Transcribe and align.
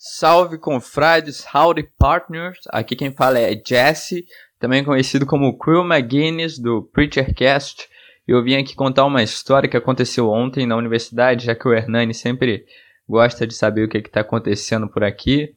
Salve 0.00 0.58
confrades, 0.58 1.44
howdy 1.52 1.82
partners. 1.98 2.60
Aqui 2.68 2.94
quem 2.94 3.10
fala 3.10 3.40
é 3.40 3.60
Jesse, 3.60 4.24
também 4.56 4.84
conhecido 4.84 5.26
como 5.26 5.58
Crew 5.58 5.82
McGuinness 5.82 6.56
do 6.56 6.84
Preachercast. 6.84 7.88
Eu 8.26 8.40
vim 8.44 8.54
aqui 8.54 8.76
contar 8.76 9.04
uma 9.04 9.24
história 9.24 9.68
que 9.68 9.76
aconteceu 9.76 10.30
ontem 10.30 10.66
na 10.66 10.76
universidade, 10.76 11.46
já 11.46 11.54
que 11.56 11.66
o 11.66 11.74
Hernani 11.74 12.14
sempre 12.14 12.64
gosta 13.08 13.44
de 13.44 13.54
saber 13.54 13.82
o 13.82 13.88
que 13.88 13.98
está 13.98 14.20
acontecendo 14.20 14.86
por 14.86 15.02
aqui. 15.02 15.52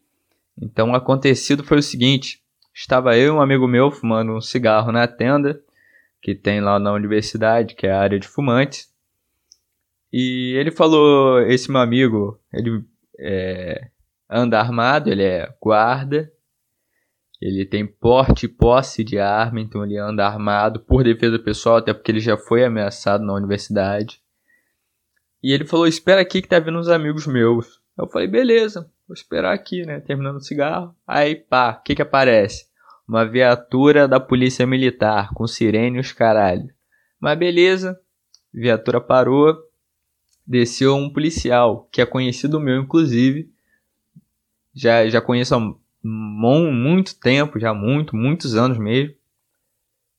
Então, 0.59 0.89
o 0.89 0.95
acontecido 0.95 1.63
foi 1.63 1.77
o 1.77 1.83
seguinte: 1.83 2.41
estava 2.73 3.15
eu 3.15 3.27
e 3.27 3.37
um 3.37 3.41
amigo 3.41 3.67
meu 3.67 3.91
fumando 3.91 4.31
um 4.31 4.41
cigarro 4.41 4.91
na 4.91 5.07
tenda 5.07 5.61
que 6.19 6.33
tem 6.33 6.61
lá 6.61 6.79
na 6.79 6.91
universidade, 6.93 7.75
que 7.75 7.85
é 7.85 7.91
a 7.91 8.01
área 8.01 8.19
de 8.19 8.27
fumantes. 8.27 8.91
E 10.11 10.55
ele 10.57 10.71
falou, 10.71 11.41
esse 11.43 11.69
meu 11.69 11.79
amigo, 11.79 12.39
ele 12.51 12.83
é, 13.19 13.90
anda 14.31 14.59
armado, 14.59 15.09
ele 15.09 15.23
é 15.23 15.53
guarda, 15.61 16.31
ele 17.41 17.65
tem 17.65 17.85
porte 17.85 18.45
e 18.45 18.49
posse 18.49 19.03
de 19.03 19.19
arma, 19.19 19.59
então 19.59 19.83
ele 19.83 19.97
anda 19.97 20.25
armado 20.25 20.79
por 20.79 21.03
defesa 21.03 21.37
pessoal, 21.37 21.77
até 21.77 21.93
porque 21.93 22.11
ele 22.11 22.19
já 22.19 22.37
foi 22.37 22.63
ameaçado 22.63 23.25
na 23.25 23.33
universidade. 23.33 24.21
E 25.43 25.51
ele 25.51 25.65
falou: 25.65 25.87
Espera 25.87 26.21
aqui 26.21 26.41
que 26.41 26.47
tá 26.47 26.59
vindo 26.59 26.77
uns 26.77 26.87
amigos 26.87 27.25
meus. 27.25 27.81
Eu 27.97 28.07
falei: 28.07 28.27
Beleza, 28.27 28.89
vou 29.07 29.15
esperar 29.15 29.53
aqui, 29.53 29.83
né? 29.85 29.99
Terminando 29.99 30.37
o 30.37 30.43
cigarro. 30.43 30.95
Aí, 31.05 31.35
pá, 31.35 31.71
o 31.71 31.83
que 31.83 31.95
que 31.95 32.01
aparece? 32.01 32.65
Uma 33.07 33.25
viatura 33.25 34.07
da 34.07 34.19
polícia 34.19 34.65
militar, 34.65 35.33
com 35.33 35.47
sirene 35.47 35.97
e 35.97 35.99
os 35.99 36.11
caralho. 36.11 36.69
Mas 37.19 37.37
beleza, 37.37 37.99
viatura 38.53 39.01
parou, 39.01 39.55
desceu 40.45 40.95
um 40.95 41.11
policial, 41.11 41.87
que 41.91 42.01
é 42.01 42.05
conhecido 42.05 42.59
meu, 42.59 42.81
inclusive, 42.81 43.50
já, 44.73 45.07
já 45.07 45.21
conheço 45.21 45.55
há 45.55 45.59
muito 46.03 47.19
tempo, 47.19 47.59
já 47.59 47.73
muito, 47.73 48.15
muitos 48.15 48.55
anos 48.55 48.77
mesmo. 48.77 49.13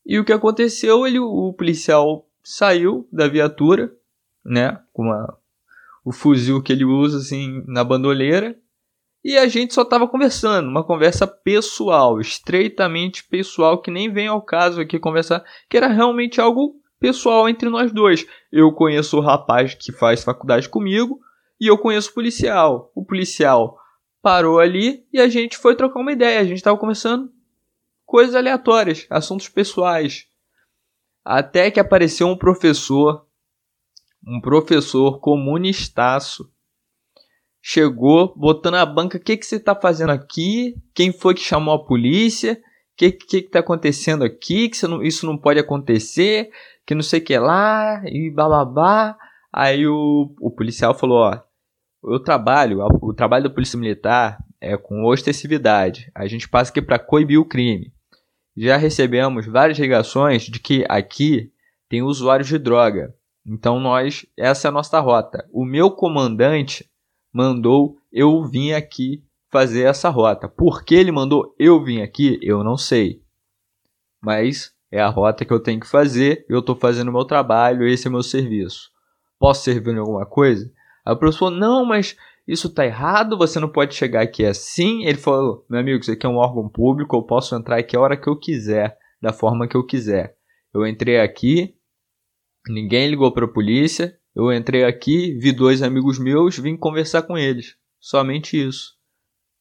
E 0.04 0.18
o 0.18 0.24
que 0.24 0.32
aconteceu, 0.32 1.06
ele, 1.06 1.18
o 1.18 1.52
policial 1.52 2.28
saiu 2.42 3.08
da 3.12 3.28
viatura, 3.28 3.92
né, 4.44 4.80
com 4.92 5.04
uma, 5.04 5.38
o 6.04 6.12
fuzil 6.12 6.62
que 6.62 6.72
ele 6.72 6.84
usa 6.84 7.18
assim 7.18 7.62
na 7.66 7.84
bandoleira, 7.84 8.58
e 9.24 9.38
a 9.38 9.46
gente 9.46 9.72
só 9.72 9.82
estava 9.82 10.08
conversando, 10.08 10.68
uma 10.68 10.82
conversa 10.82 11.28
pessoal, 11.28 12.20
estreitamente 12.20 13.22
pessoal, 13.22 13.80
que 13.80 13.90
nem 13.90 14.12
vem 14.12 14.26
ao 14.26 14.42
caso 14.42 14.80
aqui 14.80 14.98
conversar, 14.98 15.44
que 15.70 15.76
era 15.76 15.86
realmente 15.86 16.40
algo 16.40 16.74
pessoal 16.98 17.48
entre 17.48 17.68
nós 17.68 17.92
dois. 17.92 18.26
Eu 18.50 18.72
conheço 18.72 19.16
o 19.16 19.20
rapaz 19.20 19.74
que 19.74 19.92
faz 19.92 20.24
faculdade 20.24 20.68
comigo 20.68 21.20
e 21.60 21.68
eu 21.68 21.78
conheço 21.78 22.10
o 22.10 22.14
policial. 22.14 22.90
O 22.96 23.04
policial 23.04 23.78
parou 24.22 24.60
ali 24.60 25.04
e 25.12 25.20
a 25.20 25.28
gente 25.28 25.58
foi 25.58 25.74
trocar 25.74 26.00
uma 26.00 26.12
ideia. 26.12 26.40
A 26.40 26.44
gente 26.44 26.58
estava 26.58 26.78
conversando 26.78 27.30
coisas 28.06 28.34
aleatórias, 28.34 29.06
assuntos 29.10 29.48
pessoais. 29.48 30.26
Até 31.24 31.70
que 31.70 31.80
apareceu 31.80 32.28
um 32.28 32.36
professor, 32.36 33.26
um 34.26 34.40
professor 34.40 35.18
comunistaço, 35.18 36.50
chegou 37.60 38.34
botando 38.36 38.74
a 38.74 38.86
banca: 38.86 39.18
o 39.18 39.20
que, 39.20 39.36
que 39.36 39.46
você 39.46 39.56
está 39.56 39.74
fazendo 39.74 40.10
aqui? 40.10 40.76
Quem 40.94 41.12
foi 41.12 41.34
que 41.34 41.40
chamou 41.40 41.74
a 41.74 41.84
polícia? 41.84 42.54
O 42.54 42.96
que, 42.96 43.12
que, 43.12 43.42
que 43.42 43.50
tá 43.50 43.60
acontecendo 43.60 44.24
aqui? 44.24 44.68
Que 44.68 44.86
não, 44.86 45.02
isso 45.02 45.26
não 45.26 45.36
pode 45.36 45.58
acontecer, 45.58 46.50
que 46.86 46.94
não 46.94 47.02
sei 47.02 47.20
o 47.20 47.24
que 47.24 47.38
lá, 47.38 48.02
e 48.06 48.30
bababá. 48.30 49.16
Aí 49.52 49.86
o, 49.86 50.34
o 50.40 50.50
policial 50.50 50.94
falou: 50.94 51.18
ó, 51.18 51.40
eu 52.04 52.20
trabalho, 52.20 52.80
o 53.00 53.14
trabalho 53.14 53.44
da 53.44 53.50
Polícia 53.50 53.78
Militar 53.78 54.38
é 54.60 54.76
com 54.76 55.04
ostensividade. 55.04 56.10
A 56.14 56.26
gente 56.26 56.48
passa 56.48 56.70
aqui 56.70 56.82
para 56.82 56.98
coibir 56.98 57.38
o 57.38 57.44
crime. 57.44 57.92
Já 58.56 58.76
recebemos 58.76 59.46
várias 59.46 59.78
ligações 59.78 60.42
de 60.42 60.58
que 60.58 60.84
aqui 60.88 61.52
tem 61.88 62.02
usuários 62.02 62.48
de 62.48 62.58
droga. 62.58 63.14
Então 63.46 63.80
nós, 63.80 64.26
essa 64.36 64.68
é 64.68 64.70
a 64.70 64.72
nossa 64.72 65.00
rota. 65.00 65.48
O 65.52 65.64
meu 65.64 65.90
comandante 65.90 66.88
mandou 67.32 67.98
eu 68.12 68.44
vir 68.44 68.74
aqui 68.74 69.24
fazer 69.50 69.82
essa 69.82 70.08
rota. 70.08 70.48
Por 70.48 70.84
que 70.84 70.94
ele 70.94 71.12
mandou 71.12 71.54
eu 71.58 71.82
vir 71.82 72.02
aqui, 72.02 72.38
eu 72.42 72.62
não 72.62 72.76
sei. 72.76 73.22
Mas 74.20 74.72
é 74.90 75.00
a 75.00 75.08
rota 75.08 75.44
que 75.44 75.52
eu 75.52 75.60
tenho 75.60 75.80
que 75.80 75.86
fazer, 75.88 76.44
eu 76.48 76.60
estou 76.60 76.76
fazendo 76.76 77.08
o 77.08 77.12
meu 77.12 77.24
trabalho, 77.24 77.86
esse 77.86 78.06
é 78.06 78.10
o 78.10 78.12
meu 78.12 78.22
serviço. 78.22 78.90
Posso 79.38 79.64
servir 79.64 79.94
em 79.94 79.98
alguma 79.98 80.26
coisa? 80.26 80.70
Aí 81.04 81.14
o 81.14 81.18
professor 81.18 81.50
não, 81.50 81.84
mas 81.84 82.16
isso 82.46 82.72
tá 82.72 82.84
errado, 82.84 83.38
você 83.38 83.60
não 83.60 83.68
pode 83.68 83.94
chegar 83.94 84.22
aqui 84.22 84.44
assim. 84.44 85.04
Ele 85.04 85.18
falou, 85.18 85.64
meu 85.68 85.80
amigo, 85.80 86.00
isso 86.00 86.12
aqui 86.12 86.26
é 86.26 86.28
um 86.28 86.36
órgão 86.36 86.68
público, 86.68 87.16
eu 87.16 87.22
posso 87.22 87.54
entrar 87.54 87.78
aqui 87.78 87.96
a 87.96 88.00
hora 88.00 88.16
que 88.16 88.28
eu 88.28 88.38
quiser, 88.38 88.96
da 89.20 89.32
forma 89.32 89.68
que 89.68 89.76
eu 89.76 89.86
quiser. 89.86 90.36
Eu 90.74 90.86
entrei 90.86 91.20
aqui, 91.20 91.74
ninguém 92.68 93.08
ligou 93.08 93.32
para 93.32 93.44
a 93.44 93.52
polícia, 93.52 94.16
eu 94.34 94.52
entrei 94.52 94.84
aqui, 94.84 95.36
vi 95.38 95.52
dois 95.52 95.82
amigos 95.82 96.18
meus, 96.18 96.58
vim 96.58 96.76
conversar 96.76 97.22
com 97.22 97.36
eles. 97.36 97.76
Somente 98.00 98.60
isso. 98.60 98.96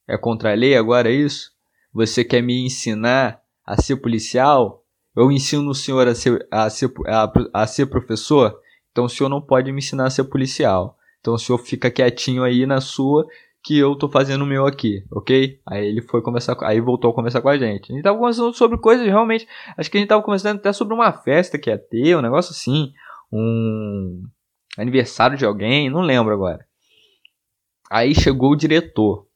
É 0.08 0.18
contra 0.18 0.52
a 0.52 0.56
lei 0.56 0.76
agora 0.76 1.10
é 1.10 1.14
isso? 1.14 1.52
Você 1.94 2.24
quer 2.24 2.42
me 2.42 2.66
ensinar 2.66 3.42
a 3.66 3.80
ser 3.82 3.98
policial? 3.98 4.84
Eu 5.16 5.32
ensino 5.32 5.70
o 5.70 5.76
senhor 5.76 6.08
a 6.08 6.16
ser, 6.16 6.48
a 6.50 6.70
ser, 6.70 6.92
a, 7.06 7.32
a 7.54 7.68
ser 7.68 7.86
professor? 7.88 8.58
Então 8.92 9.06
o 9.06 9.10
senhor 9.10 9.30
não 9.30 9.42
pode 9.42 9.72
me 9.72 9.80
ensinar 9.80 10.06
a 10.06 10.10
ser 10.10 10.24
policial. 10.24 10.98
Então 11.22 11.36
o 11.36 11.38
senhor 11.38 11.60
fica 11.60 11.90
quietinho 11.90 12.44
aí 12.44 12.66
na 12.66 12.82
sua 12.82 13.26
que 13.64 13.78
eu 13.78 13.96
tô 13.96 14.10
fazendo 14.10 14.42
o 14.42 14.48
meu 14.48 14.66
aqui, 14.66 15.06
ok? 15.12 15.60
Aí 15.68 15.86
ele 15.86 16.02
foi 16.02 16.22
conversar, 16.22 16.58
aí 16.64 16.82
voltou 16.82 17.12
a 17.12 17.14
conversar 17.14 17.42
com 17.42 17.50
a 17.50 17.58
gente. 17.58 17.92
A 17.92 17.96
gente 17.96 18.04
tava 18.04 18.18
conversando 18.18 18.54
sobre 18.54 18.78
coisas 18.80 19.06
realmente, 19.06 19.48
acho 19.78 19.90
que 19.90 19.98
a 19.98 20.00
gente 20.00 20.10
tava 20.10 20.24
conversando 20.24 20.58
até 20.58 20.74
sobre 20.74 20.96
uma 20.96 21.14
festa 21.14 21.60
que 21.60 21.70
ia 21.70 21.78
ter, 21.78 22.18
um 22.18 22.22
negócio 22.22 22.52
assim, 22.52 22.92
um 23.32 24.24
aniversário 24.78 25.38
de 25.38 25.46
alguém, 25.46 25.92
não 25.92 26.02
lembro 26.02 26.34
agora. 26.34 26.66
Aí 27.90 28.16
chegou 28.16 28.52
o 28.52 28.56
diretor. 28.56 29.28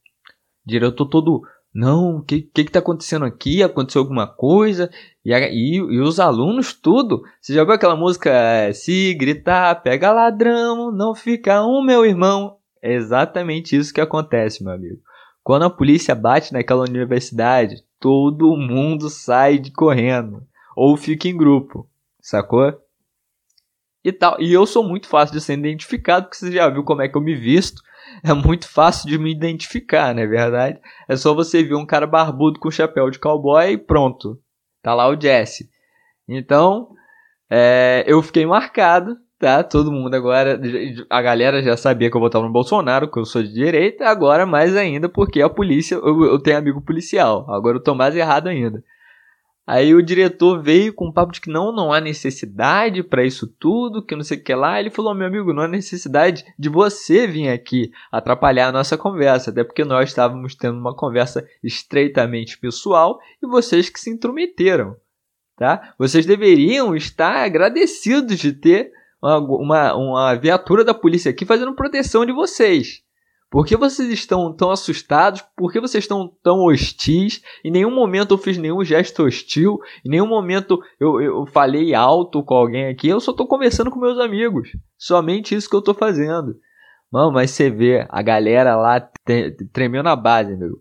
O 0.66 0.70
diretor 0.70 1.06
todo 1.06 1.44
não, 1.76 2.20
o 2.20 2.22
que, 2.22 2.42
que 2.42 2.64
que 2.64 2.72
tá 2.72 2.80
acontecendo 2.80 3.26
aqui? 3.26 3.62
Aconteceu 3.62 4.02
alguma 4.02 4.26
coisa? 4.26 4.90
E, 5.26 5.34
e, 5.34 5.76
e, 5.76 6.00
os 6.00 6.22
alunos, 6.22 6.72
tudo. 6.72 7.22
Você 7.42 7.54
já 7.54 7.66
viu 7.66 7.74
aquela 7.74 7.98
música? 7.98 8.32
Se 8.74 9.14
gritar, 9.14 9.76
pega 9.84 10.14
ladrão, 10.14 10.90
não 10.90 11.14
fica 11.14 11.62
um, 11.66 11.84
meu 11.84 12.06
irmão. 12.06 12.56
É 12.82 12.94
exatamente 12.94 13.76
isso 13.76 13.94
que 13.94 14.00
acontece, 14.00 14.64
meu 14.64 14.72
amigo. 14.72 15.02
Quando 15.44 15.64
a 15.64 15.70
polícia 15.70 16.16
bate 16.16 16.54
naquela 16.54 16.86
universidade, 16.88 17.84
todo 18.00 18.56
mundo 18.56 19.10
sai 19.10 19.58
de 19.58 19.70
correndo. 19.70 20.48
Ou 20.78 20.96
fica 20.96 21.28
em 21.28 21.36
grupo, 21.36 21.86
sacou? 22.22 22.74
E 24.02 24.14
tal. 24.14 24.40
E 24.40 24.54
eu 24.54 24.66
sou 24.66 24.82
muito 24.82 25.10
fácil 25.10 25.36
de 25.36 25.42
ser 25.42 25.60
identificado, 25.60 26.28
porque 26.28 26.38
você 26.38 26.54
já 26.54 26.70
viu 26.70 26.86
como 26.86 27.02
é 27.02 27.10
que 27.10 27.18
eu 27.18 27.22
me 27.22 27.36
visto 27.36 27.84
é 28.30 28.34
muito 28.34 28.68
fácil 28.68 29.08
de 29.08 29.18
me 29.18 29.32
identificar, 29.32 30.14
não 30.14 30.24
é 30.24 30.28
verdade? 30.28 30.80
É 31.08 31.16
só 31.16 31.34
você 31.34 31.64
ver 31.64 31.76
um 31.76 31.86
cara 31.86 32.08
barbudo 32.08 32.60
com 32.60 32.72
chapéu 32.72 33.10
de 33.10 33.20
cowboy 33.20 33.72
e 33.72 33.78
pronto. 33.78 34.40
Tá 34.82 34.94
lá 34.94 35.08
o 35.08 35.20
Jesse. 35.20 35.70
Então, 36.28 36.90
é, 37.50 38.04
eu 38.08 38.22
fiquei 38.24 38.46
marcado, 38.46 39.16
tá? 39.40 39.64
Todo 39.64 39.92
mundo 39.92 40.16
agora, 40.16 40.60
a 41.10 41.22
galera 41.22 41.62
já 41.62 41.78
sabia 41.78 42.10
que 42.10 42.18
eu 42.18 42.22
votava 42.22 42.46
no 42.46 42.52
Bolsonaro, 42.52 43.10
que 43.10 43.20
eu 43.20 43.26
sou 43.26 43.44
de 43.44 43.54
direita, 43.54 44.08
agora 44.08 44.46
mais 44.46 44.76
ainda 44.76 45.08
porque 45.08 45.42
a 45.42 45.50
polícia, 45.50 45.96
eu, 45.96 46.24
eu 46.24 46.40
tenho 46.40 46.58
amigo 46.58 46.82
policial. 46.82 47.46
Agora 47.50 47.78
eu 47.78 47.84
tô 47.84 47.94
mais 47.94 48.16
errado 48.16 48.48
ainda. 48.48 48.84
Aí 49.68 49.96
o 49.96 50.04
diretor 50.04 50.62
veio 50.62 50.94
com 50.94 51.08
um 51.08 51.12
papo 51.12 51.32
de 51.32 51.42
que 51.42 51.50
não, 51.50 51.72
não 51.72 51.92
há 51.92 52.00
necessidade 52.00 53.02
para 53.02 53.26
isso 53.26 53.48
tudo, 53.48 54.06
que 54.06 54.16
não 54.16 54.24
sei 54.24 54.38
o 54.38 54.44
que 54.44 54.54
lá. 54.54 54.80
Ele 54.80 54.92
falou: 54.92 55.16
meu 55.16 55.26
amigo, 55.26 55.54
não 55.54 55.64
há 55.64 55.68
necessidade 55.68 56.46
de 56.58 56.70
você 56.70 57.26
vir 57.26 57.50
aqui 57.50 57.92
atrapalhar 58.12 58.68
a 58.68 58.72
nossa 58.72 58.96
conversa, 58.96 59.50
até 59.50 59.64
porque 59.64 59.84
nós 59.84 60.10
estávamos 60.10 60.54
tendo 60.54 60.78
uma 60.78 60.96
conversa 60.96 61.48
estreitamente 61.64 62.60
pessoal 62.60 63.20
e 63.42 63.48
vocês 63.48 63.90
que 63.90 64.00
se 64.00 64.12
intrometeram, 64.12 64.96
tá? 65.58 65.96
Vocês 65.98 66.28
deveriam 66.28 66.96
estar 66.96 67.44
agradecidos 67.44 68.38
de 68.38 68.54
ter 68.54 68.92
uma, 69.20 69.40
uma, 69.40 69.96
uma 69.96 70.36
viatura 70.36 70.84
da 70.84 70.94
polícia 70.94 71.32
aqui 71.32 71.44
fazendo 71.44 71.74
proteção 71.74 72.24
de 72.24 72.32
vocês. 72.32 73.05
Por 73.56 73.66
que 73.66 73.78
vocês 73.78 74.10
estão 74.10 74.52
tão 74.52 74.70
assustados? 74.70 75.42
Por 75.56 75.72
que 75.72 75.80
vocês 75.80 76.04
estão 76.04 76.30
tão 76.44 76.66
hostis? 76.66 77.42
Em 77.64 77.72
nenhum 77.72 77.90
momento 77.90 78.34
eu 78.34 78.38
fiz 78.38 78.58
nenhum 78.58 78.84
gesto 78.84 79.24
hostil. 79.24 79.80
Em 80.06 80.10
nenhum 80.10 80.28
momento 80.28 80.78
eu, 81.00 81.22
eu 81.22 81.46
falei 81.46 81.96
alto 81.96 82.44
com 82.44 82.54
alguém 82.54 82.90
aqui. 82.90 83.08
Eu 83.08 83.22
só 83.22 83.32
estou 83.32 83.48
conversando 83.48 83.90
com 83.90 83.98
meus 83.98 84.20
amigos. 84.20 84.76
Somente 84.98 85.56
isso 85.56 85.70
que 85.70 85.76
eu 85.78 85.80
estou 85.80 85.94
fazendo. 85.94 86.58
Mano, 87.10 87.32
mas 87.32 87.52
você 87.52 87.70
vê, 87.70 88.06
a 88.10 88.22
galera 88.22 88.76
lá 88.76 89.00
tremeu 89.72 90.04
na 90.04 90.18
base, 90.18 90.54
meu. 90.58 90.78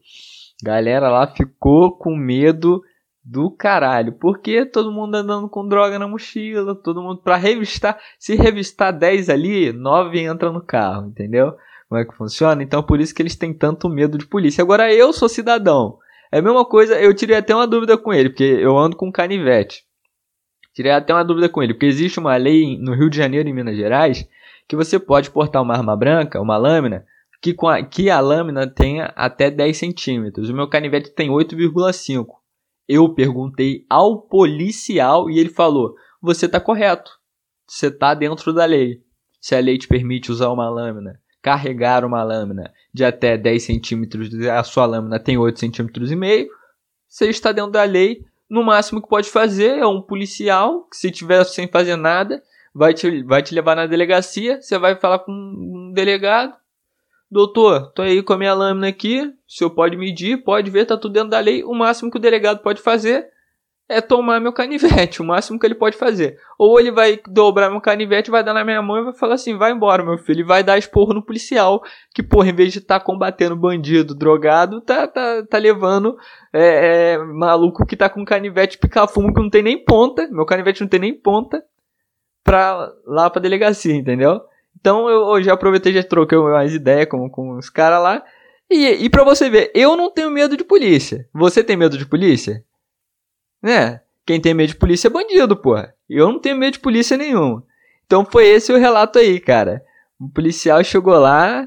Galera 0.60 1.08
lá 1.08 1.28
ficou 1.28 1.96
com 1.96 2.16
medo 2.16 2.82
do 3.24 3.52
caralho. 3.52 4.14
Porque 4.14 4.66
todo 4.66 4.90
mundo 4.90 5.14
andando 5.14 5.48
com 5.48 5.68
droga 5.68 5.96
na 5.96 6.08
mochila, 6.08 6.74
todo 6.74 7.00
mundo 7.00 7.22
para 7.22 7.36
revistar, 7.36 8.00
se 8.18 8.34
revistar 8.34 8.92
10 8.92 9.28
ali, 9.28 9.72
9 9.72 10.18
entra 10.18 10.50
no 10.50 10.60
carro, 10.60 11.06
entendeu? 11.06 11.54
Como 11.94 11.98
é 11.98 12.04
que 12.04 12.16
funciona, 12.16 12.60
então 12.60 12.82
por 12.82 13.00
isso 13.00 13.14
que 13.14 13.22
eles 13.22 13.36
têm 13.36 13.54
tanto 13.54 13.88
medo 13.88 14.18
de 14.18 14.26
polícia. 14.26 14.62
Agora 14.62 14.92
eu 14.92 15.12
sou 15.12 15.28
cidadão. 15.28 15.98
É 16.32 16.38
a 16.38 16.42
mesma 16.42 16.64
coisa, 16.64 17.00
eu 17.00 17.14
tirei 17.14 17.36
até 17.36 17.54
uma 17.54 17.66
dúvida 17.66 17.96
com 17.96 18.12
ele, 18.12 18.30
porque 18.30 18.42
eu 18.42 18.76
ando 18.76 18.96
com 18.96 19.12
canivete. 19.12 19.84
Tirei 20.74 20.90
até 20.90 21.14
uma 21.14 21.24
dúvida 21.24 21.48
com 21.48 21.62
ele, 21.62 21.72
porque 21.72 21.86
existe 21.86 22.18
uma 22.18 22.34
lei 22.36 22.76
no 22.78 22.94
Rio 22.94 23.08
de 23.08 23.16
Janeiro 23.16 23.48
e 23.48 23.52
Minas 23.52 23.76
Gerais 23.76 24.28
que 24.66 24.74
você 24.74 24.98
pode 24.98 25.30
portar 25.30 25.62
uma 25.62 25.74
arma 25.74 25.94
branca, 25.94 26.40
uma 26.40 26.56
lâmina, 26.56 27.04
que, 27.40 27.54
a, 27.64 27.84
que 27.84 28.10
a 28.10 28.18
lâmina 28.18 28.66
tenha 28.66 29.12
até 29.14 29.50
10 29.50 29.76
centímetros. 29.76 30.50
O 30.50 30.54
meu 30.54 30.66
canivete 30.66 31.10
tem 31.10 31.28
8,5. 31.28 32.26
Eu 32.88 33.14
perguntei 33.14 33.84
ao 33.88 34.22
policial 34.22 35.30
e 35.30 35.38
ele 35.38 35.50
falou: 35.50 35.94
Você 36.20 36.46
está 36.46 36.58
correto. 36.58 37.12
Você 37.68 37.86
está 37.86 38.14
dentro 38.14 38.52
da 38.52 38.64
lei. 38.64 39.00
Se 39.40 39.54
a 39.54 39.60
lei 39.60 39.78
te 39.78 39.86
permite 39.86 40.32
usar 40.32 40.50
uma 40.50 40.68
lâmina, 40.68 41.20
carregar 41.44 42.06
uma 42.06 42.22
lâmina 42.22 42.72
de 42.90 43.04
até 43.04 43.36
10 43.36 43.62
centímetros, 43.62 44.34
a 44.46 44.64
sua 44.64 44.86
lâmina 44.86 45.20
tem 45.20 45.36
8 45.36 45.60
centímetros 45.60 46.10
e 46.10 46.16
meio, 46.16 46.48
você 47.06 47.28
está 47.28 47.52
dentro 47.52 47.70
da 47.70 47.84
lei. 47.84 48.24
No 48.48 48.64
máximo 48.64 49.02
que 49.02 49.08
pode 49.08 49.28
fazer 49.28 49.78
é 49.78 49.86
um 49.86 50.00
policial, 50.00 50.84
que 50.84 50.96
se 50.96 51.10
tiver 51.10 51.44
sem 51.44 51.68
fazer 51.68 51.96
nada, 51.96 52.42
vai 52.74 52.94
te, 52.94 53.22
vai 53.24 53.42
te 53.42 53.54
levar 53.54 53.76
na 53.76 53.84
delegacia, 53.84 54.60
você 54.60 54.78
vai 54.78 54.96
falar 54.96 55.18
com 55.18 55.32
um 55.32 55.92
delegado, 55.92 56.54
Doutor, 57.30 57.90
tô 57.92 58.02
aí 58.02 58.22
com 58.22 58.32
a 58.32 58.38
minha 58.38 58.54
lâmina 58.54 58.86
aqui, 58.86 59.22
o 59.22 59.34
senhor 59.48 59.70
pode 59.70 59.96
medir, 59.96 60.44
pode 60.44 60.70
ver, 60.70 60.86
tá 60.86 60.96
tudo 60.96 61.14
dentro 61.14 61.30
da 61.30 61.40
lei. 61.40 61.64
O 61.64 61.74
máximo 61.74 62.08
que 62.08 62.16
o 62.16 62.20
delegado 62.20 62.60
pode 62.62 62.80
fazer 62.80 63.26
é 63.88 64.00
tomar 64.00 64.40
meu 64.40 64.52
canivete, 64.52 65.20
o 65.20 65.24
máximo 65.24 65.58
que 65.58 65.66
ele 65.66 65.74
pode 65.74 65.96
fazer. 65.96 66.38
Ou 66.58 66.80
ele 66.80 66.90
vai 66.90 67.20
dobrar 67.28 67.70
meu 67.70 67.80
canivete, 67.80 68.30
vai 68.30 68.42
dar 68.42 68.54
na 68.54 68.64
minha 68.64 68.80
mão 68.80 68.98
e 68.98 69.04
vai 69.04 69.12
falar 69.12 69.34
assim: 69.34 69.56
vai 69.56 69.72
embora, 69.72 70.04
meu 70.04 70.16
filho. 70.18 70.40
E 70.40 70.44
vai 70.44 70.62
dar 70.62 70.78
esporro 70.78 71.12
no 71.12 71.22
policial, 71.22 71.82
que, 72.14 72.22
porra, 72.22 72.48
em 72.48 72.54
vez 72.54 72.72
de 72.72 72.78
estar 72.78 72.98
tá 72.98 73.04
combatendo 73.04 73.56
bandido, 73.56 74.14
drogado, 74.14 74.80
tá, 74.80 75.06
tá, 75.06 75.44
tá 75.48 75.58
levando 75.58 76.16
é, 76.52 77.12
é, 77.12 77.18
maluco 77.18 77.86
que 77.86 77.96
tá 77.96 78.08
com 78.08 78.24
canivete 78.24 78.78
pica-fumo 78.78 79.32
que 79.34 79.40
não 79.40 79.50
tem 79.50 79.62
nem 79.62 79.84
ponta. 79.84 80.28
Meu 80.30 80.46
canivete 80.46 80.80
não 80.80 80.88
tem 80.88 81.00
nem 81.00 81.14
ponta. 81.14 81.62
Pra 82.42 82.92
lá 83.06 83.30
pra 83.30 83.40
delegacia, 83.40 83.94
entendeu? 83.94 84.40
Então 84.78 85.08
eu, 85.08 85.34
eu 85.34 85.42
já 85.42 85.54
aproveitei 85.54 85.94
já 85.94 86.02
troquei 86.02 86.36
umas 86.36 86.74
ideias 86.74 87.08
com, 87.08 87.28
com 87.30 87.56
os 87.56 87.70
caras 87.70 88.02
lá. 88.02 88.22
E, 88.70 89.04
e 89.04 89.10
pra 89.10 89.24
você 89.24 89.48
ver, 89.48 89.70
eu 89.74 89.96
não 89.96 90.10
tenho 90.10 90.30
medo 90.30 90.56
de 90.56 90.64
polícia. 90.64 91.26
Você 91.32 91.62
tem 91.62 91.76
medo 91.76 91.96
de 91.96 92.06
polícia? 92.06 92.62
Né? 93.64 94.02
Quem 94.26 94.38
tem 94.38 94.52
medo 94.52 94.68
de 94.68 94.76
polícia 94.76 95.08
é 95.08 95.10
bandido, 95.10 95.56
porra. 95.56 95.94
Eu 96.06 96.30
não 96.30 96.38
tenho 96.38 96.54
medo 96.54 96.74
de 96.74 96.80
polícia 96.80 97.16
nenhum. 97.16 97.62
Então 98.04 98.22
foi 98.22 98.46
esse 98.46 98.70
o 98.70 98.76
relato 98.76 99.18
aí, 99.18 99.40
cara. 99.40 99.82
O 100.20 100.28
policial 100.28 100.84
chegou 100.84 101.18
lá, 101.18 101.66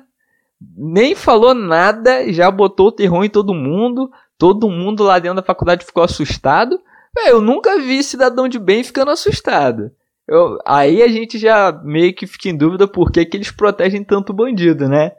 nem 0.78 1.16
falou 1.16 1.56
nada, 1.56 2.32
já 2.32 2.52
botou 2.52 2.90
o 2.90 2.92
terror 2.92 3.24
em 3.24 3.30
todo 3.30 3.52
mundo. 3.52 4.12
Todo 4.38 4.70
mundo 4.70 5.02
lá 5.04 5.18
dentro 5.18 5.38
da 5.38 5.44
faculdade 5.44 5.84
ficou 5.84 6.04
assustado. 6.04 6.80
eu 7.26 7.42
nunca 7.42 7.80
vi 7.80 8.04
cidadão 8.04 8.48
de 8.48 8.60
bem 8.60 8.84
ficando 8.84 9.10
assustado. 9.10 9.90
Eu, 10.28 10.60
aí 10.68 11.02
a 11.02 11.08
gente 11.08 11.40
já 11.40 11.72
meio 11.84 12.14
que 12.14 12.28
fica 12.28 12.50
em 12.50 12.56
dúvida 12.56 12.88
por 12.88 13.12
que, 13.12 13.26
que 13.26 13.38
eles 13.38 13.50
protegem 13.50 14.04
tanto 14.04 14.34
bandido, 14.34 14.88
né? 14.88 15.14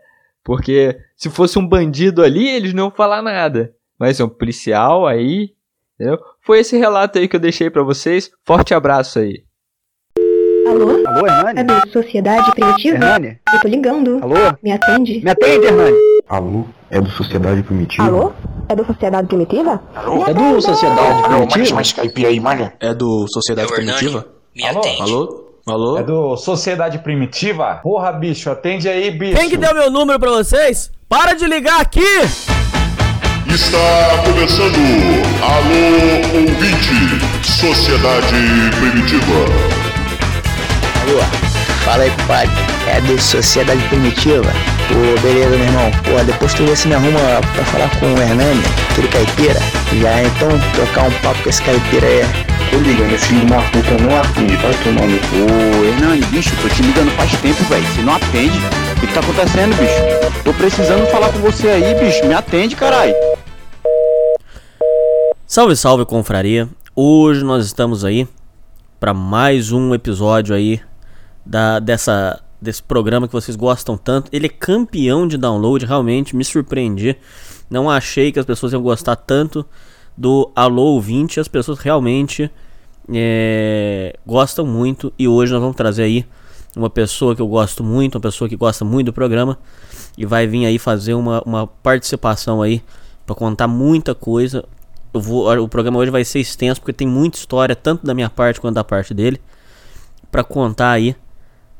Porque 0.44 0.96
se 1.16 1.28
fosse 1.28 1.58
um 1.58 1.66
bandido 1.66 2.22
ali, 2.22 2.46
eles 2.48 2.72
não 2.72 2.84
iam 2.84 2.90
falar 2.92 3.20
nada. 3.20 3.74
Mas 3.98 4.20
é 4.20 4.24
um 4.24 4.28
policial 4.28 5.08
aí, 5.08 5.57
entendeu? 5.98 6.18
Foi 6.44 6.60
esse 6.60 6.76
relato 6.78 7.18
aí 7.18 7.28
que 7.28 7.36
eu 7.36 7.40
deixei 7.40 7.68
para 7.68 7.82
vocês. 7.82 8.30
Forte 8.46 8.72
abraço 8.72 9.18
aí. 9.18 9.42
Alô? 10.68 10.90
Alô, 11.06 11.26
Hernani? 11.26 11.60
É 11.60 11.64
do 11.64 11.90
Sociedade 11.90 12.52
Primitiva? 12.52 12.96
Hernani? 12.96 13.40
Eu 13.52 13.60
tô 13.60 13.68
ligando. 13.68 14.22
Alô? 14.22 14.34
Me 14.62 14.70
atende? 14.70 15.20
Me 15.24 15.30
atende, 15.30 15.66
Hernani. 15.66 15.96
Alô? 16.28 16.64
É 16.90 17.00
do 17.00 17.10
Sociedade 17.10 17.62
Primitiva? 17.62 18.06
Alô? 18.06 18.32
É 18.68 18.76
do 18.76 18.84
Sociedade 18.84 19.26
Primitiva? 19.28 19.82
Alô? 19.94 20.26
É 20.26 20.34
do 20.34 20.60
Sociedade 20.60 21.22
Primitiva? 21.22 21.64
Alô, 21.64 21.74
mais 21.74 21.92
caipira 21.92 22.28
aí, 22.28 22.38
malha. 22.38 22.74
É 22.80 22.94
do 22.94 23.26
Sociedade 23.28 23.72
Primitiva? 23.72 24.26
Me 24.54 24.66
Alô? 24.66 24.78
atende. 24.78 25.02
Alô? 25.02 25.44
Alô? 25.66 25.98
É 25.98 26.02
do 26.02 26.36
Sociedade 26.36 26.98
Primitiva? 26.98 27.80
Porra, 27.82 28.12
bicho, 28.12 28.50
atende 28.50 28.88
aí, 28.88 29.10
bicho. 29.10 29.38
Quem 29.38 29.48
que 29.48 29.56
deu 29.56 29.74
meu 29.74 29.90
número 29.90 30.18
pra 30.18 30.30
vocês? 30.30 30.90
Para 31.08 31.34
de 31.34 31.46
ligar 31.46 31.80
aqui! 31.80 32.04
Está 33.48 34.22
começando 34.24 34.76
Alô 35.42 36.38
Ouvinte, 36.38 37.42
Sociedade 37.42 38.70
Primitiva. 38.78 39.44
Alô, 41.02 41.22
fala 41.84 42.02
aí, 42.02 42.10
compadre. 42.10 42.50
É 42.86 43.00
do 43.00 43.18
Sociedade 43.20 43.82
Primitiva? 43.88 44.52
Pô, 44.88 45.20
beleza, 45.22 45.48
meu 45.48 45.60
irmão. 45.60 45.90
Pô, 46.04 46.22
depois 46.24 46.52
tu 46.52 46.64
vê 46.66 46.76
se 46.76 46.88
me 46.88 46.94
arruma 46.94 47.18
pra 47.54 47.64
falar 47.64 47.90
com 47.98 48.06
o 48.12 48.20
Hernani, 48.20 48.62
aquele 48.90 49.08
caipira. 49.08 49.60
Já 49.98 50.22
então 50.22 50.48
trocar 50.74 51.08
um 51.08 51.12
papo 51.22 51.42
com 51.42 51.48
esse 51.48 51.62
caipira 51.62 52.06
aí. 52.06 52.26
Tô 52.70 52.76
ligando, 52.78 53.14
esse 53.14 53.32
uma 53.32 53.62
puta 53.62 53.96
não 54.02 54.20
atende, 54.20 54.56
vai 54.56 54.74
tomar 54.84 55.06
no 55.06 55.16
Ô, 55.16 55.84
Hernani, 55.86 56.22
bicho, 56.26 56.54
tô 56.60 56.68
te 56.68 56.82
ligando 56.82 57.10
faz 57.16 57.32
tempo, 57.40 57.64
velho. 57.64 57.86
Você 57.86 58.02
não 58.02 58.14
atende. 58.14 58.58
O 58.58 59.00
que, 59.00 59.06
que 59.06 59.14
tá 59.14 59.20
acontecendo, 59.20 59.74
bicho? 59.76 60.42
Tô 60.44 60.52
precisando 60.52 61.06
falar 61.10 61.28
com 61.28 61.38
você 61.38 61.68
aí, 61.68 61.94
bicho. 61.94 62.26
Me 62.26 62.34
atende, 62.34 62.76
caralho. 62.76 63.14
Salve, 65.50 65.74
salve, 65.76 66.04
confraria. 66.04 66.68
Hoje 66.94 67.42
nós 67.42 67.64
estamos 67.64 68.04
aí 68.04 68.28
para 69.00 69.14
mais 69.14 69.72
um 69.72 69.94
episódio 69.94 70.54
aí 70.54 70.78
da 71.44 71.78
dessa 71.78 72.42
desse 72.60 72.82
programa 72.82 73.26
que 73.26 73.32
vocês 73.32 73.56
gostam 73.56 73.96
tanto. 73.96 74.28
Ele 74.30 74.44
é 74.44 74.50
campeão 74.50 75.26
de 75.26 75.38
download, 75.38 75.86
realmente 75.86 76.36
me 76.36 76.44
surpreendi. 76.44 77.16
Não 77.70 77.88
achei 77.88 78.30
que 78.30 78.38
as 78.38 78.44
pessoas 78.44 78.74
iam 78.74 78.82
gostar 78.82 79.16
tanto 79.16 79.64
do 80.14 80.52
Alô 80.54 80.82
Ouvinte. 80.82 81.40
As 81.40 81.48
pessoas 81.48 81.78
realmente 81.78 82.50
é, 83.10 84.18
gostam 84.26 84.66
muito. 84.66 85.10
E 85.18 85.26
hoje 85.26 85.50
nós 85.50 85.62
vamos 85.62 85.76
trazer 85.78 86.02
aí 86.02 86.26
uma 86.76 86.90
pessoa 86.90 87.34
que 87.34 87.40
eu 87.40 87.48
gosto 87.48 87.82
muito, 87.82 88.16
uma 88.16 88.20
pessoa 88.20 88.50
que 88.50 88.56
gosta 88.56 88.84
muito 88.84 89.06
do 89.06 89.12
programa. 89.14 89.58
E 90.18 90.26
vai 90.26 90.46
vir 90.46 90.66
aí 90.66 90.78
fazer 90.78 91.14
uma, 91.14 91.42
uma 91.46 91.66
participação 91.66 92.60
aí 92.60 92.82
para 93.24 93.34
contar 93.34 93.66
muita 93.66 94.14
coisa. 94.14 94.62
Eu 95.18 95.22
vou, 95.22 95.52
o 95.64 95.68
programa 95.68 95.98
hoje 95.98 96.12
vai 96.12 96.24
ser 96.24 96.38
extenso 96.38 96.80
porque 96.80 96.92
tem 96.92 97.06
muita 97.06 97.38
história, 97.38 97.74
tanto 97.74 98.06
da 98.06 98.14
minha 98.14 98.30
parte 98.30 98.60
quanto 98.60 98.76
da 98.76 98.84
parte 98.84 99.12
dele, 99.12 99.40
para 100.30 100.44
contar 100.44 100.92
aí 100.92 101.16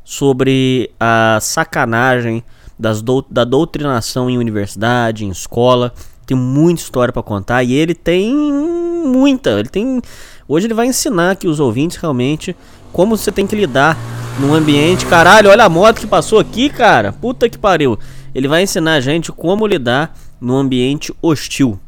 sobre 0.03 0.91
a 0.99 1.39
sacanagem 1.41 2.43
das 2.77 3.01
do, 3.01 3.25
da 3.31 3.45
doutrinação 3.45 4.29
em 4.29 4.37
universidade, 4.37 5.25
em 5.25 5.31
escola, 5.31 5.95
tem 6.27 6.37
muita 6.37 6.83
história 6.83 7.13
para 7.13 7.23
contar 7.23 7.63
e 7.63 7.73
ele 7.75 7.95
tem 7.95 8.35
muita. 8.35 9.51
Ele 9.51 9.69
tem. 9.69 10.03
Hoje 10.49 10.67
ele 10.67 10.75
vai 10.75 10.87
ensinar 10.87 11.31
aqui 11.31 11.47
os 11.47 11.61
ouvintes 11.61 11.97
realmente 11.97 12.57
como 12.93 13.17
você 13.17 13.31
tem 13.31 13.47
que 13.47 13.55
lidar 13.55 13.97
num 14.41 14.53
ambiente. 14.53 15.07
Caralho, 15.07 15.49
olha 15.49 15.65
a 15.65 15.69
moto 15.69 16.01
que 16.01 16.09
passou 16.09 16.41
aqui, 16.41 16.69
cara. 16.69 17.13
Puta 17.13 17.49
que 17.49 17.57
pariu. 17.57 17.97
Ele 18.35 18.49
vai 18.49 18.65
ensinar 18.65 18.95
a 18.95 19.01
gente 19.01 19.31
como 19.31 19.65
lidar 19.65 20.13
num 20.41 20.57
ambiente 20.57 21.15
hostil. 21.23 21.79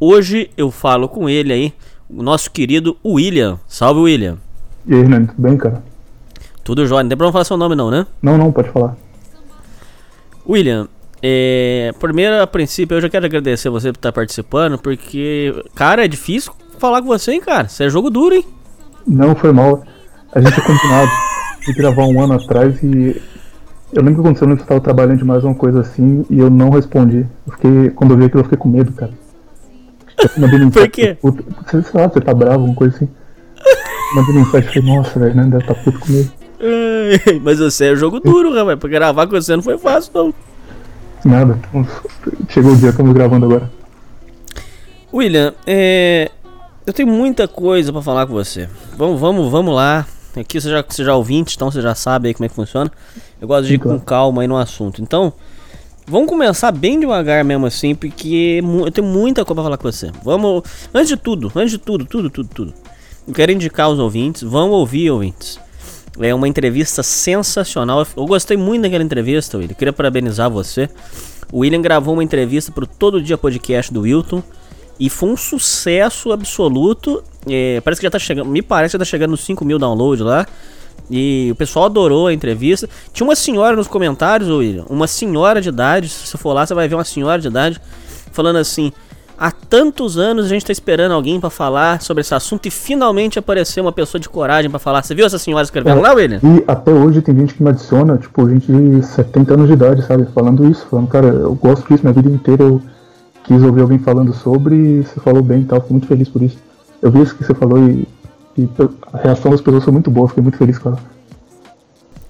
Hoje 0.00 0.48
eu 0.56 0.70
falo 0.70 1.08
com 1.08 1.28
ele 1.28 1.52
aí, 1.52 1.74
o 2.08 2.22
nosso 2.22 2.52
querido 2.52 2.96
William. 3.04 3.58
Salve, 3.66 4.00
William. 4.00 4.38
E 4.86 4.94
aí, 4.94 5.02
Renan, 5.02 5.26
tudo 5.26 5.42
bem, 5.42 5.56
cara? 5.56 5.82
Tudo 6.62 6.86
jóia. 6.86 7.02
Não 7.02 7.08
tem 7.08 7.18
problema 7.18 7.32
falar 7.32 7.44
seu 7.44 7.56
nome, 7.56 7.74
não, 7.74 7.90
né? 7.90 8.06
Não, 8.22 8.38
não, 8.38 8.52
pode 8.52 8.68
falar. 8.70 8.96
William, 10.48 10.86
é, 11.20 11.92
primeiro, 11.98 12.40
a 12.40 12.46
princípio, 12.46 12.96
eu 12.96 13.00
já 13.00 13.08
quero 13.08 13.26
agradecer 13.26 13.70
você 13.70 13.92
por 13.92 13.98
estar 13.98 14.12
participando, 14.12 14.78
porque, 14.78 15.64
cara, 15.74 16.04
é 16.04 16.08
difícil 16.08 16.52
falar 16.78 17.02
com 17.02 17.08
você, 17.08 17.32
hein, 17.32 17.40
cara? 17.40 17.68
Você 17.68 17.84
é 17.84 17.90
jogo 17.90 18.08
duro, 18.08 18.36
hein? 18.36 18.44
Não, 19.04 19.34
foi 19.34 19.52
mal. 19.52 19.82
A 20.32 20.40
gente 20.40 20.54
tinha 20.54 20.64
combinado 20.64 21.10
de 21.66 21.72
gravar 21.72 22.04
um 22.04 22.22
ano 22.22 22.34
atrás 22.34 22.80
e 22.84 23.20
eu 23.92 24.02
lembro 24.02 24.14
que 24.14 24.20
aconteceu 24.20 24.46
que 24.46 24.54
você 24.54 24.62
estava 24.62 24.80
trabalhando 24.80 25.18
demais 25.18 25.42
uma 25.42 25.56
coisa 25.56 25.80
assim 25.80 26.24
e 26.30 26.38
eu 26.38 26.48
não 26.48 26.70
respondi. 26.70 27.26
Eu 27.46 27.52
fiquei, 27.52 27.90
quando 27.90 28.12
eu 28.12 28.18
vi 28.18 28.24
aquilo, 28.26 28.40
eu 28.40 28.44
fiquei 28.44 28.58
com 28.58 28.68
medo, 28.68 28.92
cara. 28.92 29.12
Por 30.72 30.88
quê? 30.88 31.16
Sei 31.70 31.82
lá, 31.94 32.08
você 32.08 32.20
tá 32.20 32.34
bravo, 32.34 32.54
alguma 32.54 32.74
coisa 32.74 32.96
assim. 32.96 33.08
Mandei 34.14 34.34
mensagem 34.34 34.68
e 34.68 34.72
falei, 34.72 34.96
nossa, 34.96 35.18
velho, 35.18 35.34
né? 35.34 35.44
Deve 35.44 35.64
tá 35.64 35.74
puto 35.74 35.98
comigo. 36.00 36.32
Mas 37.42 37.58
você 37.58 37.92
é 37.92 37.96
jogo 37.96 38.20
duro, 38.20 38.54
rapaz. 38.54 38.78
Pra 38.78 38.88
gravar 38.88 39.26
com 39.26 39.32
você 39.32 39.54
não 39.54 39.62
foi 39.62 39.78
fácil, 39.78 40.12
não. 40.14 40.34
Nada. 41.24 41.58
Chegou 42.48 42.72
o 42.72 42.76
dia, 42.76 42.90
estamos 42.90 43.12
gravando 43.12 43.46
agora. 43.46 43.70
William, 45.12 45.54
é... 45.66 46.30
eu 46.86 46.92
tenho 46.92 47.08
muita 47.08 47.48
coisa 47.48 47.92
para 47.92 48.02
falar 48.02 48.26
com 48.26 48.32
você. 48.32 48.68
Vamos, 48.96 49.20
vamos, 49.20 49.50
vamos 49.50 49.74
lá. 49.74 50.06
Aqui 50.36 50.60
você 50.60 50.70
já, 50.70 50.84
você 50.86 51.04
já 51.04 51.14
ouvinte, 51.14 51.56
então 51.56 51.70
você 51.70 51.80
já 51.80 51.94
sabe 51.94 52.28
aí 52.28 52.34
como 52.34 52.44
é 52.44 52.48
que 52.48 52.54
funciona. 52.54 52.90
Eu 53.40 53.48
gosto 53.48 53.66
de 53.66 53.74
ir 53.74 53.78
com 53.78 53.98
calma 53.98 54.42
aí 54.42 54.48
no 54.48 54.56
assunto. 54.56 55.02
Então, 55.02 55.32
vamos 56.08 56.28
começar 56.28 56.72
bem 56.72 56.98
devagar 56.98 57.44
mesmo 57.44 57.66
assim, 57.66 57.94
porque 57.94 58.60
eu 58.84 58.90
tenho 58.90 59.06
muita 59.06 59.44
coisa 59.44 59.54
pra 59.54 59.64
falar 59.64 59.76
com 59.76 59.90
você. 59.90 60.10
Vamos, 60.24 60.62
antes 60.92 61.08
de 61.08 61.16
tudo, 61.16 61.52
antes 61.54 61.72
de 61.72 61.78
tudo, 61.78 62.04
tudo, 62.04 62.30
tudo, 62.30 62.48
tudo. 62.52 62.74
Eu 63.26 63.34
quero 63.34 63.52
indicar 63.52 63.90
os 63.90 63.98
ouvintes, 63.98 64.42
vão 64.42 64.70
ouvir 64.70 65.10
ouvintes. 65.10 65.60
É 66.18 66.34
uma 66.34 66.48
entrevista 66.48 67.02
sensacional. 67.02 68.04
Eu 68.16 68.26
gostei 68.26 68.56
muito 68.56 68.82
daquela 68.82 69.04
entrevista, 69.04 69.56
William. 69.56 69.74
Queria 69.74 69.92
parabenizar 69.92 70.50
você. 70.50 70.88
O 71.52 71.58
William 71.58 71.80
gravou 71.80 72.14
uma 72.14 72.24
entrevista 72.24 72.72
para 72.72 72.84
o 72.84 72.86
Todo 72.86 73.22
Dia 73.22 73.38
Podcast 73.38 73.92
do 73.92 74.00
Wilton. 74.00 74.42
E 74.98 75.08
foi 75.08 75.28
um 75.28 75.36
sucesso 75.36 76.32
absoluto. 76.32 77.22
É, 77.48 77.80
parece 77.82 78.00
que 78.00 78.06
já 78.06 78.10
tá 78.10 78.18
chegando. 78.18 78.48
Me 78.48 78.62
parece 78.62 78.92
que 78.92 78.94
já 78.94 78.98
tá 78.98 79.04
chegando 79.04 79.30
nos 79.30 79.42
5 79.42 79.64
mil 79.64 79.78
downloads 79.78 80.24
lá. 80.24 80.44
E 81.10 81.48
o 81.50 81.54
pessoal 81.54 81.86
adorou 81.86 82.26
a 82.26 82.32
entrevista. 82.32 82.88
Tinha 83.12 83.26
uma 83.26 83.36
senhora 83.36 83.74
nos 83.76 83.88
comentários, 83.88 84.48
William. 84.50 84.84
Uma 84.88 85.06
senhora 85.06 85.60
de 85.60 85.68
idade. 85.68 86.08
Se 86.08 86.26
você 86.26 86.38
for 86.38 86.52
lá, 86.52 86.66
você 86.66 86.74
vai 86.74 86.88
ver 86.88 86.94
uma 86.94 87.04
senhora 87.04 87.40
de 87.40 87.48
idade 87.48 87.80
falando 88.32 88.56
assim: 88.56 88.92
Há 89.40 89.52
tantos 89.52 90.18
anos 90.18 90.46
a 90.46 90.48
gente 90.48 90.66
tá 90.66 90.72
esperando 90.72 91.12
alguém 91.12 91.38
para 91.38 91.48
falar 91.48 92.02
sobre 92.02 92.22
esse 92.22 92.34
assunto 92.34 92.66
e 92.66 92.72
finalmente 92.72 93.38
apareceu 93.38 93.84
uma 93.84 93.92
pessoa 93.92 94.20
de 94.20 94.28
coragem 94.28 94.68
para 94.68 94.80
falar. 94.80 95.04
Você 95.04 95.14
viu 95.14 95.24
essa 95.24 95.38
senhora 95.38 95.62
escrevendo 95.62 95.98
é, 95.98 96.02
lá, 96.02 96.12
William? 96.12 96.40
E 96.42 96.64
até 96.66 96.92
hoje 96.92 97.22
tem 97.22 97.36
gente 97.36 97.54
que 97.54 97.62
me 97.62 97.68
adiciona, 97.68 98.18
tipo, 98.18 98.50
gente 98.50 98.66
de 98.66 99.00
70 99.00 99.54
anos 99.54 99.68
de 99.68 99.74
idade, 99.74 100.04
sabe? 100.04 100.26
Falando 100.34 100.68
isso, 100.68 100.84
falando, 100.90 101.06
cara, 101.06 101.28
eu 101.28 101.54
gosto 101.54 101.86
disso, 101.86 102.02
minha 102.02 102.12
vida 102.12 102.28
inteira 102.28 102.64
eu 102.64 102.82
quis 103.44 103.62
ouvir 103.62 103.82
alguém 103.82 104.00
falando 104.00 104.34
sobre 104.34 104.74
e 104.74 105.02
você 105.04 105.20
falou 105.20 105.40
bem 105.40 105.60
e 105.60 105.64
tal, 105.66 105.80
fico 105.82 105.92
muito 105.92 106.08
feliz 106.08 106.28
por 106.28 106.42
isso. 106.42 106.58
Eu 107.00 107.12
vi 107.12 107.22
isso 107.22 107.36
que 107.36 107.44
você 107.44 107.54
falou 107.54 107.78
e, 107.78 108.08
e 108.58 108.68
a 109.12 109.18
reação 109.18 109.50
das 109.50 109.60
pessoas 109.60 109.84
foi 109.84 109.92
muito 109.92 110.10
boa, 110.10 110.28
fiquei 110.28 110.42
muito 110.42 110.58
feliz 110.58 110.78
com 110.78 110.90
ela. 110.90 110.98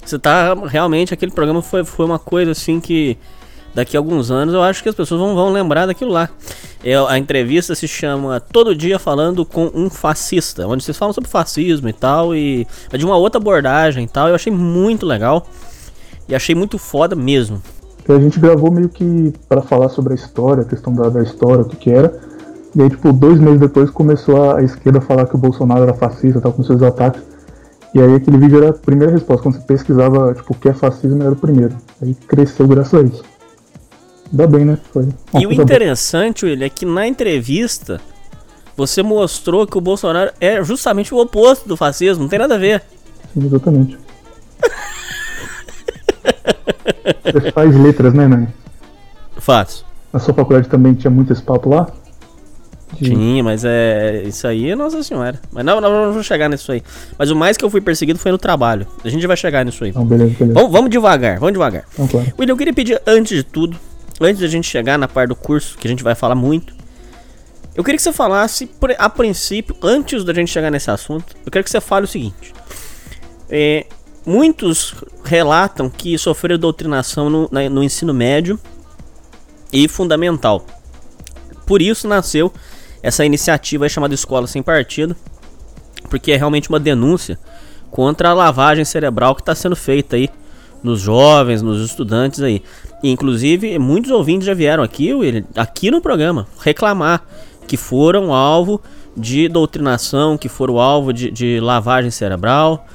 Você 0.05 0.19
tá. 0.19 0.55
Realmente, 0.67 1.13
aquele 1.13 1.33
programa 1.33 1.63
foi, 1.63 1.85
foi 1.85 2.07
uma 2.07 2.19
coisa 2.19 2.53
assim 2.53 2.81
que 2.81 3.17
daqui 3.75 3.97
a 3.97 4.01
alguns 4.01 4.31
anos 4.31 4.55
eu 4.55 4.63
acho 4.63 4.83
que 4.83 4.89
as 4.89 4.95
pessoas 4.95 5.21
vão, 5.21 5.35
vão 5.35 5.51
lembrar 5.51 5.87
daquilo 5.87 6.11
lá. 6.11 6.29
É, 6.83 6.95
a 6.95 7.19
entrevista 7.19 7.75
se 7.75 7.89
chama 7.89 8.41
Todo 8.41 8.75
Dia 8.75 8.99
Falando 8.99 9.45
com 9.45 9.71
um 9.75 9.91
Fascista, 9.91 10.67
onde 10.67 10.85
vocês 10.85 10.97
falam 10.97 11.13
sobre 11.13 11.29
fascismo 11.29 11.89
e 11.89 11.93
tal, 11.93 12.35
e 12.35 12.67
é 12.93 12.97
de 12.97 13.05
uma 13.05 13.17
outra 13.17 13.41
abordagem 13.41 14.05
e 14.05 14.09
tal. 14.09 14.29
Eu 14.29 14.35
achei 14.35 14.53
muito 14.53 15.05
legal 15.05 15.47
e 16.29 16.35
achei 16.35 16.55
muito 16.55 16.79
foda 16.79 17.17
mesmo. 17.17 17.61
A 18.09 18.19
gente 18.19 18.41
gravou 18.41 18.71
meio 18.71 18.89
que 18.89 19.35
para 19.49 19.61
falar 19.61 19.91
sobre 19.91 20.15
a 20.15 20.17
história, 20.17 20.63
a 20.63 20.67
questão 20.67 20.95
da, 20.95 21.11
da 21.11 21.23
história, 21.23 21.63
o 21.63 21.69
que, 21.69 21.77
que 21.77 21.91
era. 21.91 22.19
E 22.75 22.83
aí, 22.83 22.91
tipo, 22.91 23.13
dois 23.13 23.41
meses 23.41 23.61
depois 23.61 23.91
começou 23.91 24.53
a, 24.53 24.63
esquerda 24.63 24.99
a 24.99 25.03
falar 25.03 25.27
que 25.27 25.35
o 25.35 25.39
Bolsonaro 25.39 25.83
era 25.83 25.95
fascista, 25.95 26.41
tal, 26.41 26.53
com 26.53 26.63
seus 26.63 26.83
ataques. 26.83 27.23
E 27.95 28.01
aí 28.01 28.15
aquele 28.15 28.37
vídeo 28.39 28.59
era 28.59 28.71
a 28.71 28.75
primeira 28.75 29.13
resposta. 29.13 29.43
Quando 29.43 29.57
você 29.57 29.63
pesquisava, 29.63 30.35
tipo, 30.35 30.53
o 30.53 30.57
que 30.57 30.69
é 30.69 30.75
fascismo, 30.75 31.23
era 31.23 31.33
o 31.33 31.37
primeiro. 31.37 31.75
Aí 32.03 32.15
cresceu 32.15 32.69
graças 32.69 32.95
a 32.95 33.03
isso. 33.03 33.25
Ainda 34.31 34.47
bem, 34.47 34.65
né? 34.65 34.79
Foi 34.93 35.09
e 35.35 35.47
o 35.47 35.53
interessante, 35.53 36.45
William, 36.45 36.67
é 36.67 36.69
que 36.69 36.85
na 36.85 37.07
entrevista 37.07 38.01
você 38.77 39.03
mostrou 39.03 39.67
que 39.67 39.79
o 39.79 39.81
Bolsonaro 39.81 40.31
é 40.41 40.63
justamente 40.63 41.15
o 41.15 41.19
oposto 41.19 41.67
do 41.67 41.77
fascismo, 41.77 42.23
não 42.23 42.29
tem 42.29 42.39
nada 42.39 42.55
a 42.55 42.59
ver. 42.59 42.83
Sim, 43.33 43.47
exatamente. 43.47 43.99
você 47.25 47.51
faz 47.51 47.75
letras, 47.75 48.15
né, 48.15 48.29
Nani? 48.29 48.49
Faço. 49.39 49.85
Na 50.13 50.21
sua 50.21 50.35
faculdade 50.35 50.69
também 50.69 50.95
tinha 50.95 51.11
muito 51.11 51.33
esse 51.33 51.43
papo 51.43 51.71
lá? 51.71 51.89
Tinha, 52.97 53.45
mas 53.45 53.65
é. 53.65 54.23
Isso 54.27 54.47
aí 54.47 54.71
é 54.71 54.77
Nossa 54.77 55.03
Senhora. 55.03 55.41
Mas 55.53 55.65
não, 55.65 55.81
não, 55.81 55.91
não 55.91 56.11
vamos 56.13 56.27
chegar 56.27 56.49
nisso 56.49 56.73
aí. 56.73 56.83
Mas 57.19 57.31
o 57.31 57.37
mais 57.37 57.57
que 57.57 57.65
eu 57.65 57.71
fui 57.71 57.81
perseguido 57.81 58.19
foi 58.19 58.33
no 58.33 58.39
trabalho. 58.39 58.87
A 59.05 59.09
gente 59.09 59.27
vai 59.27 59.37
chegar 59.37 59.65
nisso 59.65 59.85
aí. 59.85 59.93
Não, 59.93 60.05
beleza, 60.05 60.35
beleza. 60.39 60.55
Vamos, 60.55 60.73
vamos 60.73 60.91
devagar, 60.91 61.39
vamos 61.39 61.53
devagar. 61.53 61.85
Não, 61.99 62.09
claro. 62.09 62.33
William, 62.39 62.53
eu 62.53 62.57
queria 62.57 62.73
pedir, 62.73 63.01
antes 63.07 63.37
de 63.37 63.43
tudo, 63.43 63.79
antes 64.21 64.41
da 64.41 64.49
gente 64.49 64.67
chegar 64.69 64.99
na 64.99 65.07
parte 65.07 65.29
do 65.29 65.37
curso, 65.37 65.77
que 65.79 65.87
a 65.87 65.91
gente 65.91 66.03
vai 66.03 66.15
falar 66.15 66.35
muito, 66.35 66.75
eu 67.77 67.85
queria 67.85 67.97
que 67.97 68.03
você 68.03 68.13
falasse, 68.13 68.69
a 68.99 69.09
princípio, 69.09 69.77
antes 69.83 70.25
da 70.25 70.35
gente 70.35 70.51
chegar 70.51 70.71
nesse 70.71 70.91
assunto, 70.91 71.37
eu 71.47 71.53
quero 71.53 71.63
que 71.63 71.71
você 71.71 71.81
fale 71.81 72.07
o 72.07 72.09
seguinte. 72.09 72.53
É, 73.49 73.87
muitos 74.27 74.95
relatam 75.25 75.89
que 75.89 76.19
sofreram 76.19 76.59
doutrinação 76.59 77.31
no, 77.31 77.49
no 77.71 77.85
ensino 77.85 78.13
médio 78.13 78.59
e 79.73 79.87
fundamental. 79.87 80.67
Por 81.67 81.81
isso 81.81 82.09
nasceu 82.09 82.53
essa 83.03 83.25
iniciativa 83.25 83.89
chamada 83.89 84.15
Escola 84.15 84.47
Sem 84.47 84.63
Partido, 84.63 85.17
porque 86.09 86.33
é 86.33 86.37
realmente 86.37 86.69
uma 86.69 86.81
denúncia 86.81 87.39
contra 87.91 88.31
a 88.31 88.35
lavagem 88.35 88.85
cerebral 88.85 89.35
que 89.35 89.43
está 89.43 89.55
sendo 89.55 89.77
feita 89.77 90.17
aí 90.17 90.29
nos 90.83 91.01
jovens, 91.01 91.63
nos 91.63 91.85
estudantes 91.85 92.41
aí. 92.41 92.63
Inclusive, 93.03 93.79
muitos 93.79 94.11
ouvintes 94.11 94.47
já 94.47 94.55
vieram 94.55 94.83
aqui, 94.83 95.11
aqui 95.57 95.91
no 95.91 96.01
programa, 96.01 96.47
reclamar 96.61 97.23
que 97.67 97.77
foram 97.77 98.33
alvo 98.33 98.81
de 99.17 99.49
doutrinação, 99.49 100.39
que 100.39 100.49
foram 100.49 100.79
alvo 100.79 101.13
de, 101.13 101.31
de 101.31 101.61
lavagem 101.61 102.11
cerebral. 102.11 102.87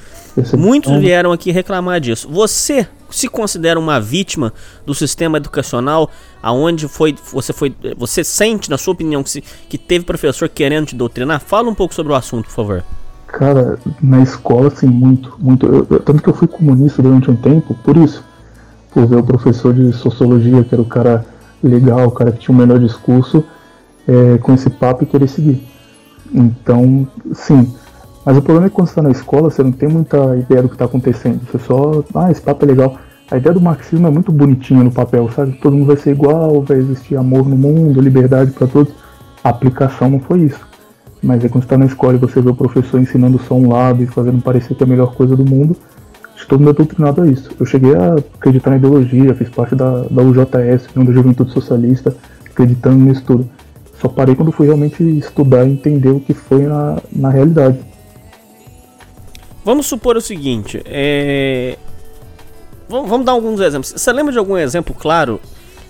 Muitos 0.57 0.91
vieram 0.99 1.31
aqui 1.31 1.51
reclamar 1.51 1.99
disso. 1.99 2.27
Você 2.29 2.87
se 3.15 3.27
considera 3.27 3.79
uma 3.79 3.99
vítima 3.99 4.53
do 4.85 4.93
sistema 4.93 5.37
educacional, 5.37 6.09
aonde 6.41 6.87
foi 6.87 7.15
você 7.31 7.53
foi 7.53 7.75
você 7.97 8.23
sente 8.23 8.69
na 8.69 8.77
sua 8.77 8.93
opinião 8.93 9.23
que, 9.23 9.29
se, 9.29 9.43
que 9.69 9.77
teve 9.77 10.05
professor 10.05 10.49
querendo 10.49 10.87
te 10.87 10.95
doutrinar? 10.95 11.39
Fala 11.39 11.69
um 11.69 11.75
pouco 11.75 11.93
sobre 11.93 12.11
o 12.13 12.15
assunto, 12.15 12.45
por 12.45 12.55
favor. 12.55 12.83
Cara, 13.27 13.79
na 14.01 14.21
escola, 14.21 14.67
assim, 14.67 14.87
muito, 14.87 15.35
muito. 15.39 15.65
Eu, 15.65 15.87
eu, 15.89 15.99
tanto 15.99 16.21
que 16.21 16.29
eu 16.29 16.33
fui 16.33 16.47
comunista 16.47 17.01
durante 17.01 17.31
um 17.31 17.35
tempo, 17.35 17.73
por 17.83 17.97
isso 17.97 18.23
por 18.93 19.07
ver 19.07 19.17
o 19.17 19.23
professor 19.23 19.73
de 19.73 19.91
sociologia, 19.91 20.63
que 20.63 20.73
era 20.73 20.81
o 20.81 20.85
cara 20.85 21.25
legal, 21.63 22.07
o 22.07 22.11
cara 22.11 22.31
que 22.31 22.39
tinha 22.39 22.55
o 22.55 22.57
melhor 22.57 22.79
discurso, 22.79 23.43
é, 24.07 24.37
com 24.37 24.53
esse 24.53 24.69
papo 24.69 25.03
e 25.03 25.07
querer 25.07 25.27
seguir. 25.27 25.61
Então, 26.31 27.07
sim. 27.33 27.73
Mas 28.25 28.37
o 28.37 28.41
problema 28.41 28.67
é 28.67 28.69
que 28.69 28.75
quando 28.75 28.87
você 28.87 28.91
está 28.91 29.01
na 29.01 29.11
escola, 29.11 29.49
você 29.49 29.63
não 29.63 29.71
tem 29.71 29.89
muita 29.89 30.35
ideia 30.37 30.61
do 30.61 30.69
que 30.69 30.75
está 30.75 30.85
acontecendo. 30.85 31.41
Você 31.51 31.59
só, 31.59 32.03
ah, 32.15 32.31
esse 32.31 32.41
papo 32.41 32.63
é 32.65 32.67
legal. 32.67 32.97
A 33.29 33.37
ideia 33.37 33.53
do 33.53 33.61
marxismo 33.61 34.07
é 34.07 34.09
muito 34.09 34.31
bonitinha 34.31 34.83
no 34.83 34.91
papel, 34.91 35.29
sabe? 35.35 35.53
Todo 35.53 35.75
mundo 35.75 35.87
vai 35.87 35.97
ser 35.97 36.11
igual, 36.11 36.61
vai 36.61 36.77
existir 36.77 37.15
amor 37.17 37.47
no 37.47 37.57
mundo, 37.57 37.99
liberdade 37.99 38.51
para 38.51 38.67
todos. 38.67 38.93
A 39.43 39.49
aplicação 39.49 40.09
não 40.09 40.19
foi 40.19 40.41
isso. 40.41 40.59
Mas 41.21 41.43
é 41.43 41.49
quando 41.49 41.63
você 41.63 41.67
está 41.67 41.77
na 41.77 41.85
escola 41.85 42.15
e 42.15 42.17
você 42.17 42.41
vê 42.41 42.49
o 42.49 42.55
professor 42.55 42.99
ensinando 42.99 43.39
só 43.39 43.55
um 43.55 43.69
lado 43.69 44.03
e 44.03 44.07
fazendo 44.07 44.41
parecer 44.41 44.75
que 44.75 44.83
é 44.83 44.85
a 44.85 44.89
melhor 44.89 45.15
coisa 45.15 45.35
do 45.35 45.45
mundo, 45.45 45.75
todo 46.47 46.59
mundo 46.59 46.71
é 46.71 46.73
doutrinado 46.73 47.21
a 47.21 47.27
isso. 47.27 47.49
Eu 47.59 47.65
cheguei 47.65 47.95
a 47.95 48.15
acreditar 48.15 48.71
na 48.71 48.77
ideologia, 48.77 49.33
fiz 49.33 49.49
parte 49.49 49.75
da, 49.75 50.03
da 50.03 50.21
UJS, 50.21 50.87
da 50.95 51.11
Juventude 51.11 51.51
Socialista, 51.51 52.15
acreditando 52.45 52.97
nisso 52.97 53.23
tudo. 53.25 53.49
Só 53.99 54.07
parei 54.07 54.35
quando 54.35 54.51
fui 54.51 54.67
realmente 54.67 55.03
estudar 55.17 55.65
e 55.65 55.71
entender 55.71 56.09
o 56.09 56.19
que 56.19 56.33
foi 56.33 56.63
na, 56.63 56.97
na 57.11 57.29
realidade. 57.29 57.79
Vamos 59.63 59.85
supor 59.85 60.17
o 60.17 60.21
seguinte, 60.21 60.81
é... 60.85 61.77
vamos, 62.89 63.25
dar 63.25 63.31
alguns 63.31 63.61
exemplos. 63.61 63.93
Você 63.95 64.11
lembra 64.11 64.31
de 64.31 64.37
algum 64.37 64.57
exemplo 64.57 64.93
claro 64.93 65.39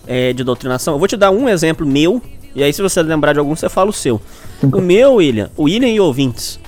é, 0.06 0.32
de 0.32 0.44
doutrinação? 0.44 0.94
Eu 0.94 1.00
vou 1.00 1.08
te 1.08 1.18
dar 1.18 1.32
um 1.32 1.50
exemplo 1.50 1.86
meu, 1.86 2.22
e 2.56 2.64
aí 2.64 2.72
se 2.72 2.82
você 2.82 3.02
lembrar 3.02 3.34
de 3.34 3.40
algum, 3.40 3.56
você 3.56 3.68
fala 3.70 3.90
o 3.90 3.94
seu. 3.94 4.22
O 4.62 4.80
meu, 4.80 5.16
William, 5.16 5.50
o 5.58 5.64
William 5.64 5.90
e 5.90 6.00
ouvintes, 6.00 6.60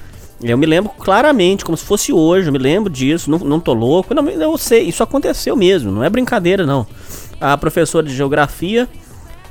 eu 0.43 0.57
me 0.57 0.65
lembro 0.65 0.91
claramente, 0.97 1.63
como 1.63 1.77
se 1.77 1.85
fosse 1.85 2.11
hoje, 2.11 2.49
eu 2.49 2.53
me 2.53 2.59
lembro 2.59 2.89
disso, 2.89 3.29
não, 3.29 3.39
não 3.39 3.59
tô 3.59 3.73
louco, 3.73 4.13
não, 4.13 4.27
eu 4.29 4.57
sei, 4.57 4.83
isso 4.83 5.01
aconteceu 5.01 5.55
mesmo, 5.55 5.91
não 5.91 6.03
é 6.03 6.09
brincadeira 6.09 6.65
não. 6.65 6.85
A 7.39 7.57
professora 7.57 8.05
de 8.05 8.15
geografia 8.15 8.89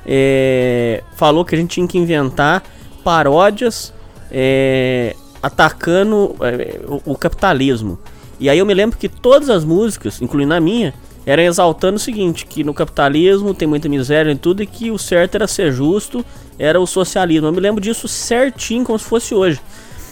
é, 0.05 1.03
falou 1.17 1.45
que 1.45 1.55
a 1.55 1.59
gente 1.59 1.71
tinha 1.71 1.87
que 1.87 1.99
inventar 1.99 2.63
paródias 3.03 3.93
é, 4.31 5.15
atacando 5.45 6.35
é, 6.41 6.81
o, 6.89 7.13
o, 7.13 7.19
capitalismo. 7.19 7.99
E 8.41 8.49
aí 8.49 8.59
eu 8.59 8.65
me 8.65 8.73
lembro 8.73 8.97
que 8.97 9.11
todas 9.11 9.51
as 9.51 9.63
músicas, 9.63 10.23
incluindo 10.23 10.55
a 10.55 10.59
minha, 10.59 10.95
eram 11.27 11.43
exaltando 11.43 11.97
o 11.97 11.99
seguinte, 11.99 12.47
que 12.47 12.65
no 12.65 12.73
capitalismo 12.73 13.53
tem 13.53 13.69
muita 13.69 13.87
miséria 13.87 14.33
e 14.33 14.37
tudo, 14.37 14.63
e 14.63 14.67
que 14.67 14.91
o 14.91 14.97
certo 14.97 15.35
era 15.35 15.47
ser 15.47 15.71
justo, 15.71 16.25
era 16.59 16.81
o 16.81 16.87
socialismo. 16.87 17.47
Eu 17.47 17.53
me 17.53 17.61
lembro 17.61 17.79
disso 17.79 18.09
certinho, 18.09 18.85
como 18.85 18.99
se 18.99 19.05
fosse 19.05 19.35
hoje. 19.35 19.61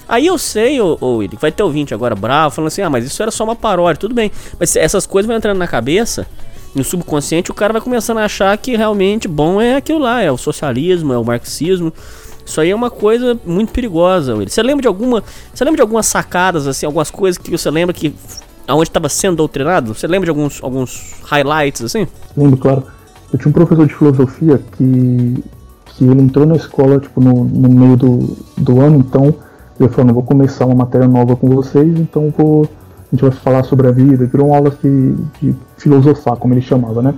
Aí 0.06 0.26
eu 0.26 0.36
sei, 0.36 0.78
ô, 0.82 0.98
ô 1.00 1.16
Willi, 1.16 1.38
vai 1.40 1.50
ter 1.50 1.62
ouvinte 1.62 1.94
agora 1.94 2.14
bravo, 2.14 2.54
falando 2.54 2.68
assim, 2.68 2.82
ah, 2.82 2.90
mas 2.90 3.06
isso 3.06 3.22
era 3.22 3.30
só 3.30 3.44
uma 3.44 3.56
paródia, 3.56 3.98
tudo 3.98 4.14
bem. 4.14 4.30
Mas 4.60 4.76
essas 4.76 5.06
coisas 5.06 5.26
vão 5.26 5.36
entrando 5.36 5.56
na 5.56 5.66
cabeça, 5.66 6.26
no 6.74 6.84
subconsciente, 6.84 7.50
o 7.50 7.54
cara 7.54 7.72
vai 7.72 7.80
começando 7.80 8.18
a 8.18 8.24
achar 8.26 8.54
que 8.58 8.76
realmente 8.76 9.26
bom 9.26 9.62
é 9.62 9.76
aquilo 9.76 10.00
lá, 10.00 10.20
é 10.20 10.30
o 10.30 10.36
socialismo, 10.36 11.14
é 11.14 11.16
o 11.16 11.24
marxismo. 11.24 11.90
Isso 12.52 12.60
aí 12.60 12.68
é 12.68 12.74
uma 12.74 12.90
coisa 12.90 13.34
muito 13.46 13.72
perigosa, 13.72 14.34
Willi. 14.34 14.50
Você 14.50 14.62
lembra 14.62 14.82
de 14.82 14.88
alguma. 14.88 15.24
Você 15.54 15.64
lembra 15.64 15.76
de 15.76 15.80
algumas 15.80 16.04
sacadas, 16.04 16.66
assim, 16.66 16.84
algumas 16.84 17.10
coisas 17.10 17.38
que 17.38 17.50
você 17.50 17.70
lembra 17.70 17.94
que. 17.94 18.14
aonde 18.68 18.90
estava 18.90 19.08
sendo 19.08 19.36
doutrinado? 19.36 19.94
Você 19.94 20.06
lembra 20.06 20.26
de 20.26 20.30
alguns, 20.30 20.62
alguns 20.62 21.14
highlights, 21.24 21.82
assim? 21.82 22.06
Lembro, 22.36 22.58
claro. 22.58 22.84
Eu 23.32 23.38
tinha 23.38 23.48
um 23.48 23.52
professor 23.52 23.86
de 23.86 23.94
filosofia 23.94 24.60
que. 24.76 25.42
que 25.86 26.04
ele 26.04 26.20
entrou 26.20 26.44
na 26.44 26.56
escola, 26.56 27.00
tipo, 27.00 27.22
no, 27.22 27.42
no 27.42 27.70
meio 27.70 27.96
do, 27.96 28.36
do 28.58 28.82
ano, 28.82 28.98
então 28.98 29.34
ele 29.80 29.88
falou, 29.88 30.06
não 30.08 30.14
vou 30.14 30.22
começar 30.22 30.66
uma 30.66 30.74
matéria 30.74 31.08
nova 31.08 31.34
com 31.34 31.48
vocês, 31.48 31.98
então 31.98 32.32
vou, 32.36 32.64
a 32.64 33.16
gente 33.16 33.22
vai 33.22 33.30
falar 33.30 33.62
sobre 33.62 33.88
a 33.88 33.90
vida, 33.90 34.26
virou 34.26 34.48
uma 34.48 34.56
aula 34.56 34.70
de, 34.82 35.14
de 35.40 35.54
filosofar, 35.78 36.36
como 36.36 36.52
ele 36.52 36.60
chamava, 36.60 37.00
né? 37.00 37.14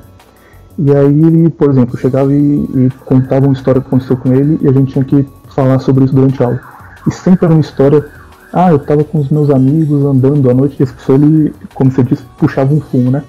E 0.79 0.95
aí 0.95 1.25
ele, 1.25 1.51
por 1.51 1.71
exemplo, 1.71 1.97
chegava 1.97 2.33
e, 2.33 2.37
e, 2.37 2.91
contava 3.05 3.47
uma 3.47 3.53
história 3.53 3.81
que 3.81 3.87
aconteceu 3.87 4.17
com 4.17 4.33
ele 4.33 4.59
e 4.61 4.69
a 4.69 4.73
gente 4.73 4.93
tinha 4.93 5.05
que 5.05 5.27
falar 5.55 5.79
sobre 5.79 6.05
isso 6.05 6.15
durante 6.15 6.43
a 6.43 6.47
aula. 6.47 6.61
E 7.07 7.13
sempre 7.13 7.45
era 7.45 7.55
uma 7.55 7.61
história 7.61 8.05
Ah, 8.53 8.71
eu 8.71 8.79
tava 8.79 9.05
com 9.05 9.19
os 9.19 9.29
meus 9.29 9.51
amigos 9.51 10.05
andando 10.05 10.51
à 10.51 10.55
noite, 10.55 10.83
esse 10.83 10.93
professor, 10.93 11.21
ele, 11.23 11.53
como 11.75 11.91
você 11.91 12.03
disse, 12.03 12.23
puxava 12.39 12.73
um 12.73 12.81
fumo, 12.81 13.11
né? 13.11 13.23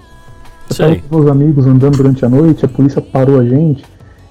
Eu 0.70 0.76
tava 0.76 0.96
com 0.96 1.18
meus 1.18 1.32
amigos 1.32 1.66
andando 1.66 1.98
durante 1.98 2.26
a 2.26 2.30
noite, 2.30 2.66
a 2.66 2.68
polícia 2.68 3.02
parou 3.02 3.40
a 3.40 3.46
gente, 3.46 3.86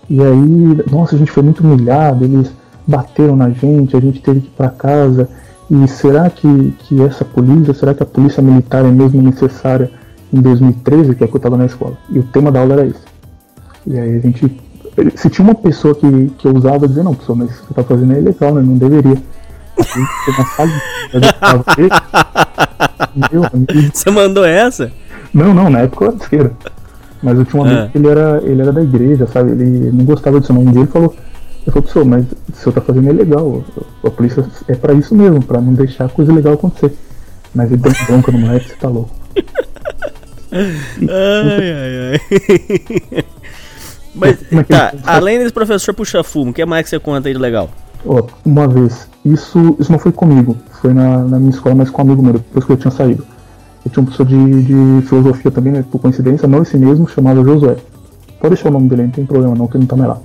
e 0.08 0.22
aí, 0.22 0.84
nossa, 0.90 1.14
a 1.14 1.18
gente 1.18 1.30
foi 1.30 1.42
muito 1.42 1.64
humilhado, 1.64 2.24
eles 2.24 2.52
bateram 2.86 3.36
na 3.36 3.50
gente, 3.50 3.96
a 3.96 4.00
gente 4.00 4.20
teve 4.20 4.40
que 4.40 4.46
ir 4.48 4.52
pra 4.56 4.68
casa, 4.68 5.28
e 5.70 5.88
será 5.88 6.28
que, 6.28 6.74
que 6.80 7.02
essa 7.02 7.24
polícia, 7.24 7.72
será 7.72 7.94
que 7.94 8.02
a 8.02 8.06
polícia 8.06 8.42
militar 8.42 8.84
é 8.84 8.90
mesmo 8.90 9.22
necessária 9.22 9.90
em 10.34 10.40
2013, 10.42 11.14
que 11.14 11.24
é 11.24 11.26
que 11.26 11.34
eu 11.36 11.40
tava 11.40 11.56
na 11.56 11.66
escola? 11.66 11.96
E 12.10 12.18
o 12.18 12.22
tema 12.24 12.50
da 12.50 12.60
aula 12.60 12.74
era 12.74 12.86
esse. 12.86 13.00
E 13.86 13.98
aí 13.98 14.16
a 14.16 14.20
gente. 14.20 14.60
Se 15.16 15.28
tinha 15.28 15.44
uma 15.46 15.54
pessoa 15.54 15.94
que, 15.94 16.30
que 16.38 16.46
ousava 16.46 16.86
dizer, 16.86 17.02
não, 17.02 17.14
pessoal, 17.14 17.36
mas 17.36 17.50
o 17.50 17.62
que 17.62 17.68
você 17.68 17.74
tá 17.74 17.82
fazendo 17.82 18.12
é 18.12 18.18
ilegal, 18.18 18.54
né? 18.54 18.62
Não 18.62 18.76
deveria. 18.76 19.16
Você 23.92 24.10
mandou 24.10 24.44
essa? 24.44 24.90
Não, 25.32 25.52
não, 25.52 25.68
na 25.68 25.80
época 25.80 26.04
eu 26.04 26.08
era 26.08 26.16
de 26.16 26.22
esquerda. 26.22 26.52
Mas 27.22 27.38
eu 27.38 27.44
tinha 27.44 27.62
um 27.62 27.64
amigo 27.64 27.80
É. 27.80 27.88
que 27.88 27.98
ele 27.98 28.08
era, 28.08 28.40
ele 28.44 28.62
era 28.62 28.72
da 28.72 28.82
igreja, 28.82 29.26
sabe? 29.26 29.52
Ele 29.52 29.90
não 29.90 30.04
gostava 30.04 30.40
disso 30.40 30.52
não. 30.52 30.60
Um 30.62 30.70
dia 30.70 30.82
ele 30.82 30.90
falou, 30.90 31.14
eu 31.66 31.72
falei, 31.72 31.86
pessoal, 31.86 32.04
mas 32.04 32.24
o 32.52 32.56
senhor 32.56 32.72
tá 32.74 32.80
fazendo 32.80 33.08
é 33.08 33.12
legal. 33.12 33.64
A 34.04 34.10
polícia 34.10 34.44
é 34.68 34.74
pra 34.74 34.92
isso 34.94 35.14
mesmo, 35.14 35.42
pra 35.42 35.60
não 35.60 35.72
deixar 35.72 36.08
coisa 36.10 36.32
legal 36.32 36.54
acontecer. 36.54 36.94
Mas 37.54 37.70
ele 37.72 37.80
deu 37.80 37.90
um 37.90 38.06
bronca 38.06 38.32
no 38.32 38.38
moleque, 38.38 38.68
você 38.68 38.76
tá 38.76 38.88
louco. 38.88 39.10
Ai, 40.54 41.72
ai, 41.72 42.12
ai. 42.12 43.24
Mas, 44.14 44.38
é 44.52 44.62
tá, 44.62 44.94
além 45.04 45.38
desse 45.38 45.52
professor 45.52 45.92
puxa-fumo, 45.92 46.52
o 46.52 46.54
que 46.54 46.64
mais 46.64 46.84
que 46.84 46.90
você 46.90 47.00
conta 47.00 47.28
aí 47.28 47.34
de 47.34 47.40
legal? 47.40 47.68
Ó, 48.06 48.22
uma 48.44 48.68
vez, 48.68 49.08
isso, 49.24 49.76
isso 49.80 49.90
não 49.90 49.98
foi 49.98 50.12
comigo, 50.12 50.56
foi 50.80 50.94
na, 50.94 51.18
na 51.18 51.38
minha 51.38 51.50
escola, 51.50 51.74
mas 51.74 51.90
com 51.90 52.02
um 52.02 52.04
amigo 52.04 52.22
meu, 52.22 52.34
depois 52.34 52.64
que 52.64 52.72
eu 52.72 52.76
tinha 52.76 52.90
saído. 52.92 53.26
Eu 53.84 53.90
tinha 53.90 54.02
um 54.02 54.06
professor 54.06 54.26
de, 54.26 54.62
de 54.62 55.06
filosofia 55.06 55.50
também, 55.50 55.72
né, 55.72 55.84
por 55.90 56.00
coincidência, 56.00 56.46
não 56.46 56.62
esse 56.62 56.76
mesmo, 56.78 57.08
chamado 57.08 57.44
Josué. 57.44 57.76
Pode 58.38 58.54
deixar 58.54 58.68
o 58.68 58.72
nome 58.72 58.88
dele, 58.88 59.04
não 59.04 59.10
tem 59.10 59.26
problema 59.26 59.54
não, 59.54 59.66
que 59.66 59.76
ele 59.76 59.82
não 59.82 59.88
tá 59.88 59.96
mais 59.96 60.10
lá. 60.10 60.20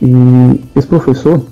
E 0.00 0.60
esse 0.76 0.86
professor, 0.86 1.42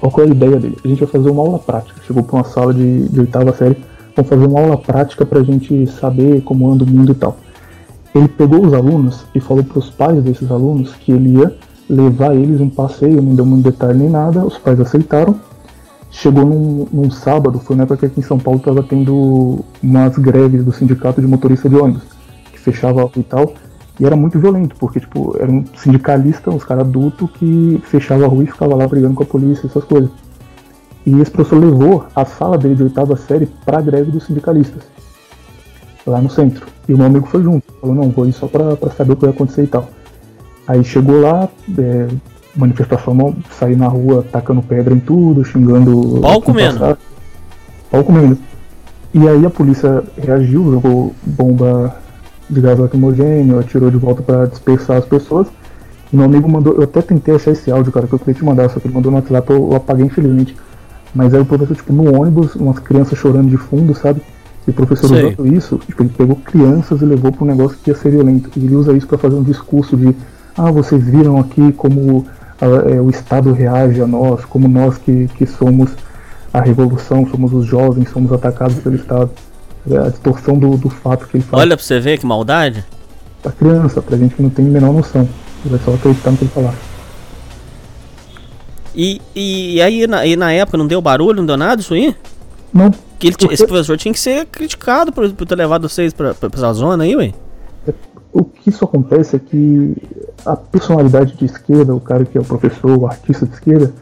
qual 0.00 0.12
que 0.12 0.20
é 0.20 0.24
a 0.24 0.26
ideia 0.28 0.58
dele? 0.58 0.78
A 0.84 0.88
gente 0.88 1.00
vai 1.00 1.08
fazer 1.08 1.28
uma 1.28 1.42
aula 1.42 1.58
prática. 1.58 2.00
Chegou 2.06 2.22
para 2.22 2.36
uma 2.36 2.44
sala 2.44 2.72
de, 2.72 3.08
de 3.08 3.20
oitava 3.20 3.52
série, 3.52 3.76
vamos 4.14 4.28
fazer 4.28 4.46
uma 4.46 4.60
aula 4.60 4.76
prática 4.76 5.26
pra 5.26 5.42
gente 5.42 5.86
saber 5.86 6.42
como 6.42 6.70
anda 6.70 6.84
o 6.84 6.86
mundo 6.86 7.12
e 7.12 7.14
tal. 7.14 7.36
Ele 8.14 8.28
pegou 8.28 8.64
os 8.64 8.72
alunos 8.72 9.26
e 9.34 9.40
falou 9.40 9.64
para 9.64 9.78
os 9.78 9.90
pais 9.90 10.22
desses 10.22 10.50
alunos 10.50 10.94
que 10.94 11.10
ele 11.10 11.38
ia 11.38 11.52
levar 11.88 12.34
eles 12.34 12.60
um 12.60 12.70
passeio, 12.70 13.20
não 13.20 13.34
deu 13.34 13.44
muito 13.44 13.64
detalhe 13.64 13.98
nem 13.98 14.08
nada, 14.08 14.44
os 14.44 14.56
pais 14.56 14.80
aceitaram. 14.80 15.34
Chegou 16.10 16.44
num, 16.44 16.86
num 16.92 17.10
sábado, 17.10 17.58
foi 17.58 17.74
na 17.74 17.82
época 17.82 17.98
que 17.98 18.06
aqui 18.06 18.20
em 18.20 18.22
São 18.22 18.38
Paulo 18.38 18.60
estava 18.60 18.84
tendo 18.84 19.64
umas 19.82 20.16
greves 20.16 20.64
do 20.64 20.72
sindicato 20.72 21.20
de 21.20 21.26
motorista 21.26 21.68
de 21.68 21.74
ônibus, 21.74 22.04
que 22.52 22.60
fechava 22.60 23.02
a 23.02 23.10
e 23.16 23.22
tal, 23.24 23.52
e 23.98 24.06
era 24.06 24.14
muito 24.14 24.38
violento, 24.38 24.76
porque 24.78 25.00
tipo, 25.00 25.36
era 25.38 25.50
um 25.50 25.64
sindicalista, 25.76 26.52
uns 26.52 26.64
caras 26.64 26.86
adultos 26.86 27.28
que 27.32 27.82
fechava 27.84 28.24
a 28.24 28.28
rua 28.28 28.44
e 28.44 28.46
ficava 28.46 28.76
lá 28.76 28.86
brigando 28.86 29.14
com 29.14 29.24
a 29.24 29.26
polícia, 29.26 29.66
essas 29.66 29.82
coisas. 29.82 30.10
E 31.06 31.20
esse 31.20 31.30
professor 31.30 31.58
levou 31.58 32.06
a 32.14 32.24
sala 32.24 32.56
dele 32.56 32.74
de 32.74 32.82
oitava 32.84 33.16
série 33.16 33.46
para 33.64 33.78
a 33.78 33.82
greve 33.82 34.10
dos 34.10 34.24
sindicalistas, 34.24 34.82
lá 36.06 36.20
no 36.20 36.30
centro. 36.30 36.66
E 36.88 36.94
o 36.94 36.96
meu 36.96 37.06
amigo 37.06 37.26
foi 37.26 37.42
junto, 37.42 37.64
falou, 37.80 37.94
não, 37.94 38.10
vou 38.10 38.26
ir 38.26 38.32
só 38.32 38.46
pra 38.46 38.76
saber 38.96 39.12
o 39.12 39.16
que 39.16 39.22
vai 39.22 39.30
acontecer 39.30 39.64
e 39.64 39.66
tal. 39.66 39.88
Aí 40.66 40.82
chegou 40.82 41.20
lá, 41.20 41.48
é, 41.78 42.08
manifestação, 42.56 43.36
sair 43.50 43.76
na 43.76 43.88
rua 43.88 44.24
tacando 44.30 44.62
pedra 44.62 44.94
em 44.94 45.00
tudo, 45.00 45.44
xingando. 45.44 46.20
Pau 46.20 46.40
comendo. 46.40 46.98
Pau 47.90 48.04
comendo. 48.04 48.38
E 49.12 49.28
aí 49.28 49.44
a 49.44 49.50
polícia 49.50 50.02
reagiu, 50.16 50.72
jogou 50.72 51.14
bomba 51.22 51.96
de 52.48 52.60
gás 52.60 52.78
lacrimogêneo, 52.78 53.58
atirou 53.58 53.90
de 53.90 53.96
volta 53.96 54.22
pra 54.22 54.46
dispersar 54.46 54.96
as 54.96 55.04
pessoas. 55.04 55.46
E 56.12 56.16
meu 56.16 56.24
amigo 56.24 56.48
mandou, 56.48 56.74
eu 56.74 56.84
até 56.84 57.02
tentei 57.02 57.34
achar 57.34 57.50
esse 57.50 57.70
áudio, 57.70 57.92
cara, 57.92 58.06
que 58.06 58.12
eu 58.12 58.18
queria 58.18 58.34
te 58.34 58.44
mandar, 58.44 58.68
só 58.70 58.80
que 58.80 58.86
ele 58.86 58.94
mandou 58.94 59.10
no 59.10 59.18
WhatsApp, 59.18 59.50
eu, 59.50 59.70
eu 59.70 59.76
apaguei 59.76 60.06
infelizmente. 60.06 60.56
Mas 61.14 61.32
aí 61.32 61.40
o 61.40 61.44
professor, 61.44 61.76
tipo, 61.76 61.92
no 61.92 62.20
ônibus, 62.20 62.54
umas 62.56 62.78
crianças 62.78 63.18
chorando 63.18 63.48
de 63.48 63.56
fundo, 63.56 63.94
sabe? 63.94 64.20
E 64.66 64.70
o 64.70 64.72
professor 64.72 65.08
Sei. 65.08 65.26
usando 65.26 65.54
isso, 65.54 65.78
tipo, 65.86 66.02
ele 66.02 66.10
pegou 66.16 66.36
crianças 66.36 67.00
e 67.02 67.04
levou 67.04 67.30
para 67.30 67.44
um 67.44 67.46
negócio 67.46 67.78
que 67.82 67.90
ia 67.90 67.96
ser 67.96 68.10
violento. 68.10 68.50
E 68.56 68.64
ele 68.64 68.74
usa 68.74 68.92
isso 68.92 69.06
para 69.06 69.18
fazer 69.18 69.36
um 69.36 69.42
discurso 69.42 69.96
de 69.96 70.14
ah, 70.56 70.70
vocês 70.70 71.02
viram 71.04 71.38
aqui 71.38 71.72
como 71.72 72.26
ah, 72.60 72.90
é, 72.90 73.00
o 73.00 73.10
Estado 73.10 73.52
reage 73.52 74.00
a 74.00 74.06
nós, 74.06 74.44
como 74.44 74.66
nós 74.66 74.98
que, 74.98 75.28
que 75.36 75.46
somos 75.46 75.90
a 76.52 76.60
revolução, 76.60 77.28
somos 77.28 77.52
os 77.52 77.66
jovens, 77.66 78.08
somos 78.10 78.32
atacados 78.32 78.76
pelo 78.78 78.94
Estado. 78.94 79.30
É 79.90 79.98
a 79.98 80.08
distorção 80.08 80.56
do, 80.56 80.78
do 80.78 80.88
fato 80.88 81.26
que 81.26 81.36
ele 81.36 81.44
fala 81.44 81.62
Olha 81.62 81.76
pra 81.76 81.84
você 81.84 82.00
ver 82.00 82.18
que 82.18 82.24
maldade. 82.24 82.84
pra 83.42 83.52
criança, 83.52 84.00
pra 84.00 84.16
gente 84.16 84.34
que 84.34 84.42
não 84.42 84.48
tem 84.48 84.66
a 84.66 84.70
menor 84.70 84.92
noção. 84.94 85.28
Ele 85.62 85.76
vai 85.76 85.80
só 85.84 85.92
acreditar 85.94 86.30
no 86.30 86.38
que 86.38 86.44
ele 86.44 86.52
falar. 86.52 86.74
E, 88.94 89.20
e, 89.34 89.76
e 89.76 89.82
aí, 89.82 90.06
na, 90.06 90.24
e 90.24 90.36
na 90.36 90.52
época, 90.52 90.78
não 90.78 90.86
deu 90.86 91.00
barulho, 91.00 91.38
não 91.38 91.46
deu 91.46 91.56
nada 91.56 91.80
isso 91.80 91.94
aí? 91.94 92.14
Não. 92.72 92.90
Que 93.18 93.28
ele, 93.28 93.36
esse 93.50 93.66
professor 93.66 93.96
tinha 93.96 94.12
que 94.12 94.20
ser 94.20 94.46
criticado 94.46 95.12
por, 95.12 95.30
por 95.32 95.46
ter 95.46 95.56
levado 95.56 95.88
vocês 95.88 96.12
pra, 96.12 96.34
pra, 96.34 96.50
pra 96.50 96.58
essa 96.58 96.72
zona 96.72 97.04
aí, 97.04 97.16
ué. 97.16 97.32
O 98.32 98.42
que 98.44 98.68
isso 98.68 98.84
acontece 98.84 99.36
é 99.36 99.38
que 99.38 99.96
a 100.44 100.56
personalidade 100.56 101.36
de 101.36 101.44
esquerda, 101.44 101.94
o 101.94 102.00
cara 102.00 102.24
que 102.24 102.36
é 102.36 102.40
o 102.40 102.44
professor, 102.44 102.98
o 102.98 103.06
artista 103.06 103.46
de 103.46 103.54
esquerda, 103.54 103.92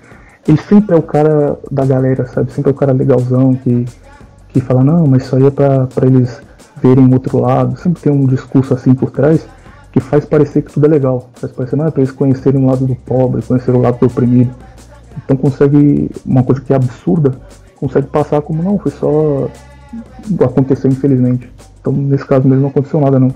ele 0.48 0.59
sempre 0.59 0.96
é 0.96 0.98
o 0.98 1.02
cara 1.02 1.59
da 1.70 1.85
galera, 1.85 2.26
sabe? 2.26 2.50
Sempre 2.52 2.70
é 2.70 2.74
o 2.74 2.76
cara 2.76 2.92
legalzão 2.92 3.55
que, 3.55 3.85
que 4.48 4.61
fala, 4.61 4.83
não, 4.83 5.07
mas 5.07 5.24
isso 5.24 5.37
aí 5.37 5.46
é 5.46 5.50
pra, 5.50 5.87
pra 5.87 6.07
eles 6.07 6.40
verem 6.83 7.07
o 7.07 7.12
outro 7.12 7.38
lado. 7.38 7.78
Sempre 7.78 8.02
tem 8.02 8.12
um 8.12 8.26
discurso 8.26 8.72
assim 8.74 8.94
por 8.94 9.11
trás 9.11 9.46
que 9.92 10.00
faz 10.00 10.24
parecer 10.24 10.62
que 10.62 10.72
tudo 10.72 10.87
é 10.87 10.88
legal. 10.88 11.31
Faz 11.35 11.52
parecer, 11.52 11.76
não, 11.76 11.87
é 11.87 11.90
pra 11.90 12.02
eles 12.02 12.12
conhecerem 12.12 12.62
o 12.62 12.66
lado 12.66 12.87
do 12.87 12.96
pobre, 12.96 13.42
conhecer 13.42 13.70
o 13.70 13.81
lado 13.81 13.98
do 14.00 14.07
oprimido. 14.07 14.50
Então 15.25 15.37
consegue, 15.37 16.11
uma 16.25 16.42
coisa 16.42 16.61
que 16.61 16.72
é 16.72 16.77
absurda, 16.77 17.38
consegue 17.77 18.07
passar 18.07 18.40
como, 18.42 18.62
não, 18.62 18.79
foi 18.79 18.92
só 18.92 19.48
aconteceu 20.44 20.90
infelizmente. 20.90 21.51
Então 21.81 21.92
nesse 21.92 22.25
caso 22.25 22.46
mesmo 22.46 22.62
não 22.62 22.70
aconteceu 22.70 23.01
nada 23.01 23.18
não. 23.18 23.35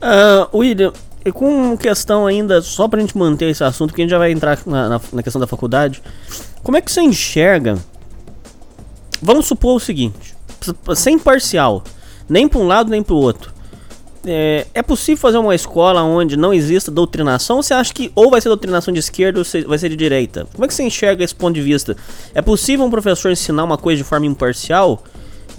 Ah, 0.00 0.48
William, 0.54 0.92
e 1.24 1.30
com 1.30 1.76
questão 1.76 2.26
ainda, 2.26 2.62
só 2.62 2.88
pra 2.88 3.00
gente 3.00 3.16
manter 3.16 3.50
esse 3.50 3.62
assunto, 3.62 3.92
que 3.92 4.00
a 4.00 4.04
gente 4.04 4.10
já 4.10 4.18
vai 4.18 4.32
entrar 4.32 4.58
na, 4.66 4.88
na, 4.88 5.00
na 5.12 5.22
questão 5.22 5.40
da 5.40 5.46
faculdade, 5.46 6.02
como 6.62 6.76
é 6.76 6.80
que 6.80 6.90
você 6.90 7.02
enxerga? 7.02 7.76
Vamos 9.20 9.46
supor 9.46 9.76
o 9.76 9.80
seguinte, 9.80 10.34
sem 10.96 11.18
parcial, 11.18 11.84
nem 12.28 12.48
pra 12.48 12.58
um 12.58 12.66
lado 12.66 12.90
nem 12.90 13.02
pro 13.02 13.16
outro. 13.16 13.52
É, 14.26 14.66
é 14.74 14.82
possível 14.82 15.16
fazer 15.16 15.38
uma 15.38 15.54
escola 15.54 16.02
onde 16.02 16.36
não 16.36 16.52
exista 16.52 16.90
doutrinação? 16.90 17.56
Ou 17.56 17.62
você 17.62 17.72
acha 17.72 17.92
que 17.92 18.12
ou 18.14 18.30
vai 18.30 18.40
ser 18.40 18.48
doutrinação 18.48 18.92
de 18.92 19.00
esquerda 19.00 19.38
ou 19.40 19.44
vai 19.66 19.78
ser 19.78 19.88
de 19.88 19.96
direita? 19.96 20.46
Como 20.52 20.64
é 20.64 20.68
que 20.68 20.74
você 20.74 20.82
enxerga 20.82 21.24
esse 21.24 21.34
ponto 21.34 21.54
de 21.54 21.62
vista? 21.62 21.96
É 22.34 22.42
possível 22.42 22.84
um 22.84 22.90
professor 22.90 23.30
ensinar 23.32 23.64
uma 23.64 23.78
coisa 23.78 24.02
de 24.02 24.04
forma 24.08 24.26
imparcial, 24.26 25.02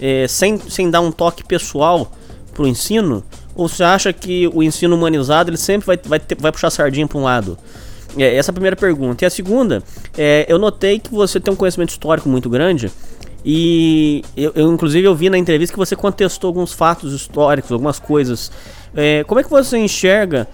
é, 0.00 0.26
sem, 0.28 0.58
sem 0.58 0.88
dar 0.90 1.00
um 1.00 1.10
toque 1.10 1.42
pessoal 1.42 2.12
pro 2.54 2.66
ensino? 2.66 3.24
Ou 3.54 3.68
você 3.68 3.82
acha 3.82 4.12
que 4.12 4.48
o 4.54 4.62
ensino 4.62 4.94
humanizado 4.94 5.50
ele 5.50 5.56
sempre 5.58 5.86
vai, 5.86 5.98
vai, 6.04 6.20
ter- 6.20 6.40
vai 6.40 6.52
puxar 6.52 6.70
sardinha 6.70 7.06
para 7.08 7.18
um 7.18 7.24
lado? 7.24 7.58
É, 8.16 8.36
essa 8.36 8.50
é 8.50 8.52
a 8.52 8.54
primeira 8.54 8.76
pergunta. 8.76 9.24
E 9.24 9.26
a 9.26 9.30
segunda, 9.30 9.82
é, 10.16 10.46
eu 10.48 10.58
notei 10.58 11.00
que 11.00 11.10
você 11.10 11.40
tem 11.40 11.52
um 11.52 11.56
conhecimento 11.56 11.90
histórico 11.90 12.28
muito 12.28 12.48
grande. 12.48 12.92
E 13.44 14.24
eu, 14.36 14.52
eu, 14.54 14.72
inclusive 14.72 15.06
eu 15.06 15.14
vi 15.14 15.28
na 15.28 15.36
entrevista 15.36 15.72
que 15.72 15.78
você 15.78 15.96
contestou 15.96 16.48
alguns 16.48 16.72
fatos 16.72 17.12
históricos, 17.12 17.72
algumas 17.72 17.98
coisas. 17.98 18.52
É, 18.94 19.24
como 19.24 19.40
é 19.40 19.42
que 19.42 19.50
você 19.50 19.78
enxerga 19.78 20.46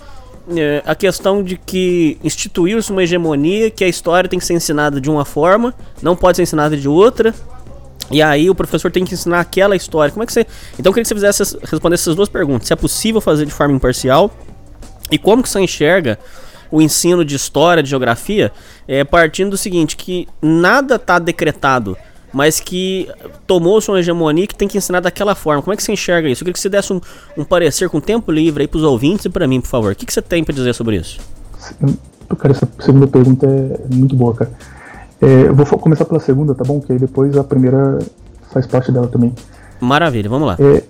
é, 0.56 0.82
a 0.86 0.94
questão 0.94 1.42
de 1.42 1.58
que 1.58 2.18
instituiu-se 2.24 2.90
uma 2.90 3.02
hegemonia, 3.02 3.70
que 3.70 3.84
a 3.84 3.88
história 3.88 4.28
tem 4.28 4.38
que 4.38 4.44
ser 4.44 4.54
ensinada 4.54 5.00
de 5.00 5.10
uma 5.10 5.24
forma, 5.24 5.74
não 6.00 6.16
pode 6.16 6.36
ser 6.36 6.44
ensinada 6.44 6.76
de 6.76 6.88
outra, 6.88 7.34
e 8.10 8.22
aí 8.22 8.48
o 8.48 8.54
professor 8.54 8.90
tem 8.90 9.04
que 9.04 9.12
ensinar 9.12 9.40
aquela 9.40 9.76
história. 9.76 10.10
Como 10.10 10.22
é 10.22 10.26
que 10.26 10.32
você. 10.32 10.46
Então 10.78 10.90
eu 10.90 10.94
queria 10.94 11.02
que 11.02 11.08
você 11.08 11.14
fizesse 11.14 11.58
respondesse 11.62 12.04
essas 12.04 12.16
duas 12.16 12.28
perguntas. 12.28 12.66
Se 12.66 12.72
é 12.72 12.76
possível 12.76 13.20
fazer 13.20 13.44
de 13.44 13.52
forma 13.52 13.74
imparcial 13.74 14.30
e 15.10 15.18
como 15.18 15.42
que 15.42 15.48
você 15.48 15.60
enxerga 15.60 16.18
o 16.70 16.82
ensino 16.82 17.24
de 17.24 17.34
história, 17.34 17.82
de 17.82 17.90
geografia, 17.90 18.52
é, 18.86 19.04
partindo 19.04 19.50
do 19.50 19.56
seguinte, 19.56 19.96
que 19.96 20.28
nada 20.40 20.96
está 20.96 21.18
decretado, 21.18 21.96
mas 22.38 22.60
que 22.60 23.08
tomou-se 23.48 23.90
uma 23.90 23.98
hegemonia 23.98 24.46
que 24.46 24.54
tem 24.54 24.68
que 24.68 24.78
ensinar 24.78 25.00
daquela 25.00 25.34
forma. 25.34 25.60
Como 25.60 25.74
é 25.74 25.76
que 25.76 25.82
você 25.82 25.90
enxerga 25.90 26.28
isso? 26.28 26.44
Eu 26.44 26.44
queria 26.44 26.52
que 26.52 26.60
você 26.60 26.68
desse 26.68 26.92
um, 26.92 27.00
um 27.36 27.42
parecer 27.42 27.88
com 27.88 28.00
tempo 28.00 28.30
livre 28.30 28.62
aí 28.62 28.68
pros 28.68 28.84
ouvintes 28.84 29.24
e 29.24 29.28
para 29.28 29.44
mim, 29.48 29.60
por 29.60 29.66
favor. 29.66 29.90
O 29.90 29.96
que, 29.96 30.06
que 30.06 30.12
você 30.12 30.22
tem 30.22 30.44
para 30.44 30.54
dizer 30.54 30.72
sobre 30.72 30.94
isso? 30.94 31.18
Cara, 32.38 32.52
essa 32.52 32.68
segunda 32.78 33.08
pergunta 33.08 33.44
é 33.44 33.92
muito 33.92 34.14
boa, 34.14 34.32
cara. 34.36 34.52
É, 35.20 35.48
eu 35.48 35.52
vou 35.52 35.66
começar 35.66 36.04
pela 36.04 36.20
segunda, 36.20 36.54
tá 36.54 36.62
bom? 36.62 36.80
Que 36.80 36.92
aí 36.92 36.98
depois 37.00 37.36
a 37.36 37.42
primeira 37.42 37.98
faz 38.52 38.68
parte 38.68 38.92
dela 38.92 39.08
também. 39.08 39.34
Maravilha, 39.80 40.30
vamos 40.30 40.46
lá. 40.46 40.56
É, 40.60 40.84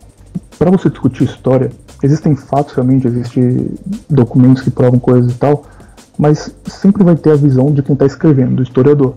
para 0.58 0.70
você 0.70 0.90
discutir 0.90 1.24
história, 1.24 1.72
existem 2.02 2.36
fatos 2.36 2.74
realmente, 2.74 3.06
existem 3.06 3.70
documentos 4.06 4.62
que 4.62 4.70
provam 4.70 5.00
coisas 5.00 5.32
e 5.32 5.34
tal, 5.36 5.64
mas 6.18 6.54
sempre 6.66 7.02
vai 7.02 7.16
ter 7.16 7.30
a 7.30 7.36
visão 7.36 7.72
de 7.72 7.82
quem 7.82 7.94
está 7.94 8.04
escrevendo, 8.04 8.56
do 8.56 8.62
historiador. 8.62 9.14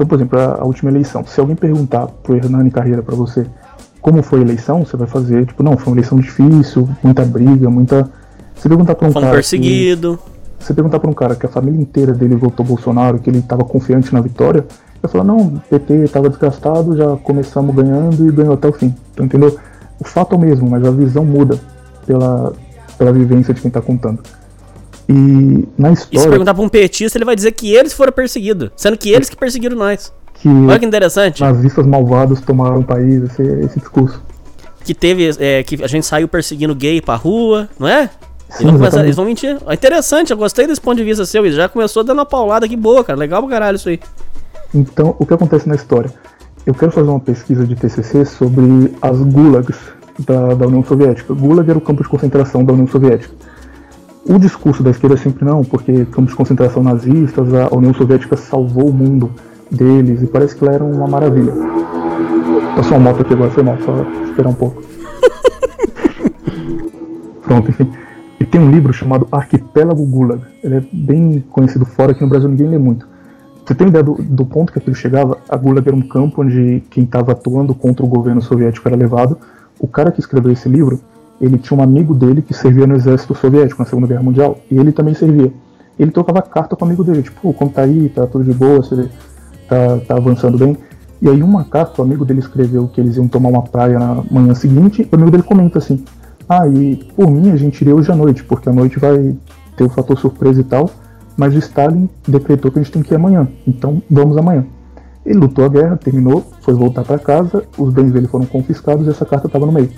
Então, 0.00 0.08
por 0.08 0.14
exemplo, 0.14 0.38
a, 0.38 0.62
a 0.62 0.64
última 0.64 0.90
eleição. 0.90 1.26
Se 1.26 1.38
alguém 1.38 1.54
perguntar 1.54 2.06
pro 2.06 2.34
Hernani 2.34 2.70
Carreira 2.70 3.02
para 3.02 3.14
você 3.14 3.44
como 4.00 4.22
foi 4.22 4.38
a 4.38 4.42
eleição, 4.42 4.82
você 4.82 4.96
vai 4.96 5.06
fazer, 5.06 5.44
tipo, 5.44 5.62
não, 5.62 5.76
foi 5.76 5.92
uma 5.92 5.96
eleição 5.96 6.18
difícil, 6.18 6.88
muita 7.02 7.22
briga, 7.22 7.68
muita. 7.68 8.10
Se 8.56 8.66
perguntar 8.66 8.94
pra 8.94 9.08
um 9.08 9.12
Foi 9.12 9.20
cara. 9.20 9.34
perseguido. 9.34 10.18
Que, 10.58 10.64
se 10.64 10.72
perguntar 10.72 11.00
pra 11.00 11.10
um 11.10 11.12
cara 11.12 11.34
que 11.34 11.44
a 11.44 11.50
família 11.50 11.78
inteira 11.78 12.14
dele 12.14 12.34
votou 12.34 12.64
Bolsonaro, 12.64 13.18
que 13.18 13.28
ele 13.28 13.42
tava 13.42 13.62
confiante 13.62 14.10
na 14.14 14.22
vitória, 14.22 14.64
vai 15.02 15.12
falar, 15.12 15.24
não, 15.24 15.36
o 15.36 15.60
PT 15.68 16.08
tava 16.08 16.30
desgastado, 16.30 16.96
já 16.96 17.16
começamos 17.16 17.74
ganhando 17.74 18.26
e 18.26 18.32
ganhou 18.32 18.54
até 18.54 18.68
o 18.68 18.72
fim. 18.72 18.94
Então, 19.12 19.26
entendeu? 19.26 19.58
O 19.98 20.04
fato 20.04 20.34
é 20.34 20.38
o 20.38 20.40
mesmo, 20.40 20.70
mas 20.70 20.82
a 20.82 20.90
visão 20.90 21.26
muda 21.26 21.60
pela, 22.06 22.54
pela 22.96 23.12
vivência 23.12 23.52
de 23.52 23.60
quem 23.60 23.70
tá 23.70 23.82
contando. 23.82 24.20
E 25.10 25.68
na 25.76 25.92
história. 25.92 26.18
E 26.18 26.20
se 26.20 26.28
perguntar 26.28 26.54
pra 26.54 26.62
um 26.62 26.68
petista, 26.68 27.18
ele 27.18 27.24
vai 27.24 27.34
dizer 27.34 27.50
que 27.50 27.74
eles 27.74 27.92
foram 27.92 28.12
perseguidos, 28.12 28.70
sendo 28.76 28.96
que 28.96 29.10
eles 29.10 29.28
que 29.28 29.36
perseguiram 29.36 29.76
nós. 29.76 30.12
Que 30.34 30.48
Olha 30.48 30.78
que 30.78 30.86
interessante. 30.86 31.40
Nazistas 31.40 31.84
malvados 31.84 32.40
tomaram 32.40 32.78
o 32.78 32.84
país, 32.84 33.24
esse, 33.24 33.42
esse 33.42 33.80
discurso. 33.80 34.22
Que 34.84 34.94
teve. 34.94 35.30
É, 35.40 35.64
que 35.64 35.82
a 35.82 35.88
gente 35.88 36.06
saiu 36.06 36.28
perseguindo 36.28 36.74
gay 36.76 37.00
pra 37.00 37.16
rua, 37.16 37.68
não 37.78 37.88
é? 37.88 38.06
Sim, 38.48 38.62
Eles 38.62 38.62
vão, 38.62 38.72
começar, 38.74 39.04
eles 39.04 39.16
vão 39.16 39.24
mentir. 39.24 39.58
É 39.66 39.74
interessante, 39.74 40.30
eu 40.30 40.36
gostei 40.36 40.66
desse 40.66 40.80
ponto 40.80 40.96
de 40.96 41.04
vista 41.04 41.26
seu. 41.26 41.44
E 41.44 41.52
já 41.52 41.68
começou 41.68 42.04
dando 42.04 42.18
uma 42.18 42.26
paulada 42.26 42.68
que 42.68 42.76
boa, 42.76 43.02
cara. 43.02 43.18
Legal 43.18 43.42
pra 43.42 43.50
caralho 43.50 43.76
isso 43.76 43.88
aí. 43.88 44.00
Então, 44.72 45.16
o 45.18 45.26
que 45.26 45.34
acontece 45.34 45.68
na 45.68 45.74
história? 45.74 46.12
Eu 46.64 46.74
quero 46.74 46.92
fazer 46.92 47.10
uma 47.10 47.20
pesquisa 47.20 47.66
de 47.66 47.74
TCC 47.74 48.24
sobre 48.24 48.94
as 49.02 49.18
gulags 49.18 49.76
da, 50.20 50.54
da 50.54 50.66
União 50.66 50.84
Soviética. 50.84 51.34
Gulag 51.34 51.68
era 51.68 51.78
o 51.78 51.82
campo 51.82 52.02
de 52.02 52.08
concentração 52.08 52.64
da 52.64 52.72
União 52.72 52.86
Soviética. 52.86 53.34
O 54.26 54.38
discurso 54.38 54.82
da 54.82 54.90
esquerda 54.90 55.14
é 55.14 55.18
sempre 55.18 55.44
não, 55.44 55.64
porque 55.64 56.04
campos 56.06 56.30
de 56.30 56.36
concentração 56.36 56.82
nazistas, 56.82 57.52
a 57.54 57.74
União 57.74 57.94
Soviética 57.94 58.36
salvou 58.36 58.88
o 58.88 58.92
mundo 58.92 59.30
deles 59.70 60.22
e 60.22 60.26
parece 60.26 60.54
que 60.54 60.64
lá 60.64 60.72
era 60.72 60.84
uma 60.84 61.06
maravilha. 61.06 61.52
Passou 62.76 62.98
uma 62.98 63.10
moto 63.10 63.22
aqui 63.22 63.32
agora, 63.32 63.50
foi 63.50 63.62
mal, 63.62 63.78
só 63.80 64.04
esperar 64.24 64.50
um 64.50 64.54
pouco. 64.54 64.82
Pronto, 67.42 67.70
enfim. 67.70 67.90
E 68.38 68.44
tem 68.44 68.60
um 68.60 68.70
livro 68.70 68.92
chamado 68.92 69.26
Arquipélago 69.32 70.04
Gulag. 70.04 70.42
Ele 70.62 70.76
é 70.76 70.82
bem 70.92 71.44
conhecido 71.50 71.84
fora, 71.84 72.12
aqui 72.12 72.22
no 72.22 72.28
Brasil 72.28 72.48
ninguém 72.48 72.68
lê 72.68 72.78
muito. 72.78 73.08
Você 73.64 73.74
tem 73.74 73.88
ideia 73.88 74.02
do, 74.02 74.14
do 74.14 74.44
ponto 74.44 74.72
que 74.72 74.78
aquilo 74.78 74.96
chegava? 74.96 75.38
A 75.48 75.56
Gulag 75.56 75.86
era 75.86 75.96
um 75.96 76.02
campo 76.02 76.42
onde 76.42 76.82
quem 76.90 77.04
estava 77.04 77.32
atuando 77.32 77.74
contra 77.74 78.04
o 78.04 78.08
governo 78.08 78.42
soviético 78.42 78.88
era 78.88 78.96
levado. 78.96 79.38
O 79.78 79.86
cara 79.86 80.10
que 80.10 80.20
escreveu 80.20 80.52
esse 80.52 80.68
livro, 80.68 81.00
ele 81.40 81.58
tinha 81.58 81.78
um 81.78 81.82
amigo 81.82 82.14
dele 82.14 82.42
que 82.42 82.52
servia 82.52 82.86
no 82.86 82.94
exército 82.94 83.34
soviético 83.34 83.80
na 83.80 83.88
Segunda 83.88 84.06
Guerra 84.06 84.22
Mundial, 84.22 84.58
e 84.70 84.78
ele 84.78 84.92
também 84.92 85.14
servia. 85.14 85.52
Ele 85.98 86.10
trocava 86.10 86.42
carta 86.42 86.76
com 86.76 86.84
o 86.84 86.88
amigo 86.88 87.02
dele, 87.04 87.22
tipo, 87.22 87.40
"Pô, 87.40 87.52
como 87.52 87.70
tá 87.70 87.82
aí, 87.82 88.08
tá 88.08 88.26
tudo 88.26 88.44
de 88.44 88.52
boa, 88.52 88.78
você 88.78 89.08
tá, 89.68 89.98
tá 90.06 90.16
avançando 90.16 90.58
bem. 90.58 90.76
E 91.22 91.28
aí 91.28 91.42
uma 91.42 91.64
carta, 91.64 92.00
o 92.00 92.04
amigo 92.04 92.24
dele 92.24 92.40
escreveu 92.40 92.88
que 92.88 93.00
eles 93.00 93.16
iam 93.16 93.28
tomar 93.28 93.50
uma 93.50 93.62
praia 93.62 93.98
na 93.98 94.22
manhã 94.30 94.54
seguinte, 94.54 95.02
e 95.02 95.14
o 95.14 95.16
amigo 95.16 95.30
dele 95.30 95.42
comenta 95.42 95.78
assim, 95.78 96.02
ah, 96.48 96.66
e 96.66 96.96
por 97.14 97.30
mim 97.30 97.50
a 97.50 97.56
gente 97.56 97.80
iria 97.82 97.94
hoje 97.94 98.10
à 98.10 98.16
noite, 98.16 98.42
porque 98.42 98.68
à 98.68 98.72
noite 98.72 98.98
vai 98.98 99.36
ter 99.76 99.84
o 99.84 99.88
fator 99.90 100.18
surpresa 100.18 100.60
e 100.60 100.64
tal, 100.64 100.90
mas 101.36 101.54
o 101.54 101.58
Stalin 101.58 102.08
decretou 102.26 102.70
que 102.70 102.78
a 102.78 102.82
gente 102.82 102.92
tem 102.92 103.02
que 103.02 103.12
ir 103.12 103.16
amanhã, 103.16 103.46
então 103.66 104.02
vamos 104.10 104.36
amanhã. 104.36 104.64
Ele 105.24 105.38
lutou 105.38 105.64
a 105.64 105.68
guerra, 105.68 105.96
terminou, 105.96 106.44
foi 106.62 106.74
voltar 106.74 107.04
para 107.04 107.18
casa, 107.18 107.62
os 107.76 107.92
bens 107.92 108.10
dele 108.10 108.26
foram 108.26 108.46
confiscados 108.46 109.06
e 109.06 109.10
essa 109.10 109.26
carta 109.26 109.46
estava 109.46 109.66
no 109.66 109.72
meio. 109.72 109.90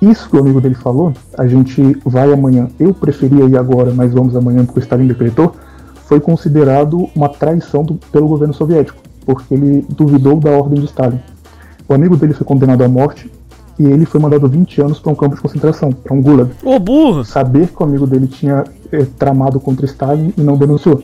Isso 0.00 0.28
que 0.30 0.36
o 0.36 0.40
amigo 0.40 0.60
dele 0.60 0.74
falou, 0.74 1.12
a 1.36 1.46
gente 1.46 1.96
vai 2.04 2.32
amanhã, 2.32 2.68
eu 2.78 2.94
preferia 2.94 3.44
ir 3.44 3.56
agora, 3.56 3.92
mas 3.94 4.12
vamos 4.12 4.34
amanhã 4.34 4.64
porque 4.64 4.80
o 4.80 4.82
Stalin 4.82 5.06
decretou, 5.06 5.54
foi 6.06 6.18
considerado 6.18 7.08
uma 7.14 7.28
traição 7.28 7.84
do, 7.84 7.94
pelo 8.10 8.26
governo 8.26 8.54
soviético, 8.54 8.98
porque 9.26 9.54
ele 9.54 9.84
duvidou 9.90 10.40
da 10.40 10.50
ordem 10.50 10.80
de 10.80 10.86
Stalin. 10.86 11.20
O 11.86 11.92
amigo 11.92 12.16
dele 12.16 12.32
foi 12.32 12.46
condenado 12.46 12.82
à 12.82 12.88
morte 12.88 13.30
e 13.78 13.84
ele 13.84 14.06
foi 14.06 14.20
mandado 14.20 14.48
20 14.48 14.80
anos 14.80 14.98
para 14.98 15.12
um 15.12 15.14
campo 15.14 15.36
de 15.36 15.42
concentração, 15.42 15.92
para 15.92 16.14
um 16.14 16.22
gulag. 16.22 16.50
Ô 16.64 16.78
burro! 16.78 17.24
Saber 17.24 17.68
que 17.68 17.82
o 17.82 17.84
amigo 17.84 18.06
dele 18.06 18.26
tinha 18.26 18.64
eh, 18.90 19.06
tramado 19.18 19.60
contra 19.60 19.84
Stalin 19.86 20.32
e 20.36 20.40
não 20.40 20.56
denunciou. 20.56 21.02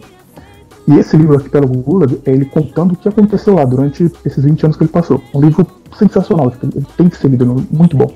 E 0.89 0.95
esse 0.99 1.17
livro, 1.17 1.35
Arquipélago 1.35 1.77
Gulag, 1.79 2.21
é 2.25 2.31
ele 2.31 2.45
contando 2.45 2.93
o 2.93 2.97
que 2.97 3.09
aconteceu 3.09 3.55
lá 3.55 3.65
durante 3.65 4.11
esses 4.25 4.45
20 4.45 4.65
anos 4.65 4.77
que 4.77 4.85
ele 4.85 4.91
passou. 4.91 5.21
Um 5.35 5.41
livro 5.41 5.67
sensacional, 5.99 6.51
tipo, 6.51 6.69
tem 6.97 7.09
que 7.09 7.17
ser 7.17 7.29
lido, 7.29 7.67
muito 7.71 7.97
bom. 7.97 8.11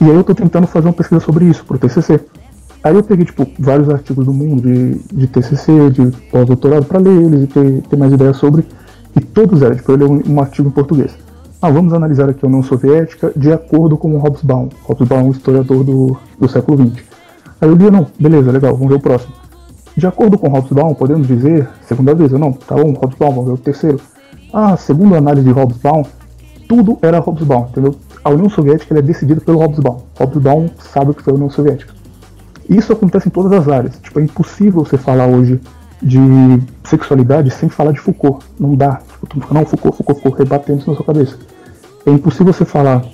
E 0.00 0.04
aí 0.04 0.14
eu 0.14 0.24
tô 0.24 0.34
tentando 0.34 0.66
fazer 0.66 0.88
uma 0.88 0.92
pesquisa 0.92 1.20
sobre 1.20 1.46
isso, 1.46 1.64
pro 1.64 1.78
TCC. 1.78 2.20
Aí 2.84 2.94
eu 2.94 3.02
peguei, 3.02 3.24
tipo, 3.24 3.46
vários 3.58 3.88
artigos 3.88 4.24
do 4.26 4.32
mundo 4.32 4.62
de, 4.62 4.94
de 5.12 5.26
TCC, 5.26 5.90
de 5.90 6.10
pós-doutorado, 6.30 6.84
para 6.84 6.98
ler 6.98 7.22
eles 7.22 7.44
e 7.44 7.46
ter, 7.46 7.82
ter 7.82 7.96
mais 7.96 8.12
ideias 8.12 8.36
sobre. 8.36 8.64
E 9.16 9.20
todos 9.20 9.62
eram, 9.62 9.74
tipo, 9.74 9.90
eu 9.92 9.96
li 9.96 10.04
um, 10.04 10.34
um 10.34 10.40
artigo 10.40 10.68
em 10.68 10.70
português. 10.70 11.16
Ah, 11.60 11.70
vamos 11.70 11.94
analisar 11.94 12.28
aqui 12.28 12.44
a 12.44 12.48
União 12.48 12.62
Soviética 12.62 13.32
de 13.34 13.50
acordo 13.50 13.96
com 13.96 14.14
o 14.14 14.18
Hobsbawm. 14.18 14.68
Hobsbawm 14.84 15.20
é 15.20 15.24
um 15.24 15.30
historiador 15.30 15.82
do, 15.82 16.16
do 16.38 16.48
século 16.48 16.86
XX. 16.86 17.02
Aí 17.60 17.68
eu 17.68 17.74
li, 17.74 17.90
não, 17.90 18.06
beleza, 18.20 18.52
legal, 18.52 18.74
vamos 18.74 18.88
ver 18.88 18.96
o 18.96 19.00
próximo. 19.00 19.32
De 19.96 20.06
acordo 20.06 20.36
com 20.36 20.48
Hobsbawm, 20.48 20.94
podemos 20.94 21.26
dizer, 21.26 21.66
segunda 21.88 22.14
vez, 22.14 22.30
eu 22.30 22.38
não, 22.38 22.52
tá 22.52 22.76
bom, 22.76 22.92
Hobsbawm, 22.92 23.30
vamos 23.30 23.46
ver 23.46 23.52
o 23.52 23.58
terceiro. 23.58 23.98
Ah, 24.52 24.76
segundo 24.76 25.14
a 25.14 25.18
análise 25.18 25.46
de 25.46 25.52
Hobsbawm, 25.52 26.04
tudo 26.68 26.98
era 27.00 27.18
Hobsbawm, 27.18 27.68
entendeu? 27.70 27.94
A 28.26 28.28
União 28.28 28.50
Soviética 28.50 28.98
é 28.98 29.00
decidida 29.00 29.40
pelo 29.40 29.58
Hobsbawm. 29.58 29.98
Hobsbawm 30.18 30.66
sabe 30.80 31.12
o 31.12 31.14
que 31.14 31.22
foi 31.22 31.32
a 31.32 31.36
União 31.36 31.48
Soviética. 31.48 31.94
Isso 32.68 32.92
acontece 32.92 33.28
em 33.28 33.30
todas 33.30 33.52
as 33.52 33.68
áreas. 33.68 34.00
Tipo, 34.00 34.18
é 34.18 34.24
impossível 34.24 34.84
você 34.84 34.98
falar 34.98 35.28
hoje 35.28 35.60
de 36.02 36.18
sexualidade 36.82 37.52
sem 37.52 37.68
falar 37.68 37.92
de 37.92 38.00
Foucault. 38.00 38.44
Não 38.58 38.74
dá. 38.74 39.00
Tipo, 39.32 39.54
não, 39.54 39.64
Foucault, 39.64 39.96
Foucault, 39.98 40.20
Foucault, 40.20 40.42
rebatendo 40.42 40.80
isso 40.80 40.90
na 40.90 40.96
sua 40.96 41.06
cabeça. 41.06 41.38
É 42.04 42.10
impossível 42.10 42.52
você 42.52 42.64
falar 42.64 43.04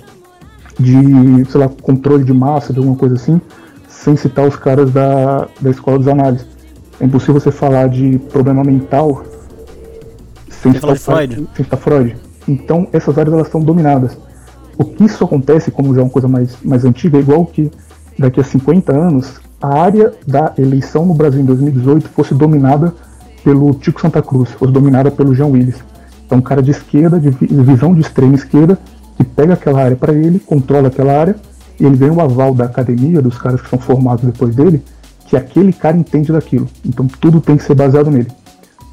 de, 0.79 1.45
sei 1.47 1.61
lá, 1.61 1.69
controle 1.69 2.23
de 2.23 2.33
massa, 2.33 2.73
de 2.73 2.79
alguma 2.79 2.97
coisa 2.97 3.13
assim, 3.13 3.39
sem 3.87 4.15
citar 4.15 4.47
os 4.47 4.55
caras 4.55 4.89
da, 4.89 5.47
da 5.61 5.69
escola 5.69 5.99
dos 5.99 6.07
análises. 6.07 6.47
É 6.99 7.05
impossível 7.05 7.39
você 7.39 7.51
falar 7.51 7.87
de 7.87 8.17
problema 8.31 8.63
mental 8.63 9.23
sem 10.49 10.73
citar, 10.73 10.97
Freud. 10.97 11.35
sem 11.55 11.65
citar 11.65 11.79
Freud. 11.79 12.17
Então, 12.47 12.87
essas 12.91 13.15
áreas 13.15 13.31
elas 13.31 13.45
estão 13.45 13.61
dominadas. 13.61 14.17
O 14.77 14.85
que 14.85 15.05
isso 15.05 15.23
acontece, 15.23 15.71
como 15.71 15.93
já 15.93 16.01
é 16.01 16.03
uma 16.03 16.09
coisa 16.09 16.27
mais, 16.27 16.57
mais 16.63 16.83
antiga, 16.83 17.17
é 17.17 17.21
igual 17.21 17.45
que 17.45 17.71
daqui 18.17 18.39
a 18.39 18.43
50 18.43 18.91
anos 18.91 19.39
a 19.61 19.79
área 19.79 20.13
da 20.27 20.53
eleição 20.57 21.05
no 21.05 21.13
Brasil 21.13 21.41
em 21.41 21.45
2018 21.45 22.09
fosse 22.09 22.33
dominada 22.33 22.93
pelo 23.43 23.73
Tico 23.75 24.01
Santa 24.01 24.21
Cruz, 24.21 24.49
fosse 24.51 24.71
dominada 24.71 25.11
pelo 25.11 25.33
Jean 25.33 25.47
Willis. 25.47 25.75
É 26.29 26.35
um 26.35 26.41
cara 26.41 26.61
de 26.61 26.71
esquerda, 26.71 27.19
de 27.19 27.29
visão 27.29 27.93
de 27.93 28.01
extrema 28.01 28.35
esquerda, 28.35 28.77
que 29.15 29.23
pega 29.23 29.53
aquela 29.53 29.83
área 29.83 29.95
para 29.95 30.13
ele, 30.13 30.39
controla 30.39 30.87
aquela 30.87 31.13
área, 31.13 31.35
e 31.79 31.85
ele 31.85 31.97
ganha 31.97 32.13
o 32.13 32.21
aval 32.21 32.53
da 32.53 32.65
academia, 32.65 33.21
dos 33.21 33.37
caras 33.37 33.61
que 33.61 33.69
são 33.69 33.79
formados 33.79 34.23
depois 34.23 34.55
dele, 34.55 34.83
que 35.27 35.37
aquele 35.37 35.71
cara 35.71 35.97
entende 35.97 36.31
daquilo. 36.31 36.67
Então 36.85 37.07
tudo 37.07 37.39
tem 37.39 37.57
que 37.57 37.63
ser 37.63 37.75
baseado 37.75 38.09
nele. 38.09 38.31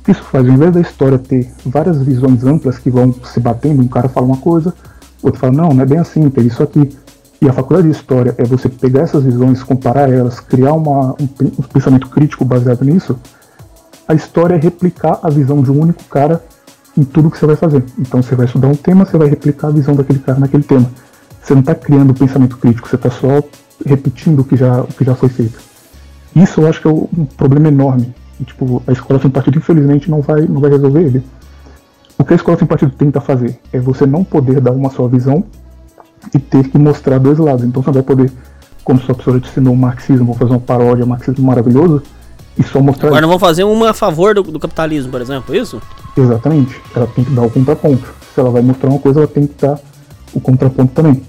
Isso 0.06 0.22
faz, 0.24 0.46
ao 0.46 0.52
invés 0.52 0.72
da 0.72 0.80
história 0.80 1.18
ter 1.18 1.50
várias 1.64 2.02
visões 2.02 2.44
amplas 2.44 2.78
que 2.78 2.90
vão 2.90 3.12
se 3.24 3.38
batendo, 3.38 3.82
um 3.82 3.88
cara 3.88 4.08
fala 4.08 4.26
uma 4.26 4.36
coisa, 4.36 4.74
outro 5.22 5.40
fala, 5.40 5.52
não, 5.52 5.70
não 5.70 5.83
é 5.83 5.87
bem 5.87 5.98
assim, 5.98 6.28
tem 6.30 6.46
isso 6.46 6.62
aqui. 6.62 6.90
E 7.42 7.48
a 7.48 7.52
faculdade 7.52 7.88
de 7.88 7.96
História 7.96 8.35
é 8.37 8.44
você 8.44 8.68
pegar 8.68 9.02
essas 9.02 9.24
visões, 9.24 9.62
comparar 9.62 10.11
elas, 10.11 10.40
criar 10.40 10.74
uma, 10.74 11.12
um, 11.12 11.28
um 11.40 11.62
pensamento 11.72 12.09
crítico 12.09 12.44
baseado 12.44 12.85
nisso. 12.85 13.18
A 14.06 14.14
história 14.14 14.54
é 14.54 14.59
replicar 14.59 15.20
a 15.22 15.30
visão 15.30 15.62
de 15.62 15.70
um 15.70 15.80
único 15.80 16.04
cara 16.04 16.42
em 16.96 17.04
tudo 17.04 17.30
que 17.30 17.38
você 17.38 17.46
vai 17.46 17.56
fazer. 17.56 17.83
Então 17.98 18.22
você 18.22 18.35
vai 18.35 18.46
estudar 18.46 18.68
um 18.68 18.74
tema, 18.74 19.06
você 19.06 19.16
vai 19.16 19.28
replicar 19.28 19.68
a 19.68 19.70
visão 19.70 19.94
daquele 19.94 20.18
cara 20.18 20.38
naquele 20.38 20.64
tema. 20.64 20.90
Você 21.42 21.54
não 21.54 21.61
está 21.61 21.74
criando 21.74 22.12
pensamento 22.12 22.59
crítico, 22.59 22.88
você 22.88 22.96
está 22.96 23.11
só 23.11 23.42
repetindo 23.87 24.40
o 24.40 24.44
que, 24.44 24.56
já, 24.56 24.83
o 24.83 24.88
que 24.88 25.04
já 25.04 25.14
foi 25.14 25.28
feito. 25.30 25.59
Isso 26.37 26.61
eu 26.61 26.68
acho 26.68 26.80
que 26.80 26.88
é 26.88 26.90
um 26.90 27.24
problema 27.37 27.68
enorme. 27.68 28.14
E, 28.38 28.44
tipo, 28.44 28.83
a 28.87 28.92
escola 28.92 29.20
sem 29.20 29.30
partido, 29.30 29.59
infelizmente, 29.59 30.11
não 30.11 30.20
vai, 30.20 30.42
não 30.42 30.61
vai 30.61 30.70
resolver 30.70 31.00
ele. 31.00 31.22
O 32.20 32.24
que 32.24 32.35
a 32.35 32.37
escola 32.37 32.59
sem 32.59 32.66
partido 32.66 32.92
tenta 32.92 33.18
fazer 33.18 33.59
é 33.72 33.80
você 33.80 34.04
não 34.04 34.22
poder 34.22 34.61
dar 34.61 34.72
uma 34.72 34.90
só 34.90 35.09
visão 35.09 35.42
e 36.35 36.38
ter 36.38 36.68
que 36.68 36.76
mostrar 36.76 37.16
dois 37.16 37.38
lados. 37.38 37.64
Então 37.64 37.83
você 37.83 37.88
não 37.88 37.94
vai 37.94 38.02
poder, 38.02 38.30
como 38.85 39.00
sua 39.00 39.14
professora 39.14 39.40
te 39.40 39.48
ensinou 39.48 39.72
o 39.72 39.76
marxismo, 39.76 40.26
vou 40.26 40.35
fazer 40.35 40.50
uma 40.50 40.61
paródia, 40.61 41.06
marxismo 41.06 41.46
maravilhoso, 41.46 42.02
e 42.59 42.62
só 42.62 42.78
mostrar. 42.78 43.09
Agora 43.09 43.22
não 43.22 43.28
vão 43.30 43.38
fazer 43.38 43.64
uma 43.64 43.88
a 43.88 43.94
favor 43.94 44.35
do, 44.35 44.42
do 44.42 44.61
capitalismo, 44.61 45.11
por 45.11 45.22
exemplo, 45.22 45.56
isso? 45.56 45.80
Exatamente. 46.14 46.78
Ela 46.94 47.06
tem 47.06 47.24
que 47.24 47.30
dar 47.30 47.40
o 47.40 47.50
contraponto. 47.50 48.12
Se 48.35 48.38
ela 48.38 48.50
vai 48.50 48.61
mostrar 48.61 48.90
uma 48.90 48.98
coisa, 48.98 49.20
ela 49.20 49.28
tem 49.28 49.46
que 49.46 49.54
dar 49.59 49.80
o 50.35 50.40
contraponto 50.42 50.92
também. 50.92 51.22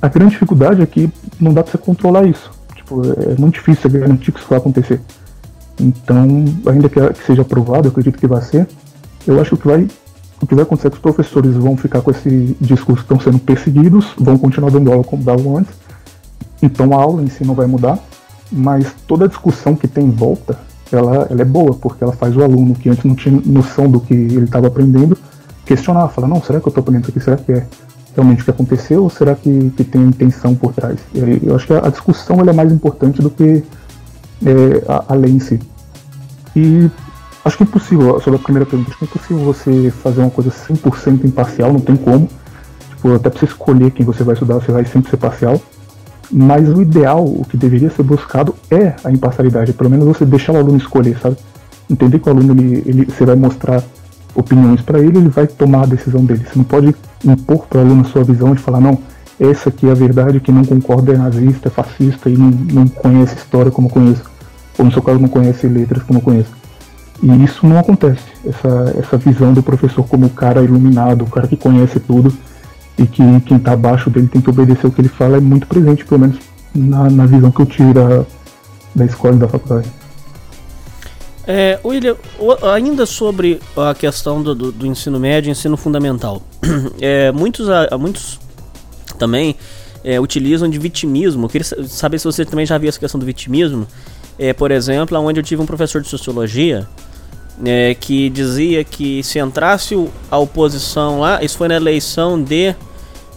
A 0.00 0.08
grande 0.08 0.30
dificuldade 0.30 0.80
é 0.80 0.86
que 0.86 1.12
não 1.38 1.52
dá 1.52 1.62
pra 1.62 1.72
você 1.72 1.76
controlar 1.76 2.24
isso. 2.24 2.50
Tipo, 2.74 3.02
é 3.20 3.38
muito 3.38 3.56
difícil 3.56 3.90
você 3.90 3.98
garantir 3.98 4.32
que 4.32 4.38
isso 4.38 4.48
vai 4.48 4.56
acontecer. 4.56 4.98
Então, 5.78 6.46
ainda 6.66 6.88
que, 6.88 7.06
que 7.12 7.22
seja 7.26 7.42
aprovado, 7.42 7.88
eu 7.88 7.90
acredito 7.90 8.18
que 8.18 8.26
vai 8.26 8.40
ser, 8.40 8.66
eu 9.26 9.38
acho 9.38 9.50
que 9.50 9.54
o 9.56 9.58
que 9.58 9.68
vai 9.68 9.86
o 10.40 10.46
que 10.46 10.54
vai 10.54 10.64
acontecer 10.64 10.88
é 10.88 10.90
que 10.90 10.96
os 10.96 11.02
professores 11.02 11.54
vão 11.54 11.76
ficar 11.76 12.00
com 12.00 12.10
esse 12.10 12.56
discurso 12.60 13.04
que 13.04 13.12
estão 13.12 13.20
sendo 13.20 13.38
perseguidos, 13.38 14.12
vão 14.18 14.36
continuar 14.36 14.70
dando 14.70 14.92
aula 14.92 15.04
como 15.04 15.22
davam 15.22 15.58
antes, 15.58 15.74
então 16.62 16.92
a 16.92 17.02
aula 17.02 17.22
em 17.22 17.28
si 17.28 17.44
não 17.44 17.54
vai 17.54 17.66
mudar, 17.66 17.98
mas 18.50 18.94
toda 19.06 19.24
a 19.24 19.28
discussão 19.28 19.74
que 19.74 19.88
tem 19.88 20.04
em 20.04 20.10
volta 20.10 20.58
ela, 20.92 21.26
ela 21.30 21.42
é 21.42 21.44
boa, 21.44 21.74
porque 21.74 22.04
ela 22.04 22.12
faz 22.12 22.36
o 22.36 22.42
aluno 22.42 22.74
que 22.74 22.88
antes 22.88 23.04
não 23.04 23.14
tinha 23.14 23.40
noção 23.44 23.90
do 23.90 24.00
que 24.00 24.14
ele 24.14 24.44
estava 24.44 24.68
aprendendo 24.68 25.16
questionar, 25.66 26.08
falar, 26.08 26.28
não, 26.28 26.40
será 26.40 26.60
que 26.60 26.68
eu 26.68 26.70
estou 26.70 26.80
aprendendo 26.80 27.08
isso 27.08 27.10
aqui? 27.10 27.20
Será 27.20 27.36
que 27.36 27.52
é 27.52 27.66
realmente 28.14 28.42
o 28.42 28.44
que 28.44 28.50
aconteceu 28.50 29.02
ou 29.02 29.10
será 29.10 29.34
que, 29.34 29.70
que 29.76 29.84
tem 29.84 30.00
intenção 30.00 30.54
por 30.54 30.72
trás? 30.72 31.00
Eu 31.42 31.56
acho 31.56 31.66
que 31.66 31.72
a, 31.72 31.90
discussão 31.90 32.40
é 32.40 32.52
mais 32.52 32.72
importante 32.72 33.20
do 33.20 33.28
que 33.28 33.64
é, 34.44 34.84
a, 34.88 35.12
a 35.12 35.14
lei 35.14 35.32
em 35.32 35.40
si. 35.40 35.60
E 36.54 36.88
acho 37.46 37.56
que 37.56 37.62
é 37.62 37.66
impossível, 37.66 38.20
sobre 38.20 38.40
a 38.40 38.42
primeira 38.42 38.66
pergunta, 38.66 38.90
acho 38.90 38.98
que 38.98 39.04
é 39.04 39.08
impossível 39.08 39.44
você 39.44 39.90
fazer 39.90 40.20
uma 40.20 40.30
coisa 40.30 40.50
100% 40.50 41.24
imparcial, 41.24 41.72
não 41.72 41.80
tem 41.80 41.96
como. 41.96 42.28
Tipo, 42.90 43.14
até 43.14 43.30
pra 43.30 43.38
você 43.38 43.44
escolher 43.44 43.92
quem 43.92 44.04
você 44.04 44.24
vai 44.24 44.34
estudar, 44.34 44.54
você 44.54 44.72
vai 44.72 44.84
sempre 44.84 45.10
ser 45.10 45.16
parcial. 45.16 45.60
Mas 46.30 46.68
o 46.68 46.82
ideal, 46.82 47.24
o 47.24 47.44
que 47.48 47.56
deveria 47.56 47.88
ser 47.88 48.02
buscado 48.02 48.52
é 48.68 48.96
a 49.04 49.12
imparcialidade. 49.12 49.72
Pelo 49.72 49.88
menos 49.88 50.04
você 50.06 50.26
deixar 50.26 50.54
o 50.54 50.56
aluno 50.56 50.76
escolher, 50.76 51.16
sabe? 51.20 51.36
Entender 51.88 52.18
que 52.18 52.28
o 52.28 52.32
aluno, 52.32 52.52
ele, 52.52 52.82
ele, 52.84 53.04
você 53.04 53.24
vai 53.24 53.36
mostrar 53.36 53.80
opiniões 54.34 54.82
para 54.82 54.98
ele, 54.98 55.18
ele 55.18 55.28
vai 55.28 55.46
tomar 55.46 55.84
a 55.84 55.86
decisão 55.86 56.24
dele. 56.24 56.44
Você 56.44 56.58
não 56.58 56.64
pode 56.64 56.92
impor 57.24 57.66
para 57.68 57.78
o 57.78 57.80
aluno 57.82 58.00
a 58.00 58.04
sua 58.04 58.24
visão 58.24 58.54
e 58.54 58.56
falar, 58.56 58.80
não, 58.80 58.98
essa 59.38 59.68
aqui 59.68 59.86
é 59.86 59.92
a 59.92 59.94
verdade, 59.94 60.40
que 60.40 60.50
não 60.50 60.64
concorda 60.64 61.12
é 61.12 61.16
nazista, 61.16 61.68
é 61.68 61.70
fascista 61.70 62.28
e 62.28 62.36
não, 62.36 62.50
não 62.50 62.88
conhece 62.88 63.36
história 63.36 63.70
como 63.70 63.88
conheço. 63.88 64.24
Ou 64.78 64.84
no 64.84 64.92
seu 64.92 65.00
caso 65.00 65.20
não 65.20 65.28
conhece 65.28 65.68
letras 65.68 66.02
como 66.02 66.20
conheço. 66.20 66.55
E 67.22 67.44
isso 67.44 67.66
não 67.66 67.78
acontece. 67.78 68.24
Essa, 68.44 68.94
essa 68.98 69.16
visão 69.16 69.52
do 69.52 69.62
professor 69.62 70.06
como 70.06 70.26
o 70.26 70.30
cara 70.30 70.62
iluminado, 70.62 71.22
o 71.22 71.30
cara 71.30 71.46
que 71.46 71.56
conhece 71.56 71.98
tudo 72.00 72.32
e 72.98 73.06
que 73.06 73.40
quem 73.40 73.56
está 73.56 73.72
abaixo 73.72 74.10
dele 74.10 74.28
tem 74.28 74.40
que 74.40 74.50
obedecer 74.50 74.86
o 74.86 74.90
que 74.90 75.00
ele 75.00 75.08
fala 75.08 75.36
é 75.36 75.40
muito 75.40 75.66
presente, 75.66 76.04
pelo 76.04 76.20
menos 76.20 76.38
na, 76.74 77.10
na 77.10 77.26
visão 77.26 77.50
que 77.50 77.60
eu 77.60 77.66
tive 77.66 77.92
da, 77.92 78.24
da 78.94 79.04
escola 79.04 79.34
e 79.34 79.38
da 79.38 79.48
faculdade. 79.48 79.90
É, 81.46 81.78
William, 81.84 82.16
ainda 82.74 83.06
sobre 83.06 83.60
a 83.76 83.94
questão 83.94 84.42
do, 84.42 84.54
do, 84.54 84.72
do 84.72 84.86
ensino 84.86 85.20
médio 85.20 85.48
e 85.48 85.52
ensino 85.52 85.76
fundamental, 85.76 86.42
é, 87.00 87.30
muitos, 87.30 87.68
muitos 87.98 88.40
também 89.16 89.54
é, 90.02 90.20
utilizam 90.20 90.68
de 90.68 90.78
vitimismo. 90.78 91.44
Eu 91.44 91.48
queria 91.48 91.64
saber 91.86 92.18
se 92.18 92.24
você 92.24 92.44
também 92.44 92.66
já 92.66 92.76
viu 92.78 92.88
essa 92.88 92.98
questão 92.98 93.18
do 93.18 93.26
vitimismo. 93.26 93.86
É, 94.38 94.52
por 94.52 94.70
exemplo, 94.70 95.18
onde 95.18 95.40
eu 95.40 95.44
tive 95.44 95.62
um 95.62 95.66
professor 95.66 96.02
de 96.02 96.08
sociologia 96.08 96.86
é, 97.64 97.94
que 97.94 98.28
dizia 98.28 98.84
que 98.84 99.22
se 99.22 99.38
entrasse 99.38 99.94
a 100.30 100.38
oposição 100.38 101.20
lá, 101.20 101.42
isso 101.42 101.56
foi 101.56 101.68
na 101.68 101.76
eleição 101.76 102.42
de 102.42 102.74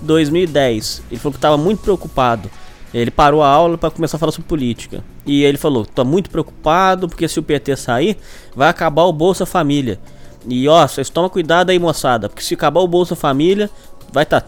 2010. 0.02 1.04
Ele 1.10 1.20
falou 1.20 1.32
que 1.32 1.38
estava 1.38 1.58
muito 1.58 1.82
preocupado 1.82 2.50
ele 2.94 3.12
parou 3.12 3.44
a 3.44 3.48
aula 3.48 3.78
para 3.78 3.92
começar 3.92 4.18
a 4.18 4.20
falar 4.20 4.32
sobre 4.32 4.48
política. 4.48 5.04
E 5.26 5.44
ele 5.44 5.58
falou: 5.58 5.86
"Tô 5.86 6.04
muito 6.04 6.30
preocupado 6.30 7.08
porque 7.08 7.28
se 7.28 7.40
o 7.40 7.44
PT 7.44 7.76
sair, 7.76 8.18
vai 8.56 8.70
acabar 8.70 9.04
o 9.04 9.14
Bolsa 9.14 9.46
Família. 9.46 10.00
E 10.48 10.68
ó, 10.68 10.88
vocês 10.88 11.10
tomam 11.10 11.30
cuidado 11.30 11.70
aí, 11.70 11.78
moçada, 11.78 12.30
porque 12.30 12.44
se 12.44 12.54
acabar 12.54 12.80
o 12.80 12.88
Bolsa 12.88 13.16
Família, 13.16 13.70
vai 14.12 14.24
estar 14.24 14.42
tá, 14.42 14.48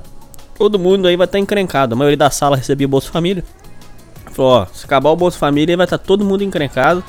todo 0.57 0.79
mundo 0.79 1.07
aí 1.07 1.15
vai 1.15 1.25
estar 1.25 1.37
tá 1.37 1.39
encrencado. 1.39 1.93
A 1.93 1.97
maioria 1.97 2.17
da 2.17 2.29
sala 2.29 2.55
recebia 2.57 2.87
Bolsa 2.87 3.11
Família. 3.11 3.43
Falou: 4.33 4.51
"Ó, 4.51 4.65
se 4.73 4.85
acabar 4.85 5.09
o 5.09 5.15
Bolsa 5.15 5.37
Família, 5.37 5.77
vai 5.77 5.85
estar 5.85 5.97
tá 5.97 6.03
todo 6.03 6.25
mundo 6.25 6.43
encrencado. 6.43 7.03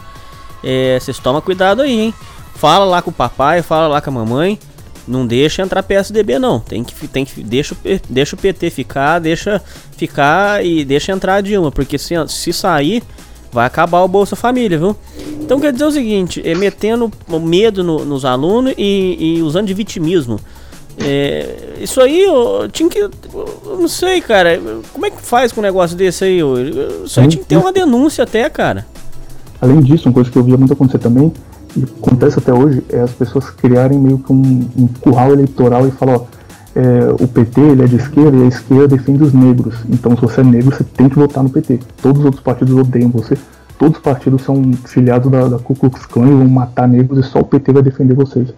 É, 0.63 0.99
vocês 1.01 1.19
tomam 1.19 1.41
cuidado 1.41 1.83
aí, 1.83 2.01
hein? 2.01 2.15
Fala 2.55 2.85
lá 2.85 3.03
com 3.03 3.11
o 3.11 3.15
papai, 3.15 3.63
fala 3.63 3.89
lá 3.89 4.01
com 4.01 4.11
a 4.11 4.13
mamãe." 4.13 4.59
Não 5.07 5.27
deixa 5.27 5.63
entrar 5.63 5.83
PSDB 5.83 6.39
não. 6.39 6.61
Tem 6.61 6.85
que 6.85 7.09
tem 7.09 7.25
que 7.25 7.43
deixa, 7.43 7.77
deixa 8.09 8.37
o 8.37 8.39
PT 8.39 8.71
ficar, 8.71 9.19
deixa 9.19 9.61
ficar 9.97 10.65
e 10.65 10.85
deixa 10.85 11.11
entrar 11.11 11.37
a 11.37 11.41
Dilma, 11.41 11.73
porque 11.73 11.99
se, 11.99 12.15
se 12.29 12.53
sair 12.53 13.03
vai 13.53 13.67
acabar 13.67 14.01
o 14.03 14.09
Bolsa 14.09 14.35
Família, 14.35 14.79
viu? 14.79 14.97
Então 15.41 15.61
quer 15.61 15.73
dizer 15.73 15.85
o 15.85 15.91
seguinte, 15.91 16.41
é 16.45 16.55
metendo 16.55 17.11
medo 17.29 17.85
no, 17.85 18.05
nos 18.05 18.25
alunos 18.25 18.73
e, 18.79 19.17
e, 19.19 19.43
usando 19.43 19.67
de 19.67 19.75
vitimismo. 19.75 20.41
É, 21.05 21.79
isso 21.81 22.01
aí 22.01 22.23
eu 22.23 22.69
tinha 22.71 22.89
que. 22.89 22.99
Eu 22.99 23.11
não 23.81 23.89
sei, 23.89 24.21
cara. 24.21 24.61
Como 24.93 25.07
é 25.07 25.11
que 25.11 25.21
faz 25.21 25.53
com 25.53 25.61
um 25.61 25.65
negócio 25.65 25.97
desse 25.97 26.25
aí? 26.25 26.41
Isso 27.05 27.21
aí 27.21 27.29
tinha 27.29 27.43
que 27.43 27.49
ter 27.49 27.57
uma 27.57 27.73
denúncia 27.73 28.25
até, 28.25 28.49
cara. 28.49 28.87
Além 29.61 29.81
disso, 29.81 30.09
uma 30.09 30.15
coisa 30.15 30.31
que 30.31 30.37
eu 30.37 30.43
via 30.43 30.57
muito 30.57 30.73
acontecer 30.73 30.99
também 30.99 31.33
e 31.77 31.85
acontece 31.85 32.39
até 32.39 32.53
hoje, 32.53 32.83
é 32.91 33.01
as 33.01 33.13
pessoas 33.13 33.49
criarem 33.51 33.99
meio 33.99 34.19
que 34.19 34.33
um, 34.33 34.69
um 34.77 34.87
curral 34.87 35.33
eleitoral 35.33 35.87
e 35.87 35.91
falar, 35.91 36.17
ó, 36.17 36.27
é, 36.75 37.23
o 37.23 37.29
PT 37.29 37.61
ele 37.61 37.83
é 37.83 37.87
de 37.87 37.97
esquerda 37.97 38.37
e 38.37 38.43
a 38.43 38.47
esquerda 38.47 38.89
defende 38.89 39.23
os 39.23 39.33
negros. 39.33 39.77
Então, 39.89 40.15
se 40.15 40.23
você 40.23 40.41
é 40.41 40.45
negro, 40.45 40.75
você 40.75 40.85
tem 40.85 41.09
que 41.09 41.17
votar 41.17 41.43
no 41.43 41.51
PT. 41.51 41.81
Todos 42.01 42.21
os 42.21 42.25
outros 42.27 42.43
partidos 42.43 42.77
odeiam 42.77 43.11
você. 43.11 43.37
Todos 43.79 43.97
os 43.97 44.03
partidos 44.03 44.43
são 44.43 44.73
filiados 44.85 45.31
da, 45.31 45.49
da 45.49 45.59
Ku 45.59 45.75
Klux 45.75 46.07
Klan 46.07 46.29
e 46.29 46.35
vão 46.35 46.49
matar 46.49 46.87
negros 46.87 47.25
e 47.25 47.29
só 47.29 47.41
o 47.41 47.45
PT 47.45 47.73
vai 47.73 47.83
defender 47.83 48.15
vocês. 48.15 48.55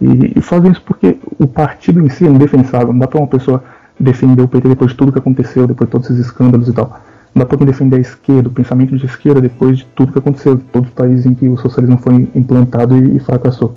E, 0.00 0.38
e 0.38 0.40
fazem 0.40 0.70
isso 0.70 0.82
porque 0.82 1.16
o 1.38 1.46
partido 1.46 2.00
em 2.00 2.08
si 2.08 2.26
é 2.26 2.28
indefensável. 2.28 2.92
Não 2.92 3.00
dá 3.00 3.06
pra 3.06 3.18
uma 3.18 3.26
pessoa 3.26 3.62
defender 3.98 4.42
o 4.42 4.48
PT 4.48 4.68
depois 4.68 4.92
de 4.92 4.96
tudo 4.96 5.12
que 5.12 5.18
aconteceu, 5.18 5.66
depois 5.66 5.88
de 5.88 5.92
todos 5.92 6.10
esses 6.10 6.26
escândalos 6.26 6.68
e 6.68 6.72
tal. 6.72 7.00
Não 7.34 7.40
dá 7.40 7.46
para 7.46 7.66
defender 7.66 7.96
a 7.96 8.00
esquerda, 8.00 8.48
o 8.48 8.52
pensamento 8.52 8.96
de 8.96 9.06
esquerda 9.06 9.40
depois 9.40 9.78
de 9.78 9.84
tudo 9.86 10.12
que 10.12 10.18
aconteceu, 10.18 10.56
de 10.56 10.62
todos 10.64 10.88
os 10.88 10.94
países 10.94 11.26
em 11.26 11.34
que 11.34 11.48
o 11.48 11.56
socialismo 11.56 11.98
foi 11.98 12.28
implantado 12.34 12.96
e, 12.96 13.16
e 13.16 13.20
fracassou. 13.20 13.74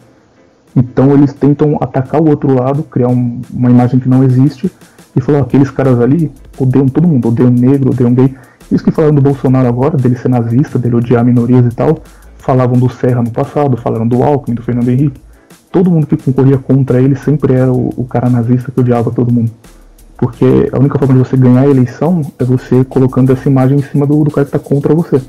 Então 0.76 1.12
eles 1.14 1.34
tentam 1.34 1.78
atacar 1.82 2.22
o 2.22 2.30
outro 2.30 2.54
lado, 2.54 2.84
criar 2.84 3.10
um, 3.10 3.42
uma 3.52 3.70
imagem 3.70 4.00
que 4.00 4.08
não 4.08 4.24
existe 4.24 4.72
e 5.16 5.22
falar: 5.22 5.42
aqueles 5.42 5.70
caras 5.70 6.00
ali 6.00 6.32
odeiam 6.58 6.88
todo 6.88 7.08
mundo, 7.08 7.28
odeiam 7.28 7.52
negro, 7.52 7.92
odeiam 7.92 8.14
gay. 8.14 8.34
Isso 8.72 8.84
que 8.84 8.92
falaram 8.92 9.14
do 9.14 9.22
Bolsonaro 9.22 9.68
agora, 9.68 9.98
dele 9.98 10.16
ser 10.16 10.30
nazista, 10.30 10.80
dele 10.80 10.96
odiar 10.96 11.26
minorias 11.26 11.66
e 11.66 11.76
tal, 11.76 12.00
falavam 12.38 12.80
do 12.80 12.90
Serra 12.90 13.22
no 13.22 13.30
passado, 13.30 13.76
falaram 13.76 14.08
do 14.08 14.24
Alckmin, 14.24 14.56
do 14.56 14.62
Fernando 14.62 14.88
Henrique. 14.88 15.20
Todo 15.72 15.90
mundo 15.90 16.06
que 16.06 16.18
concorria 16.18 16.58
contra 16.58 17.02
ele 17.02 17.16
sempre 17.16 17.54
era 17.54 17.72
o, 17.72 17.94
o 17.96 18.06
cara 18.06 18.30
nazista 18.30 18.72
que 18.72 18.80
odiava 18.80 19.10
todo 19.12 19.32
mundo. 19.32 19.52
Porque 20.18 20.70
a 20.72 20.78
única 20.78 21.00
forma 21.00 21.14
de 21.14 21.20
você 21.20 21.36
ganhar 21.36 21.62
a 21.62 21.68
eleição 21.68 22.22
é 22.38 22.44
você 22.44 22.84
colocando 22.84 23.32
essa 23.32 23.50
imagem 23.50 23.80
em 23.80 23.82
cima 23.82 24.06
do, 24.06 24.24
do 24.24 24.30
cara 24.30 24.46
que 24.46 24.56
está 24.56 24.60
contra 24.60 24.94
você. 24.94 25.22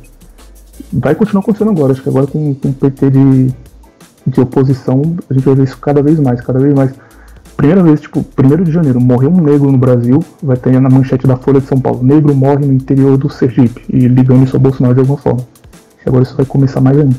Vai 0.93 1.15
continuar 1.15 1.43
acontecendo 1.43 1.71
agora, 1.71 1.93
acho 1.93 2.03
que 2.03 2.09
agora 2.09 2.27
com, 2.27 2.51
o 2.51 2.55
PT 2.55 3.11
de, 3.11 3.55
de 4.27 4.41
oposição, 4.41 5.01
a 5.31 5.35
gente 5.35 5.45
vai 5.45 5.55
ver 5.55 5.65
isso 5.65 5.79
cada 5.79 6.03
vez 6.03 6.19
mais, 6.19 6.41
cada 6.41 6.59
vez 6.59 6.75
mais. 6.75 6.93
Primeira 7.57 7.83
vez, 7.83 8.01
tipo, 8.01 8.23
primeiro 8.23 8.65
de 8.65 8.73
janeiro, 8.73 9.01
morreu 9.01 9.31
um 9.31 9.41
negro 9.41 9.71
no 9.71 9.79
Brasil, 9.79 10.25
vai 10.43 10.57
ter 10.57 10.79
na 10.81 10.91
manchete 10.91 11.27
da 11.27 11.37
Folha 11.37 11.61
de 11.61 11.67
São 11.67 11.79
Paulo, 11.79 12.03
negro 12.03 12.35
morre 12.35 12.67
no 12.67 12.73
interior 12.73 13.17
do 13.17 13.31
Sergipe, 13.31 13.85
e 13.89 14.09
ligando 14.09 14.45
isso 14.45 14.57
ao 14.57 14.61
Bolsonaro 14.61 14.95
de 14.95 15.01
alguma 15.01 15.19
forma. 15.19 15.41
E 16.05 16.09
agora 16.09 16.25
isso 16.25 16.37
vai 16.37 16.45
começar 16.45 16.81
mais 16.81 16.99
ainda. 16.99 17.15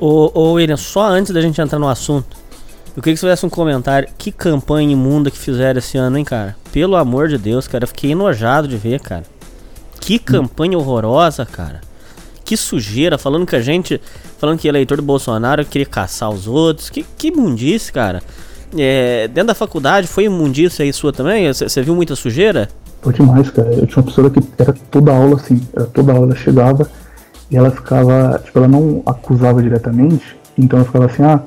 Ô, 0.00 0.30
ô 0.32 0.52
William, 0.52 0.76
só 0.76 1.08
antes 1.08 1.32
da 1.32 1.40
gente 1.40 1.60
entrar 1.60 1.78
no 1.78 1.88
assunto, 1.88 2.36
eu 2.96 3.02
queria 3.02 3.14
que 3.14 3.20
você 3.20 3.26
fizesse 3.26 3.46
um 3.46 3.50
comentário. 3.50 4.08
Que 4.18 4.32
campanha 4.32 4.92
imunda 4.92 5.30
que 5.30 5.38
fizeram 5.38 5.78
esse 5.78 5.96
ano, 5.96 6.18
hein, 6.18 6.24
cara? 6.24 6.56
Pelo 6.72 6.96
amor 6.96 7.28
de 7.28 7.38
Deus, 7.38 7.68
cara. 7.68 7.84
Eu 7.84 7.88
fiquei 7.88 8.12
enojado 8.12 8.66
de 8.66 8.76
ver, 8.76 9.00
cara. 9.00 9.22
Que 10.00 10.18
campanha 10.18 10.76
horrorosa, 10.76 11.46
cara. 11.46 11.80
Que 12.44 12.56
sujeira. 12.56 13.16
Falando 13.16 13.46
que 13.46 13.54
a 13.54 13.60
gente. 13.60 14.00
Falando 14.38 14.58
que 14.58 14.66
eleitor 14.66 14.96
do 14.96 15.02
Bolsonaro 15.02 15.64
queria 15.64 15.86
caçar 15.86 16.30
os 16.30 16.48
outros. 16.48 16.90
Que, 16.90 17.04
que 17.16 17.30
mundice, 17.30 17.92
cara. 17.92 18.20
É, 18.76 19.28
dentro 19.28 19.48
da 19.48 19.54
faculdade, 19.54 20.06
foi 20.06 20.28
mundice 20.28 20.82
aí 20.82 20.92
sua 20.92 21.12
também? 21.12 21.52
Você 21.52 21.80
viu 21.82 21.94
muita 21.94 22.16
sujeira? 22.16 22.68
Foi 23.00 23.12
demais, 23.12 23.48
cara. 23.50 23.68
Eu 23.68 23.86
tinha 23.86 23.98
uma 23.98 24.02
professora 24.02 24.30
que 24.30 24.40
era 24.58 24.72
toda 24.90 25.12
aula 25.12 25.36
assim. 25.36 25.60
Era 25.72 25.86
toda 25.86 26.12
aula. 26.12 26.26
Ela 26.26 26.36
chegava 26.36 26.90
e 27.50 27.56
ela 27.56 27.70
ficava. 27.70 28.40
Tipo, 28.44 28.58
ela 28.58 28.68
não 28.68 29.02
acusava 29.06 29.62
diretamente. 29.62 30.36
Então 30.56 30.78
ela 30.78 30.86
ficava 30.86 31.06
assim: 31.06 31.22
ah 31.22 31.40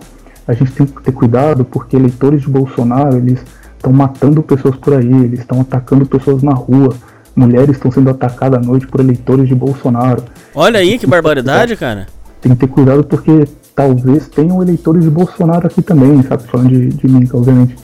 a 0.47 0.53
gente 0.53 0.71
tem 0.71 0.85
que 0.85 1.01
ter 1.01 1.11
cuidado 1.11 1.63
porque 1.63 1.95
eleitores 1.95 2.41
de 2.41 2.49
Bolsonaro 2.49 3.17
eles 3.17 3.39
estão 3.75 3.91
matando 3.91 4.43
pessoas 4.43 4.75
por 4.75 4.93
aí, 4.93 5.13
eles 5.23 5.39
estão 5.39 5.61
atacando 5.61 6.05
pessoas 6.05 6.43
na 6.43 6.53
rua, 6.53 6.93
mulheres 7.35 7.77
estão 7.77 7.91
sendo 7.91 8.09
atacadas 8.09 8.59
à 8.59 8.61
noite 8.61 8.87
por 8.87 8.99
eleitores 8.99 9.47
de 9.47 9.55
Bolsonaro. 9.55 10.23
Olha 10.53 10.79
aí 10.79 10.99
que 10.99 11.07
barbaridade, 11.07 11.75
cara. 11.75 12.07
Tem 12.41 12.53
que 12.53 12.59
ter 12.59 12.67
cuidado 12.67 13.03
porque 13.03 13.47
talvez 13.75 14.27
tenham 14.27 14.61
eleitores 14.61 15.03
de 15.03 15.09
Bolsonaro 15.09 15.67
aqui 15.67 15.81
também, 15.81 16.21
sabe? 16.23 16.43
Falando 16.43 16.69
de, 16.69 16.89
de 16.89 17.07
mim, 17.07 17.27
obviamente. 17.33 17.75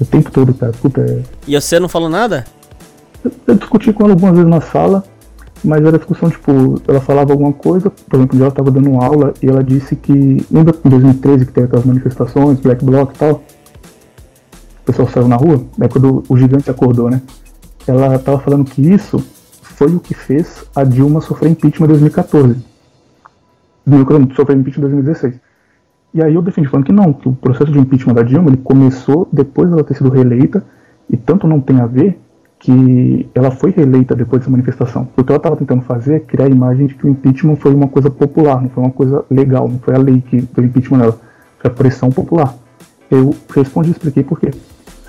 O 0.00 0.04
tempo 0.04 0.30
todo, 0.30 0.54
cara. 0.54 0.72
Puta, 0.72 1.00
é... 1.00 1.22
E 1.46 1.60
você 1.60 1.78
não 1.78 1.88
falou 1.88 2.08
nada? 2.08 2.44
Eu, 3.24 3.30
eu 3.46 3.54
discuti 3.54 3.92
com 3.92 4.04
ela 4.04 4.14
algumas 4.14 4.34
vezes 4.34 4.50
na 4.50 4.60
sala, 4.60 5.04
mas 5.64 5.84
era 5.84 5.96
discussão, 5.96 6.28
tipo, 6.28 6.80
ela 6.88 7.00
falava 7.00 7.32
alguma 7.32 7.52
coisa, 7.52 7.90
por 7.90 8.16
exemplo, 8.16 8.38
ela 8.38 8.48
estava 8.48 8.70
dando 8.70 9.00
aula 9.00 9.32
e 9.40 9.46
ela 9.46 9.62
disse 9.62 9.94
que, 9.94 10.44
lembra 10.50 10.74
em 10.84 10.88
2013 10.88 11.46
que 11.46 11.52
teve 11.52 11.66
aquelas 11.66 11.84
manifestações, 11.84 12.58
Black 12.60 12.84
Bloc 12.84 13.14
e 13.14 13.18
tal? 13.18 13.42
O 14.82 14.84
pessoal 14.84 15.08
saiu 15.08 15.28
na 15.28 15.36
rua, 15.36 15.64
é 15.80 15.86
quando 15.86 16.24
o 16.28 16.36
gigante 16.36 16.68
acordou, 16.68 17.08
né? 17.08 17.22
Ela 17.86 18.16
estava 18.16 18.38
falando 18.40 18.64
que 18.64 18.82
isso 18.82 19.24
foi 19.62 19.94
o 19.94 20.00
que 20.00 20.14
fez 20.14 20.64
a 20.74 20.84
Dilma 20.84 21.20
sofrer 21.20 21.50
impeachment 21.50 21.86
em 21.86 21.88
2014. 21.88 22.56
Sofrer 24.36 24.56
impeachment 24.56 24.88
em 24.88 24.90
2016. 24.90 25.40
E 26.14 26.22
aí 26.22 26.34
eu 26.34 26.42
defendi 26.42 26.68
falando 26.68 26.86
que 26.86 26.92
não, 26.92 27.12
que 27.12 27.28
o 27.28 27.32
processo 27.32 27.72
de 27.72 27.78
impeachment 27.78 28.14
da 28.14 28.22
Dilma 28.22 28.50
ele 28.50 28.58
começou 28.58 29.28
depois 29.32 29.70
dela 29.70 29.82
ter 29.82 29.94
sido 29.94 30.10
reeleita 30.10 30.64
e 31.08 31.16
tanto 31.16 31.46
não 31.46 31.60
tem 31.60 31.80
a 31.80 31.86
ver 31.86 32.18
que 32.62 33.28
ela 33.34 33.50
foi 33.50 33.72
reeleita 33.72 34.14
depois 34.14 34.40
dessa 34.40 34.50
manifestação. 34.50 35.08
O 35.16 35.24
que 35.24 35.32
ela 35.32 35.36
estava 35.36 35.56
tentando 35.56 35.82
fazer 35.82 36.14
é 36.14 36.20
criar 36.20 36.46
a 36.46 36.48
imagem 36.48 36.86
de 36.86 36.94
que 36.94 37.04
o 37.04 37.10
impeachment 37.10 37.56
foi 37.56 37.74
uma 37.74 37.88
coisa 37.88 38.08
popular, 38.08 38.62
não 38.62 38.68
foi 38.68 38.84
uma 38.84 38.92
coisa 38.92 39.24
legal, 39.28 39.68
não 39.68 39.80
foi 39.80 39.96
a 39.96 39.98
lei 39.98 40.20
que 40.20 40.42
deu 40.54 40.64
impeachment 40.64 40.98
nela, 40.98 41.20
foi 41.58 41.70
a 41.70 41.74
pressão 41.74 42.10
popular. 42.10 42.54
Eu 43.10 43.34
respondi 43.52 43.88
e 43.88 43.92
expliquei 43.92 44.22
por 44.22 44.38
quê. 44.38 44.52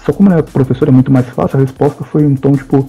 Só 0.04 0.12
como 0.12 0.32
ela 0.32 0.40
é 0.40 0.42
professora 0.42 0.90
é 0.90 0.94
muito 0.94 1.12
mais 1.12 1.28
fácil, 1.30 1.60
a 1.60 1.62
resposta 1.62 2.04
foi 2.04 2.26
um 2.26 2.36
tom 2.36 2.54
tipo, 2.54 2.88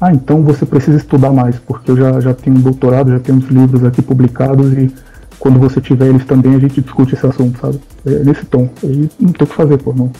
ah, 0.00 0.12
então 0.12 0.42
você 0.42 0.66
precisa 0.66 0.96
estudar 0.96 1.30
mais, 1.30 1.60
porque 1.60 1.92
eu 1.92 1.96
já, 1.96 2.18
já 2.18 2.34
tenho 2.34 2.56
um 2.56 2.60
doutorado, 2.60 3.12
já 3.12 3.20
tenho 3.20 3.38
uns 3.38 3.46
livros 3.46 3.84
aqui 3.84 4.02
publicados 4.02 4.72
e 4.72 4.92
quando 5.38 5.60
você 5.60 5.80
tiver 5.80 6.08
eles 6.08 6.24
também 6.24 6.56
a 6.56 6.58
gente 6.58 6.80
discute 6.80 7.14
esse 7.14 7.24
assunto, 7.24 7.60
sabe? 7.60 7.80
É 8.04 8.24
nesse 8.24 8.44
tom. 8.44 8.68
Aí 8.82 9.08
não 9.20 9.32
tem 9.32 9.44
o 9.44 9.48
que 9.48 9.54
fazer, 9.54 9.78
pô, 9.78 9.92
não, 9.92 10.10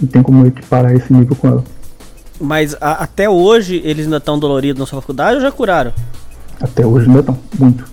não 0.00 0.08
tem 0.08 0.22
como 0.22 0.46
equiparar 0.46 0.94
esse 0.94 1.12
nível 1.12 1.36
com 1.36 1.48
ela. 1.48 1.64
Mas 2.40 2.74
a, 2.80 3.04
até 3.04 3.28
hoje 3.28 3.82
eles 3.84 4.06
ainda 4.06 4.16
estão 4.16 4.38
doloridos 4.38 4.80
na 4.80 4.86
sua 4.86 5.00
faculdade 5.00 5.36
ou 5.36 5.42
já 5.42 5.52
curaram? 5.52 5.92
Até 6.60 6.86
hoje 6.86 7.06
ainda 7.06 7.20
estão, 7.20 7.38
muito. 7.58 7.84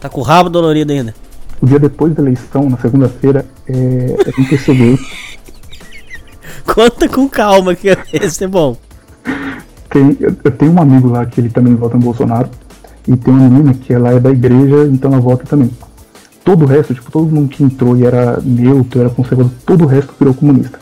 Tá 0.00 0.08
com 0.08 0.20
o 0.20 0.24
rabo 0.24 0.48
dolorido 0.48 0.92
ainda? 0.92 1.14
O 1.60 1.66
dia 1.66 1.78
depois 1.78 2.14
da 2.14 2.22
eleição, 2.22 2.70
na 2.70 2.78
segunda-feira, 2.78 3.44
é, 3.68 4.16
é 4.26 4.48
perceber. 4.48 4.98
Conta 6.64 7.08
com 7.08 7.28
calma 7.28 7.74
que 7.74 7.88
esse 8.12 8.44
é 8.44 8.46
bom. 8.48 8.76
Tem, 9.90 10.16
eu, 10.20 10.34
eu, 10.44 10.50
tenho 10.52 10.72
um 10.72 10.80
amigo 10.80 11.10
lá 11.10 11.26
que 11.26 11.40
ele 11.40 11.50
também 11.50 11.74
vota 11.74 11.96
no 11.96 12.04
Bolsonaro. 12.04 12.48
E 13.06 13.16
tem 13.16 13.34
uma 13.34 13.48
menina 13.48 13.74
que 13.74 13.92
ela 13.92 14.10
é 14.12 14.20
da 14.20 14.30
igreja, 14.30 14.86
então 14.86 15.12
ela 15.12 15.20
vota 15.20 15.44
também. 15.44 15.70
Todo 16.44 16.64
o 16.64 16.66
resto, 16.66 16.94
tipo, 16.94 17.10
todo 17.10 17.30
mundo 17.30 17.48
que 17.48 17.62
entrou 17.62 17.96
e 17.96 18.06
era 18.06 18.40
neutro, 18.40 19.00
era 19.00 19.10
conservador, 19.10 19.52
todo 19.66 19.84
o 19.84 19.86
resto 19.86 20.14
virou 20.18 20.32
comunista. 20.32 20.78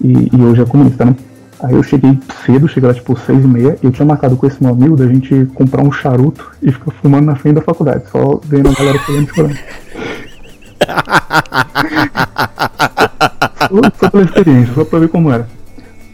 E, 0.00 0.30
e 0.32 0.40
hoje 0.40 0.62
é 0.62 0.64
comunista, 0.64 1.04
né? 1.04 1.16
Aí 1.60 1.74
eu 1.74 1.82
cheguei 1.82 2.18
cedo, 2.46 2.68
cheguei 2.68 2.88
lá 2.88 2.94
tipo 2.94 3.18
seis 3.18 3.44
e 3.44 3.48
meia, 3.48 3.76
e 3.82 3.86
eu 3.86 3.90
tinha 3.90 4.06
marcado 4.06 4.36
com 4.36 4.46
esse 4.46 4.62
meu 4.62 4.72
amigo 4.72 4.96
da 4.96 5.06
gente 5.06 5.46
comprar 5.54 5.82
um 5.82 5.90
charuto 5.90 6.52
e 6.62 6.70
ficar 6.70 6.92
fumando 6.92 7.24
na 7.26 7.34
frente 7.34 7.56
da 7.56 7.62
faculdade, 7.62 8.04
só 8.10 8.40
vendo 8.44 8.68
a 8.68 8.72
galera 8.72 8.98
falando 9.00 9.28
chorando. 9.34 9.58
só, 13.68 13.90
só 13.98 14.10
pela 14.10 14.22
experiência, 14.24 14.74
só 14.74 14.84
pra 14.84 15.00
ver 15.00 15.08
como 15.08 15.32
era. 15.32 15.48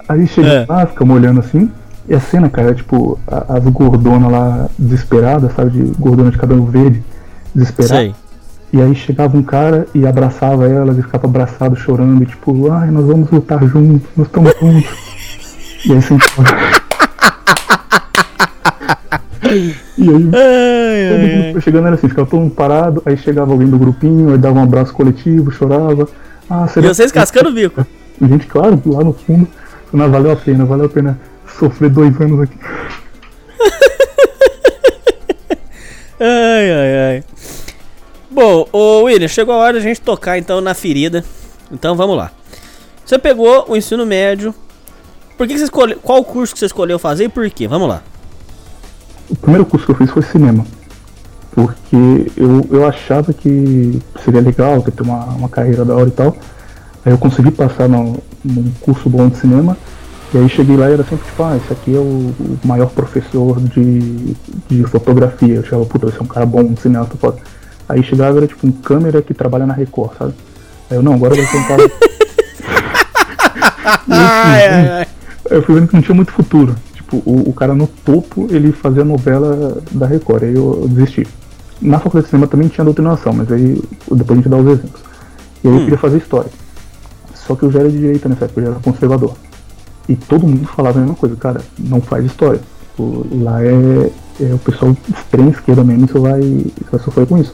Aí 0.08 0.26
cheguei 0.26 0.50
é. 0.50 0.66
lá, 0.66 0.86
ficamos 0.86 1.14
olhando 1.14 1.40
assim, 1.40 1.70
e 2.08 2.14
a 2.14 2.20
cena, 2.20 2.48
cara, 2.48 2.70
é 2.70 2.74
tipo, 2.74 3.18
as 3.26 3.64
gordonas 3.64 4.32
lá 4.32 4.68
desesperadas, 4.78 5.52
sabe, 5.54 5.70
de 5.70 5.92
gordona 5.98 6.30
de 6.30 6.38
cabelo 6.38 6.64
verde, 6.64 7.02
desesperada. 7.54 8.00
Sei. 8.00 8.14
E 8.72 8.80
aí 8.80 8.94
chegava 8.94 9.36
um 9.36 9.42
cara 9.42 9.86
e 9.94 10.06
abraçava 10.06 10.66
elas 10.66 10.98
e 10.98 11.02
ficava 11.02 11.26
abraçado, 11.26 11.76
chorando, 11.76 12.22
e 12.22 12.26
tipo, 12.26 12.70
ai, 12.72 12.90
nós 12.90 13.06
vamos 13.06 13.30
lutar 13.30 13.62
juntos, 13.66 14.08
nós 14.16 14.26
estamos 14.26 14.52
juntos. 14.58 15.03
E 15.86 15.92
aí 15.92 16.02
sentava. 16.02 16.84
e 19.98 20.08
aí, 20.08 20.16
ai, 20.32 21.10
todo 21.10 21.20
mundo 21.20 21.52
foi 21.52 21.60
chegando 21.60 21.86
era 21.86 21.96
assim, 21.96 22.08
ficava 22.08 22.26
todo 22.28 22.40
mundo 22.40 22.54
parado, 22.54 23.02
aí 23.04 23.14
chegava 23.16 23.50
alguém 23.52 23.68
do 23.68 23.78
grupinho, 23.78 24.32
aí 24.32 24.38
dava 24.38 24.58
um 24.58 24.62
abraço 24.62 24.94
coletivo, 24.94 25.50
chorava. 25.50 26.08
Ah, 26.48 26.66
e 26.76 26.80
vocês 26.80 27.12
cascando 27.12 27.50
o 27.50 27.52
bico. 27.52 27.86
Gente, 28.20 28.46
claro, 28.46 28.80
lá 28.86 29.04
no 29.04 29.12
fundo, 29.12 29.46
não 29.92 30.10
valeu 30.10 30.32
a 30.32 30.36
pena, 30.36 30.64
valeu 30.64 30.86
a 30.86 30.88
pena 30.88 31.20
sofrer 31.58 31.90
dois 31.90 32.18
anos 32.20 32.40
aqui. 32.40 32.58
ai, 36.20 36.72
ai, 36.72 36.96
ai. 37.08 37.24
Bom, 38.30 38.66
ô 38.72 39.02
William, 39.02 39.28
chegou 39.28 39.54
a 39.54 39.58
hora 39.58 39.74
de 39.74 39.78
a 39.78 39.88
gente 39.88 40.00
tocar 40.00 40.38
então 40.38 40.60
na 40.60 40.74
ferida. 40.74 41.24
Então 41.70 41.94
vamos 41.94 42.16
lá. 42.16 42.32
Você 43.04 43.18
pegou 43.18 43.66
o 43.68 43.76
ensino 43.76 44.06
médio, 44.06 44.54
por 45.36 45.46
que, 45.46 45.54
que 45.54 45.58
você 45.58 45.64
escolheu. 45.64 45.98
Qual 46.00 46.24
curso 46.24 46.52
que 46.52 46.58
você 46.58 46.66
escolheu 46.66 46.98
fazer 46.98 47.24
e 47.24 47.28
por 47.28 47.48
quê? 47.50 47.66
Vamos 47.66 47.88
lá. 47.88 48.02
O 49.28 49.36
primeiro 49.36 49.66
curso 49.66 49.86
que 49.86 49.92
eu 49.92 49.96
fiz 49.96 50.10
foi 50.10 50.22
cinema. 50.22 50.64
Porque 51.52 52.32
eu, 52.36 52.66
eu 52.70 52.86
achava 52.86 53.32
que 53.32 54.00
seria 54.24 54.40
legal 54.40 54.82
ter 54.82 55.02
uma, 55.02 55.24
uma 55.26 55.48
carreira 55.48 55.84
da 55.84 55.94
hora 55.94 56.08
e 56.08 56.12
tal. 56.12 56.36
Aí 57.04 57.12
eu 57.12 57.18
consegui 57.18 57.50
passar 57.50 57.88
no, 57.88 58.22
num 58.44 58.72
curso 58.80 59.08
bom 59.08 59.28
de 59.28 59.38
cinema. 59.38 59.76
E 60.32 60.38
aí 60.38 60.48
cheguei 60.48 60.76
lá 60.76 60.90
e 60.90 60.94
era 60.94 61.04
sempre 61.04 61.24
tipo, 61.26 61.42
ah, 61.44 61.56
esse 61.56 61.72
aqui 61.72 61.94
é 61.94 61.98
o, 61.98 62.34
maior 62.64 62.90
professor 62.90 63.60
de, 63.60 64.34
de 64.68 64.84
fotografia. 64.84 65.54
Eu 65.54 65.62
achava, 65.62 65.84
puta, 65.84 66.08
esse 66.08 66.18
é 66.18 66.22
um 66.22 66.26
cara 66.26 66.46
bom, 66.46 66.62
um 66.62 66.76
cineasta 66.76 67.16
foda. 67.16 67.38
Aí 67.88 68.02
chegava 68.02 68.38
era 68.38 68.46
tipo 68.46 68.66
um 68.66 68.72
câmera 68.72 69.22
que 69.22 69.34
trabalha 69.34 69.66
na 69.66 69.74
Record, 69.74 70.16
sabe? 70.18 70.34
Aí 70.90 70.96
eu, 70.96 71.02
não, 71.02 71.14
agora 71.14 71.36
eu 71.36 71.44
vou 71.44 71.52
tentar. 71.52 71.76
ai, 74.08 74.66
ai, 74.66 74.88
ai 74.88 75.13
eu 75.54 75.62
fui 75.62 75.74
vendo 75.74 75.88
que 75.88 75.94
não 75.94 76.02
tinha 76.02 76.14
muito 76.14 76.32
futuro. 76.32 76.74
Tipo, 76.94 77.16
o, 77.24 77.50
o 77.50 77.52
cara 77.52 77.74
no 77.74 77.86
topo, 77.86 78.46
ele 78.50 78.72
fazia 78.72 79.04
novela 79.04 79.82
da 79.92 80.06
Record, 80.06 80.42
aí 80.42 80.54
eu, 80.54 80.80
eu 80.82 80.88
desisti. 80.88 81.26
Na 81.80 81.98
faculdade 81.98 82.26
de 82.26 82.30
cinema 82.30 82.46
também 82.46 82.68
tinha 82.68 82.84
doutrinação, 82.84 83.32
mas 83.32 83.50
aí 83.50 83.80
depois 84.10 84.30
a 84.30 84.42
gente 84.42 84.48
dá 84.48 84.56
os 84.56 84.66
exemplos. 84.66 85.02
E 85.62 85.68
aí 85.68 85.74
hum. 85.74 85.76
eu 85.76 85.84
queria 85.84 85.98
fazer 85.98 86.18
história. 86.18 86.50
Só 87.34 87.54
que 87.54 87.62
eu 87.62 87.70
já 87.70 87.80
era 87.80 87.90
de 87.90 87.98
direita 87.98 88.28
nessa 88.28 88.46
época, 88.46 88.60
eu 88.60 88.64
já 88.64 88.70
era 88.72 88.80
conservador. 88.80 89.34
E 90.08 90.16
todo 90.16 90.46
mundo 90.46 90.66
falava 90.66 90.98
a 90.98 91.02
mesma 91.02 91.16
coisa, 91.16 91.36
cara, 91.36 91.60
não 91.78 92.00
faz 92.00 92.24
história. 92.24 92.60
Tipo, 92.90 93.26
lá 93.32 93.62
é, 93.62 94.10
é 94.40 94.54
o 94.54 94.58
pessoal 94.58 94.96
extrema 95.08 95.50
esquerda 95.50 95.84
mesmo, 95.84 96.08
você 96.08 96.18
vai, 96.18 96.40
você 96.40 96.90
vai 96.90 97.00
sofrer 97.00 97.26
com 97.26 97.38
isso. 97.38 97.52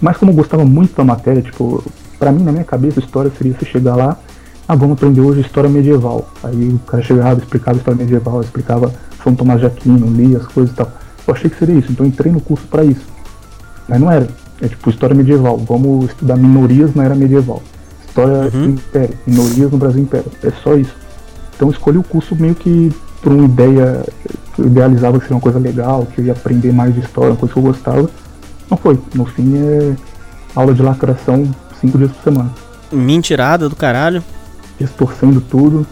Mas 0.00 0.16
como 0.16 0.32
eu 0.32 0.36
gostava 0.36 0.64
muito 0.64 0.96
da 0.96 1.04
matéria, 1.04 1.42
tipo, 1.42 1.84
pra 2.18 2.32
mim, 2.32 2.42
na 2.42 2.52
minha 2.52 2.64
cabeça, 2.64 3.00
a 3.00 3.02
história 3.02 3.30
seria 3.36 3.54
você 3.54 3.66
chegar 3.66 3.96
lá 3.96 4.16
ah, 4.72 4.76
vamos 4.76 4.98
aprender 4.98 5.20
hoje 5.20 5.40
história 5.40 5.68
medieval. 5.68 6.30
Aí 6.44 6.68
o 6.68 6.78
cara 6.86 7.02
chegava, 7.02 7.40
explicava 7.40 7.76
história 7.76 7.98
medieval, 7.98 8.40
explicava 8.40 8.94
São 9.20 9.34
Tomás 9.34 9.58
de 9.58 9.66
Aquino, 9.66 10.06
lia 10.06 10.38
as 10.38 10.46
coisas 10.46 10.72
e 10.72 10.76
tal. 10.76 10.92
Eu 11.26 11.34
achei 11.34 11.50
que 11.50 11.58
seria 11.58 11.74
isso, 11.74 11.90
então 11.90 12.06
entrei 12.06 12.30
no 12.30 12.40
curso 12.40 12.64
para 12.68 12.84
isso. 12.84 13.04
Mas 13.88 14.00
não 14.00 14.08
era. 14.08 14.28
É 14.62 14.68
tipo 14.68 14.88
história 14.88 15.12
medieval. 15.12 15.58
Vamos 15.58 16.10
estudar 16.10 16.36
minorias 16.36 16.94
na 16.94 17.02
era 17.02 17.16
medieval. 17.16 17.60
História 18.06 18.42
uhum. 18.42 18.50
do 18.50 18.64
Império, 18.70 19.18
minorias 19.26 19.72
no 19.72 19.76
Brasil 19.76 20.02
Império. 20.02 20.30
É 20.44 20.52
só 20.62 20.76
isso. 20.76 20.94
Então 21.56 21.68
escolhi 21.68 21.98
o 21.98 22.04
curso 22.04 22.36
meio 22.36 22.54
que 22.54 22.92
por 23.20 23.32
uma 23.32 23.46
ideia, 23.46 24.04
eu 24.56 24.66
idealizava 24.66 25.18
que 25.18 25.24
seria 25.24 25.36
uma 25.36 25.42
coisa 25.42 25.58
legal, 25.58 26.06
que 26.14 26.20
eu 26.20 26.26
ia 26.26 26.32
aprender 26.32 26.72
mais 26.72 26.94
de 26.94 27.00
história, 27.00 27.30
uma 27.30 27.36
coisa 27.36 27.52
que 27.52 27.58
eu 27.58 27.64
gostava. 27.64 28.08
Não 28.70 28.76
foi. 28.76 28.96
No 29.16 29.24
fim 29.24 29.52
é 29.56 29.96
aula 30.54 30.72
de 30.72 30.80
lacração 30.80 31.50
cinco 31.80 31.98
dias 31.98 32.12
por 32.12 32.22
semana. 32.22 32.50
Mentirada 32.92 33.68
do 33.68 33.74
caralho 33.74 34.22
distorcendo 34.80 35.40
tudo. 35.42 35.86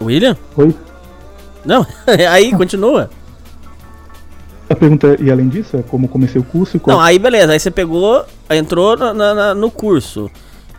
William? 0.00 0.36
Oi? 0.56 0.74
Não, 1.64 1.86
aí 2.30 2.50
continua. 2.52 3.10
A 4.70 4.74
pergunta 4.74 5.08
é, 5.08 5.16
e 5.20 5.30
além 5.30 5.48
disso, 5.48 5.76
é 5.76 5.82
como 5.82 6.08
comecei 6.08 6.40
o 6.40 6.44
curso 6.44 6.76
e 6.76 6.80
qual... 6.80 6.96
Não, 6.96 7.04
aí 7.04 7.18
beleza, 7.18 7.52
aí 7.52 7.60
você 7.60 7.70
pegou, 7.70 8.24
entrou 8.48 8.96
na, 8.96 9.12
na, 9.12 9.54
no 9.54 9.70
curso. 9.70 10.30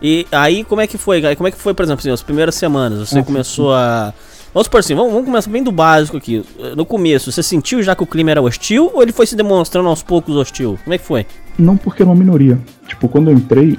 E 0.02 0.26
aí 0.32 0.64
como 0.64 0.80
é 0.80 0.86
que 0.86 0.98
foi? 0.98 1.22
Como 1.36 1.46
é 1.46 1.50
que 1.50 1.58
foi, 1.58 1.74
por 1.74 1.84
exemplo, 1.84 2.00
assim, 2.00 2.10
as 2.10 2.22
primeiras 2.22 2.54
semanas? 2.54 3.08
Você 3.08 3.18
ah, 3.18 3.22
começou 3.22 3.72
sim. 3.72 3.78
a 3.78 4.14
Vamos 4.52 4.66
supor 4.66 4.80
assim, 4.80 4.96
vamos, 4.96 5.12
vamos, 5.12 5.26
começar 5.26 5.48
bem 5.48 5.62
do 5.62 5.70
básico 5.70 6.16
aqui. 6.16 6.44
No 6.76 6.84
começo, 6.84 7.30
você 7.30 7.40
sentiu 7.40 7.80
já 7.84 7.94
que 7.94 8.02
o 8.02 8.06
clima 8.06 8.32
era 8.32 8.42
hostil 8.42 8.90
ou 8.92 9.00
ele 9.00 9.12
foi 9.12 9.24
se 9.24 9.36
demonstrando 9.36 9.88
aos 9.88 10.02
poucos 10.02 10.34
hostil? 10.34 10.76
Como 10.82 10.92
é 10.92 10.98
que 10.98 11.04
foi? 11.04 11.24
Não 11.58 11.76
porque 11.76 12.02
era 12.02 12.10
uma 12.10 12.18
minoria. 12.18 12.58
Tipo, 12.86 13.08
quando 13.08 13.30
eu 13.30 13.36
entrei, 13.36 13.78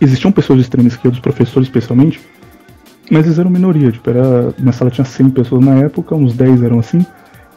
existiam 0.00 0.32
pessoas 0.32 0.58
de 0.58 0.64
extrema 0.64 0.88
esquerda, 0.88 1.16
os 1.16 1.20
professores 1.20 1.68
especialmente, 1.68 2.20
mas 3.10 3.24
eles 3.24 3.38
eram 3.38 3.50
minoria. 3.50 3.92
Tipo, 3.92 4.10
era, 4.10 4.54
na 4.58 4.72
sala 4.72 4.90
tinha 4.90 5.04
100 5.04 5.30
pessoas 5.30 5.64
na 5.64 5.76
época, 5.76 6.14
uns 6.14 6.34
10 6.34 6.62
eram 6.62 6.78
assim. 6.78 7.04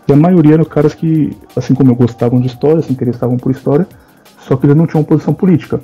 E 0.08 0.14
a 0.14 0.16
maioria 0.16 0.54
eram 0.56 0.66
caras 0.66 0.94
que, 0.94 1.36
assim 1.56 1.74
como 1.74 1.92
eu, 1.92 1.96
gostavam 1.96 2.42
de 2.42 2.48
história, 2.48 2.82
se 2.82 2.92
interessavam 2.92 3.38
por 3.38 3.52
história, 3.52 3.88
só 4.48 4.56
que 4.56 4.66
eles 4.66 4.76
não 4.76 4.88
tinham 4.88 5.04
posição 5.04 5.34
política. 5.34 5.80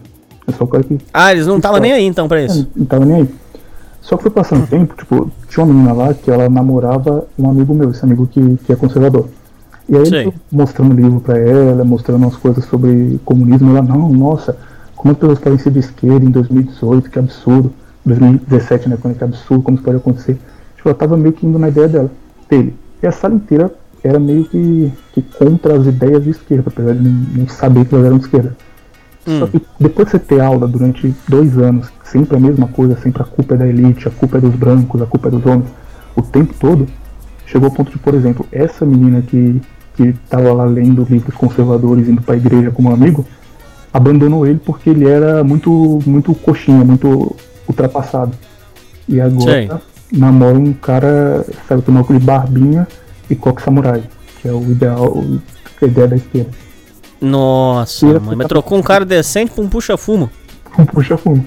É 0.47 0.51
só 0.51 0.63
o 0.63 0.67
cara 0.67 0.83
que. 0.83 0.97
Ah, 1.13 1.31
eles 1.31 1.47
não 1.47 1.57
estavam 1.57 1.79
nem 1.79 1.91
aí 1.91 2.03
então 2.03 2.27
pra 2.27 2.43
isso? 2.43 2.61
É, 2.61 2.67
não 2.75 2.83
estavam 2.83 3.07
nem 3.07 3.21
aí. 3.21 3.29
Só 4.01 4.15
que 4.17 4.23
foi 4.23 4.31
passando 4.31 4.67
tempo, 4.67 4.95
tipo, 4.95 5.31
tinha 5.49 5.63
uma 5.63 5.73
menina 5.73 5.93
lá 5.93 6.13
que 6.13 6.29
ela 6.29 6.47
namorava 6.47 7.27
um 7.39 7.49
amigo 7.49 7.73
meu, 7.73 7.89
esse 7.89 8.03
amigo 8.05 8.27
que, 8.27 8.57
que 8.57 8.71
é 8.71 8.75
conservador. 8.75 9.27
E 9.87 9.95
aí 9.95 10.03
ele 10.07 10.33
mostrando 10.51 10.95
livro 10.95 11.19
pra 11.19 11.37
ela, 11.37 11.83
mostrando 11.83 12.23
umas 12.23 12.35
coisas 12.35 12.65
sobre 12.65 13.19
comunismo, 13.23 13.69
ela, 13.69 13.81
não, 13.81 14.09
nossa, 14.09 14.57
como 14.95 15.11
as 15.11 15.17
pessoas 15.17 15.39
podem 15.39 15.59
ser 15.59 15.71
de 15.71 15.79
esquerda 15.79 16.25
em 16.25 16.31
2018, 16.31 17.09
que 17.09 17.19
absurdo. 17.19 17.71
2017, 18.05 18.87
né, 18.87 18.97
quando 19.01 19.15
é 19.15 19.17
que 19.17 19.23
absurdo, 19.23 19.63
como 19.63 19.75
isso 19.75 19.83
pode 19.83 19.97
acontecer. 19.97 20.37
Tipo, 20.75 20.89
ela 20.89 20.95
tava 20.95 21.17
meio 21.17 21.33
que 21.33 21.45
indo 21.45 21.57
na 21.57 21.69
ideia 21.69 21.87
dela, 21.87 22.11
dele. 22.49 22.75
E 23.01 23.07
a 23.07 23.11
sala 23.11 23.33
inteira 23.35 23.71
era 24.03 24.19
meio 24.19 24.45
que, 24.45 24.91
que 25.13 25.21
contra 25.21 25.75
as 25.75 25.87
ideias 25.87 26.23
de 26.23 26.29
esquerda, 26.29 26.65
apesar 26.67 26.93
de 26.93 27.09
não 27.09 27.47
saber 27.47 27.85
que 27.85 27.95
elas 27.95 28.05
eram 28.05 28.17
de 28.17 28.25
esquerda. 28.25 28.55
Hum. 29.27 29.39
Só 29.39 29.47
que 29.47 29.61
depois 29.79 30.05
de 30.05 30.11
você 30.11 30.19
ter 30.19 30.39
aula 30.39 30.67
durante 30.67 31.13
dois 31.27 31.57
anos, 31.57 31.91
sempre 32.03 32.37
a 32.37 32.39
mesma 32.39 32.67
coisa, 32.67 32.95
sempre 32.97 33.23
a 33.23 33.25
culpa 33.25 33.55
é 33.55 33.57
da 33.57 33.67
elite, 33.67 34.07
a 34.07 34.11
culpa 34.11 34.37
é 34.37 34.41
dos 34.41 34.53
brancos, 34.55 35.01
a 35.01 35.07
culpa 35.07 35.27
é 35.27 35.31
dos 35.31 35.45
homens, 35.45 35.69
o 36.15 36.21
tempo 36.21 36.53
todo, 36.59 36.87
chegou 37.45 37.69
ao 37.69 37.73
ponto 37.73 37.91
de, 37.91 37.97
por 37.97 38.13
exemplo, 38.13 38.45
essa 38.51 38.85
menina 38.85 39.21
que 39.21 39.61
que 39.95 40.03
estava 40.03 40.53
lá 40.53 40.65
lendo 40.65 41.07
livros 41.09 41.33
conservadores, 41.35 42.07
indo 42.07 42.21
para 42.21 42.35
a 42.35 42.37
igreja 42.37 42.71
como 42.71 42.91
amigo, 42.91 43.25
abandonou 43.93 44.45
ele 44.45 44.59
porque 44.63 44.89
ele 44.89 45.07
era 45.07 45.43
muito, 45.43 45.99
muito 46.05 46.33
coxinha, 46.35 46.83
muito 46.83 47.35
ultrapassado. 47.67 48.33
E 49.07 49.21
agora 49.21 49.81
Sim. 50.11 50.19
namora 50.19 50.57
um 50.57 50.73
cara, 50.73 51.45
sabe, 51.67 51.81
com 51.81 51.95
óculos 51.95 52.19
de 52.19 52.25
barbinha 52.25 52.87
e 53.29 53.35
coque 53.35 53.61
samurai, 53.61 54.03
que 54.41 54.47
é 54.47 54.51
o 54.51 54.63
ideal, 54.63 55.23
a 55.81 55.85
ideia 55.85 56.07
da 56.07 56.15
esquerda. 56.17 56.51
Nossa, 57.21 58.19
mãe, 58.19 58.35
mas 58.35 58.47
trocou 58.47 58.77
um 58.77 58.83
cara 58.83 59.05
decente 59.05 59.51
pra 59.51 59.63
um 59.63 59.69
puxa-fumo. 59.69 60.29
Um 60.77 60.85
puxa-fumo. 60.85 61.45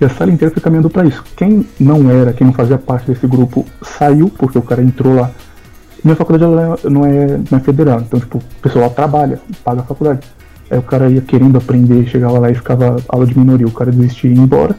E 0.00 0.04
a 0.04 0.08
sala 0.10 0.30
inteira 0.30 0.52
foi 0.52 0.62
caminhando 0.62 0.90
para 0.90 1.06
isso. 1.06 1.24
Quem 1.36 1.66
não 1.80 2.10
era, 2.10 2.32
quem 2.32 2.46
não 2.46 2.54
fazia 2.54 2.76
parte 2.76 3.10
desse 3.10 3.26
grupo, 3.26 3.64
saiu, 3.82 4.28
porque 4.28 4.58
o 4.58 4.62
cara 4.62 4.82
entrou 4.82 5.14
lá. 5.14 5.30
Minha 6.04 6.14
faculdade 6.14 6.44
ela 6.44 6.78
não, 6.84 7.04
é, 7.04 7.40
não 7.50 7.58
é 7.58 7.60
federal, 7.60 8.00
então 8.00 8.20
tipo, 8.20 8.38
o 8.38 8.62
pessoal 8.62 8.84
lá 8.84 8.90
trabalha, 8.90 9.40
paga 9.64 9.80
a 9.80 9.84
faculdade. 9.84 10.20
Aí 10.70 10.78
o 10.78 10.82
cara 10.82 11.08
ia 11.08 11.20
querendo 11.20 11.56
aprender, 11.56 12.06
chegava 12.06 12.38
lá 12.38 12.50
e 12.50 12.54
ficava 12.54 12.96
aula 13.08 13.26
de 13.26 13.38
minoria, 13.38 13.66
o 13.66 13.72
cara 13.72 13.90
desistia 13.90 14.30
e 14.30 14.34
ia 14.34 14.40
embora. 14.40 14.76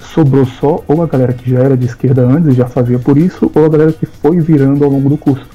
Sobrou 0.00 0.46
só 0.46 0.82
ou 0.88 1.02
a 1.02 1.06
galera 1.06 1.32
que 1.32 1.50
já 1.50 1.60
era 1.60 1.76
de 1.76 1.86
esquerda 1.86 2.22
antes 2.22 2.52
e 2.52 2.56
já 2.56 2.66
fazia 2.66 2.98
por 2.98 3.16
isso, 3.16 3.50
ou 3.54 3.64
a 3.64 3.68
galera 3.68 3.92
que 3.92 4.06
foi 4.06 4.40
virando 4.40 4.84
ao 4.84 4.90
longo 4.90 5.08
do 5.08 5.16
curso. 5.16 5.46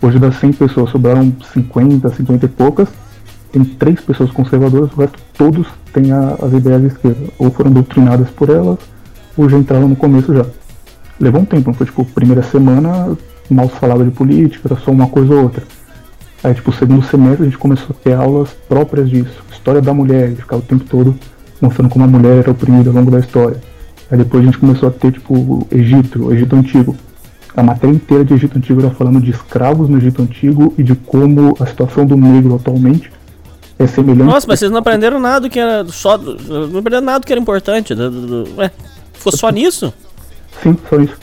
Hoje 0.00 0.18
das 0.18 0.36
100 0.36 0.52
pessoas 0.52 0.90
sobraram 0.90 1.32
50, 1.52 2.08
50 2.08 2.44
e 2.44 2.48
poucas, 2.48 2.88
tem 3.54 3.64
três 3.64 4.00
pessoas 4.00 4.32
conservadoras, 4.32 4.90
o 4.92 5.00
resto 5.00 5.16
todos 5.38 5.68
têm 5.92 6.10
a, 6.10 6.36
as 6.42 6.52
ideias 6.52 6.80
de 6.80 6.86
esquerda. 6.88 7.26
Ou 7.38 7.52
foram 7.52 7.70
doutrinadas 7.70 8.28
por 8.30 8.50
elas, 8.50 8.78
ou 9.36 9.48
já 9.48 9.56
entraram 9.56 9.86
no 9.86 9.94
começo 9.94 10.34
já. 10.34 10.44
Levou 11.20 11.40
um 11.40 11.44
tempo, 11.44 11.70
não 11.70 11.74
foi 11.74 11.86
tipo, 11.86 12.04
primeira 12.04 12.42
semana 12.42 13.16
mal 13.48 13.68
se 13.68 13.76
falava 13.76 14.04
de 14.04 14.10
política, 14.10 14.66
era 14.68 14.80
só 14.80 14.90
uma 14.90 15.06
coisa 15.06 15.32
ou 15.34 15.42
outra. 15.44 15.62
Aí 16.42 16.52
tipo, 16.52 16.72
segundo 16.72 17.04
semestre 17.04 17.42
a 17.42 17.44
gente 17.44 17.58
começou 17.58 17.94
a 17.94 18.02
ter 18.02 18.14
aulas 18.14 18.50
próprias 18.68 19.08
disso. 19.08 19.44
História 19.52 19.80
da 19.80 19.94
mulher, 19.94 20.32
ficar 20.32 20.56
o 20.56 20.60
tempo 20.60 20.84
todo 20.84 21.14
mostrando 21.60 21.88
como 21.88 22.04
a 22.04 22.08
mulher 22.08 22.38
era 22.38 22.50
oprimida 22.50 22.90
ao 22.90 22.96
longo 22.96 23.10
da 23.12 23.20
história. 23.20 23.58
Aí 24.10 24.18
depois 24.18 24.42
a 24.42 24.46
gente 24.46 24.58
começou 24.58 24.88
a 24.88 24.92
ter 24.92 25.12
tipo 25.12 25.64
Egito, 25.70 26.32
Egito 26.32 26.56
Antigo. 26.56 26.96
A 27.56 27.62
matéria 27.62 27.94
inteira 27.94 28.24
de 28.24 28.34
Egito 28.34 28.58
Antigo 28.58 28.80
era 28.80 28.90
falando 28.90 29.20
de 29.20 29.30
escravos 29.30 29.88
no 29.88 29.98
Egito 29.98 30.22
Antigo 30.22 30.74
e 30.76 30.82
de 30.82 30.96
como 30.96 31.56
a 31.60 31.66
situação 31.66 32.04
do 32.04 32.16
negro 32.16 32.56
atualmente 32.56 33.12
é 33.78 33.86
semelhante. 33.86 34.24
Nossa, 34.24 34.46
mas 34.46 34.58
vocês 34.58 34.70
não 34.70 34.78
aprenderam 34.78 35.18
nada 35.18 35.48
que 35.48 35.58
era 35.58 35.84
só. 35.88 36.16
Não 36.16 36.78
aprenderam 36.78 37.04
nada 37.04 37.24
que 37.24 37.32
era 37.32 37.40
importante. 37.40 37.94
Do, 37.94 38.10
do, 38.10 38.44
do, 38.44 38.56
ué, 38.56 38.70
foi 39.12 39.32
só 39.32 39.50
nisso? 39.50 39.92
Sim, 40.62 40.76
só 40.88 40.96
isso. 40.96 41.16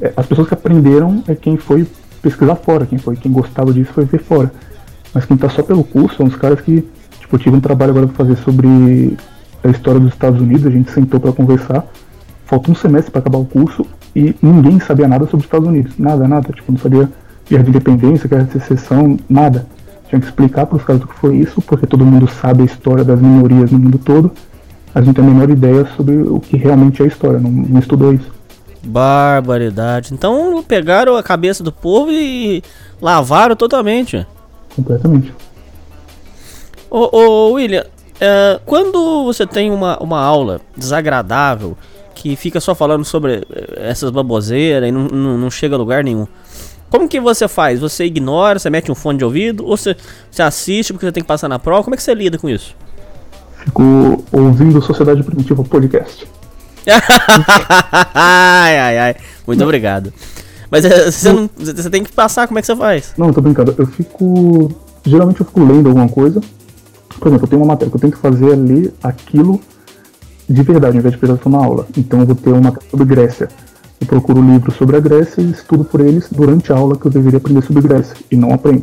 É, 0.00 0.12
as 0.16 0.26
pessoas 0.26 0.48
que 0.48 0.54
aprenderam 0.54 1.22
é 1.26 1.34
quem 1.34 1.56
foi 1.56 1.86
pesquisar 2.22 2.56
fora, 2.56 2.86
quem 2.86 2.98
foi, 2.98 3.16
quem 3.16 3.32
gostava 3.32 3.72
disso 3.72 3.92
foi 3.92 4.04
ver 4.04 4.20
fora. 4.20 4.52
Mas 5.12 5.24
quem 5.24 5.36
tá 5.36 5.48
só 5.48 5.62
pelo 5.62 5.82
curso 5.82 6.16
são 6.16 6.26
os 6.26 6.36
caras 6.36 6.60
que, 6.60 6.84
tipo, 7.18 7.34
eu 7.34 7.38
tive 7.38 7.56
um 7.56 7.60
trabalho 7.60 7.90
agora 7.90 8.06
pra 8.06 8.16
fazer 8.16 8.36
sobre 8.42 9.16
a 9.64 9.68
história 9.68 9.98
dos 9.98 10.12
Estados 10.12 10.40
Unidos, 10.40 10.66
a 10.66 10.70
gente 10.70 10.90
sentou 10.90 11.18
para 11.18 11.32
conversar. 11.32 11.84
Faltou 12.44 12.72
um 12.72 12.76
semestre 12.76 13.10
para 13.10 13.20
acabar 13.20 13.38
o 13.38 13.44
curso 13.44 13.84
e 14.14 14.34
ninguém 14.40 14.78
sabia 14.78 15.08
nada 15.08 15.24
sobre 15.24 15.38
os 15.38 15.44
Estados 15.44 15.66
Unidos. 15.66 15.92
Nada, 15.98 16.28
nada. 16.28 16.52
Tipo, 16.52 16.72
não 16.72 16.78
sabia 16.78 17.08
guerra 17.48 17.64
de 17.64 17.70
independência, 17.70 18.28
guerra 18.28 18.44
de 18.44 18.52
secessão, 18.52 19.18
nada. 19.28 19.66
Tinha 20.08 20.20
que 20.20 20.26
explicar 20.26 20.66
para 20.66 20.76
os 20.76 20.84
caras 20.84 21.02
o 21.02 21.06
que 21.06 21.14
foi 21.14 21.36
isso, 21.36 21.60
porque 21.62 21.86
todo 21.86 22.04
mundo 22.04 22.28
sabe 22.28 22.62
a 22.62 22.66
história 22.66 23.04
das 23.04 23.20
minorias 23.20 23.70
no 23.70 23.78
mundo 23.78 23.98
todo. 23.98 24.30
A 24.94 25.00
gente 25.02 25.16
tem 25.16 25.24
a 25.24 25.28
menor 25.28 25.50
ideia 25.50 25.86
sobre 25.96 26.16
o 26.16 26.40
que 26.40 26.56
realmente 26.56 27.02
é 27.02 27.04
a 27.04 27.08
história, 27.08 27.38
não, 27.38 27.50
não 27.50 27.80
estudou 27.80 28.14
isso. 28.14 28.32
Barbaridade. 28.82 30.14
Então 30.14 30.62
pegaram 30.66 31.16
a 31.16 31.22
cabeça 31.22 31.62
do 31.62 31.72
povo 31.72 32.10
e 32.10 32.62
lavaram 33.00 33.56
totalmente. 33.56 34.26
Completamente. 34.74 35.34
Ô, 36.88 37.16
ô 37.16 37.52
William, 37.52 37.84
é, 38.20 38.60
quando 38.64 39.24
você 39.24 39.46
tem 39.46 39.70
uma, 39.70 39.98
uma 39.98 40.20
aula 40.20 40.60
desagradável 40.76 41.76
que 42.14 42.34
fica 42.34 42.60
só 42.60 42.74
falando 42.74 43.04
sobre 43.04 43.46
essas 43.76 44.10
baboseiras 44.10 44.88
e 44.88 44.92
não, 44.92 45.08
não, 45.08 45.36
não 45.36 45.50
chega 45.50 45.74
a 45.74 45.78
lugar 45.78 46.02
nenhum, 46.02 46.26
como 46.96 47.08
que 47.08 47.20
você 47.20 47.46
faz? 47.46 47.80
Você 47.80 48.06
ignora, 48.06 48.58
você 48.58 48.70
mete 48.70 48.90
um 48.90 48.94
fone 48.94 49.18
de 49.18 49.24
ouvido, 49.24 49.66
ou 49.66 49.76
você, 49.76 49.94
você 50.30 50.42
assiste 50.42 50.94
porque 50.94 51.04
você 51.04 51.12
tem 51.12 51.22
que 51.22 51.28
passar 51.28 51.46
na 51.46 51.58
prova? 51.58 51.84
Como 51.84 51.94
é 51.94 51.96
que 51.96 52.02
você 52.02 52.14
lida 52.14 52.38
com 52.38 52.48
isso? 52.48 52.74
Fico 53.64 54.24
ouvindo 54.32 54.80
Sociedade 54.80 55.22
Primitiva 55.22 55.62
Podcast. 55.62 56.26
ai, 58.14 58.78
ai, 58.78 58.98
ai. 58.98 59.16
Muito 59.46 59.60
não. 59.60 59.66
obrigado. 59.66 60.10
Mas 60.70 60.84
é, 60.86 61.10
você, 61.10 61.32
não, 61.32 61.50
você 61.54 61.90
tem 61.90 62.02
que 62.02 62.12
passar, 62.12 62.46
como 62.46 62.58
é 62.58 62.62
que 62.62 62.66
você 62.66 62.76
faz? 62.76 63.12
Não, 63.18 63.30
tô 63.32 63.42
brincando. 63.42 63.74
Eu 63.76 63.86
fico. 63.86 64.72
Geralmente 65.04 65.40
eu 65.40 65.46
fico 65.46 65.62
lendo 65.62 65.88
alguma 65.88 66.08
coisa. 66.08 66.40
Por 67.18 67.28
exemplo, 67.28 67.44
eu 67.44 67.48
tenho 67.48 67.62
uma 67.62 67.68
matéria 67.68 67.90
que 67.90 67.96
eu 67.96 68.00
tenho 68.00 68.12
que 68.12 68.18
fazer 68.18 68.52
ali 68.52 68.92
aquilo 69.02 69.60
de 70.48 70.62
verdade, 70.62 70.96
ao 70.96 71.00
invés 71.00 71.12
de 71.12 71.18
prestar 71.18 71.48
uma 71.48 71.64
aula. 71.64 71.86
Então 71.96 72.20
eu 72.20 72.26
vou 72.26 72.36
ter 72.36 72.50
uma 72.50 72.60
matéria 72.60 72.88
sobre 72.90 73.04
Grécia 73.04 73.48
eu 74.00 74.06
procuro 74.06 74.40
livros 74.42 74.74
sobre 74.76 74.96
a 74.96 75.00
Grécia 75.00 75.40
e 75.40 75.50
estudo 75.50 75.84
por 75.84 76.00
eles 76.00 76.28
durante 76.30 76.72
a 76.72 76.76
aula 76.76 76.96
que 76.96 77.06
eu 77.06 77.10
deveria 77.10 77.38
aprender 77.38 77.62
sobre 77.62 77.82
Grécia. 77.82 78.16
E 78.30 78.36
não 78.36 78.52
aprendo. 78.52 78.82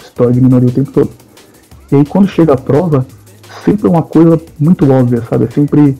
História 0.00 0.32
de 0.32 0.40
minoria 0.40 0.68
o 0.68 0.72
tempo 0.72 0.90
todo. 0.90 1.10
E 1.90 1.96
aí 1.96 2.04
quando 2.04 2.28
chega 2.28 2.54
a 2.54 2.56
prova, 2.56 3.06
sempre 3.64 3.86
é 3.86 3.90
uma 3.90 4.02
coisa 4.02 4.40
muito 4.58 4.90
óbvia, 4.90 5.22
sabe? 5.28 5.44
É 5.44 5.50
sempre. 5.50 5.96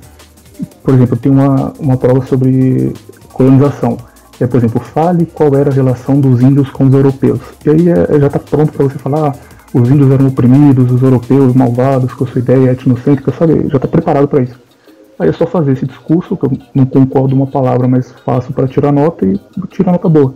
Por 0.83 0.95
exemplo, 0.95 1.17
tem 1.17 1.31
uma, 1.31 1.73
uma 1.79 1.97
prova 1.97 2.27
sobre 2.27 2.93
colonização. 3.33 3.97
É, 4.41 4.47
por 4.47 4.57
exemplo, 4.57 4.81
fale 4.81 5.27
qual 5.27 5.55
era 5.55 5.71
a 5.71 5.73
relação 5.73 6.21
dos 6.21 6.41
índios 6.41 6.69
com 6.71 6.87
os 6.87 6.93
europeus. 6.93 7.41
E 7.65 7.71
aí 7.71 7.89
é, 7.89 8.19
já 8.19 8.27
está 8.27 8.39
pronto 8.39 8.73
para 8.73 8.85
você 8.85 8.99
falar, 8.99 9.29
ah, 9.29 9.35
os 9.73 9.89
índios 9.89 10.11
eram 10.11 10.27
oprimidos, 10.27 10.91
os 10.91 11.03
europeus 11.03 11.55
malvados, 11.55 12.13
com 12.13 12.25
a 12.25 12.27
sua 12.27 12.41
ideia 12.41 12.73
etnocêntrica, 12.73 13.33
sabe? 13.39 13.69
Já 13.69 13.77
está 13.77 13.87
preparado 13.87 14.27
para 14.27 14.43
isso. 14.43 14.59
Aí 15.19 15.29
é 15.29 15.33
só 15.33 15.47
fazer 15.47 15.73
esse 15.73 15.87
discurso, 15.87 16.37
que 16.37 16.47
eu 16.47 16.53
não 16.75 16.87
concordo 16.87 17.35
uma 17.35 17.47
palavra, 17.47 17.87
mas 17.87 18.11
faço 18.25 18.53
para 18.53 18.67
tirar 18.67 18.93
nota 18.93 19.25
e 19.27 19.39
tirar 19.71 19.93
nota 19.93 20.09
boa. 20.09 20.35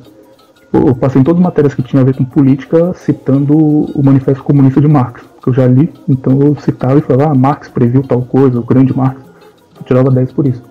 Eu 0.72 0.94
passei 0.94 1.20
em 1.20 1.24
todas 1.24 1.40
as 1.40 1.44
matérias 1.44 1.74
que 1.74 1.82
tinham 1.82 2.02
a 2.02 2.04
ver 2.04 2.14
com 2.14 2.24
política 2.24 2.92
citando 2.94 3.56
o 3.56 4.02
Manifesto 4.04 4.42
Comunista 4.42 4.80
de 4.80 4.88
Marx, 4.88 5.22
que 5.42 5.48
eu 5.48 5.54
já 5.54 5.66
li, 5.66 5.92
então 6.08 6.40
eu 6.40 6.56
citava 6.56 6.98
e 6.98 7.02
falava, 7.02 7.32
ah, 7.32 7.34
Marx 7.34 7.68
previu 7.68 8.02
tal 8.02 8.22
coisa, 8.22 8.58
o 8.58 8.62
grande 8.62 8.94
Marx. 8.96 9.20
Eu 9.78 9.84
tirava 9.84 10.10
10 10.10 10.32
por 10.32 10.46
isso. 10.46 10.62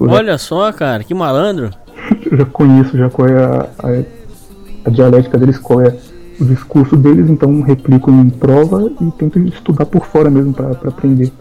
Eu 0.00 0.08
Olha 0.08 0.32
já... 0.32 0.38
só, 0.38 0.72
cara, 0.72 1.02
que 1.02 1.14
malandro. 1.14 1.70
eu 2.30 2.38
já 2.38 2.44
conheço 2.44 2.96
já 2.96 3.10
qual 3.10 3.28
é 3.28 3.44
a, 3.44 3.68
a, 3.82 4.88
a 4.88 4.90
dialética 4.90 5.38
deles, 5.38 5.58
qual 5.58 5.80
é 5.80 5.96
o 6.40 6.44
discurso 6.44 6.96
deles, 6.96 7.28
então 7.28 7.60
replico 7.62 8.10
em 8.10 8.30
prova 8.30 8.90
e 9.00 9.10
tento 9.12 9.38
estudar 9.40 9.86
por 9.86 10.06
fora 10.06 10.30
mesmo 10.30 10.52
para 10.52 10.70
aprender 10.70 11.32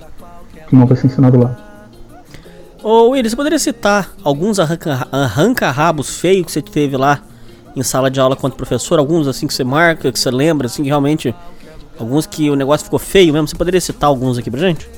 o 0.64 0.68
que 0.68 0.76
não 0.76 0.86
vai 0.86 0.98
ser 0.98 1.08
ensinado 1.08 1.40
lá. 1.40 1.71
Ô 2.84 3.10
Willis, 3.10 3.32
você 3.32 3.36
poderia 3.36 3.60
citar 3.60 4.12
alguns 4.24 4.58
arranca-rabos 4.60 6.16
feios 6.18 6.48
que 6.48 6.52
você 6.52 6.64
teve 6.64 6.98
lá 6.98 7.22
em 7.76 7.84
sala 7.84 8.10
de 8.10 8.20
aula 8.20 8.36
quanto 8.36 8.56
professor? 8.56 8.98
Alguns 8.98 9.28
assim 9.28 9.46
que 9.46 9.54
você 9.54 9.64
marca, 9.64 10.12
que 10.12 10.20
você 10.20 10.32
lembra, 10.32 10.66
assim, 10.66 10.82
que 10.82 10.90
realmente. 10.90 11.36
Alguns 12.00 12.26
que 12.26 12.50
o 12.50 12.56
negócio 12.56 12.86
ficou 12.86 12.98
feio 12.98 13.34
mesmo? 13.34 13.48
Você 13.48 13.56
poderia 13.56 13.80
citar 13.80 14.08
alguns 14.08 14.40
aqui 14.40 14.50
pra 14.50 14.60
gente? 14.60 14.90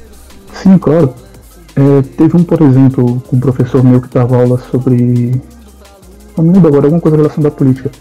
Sim, 0.53 0.77
claro. 0.77 1.13
É, 1.75 2.01
teve 2.15 2.37
um, 2.37 2.43
por 2.45 2.61
exemplo, 2.61 3.21
com 3.27 3.35
um 3.35 3.39
professor 3.41 3.83
meu 3.83 3.99
que 3.99 4.07
dava 4.07 4.37
aula 4.37 4.57
sobre. 4.71 5.41
Não 6.37 6.45
me 6.45 6.53
lembro 6.53 6.69
agora, 6.69 6.85
alguma 6.85 7.01
coisa 7.01 7.17
relacionada 7.17 7.53
à 7.53 7.57
política. 7.57 7.91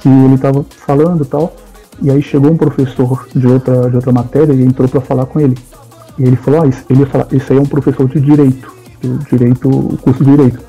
Que 0.00 0.08
ele 0.08 0.36
tava 0.36 0.66
falando 0.84 1.22
e 1.22 1.26
tal. 1.26 1.54
E 2.02 2.10
aí 2.10 2.20
chegou 2.20 2.50
um 2.50 2.56
professor 2.56 3.28
de 3.36 3.46
outra, 3.46 3.88
de 3.88 3.94
outra 3.94 4.10
matéria 4.10 4.52
e 4.52 4.64
entrou 4.64 4.88
para 4.88 5.00
falar 5.00 5.26
com 5.26 5.38
ele. 5.38 5.56
E 6.18 6.24
ele 6.24 6.34
falou, 6.34 6.62
ah, 6.62 6.70
ele 6.90 7.00
ia 7.00 7.06
falar, 7.06 7.28
esse 7.30 7.52
aí 7.52 7.58
é 7.58 7.62
um 7.62 7.66
professor 7.66 8.08
de 8.08 8.20
direito 8.20 8.81
direito, 9.30 9.68
o 9.68 9.96
curso 9.98 10.24
de 10.24 10.30
direito. 10.30 10.60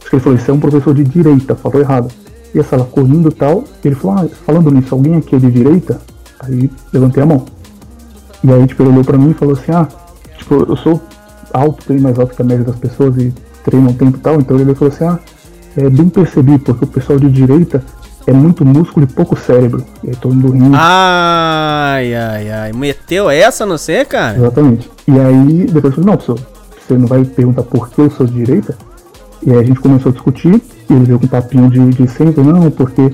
Acho 0.00 0.10
que 0.10 0.16
ele 0.16 0.22
falou, 0.22 0.38
isso 0.38 0.50
é 0.50 0.54
um 0.54 0.60
professor 0.60 0.94
de 0.94 1.04
direita, 1.04 1.54
falou 1.54 1.80
errado. 1.80 2.08
E 2.54 2.60
a 2.60 2.64
sala 2.64 2.84
correndo 2.84 3.28
e 3.28 3.34
tal, 3.34 3.64
e 3.82 3.88
ele 3.88 3.94
falou, 3.94 4.18
ah, 4.18 4.28
falando 4.46 4.70
nisso, 4.70 4.94
alguém 4.94 5.16
aqui 5.16 5.36
é 5.36 5.38
de 5.38 5.50
direita? 5.50 6.00
Aí 6.40 6.70
levantei 6.92 7.22
a 7.22 7.26
mão. 7.26 7.44
E 8.44 8.52
aí, 8.52 8.66
tipo, 8.66 8.82
ele 8.82 8.90
olhou 8.90 9.04
pra 9.04 9.16
mim 9.16 9.30
e 9.30 9.34
falou 9.34 9.54
assim, 9.54 9.72
ah, 9.72 9.88
tipo, 10.36 10.54
eu 10.54 10.76
sou 10.76 11.00
alto, 11.52 11.84
bem 11.88 11.98
mais 11.98 12.18
alto 12.18 12.34
que 12.34 12.42
a 12.42 12.44
média 12.44 12.64
das 12.64 12.76
pessoas 12.76 13.16
e 13.16 13.32
treino 13.64 13.90
um 13.90 13.94
tempo 13.94 14.18
e 14.18 14.20
tal, 14.20 14.40
então 14.40 14.58
ele 14.58 14.74
falou 14.74 14.92
assim, 14.92 15.04
ah, 15.04 15.18
é 15.76 15.88
bem 15.88 16.08
percebi, 16.08 16.58
porque 16.58 16.84
o 16.84 16.88
pessoal 16.88 17.18
de 17.18 17.30
direita 17.30 17.82
é 18.26 18.32
muito 18.32 18.64
músculo 18.64 19.06
e 19.06 19.12
pouco 19.12 19.36
cérebro. 19.36 19.84
E 20.04 20.10
aí 20.10 20.16
todo 20.16 20.34
mundo 20.34 20.52
rindo. 20.52 20.76
Ai, 20.76 22.14
ai, 22.14 22.50
ai. 22.50 22.72
Meteu 22.72 23.30
essa 23.30 23.66
no 23.66 23.78
você, 23.78 24.04
cara? 24.04 24.36
Exatamente. 24.36 24.90
E 25.08 25.18
aí, 25.18 25.66
depois 25.66 25.84
eu 25.84 25.92
falei, 25.92 26.06
não, 26.06 26.16
professor, 26.16 26.38
você 26.86 26.94
não 26.94 27.06
vai 27.06 27.24
perguntar 27.24 27.62
por 27.62 27.88
que 27.88 28.00
eu 28.00 28.10
sou 28.10 28.26
de 28.26 28.34
direita? 28.34 28.76
E 29.44 29.50
aí 29.50 29.58
a 29.58 29.62
gente 29.62 29.80
começou 29.80 30.10
a 30.10 30.12
discutir, 30.12 30.54
e 30.88 30.92
ele 30.92 31.04
veio 31.04 31.18
com 31.18 31.26
um 31.26 31.28
papinho 31.28 31.68
de, 31.70 31.90
de 31.90 32.08
sempre, 32.08 32.42
não, 32.42 32.70
porque 32.70 33.12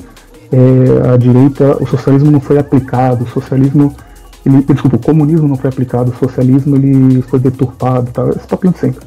é, 0.52 1.12
a 1.12 1.16
direita, 1.16 1.82
o 1.82 1.86
socialismo 1.86 2.30
não 2.30 2.40
foi 2.40 2.58
aplicado, 2.58 3.24
o 3.24 3.28
socialismo, 3.28 3.94
ele, 4.44 4.62
desculpa, 4.62 4.96
o 4.96 5.00
comunismo 5.00 5.48
não 5.48 5.56
foi 5.56 5.70
aplicado, 5.70 6.10
o 6.10 6.16
socialismo 6.16 6.76
ele 6.76 7.22
foi 7.22 7.38
deturpado, 7.38 8.10
tá? 8.10 8.28
esse 8.30 8.46
papinho 8.46 8.72
de 8.72 8.78
sempre. 8.78 9.06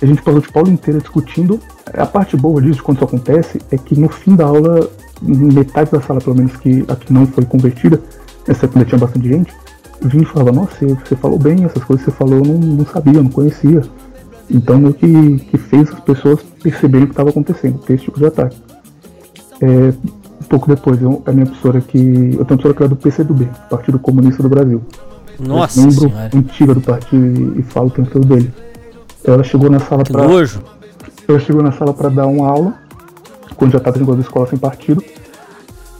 A 0.00 0.04
gente 0.04 0.22
passou 0.22 0.40
de 0.40 0.52
Paulo 0.52 0.70
inteira 0.70 1.00
discutindo. 1.00 1.58
A 1.94 2.04
parte 2.04 2.36
boa 2.36 2.60
disso, 2.60 2.82
quando 2.82 2.98
isso 2.98 3.04
acontece, 3.04 3.60
é 3.70 3.78
que 3.78 3.98
no 3.98 4.08
fim 4.08 4.36
da 4.36 4.44
aula, 4.44 4.90
metade 5.22 5.90
da 5.90 6.02
sala, 6.02 6.20
pelo 6.20 6.36
menos, 6.36 6.54
que 6.56 6.84
aqui 6.88 7.12
não 7.12 7.26
foi 7.26 7.44
convertida, 7.44 8.00
essa 8.46 8.66
ainda 8.66 8.84
tinha 8.84 8.98
bastante 8.98 9.26
gente, 9.26 9.54
vinha 10.00 10.22
e 10.22 10.26
falava, 10.26 10.52
nossa, 10.52 10.86
você 10.86 11.16
falou 11.16 11.38
bem, 11.38 11.64
essas 11.64 11.82
coisas 11.84 12.04
que 12.04 12.10
você 12.10 12.16
falou 12.16 12.36
eu 12.36 12.44
não, 12.44 12.58
não 12.58 12.86
sabia, 12.86 13.22
não 13.22 13.30
conhecia. 13.30 13.82
Então 14.50 14.78
meio 14.78 14.94
que, 14.94 15.38
que 15.50 15.58
fez 15.58 15.90
as 15.90 16.00
pessoas 16.00 16.40
perceberem 16.62 17.04
o 17.04 17.06
que 17.08 17.12
estava 17.12 17.30
acontecendo, 17.30 17.78
ter 17.78 17.94
esse 17.94 18.04
tipo 18.04 18.18
de 18.18 18.26
ataque. 18.26 18.56
É, 19.60 19.92
um 20.40 20.48
pouco 20.48 20.68
depois, 20.68 21.00
eu, 21.02 21.22
a 21.26 21.32
minha 21.32 21.46
professora 21.46 21.80
que. 21.80 21.98
Eu 21.98 22.02
tenho 22.04 22.38
uma 22.38 22.44
professora 22.44 22.74
que 22.74 22.82
era 22.82 22.88
do 22.88 22.96
PCdoB, 22.96 23.48
Partido 23.68 23.98
Comunista 23.98 24.42
do 24.42 24.48
Brasil. 24.48 24.82
Nossa, 25.40 25.80
membro 25.80 26.08
senhora. 26.08 26.30
antiga 26.34 26.74
do 26.74 26.80
partido 26.80 27.56
e, 27.56 27.60
e 27.60 27.62
falo 27.62 27.88
o 27.88 27.90
tempo 27.90 28.10
todo 28.10 28.26
dele. 28.26 28.52
Ela 29.24 29.42
chegou 29.42 29.68
na 29.68 29.80
sala 29.80 30.04
para. 30.04 30.22
Ela 31.28 31.40
chegou 31.40 31.62
na 31.62 31.72
sala 31.72 31.92
para 31.92 32.08
dar 32.08 32.26
uma 32.26 32.46
aula, 32.46 32.74
quando 33.56 33.72
já 33.72 33.78
estava 33.78 33.98
negócio 33.98 34.20
da 34.20 34.26
escola 34.26 34.46
sem 34.46 34.58
partido. 34.58 35.02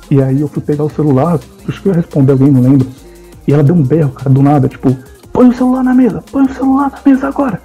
E 0.09 0.23
aí 0.23 0.41
eu 0.41 0.47
fui 0.47 0.63
pegar 0.63 0.85
o 0.85 0.91
celular, 0.91 1.41
acho 1.69 1.83
que 1.83 1.89
eu 1.89 1.93
ia 1.93 1.97
responder 1.97 2.33
alguém, 2.33 2.51
não 2.51 2.61
lembro. 2.61 2.87
E 3.47 3.53
ela 3.53 3.63
deu 3.63 3.75
um 3.75 3.83
berro, 3.83 4.11
cara, 4.11 4.31
do 4.31 4.43
nada, 4.43 4.69
tipo, 4.69 4.97
põe 5.33 5.49
o 5.49 5.55
celular 5.55 5.85
na 5.85 5.95
mesa, 5.95 6.23
põe 6.31 6.45
o 6.45 6.55
celular 6.55 6.91
na 6.91 6.99
mesa 7.05 7.29
agora. 7.29 7.61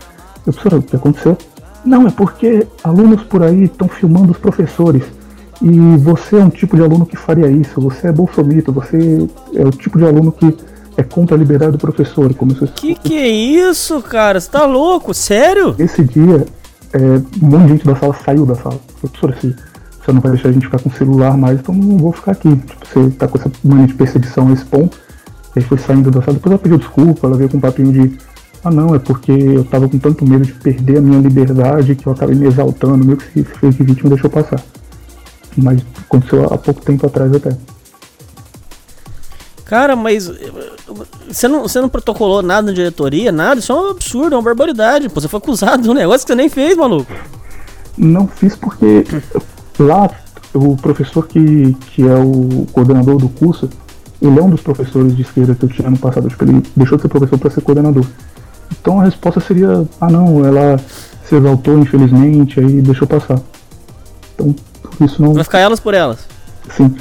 Eu, 0.45 0.53
professora, 0.53 0.77
o 0.77 0.83
que 0.83 0.95
aconteceu? 0.95 1.37
Não, 1.83 2.07
é 2.07 2.11
porque 2.11 2.67
alunos 2.83 3.23
por 3.23 3.43
aí 3.43 3.63
estão 3.63 3.87
filmando 3.87 4.31
os 4.31 4.37
professores. 4.37 5.03
E 5.61 5.97
você 5.97 6.37
é 6.37 6.43
um 6.43 6.49
tipo 6.49 6.75
de 6.75 6.81
aluno 6.81 7.05
que 7.05 7.15
faria 7.15 7.49
isso, 7.49 7.79
você 7.79 8.07
é 8.07 8.11
bolsomito, 8.11 8.71
você 8.71 9.27
é 9.55 9.63
o 9.63 9.69
tipo 9.69 9.97
de 9.97 10.05
aluno 10.05 10.31
que 10.31 10.55
é 10.97 11.03
contra 11.03 11.35
a 11.35 11.39
liberdade 11.39 11.73
do 11.73 11.77
professor. 11.77 12.33
Começou 12.33 12.67
que 12.67 12.95
que 12.95 13.15
é 13.15 13.29
isso, 13.29 14.01
cara? 14.01 14.39
Você 14.39 14.49
tá 14.49 14.65
louco? 14.65 15.13
Sério? 15.13 15.75
Esse 15.77 16.03
dia, 16.03 16.45
é, 16.93 16.99
um 17.41 17.47
monte 17.47 17.63
de 17.63 17.69
gente 17.69 17.85
da 17.85 17.95
sala 17.95 18.15
saiu 18.25 18.45
da 18.45 18.55
sala. 18.55 18.79
Professor, 18.99 19.31
assim, 19.31 19.55
você 20.03 20.11
não 20.11 20.19
vai 20.19 20.31
deixar 20.31 20.49
a 20.49 20.51
gente 20.51 20.65
ficar 20.65 20.79
com 20.79 20.89
o 20.89 20.93
celular 20.93 21.37
mais, 21.37 21.59
então 21.59 21.75
não 21.75 21.97
vou 21.97 22.11
ficar 22.11 22.31
aqui. 22.31 22.55
Tipo, 22.55 22.85
você 22.85 23.09
tá 23.11 23.27
com 23.27 23.37
essa 23.37 23.51
mania 23.63 23.87
de 23.87 23.93
perseguição 23.93 24.49
a 24.49 24.53
esse 24.53 24.65
ponto. 24.65 24.97
E 25.55 25.59
aí 25.59 25.65
foi 25.65 25.77
saindo 25.77 26.09
da 26.11 26.21
sala. 26.21 26.33
Depois 26.33 26.51
ela 26.51 26.59
pediu 26.59 26.77
desculpa, 26.77 27.27
ela 27.27 27.37
veio 27.37 27.49
com 27.49 27.57
um 27.57 27.61
papinho 27.61 27.91
de. 27.91 28.17
Ah 28.63 28.71
não, 28.71 28.93
é 28.93 28.99
porque 28.99 29.31
eu 29.31 29.63
tava 29.63 29.89
com 29.89 29.97
tanto 29.97 30.25
medo 30.25 30.45
de 30.45 30.53
perder 30.53 30.99
a 30.99 31.01
minha 31.01 31.19
liberdade 31.19 31.95
que 31.95 32.07
eu 32.07 32.13
acabei 32.13 32.35
me 32.35 32.45
exaltando, 32.45 33.03
meio 33.03 33.17
que 33.17 33.25
se 33.31 33.43
fez 33.43 33.75
de 33.75 33.83
vítima 33.83 34.09
deixou 34.09 34.29
passar. 34.29 34.61
Mas 35.57 35.81
aconteceu 36.05 36.45
há 36.45 36.57
pouco 36.57 36.81
tempo 36.81 37.05
atrás 37.07 37.33
até. 37.33 37.57
Cara, 39.65 39.95
mas 39.95 40.29
você 41.29 41.47
não, 41.47 41.61
você 41.61 41.79
não 41.79 41.87
protocolou 41.87 42.41
nada 42.41 42.67
na 42.67 42.73
diretoria, 42.73 43.31
nada? 43.31 43.59
Isso 43.59 43.71
é 43.71 43.75
um 43.75 43.91
absurdo, 43.91 44.35
é 44.35 44.37
uma 44.37 44.43
barbaridade. 44.43 45.07
Pô, 45.07 45.21
você 45.21 45.29
foi 45.29 45.37
acusado 45.37 45.83
de 45.83 45.89
um 45.89 45.93
negócio 45.93 46.25
que 46.25 46.33
você 46.33 46.35
nem 46.35 46.49
fez, 46.49 46.75
maluco. 46.75 47.11
Não 47.97 48.27
fiz 48.27 48.55
porque 48.55 49.05
lá 49.79 50.09
o 50.53 50.75
professor 50.75 51.25
que, 51.25 51.73
que 51.91 52.05
é 52.05 52.15
o 52.15 52.65
coordenador 52.73 53.17
do 53.17 53.29
curso, 53.29 53.69
ele 54.21 54.39
é 54.39 54.41
um 54.41 54.49
dos 54.49 54.61
professores 54.61 55.15
de 55.15 55.23
esquerda 55.23 55.55
que 55.55 55.65
eu 55.65 55.69
tinha 55.69 55.89
no 55.89 55.97
passado. 55.97 56.27
Acho 56.27 56.37
que 56.37 56.43
ele 56.43 56.63
deixou 56.75 56.97
de 56.97 57.01
ser 57.01 57.09
professor 57.09 57.39
para 57.39 57.49
ser 57.49 57.61
coordenador. 57.61 58.05
Então 58.79 58.99
a 58.99 59.05
resposta 59.05 59.39
seria: 59.39 59.85
ah, 59.99 60.09
não, 60.09 60.45
ela 60.45 60.79
se 61.25 61.35
exaltou, 61.35 61.79
infelizmente, 61.79 62.59
aí 62.59 62.81
deixou 62.81 63.07
passar. 63.07 63.39
Então, 64.35 64.55
isso 65.01 65.21
não. 65.21 65.33
Vai 65.33 65.43
ficar 65.43 65.59
elas 65.59 65.79
por 65.79 65.93
elas? 65.93 66.27
Sim. 66.75 66.93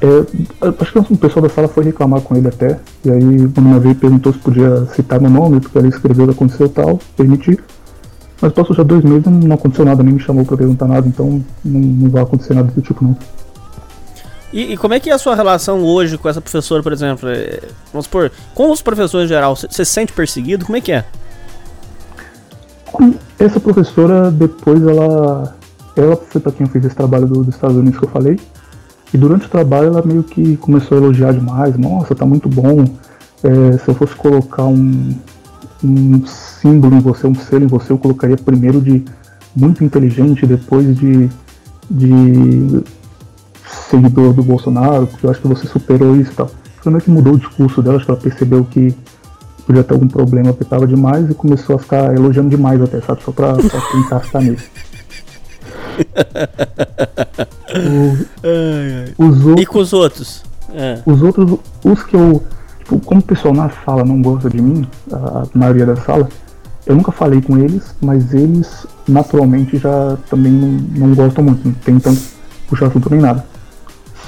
É, 0.00 0.68
acho 0.80 0.92
que 0.92 0.98
um 0.98 1.16
pessoal 1.16 1.42
da 1.42 1.48
sala 1.48 1.68
foi 1.68 1.84
reclamar 1.84 2.20
com 2.20 2.36
ele 2.36 2.48
até. 2.48 2.78
E 3.04 3.10
aí, 3.10 3.48
quando 3.54 3.66
uma 3.66 3.78
vez 3.78 3.96
perguntou 3.96 4.32
se 4.32 4.38
podia 4.38 4.86
citar 4.86 5.20
meu 5.20 5.30
nome, 5.30 5.60
porque 5.60 5.78
ele 5.78 5.88
escreveu 5.88 6.28
aconteceu 6.30 6.68
tal, 6.68 6.98
permiti. 7.16 7.58
Mas 8.40 8.52
passou 8.52 8.74
já 8.76 8.82
dois 8.82 9.02
meses 9.02 9.24
não 9.24 9.54
aconteceu 9.54 9.84
nada, 9.84 10.02
nem 10.02 10.14
me 10.14 10.20
chamou 10.20 10.44
para 10.44 10.56
perguntar 10.56 10.86
nada, 10.86 11.06
então 11.06 11.42
não, 11.64 11.80
não 11.80 12.10
vai 12.10 12.22
acontecer 12.22 12.52
nada 12.52 12.70
do 12.70 12.82
tipo 12.82 13.02
não. 13.02 13.16
E, 14.54 14.74
e, 14.74 14.76
como 14.76 14.94
é 14.94 15.00
que 15.00 15.10
é 15.10 15.12
a 15.12 15.18
sua 15.18 15.34
relação 15.34 15.82
hoje 15.82 16.16
com 16.16 16.28
essa 16.28 16.40
professora, 16.40 16.80
por 16.80 16.92
exemplo? 16.92 17.28
É, 17.28 17.60
vamos 17.92 18.04
supor, 18.06 18.30
com 18.54 18.70
os 18.70 18.80
professores 18.80 19.24
em 19.24 19.28
geral, 19.28 19.56
você 19.56 19.66
se 19.68 19.84
sente 19.84 20.12
perseguido? 20.12 20.64
Como 20.64 20.78
é 20.78 20.80
que 20.80 20.92
é? 20.92 21.04
Essa 23.36 23.58
professora, 23.58 24.30
depois 24.30 24.80
ela. 24.80 25.56
Ela 25.96 26.16
foi 26.16 26.40
para 26.40 26.52
quem 26.52 26.66
eu 26.66 26.72
fiz 26.72 26.84
esse 26.84 26.94
trabalho 26.94 27.26
do, 27.26 27.42
dos 27.42 27.52
Estados 27.56 27.76
Unidos 27.76 27.98
que 27.98 28.04
eu 28.04 28.08
falei. 28.08 28.38
E 29.12 29.18
durante 29.18 29.46
o 29.46 29.48
trabalho 29.48 29.88
ela 29.88 30.02
meio 30.04 30.22
que 30.22 30.56
começou 30.58 30.98
a 30.98 31.00
elogiar 31.00 31.32
demais. 31.32 31.76
Nossa, 31.76 32.14
tá 32.14 32.24
muito 32.24 32.48
bom. 32.48 32.84
É, 33.42 33.78
se 33.78 33.88
eu 33.88 33.94
fosse 33.94 34.14
colocar 34.14 34.66
um, 34.66 35.16
um 35.82 36.24
símbolo 36.26 36.94
em 36.94 37.00
você, 37.00 37.26
um 37.26 37.34
selo 37.34 37.64
em 37.64 37.68
você, 37.68 37.92
eu 37.92 37.98
colocaria 37.98 38.36
primeiro 38.36 38.80
de 38.80 39.04
muito 39.54 39.82
inteligente, 39.82 40.46
depois 40.46 40.96
de, 40.96 41.28
de 41.90 42.84
seguidor 43.90 44.32
do 44.32 44.42
Bolsonaro, 44.42 45.06
porque 45.06 45.26
eu 45.26 45.30
acho 45.30 45.40
que 45.40 45.48
você 45.48 45.66
superou 45.66 46.16
isso 46.16 46.32
e 46.32 46.34
tal. 46.34 46.50
Foi 46.82 46.92
meio 46.92 47.02
que 47.02 47.10
mudou 47.10 47.34
o 47.34 47.38
discurso 47.38 47.82
dela, 47.82 47.96
acho 47.96 48.04
que 48.04 48.10
ela 48.10 48.20
percebeu 48.20 48.64
que 48.64 48.94
podia 49.66 49.82
ter 49.82 49.94
algum 49.94 50.08
problema, 50.08 50.50
apertava 50.50 50.86
demais 50.86 51.30
e 51.30 51.34
começou 51.34 51.76
a 51.76 51.78
ficar 51.78 52.14
elogiando 52.14 52.50
demais 52.50 52.82
até, 52.82 53.00
sabe? 53.00 53.22
Só 53.22 53.32
pra, 53.32 53.54
pra 53.54 53.80
tentar 53.92 54.20
ficar 54.20 54.42
nisso. 54.42 54.68
o, 59.18 59.24
os 59.24 59.46
outros, 59.46 59.62
e 59.62 59.66
com 59.66 59.78
os 59.78 59.92
outros? 59.92 60.42
É. 60.72 61.00
Os 61.06 61.22
outros, 61.22 61.58
os 61.84 62.02
que 62.02 62.16
eu. 62.16 62.42
Tipo, 62.80 62.98
como 63.00 63.20
o 63.20 63.24
pessoal 63.24 63.54
na 63.54 63.70
sala 63.70 64.04
não 64.04 64.20
gosta 64.20 64.50
de 64.50 64.60
mim, 64.60 64.86
a 65.10 65.44
maioria 65.54 65.86
da 65.86 65.96
sala, 65.96 66.28
eu 66.86 66.94
nunca 66.94 67.10
falei 67.12 67.40
com 67.40 67.56
eles, 67.56 67.94
mas 68.00 68.34
eles 68.34 68.86
naturalmente 69.08 69.78
já 69.78 70.18
também 70.28 70.52
não, 70.52 71.06
não 71.06 71.14
gostam 71.14 71.44
muito, 71.44 71.66
não 71.66 71.74
tentam 71.74 72.14
puxar 72.68 72.88
assunto 72.88 73.08
nem 73.10 73.20
nada. 73.20 73.44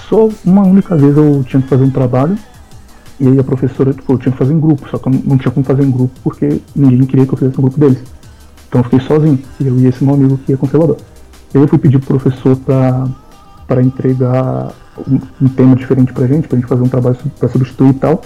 Só 0.08 0.28
uma 0.44 0.62
única 0.62 0.96
vez 0.96 1.16
eu 1.16 1.44
tinha 1.44 1.60
que 1.60 1.68
fazer 1.68 1.84
um 1.84 1.90
trabalho 1.90 2.38
e 3.18 3.26
aí 3.26 3.38
a 3.38 3.44
professora, 3.44 3.92
tipo, 3.92 4.12
eu 4.12 4.18
tinha 4.18 4.30
que 4.30 4.38
fazer 4.38 4.52
em 4.52 4.60
grupo, 4.60 4.88
só 4.88 4.98
que 4.98 5.08
eu 5.08 5.12
não 5.24 5.38
tinha 5.38 5.50
como 5.50 5.64
fazer 5.64 5.82
em 5.82 5.90
grupo 5.90 6.12
porque 6.22 6.60
ninguém 6.74 7.06
queria 7.06 7.26
que 7.26 7.32
eu 7.32 7.38
fizesse 7.38 7.58
um 7.58 7.62
grupo 7.62 7.80
deles. 7.80 7.98
Então 8.68 8.80
eu 8.80 8.84
fiquei 8.84 9.00
sozinho, 9.00 9.38
e 9.58 9.66
eu 9.66 9.78
e 9.78 9.86
esse 9.86 10.04
meu 10.04 10.14
amigo 10.14 10.38
que 10.38 10.52
é 10.52 10.56
conservador. 10.56 10.98
Eu 11.52 11.66
fui 11.66 11.78
pedir 11.78 11.98
pro 11.98 12.18
professor 12.18 12.56
para 12.56 13.82
entregar 13.82 14.72
um, 15.08 15.18
um, 15.40 15.48
tema 15.48 15.74
diferente 15.74 16.12
pra 16.12 16.26
gente, 16.26 16.46
pra 16.46 16.58
gente 16.58 16.68
fazer 16.68 16.82
um 16.82 16.88
trabalho 16.88 17.16
para 17.38 17.48
substituir 17.48 17.90
e 17.90 17.94
tal. 17.94 18.20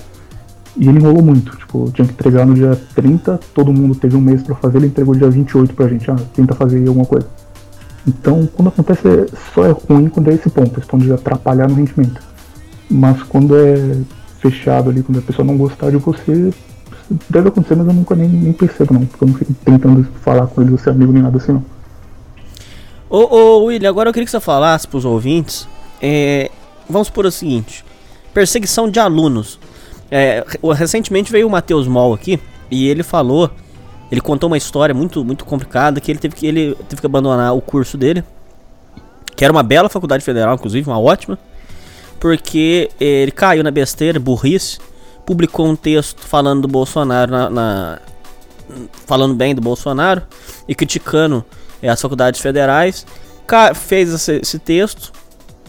E 0.76 0.88
ele 0.88 0.98
enrolou 0.98 1.22
muito, 1.22 1.56
tipo, 1.56 1.90
tinha 1.92 2.06
que 2.06 2.12
entregar 2.12 2.44
no 2.44 2.54
dia 2.54 2.80
30, 2.94 3.38
todo 3.54 3.72
mundo 3.72 3.94
teve 3.94 4.16
um 4.16 4.20
mês 4.20 4.42
para 4.42 4.54
fazer, 4.56 4.78
ele 4.78 4.86
entregou 4.86 5.14
dia 5.14 5.30
28 5.30 5.74
pra 5.74 5.88
gente, 5.88 6.10
ah, 6.10 6.16
tenta 6.34 6.54
fazer 6.54 6.78
aí 6.78 6.88
alguma 6.88 7.06
coisa. 7.06 7.26
Então, 8.06 8.48
quando 8.54 8.68
acontece, 8.68 9.26
só 9.54 9.64
é 9.64 9.70
ruim 9.70 10.08
quando 10.08 10.30
é 10.30 10.34
esse 10.34 10.48
ponto, 10.48 10.78
esse 10.78 10.88
ponto 10.88 11.04
de 11.04 11.12
atrapalhar 11.12 11.68
no 11.68 11.74
rendimento. 11.74 12.20
Mas 12.90 13.22
quando 13.22 13.56
é 13.56 14.00
fechado 14.40 14.90
ali, 14.90 15.02
quando 15.02 15.18
a 15.18 15.22
pessoa 15.22 15.44
não 15.44 15.56
gostar 15.56 15.90
de 15.90 15.96
você, 15.98 16.52
deve 17.28 17.48
acontecer, 17.48 17.76
mas 17.76 17.86
eu 17.86 17.92
nunca 17.92 18.14
nem, 18.14 18.28
nem 18.28 18.52
percebo 18.52 18.94
não, 18.94 19.04
porque 19.04 19.24
eu 19.24 19.28
não 19.28 19.34
fico 19.34 19.52
tentando 19.64 20.04
falar 20.22 20.46
com 20.46 20.62
ele, 20.62 20.76
ser 20.78 20.90
amigo 20.90 21.12
nem 21.12 21.22
nada 21.22 21.36
assim 21.36 21.52
não. 21.52 21.64
Ô, 23.08 23.36
ô 23.36 23.64
William, 23.64 23.88
agora 23.88 24.08
eu 24.08 24.12
queria 24.12 24.24
que 24.24 24.30
você 24.30 24.40
falasse 24.40 24.86
pros 24.86 25.04
ouvintes. 25.04 25.68
É, 26.00 26.50
vamos 26.88 27.10
por 27.10 27.26
o 27.26 27.30
seguinte: 27.30 27.84
perseguição 28.32 28.88
de 28.88 29.00
alunos. 29.00 29.58
É, 30.10 30.44
recentemente 30.74 31.30
veio 31.30 31.46
o 31.46 31.50
Matheus 31.50 31.86
Moll 31.86 32.14
aqui 32.14 32.40
e 32.70 32.88
ele 32.88 33.02
falou. 33.02 33.50
Ele 34.10 34.20
contou 34.20 34.48
uma 34.48 34.56
história 34.56 34.94
muito, 34.94 35.24
muito 35.24 35.44
complicada 35.44 36.00
que 36.00 36.10
ele 36.10 36.18
teve 36.18 36.34
que, 36.34 36.46
ele 36.46 36.74
teve 36.88 37.00
que 37.00 37.06
abandonar 37.06 37.54
o 37.54 37.60
curso 37.60 37.96
dele. 37.96 38.24
Que 39.36 39.44
era 39.44 39.52
uma 39.52 39.62
bela 39.62 39.88
faculdade 39.88 40.24
federal, 40.24 40.54
inclusive, 40.54 40.88
uma 40.88 40.98
ótima. 40.98 41.38
Porque 42.18 42.90
ele 43.00 43.30
caiu 43.30 43.62
na 43.62 43.70
besteira, 43.70 44.18
burrice. 44.18 44.78
Publicou 45.24 45.66
um 45.66 45.76
texto 45.76 46.20
falando 46.20 46.62
do 46.62 46.68
Bolsonaro 46.68 47.30
na, 47.30 47.50
na 47.50 47.98
falando 49.06 49.34
bem 49.34 49.54
do 49.54 49.60
Bolsonaro 49.60 50.22
e 50.68 50.74
criticando 50.74 51.44
é, 51.82 51.88
as 51.88 52.00
faculdades 52.00 52.40
federais, 52.40 53.06
fez 53.74 54.12
esse, 54.12 54.36
esse, 54.36 54.58
texto 54.58 55.12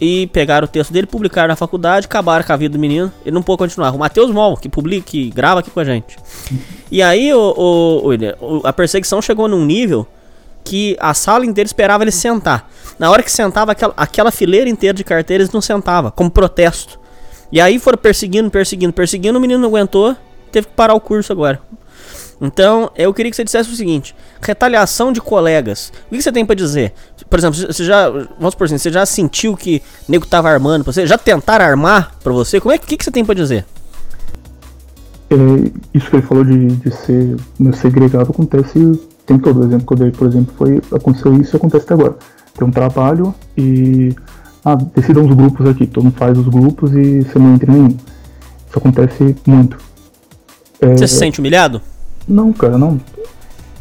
e 0.01 0.25
pegaram 0.25 0.65
o 0.65 0.67
texto 0.67 0.91
dele, 0.91 1.05
publicaram 1.05 1.49
na 1.49 1.55
faculdade, 1.55 2.07
acabaram 2.07 2.43
com 2.43 2.51
a 2.51 2.57
vida 2.57 2.73
do 2.73 2.79
menino. 2.79 3.13
Ele 3.23 3.35
não 3.35 3.43
pôde 3.43 3.59
continuar. 3.59 3.91
O 3.91 3.99
Matheus 3.99 4.31
Mol, 4.31 4.57
que 4.57 4.67
publica, 4.67 5.05
que 5.05 5.29
grava 5.29 5.59
aqui 5.59 5.69
com 5.69 5.79
a 5.79 5.83
gente. 5.83 6.17
E 6.91 7.03
aí, 7.03 7.31
o, 7.31 8.09
o, 8.41 8.61
a 8.65 8.73
perseguição 8.73 9.21
chegou 9.21 9.47
num 9.47 9.63
nível 9.63 10.07
que 10.63 10.97
a 10.99 11.13
sala 11.13 11.45
inteira 11.45 11.67
esperava 11.67 12.03
ele 12.03 12.11
sentar. 12.11 12.67
Na 12.97 13.11
hora 13.11 13.21
que 13.21 13.31
sentava, 13.31 13.73
aquela, 13.73 13.93
aquela 13.95 14.31
fileira 14.31 14.67
inteira 14.67 14.95
de 14.95 15.03
carteiras 15.03 15.51
não 15.51 15.61
sentava, 15.61 16.09
como 16.09 16.31
protesto. 16.31 16.99
E 17.51 17.61
aí 17.61 17.77
foram 17.77 17.97
perseguindo, 17.99 18.49
perseguindo, 18.49 18.93
perseguindo, 18.93 19.37
o 19.37 19.41
menino 19.41 19.59
não 19.59 19.69
aguentou, 19.69 20.15
teve 20.51 20.65
que 20.65 20.73
parar 20.73 20.95
o 20.95 20.99
curso 20.99 21.31
agora. 21.31 21.61
Então, 22.41 22.89
eu 22.95 23.13
queria 23.13 23.29
que 23.29 23.35
você 23.35 23.43
dissesse 23.43 23.71
o 23.71 23.75
seguinte: 23.75 24.15
retaliação 24.41 25.13
de 25.13 25.21
colegas. 25.21 25.93
O 26.07 26.15
que 26.15 26.21
você 26.21 26.31
tem 26.31 26.43
para 26.43 26.55
dizer? 26.55 26.91
Por 27.29 27.37
exemplo, 27.37 27.57
você 27.71 27.85
já, 27.85 28.09
vamos 28.09 28.55
por 28.55 28.65
assim, 28.65 28.79
você 28.79 28.91
já 28.91 29.05
sentiu 29.05 29.55
que 29.55 29.81
o 30.07 30.11
nego 30.11 30.25
tava 30.25 30.49
armando 30.49 30.83
pra 30.83 30.91
você? 30.91 31.05
Já 31.05 31.19
tentaram 31.19 31.63
armar 31.63 32.15
pra 32.23 32.33
você? 32.33 32.59
Como 32.59 32.73
é 32.73 32.79
que, 32.79 32.97
que 32.97 33.03
você 33.03 33.11
tem 33.11 33.23
para 33.23 33.35
dizer? 33.35 33.63
É, 35.29 35.35
isso 35.93 36.09
que 36.09 36.15
ele 36.15 36.23
falou 36.23 36.43
de, 36.43 36.67
de 36.67 36.91
ser 36.91 37.37
meu 37.59 37.73
segregado 37.73 38.31
acontece 38.31 38.99
tem 39.25 39.37
todo. 39.37 39.61
O 39.61 39.63
exemplo 39.65 39.85
que 39.85 39.93
eu 39.93 39.97
dei, 39.97 40.11
por 40.11 40.27
exemplo, 40.27 40.53
foi 40.57 40.81
aconteceu 40.91 41.39
isso 41.39 41.55
e 41.55 41.57
acontece 41.57 41.85
até 41.85 41.93
agora. 41.93 42.17
Tem 42.57 42.67
um 42.67 42.71
trabalho 42.71 43.33
e 43.55 44.13
ah, 44.65 44.75
decidam 44.75 45.23
os 45.25 45.33
grupos 45.33 45.67
aqui, 45.69 45.85
todo 45.85 46.05
mundo 46.05 46.17
faz 46.17 46.37
os 46.37 46.47
grupos 46.47 46.91
e 46.93 47.21
você 47.21 47.37
não 47.37 47.53
entra 47.53 47.71
em 47.71 47.75
nenhum. 47.75 47.97
Isso 48.67 48.77
acontece 48.77 49.35
muito 49.45 49.77
É... 50.81 50.97
Você 50.97 51.07
se 51.07 51.15
sente 51.15 51.39
humilhado? 51.39 51.81
Não, 52.31 52.53
cara, 52.53 52.77
não. 52.77 52.99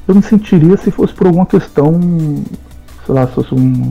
Eu 0.07 0.15
me 0.15 0.23
sentiria 0.23 0.77
se 0.77 0.91
fosse 0.91 1.15
por 1.15 1.27
alguma 1.27 1.47
questão, 1.47 2.01
sei 3.07 3.15
lá, 3.15 3.27
se 3.27 3.35
fosse 3.35 3.55
um. 3.55 3.91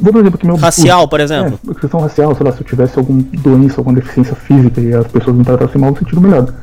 Vou 0.00 0.12
dar 0.12 0.18
um 0.18 0.20
exemplo 0.20 0.36
aqui 0.36 0.46
meu. 0.46 0.56
Racial, 0.56 1.08
por 1.08 1.18
exemplo? 1.18 1.58
É, 1.68 1.74
questão 1.74 2.00
racial, 2.00 2.34
sei 2.36 2.46
lá, 2.46 2.52
se 2.52 2.60
eu 2.60 2.66
tivesse 2.66 2.98
alguma 2.98 3.22
doença, 3.22 3.80
alguma 3.80 3.96
deficiência 3.96 4.36
física 4.36 4.80
e 4.80 4.94
as 4.94 5.08
pessoas 5.08 5.36
me 5.36 5.44
tratassem 5.44 5.80
mal, 5.80 5.90
eu 5.90 5.94
me 5.94 5.98
sentiria 5.98 6.20
humilhado. 6.20 6.54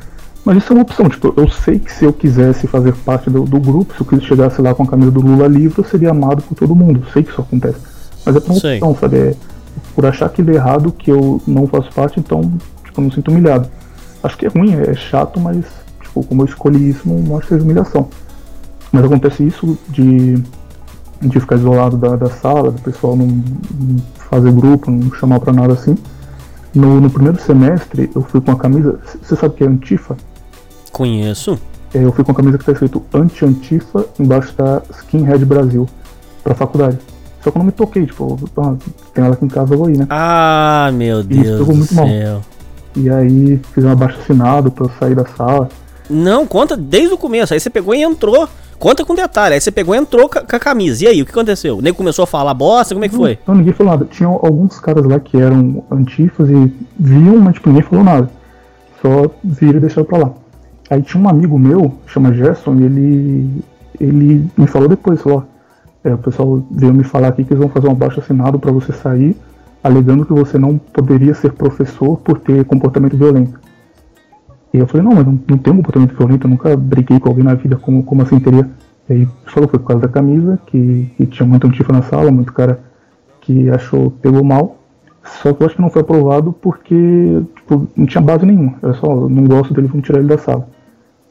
Mas 0.46 0.58
isso 0.58 0.72
é 0.72 0.76
uma 0.76 0.84
opção, 0.84 1.10
tipo, 1.10 1.34
eu 1.36 1.50
sei 1.50 1.80
que 1.80 1.92
se 1.92 2.06
eu 2.06 2.14
quisesse 2.14 2.68
fazer 2.68 2.94
parte 2.98 3.30
do, 3.30 3.44
do 3.44 3.60
grupo, 3.60 3.94
se 3.96 4.02
eu 4.02 4.06
quisesse 4.06 4.28
chegasse 4.28 4.62
lá 4.62 4.76
com 4.76 4.84
a 4.84 4.88
camisa 4.88 5.12
do 5.12 5.20
Lula 5.20 5.48
livre, 5.48 5.80
eu 5.80 5.84
seria 5.84 6.12
amado 6.12 6.44
por 6.44 6.56
todo 6.56 6.76
mundo. 6.76 7.02
Eu 7.04 7.12
sei 7.12 7.24
que 7.24 7.32
isso 7.32 7.42
acontece. 7.42 7.80
Mas 8.24 8.36
é 8.36 8.40
por 8.40 8.52
uma 8.52 8.60
sei. 8.60 8.76
opção, 8.76 8.96
sabe? 8.96 9.18
É, 9.18 9.36
por 9.96 10.06
achar 10.06 10.28
aquilo 10.28 10.52
errado 10.52 10.92
que 10.92 11.12
eu 11.12 11.42
não 11.48 11.68
faço 11.68 11.92
parte, 11.94 12.20
então, 12.20 12.42
tipo, 12.84 13.00
eu 13.00 13.02
não 13.02 13.06
me 13.06 13.14
sinto 13.14 13.32
humilhado. 13.32 13.68
Acho 14.24 14.38
que 14.38 14.46
é 14.46 14.50
ruim, 14.50 14.74
é 14.76 14.94
chato, 14.94 15.40
mas, 15.40 15.66
tipo, 16.16 16.24
como 16.24 16.42
eu 16.42 16.46
escolhi 16.46 16.90
isso, 16.90 17.08
não, 17.08 17.40
que 17.40 17.48
seja 17.48 17.64
humilhação. 17.64 18.08
Mas 18.92 19.04
acontece 19.04 19.46
isso 19.46 19.78
de, 19.90 20.36
de 21.22 21.40
ficar 21.40 21.58
isolado 21.58 21.98
da, 21.98 22.16
da 22.16 22.30
sala, 22.30 22.72
do 22.72 22.82
pessoal 22.82 23.16
não, 23.16 23.28
não 23.28 24.02
fazer 24.30 24.52
grupo, 24.52 24.90
não 24.90 25.12
chamar 25.14 25.40
pra 25.40 25.52
nada 25.52 25.74
assim. 25.74 25.98
No, 26.74 27.00
no 27.02 27.10
primeiro 27.10 27.40
semestre, 27.42 28.10
eu 28.16 28.22
fui 28.22 28.42
com 28.42 28.52
a 28.52 28.56
camisa. 28.56 29.00
Você 29.22 29.36
sabe 29.36 29.54
o 29.54 29.58
que 29.58 29.64
é 29.64 29.68
Antifa? 29.68 30.16
Conheço. 30.92 31.60
É, 31.94 32.04
eu 32.04 32.12
fui 32.12 32.24
com 32.24 32.32
a 32.32 32.36
camisa 32.36 32.58
que 32.58 32.66
tá 32.66 32.72
escrito 32.72 33.02
Anti-Antifa, 33.14 34.06
embaixo 34.20 34.54
tá 34.54 34.82
Skinhead 34.92 35.46
Brasil, 35.46 35.88
pra 36.44 36.54
faculdade. 36.54 36.98
Só 37.42 37.52
que 37.52 37.58
eu 37.58 37.60
não 37.60 37.66
me 37.68 37.72
toquei, 37.72 38.06
tipo, 38.06 38.38
ah, 38.58 38.76
tem 39.14 39.24
ela 39.24 39.34
aqui 39.36 39.46
em 39.46 39.50
casa, 39.50 39.74
eu 39.74 39.78
vou 39.78 39.90
ir, 39.90 39.98
né? 39.98 40.08
Ah, 40.10 40.90
meu 40.94 41.24
Deus. 41.24 41.46
E 41.46 41.48
isso 41.48 41.58
pegou 41.60 41.76
muito 41.76 41.96
mal. 41.96 42.08
Céu. 42.08 42.42
E 42.98 43.10
aí 43.10 43.62
fiz 43.74 43.84
um 43.84 43.92
abaixo 43.92 44.20
assinado 44.20 44.72
pra 44.72 44.86
eu 44.86 44.92
sair 45.00 45.16
da 45.16 45.26
sala. 45.26 45.70
Não, 46.10 46.46
conta 46.46 46.76
desde 46.78 47.14
o 47.14 47.18
começo. 47.18 47.54
Aí 47.54 47.60
você 47.60 47.70
pegou 47.70 47.94
e 47.94 48.02
entrou. 48.02 48.48
Conta 48.78 49.06
com 49.06 49.16
detalhe. 49.16 49.56
Aí 49.56 49.62
você 49.62 49.72
pegou 49.72 49.96
e 49.96 49.98
entrou 49.98 50.30
com 50.30 50.38
a 50.38 50.60
camisa. 50.60 51.06
E 51.06 51.08
aí, 51.08 51.22
o 51.22 51.26
que 51.26 51.32
aconteceu? 51.32 51.78
O 51.78 51.82
nego 51.82 51.98
começou 51.98 52.24
a 52.24 52.28
falar 52.28 52.54
bosta? 52.54 52.94
Como 52.94 53.06
é 53.06 53.10
que 53.10 53.16
foi? 53.16 53.40
Não, 53.48 53.56
ninguém 53.56 53.74
falou 53.74 53.94
nada. 53.94 54.06
Tinha 54.06 54.28
alguns 54.28 54.80
caras 54.80 55.06
lá 55.06 55.20
que 55.20 55.38
eram 55.38 55.84
antifas 55.90 56.50
e 56.50 56.74
viam, 57.00 57.38
mas 57.38 57.56
tipo, 57.56 57.70
ninguém 57.70 57.84
falou 57.84 58.04
nada. 58.04 58.30
Só 59.02 59.32
viram 59.44 59.78
e 59.78 59.82
deixaram 59.82 60.06
pra 60.06 60.18
lá. 60.18 60.34
Aí 60.90 61.02
tinha 61.02 61.22
um 61.22 61.28
amigo 61.28 61.58
meu, 61.58 61.94
chama 62.06 62.34
Gerson, 62.34 62.76
e 62.76 62.84
ele, 62.84 63.64
ele 64.00 64.48
me 64.56 64.68
falou 64.68 64.88
depois, 64.88 65.22
falou, 65.22 65.44
é, 66.04 66.14
o 66.14 66.18
pessoal 66.18 66.64
veio 66.70 66.94
me 66.94 67.04
falar 67.04 67.30
aqui 67.30 67.44
que 67.44 67.54
eles 67.54 67.60
vão 67.60 67.70
fazer 67.70 67.88
um 67.88 67.92
abaixo 67.92 68.20
assinado 68.20 68.60
para 68.60 68.72
você 68.72 68.94
sair, 68.94 69.36
alegando 69.84 70.26
que 70.26 70.34
você 70.34 70.58
não 70.60 70.78
poderia 70.78 71.34
ser 71.34 71.54
professor 71.54 72.18
por 72.18 72.40
ter 72.40 72.64
comportamento 72.66 73.18
violento. 73.18 73.60
E 74.76 74.80
eu 74.80 74.88
falei, 74.88 75.06
não, 75.06 75.16
mas 75.16 75.26
não, 75.26 75.40
não 75.48 75.58
tenho 75.58 75.76
comportamento 75.78 76.16
violento, 76.16 76.46
eu 76.46 76.50
nunca 76.50 76.76
briguei 76.76 77.20
com 77.20 77.30
alguém 77.30 77.44
na 77.44 77.54
vida, 77.54 77.76
como, 77.78 78.04
como 78.04 78.22
assim 78.22 78.40
teria? 78.40 78.70
E 79.10 79.14
aí 79.14 79.28
falou 79.46 79.70
foi 79.70 79.80
por 79.80 79.88
causa 79.88 80.02
da 80.04 80.10
camisa, 80.10 80.60
que, 80.66 81.10
que 81.16 81.26
tinha 81.26 81.48
muito 81.48 81.68
antifa 81.68 81.94
na 81.94 82.02
sala, 82.02 82.32
muito 82.32 82.52
cara 82.52 82.80
que 83.42 83.70
achou, 83.70 84.12
pegou 84.12 84.44
mal. 84.44 84.78
Só 85.24 85.54
que 85.54 85.62
eu 85.62 85.68
acho 85.68 85.76
que 85.76 85.82
não 85.82 85.90
foi 85.90 86.02
aprovado 86.02 86.54
porque 86.54 87.42
tipo, 87.56 87.88
não 87.96 88.06
tinha 88.06 88.22
base 88.22 88.46
nenhuma. 88.46 88.76
Era 88.82 88.94
só, 88.94 89.30
não 89.30 89.46
gosto 89.46 89.74
dele, 89.74 89.88
vamos 89.88 90.06
tirar 90.06 90.20
ele 90.20 90.28
da 90.28 90.38
sala 90.38 90.68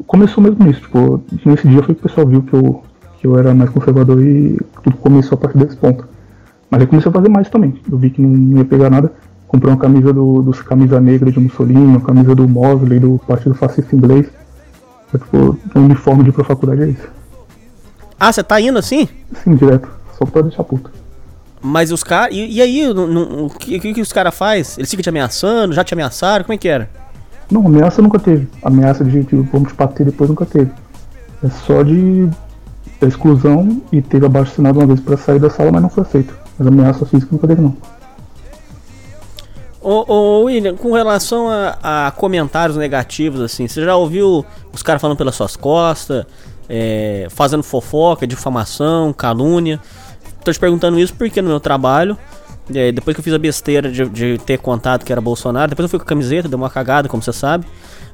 começou 0.07 0.43
mesmo 0.43 0.65
nisso, 0.65 0.81
tipo, 0.81 1.23
nesse 1.45 1.69
dia 1.69 1.83
foi 1.83 1.95
que 1.95 2.01
o 2.01 2.09
pessoal 2.09 2.27
viu 2.27 2.43
que 2.43 2.55
eu, 2.55 2.83
que 3.19 3.27
eu 3.27 3.39
era 3.39 3.55
mais 3.55 3.71
conservador 3.71 4.23
e 4.23 4.59
tudo 4.83 4.97
começou 4.97 5.37
a 5.37 5.41
partir 5.41 5.59
desse 5.59 5.77
ponto. 5.77 6.07
Mas 6.71 6.81
aí 6.81 6.87
comecei 6.87 7.11
a 7.11 7.13
fazer 7.13 7.29
mais 7.29 7.49
também. 7.49 7.75
Eu 7.91 7.99
vi 7.99 8.11
que 8.11 8.21
não 8.21 8.59
ia 8.59 8.65
pegar 8.65 8.91
nada. 8.91 9.13
Comprei 9.55 9.73
uma 9.73 9.79
camisa 9.79 10.13
do, 10.13 10.43
dos 10.43 10.61
camisa 10.63 11.01
negra 11.01 11.31
de 11.31 11.39
Mussolini, 11.39 11.87
uma 11.87 12.01
camisa 12.01 12.35
do 12.35 12.49
Mosley, 12.49 12.99
do 12.99 13.21
Partido 13.25 13.55
Fascista 13.55 13.95
Inglês. 13.95 14.27
É, 15.15 15.17
tipo, 15.17 15.57
o 15.77 15.79
uniforme 15.79 16.25
de 16.25 16.31
ir 16.31 16.33
pra 16.33 16.43
faculdade 16.43 16.83
é 16.83 16.87
isso. 16.89 17.09
Ah, 18.19 18.33
você 18.33 18.43
tá 18.43 18.61
indo 18.61 18.77
assim? 18.81 19.09
Sim, 19.45 19.55
direto. 19.55 19.89
Só 20.19 20.27
pra 20.27 20.43
deixar 20.43 20.65
puto. 20.65 20.91
Mas 21.63 21.93
os 21.93 22.03
caras. 22.03 22.35
E, 22.35 22.57
e, 22.57 22.61
aí, 22.61 22.91
o 22.91 23.49
que, 23.49 23.79
que, 23.79 23.95
que 23.95 24.01
os 24.01 24.13
caras 24.13 24.35
fazem? 24.35 24.75
Eles 24.77 24.91
ficam 24.91 25.05
te 25.05 25.09
ameaçando? 25.09 25.73
Já 25.73 25.85
te 25.85 25.95
ameaçaram? 25.95 26.45
Como 26.45 26.55
é 26.55 26.59
que 26.59 26.67
era? 26.67 26.91
Não, 27.49 27.65
ameaça 27.65 28.03
nunca 28.03 28.19
teve. 28.19 28.49
Ameaça 28.61 29.05
de, 29.05 29.23
de 29.23 29.37
vamos 29.37 29.69
te 29.69 29.77
bater 29.77 30.05
depois 30.05 30.29
nunca 30.29 30.45
teve. 30.45 30.73
É 31.45 31.49
só 31.49 31.85
de 31.85 32.29
exclusão 33.01 33.81
e 33.93 34.03
teve 34.03 34.27
abaixo 34.27 34.51
assinado 34.51 34.81
uma 34.81 34.87
vez 34.89 34.99
para 34.99 35.17
sair 35.17 35.39
da 35.39 35.49
sala, 35.49 35.71
mas 35.71 35.83
não 35.83 35.89
foi 35.89 36.03
aceito. 36.03 36.35
Mas 36.59 36.67
ameaça 36.67 37.07
física 37.07 37.29
nunca 37.31 37.47
teve 37.47 37.63
não. 37.63 37.77
Ô, 39.85 40.05
ô 40.11 40.43
William, 40.45 40.75
com 40.75 40.93
relação 40.93 41.49
a, 41.51 42.07
a, 42.07 42.11
comentários 42.11 42.77
negativos, 42.77 43.41
assim, 43.41 43.69
você 43.69 43.85
já 43.85 43.95
ouviu 43.95 44.45
os 44.73 44.83
caras 44.83 45.01
falando 45.01 45.19
pelas 45.19 45.35
suas 45.35 45.57
costas, 45.57 46.25
é, 46.69 47.27
fazendo 47.31 47.63
fofoca, 47.63 48.27
difamação, 48.27 49.13
calúnia? 49.13 49.79
Tô 50.43 50.51
te 50.51 50.59
perguntando 50.59 50.99
isso 50.99 51.13
porque 51.13 51.43
no 51.43 51.51
meu 51.51 51.61
trabalho 51.61 52.17
é, 52.73 52.93
depois 52.93 53.15
que 53.15 53.21
eu 53.21 53.25
fiz 53.25 53.35
a 53.35 53.39
besteira 53.39 53.91
de, 53.91 54.09
de, 54.09 54.39
ter 54.39 54.59
contado 54.59 55.05
que 55.05 55.13
era 55.13 55.21
Bolsonaro, 55.21 55.69
depois 55.69 55.85
eu 55.85 55.91
fui 55.91 55.99
com 55.99 56.05
a 56.05 56.09
camiseta, 56.09 56.49
deu 56.49 56.57
uma 56.57 56.71
cagada, 56.71 57.09
como 57.09 57.23
você 57.23 57.33
sabe. 57.33 57.67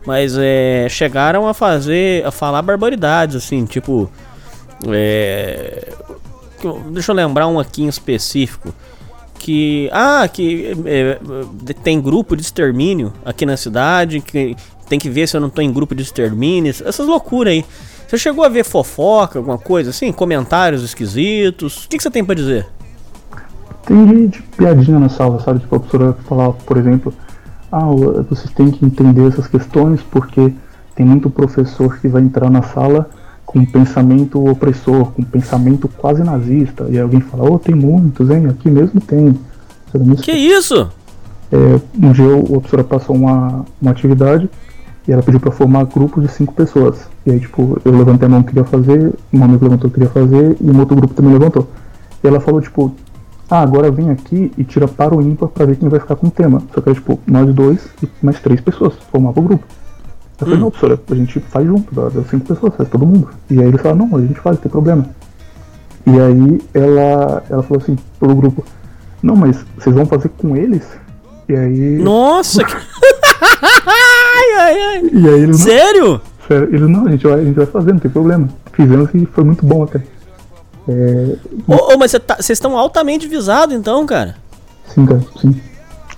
Mas 0.04 0.36
é, 0.36 0.88
chegaram 0.88 1.46
a 1.46 1.54
fazer, 1.54 2.26
a 2.26 2.30
falar 2.30 2.62
barbaridades, 2.62 3.36
assim, 3.36 3.64
tipo. 3.64 4.10
É, 4.88 5.92
deixa 6.90 7.12
eu 7.12 7.16
lembrar 7.16 7.46
um 7.46 7.60
aqui 7.60 7.82
em 7.82 7.88
específico. 7.88 8.74
Que. 9.40 9.88
Ah, 9.90 10.28
que 10.28 10.76
é, 10.84 11.18
tem 11.82 12.00
grupo 12.00 12.36
de 12.36 12.42
extermínio 12.42 13.12
aqui 13.24 13.46
na 13.46 13.56
cidade. 13.56 14.20
Que 14.20 14.54
tem 14.88 14.98
que 14.98 15.08
ver 15.08 15.26
se 15.26 15.36
eu 15.36 15.40
não 15.40 15.48
tô 15.48 15.62
em 15.62 15.72
grupo 15.72 15.94
de 15.94 16.02
extermínio. 16.02 16.70
Essas 16.70 17.06
loucuras 17.06 17.52
aí. 17.52 17.64
Você 18.06 18.18
chegou 18.18 18.44
a 18.44 18.48
ver 18.48 18.64
fofoca, 18.64 19.38
alguma 19.38 19.56
coisa 19.56 19.90
assim? 19.90 20.12
Comentários 20.12 20.82
esquisitos? 20.82 21.84
O 21.84 21.88
que, 21.88 21.96
que 21.96 22.02
você 22.02 22.10
tem 22.10 22.24
para 22.24 22.34
dizer? 22.34 22.66
tem 23.90 24.28
de 24.28 24.42
piadinha 24.56 24.98
na 24.98 25.08
sala, 25.08 25.40
sabe? 25.40 25.60
Tipo, 25.60 25.76
a 25.76 25.80
professora 25.80 26.12
falar, 26.28 26.52
por 26.52 26.76
exemplo, 26.76 27.12
ah, 27.72 27.86
vocês 28.28 28.52
têm 28.52 28.70
que 28.70 28.84
entender 28.84 29.26
essas 29.26 29.46
questões 29.46 30.00
porque 30.10 30.52
tem 30.94 31.06
muito 31.06 31.30
professor 31.30 31.98
que 31.98 32.08
vai 32.08 32.22
entrar 32.22 32.50
na 32.50 32.62
sala 32.62 33.10
com 33.50 33.64
pensamento 33.64 34.48
opressor, 34.48 35.06
com 35.06 35.24
pensamento 35.24 35.88
quase 35.88 36.22
nazista. 36.22 36.86
E 36.88 37.00
alguém 37.00 37.20
fala, 37.20 37.50
oh, 37.50 37.58
tem 37.58 37.74
muitos, 37.74 38.30
hein? 38.30 38.46
Aqui 38.46 38.70
mesmo 38.70 39.00
tem. 39.00 39.36
Que 40.22 40.30
isso? 40.30 40.88
É, 41.50 41.80
um 42.00 42.12
dia 42.12 42.32
a 42.32 42.42
professora 42.44 42.84
passou 42.84 43.16
uma, 43.16 43.64
uma 43.82 43.90
atividade 43.90 44.48
e 45.08 45.10
ela 45.10 45.20
pediu 45.20 45.40
para 45.40 45.50
formar 45.50 45.82
grupos 45.86 46.22
de 46.22 46.30
cinco 46.30 46.54
pessoas. 46.54 47.08
E 47.26 47.32
aí, 47.32 47.40
tipo, 47.40 47.76
eu 47.84 47.90
levantei 47.90 48.26
a 48.26 48.30
mão 48.30 48.40
que 48.40 48.50
queria 48.50 48.62
fazer, 48.62 49.12
um 49.32 49.42
amigo 49.42 49.64
levantou 49.64 49.90
que 49.90 49.94
queria 49.94 50.10
fazer 50.10 50.56
e 50.60 50.70
um 50.70 50.78
outro 50.78 50.94
grupo 50.94 51.12
também 51.12 51.32
levantou. 51.32 51.66
E 52.22 52.28
ela 52.28 52.38
falou, 52.38 52.60
tipo, 52.60 52.94
ah, 53.50 53.62
agora 53.62 53.90
vem 53.90 54.10
aqui 54.10 54.52
e 54.56 54.62
tira 54.62 54.86
para 54.86 55.12
o 55.12 55.20
ímpar 55.20 55.48
para 55.48 55.66
ver 55.66 55.74
quem 55.74 55.88
vai 55.88 55.98
ficar 55.98 56.14
com 56.14 56.28
o 56.28 56.30
tema. 56.30 56.62
Só 56.72 56.80
que 56.80 56.88
é 56.88 56.94
tipo, 56.94 57.18
nós 57.26 57.52
dois 57.52 57.84
e 58.00 58.08
mais 58.22 58.38
três 58.38 58.60
pessoas, 58.60 58.94
formava 59.10 59.40
o 59.40 59.42
grupo. 59.42 59.64
Eu 60.40 60.46
falei, 60.46 60.56
hum. 60.56 60.60
não, 60.60 60.70
professora, 60.70 61.00
a 61.10 61.14
gente 61.14 61.40
faz 61.40 61.66
junto, 61.66 61.94
das 61.94 62.26
cinco 62.28 62.46
pessoas, 62.46 62.74
faz 62.74 62.88
todo 62.88 63.06
mundo. 63.06 63.28
E 63.50 63.60
aí 63.60 63.68
ele 63.68 63.78
falou, 63.78 64.06
não, 64.08 64.16
a 64.16 64.20
gente 64.20 64.40
faz, 64.40 64.56
não 64.56 64.62
tem 64.62 64.70
problema. 64.70 65.06
E 66.06 66.18
aí 66.18 66.60
ela, 66.72 67.42
ela 67.50 67.62
falou 67.62 67.82
assim, 67.82 67.96
pro 68.18 68.34
grupo, 68.34 68.64
não, 69.22 69.36
mas 69.36 69.64
vocês 69.76 69.94
vão 69.94 70.06
fazer 70.06 70.30
com 70.30 70.56
eles? 70.56 70.82
E 71.48 71.54
aí. 71.54 71.98
Nossa! 71.98 72.64
que... 72.64 72.72
ai, 73.86 74.58
ai, 74.58 74.82
ai. 74.82 75.10
E 75.12 75.28
aí 75.28 75.40
eles, 75.42 75.60
Sério? 75.60 76.20
Sério? 76.48 76.68
Eles 76.74 76.88
não, 76.88 77.06
a 77.06 77.10
gente, 77.10 77.26
vai, 77.26 77.40
a 77.40 77.44
gente 77.44 77.56
vai 77.56 77.66
fazer, 77.66 77.92
não 77.92 77.98
tem 77.98 78.10
problema. 78.10 78.48
Fizemos 78.72 79.10
e 79.14 79.26
foi 79.26 79.44
muito 79.44 79.64
bom 79.66 79.82
até. 79.82 80.00
É... 80.88 81.36
Ô, 81.66 81.94
ô, 81.94 81.98
mas 81.98 82.12
vocês 82.12 82.24
tá, 82.24 82.36
estão 82.38 82.78
altamente 82.78 83.28
visados 83.28 83.74
então, 83.74 84.06
cara? 84.06 84.36
Sim, 84.86 85.04
cara, 85.04 85.20
sim. 85.40 85.60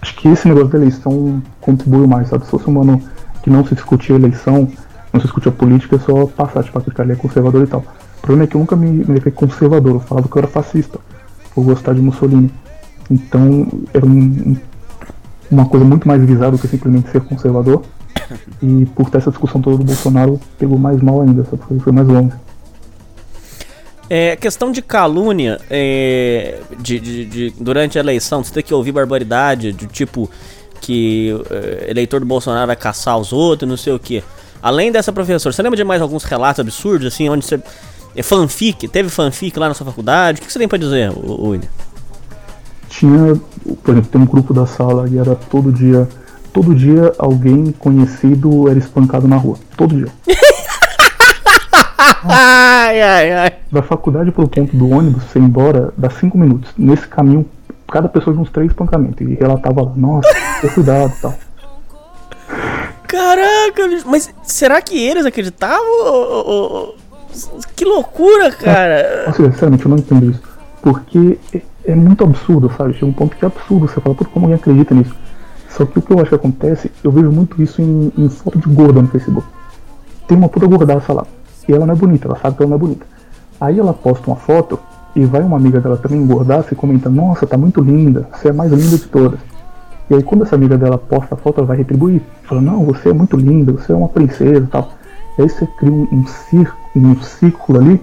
Acho 0.01 0.16
que 0.16 0.29
esse 0.29 0.47
negócio 0.49 0.68
da 0.68 0.79
eleição 0.79 1.43
contribui 1.61 2.07
mais, 2.07 2.29
sabe? 2.29 2.45
Se 2.45 2.51
fosse 2.51 2.68
um 2.70 2.81
ano 2.81 3.03
que 3.43 3.51
não 3.51 3.64
se 3.66 3.74
discutia 3.74 4.14
eleição, 4.16 4.68
não 5.12 5.20
se 5.20 5.26
discutia 5.26 5.53
política, 5.53 5.97
é 5.97 5.99
só 5.99 6.26
passar, 6.26 6.64
tipo, 6.64 6.78
aquele 6.78 6.97
cara 6.97 7.12
é 7.12 7.16
conservador 7.16 7.64
e 7.64 7.66
tal. 7.66 7.80
O 7.80 8.20
problema 8.22 8.45
é 8.45 8.47
que 8.47 8.55
eu 8.55 8.61
nunca 8.61 8.76
me, 8.76 8.88
me 8.88 9.14
levei 9.14 9.32
conservador, 9.32 9.95
eu 9.95 10.01
falava 10.01 10.28
que 10.28 10.36
eu 10.36 10.38
era 10.38 10.49
fascista, 10.49 10.99
por 11.55 11.64
gostar 11.64 11.95
de 11.95 12.01
Mussolini. 12.01 12.51
Então, 13.11 13.66
era 13.93 14.07
um, 14.07 14.57
uma 15.51 15.66
coisa 15.66 15.84
muito 15.84 16.09
mais 16.09 16.24
visada 16.24 16.53
do 16.53 16.59
que 16.59 16.68
simplesmente 16.68 17.11
ser 17.11 17.20
conservador. 17.20 17.82
E 18.62 18.86
por 18.95 19.11
ter 19.11 19.18
essa 19.18 19.30
discussão 19.30 19.61
toda 19.61 19.76
do 19.76 19.84
Bolsonaro, 19.84 20.40
pegou 20.59 20.78
mais 20.78 21.01
mal 21.01 21.20
ainda, 21.20 21.45
sabe? 21.45 21.62
Foi, 21.66 21.78
foi 21.78 21.93
mais 21.93 22.07
longe. 22.07 22.32
É, 24.09 24.36
questão 24.36 24.70
de 24.70 24.82
calúnia 24.82 25.59
é, 25.70 26.61
de, 26.78 27.01
de, 27.01 27.24
de, 27.24 27.55
durante 27.59 27.99
a 27.99 28.01
eleição, 28.01 28.45
você 28.45 28.53
tem 28.53 28.62
que 28.62 28.74
ouvir 28.74 28.93
barbaridade 28.93 29.72
do 29.72 29.86
tipo 29.86 30.28
que 30.83 31.35
é, 31.51 31.91
eleitor 31.91 32.20
do 32.20 32.26
Bolsonaro 32.26 32.66
vai 32.66 32.76
caçar 32.76 33.16
os 33.16 33.33
outros, 33.33 33.68
não 33.68 33.76
sei 33.76 33.95
o 33.95 33.99
que. 33.99 34.22
Além 34.62 34.93
dessa 34.93 35.12
professora, 35.12 35.53
você 35.53 35.62
lembra 35.62 35.76
de 35.76 35.85
mais 35.85 36.03
alguns 36.03 36.24
relatos 36.24 36.61
absurdos, 36.61 37.07
assim, 37.07 37.28
onde 37.28 37.47
você. 37.47 37.61
É 38.14 38.22
fanfic? 38.22 38.87
Teve 38.89 39.09
fanfic 39.09 39.59
lá 39.59 39.68
na 39.68 39.74
sua 39.74 39.87
faculdade? 39.87 40.39
O 40.39 40.45
que 40.45 40.53
você 40.53 40.59
tem 40.59 40.68
pra 40.68 40.76
dizer, 40.76 41.11
William? 41.16 41.66
Tinha, 42.91 43.41
por 43.83 43.93
exemplo, 43.93 44.11
tem 44.11 44.20
um 44.20 44.26
grupo 44.26 44.53
da 44.53 44.66
sala 44.66 45.09
e 45.09 45.16
era 45.16 45.35
todo 45.35 45.72
dia 45.72 46.07
todo 46.53 46.74
dia 46.74 47.12
alguém 47.18 47.72
conhecido 47.72 48.68
era 48.68 48.78
espancado 48.78 49.26
na 49.26 49.37
rua. 49.37 49.57
Todo 49.76 49.97
dia. 49.97 50.09
ai, 52.24 53.01
ai, 53.03 53.33
ai. 53.33 53.53
Da 53.70 53.83
faculdade 53.83 54.30
pro 54.30 54.47
ponto 54.47 54.76
do 54.76 54.91
ônibus, 54.91 55.24
você 55.24 55.39
ir 55.39 55.43
embora, 55.43 55.93
dá 55.97 56.11
cinco 56.11 56.37
minutos. 56.37 56.70
Nesse 56.76 57.09
caminho, 57.09 57.47
cada 57.93 58.09
pessoa 58.09 58.34
de 58.34 58.40
uns 58.40 58.51
três 58.51 58.70
espancamentos. 58.70 59.20
E 59.20 59.34
relatava 59.34 59.82
lá, 59.82 59.93
nossa, 59.95 60.28
ter 60.61 60.72
cuidado 60.74 61.12
e 61.16 61.20
tal. 61.20 61.34
Caraca, 63.07 63.82
mas 64.07 64.32
será 64.43 64.80
que 64.80 64.99
eles 64.99 65.26
acreditavam? 65.26 66.95
Que 67.76 67.84
loucura, 67.84 68.51
cara! 68.51 69.24
Nossa, 69.26 69.45
sinceramente, 69.51 69.84
eu 69.84 69.90
não 69.90 69.99
entendo 69.99 70.30
isso. 70.30 70.43
Porque 70.80 71.38
é, 71.55 71.61
é 71.84 71.95
muito 71.95 72.24
absurdo, 72.24 72.72
sabe? 72.76 72.95
Chega 72.95 73.07
um 73.07 73.12
ponto 73.12 73.36
que 73.36 73.45
é 73.45 73.49
absurdo. 73.49 73.86
Você 73.86 74.01
fala, 74.01 74.14
como 74.14 74.47
alguém 74.47 74.55
acredita 74.55 74.95
nisso? 74.95 75.14
Só 75.68 75.84
que 75.84 75.99
o 75.99 76.03
que 76.03 76.12
eu 76.12 76.18
acho 76.18 76.30
que 76.30 76.34
acontece, 76.34 76.90
eu 77.05 77.11
vejo 77.11 77.30
muito 77.30 77.62
isso 77.62 77.80
em, 77.80 78.12
em 78.16 78.28
foto 78.28 78.59
de 78.59 78.68
gorda 78.68 79.01
no 79.01 79.09
Facebook. 79.09 79.47
Tem 80.26 80.36
uma 80.36 80.49
puta 80.49 80.66
gordaça 80.66 81.12
lá. 81.12 81.26
E 81.68 81.72
ela 81.72 81.86
não 81.86 81.95
é 81.95 81.97
bonita, 81.97 82.28
ela 82.28 82.38
sabe 82.38 82.57
que 82.57 82.62
ela 82.62 82.70
não 82.70 82.76
é 82.76 82.80
bonita. 82.80 83.07
Aí 83.61 83.78
ela 83.78 83.93
posta 83.93 84.26
uma 84.26 84.36
foto 84.36 84.78
e 85.15 85.25
vai 85.25 85.43
uma 85.43 85.57
amiga 85.57 85.81
dela 85.81 85.97
também 85.97 86.21
engordar 86.21 86.65
e 86.71 86.75
comenta, 86.75 87.11
nossa, 87.11 87.47
tá 87.47 87.57
muito 87.57 87.81
linda, 87.81 88.29
você 88.33 88.49
é 88.49 88.51
a 88.51 88.55
mais 88.55 88.73
linda 88.73 88.97
de 88.97 89.07
todas. 89.07 89.41
E 90.11 90.15
aí 90.15 90.23
quando 90.23 90.43
essa 90.43 90.55
amiga 90.55 90.77
dela 90.77 90.99
posta 90.99 91.35
a 91.35 91.39
foto, 91.39 91.59
ela 91.59 91.67
vai 91.67 91.77
retribuir. 91.77 92.23
Fala, 92.45 92.61
não, 92.61 92.85
você 92.85 93.11
é 93.11 93.13
muito 93.13 93.37
linda, 93.37 93.73
você 93.73 93.93
é 93.93 93.95
uma 93.95 94.09
princesa 94.09 94.59
e 94.59 94.67
tal. 94.67 94.93
E 95.39 95.43
aí 95.43 95.49
você 95.49 95.67
cria 95.79 95.93
um, 95.93 96.07
um, 96.13 96.27
círculo, 96.27 96.79
um 96.95 97.23
círculo 97.23 97.79
ali, 97.79 98.03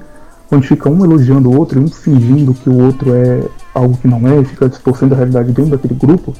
onde 0.51 0.68
fica 0.68 0.89
um 0.89 1.03
elogiando 1.03 1.49
o 1.49 1.57
outro 1.57 1.80
e 1.80 1.84
um 1.84 1.88
fingindo 1.88 2.53
que 2.53 2.70
o 2.70 2.84
outro 2.84 3.14
é 3.14 3.43
algo 3.74 3.97
que 3.97 4.07
não 4.07 4.28
é, 4.28 4.39
e 4.39 4.45
fica 4.45 4.68
distorcendo 4.68 5.14
a 5.14 5.18
realidade 5.18 5.51
dentro 5.51 5.72
daquele 5.72 5.93
grupo, 5.93 6.34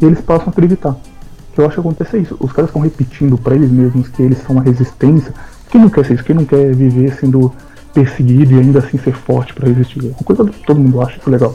e 0.00 0.04
eles 0.04 0.20
passam 0.20 0.48
a 0.48 0.50
acreditar. 0.50 0.96
Que 1.54 1.60
eu 1.60 1.66
acho 1.66 1.74
que 1.74 1.80
acontece 1.80 2.18
isso. 2.18 2.36
Os 2.40 2.52
caras 2.52 2.68
estão 2.68 2.82
repetindo 2.82 3.38
para 3.38 3.54
eles 3.54 3.70
mesmos 3.70 4.08
que 4.08 4.22
eles 4.22 4.38
são 4.38 4.56
uma 4.56 4.62
resistência. 4.62 5.32
Quem 5.70 5.80
não 5.80 5.88
quer 5.88 6.04
ser 6.04 6.14
isso? 6.14 6.24
Quem 6.24 6.34
não 6.34 6.44
quer 6.44 6.74
viver 6.74 7.14
sendo 7.14 7.52
perseguido 7.96 8.54
e 8.54 8.60
ainda 8.60 8.80
assim 8.80 8.98
ser 8.98 9.14
forte 9.14 9.54
para 9.54 9.66
resistir? 9.68 10.04
É 10.04 10.08
uma 10.08 10.24
coisa 10.24 10.44
que 10.44 10.66
todo 10.66 10.78
mundo 10.78 11.00
acha 11.00 11.16
isso 11.16 11.30
legal. 11.30 11.54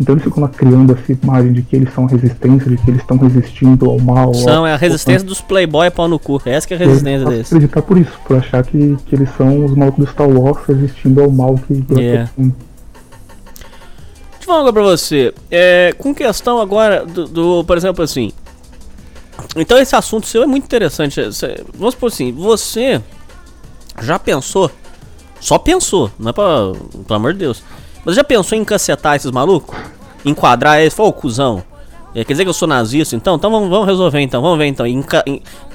Então 0.00 0.14
eles 0.14 0.24
ficam 0.24 0.42
lá 0.42 0.48
criando 0.48 0.92
essa 0.94 1.12
imagem 1.12 1.52
de 1.52 1.62
que 1.62 1.76
eles 1.76 1.92
são 1.92 2.06
resistência, 2.06 2.70
de 2.70 2.76
que 2.78 2.90
eles 2.90 3.02
estão 3.02 3.18
resistindo 3.18 3.90
ao 3.90 3.98
mal. 3.98 4.32
São, 4.32 4.66
é 4.66 4.72
a 4.72 4.76
resistência 4.76 5.26
dos 5.26 5.42
playboy 5.42 5.90
pau 5.90 6.08
no 6.08 6.18
cu. 6.18 6.40
Essa 6.46 6.66
que 6.66 6.72
é 6.72 6.76
a 6.76 6.80
resistência 6.80 7.26
deles. 7.26 7.46
acreditar 7.48 7.82
por 7.82 7.98
isso, 7.98 8.12
por 8.24 8.38
achar 8.38 8.64
que, 8.64 8.96
que 9.04 9.14
eles 9.14 9.28
são 9.36 9.64
os 9.64 9.74
malucos 9.74 10.06
do 10.06 10.10
Star 10.10 10.28
Wars 10.28 10.64
resistindo 10.66 11.20
ao 11.20 11.30
mal 11.30 11.54
que 11.56 11.84
yeah. 11.92 12.30
Deixa 12.38 12.52
eu 14.40 14.46
falar 14.46 14.72
pra 14.72 14.82
você. 14.82 15.34
É, 15.50 15.92
com 15.98 16.14
questão 16.14 16.60
agora 16.60 17.04
do, 17.04 17.26
do, 17.26 17.64
por 17.64 17.76
exemplo, 17.76 18.02
assim. 18.02 18.32
Então 19.54 19.76
esse 19.76 19.94
assunto 19.94 20.26
seu 20.26 20.42
é 20.42 20.46
muito 20.46 20.64
interessante. 20.64 21.20
Vamos 21.74 21.94
supor 21.94 22.08
assim, 22.08 22.32
você 22.32 23.02
já 24.00 24.18
pensou? 24.18 24.70
Só 25.40 25.58
pensou, 25.58 26.10
não 26.18 26.30
é 26.30 26.32
pra. 26.32 26.72
Pelo 27.06 27.16
amor 27.16 27.32
de 27.32 27.40
Deus 27.40 27.62
mas 28.04 28.14
já 28.16 28.24
pensou 28.24 28.56
em 28.56 28.64
cancetar 28.64 29.16
esses 29.16 29.30
malucos? 29.30 29.76
Enquadrar 30.24 30.80
eles? 30.80 30.94
Falou, 30.94 31.12
cuzão. 31.12 31.62
É, 32.14 32.24
quer 32.24 32.32
dizer 32.32 32.44
que 32.44 32.48
eu 32.48 32.54
sou 32.54 32.66
nazista, 32.66 33.14
então? 33.14 33.36
Então 33.36 33.50
vamos, 33.50 33.68
vamos 33.68 33.86
resolver 33.86 34.20
então, 34.20 34.42
vamos 34.42 34.58
ver 34.58 34.66
então. 34.66 34.86
Enca, 34.86 35.22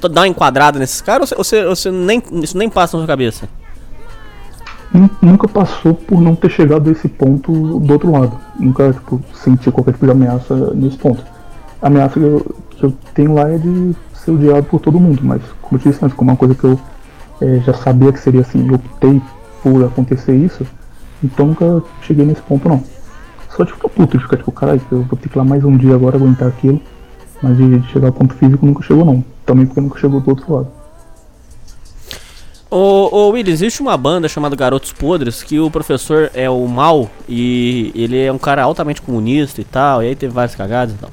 dar 0.01 0.21
uma 0.21 0.27
enquadrada 0.27 0.77
nesses 0.77 1.01
caras 1.01 1.31
ou 1.31 1.43
você, 1.43 1.63
você, 1.65 1.91
nem, 1.91 2.21
isso 2.43 2.57
nem 2.57 2.69
passa 2.69 2.97
na 2.97 3.03
sua 3.03 3.07
cabeça? 3.07 3.47
Nunca 5.21 5.47
passou 5.47 5.93
por 5.93 6.21
não 6.21 6.35
ter 6.35 6.49
chegado 6.49 6.89
a 6.89 6.91
esse 6.91 7.07
ponto 7.07 7.51
do 7.79 7.93
outro 7.93 8.11
lado. 8.11 8.37
Nunca, 8.59 8.91
tipo, 8.93 9.21
senti 9.33 9.71
qualquer 9.71 9.93
tipo 9.93 10.05
de 10.05 10.11
ameaça 10.11 10.55
nesse 10.73 10.97
ponto. 10.97 11.23
A 11.81 11.87
ameaça 11.87 12.19
que 12.19 12.25
eu, 12.25 12.55
que 12.71 12.83
eu 12.85 12.93
tenho 13.13 13.33
lá 13.33 13.49
é 13.49 13.57
de 13.57 13.95
ser 14.13 14.31
odiado 14.31 14.63
por 14.63 14.79
todo 14.79 14.99
mundo, 14.99 15.19
mas 15.23 15.41
como 15.61 15.79
eu 15.79 15.91
disse 15.91 16.03
antes, 16.03 16.15
como 16.15 16.31
uma 16.31 16.37
coisa 16.37 16.55
que 16.55 16.63
eu 16.63 16.79
é, 17.41 17.59
já 17.59 17.73
sabia 17.73 18.11
que 18.11 18.19
seria 18.19 18.41
assim, 18.41 18.67
eu 18.67 18.75
optei 18.75 19.21
por 19.65 19.83
acontecer 19.83 20.35
isso, 20.35 20.63
então 21.23 21.47
nunca 21.47 21.81
cheguei 22.03 22.23
nesse 22.23 22.41
ponto 22.43 22.69
não. 22.69 22.83
Só 23.49 23.63
de 23.63 23.73
ficar 23.73 23.89
puto, 23.89 24.15
de 24.15 24.23
ficar 24.23 24.37
tipo, 24.37 24.51
caralho, 24.51 24.79
eu 24.91 25.01
vou 25.01 25.17
ter 25.17 25.27
que 25.27 25.35
ir 25.35 25.39
lá 25.39 25.43
mais 25.43 25.63
um 25.63 25.75
dia 25.75 25.95
agora 25.95 26.17
aguentar 26.17 26.49
aquilo. 26.49 26.79
Mas 27.41 27.57
de 27.57 27.81
chegar 27.91 28.07
ao 28.07 28.13
ponto 28.13 28.35
físico 28.35 28.63
nunca 28.63 28.83
chegou 28.83 29.03
não. 29.03 29.25
Também 29.43 29.65
porque 29.65 29.81
nunca 29.81 29.99
chegou 29.99 30.21
do 30.21 30.29
outro 30.29 30.53
lado. 30.53 30.67
Ô, 32.69 33.09
ô 33.11 33.29
Willy, 33.29 33.51
existe 33.51 33.81
uma 33.81 33.97
banda 33.97 34.27
chamada 34.27 34.55
Garotos 34.55 34.91
Podres 34.91 35.41
que 35.41 35.59
o 35.59 35.71
professor 35.71 36.29
é 36.33 36.49
o 36.49 36.67
mal 36.67 37.09
e 37.27 37.91
ele 37.95 38.19
é 38.21 38.31
um 38.31 38.37
cara 38.37 38.63
altamente 38.63 39.01
comunista 39.01 39.61
e 39.61 39.63
tal, 39.63 40.03
e 40.03 40.07
aí 40.07 40.15
teve 40.15 40.33
várias 40.33 40.55
cagadas 40.55 40.93
e 40.93 40.97
tal. 40.97 41.09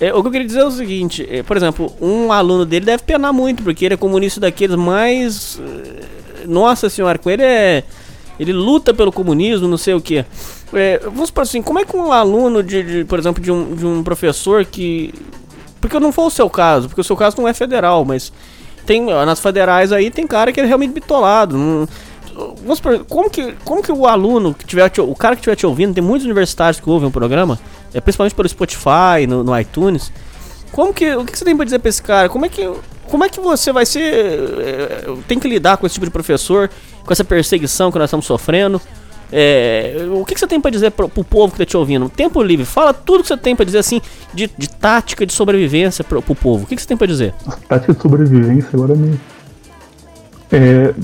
É, 0.00 0.14
o 0.14 0.22
que 0.22 0.28
eu 0.28 0.32
queria 0.32 0.46
dizer 0.46 0.60
é 0.60 0.64
o 0.64 0.70
seguinte, 0.70 1.26
é, 1.28 1.42
por 1.42 1.56
exemplo, 1.56 1.92
um 2.00 2.32
aluno 2.32 2.64
dele 2.64 2.86
deve 2.86 3.02
penar 3.02 3.32
muito, 3.32 3.62
porque 3.62 3.84
ele 3.84 3.94
é 3.94 3.96
comunista 3.96 4.40
daqueles 4.40 4.76
mais. 4.76 5.60
Nossa 6.48 6.88
senhora, 6.88 7.18
com 7.18 7.30
ele 7.30 7.42
é 7.42 7.84
ele 8.38 8.52
luta 8.52 8.94
pelo 8.94 9.10
comunismo, 9.10 9.66
não 9.66 9.76
sei 9.76 9.94
o 9.94 10.00
que. 10.00 10.24
É, 10.72 11.00
vamos 11.02 11.30
por 11.30 11.42
assim, 11.42 11.60
como 11.60 11.78
é 11.80 11.84
que 11.84 11.96
um 11.96 12.12
aluno, 12.12 12.62
de, 12.62 12.82
de, 12.82 13.04
por 13.04 13.18
exemplo, 13.18 13.42
de 13.42 13.50
um, 13.50 13.74
de 13.74 13.84
um 13.84 14.02
professor 14.02 14.64
que. 14.64 15.12
Porque 15.80 15.98
não 15.98 16.12
foi 16.12 16.24
o 16.24 16.30
seu 16.30 16.48
caso, 16.48 16.88
porque 16.88 17.00
o 17.00 17.04
seu 17.04 17.16
caso 17.16 17.36
não 17.36 17.48
é 17.48 17.54
federal, 17.54 18.04
mas 18.04 18.32
tem 18.86 19.06
nas 19.06 19.40
federais 19.40 19.92
aí 19.92 20.10
tem 20.10 20.26
cara 20.26 20.52
que 20.52 20.60
é 20.60 20.64
realmente 20.64 20.92
bitolado. 20.92 21.56
Não, 21.56 21.88
vamos 22.62 22.80
por, 22.80 23.04
como 23.04 23.28
que 23.28 23.54
como 23.64 23.82
que 23.82 23.92
o 23.92 24.06
aluno 24.06 24.54
que 24.54 24.64
tiver 24.64 24.88
te, 24.88 25.00
o 25.00 25.14
cara 25.14 25.34
que 25.34 25.40
estiver 25.40 25.56
te 25.56 25.66
ouvindo, 25.66 25.94
tem 25.94 26.02
muitos 26.02 26.24
universitários 26.24 26.80
que 26.80 26.88
ouvem 26.88 27.08
o 27.08 27.12
programa, 27.12 27.58
é 27.92 28.00
principalmente 28.00 28.34
pelo 28.34 28.48
Spotify, 28.48 29.26
no, 29.28 29.42
no 29.42 29.58
iTunes. 29.58 30.12
Como 30.72 30.92
que 30.92 31.14
o 31.14 31.24
que 31.24 31.36
você 31.36 31.44
tem 31.44 31.56
para 31.56 31.64
dizer 31.64 31.78
para 31.78 31.88
esse 31.88 32.02
cara? 32.02 32.28
Como 32.28 32.44
é 32.44 32.48
que 32.48 32.68
como 33.08 33.24
é 33.24 33.28
que 33.28 33.40
você 33.40 33.72
vai 33.72 33.84
ser 33.86 34.00
é, 34.00 35.04
tem 35.26 35.38
que 35.38 35.48
lidar 35.48 35.76
com 35.76 35.86
esse 35.86 35.94
tipo 35.94 36.06
de 36.06 36.12
professor 36.12 36.70
com 37.08 37.12
essa 37.12 37.24
perseguição 37.24 37.90
que 37.90 37.98
nós 37.98 38.08
estamos 38.08 38.26
sofrendo. 38.26 38.80
É, 39.30 40.06
o 40.10 40.24
que, 40.24 40.38
você 40.38 40.46
tem 40.46 40.60
para 40.60 40.70
dizer 40.70 40.90
pro, 40.90 41.08
pro 41.08 41.24
povo 41.24 41.52
que 41.52 41.58
tá 41.58 41.64
te 41.64 41.76
ouvindo? 41.76 42.08
Tempo 42.08 42.42
livre, 42.42 42.64
fala 42.64 42.94
tudo 42.94 43.22
que 43.22 43.28
você 43.28 43.36
tem 43.36 43.54
para 43.56 43.64
dizer 43.64 43.78
assim 43.78 44.00
de, 44.32 44.50
de, 44.56 44.68
tática 44.68 45.26
de 45.26 45.32
sobrevivência 45.32 46.04
pro, 46.04 46.22
pro 46.22 46.34
povo. 46.34 46.64
O 46.64 46.66
que, 46.66 46.78
você 46.78 46.86
tem 46.86 46.96
para 46.96 47.06
dizer? 47.06 47.34
Tática 47.66 47.92
de 47.94 48.00
sobrevivência 48.00 48.70
agora 48.72 48.94
me. 48.94 49.18
É... 50.52 50.94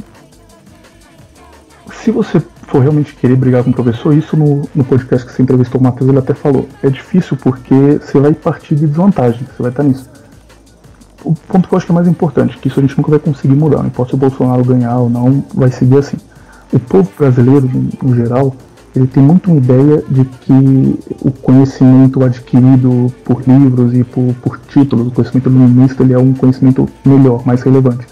Se 2.02 2.10
você 2.10 2.40
for 2.66 2.80
realmente 2.80 3.14
querer 3.14 3.36
brigar 3.36 3.62
com 3.62 3.70
o 3.70 3.74
professor, 3.74 4.14
isso 4.14 4.36
no, 4.36 4.68
no 4.74 4.84
podcast 4.84 5.26
que 5.26 5.32
você 5.32 5.42
entrevistou 5.42 5.80
o 5.80 5.84
Matheus, 5.84 6.08
ele 6.08 6.18
até 6.18 6.34
falou. 6.34 6.68
É 6.82 6.88
difícil 6.88 7.36
porque 7.36 7.74
você 7.74 8.18
vai 8.20 8.32
partir 8.32 8.74
de 8.74 8.86
desvantagem, 8.86 9.40
você 9.40 9.62
vai 9.62 9.70
estar 9.70 9.82
nisso 9.82 10.08
o 11.24 11.34
ponto 11.34 11.68
que 11.68 11.74
eu 11.74 11.78
acho 11.78 11.86
que 11.86 11.92
é 11.92 11.94
mais 11.94 12.06
importante, 12.06 12.58
que 12.58 12.68
isso 12.68 12.78
a 12.78 12.82
gente 12.82 12.96
nunca 12.96 13.10
vai 13.10 13.18
conseguir 13.18 13.54
mudar, 13.54 13.78
não 13.78 13.86
importa 13.86 14.10
se 14.10 14.14
o 14.14 14.18
Bolsonaro 14.18 14.64
ganhar 14.64 14.98
ou 14.98 15.08
não, 15.08 15.44
vai 15.54 15.70
seguir 15.70 15.98
assim. 15.98 16.16
O 16.72 16.78
povo 16.78 17.10
brasileiro, 17.18 17.70
no 18.02 18.14
geral, 18.14 18.54
ele 18.94 19.06
tem 19.06 19.22
muito 19.22 19.50
uma 19.50 19.56
ideia 19.56 20.04
de 20.08 20.24
que 20.24 20.98
o 21.20 21.30
conhecimento 21.30 22.22
adquirido 22.22 23.12
por 23.24 23.42
livros 23.46 23.92
e 23.94 24.04
por, 24.04 24.34
por 24.42 24.60
títulos, 24.68 25.08
o 25.08 25.10
conhecimento 25.10 25.48
linguístico, 25.48 26.02
ele 26.02 26.12
é 26.12 26.18
um 26.18 26.32
conhecimento 26.32 26.88
melhor, 27.04 27.44
mais 27.44 27.62
relevante. 27.62 28.06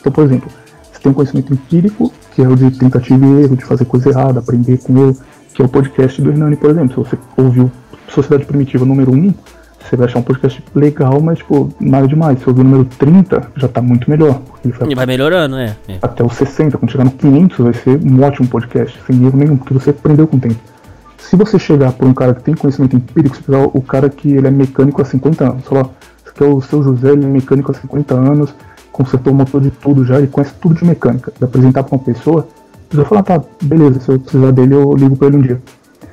Então, 0.00 0.10
por 0.10 0.24
exemplo, 0.24 0.50
você 0.90 1.00
tem 1.00 1.12
um 1.12 1.14
conhecimento 1.14 1.52
empírico, 1.52 2.12
que 2.34 2.42
é 2.42 2.48
o 2.48 2.56
de 2.56 2.70
tentativa 2.70 3.26
e 3.26 3.42
erro, 3.42 3.56
de 3.56 3.64
fazer 3.64 3.84
coisa 3.84 4.08
errada, 4.08 4.38
aprender 4.38 4.78
com 4.78 4.96
erro, 4.98 5.16
que 5.52 5.60
é 5.60 5.64
o 5.64 5.68
podcast 5.68 6.20
do 6.22 6.30
Hernani, 6.30 6.56
por 6.56 6.70
exemplo. 6.70 7.04
Se 7.04 7.10
você 7.10 7.18
ouviu 7.36 7.70
Sociedade 8.08 8.46
Primitiva 8.46 8.86
número 8.86 9.12
1, 9.12 9.34
você 9.92 9.96
vai 9.96 10.06
achar 10.06 10.20
um 10.20 10.22
podcast 10.22 10.64
legal, 10.74 11.20
mas, 11.20 11.38
tipo, 11.38 11.68
nada 11.78 12.08
demais. 12.08 12.38
Se 12.38 12.46
eu 12.46 12.52
ouvir 12.52 12.62
o 12.62 12.64
número 12.64 12.84
30, 12.86 13.52
já 13.56 13.68
tá 13.68 13.82
muito 13.82 14.08
melhor. 14.08 14.40
Ele 14.64 14.72
vai, 14.72 14.94
vai 14.94 15.06
melhorando, 15.06 15.56
é, 15.56 15.76
é. 15.86 15.98
Até 16.00 16.24
os 16.24 16.32
60, 16.32 16.78
quando 16.78 16.90
chegar 16.90 17.04
no 17.04 17.10
500, 17.10 17.58
vai 17.58 17.74
ser 17.74 18.00
um 18.02 18.22
ótimo 18.22 18.48
podcast, 18.48 18.98
sem 19.06 19.22
erro 19.22 19.36
nenhum, 19.36 19.58
porque 19.58 19.74
você 19.74 19.90
aprendeu 19.90 20.26
com 20.26 20.38
o 20.38 20.40
tempo. 20.40 20.56
Se 21.18 21.36
você 21.36 21.58
chegar 21.58 21.92
por 21.92 22.08
um 22.08 22.14
cara 22.14 22.34
que 22.34 22.42
tem 22.42 22.54
conhecimento 22.54 22.96
empírico, 22.96 23.36
você 23.36 23.42
pegar 23.42 23.64
o 23.66 23.82
cara 23.82 24.08
que 24.08 24.32
ele 24.32 24.46
é 24.46 24.50
mecânico 24.50 25.02
há 25.02 25.04
50 25.04 25.44
anos, 25.44 25.64
sei 25.66 25.76
lá, 25.76 25.84
você 26.24 26.32
quer 26.34 26.44
o 26.46 26.60
seu 26.62 26.82
José, 26.82 27.10
ele 27.10 27.26
é 27.26 27.28
mecânico 27.28 27.70
há 27.70 27.74
50 27.74 28.14
anos, 28.14 28.54
consertou 28.90 29.34
o 29.34 29.36
motor 29.36 29.60
de 29.60 29.70
tudo 29.70 30.06
já, 30.06 30.16
ele 30.16 30.28
conhece 30.28 30.54
tudo 30.58 30.74
de 30.74 30.86
mecânica. 30.86 31.30
E 31.38 31.44
apresentar 31.44 31.82
pra 31.82 31.96
uma 31.96 32.02
pessoa, 32.02 32.48
você 32.90 32.96
vai 32.96 33.04
falar, 33.04 33.22
tá, 33.24 33.42
beleza, 33.62 34.00
se 34.00 34.08
eu 34.08 34.18
precisar 34.18 34.52
dele, 34.52 34.74
eu 34.74 34.94
ligo 34.94 35.16
pra 35.16 35.28
ele 35.28 35.36
um 35.36 35.42
dia. 35.42 35.60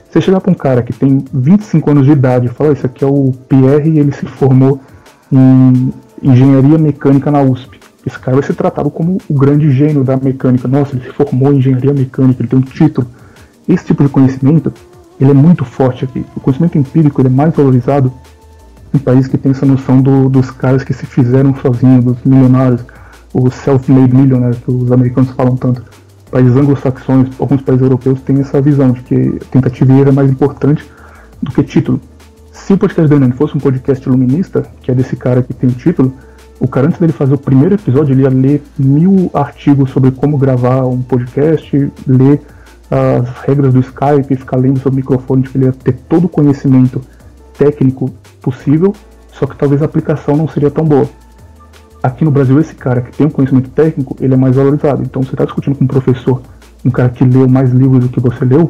Você 0.10 0.22
chegar 0.22 0.42
para 0.42 0.52
um 0.52 0.56
cara 0.56 0.82
que 0.82 0.92
tem 0.92 1.24
25 1.32 1.92
anos 1.92 2.06
de 2.06 2.12
idade 2.12 2.48
e 2.48 2.50
falar, 2.50 2.74
isso 2.74 2.86
aqui 2.86 3.04
é 3.04 3.08
o 3.08 3.32
Pierre 3.48 3.92
e 3.92 4.00
ele 4.00 4.12
se 4.12 4.26
formou 4.26 4.82
em 5.32 5.94
engenharia 6.24 6.80
mecânica 6.80 7.30
na 7.30 7.42
USP. 7.42 7.80
Esse 8.06 8.18
cara 8.18 8.38
vai 8.38 8.46
ser 8.46 8.56
tratado 8.56 8.90
como 8.90 9.20
o 9.30 9.34
grande 9.34 9.70
gênio 9.72 10.04
da 10.04 10.18
mecânica. 10.18 10.68
Nossa, 10.68 10.96
ele 10.96 11.04
se 11.04 11.12
formou 11.12 11.54
em 11.54 11.58
engenharia 11.58 11.94
mecânica, 11.94 12.42
ele 12.42 12.50
tem 12.50 12.58
um 12.58 12.64
título. 12.64 13.08
Esse 13.68 13.86
tipo 13.86 14.04
de 14.04 14.10
conhecimento, 14.10 14.74
ele 15.22 15.30
é 15.30 15.34
muito 15.34 15.64
forte 15.64 16.06
aqui. 16.06 16.26
O 16.36 16.40
conhecimento 16.40 16.78
empírico 16.78 17.22
ele 17.22 17.28
é 17.28 17.32
mais 17.32 17.54
valorizado 17.54 18.12
em 18.92 18.98
países 18.98 19.28
que 19.28 19.38
tem 19.38 19.52
essa 19.52 19.66
noção 19.66 20.02
do, 20.02 20.28
dos 20.28 20.50
caras 20.50 20.84
que 20.84 20.92
se 20.92 21.06
fizeram 21.06 21.54
sozinhos, 21.56 22.04
dos 22.04 22.24
milionários, 22.24 22.84
os 23.32 23.54
self-made 23.54 24.16
millionaires 24.16 24.58
que 24.58 24.72
os 24.72 24.92
americanos 24.92 25.30
falam 25.32 25.56
tanto 25.56 25.84
países 26.30 26.56
anglo-saxões, 26.56 27.30
alguns 27.40 27.62
países 27.62 27.84
europeus 27.84 28.22
têm 28.22 28.40
essa 28.40 28.62
visão 28.62 28.92
de 28.92 29.02
que 29.02 29.40
tentativa 29.52 29.92
e 29.94 30.00
erro 30.00 30.10
é 30.10 30.12
mais 30.12 30.32
importante 30.32 30.84
do 31.42 31.52
que 31.52 31.64
título. 31.64 32.00
se 32.52 32.74
o 32.74 32.78
podcast 32.78 33.08
do 33.08 33.16
Hernani 33.16 33.34
fosse 33.34 33.58
um 33.58 33.60
podcast 33.60 34.08
iluminista, 34.08 34.64
que 34.82 34.92
é 34.92 34.96
desse 34.96 35.16
cara 35.16 35.42
que 35.42 35.54
tem 35.54 35.70
o 35.70 35.74
título, 35.74 36.14
o 36.60 36.68
cara 36.68 36.88
antes 36.88 37.00
dele 37.00 37.14
fazer 37.14 37.34
o 37.34 37.38
primeiro 37.38 37.76
episódio, 37.76 38.14
ele 38.14 38.24
ia 38.24 38.30
ler 38.30 38.62
mil 38.78 39.32
artigos 39.34 39.90
sobre 39.92 40.12
como 40.12 40.38
gravar 40.38 40.86
um 40.86 41.02
podcast, 41.02 41.92
ler 42.06 42.42
as 42.92 43.30
regras 43.46 43.74
do 43.74 43.80
Skype, 43.80 44.36
ficar 44.36 44.58
lendo 44.58 44.80
sobre 44.80 44.98
microfone, 44.98 45.44
que 45.44 45.58
ele 45.58 45.66
ia 45.66 45.72
ter 45.72 45.94
todo 46.10 46.26
o 46.26 46.30
conhecimento 46.30 47.02
técnico 47.58 48.14
possível, 48.42 48.94
só 49.32 49.46
que 49.46 49.56
talvez 49.56 49.82
a 49.82 49.86
aplicação 49.86 50.36
não 50.36 50.48
seria 50.48 50.70
tão 50.70 50.84
boa. 50.84 51.08
Aqui 52.02 52.24
no 52.24 52.32
Brasil, 52.32 52.58
esse 52.60 52.74
cara 52.74 53.02
que 53.02 53.16
tem 53.16 53.28
um 53.28 53.30
conhecimento 53.30 53.70
técnico, 53.72 54.16
ele 54.22 54.34
é 54.34 54.38
mais 54.38 54.56
valorizado. 54.56 55.02
Então, 55.04 55.22
você 55.22 55.32
está 55.32 55.44
discutindo 55.44 55.76
com 55.76 55.84
um 55.84 55.88
professor, 55.88 56.42
um 56.86 56.90
cara 56.90 57.10
que 57.10 57.26
leu 57.26 57.48
mais 57.48 57.72
livros 57.72 58.06
do 58.06 58.10
que 58.10 58.20
você 58.20 58.46
leu, 58.46 58.70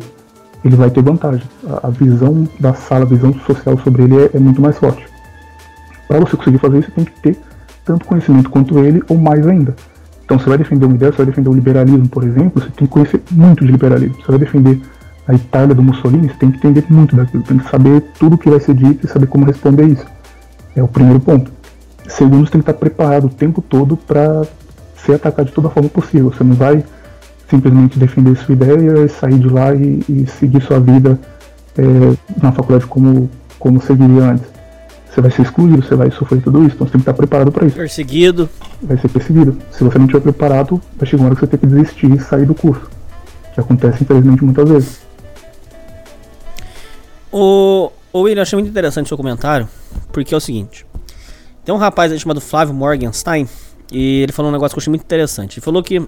ele 0.66 0.76
vai 0.76 0.90
ter 0.90 1.04
vantagem. 1.04 1.44
A, 1.68 1.88
a 1.88 1.90
visão 1.92 2.48
da 2.60 2.74
sala, 2.74 3.06
a 3.06 3.08
visão 3.08 3.34
social 3.46 3.78
sobre 3.80 4.04
ele 4.04 4.18
é, 4.18 4.32
é 4.34 4.40
muito 4.40 4.60
mais 4.62 4.78
forte. 4.78 5.06
Para 6.08 6.20
você 6.20 6.36
conseguir 6.36 6.58
fazer 6.58 6.80
isso, 6.80 6.90
você 6.90 6.96
tem 6.96 7.06
que 7.06 7.22
ter 7.22 7.38
tanto 7.86 8.06
conhecimento 8.06 8.50
quanto 8.50 8.80
ele, 8.80 9.04
ou 9.08 9.18
mais 9.18 9.46
ainda. 9.46 9.76
Então, 10.26 10.40
você 10.40 10.50
vai 10.50 10.58
defender 10.58 10.86
uma 10.86 10.96
ideia, 10.96 11.12
você 11.12 11.18
vai 11.18 11.26
defender 11.28 11.50
o 11.50 11.54
liberalismo, 11.54 12.10
por 12.10 12.24
exemplo, 12.24 12.62
você 12.62 12.70
tem 12.72 12.88
que 12.88 12.94
conhecer 12.94 13.22
muito 13.32 13.64
de 13.64 13.72
liberalismo. 13.72 14.16
Você 14.16 14.28
vai 14.32 14.40
defender 14.40 14.82
a 15.28 15.36
Itália 15.36 15.76
do 15.76 15.84
Mussolini, 15.84 16.28
você 16.30 16.36
tem 16.40 16.50
que 16.50 16.58
entender 16.58 16.84
muito 16.90 17.16
daquilo, 17.16 17.44
tem 17.44 17.60
que 17.60 17.70
saber 17.70 18.02
tudo 18.18 18.34
o 18.34 18.38
que 18.38 18.50
vai 18.50 18.60
ser 18.60 18.74
dito 18.74 19.06
e 19.06 19.10
saber 19.10 19.28
como 19.28 19.46
responder 19.46 19.86
isso. 19.86 20.06
É 20.76 20.82
o 20.82 20.88
primeiro 20.88 21.20
ponto. 21.20 21.59
Segundo, 22.10 22.46
você 22.46 22.52
tem 22.52 22.62
que 22.62 22.70
estar 22.70 22.80
preparado 22.80 23.26
o 23.26 23.30
tempo 23.30 23.62
todo 23.62 23.96
para 23.96 24.44
ser 25.06 25.14
atacado 25.14 25.48
de 25.48 25.54
toda 25.54 25.70
forma 25.70 25.90
possível. 25.90 26.32
Você 26.32 26.44
não 26.44 26.56
vai 26.56 26.84
simplesmente 27.50 27.98
defender 27.98 28.36
sua 28.38 28.54
ideia 28.54 29.06
e 29.06 29.10
sair 29.10 29.40
de 29.40 29.50
lá 29.50 29.74
e, 29.74 30.04
e 30.10 30.28
seguir 30.28 30.62
sua 30.62 30.80
vida 30.80 31.20
é, 31.78 31.84
na 32.42 32.52
faculdade 32.52 32.86
como, 32.86 33.30
como 33.58 33.82
seguiria 33.82 34.24
antes. 34.24 34.46
Você 35.10 35.22
vai 35.22 35.32
ser 35.32 35.42
excluído, 35.42 35.82
você 35.82 35.96
vai 35.96 36.12
sofrer 36.12 36.42
tudo 36.42 36.64
isso, 36.64 36.76
então 36.76 36.86
você 36.86 36.92
tem 36.92 37.02
que 37.02 37.10
estar 37.10 37.14
preparado 37.14 37.52
para 37.52 37.66
isso. 37.66 37.76
Perseguido. 37.76 38.50
Vai 38.82 38.98
ser 38.98 39.10
perseguido. 39.10 39.58
Se 39.72 39.84
você 39.84 39.98
não 39.98 40.06
estiver 40.06 40.22
preparado, 40.22 40.80
vai 40.96 41.08
chegar 41.08 41.24
uma 41.24 41.28
hora 41.28 41.36
que 41.36 41.42
você 41.42 41.48
tem 41.48 41.60
que 41.60 41.66
desistir 41.66 42.12
e 42.12 42.20
sair 42.20 42.46
do 42.46 42.54
curso. 42.54 42.88
Que 43.54 43.60
acontece, 43.60 44.04
infelizmente, 44.04 44.44
muitas 44.44 44.70
vezes. 44.70 45.02
O, 47.32 47.92
o 48.14 48.22
William, 48.22 48.44
achei 48.44 48.58
muito 48.58 48.70
interessante 48.70 49.06
o 49.06 49.10
seu 49.10 49.18
comentário, 49.18 49.68
porque 50.12 50.34
é 50.34 50.38
o 50.38 50.40
seguinte: 50.40 50.86
tem 51.70 51.76
um 51.76 51.78
rapaz 51.78 52.12
aí 52.12 52.20
chamado 52.20 52.42
Flávio 52.42 52.74
Morgenstein, 52.74 53.48
e 53.92 54.24
ele 54.24 54.32
falou 54.32 54.50
um 54.50 54.52
negócio 54.52 54.74
que 54.74 54.80
eu 54.80 54.82
achei 54.82 54.90
muito 54.90 55.04
interessante. 55.04 55.60
Ele 55.60 55.64
falou 55.64 55.84
que 55.84 56.02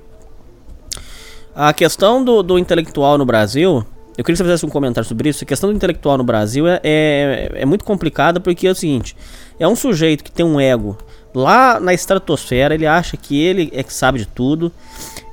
a 1.54 1.72
questão 1.72 2.26
do, 2.26 2.42
do 2.42 2.58
intelectual 2.58 3.16
no 3.16 3.28
Brasil, 3.28 3.86
eu 4.18 4.24
queria 4.24 4.34
que 4.34 4.38
você 4.38 4.44
fizesse 4.44 4.66
um 4.66 4.70
comentário 4.70 5.08
sobre 5.08 5.30
isso. 5.30 5.44
A 5.44 5.48
questão 5.48 5.70
do 5.70 5.76
intelectual 5.76 6.18
no 6.18 6.24
Brasil 6.24 6.68
é, 6.68 6.80
é, 6.84 7.52
é 7.54 7.66
muito 7.66 7.86
complicada 7.86 8.40
porque 8.40 8.66
é 8.66 8.72
o 8.72 8.76
seguinte: 8.76 9.16
é 9.60 9.68
um 9.68 9.76
sujeito 9.76 10.24
que 10.24 10.32
tem 10.32 10.44
um 10.44 10.60
ego 10.60 10.98
lá 11.32 11.80
na 11.80 11.94
estratosfera, 11.94 12.74
ele 12.74 12.88
acha 12.88 13.16
que 13.16 13.40
ele 13.40 13.70
é 13.72 13.84
que 13.84 13.94
sabe 13.94 14.18
de 14.18 14.26
tudo 14.26 14.72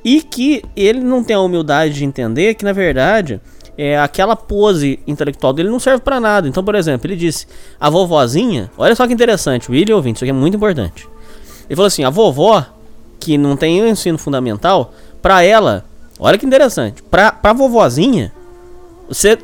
e 0.05 0.21
que 0.21 0.63
ele 0.75 0.99
não 0.99 1.23
tem 1.23 1.35
a 1.35 1.41
humildade 1.41 1.95
de 1.95 2.05
entender 2.05 2.53
que 2.53 2.63
na 2.63 2.71
verdade 2.71 3.41
é, 3.81 3.97
aquela 3.97 4.35
pose 4.35 4.99
intelectual 5.07 5.53
dele 5.53 5.69
não 5.69 5.79
serve 5.79 6.01
para 6.01 6.19
nada. 6.19 6.49
Então, 6.49 6.61
por 6.61 6.75
exemplo, 6.75 7.07
ele 7.07 7.15
disse: 7.15 7.47
a 7.79 7.89
vovozinha, 7.89 8.69
olha 8.77 8.93
só 8.93 9.07
que 9.07 9.13
interessante, 9.13 9.71
William 9.71 9.95
ouvinte, 9.95 10.17
isso 10.17 10.25
aqui 10.25 10.31
é 10.31 10.33
muito 10.33 10.57
importante. 10.57 11.07
Ele 11.69 11.75
falou 11.77 11.87
assim: 11.87 12.03
a 12.03 12.09
vovó, 12.09 12.65
que 13.21 13.37
não 13.37 13.55
tem 13.55 13.81
o 13.81 13.87
ensino 13.87 14.17
fundamental, 14.17 14.93
para 15.21 15.43
ela, 15.43 15.85
olha 16.19 16.37
que 16.37 16.45
interessante, 16.45 17.01
pra, 17.03 17.31
pra 17.31 17.53
vovozinha, 17.53 18.33
você 19.07 19.37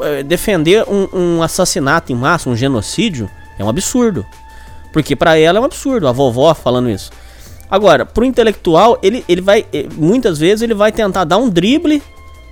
é, 0.00 0.22
defender 0.22 0.86
um, 0.88 1.08
um 1.12 1.42
assassinato 1.42 2.10
em 2.10 2.16
massa, 2.16 2.48
um 2.48 2.56
genocídio, 2.56 3.28
é 3.58 3.64
um 3.64 3.68
absurdo. 3.68 4.24
Porque 4.90 5.14
para 5.14 5.36
ela 5.36 5.58
é 5.58 5.60
um 5.60 5.64
absurdo, 5.64 6.08
a 6.08 6.12
vovó 6.12 6.54
falando 6.54 6.88
isso. 6.88 7.10
Agora, 7.70 8.06
pro 8.06 8.24
intelectual, 8.24 8.98
ele, 9.02 9.22
ele 9.28 9.42
vai. 9.42 9.66
Eh, 9.72 9.86
muitas 9.96 10.38
vezes 10.38 10.62
ele 10.62 10.74
vai 10.74 10.92
tentar 10.92 11.24
dar 11.24 11.36
um 11.36 11.50
drible 11.50 12.02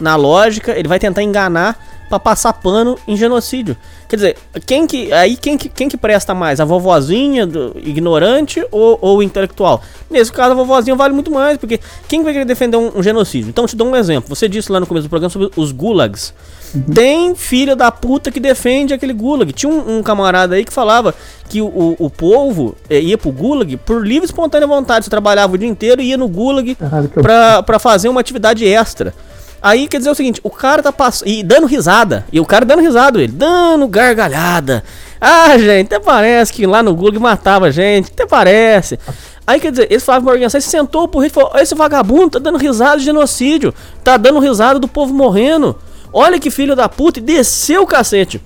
na 0.01 0.17
lógica, 0.17 0.73
ele 0.73 0.89
vai 0.89 0.99
tentar 0.99 1.23
enganar 1.23 1.79
para 2.11 2.19
passar 2.19 2.53
pano 2.55 2.99
em 3.07 3.17
genocídio. 3.17 3.77
Quer 4.09 4.17
dizer, 4.17 4.37
quem 4.67 4.85
que 4.85 5.13
aí 5.13 5.37
quem 5.37 5.57
que, 5.57 5.69
quem 5.69 5.89
que 5.89 5.97
presta 5.97 6.35
mais, 6.35 6.59
a 6.59 6.65
vovozinha 6.65 7.47
do 7.47 7.77
ignorante 7.77 8.67
ou, 8.73 8.99
ou 9.01 9.19
o 9.19 9.23
intelectual? 9.23 9.81
Nesse 10.11 10.33
caso, 10.33 10.51
a 10.51 10.55
vovozinha 10.55 10.97
vale 10.97 11.15
muito 11.15 11.31
mais, 11.31 11.57
porque 11.57 11.79
quem 12.09 12.25
vai 12.25 12.33
querer 12.33 12.45
defender 12.45 12.77
um, 12.77 12.99
um 12.99 13.03
genocídio? 13.03 13.49
Então, 13.49 13.65
te 13.65 13.77
dou 13.77 13.87
um 13.87 13.95
exemplo. 13.95 14.35
Você 14.35 14.49
disse 14.49 14.73
lá 14.73 14.81
no 14.81 14.87
começo 14.89 15.07
do 15.07 15.11
programa 15.11 15.31
sobre 15.31 15.51
os 15.57 15.71
gulags. 15.71 16.35
Uhum. 16.75 16.83
Tem 16.93 17.35
filha 17.37 17.77
da 17.77 17.93
puta 17.93 18.33
que 18.33 18.41
defende 18.41 18.93
aquele 18.93 19.13
gulag. 19.13 19.53
Tinha 19.53 19.73
um, 19.73 19.99
um 19.99 20.03
camarada 20.03 20.57
aí 20.57 20.65
que 20.65 20.73
falava 20.73 21.15
que 21.49 21.61
o, 21.61 21.67
o, 21.67 21.97
o 21.99 22.11
povo 22.11 22.77
é, 22.89 23.01
ia 23.01 23.17
pro 23.17 23.31
gulag 23.31 23.77
por 23.79 24.05
livre 24.05 24.25
e 24.25 24.27
espontânea 24.27 24.67
vontade. 24.67 25.05
Você 25.05 25.11
trabalhava 25.11 25.55
o 25.55 25.59
dia 25.59 25.69
inteiro 25.69 26.01
e 26.01 26.07
ia 26.07 26.17
no 26.17 26.29
gulag 26.29 26.77
pra, 27.15 27.63
pra 27.63 27.79
fazer 27.79 28.09
uma 28.09 28.21
atividade 28.21 28.67
extra. 28.67 29.15
Aí 29.63 29.87
quer 29.87 29.99
dizer 29.99 30.11
o 30.11 30.15
seguinte, 30.15 30.41
o 30.43 30.51
cara 30.51 30.83
tá 30.83 30.93
passando. 30.93 31.29
E 31.29 31.43
dando 31.43 31.67
risada. 31.67 32.25
E 32.33 32.41
o 32.41 32.47
cara 32.47 32.65
dando 32.65 32.81
risada, 32.81 33.19
ele, 33.19 33.33
dando 33.33 33.87
gargalhada. 33.89 34.83
Ah, 35.21 35.59
gente, 35.59 35.87
até 35.87 35.99
parece 35.99 36.53
que 36.53 36.67
lá 36.67 36.83
no 36.83 36.95
Google 36.95 37.21
matava 37.21 37.71
gente, 37.71 38.11
até 38.11 38.27
parece. 38.27 38.99
Aí 39.47 39.61
quer 39.61 39.71
dizer, 39.71 39.89
esse 39.91 40.05
Flávio 40.05 40.29
Morgenstern 40.29 40.63
sentou 40.63 41.09
pro 41.09 41.21
rei 41.21 41.29
e 41.29 41.33
falou: 41.33 41.53
esse 41.57 41.75
vagabundo 41.75 42.31
tá 42.31 42.39
dando 42.39 42.57
risada 42.57 42.99
de 42.99 43.05
genocídio, 43.05 43.75
tá 44.03 44.17
dando 44.17 44.39
risada 44.39 44.79
do 44.79 44.89
povo 44.89 45.13
morrendo. 45.13 45.77
Olha 46.13 46.39
que 46.39 46.51
filho 46.51 46.75
da 46.75 46.89
puta, 46.89 47.19
e 47.19 47.23
desceu 47.23 47.83
o 47.83 47.87
cacete. 47.87 48.41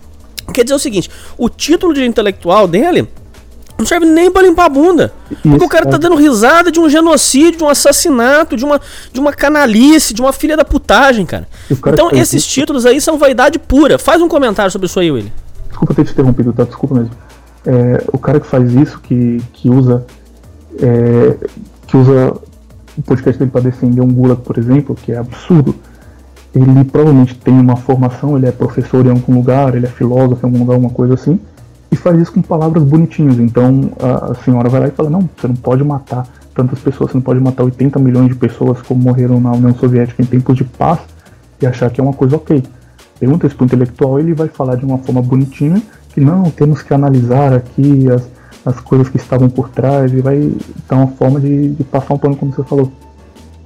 Quer 0.52 0.64
dizer 0.64 0.74
o 0.74 0.78
seguinte: 0.78 1.10
o 1.38 1.48
título 1.48 1.94
de 1.94 2.04
intelectual 2.04 2.66
dele 2.66 3.08
não 3.76 3.84
serve 3.84 4.06
nem 4.06 4.30
pra 4.30 4.42
limpar 4.42 4.66
a 4.66 4.68
bunda. 4.68 5.12
Porque 5.42 5.64
o 5.64 5.68
cara 5.68 5.86
tá 5.86 5.96
é. 5.96 5.98
dando 5.98 6.14
risada 6.16 6.70
de 6.70 6.78
um 6.78 6.88
genocídio, 6.88 7.58
de 7.58 7.64
um 7.64 7.68
assassinato, 7.68 8.56
de 8.56 8.64
uma, 8.64 8.80
de 9.12 9.18
uma 9.18 9.32
canalice, 9.32 10.14
de 10.14 10.20
uma 10.20 10.32
filha 10.32 10.56
da 10.56 10.64
putagem, 10.64 11.26
cara. 11.26 11.48
Então 11.70 12.10
esses 12.12 12.42
isso. 12.42 12.48
títulos 12.48 12.86
aí 12.86 13.00
são 13.00 13.18
vaidade 13.18 13.58
pura. 13.58 13.98
Faz 13.98 14.22
um 14.22 14.28
comentário 14.28 14.70
sobre 14.70 14.86
isso 14.86 15.00
aí, 15.00 15.10
William. 15.10 15.32
Desculpa 15.68 15.94
ter 15.94 16.04
te 16.04 16.12
interrompido, 16.12 16.52
tá? 16.52 16.64
Desculpa 16.64 16.94
mesmo. 16.94 17.10
É, 17.66 18.04
o 18.12 18.18
cara 18.18 18.38
que 18.38 18.46
faz 18.46 18.72
isso, 18.72 19.00
que, 19.00 19.42
que 19.52 19.68
usa. 19.68 20.04
É, 20.80 21.36
que 21.86 21.96
usa 21.96 22.34
o 22.96 23.02
podcast 23.02 23.38
dele 23.38 23.50
para 23.50 23.62
defender 23.62 24.00
um 24.00 24.12
gulag, 24.12 24.40
por 24.42 24.56
exemplo, 24.56 24.94
que 24.94 25.10
é 25.12 25.18
absurdo. 25.18 25.74
Ele 26.54 26.84
provavelmente 26.84 27.34
tem 27.34 27.52
uma 27.52 27.74
formação, 27.74 28.36
ele 28.36 28.46
é 28.46 28.52
professor 28.52 29.04
em 29.04 29.10
algum 29.10 29.34
lugar, 29.34 29.74
ele 29.74 29.86
é 29.86 29.88
filósofo 29.88 30.46
em 30.46 30.48
algum 30.48 30.60
lugar, 30.60 30.74
alguma 30.74 30.92
coisa 30.92 31.14
assim 31.14 31.40
e 31.94 31.96
faz 31.96 32.18
isso 32.20 32.32
com 32.32 32.42
palavras 32.42 32.82
bonitinhas. 32.82 33.38
Então 33.38 33.92
a, 34.00 34.34
senhora 34.34 34.68
vai 34.68 34.80
lá 34.80 34.88
e 34.88 34.90
fala: 34.90 35.08
não, 35.08 35.28
você 35.36 35.46
não 35.46 35.54
pode 35.54 35.84
matar 35.84 36.26
tantas 36.52 36.80
pessoas, 36.80 37.10
você 37.10 37.16
não 37.16 37.22
pode 37.22 37.40
matar 37.40 37.62
80 37.62 37.98
milhões 38.00 38.28
de 38.28 38.34
pessoas 38.34 38.82
como 38.82 39.00
morreram 39.00 39.40
na 39.40 39.52
União 39.52 39.74
Soviética 39.74 40.20
em 40.20 40.26
tempos 40.26 40.56
de 40.56 40.64
paz 40.64 40.98
e 41.62 41.66
achar 41.66 41.90
que 41.90 42.00
é 42.00 42.04
uma 42.04 42.12
coisa 42.12 42.36
ok. 42.36 42.62
Pergunta 43.18 43.46
isso 43.46 43.56
para 43.56 43.64
o 43.64 43.66
intelectual, 43.66 44.18
ele 44.18 44.34
vai 44.34 44.48
falar 44.48 44.74
de 44.74 44.84
uma 44.84 44.98
forma 44.98 45.22
bonitinha 45.22 45.80
que 46.12 46.20
não, 46.20 46.50
temos 46.50 46.82
que 46.82 46.92
analisar 46.92 47.54
aqui 47.54 48.10
as, 48.10 48.28
as 48.66 48.80
coisas 48.80 49.08
que 49.08 49.16
estavam 49.16 49.48
por 49.48 49.68
trás 49.68 50.12
e 50.12 50.20
vai 50.20 50.52
dar 50.88 50.96
uma 50.96 51.08
forma 51.08 51.40
de, 51.40 51.70
de 51.70 51.84
passar 51.84 52.14
um 52.14 52.18
pano, 52.18 52.36
como 52.36 52.52
você 52.52 52.62
falou. 52.64 52.92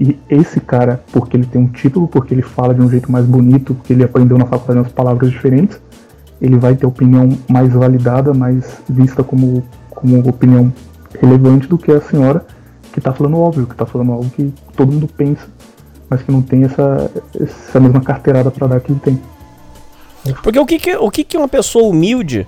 E 0.00 0.18
esse 0.28 0.60
cara, 0.60 1.02
porque 1.12 1.36
ele 1.36 1.46
tem 1.46 1.60
um 1.60 1.66
título, 1.66 2.06
porque 2.06 2.32
ele 2.32 2.42
fala 2.42 2.74
de 2.74 2.80
um 2.80 2.88
jeito 2.88 3.10
mais 3.10 3.26
bonito, 3.26 3.74
porque 3.74 3.92
ele 3.92 4.04
aprendeu 4.04 4.38
na 4.38 4.46
faculdade 4.46 4.78
umas 4.78 4.92
palavras 4.92 5.30
diferentes, 5.30 5.80
ele 6.40 6.56
vai 6.56 6.74
ter 6.74 6.86
opinião 6.86 7.28
mais 7.48 7.72
validada, 7.72 8.32
mais 8.32 8.80
vista 8.88 9.22
como, 9.22 9.62
como 9.90 10.28
opinião 10.28 10.72
relevante 11.20 11.66
do 11.66 11.78
que 11.78 11.90
a 11.90 12.00
senhora 12.00 12.44
que 12.92 12.98
está 12.98 13.12
falando 13.12 13.38
óbvio, 13.38 13.66
que 13.66 13.72
está 13.72 13.86
falando 13.86 14.12
algo 14.12 14.30
que 14.30 14.52
todo 14.76 14.92
mundo 14.92 15.08
pensa, 15.08 15.46
mas 16.08 16.22
que 16.22 16.32
não 16.32 16.42
tem 16.42 16.64
essa, 16.64 17.10
essa 17.40 17.80
mesma 17.80 18.00
carteirada 18.00 18.50
para 18.50 18.66
dar 18.66 18.80
que 18.80 18.92
ele 18.92 19.00
tem. 19.00 19.20
Porque 20.42 20.58
o 20.58 20.66
que, 20.66 20.78
que, 20.78 20.96
o 20.96 21.10
que, 21.10 21.24
que 21.24 21.36
uma 21.36 21.48
pessoa 21.48 21.88
humilde 21.88 22.46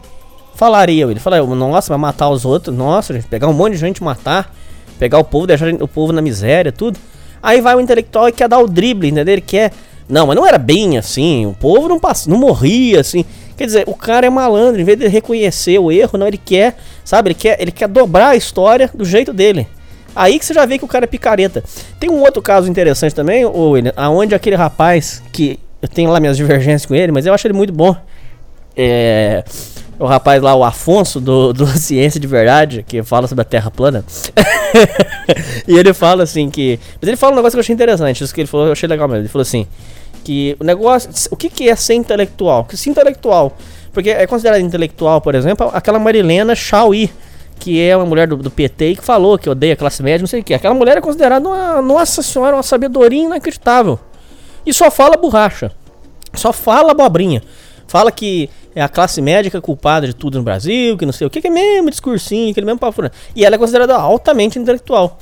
falaria? 0.55 1.05
Ele 1.05 1.21
falaria, 1.21 1.47
nossa, 1.47 1.89
vai 1.89 1.99
matar 1.99 2.29
os 2.29 2.45
outros, 2.45 2.77
nossa, 2.77 3.15
gente, 3.15 3.27
pegar 3.27 3.49
um 3.49 3.53
monte 3.53 3.73
de 3.73 3.79
gente 3.79 4.03
matar, 4.03 4.53
pegar 4.99 5.19
o 5.19 5.25
povo, 5.25 5.47
deixar 5.47 5.73
o 5.75 5.89
povo 5.89 6.13
na 6.13 6.21
miséria, 6.21 6.73
tudo. 6.73 6.99
Aí 7.43 7.61
vai 7.61 7.75
o 7.75 7.81
intelectual 7.81 8.29
e 8.29 8.33
quer 8.33 8.49
dar 8.49 8.59
o 8.59 8.69
drible, 8.69 9.09
entendeu? 9.09 9.33
Ele 9.33 9.41
quer. 9.41 9.73
Não, 10.09 10.27
mas 10.27 10.37
não 10.37 10.47
era 10.47 10.59
bem 10.59 10.99
assim, 10.99 11.47
o 11.47 11.55
povo 11.55 11.89
não, 11.89 12.01
passa, 12.01 12.29
não 12.29 12.37
morria 12.37 13.01
assim. 13.01 13.25
Quer 13.61 13.67
dizer, 13.67 13.85
o 13.87 13.95
cara 13.95 14.27
é 14.27 14.31
malandro, 14.31 14.81
em 14.81 14.85
vez 14.85 14.99
de 14.99 15.07
reconhecer 15.07 15.79
o 15.79 15.93
erro, 15.93 16.17
não, 16.19 16.27
ele 16.27 16.41
quer, 16.43 16.79
sabe, 17.05 17.29
ele 17.29 17.35
quer, 17.35 17.61
ele 17.61 17.71
quer 17.71 17.89
dobrar 17.89 18.29
a 18.29 18.35
história 18.35 18.89
do 18.95 19.05
jeito 19.05 19.35
dele. 19.35 19.69
Aí 20.17 20.39
que 20.39 20.47
você 20.47 20.55
já 20.55 20.65
vê 20.65 20.79
que 20.79 20.85
o 20.87 20.89
cara 20.89 21.05
é 21.05 21.07
picareta. 21.07 21.63
Tem 21.99 22.09
um 22.09 22.23
outro 22.23 22.41
caso 22.41 22.71
interessante 22.71 23.15
também, 23.15 23.45
o 23.45 23.73
William, 23.73 23.93
aonde 23.99 24.35
aquele 24.35 24.57
rapaz 24.57 25.23
que 25.31 25.61
eu 25.83 25.89
tenho 25.89 26.11
lá 26.11 26.19
minhas 26.19 26.39
divergências 26.39 26.87
com 26.87 26.95
ele, 26.95 27.13
mas 27.13 27.27
eu 27.27 27.35
acho 27.35 27.47
ele 27.47 27.53
muito 27.53 27.71
bom. 27.71 27.95
É, 28.75 29.45
o 29.99 30.07
rapaz 30.07 30.41
lá, 30.41 30.55
o 30.55 30.65
Afonso 30.65 31.21
do, 31.21 31.53
do 31.53 31.67
Ciência 31.77 32.19
de 32.19 32.27
Verdade, 32.27 32.83
que 32.89 33.03
fala 33.03 33.29
sobre 33.29 33.43
a 33.43 33.45
Terra 33.45 33.71
plana. 33.71 34.03
e 35.69 35.77
ele 35.77 35.93
fala 35.93 36.23
assim 36.23 36.49
que, 36.49 36.81
mas 36.99 37.09
ele 37.09 37.17
fala 37.19 37.35
um 37.35 37.37
negócio 37.37 37.57
que 37.57 37.59
eu 37.59 37.61
achei 37.61 37.75
interessante, 37.75 38.25
isso 38.25 38.35
que 38.35 38.41
ele 38.41 38.49
falou, 38.49 38.69
eu 38.69 38.73
achei 38.73 38.89
legal 38.89 39.07
mesmo. 39.07 39.21
Ele 39.21 39.29
falou 39.29 39.43
assim: 39.43 39.67
que 40.21 40.57
o 40.61 40.65
negócio, 40.65 41.11
o 41.31 41.37
que, 41.37 41.49
que 41.49 41.69
é 41.69 41.77
ser 41.77 41.95
intelectual? 41.95 42.65
Que 42.65 42.77
ser 42.77 42.91
intelectual 42.91 43.57
Porque 43.93 44.11
é 44.11 44.27
considerada 44.27 44.61
intelectual, 44.61 45.21
por 45.21 45.35
exemplo, 45.35 45.71
aquela 45.73 45.99
Marilena 45.99 46.55
Chauí, 46.55 47.11
que 47.59 47.81
é 47.81 47.97
uma 47.97 48.07
mulher 48.07 48.27
do, 48.27 48.37
do, 48.37 48.51
PT 48.51 48.97
que 48.97 49.05
falou 49.05 49.39
que 49.39 49.49
odeia 49.49 49.75
a 49.75 49.77
classe 49.77 50.03
média, 50.03 50.21
não 50.21 50.27
sei 50.27 50.41
o 50.41 50.45
que. 50.45 50.55
Aquela 50.55 50.75
mulher 50.75 50.97
é 50.97 51.01
considerada 51.01 51.47
uma, 51.47 51.83
nossa 51.83 52.23
senhora, 52.23 52.57
uma 52.57 52.63
sabedoria 52.63 53.23
inacreditável. 53.23 53.99
E 54.65 54.73
só 54.73 54.91
fala 54.91 55.17
borracha. 55.17 55.71
Só 56.35 56.53
fala 56.53 56.93
abobrinha. 56.93 57.43
Fala 57.87 58.11
que 58.13 58.49
é 58.75 58.81
a 58.81 58.89
classe 58.89 59.21
médica 59.21 59.59
é 59.59 59.61
culpada 59.61 60.07
de 60.07 60.15
tudo 60.15 60.39
no 60.39 60.45
Brasil, 60.45 60.97
que 60.97 61.05
não 61.05 61.13
sei 61.13 61.27
o 61.27 61.31
que, 61.31 61.41
que 61.41 61.49
é 61.49 61.51
mesmo 61.51 61.91
discursinho, 61.91 62.51
aquele 62.51 62.67
mesmo 62.67 62.79
papo. 62.79 63.03
E 63.35 63.45
ela 63.45 63.57
é 63.57 63.59
considerada 63.59 63.97
altamente 63.97 64.59
intelectual. 64.59 65.19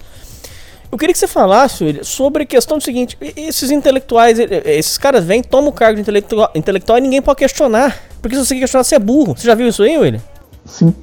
Eu 0.91 0.97
queria 0.97 1.13
que 1.13 1.19
você 1.19 1.29
falasse 1.29 1.85
William, 1.85 2.03
sobre 2.03 2.45
a 2.45 2.47
questão 2.47 2.79
do 2.79 2.85
seguinte: 2.85 3.17
esses 3.37 3.71
intelectuais, 3.71 4.39
esses 4.39 4.97
caras 4.97 5.25
vêm, 5.25 5.43
tomam 5.43 5.69
o 5.71 5.73
cargo 5.73 5.97
de 5.97 6.01
intelectual, 6.01 6.51
intelectual 6.55 6.99
e 6.99 7.01
ninguém 7.03 7.21
pode 7.21 7.39
questionar. 7.39 7.97
Porque 8.23 8.37
se 8.37 8.45
você 8.45 8.59
questionar, 8.59 8.85
você 8.85 8.97
é 8.97 8.99
burro. 8.99 9.37
Você 9.37 9.47
já 9.47 9.55
viu 9.55 9.69
isso 9.69 9.83
aí, 9.83 9.99
William? 9.99 10.21
Sim. 10.65 10.95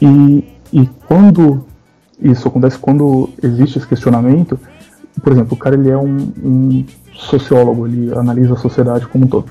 E, 0.00 0.44
e 0.72 0.88
quando 1.06 1.66
isso 2.20 2.48
acontece, 2.48 2.78
quando 2.78 3.30
existe 3.42 3.78
esse 3.78 3.86
questionamento, 3.86 4.58
por 5.22 5.32
exemplo, 5.32 5.54
o 5.54 5.56
cara 5.56 5.74
ele 5.74 5.90
é 5.90 5.96
um, 5.96 6.32
um 6.42 6.84
sociólogo, 7.14 7.86
ele 7.86 8.12
analisa 8.16 8.54
a 8.54 8.56
sociedade 8.56 9.06
como 9.06 9.26
um 9.26 9.28
todo. 9.28 9.46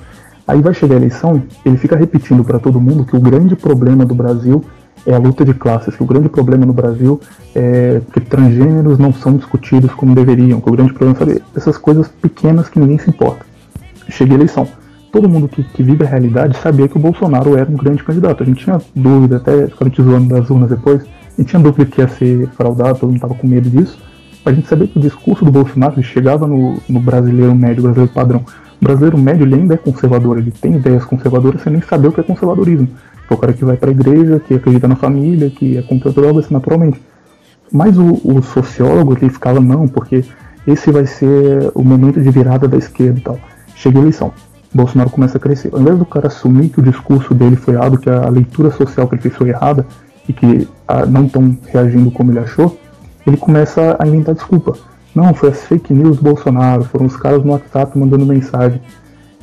Aí 0.48 0.62
vai 0.62 0.74
chegar 0.74 0.96
a 0.96 0.98
eleição, 0.98 1.44
ele 1.66 1.78
fica 1.78 1.96
repetindo 1.96 2.44
para 2.44 2.58
todo 2.58 2.80
mundo 2.80 3.06
que 3.06 3.16
o 3.16 3.20
grande 3.20 3.56
problema 3.56 4.06
do 4.06 4.16
Brasil 4.16 4.64
é 5.06 5.14
a 5.14 5.18
luta 5.18 5.46
de 5.46 5.54
classes, 5.54 5.96
que 5.96 6.04
o 6.04 6.06
grande 6.06 6.30
problema 6.30 6.66
no 6.66 6.74
Brasil 6.74 7.20
é 7.56 8.02
que 8.14 8.20
transgêneros 8.20 8.98
não 8.98 9.14
são 9.14 9.36
discutidos 9.36 9.94
como 9.94 10.14
deveriam, 10.14 10.60
que 10.60 10.70
o 10.70 10.72
grande 10.72 10.94
problema, 10.94 11.18
sabe, 11.18 11.42
essas 11.56 11.78
coisas 11.78 12.08
pequenas 12.08 12.70
que 12.70 12.80
ninguém 12.80 12.98
se 12.98 13.10
importa. 13.10 13.46
Chega 14.10 14.34
a 14.34 14.36
eleição. 14.36 14.68
Todo 15.12 15.30
mundo 15.30 15.48
que, 15.48 15.64
que 15.64 15.82
vive 15.82 16.04
a 16.04 16.08
realidade 16.08 16.58
sabia 16.58 16.88
que 16.88 16.98
o 16.98 17.00
Bolsonaro 17.00 17.58
era 17.58 17.70
um 17.70 17.76
grande 17.76 18.04
candidato. 18.04 18.44
A 18.44 18.46
gente 18.46 18.64
tinha 18.64 18.80
dúvida, 18.96 19.38
até 19.38 19.68
ficaram 19.68 19.90
te 19.90 20.02
zoando 20.02 20.30
das 20.30 20.50
urnas 20.50 20.70
depois, 20.70 21.02
a 21.02 21.42
gente 21.42 21.50
tinha 21.50 21.62
dúvida 21.62 21.86
que 21.86 22.02
ia 22.02 22.08
ser 22.08 22.48
fraudado, 22.50 23.00
todo 23.00 23.10
mundo 23.10 23.18
estava 23.18 23.34
com 23.34 23.48
medo 23.48 23.70
disso. 23.70 23.98
A 24.46 24.52
gente 24.52 24.68
sabia 24.68 24.88
que 24.88 24.98
o 24.98 25.02
discurso 25.02 25.44
do 25.44 25.52
Bolsonaro 25.52 26.02
chegava 26.02 26.48
no, 26.48 26.78
no 26.88 27.00
brasileiro 27.00 27.54
médio, 27.54 27.84
brasileiro 27.84 28.12
padrão. 28.14 28.44
O 28.80 28.86
brasileiro 28.86 29.18
médio 29.18 29.46
ele 29.46 29.56
ainda 29.56 29.74
é 29.74 29.78
conservador, 29.78 30.38
ele 30.38 30.52
tem 30.52 30.76
ideias 30.76 31.04
conservadoras 31.04 31.62
sem 31.62 31.74
nem 31.74 31.82
saber 31.82 32.10
o 32.10 32.12
que 32.12 32.20
é 32.20 32.24
conservadorismo 32.24 32.88
é 33.30 33.34
o 33.34 33.38
cara 33.38 33.54
que 33.54 33.66
vai 33.66 33.76
para 33.76 33.90
a 33.90 33.92
igreja, 33.92 34.40
que 34.40 34.54
acredita 34.54 34.88
na 34.88 34.96
família, 34.96 35.50
que 35.50 35.78
é 35.78 35.82
contra 35.82 36.12
drogas 36.12 36.50
naturalmente. 36.50 37.02
Mas 37.72 37.98
o, 37.98 38.22
o, 38.24 38.42
sociólogo 38.42 39.14
ele 39.14 39.30
ficava, 39.30 39.60
não, 39.60 39.88
porque 39.88 40.24
esse 40.66 40.92
vai 40.92 41.06
ser 41.06 41.72
o 41.76 41.84
momento 41.84 42.22
de 42.22 42.30
virada 42.30 42.68
da 42.68 42.78
esquerda 42.78 43.20
e 43.20 43.22
tal. 43.22 43.40
Chega 43.76 44.00
a 44.00 44.02
eleição. 44.02 44.32
Bolsonaro 44.74 45.10
começa 45.10 45.38
a 45.38 45.42
crescer. 45.42 45.70
Ao 45.74 45.82
invés 45.82 45.98
do 45.98 46.06
cara 46.06 46.28
assumir 46.28 46.70
que 46.70 46.80
o 46.80 46.84
discurso 46.84 47.34
dele 47.34 47.56
foi 47.56 47.74
errado, 47.74 47.98
que 47.98 48.10
a 48.10 48.30
leitura 48.30 48.72
social 48.72 49.08
que 49.08 49.16
ele 49.16 49.22
fez 49.22 49.36
foi 49.36 49.50
errada, 49.50 49.86
e 50.28 50.34
que 50.34 50.68
ah, 50.88 51.06
não 51.06 51.26
estão 51.26 51.58
reagindo 51.68 52.12
como 52.12 52.32
ele 52.32 52.40
achou, 52.40 52.78
ele 53.26 53.38
começa 53.38 53.96
a 54.00 54.08
inventar 54.08 54.36
desculpa. 54.36 54.74
Não, 55.18 55.34
foi 55.34 55.50
as 55.50 55.64
fake 55.64 55.92
news 55.92 56.18
do 56.18 56.24
Bolsonaro, 56.24 56.84
foram 56.84 57.08
os 57.08 57.18
caras 57.18 57.44
no 57.44 57.52
WhatsApp 57.52 57.98
mandando 57.98 58.24
mensagem 58.24 58.80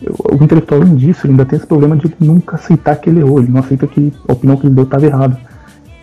o 0.09 0.45
intelectual, 0.45 0.83
além 0.83 0.95
disso, 0.95 1.27
ele 1.27 1.33
ainda 1.33 1.45
tem 1.45 1.57
esse 1.57 1.67
problema 1.67 1.97
de 1.97 2.15
nunca 2.21 2.55
aceitar 2.55 2.95
que 2.95 3.11
ele 3.11 3.19
errou, 3.19 3.41
ele 3.41 3.51
não 3.51 3.59
aceita 3.59 3.85
que 3.85 4.13
a 4.29 4.33
opinião 4.33 4.57
que 4.57 4.67
ele 4.69 4.75
deu 4.75 4.85
estava 4.85 5.05
errada. 5.05 5.37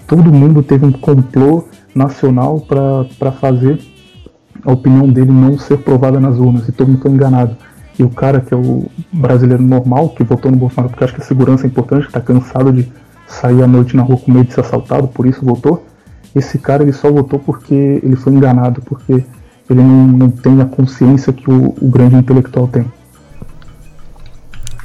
Todo 0.06 0.30
mundo 0.30 0.62
teve 0.62 0.86
um 0.86 0.92
complô 0.92 1.64
nacional 1.96 2.60
para 2.60 3.32
fazer 3.32 3.80
a 4.66 4.74
opinião 4.74 5.08
dele 5.08 5.32
não 5.32 5.58
ser 5.58 5.78
provada 5.78 6.20
nas 6.20 6.38
urnas, 6.38 6.68
e 6.68 6.74
todo 6.74 6.90
mundo 6.90 7.02
foi 7.02 7.12
enganado. 7.12 7.56
E 7.98 8.04
o 8.04 8.10
cara 8.10 8.42
que 8.42 8.54
é 8.54 8.58
o 8.58 8.90
brasileiro 9.12 9.64
normal, 9.64 10.10
que 10.10 10.24
votou 10.24 10.52
no 10.52 10.58
Bolsonaro 10.58 10.90
porque 10.90 11.06
acha 11.06 11.14
que 11.14 11.22
a 11.22 11.26
segurança 11.26 11.66
é 11.66 11.68
importante, 11.68 12.08
está 12.08 12.20
cansado 12.20 12.74
de 12.74 12.92
sair 13.26 13.64
à 13.64 13.68
noite 13.68 13.96
na 13.96 14.04
rua 14.04 14.18
com 14.18 14.34
medo 14.34 14.48
de 14.48 14.54
ser 14.54 14.62
assaltado, 14.62 15.08
por 15.08 15.26
isso 15.26 15.46
votou, 15.46 15.86
esse 16.36 16.58
cara 16.58 16.84
ele 16.84 16.92
só 16.92 17.10
votou 17.10 17.40
porque 17.40 18.02
ele 18.04 18.18
foi 18.18 18.34
enganado, 18.34 18.82
porque 18.82 19.24
ele 19.70 19.82
não, 19.82 20.08
não 20.08 20.32
tem 20.32 20.62
a 20.62 20.66
consciência 20.66 21.32
que 21.32 21.50
o, 21.50 21.76
o 21.82 21.90
grande 21.90 22.16
intelectual 22.16 22.68
tem 22.68 22.86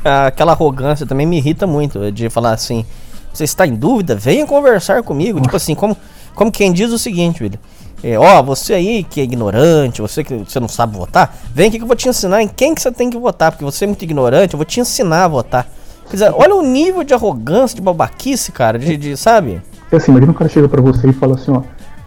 aquela 0.06 0.52
arrogância 0.52 1.04
também 1.04 1.26
me 1.26 1.36
irrita 1.36 1.66
muito, 1.66 2.12
de 2.12 2.30
falar 2.30 2.52
assim, 2.52 2.84
você 3.32 3.44
está 3.44 3.66
em 3.66 3.74
dúvida? 3.74 4.14
Venha 4.14 4.46
conversar 4.46 5.02
comigo. 5.02 5.40
Tipo 5.40 5.56
assim, 5.56 5.74
como, 5.74 5.96
como 6.34 6.50
quem 6.50 6.72
diz 6.72 6.90
o 6.92 6.98
seguinte, 6.98 7.42
William. 7.42 7.58
É, 8.02 8.18
ó, 8.18 8.42
você 8.42 8.74
aí 8.74 9.04
que 9.04 9.20
é 9.20 9.24
ignorante, 9.24 10.02
você 10.02 10.22
que 10.22 10.34
você 10.36 10.60
não 10.60 10.68
sabe 10.68 10.96
votar, 10.96 11.34
vem 11.52 11.68
aqui 11.68 11.78
que 11.78 11.82
eu 11.82 11.88
vou 11.88 11.96
te 11.96 12.08
ensinar 12.08 12.42
em 12.42 12.48
quem 12.48 12.74
que 12.74 12.80
você 12.80 12.92
tem 12.92 13.08
que 13.10 13.18
votar, 13.18 13.50
porque 13.50 13.64
você 13.64 13.84
é 13.84 13.88
muito 13.88 14.02
ignorante, 14.02 14.54
eu 14.54 14.58
vou 14.58 14.66
te 14.66 14.80
ensinar 14.80 15.24
a 15.24 15.28
votar. 15.28 15.66
Quer 16.04 16.12
dizer, 16.12 16.34
olha 16.34 16.54
o 16.54 16.62
nível 16.62 17.02
de 17.02 17.14
arrogância, 17.14 17.74
de 17.74 17.82
babaquice, 17.82 18.52
cara, 18.52 18.78
de, 18.78 18.96
de 18.96 19.16
sabe? 19.16 19.60
É 19.90 19.96
assim, 19.96 20.12
imagina 20.12 20.30
um 20.30 20.34
cara 20.34 20.48
chega 20.48 20.68
para 20.68 20.80
você 20.80 21.08
e 21.08 21.12
fala 21.12 21.34
assim, 21.34 21.50
ó, 21.50 21.62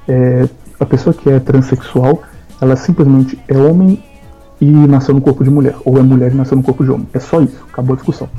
é, 0.07 0.47
a 0.79 0.85
pessoa 0.85 1.13
que 1.13 1.29
é 1.29 1.39
transexual, 1.39 2.21
ela 2.61 2.75
simplesmente 2.75 3.39
é 3.47 3.57
homem 3.57 4.03
e 4.61 4.65
nasceu 4.65 5.13
no 5.13 5.21
corpo 5.21 5.43
de 5.43 5.49
mulher, 5.49 5.75
ou 5.85 5.97
é 5.97 6.01
mulher 6.01 6.31
e 6.31 6.35
nasceu 6.35 6.57
no 6.57 6.63
corpo 6.63 6.83
de 6.83 6.91
homem. 6.91 7.07
É 7.13 7.19
só 7.19 7.41
isso, 7.41 7.63
acabou 7.71 7.93
a 7.93 7.95
discussão. 7.95 8.29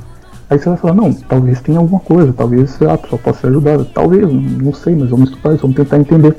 Aí 0.49 0.59
você 0.59 0.69
vai 0.69 0.79
falar, 0.79 0.95
não, 0.95 1.13
talvez 1.13 1.61
tenha 1.61 1.79
alguma 1.79 2.01
coisa, 2.01 2.33
talvez 2.33 2.81
a 2.83 2.99
pessoa 2.99 3.21
possa 3.23 3.41
ser 3.41 3.47
ajudada, 3.49 3.85
talvez, 3.85 4.29
não 4.31 4.73
sei, 4.73 4.97
mas 4.97 5.09
vamos 5.09 5.31
estudar 5.31 5.55
isso, 5.55 5.63
vamos 5.63 5.77
tentar 5.77 5.99
entender. 5.99 6.37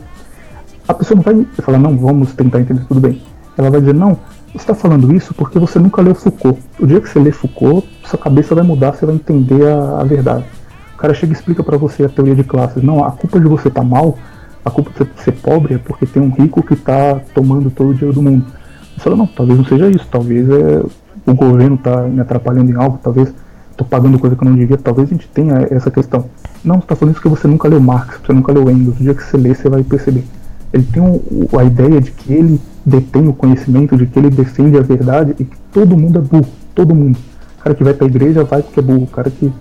A 0.88 0.94
pessoa 0.94 1.16
não 1.16 1.24
vai 1.24 1.46
falar, 1.62 1.78
não, 1.78 1.98
vamos 1.98 2.34
tentar 2.34 2.60
entender 2.60 2.84
tudo 2.88 3.00
bem. 3.00 3.22
Ela 3.58 3.70
vai 3.70 3.80
dizer, 3.80 3.94
não, 3.94 4.18
você 4.48 4.58
está 4.58 4.76
falando 4.76 5.14
isso 5.14 5.34
porque 5.34 5.58
você 5.58 5.80
nunca 5.80 6.02
leu 6.02 6.14
Foucault. 6.14 6.60
O 6.78 6.86
dia 6.86 7.00
que 7.00 7.08
você 7.08 7.20
lê 7.20 7.32
Foucault, 7.32 7.88
sua 8.04 8.20
cabeça 8.20 8.54
vai 8.54 8.66
mudar, 8.66 8.92
você 8.92 9.06
vai 9.06 9.16
entender 9.16 9.66
a, 9.66 10.02
a 10.02 10.04
verdade. 10.04 10.44
O 10.94 10.98
cara 10.98 11.14
chega 11.14 11.32
e 11.32 11.36
explica 11.36 11.64
para 11.64 11.78
você 11.78 12.04
a 12.04 12.10
teoria 12.10 12.36
de 12.36 12.44
classes. 12.44 12.84
Não, 12.84 13.04
a 13.04 13.12
culpa 13.12 13.40
de 13.40 13.48
você 13.48 13.70
estar 13.70 13.80
tá 13.80 13.88
mal, 13.88 14.18
a 14.64 14.70
culpa 14.70 14.92
de 14.92 14.98
você 15.00 15.24
ser 15.24 15.32
pobre 15.34 15.76
é 15.76 15.78
porque 15.78 16.06
tem 16.06 16.22
um 16.22 16.30
rico 16.30 16.62
que 16.62 16.74
está 16.74 17.20
tomando 17.34 17.70
todo 17.72 17.90
o 17.90 17.94
dinheiro 17.94 18.14
do 18.14 18.22
mundo. 18.22 18.46
Você 18.96 19.04
fala, 19.04 19.16
não, 19.16 19.28
talvez 19.28 19.58
não 19.58 19.66
seja 19.66 19.90
isso, 19.90 20.08
talvez 20.12 20.50
é, 20.50 20.84
o 21.26 21.34
governo 21.34 21.76
está 21.76 22.04
me 22.04 22.20
atrapalhando 22.20 22.72
em 22.72 22.76
algo, 22.76 23.00
talvez 23.02 23.34
estou 23.72 23.88
pagando 23.88 24.20
coisa 24.20 24.36
que 24.36 24.44
eu 24.44 24.50
não 24.50 24.56
devia, 24.56 24.78
talvez 24.78 25.10
a 25.10 25.14
gente 25.14 25.28
tenha 25.30 25.68
essa 25.72 25.90
questão. 25.90 26.26
Não, 26.64 26.76
você 26.76 26.84
está 26.84 26.96
falando 26.96 27.14
isso 27.14 27.22
porque 27.22 27.36
você 27.36 27.48
nunca 27.48 27.68
leu 27.68 27.80
Marx, 27.80 28.20
você 28.24 28.34
nunca 28.34 28.52
leu 28.52 28.70
Engels, 28.70 29.00
o 29.00 29.04
dia 29.04 29.14
que 29.14 29.24
você 29.24 29.38
lê 29.38 29.56
você 29.56 29.70
vai 29.70 29.84
perceber. 29.84 30.24
Ele 30.72 30.84
tem 30.84 31.04
a 31.60 31.64
ideia 31.64 32.00
de 32.00 32.12
que 32.12 32.32
ele 32.32 32.62
detém 32.86 33.28
o 33.28 33.34
conhecimento, 33.34 33.98
de 33.98 34.06
que 34.06 34.18
ele 34.18 34.30
defende 34.30 34.78
a 34.78 34.82
verdade 34.82 35.36
e 35.40 35.44
que 35.44 35.58
todo 35.74 35.98
mundo 35.98 36.20
é 36.20 36.22
burro, 36.22 36.48
todo 36.74 36.96
mundo. 36.96 37.18
O 37.60 37.64
cara 37.64 37.76
que 37.76 37.84
vai 37.84 37.94
para 37.94 38.06
a 38.06 38.10
igreja 38.10 38.44
vai 38.44 38.62
porque 38.62 38.80
é 38.80 38.84
burro, 38.84 39.04
o 39.04 39.08
cara 39.08 39.30
que 39.30 39.52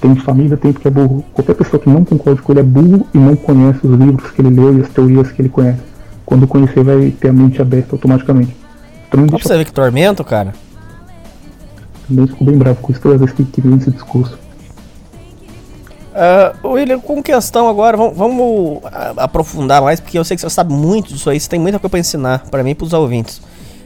tem 0.00 0.16
família 0.16 0.56
tem 0.56 0.72
porque 0.72 0.88
é 0.88 0.90
burro. 0.90 1.24
Qualquer 1.34 1.54
pessoa 1.54 1.80
que 1.80 1.88
não 1.88 2.04
concorda 2.04 2.40
com 2.40 2.52
ele 2.52 2.60
é 2.60 2.64
burro 2.64 3.06
e 3.12 3.18
não 3.18 3.36
conhece 3.36 3.86
os 3.86 3.98
livros 3.98 4.30
que 4.30 4.40
ele 4.40 4.50
leu 4.50 4.78
e 4.78 4.82
as 4.82 4.88
teorias 4.88 5.30
que 5.30 5.42
ele 5.42 5.48
conhece. 5.48 5.80
Quando 6.24 6.46
conhecer 6.46 6.82
vai 6.82 7.10
ter 7.10 7.28
a 7.28 7.32
mente 7.32 7.60
aberta 7.60 7.94
automaticamente. 7.94 8.56
Também 9.10 9.26
deixa... 9.26 9.48
você 9.48 9.58
ver 9.58 9.64
que 9.64 9.72
tormento, 9.72 10.24
cara. 10.24 10.54
Também 12.08 12.26
fico 12.26 12.44
bem 12.44 12.56
bravo 12.56 12.80
com 12.80 12.92
isso 12.92 13.00
toda 13.00 13.18
vez 13.18 13.32
que 13.32 13.44
queria 13.44 13.76
esse 13.76 13.90
discurso. 13.90 14.38
Uh, 16.10 16.68
William, 16.68 16.98
com 16.98 17.22
questão 17.22 17.68
agora, 17.68 17.96
vamos, 17.96 18.16
vamos, 18.16 18.80
aprofundar 19.16 19.80
mais, 19.80 20.00
porque 20.00 20.18
eu 20.18 20.24
sei 20.24 20.36
que 20.36 20.40
você 20.40 20.50
sabe 20.50 20.72
muito 20.72 21.12
disso 21.12 21.30
aí, 21.30 21.38
você 21.38 21.48
tem 21.48 21.60
muita 21.60 21.78
coisa 21.78 21.90
para 21.90 22.00
ensinar 22.00 22.42
para 22.50 22.64
mim 22.64 22.70
e 22.70 22.74
pros 22.74 22.92
ouvintes. 22.92 23.40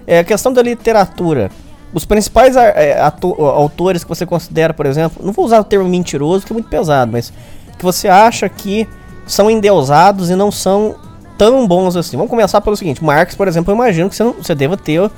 É 0.07 0.21
a 0.21 0.25
questão 0.25 0.53
da 0.53 0.63
literatura. 0.63 1.51
Os 1.95 2.05
principais 2.05 2.57
é, 2.57 3.01
autores 3.01 4.03
que 4.03 4.09
você 4.09 4.27
considera, 4.27 4.75
por 4.75 4.85
exemplo, 4.85 5.25
não 5.25 5.33
vou 5.33 5.45
usar 5.45 5.61
o 5.61 5.65
termo 5.65 5.89
mentiroso, 5.89 6.45
que 6.45 6.53
é 6.53 6.55
muito 6.55 6.69
pesado, 6.69 7.13
mas 7.13 7.33
que 7.79 7.85
você 7.85 8.09
acha 8.09 8.49
que 8.49 8.89
são 9.27 9.49
endeusados 9.49 10.29
e 10.29 10.35
não 10.35 10.51
são 10.51 10.97
tão 11.39 11.67
bons 11.67 11.97
assim. 11.97 12.17
Vamos 12.17 12.31
começar 12.31 12.61
pelo 12.61 12.77
seguinte: 12.77 13.03
Marx, 13.03 13.37
por 13.37 13.47
exemplo, 13.47 13.73
eu 13.73 13.77
imagino 13.77 14.11
que 14.11 14.17
você, 14.17 14.25
não, 14.25 14.33
você 14.33 14.57
deva 14.57 14.77
ter, 14.77 15.09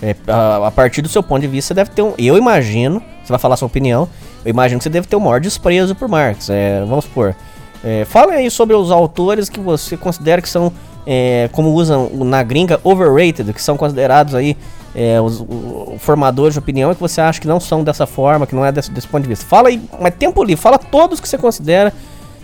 é, 0.00 0.14
a, 0.28 0.68
a, 0.68 0.70
partir 0.70 1.02
do 1.02 1.08
seu 1.08 1.22
ponto 1.22 1.40
de 1.40 1.48
vista, 1.48 1.68
você 1.68 1.74
deve 1.74 1.90
ter 1.90 2.02
um. 2.02 2.14
Eu 2.16 2.38
imagino, 2.38 3.02
você 3.24 3.32
vai 3.32 3.38
falar 3.38 3.56
sua 3.56 3.66
opinião, 3.66 4.08
eu 4.44 4.50
imagino 4.50 4.78
que 4.78 4.84
você 4.84 4.90
deve 4.90 5.08
ter 5.08 5.16
o 5.16 5.20
maior 5.20 5.40
desprezo 5.40 5.96
por 5.96 6.08
Marx. 6.08 6.48
É, 6.48 6.84
vamos 6.84 7.06
supor. 7.06 7.34
É, 7.82 8.04
fala 8.04 8.34
aí 8.34 8.50
sobre 8.50 8.76
os 8.76 8.90
autores 8.90 9.48
que 9.48 9.58
você 9.58 9.96
considera 9.96 10.40
que 10.40 10.48
são, 10.48 10.72
é, 11.06 11.48
como 11.52 11.72
usam 11.72 12.10
na 12.12 12.42
gringa, 12.42 12.78
overrated, 12.84 13.52
que 13.52 13.62
são 13.62 13.76
considerados 13.76 14.34
aí 14.34 14.56
é, 14.94 15.20
os, 15.20 15.40
os, 15.40 16.00
formadores 16.02 16.54
de 16.54 16.58
opinião, 16.58 16.94
que 16.94 17.00
você 17.00 17.20
acha 17.20 17.40
que 17.40 17.46
não 17.46 17.60
são 17.60 17.84
dessa 17.84 18.06
forma, 18.06 18.46
que 18.46 18.54
não 18.54 18.64
é 18.64 18.72
desse, 18.72 18.90
desse 18.90 19.06
ponto 19.06 19.22
de 19.22 19.28
vista. 19.28 19.44
Fala 19.46 19.68
aí, 19.68 19.80
mas 20.00 20.14
tempo 20.14 20.42
livre, 20.42 20.60
fala 20.60 20.78
todos 20.78 21.20
que 21.20 21.28
você 21.28 21.38
considera 21.38 21.92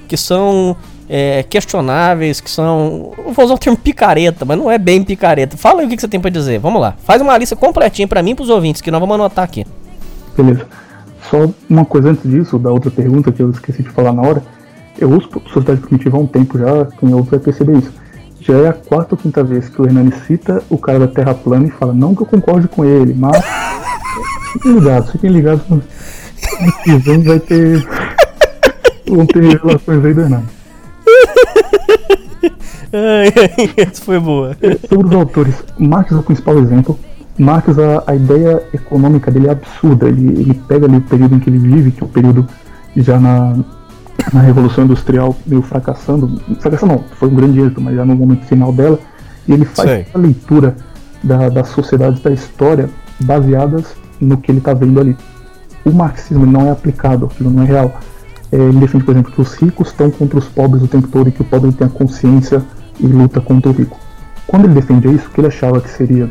que 0.07 0.17
são 0.17 0.77
é, 1.09 1.43
questionáveis, 1.43 2.41
que 2.41 2.51
são. 2.51 3.13
vou 3.35 3.45
usar 3.45 3.55
o 3.55 3.59
termo 3.59 3.77
picareta, 3.77 4.45
mas 4.45 4.59
não 4.59 4.71
é 4.71 4.79
bem 4.79 5.03
picareta. 5.03 5.57
Fala 5.57 5.81
aí 5.81 5.87
o 5.87 5.89
que, 5.89 5.97
que 5.97 6.03
você 6.03 6.09
tem 6.09 6.21
para 6.21 6.31
dizer. 6.31 6.59
Vamos 6.59 6.81
lá. 6.81 6.95
Faz 6.99 7.21
uma 7.21 7.37
lista 7.37 7.57
completinha 7.57 8.07
para 8.07 8.23
mim 8.23 8.31
e 8.31 8.35
pros 8.35 8.49
ouvintes, 8.49 8.81
que 8.81 8.91
nós 8.91 9.01
vamos 9.01 9.15
anotar 9.15 9.45
aqui. 9.45 9.67
Beleza. 10.37 10.67
Só 11.31 11.49
uma 11.69 11.85
coisa 11.85 12.11
antes 12.11 12.29
disso, 12.31 12.59
da 12.59 12.71
outra 12.71 12.91
pergunta 12.91 13.33
que 13.33 13.43
eu 13.43 13.51
esqueci 13.51 13.83
de 13.83 13.91
falar 13.91 14.13
na 14.13 14.23
hora. 14.23 14.43
Eu 14.99 15.11
uso 15.11 15.29
Sociedade 15.53 15.81
Primitiva 15.81 16.17
há 16.17 16.21
um 16.21 16.27
tempo 16.27 16.59
já, 16.59 16.87
quem 16.99 17.13
ouve 17.13 17.31
vai 17.31 17.41
perceber 17.41 17.79
isso. 17.79 17.93
Já 18.47 18.55
é 18.55 18.69
a 18.69 18.73
quarta 18.73 19.15
ou 19.15 19.19
quinta 19.19 19.43
vez 19.43 19.69
que 19.69 19.81
o 19.83 19.87
Hernani 19.87 20.13
cita 20.27 20.63
o 20.71 20.79
cara 20.79 21.01
da 21.01 21.09
Terra 21.09 21.35
plana 21.35 21.67
e 21.67 21.71
fala, 21.71 21.93
não 21.93 22.15
que 22.15 22.23
eu 22.23 22.27
concorde 22.27 22.69
com 22.69 22.85
ele, 22.85 23.13
mas. 23.15 23.43
fiquem 24.53 24.73
ligados, 24.75 25.11
fiquem 25.11 25.31
ligados. 25.31 25.65
No 25.69 25.83
que 26.85 26.97
vem 26.99 27.23
vai 27.23 27.41
ter 27.41 27.85
Vão 29.09 29.27
ter 29.27 29.43
revelações 29.43 30.05
aí 30.05 30.15
do 30.15 30.21
Hernani. 30.21 30.47
Essa 33.77 34.03
foi 34.03 34.19
boa. 34.19 34.57
Sobre 34.89 35.09
os 35.09 35.15
autores, 35.15 35.55
Marx 35.79 36.13
é 36.13 36.17
o 36.17 36.23
principal 36.23 36.59
exemplo. 36.59 36.99
Marx, 37.39 37.79
a, 37.79 38.03
a 38.07 38.17
ideia 38.17 38.63
econômica 38.73 39.31
dele 39.31 39.49
é 39.49 39.51
absurda. 39.51 40.09
Ele, 40.09 40.41
ele 40.41 40.55
pega 40.67 40.87
ali 40.87 40.97
o 40.97 41.03
período 41.03 41.37
em 41.37 41.39
que 41.39 41.51
ele 41.51 41.59
vive, 41.59 41.91
que 41.93 42.03
é 42.03 42.07
o 42.07 42.09
período 42.09 42.49
já 42.97 43.21
na, 43.21 43.57
na 44.33 44.41
Revolução 44.41 44.85
Industrial 44.85 45.37
meio 45.47 45.63
fracassando. 45.63 46.41
Fracassando 46.61 46.95
não, 46.95 47.05
foi 47.19 47.29
um 47.29 47.35
grande 47.35 47.61
êxito, 47.61 47.81
mas 47.81 47.95
já 47.97 48.05
no 48.05 48.15
momento 48.15 48.45
final 48.47 48.73
dela. 48.73 48.99
E 49.47 49.53
ele 49.53 49.65
faz 49.65 50.07
a 50.13 50.19
leitura 50.19 50.77
da, 51.23 51.49
das 51.49 51.69
sociedades 51.69 52.21
da 52.21 52.31
história 52.31 52.89
baseadas 53.21 53.95
no 54.21 54.37
que 54.37 54.51
ele 54.51 54.59
está 54.59 54.75
vendo 54.75 55.01
ali. 55.01 55.17
O 55.85 55.91
marxismo 55.91 56.47
não 56.47 56.67
é 56.67 56.71
aplicado, 56.71 57.27
aquilo 57.27 57.51
não 57.51 57.63
é 57.63 57.67
real. 57.67 58.01
É, 58.51 58.57
ele 58.57 58.79
defende, 58.79 59.05
por 59.05 59.13
exemplo, 59.13 59.33
que 59.33 59.41
os 59.41 59.55
ricos 59.55 59.89
estão 59.89 60.11
contra 60.11 60.39
os 60.39 60.47
pobres 60.47 60.83
o 60.83 60.89
tempo 60.89 61.09
todo 61.09 61.29
e 61.29 61.33
que 61.33 61.43
o 61.43 61.45
pobre 61.45 61.73
tem 61.73 61.87
a 61.87 61.91
consciência 61.91 62.63
e 62.99 63.07
luta 63.07 63.41
contra 63.41 63.71
o 63.71 63.75
rico. 63.75 63.99
Quando 64.47 64.65
ele 64.65 64.75
defendia 64.75 65.11
isso, 65.11 65.29
o 65.29 65.31
que 65.31 65.41
ele 65.41 65.49
achava 65.49 65.81
que 65.81 65.91
seria 65.91 66.29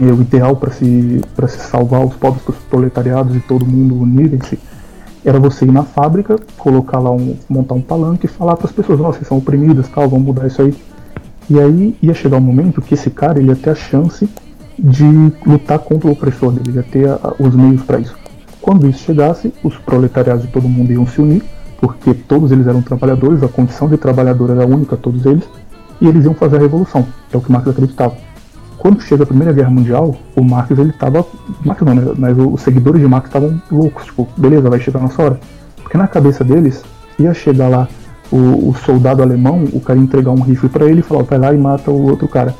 é, 0.00 0.04
o 0.04 0.20
ideal 0.20 0.56
para 0.56 0.70
se, 0.70 1.20
se 1.48 1.58
salvar 1.58 2.04
os 2.04 2.14
pobres, 2.14 2.42
os 2.46 2.56
proletariados 2.68 3.34
e 3.34 3.40
todo 3.40 3.66
mundo 3.66 4.00
unirem-se, 4.00 4.58
era 5.24 5.38
você 5.38 5.64
ir 5.64 5.72
na 5.72 5.82
fábrica, 5.82 6.38
colocar 6.56 6.98
lá 6.98 7.10
um, 7.10 7.36
montar 7.48 7.74
um 7.74 7.80
palanque 7.80 8.26
e 8.26 8.28
falar 8.28 8.56
para 8.56 8.66
as 8.66 8.72
pessoas, 8.72 8.98
nossa, 8.98 9.18
vocês 9.18 9.28
são 9.28 9.38
oprimidas, 9.38 9.88
tal, 9.88 10.08
vamos 10.08 10.26
mudar 10.26 10.46
isso 10.46 10.62
aí. 10.62 10.74
E 11.48 11.58
aí 11.58 11.96
ia 12.00 12.14
chegar 12.14 12.38
um 12.38 12.40
momento 12.40 12.80
que 12.80 12.94
esse 12.94 13.10
cara 13.10 13.38
ele 13.38 13.48
ia 13.48 13.56
ter 13.56 13.70
a 13.70 13.74
chance 13.74 14.28
de 14.78 15.04
lutar 15.44 15.78
contra 15.80 16.08
o 16.08 16.12
opressor 16.12 16.52
dele, 16.52 16.76
ia 16.76 16.82
ter 16.82 17.08
a, 17.08 17.34
os 17.38 17.54
meios 17.54 17.82
para 17.82 17.98
isso. 17.98 18.16
Quando 18.60 18.88
isso 18.88 19.00
chegasse, 19.00 19.52
os 19.62 19.76
proletariados 19.78 20.44
de 20.46 20.52
todo 20.52 20.68
mundo 20.68 20.92
iam 20.92 21.06
se 21.06 21.20
unir, 21.20 21.42
porque 21.80 22.14
todos 22.14 22.52
eles 22.52 22.66
eram 22.66 22.82
trabalhadores, 22.82 23.42
a 23.42 23.48
condição 23.48 23.88
de 23.88 23.96
trabalhador 23.96 24.50
era 24.50 24.66
única, 24.66 24.96
todos 24.96 25.26
eles, 25.26 25.44
e 26.00 26.06
eles 26.06 26.24
iam 26.24 26.34
fazer 26.34 26.56
a 26.56 26.60
revolução, 26.60 27.06
é 27.32 27.36
o 27.36 27.40
que 27.40 27.50
Marx 27.50 27.68
acreditava. 27.68 28.14
Quando 28.80 29.02
chega 29.02 29.24
a 29.24 29.26
Primeira 29.26 29.52
Guerra 29.52 29.68
Mundial, 29.68 30.16
o 30.34 30.42
Marx 30.42 30.70
ele 30.70 30.88
estava, 30.88 31.22
Marx 31.62 31.82
não, 31.82 31.94
né, 31.94 32.14
mas 32.16 32.34
os 32.38 32.62
seguidores 32.62 32.98
de 32.98 33.06
Marx 33.06 33.28
estavam 33.28 33.60
loucos, 33.70 34.06
tipo, 34.06 34.26
beleza, 34.38 34.70
vai 34.70 34.80
chegar 34.80 35.00
a 35.00 35.02
nossa 35.02 35.22
hora. 35.22 35.40
Porque 35.82 35.98
na 35.98 36.08
cabeça 36.08 36.42
deles 36.42 36.82
ia 37.18 37.34
chegar 37.34 37.68
lá 37.68 37.86
o, 38.32 38.70
o 38.70 38.74
soldado 38.74 39.22
alemão, 39.22 39.64
o 39.74 39.80
cara 39.82 39.98
entregar 39.98 40.30
um 40.30 40.40
rifle 40.40 40.70
para 40.70 40.86
ele 40.86 41.00
e 41.00 41.02
falar, 41.02 41.24
vai 41.24 41.38
lá 41.38 41.52
e 41.52 41.58
mata 41.58 41.90
o 41.90 42.08
outro 42.08 42.26
cara. 42.26 42.54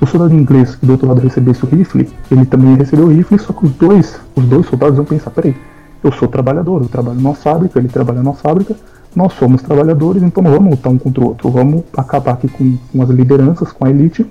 O 0.00 0.06
soldado 0.06 0.32
inglês 0.32 0.76
que 0.76 0.86
do 0.86 0.92
outro 0.92 1.08
lado 1.08 1.20
recebesse 1.20 1.64
o 1.64 1.68
rifle, 1.68 2.08
ele 2.30 2.46
também 2.46 2.76
recebeu 2.76 3.06
o 3.06 3.08
rifle, 3.08 3.36
só 3.40 3.52
que 3.52 3.66
os 3.66 3.72
dois, 3.72 4.20
os 4.36 4.44
dois 4.44 4.66
soldados 4.66 4.96
vão 4.96 5.04
pensar, 5.04 5.32
peraí, 5.32 5.56
eu 6.04 6.12
sou 6.12 6.28
trabalhador, 6.28 6.82
eu 6.82 6.88
trabalho 6.88 7.18
numa 7.18 7.34
fábrica, 7.34 7.80
ele 7.80 7.88
trabalha 7.88 8.22
numa 8.22 8.34
fábrica, 8.34 8.76
nós 9.16 9.32
somos 9.32 9.60
trabalhadores, 9.60 10.22
então 10.22 10.40
não 10.40 10.52
vamos 10.52 10.70
lutar 10.70 10.92
um 10.92 10.98
contra 10.98 11.20
o 11.20 11.26
outro, 11.26 11.50
vamos 11.50 11.82
acabar 11.96 12.34
aqui 12.34 12.46
com, 12.46 12.76
com 12.92 13.02
as 13.02 13.08
lideranças, 13.08 13.72
com 13.72 13.84
a 13.86 13.90
elite, 13.90 14.24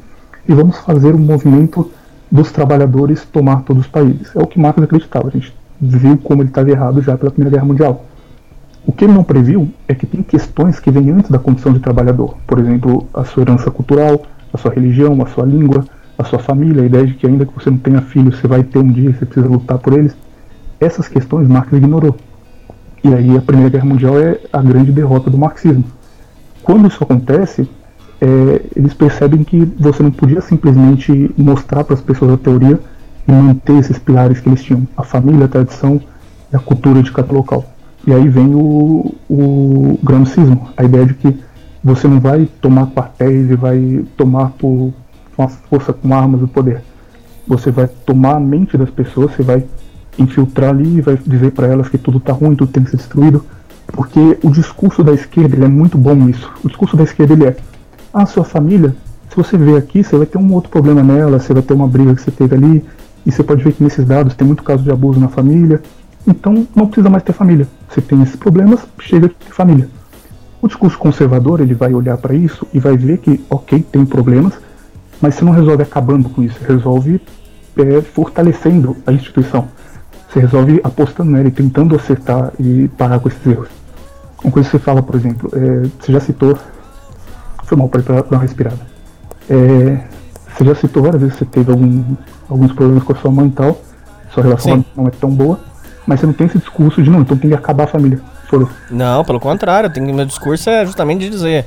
e 0.48 0.54
vamos 0.54 0.78
fazer 0.80 1.14
um 1.14 1.20
movimento 1.20 1.90
dos 2.32 2.52
trabalhadores 2.52 3.26
tomar 3.26 3.64
todos 3.64 3.84
os 3.86 3.90
países. 3.90 4.36
É 4.36 4.40
o 4.40 4.48
que 4.48 4.60
Marx 4.60 4.82
acreditava, 4.82 5.28
a 5.28 5.32
gente 5.32 5.54
viu 5.80 6.18
como 6.18 6.42
ele 6.42 6.50
estava 6.50 6.70
errado 6.70 7.02
já 7.02 7.18
pela 7.18 7.32
Primeira 7.32 7.58
Guerra 7.58 7.68
Mundial. 7.68 8.06
O 8.86 8.92
que 8.92 9.06
ele 9.06 9.14
não 9.14 9.24
previu 9.24 9.72
é 9.88 9.96
que 9.96 10.06
tem 10.06 10.22
questões 10.22 10.80
que 10.80 10.92
vêm 10.92 11.10
antes 11.12 11.32
da 11.32 11.40
condição 11.40 11.72
de 11.72 11.80
trabalhador, 11.80 12.36
por 12.46 12.60
exemplo, 12.60 13.08
a 13.14 13.24
sua 13.24 13.44
herança 13.44 13.72
cultural, 13.72 14.24
a 14.54 14.58
sua 14.58 14.74
religião, 14.74 15.22
a 15.22 15.28
sua 15.28 15.46
língua, 15.46 15.86
a 16.18 16.24
sua 16.24 16.40
família, 16.40 16.84
a 16.84 16.86
ideia 16.86 17.08
de 17.08 17.14
que 17.14 17.26
ainda 17.26 17.46
que 17.46 17.54
você 17.54 17.70
não 17.70 17.78
tenha 17.78 18.02
filhos, 18.02 18.38
você 18.38 18.48
vai 18.48 18.64
ter 18.64 18.80
um 18.80 18.92
dia, 18.92 19.14
você 19.14 19.26
precisa 19.26 19.48
lutar 19.48 19.78
por 19.78 19.94
eles. 19.94 20.16
Essas 20.80 21.08
questões 21.08 21.48
Marx 21.48 21.72
ignorou. 21.72 22.16
E 23.04 23.14
aí 23.14 23.38
a 23.38 23.42
Primeira 23.42 23.70
Guerra 23.70 23.86
Mundial 23.86 24.20
é 24.20 24.40
a 24.52 24.62
grande 24.62 24.92
derrota 24.92 25.30
do 25.30 25.38
marxismo. 25.38 25.84
Quando 26.62 26.88
isso 26.88 27.04
acontece, 27.04 27.70
é, 28.24 28.62
eles 28.74 28.94
percebem 28.94 29.44
que 29.44 29.66
você 29.78 30.02
não 30.02 30.12
podia 30.12 30.40
simplesmente 30.40 31.30
mostrar 31.38 31.84
para 31.84 31.94
as 31.94 32.00
pessoas 32.00 32.32
a 32.32 32.38
teoria 32.38 32.80
e 33.28 33.32
manter 33.34 33.74
esses 33.74 34.00
pilares 34.00 34.40
que 34.40 34.48
eles 34.48 34.64
tinham, 34.64 34.88
a 34.96 35.04
família, 35.04 35.44
a 35.44 35.50
tradição 35.50 36.00
e 36.52 36.56
a 36.56 36.60
cultura 36.60 37.04
de 37.04 37.12
cada 37.12 37.34
local. 37.34 37.66
E 38.08 38.14
aí 38.14 38.30
vem 38.30 38.56
o, 38.56 39.14
o 39.30 40.00
gramscismo, 40.02 40.70
a 40.78 40.86
ideia 40.86 41.06
de 41.06 41.16
que 41.16 41.38
você 41.84 42.08
não 42.08 42.22
vai 42.22 42.48
tomar 42.62 42.88
quartéis 42.88 43.52
e 43.52 43.56
vai 43.56 44.06
tomar 44.16 44.52
por 44.52 44.94
uma 45.38 45.50
força 45.50 45.92
com 45.92 46.14
armas 46.14 46.42
o 46.42 46.48
poder. 46.48 46.82
Você 47.46 47.72
vai 47.72 47.88
tomar 47.88 48.38
a 48.38 48.40
mente 48.40 48.78
das 48.78 48.90
pessoas, 48.90 49.36
você 49.36 49.44
vai 49.44 49.66
infiltrar 50.18 50.70
ali 50.70 51.00
e 51.00 51.02
vai 51.02 51.20
dizer 51.28 51.52
para 51.52 51.68
elas 51.68 51.90
que 51.90 51.98
tudo 51.98 52.20
está 52.20 52.32
ruim, 52.32 52.56
tudo 52.56 52.72
tem 52.72 52.86
que 52.86 52.92
ser 52.92 52.98
destruído. 52.98 53.44
Porque 53.88 54.38
o 54.42 54.50
discurso 54.50 55.04
da 55.04 55.12
esquerda 55.12 55.66
é 55.66 55.68
muito 55.68 55.98
bom 55.98 56.16
nisso. 56.16 56.50
O 56.64 56.70
discurso 56.70 56.96
da 56.96 57.04
esquerda 57.04 57.34
ele 57.34 57.46
é: 57.48 57.58
a 58.14 58.26
sua 58.26 58.44
família, 58.44 58.96
se 59.30 59.36
você 59.36 59.58
ver 59.58 59.78
aqui, 59.78 60.04
você 60.04 60.16
vai 60.16 60.28
ter 60.28 60.38
um 60.38 60.54
outro 60.54 60.70
problema 60.70 61.02
nela, 61.02 61.40
você 61.40 61.54
vai 61.54 61.64
ter 61.64 61.74
uma 61.74 61.88
briga 61.88 62.14
que 62.14 62.22
você 62.22 62.30
teve 62.30 62.56
ali, 62.56 62.86
e 63.26 63.32
você 63.32 63.42
pode 63.42 63.64
ver 63.64 63.74
que 63.74 63.84
nesses 63.84 64.06
dados 64.06 64.36
tem 64.36 64.46
muito 64.46 64.64
caso 64.64 64.84
de 64.84 64.92
abuso 64.92 65.20
na 65.20 65.28
família. 65.28 65.82
Então 66.28 66.68
não 66.76 66.86
precisa 66.86 67.10
mais 67.10 67.24
ter 67.24 67.34
família. 67.34 67.68
Você 67.90 68.02
tem 68.02 68.22
esses 68.22 68.36
problemas, 68.36 68.82
chega 69.00 69.28
de 69.28 69.52
família. 69.52 69.90
O 70.62 70.68
discurso 70.68 70.98
conservador 70.98 71.62
ele 71.62 71.74
vai 71.74 71.94
olhar 71.94 72.18
para 72.18 72.34
isso 72.34 72.66
e 72.74 72.80
vai 72.80 72.96
ver 72.96 73.18
que, 73.18 73.44
ok, 73.50 73.84
tem 73.92 74.06
problemas, 74.06 74.54
mas 75.20 75.36
você 75.36 75.44
não 75.44 75.52
resolve 75.52 75.84
acabando 75.84 76.30
com 76.30 76.44
isso, 76.44 76.58
resolve 76.66 77.20
é, 77.78 78.02
fortalecendo 78.02 78.96
a 79.06 79.12
instituição. 79.12 79.68
Você 80.30 80.40
resolve 80.40 80.80
apostando 80.84 81.32
nela 81.32 81.48
e 81.48 81.52
tentando 81.52 81.96
acertar 81.96 82.54
e 82.60 82.88
parar 82.98 83.20
com 83.20 83.30
esses 83.30 83.46
erros. 83.46 83.68
Uma 84.44 84.52
coisa 84.52 84.70
que 84.70 84.78
você 84.78 84.84
fala, 84.84 85.02
por 85.02 85.16
exemplo, 85.16 85.50
é, 85.54 85.88
você 86.00 86.12
já 86.12 86.20
citou 86.20 86.58
foi 87.66 87.78
mal 87.78 87.90
para 87.90 88.02
dar 88.02 88.24
uma 88.30 88.42
respirada. 88.42 88.80
É, 89.50 89.98
você 90.56 90.66
já 90.66 90.76
citou 90.76 91.04
várias 91.04 91.22
vezes 91.22 91.38
que 91.38 91.46
você 91.46 91.52
teve 91.52 91.72
algum, 91.72 92.04
alguns 92.50 92.72
problemas 92.74 93.04
com 93.04 93.14
a 93.14 93.16
sua 93.16 93.32
mãe 93.32 93.48
e 93.48 93.52
tal. 93.52 93.78
Sua 94.34 94.44
relação 94.44 94.78
Sim. 94.78 94.86
não 94.96 95.08
é 95.08 95.12
tão 95.12 95.30
boa. 95.30 95.60
Mas 96.06 96.20
você 96.20 96.26
não 96.26 96.34
tem 96.34 96.48
esse 96.48 96.58
discurso 96.58 97.02
de 97.02 97.10
não, 97.10 97.22
então 97.22 97.38
tem 97.38 97.50
que 97.50 97.56
acabar 97.56 97.86
a 97.86 97.88
família. 97.88 98.20
Foram. 98.50 98.70
Não, 98.92 99.24
pelo 99.24 99.40
contrário, 99.40 99.92
tem, 99.92 100.04
meu 100.04 100.26
discurso 100.26 100.70
é 100.70 100.86
justamente 100.86 101.22
de 101.22 101.30
dizer 101.30 101.66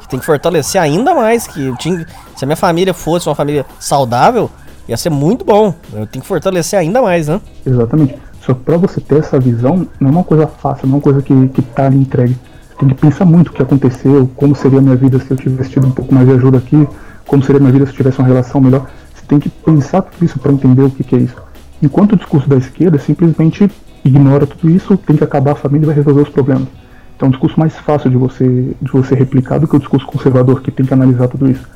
que 0.00 0.08
tem 0.08 0.20
que 0.20 0.26
fortalecer 0.26 0.80
ainda 0.80 1.14
mais. 1.14 1.46
Que 1.46 1.74
tinha, 1.78 2.06
se 2.36 2.44
a 2.44 2.46
minha 2.46 2.56
família 2.56 2.92
fosse 2.92 3.28
uma 3.28 3.34
família 3.34 3.64
saudável, 3.80 4.50
ia 4.86 4.96
ser 4.96 5.10
muito 5.10 5.44
bom. 5.44 5.74
Eu 5.92 6.06
tenho 6.06 6.22
que 6.22 6.28
fortalecer 6.28 6.78
ainda 6.78 7.00
mais, 7.00 7.28
né? 7.28 7.40
Exatamente. 7.64 8.16
Só 8.44 8.54
que 8.54 8.60
pra 8.60 8.76
você 8.76 9.00
ter 9.00 9.18
essa 9.18 9.38
visão, 9.38 9.86
não 9.98 10.08
é 10.08 10.12
uma 10.12 10.24
coisa 10.24 10.46
fácil, 10.46 10.86
não 10.86 10.94
é 10.94 10.96
uma 10.96 11.02
coisa 11.02 11.22
que, 11.22 11.48
que 11.48 11.62
tá 11.62 11.86
ali 11.86 11.98
entregue 11.98 12.36
tem 12.78 12.88
que 12.88 12.94
pensar 12.94 13.24
muito 13.24 13.48
o 13.48 13.52
que 13.52 13.60
aconteceu, 13.60 14.30
como 14.36 14.54
seria 14.54 14.78
a 14.78 14.82
minha 14.82 14.94
vida 14.94 15.18
se 15.18 15.30
eu 15.30 15.36
tivesse 15.36 15.70
tido 15.70 15.86
um 15.86 15.90
pouco 15.90 16.14
mais 16.14 16.26
de 16.28 16.34
ajuda 16.34 16.58
aqui, 16.58 16.88
como 17.26 17.42
seria 17.42 17.58
a 17.58 17.60
minha 17.60 17.72
vida 17.72 17.84
se 17.86 17.92
eu 17.92 17.96
tivesse 17.96 18.18
uma 18.20 18.28
relação 18.28 18.60
melhor. 18.60 18.88
Você 19.14 19.26
tem 19.26 19.40
que 19.40 19.48
pensar 19.48 20.02
tudo 20.02 20.24
isso 20.24 20.38
para 20.38 20.52
entender 20.52 20.82
o 20.82 20.90
que, 20.90 21.02
que, 21.02 21.16
é 21.16 21.18
isso. 21.18 21.36
Enquanto 21.82 22.12
o 22.12 22.16
discurso 22.16 22.48
da 22.48 22.56
esquerda 22.56 22.98
simplesmente 22.98 23.68
ignora 24.04 24.46
tudo 24.46 24.70
isso, 24.70 24.96
tem 24.96 25.16
que 25.16 25.24
acabar 25.24 25.52
a 25.52 25.54
família 25.56 25.84
e 25.84 25.86
vai 25.86 25.94
resolver 25.96 26.22
os 26.22 26.28
problemas. 26.28 26.68
Então 27.16 27.26
é 27.26 27.28
um 27.28 27.32
discurso 27.32 27.58
mais 27.58 27.76
fácil 27.76 28.10
de 28.10 28.16
você, 28.16 28.76
de 28.80 28.92
você 28.92 29.14
replicar 29.14 29.58
do 29.58 29.66
que 29.66 29.74
o 29.74 29.78
discurso 29.80 30.06
conservador, 30.06 30.62
que 30.62 30.70
tem 30.70 30.86
que 30.86 30.94
analisar 30.94 31.26
tudo 31.26 31.50
isso. 31.50 31.68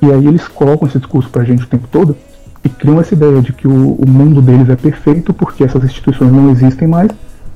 E 0.00 0.10
aí 0.12 0.26
eles 0.26 0.46
colocam 0.46 0.86
esse 0.86 0.98
discurso 0.98 1.28
pra 1.28 1.42
gente 1.42 1.64
o 1.64 1.66
tempo 1.66 1.88
todo 1.90 2.16
e 2.64 2.68
criam 2.68 3.00
essa 3.00 3.14
ideia 3.14 3.42
de 3.42 3.52
que 3.52 3.66
o, 3.66 3.94
o 3.94 4.08
mundo 4.08 4.40
deles 4.40 4.68
é 4.68 4.76
perfeito 4.76 5.34
porque 5.34 5.64
essas 5.64 5.82
instituições 5.82 6.30
não 6.30 6.50
existem 6.50 6.86
mais 6.86 7.10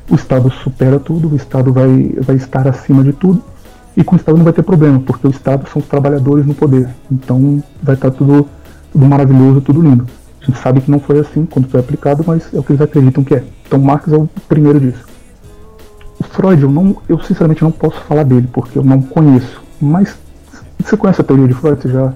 o 0.08 0.14
Estado 0.14 0.50
supera 0.50 0.98
tudo, 0.98 1.32
o 1.32 1.36
Estado 1.36 1.72
vai, 1.72 2.14
vai 2.20 2.36
estar 2.36 2.68
acima 2.68 3.02
de 3.02 3.12
tudo, 3.12 3.42
e 3.96 4.02
com 4.02 4.16
o 4.16 4.18
Estado 4.18 4.36
não 4.36 4.44
vai 4.44 4.52
ter 4.52 4.62
problema, 4.62 5.00
porque 5.00 5.26
o 5.26 5.30
Estado 5.30 5.68
são 5.70 5.80
os 5.80 5.88
trabalhadores 5.88 6.44
no 6.44 6.54
poder. 6.54 6.88
Então 7.10 7.62
vai 7.82 7.94
estar 7.94 8.10
tudo, 8.10 8.48
tudo 8.92 9.06
maravilhoso, 9.06 9.60
tudo 9.60 9.80
lindo. 9.80 10.06
A 10.42 10.46
gente 10.46 10.58
sabe 10.58 10.80
que 10.80 10.90
não 10.90 10.98
foi 10.98 11.20
assim 11.20 11.46
quando 11.46 11.68
foi 11.68 11.80
aplicado, 11.80 12.24
mas 12.26 12.52
é 12.52 12.58
o 12.58 12.62
que 12.62 12.72
eles 12.72 12.82
acreditam 12.82 13.24
que 13.24 13.34
é. 13.34 13.44
Então 13.66 13.78
Marx 13.78 14.12
é 14.12 14.16
o 14.16 14.28
primeiro 14.48 14.80
disso. 14.80 15.04
O 16.18 16.24
Freud, 16.24 16.62
eu, 16.62 16.70
não, 16.70 16.96
eu 17.08 17.18
sinceramente 17.20 17.62
não 17.62 17.70
posso 17.70 18.00
falar 18.02 18.24
dele, 18.24 18.48
porque 18.52 18.78
eu 18.78 18.84
não 18.84 19.00
conheço. 19.00 19.62
Mas 19.80 20.16
você 20.78 20.96
conhece 20.96 21.20
a 21.20 21.24
teoria 21.24 21.48
de 21.48 21.54
Freud? 21.54 21.80
Você 21.80 21.88
já 21.88 22.12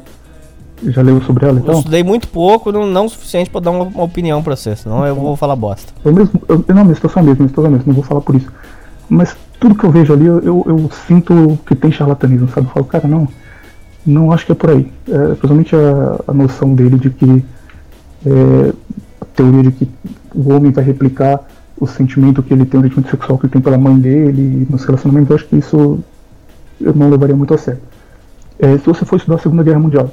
já 0.85 1.03
leu 1.03 1.21
sobre 1.23 1.47
ela 1.47 1.59
então? 1.59 1.75
Eu 1.75 1.79
estudei 1.79 2.03
muito 2.03 2.29
pouco, 2.29 2.71
não, 2.71 2.87
não 2.87 3.07
o 3.07 3.09
suficiente 3.09 3.51
para 3.51 3.61
dar 3.61 3.71
uma, 3.71 3.85
uma, 3.85 4.05
opinião 4.05 4.43
para 4.43 4.57
você, 4.57 4.77
senão 4.77 5.07
eu 5.07 5.15
vou 5.15 5.37
falar 5.37 5.57
bosta. 5.57 5.93
Eu 6.05 6.13
mesmo, 6.13 6.41
eu, 6.49 6.65
não, 6.69 6.85
minha 6.85 6.95
situação 6.95 7.23
é 7.23 7.27
mesmo, 7.27 7.39
minha 7.41 7.49
situação 7.49 7.71
é 7.71 7.75
mesmo, 7.77 7.87
não 7.89 7.95
vou 7.95 8.05
falar 8.05 8.21
por 8.21 8.35
isso. 8.35 8.51
Mas 9.09 9.37
tudo 9.59 9.75
que 9.75 9.85
eu 9.85 9.91
vejo 9.91 10.13
ali, 10.13 10.27
eu, 10.27 10.41
eu, 10.41 10.65
eu 10.67 10.91
sinto 11.07 11.59
que 11.67 11.75
tem 11.75 11.91
charlatanismo, 11.91 12.49
sabe? 12.49 12.67
Eu 12.67 12.73
falo, 12.73 12.85
cara, 12.87 13.09
não, 13.09 13.29
não 14.07 14.33
acho 14.33 14.47
que 14.47 14.53
é 14.53 14.55
por 14.55 14.71
aí. 14.71 14.91
É, 15.09 15.29
principalmente 15.29 15.75
a, 15.75 16.21
a 16.29 16.33
noção 16.33 16.75
dele 16.75 16.99
de 16.99 17.11
que 17.11 17.45
é, 18.27 18.73
a 19.21 19.25
teoria 19.35 19.63
de 19.65 19.73
que 19.73 19.89
o 20.35 20.53
homem 20.53 20.71
vai 20.71 20.85
replicar 20.85 21.41
o 21.81 21.87
sentimento 21.87 22.43
que 22.43 22.53
ele 22.53 22.65
tem, 22.65 22.81
o 22.81 22.83
sentimento 22.83 23.11
sexual 23.11 23.39
que 23.39 23.47
ele 23.47 23.53
tem 23.53 23.63
pela 23.63 23.79
mãe 23.79 23.99
dele 23.99 24.67
nos 24.69 24.85
relacionamentos, 24.85 25.31
eu 25.31 25.37
acho 25.37 25.47
que 25.47 25.57
isso 25.57 26.01
eu 26.81 26.95
não 26.95 27.11
levaria 27.11 27.37
muito 27.37 27.55
a 27.55 27.59
sério. 27.59 27.81
É, 28.59 28.77
se 28.79 28.85
você 28.85 29.05
for 29.05 29.17
estudar 29.17 29.37
a 29.37 29.39
Segunda 29.39 29.63
Guerra 29.63 29.79
Mundial, 29.79 30.11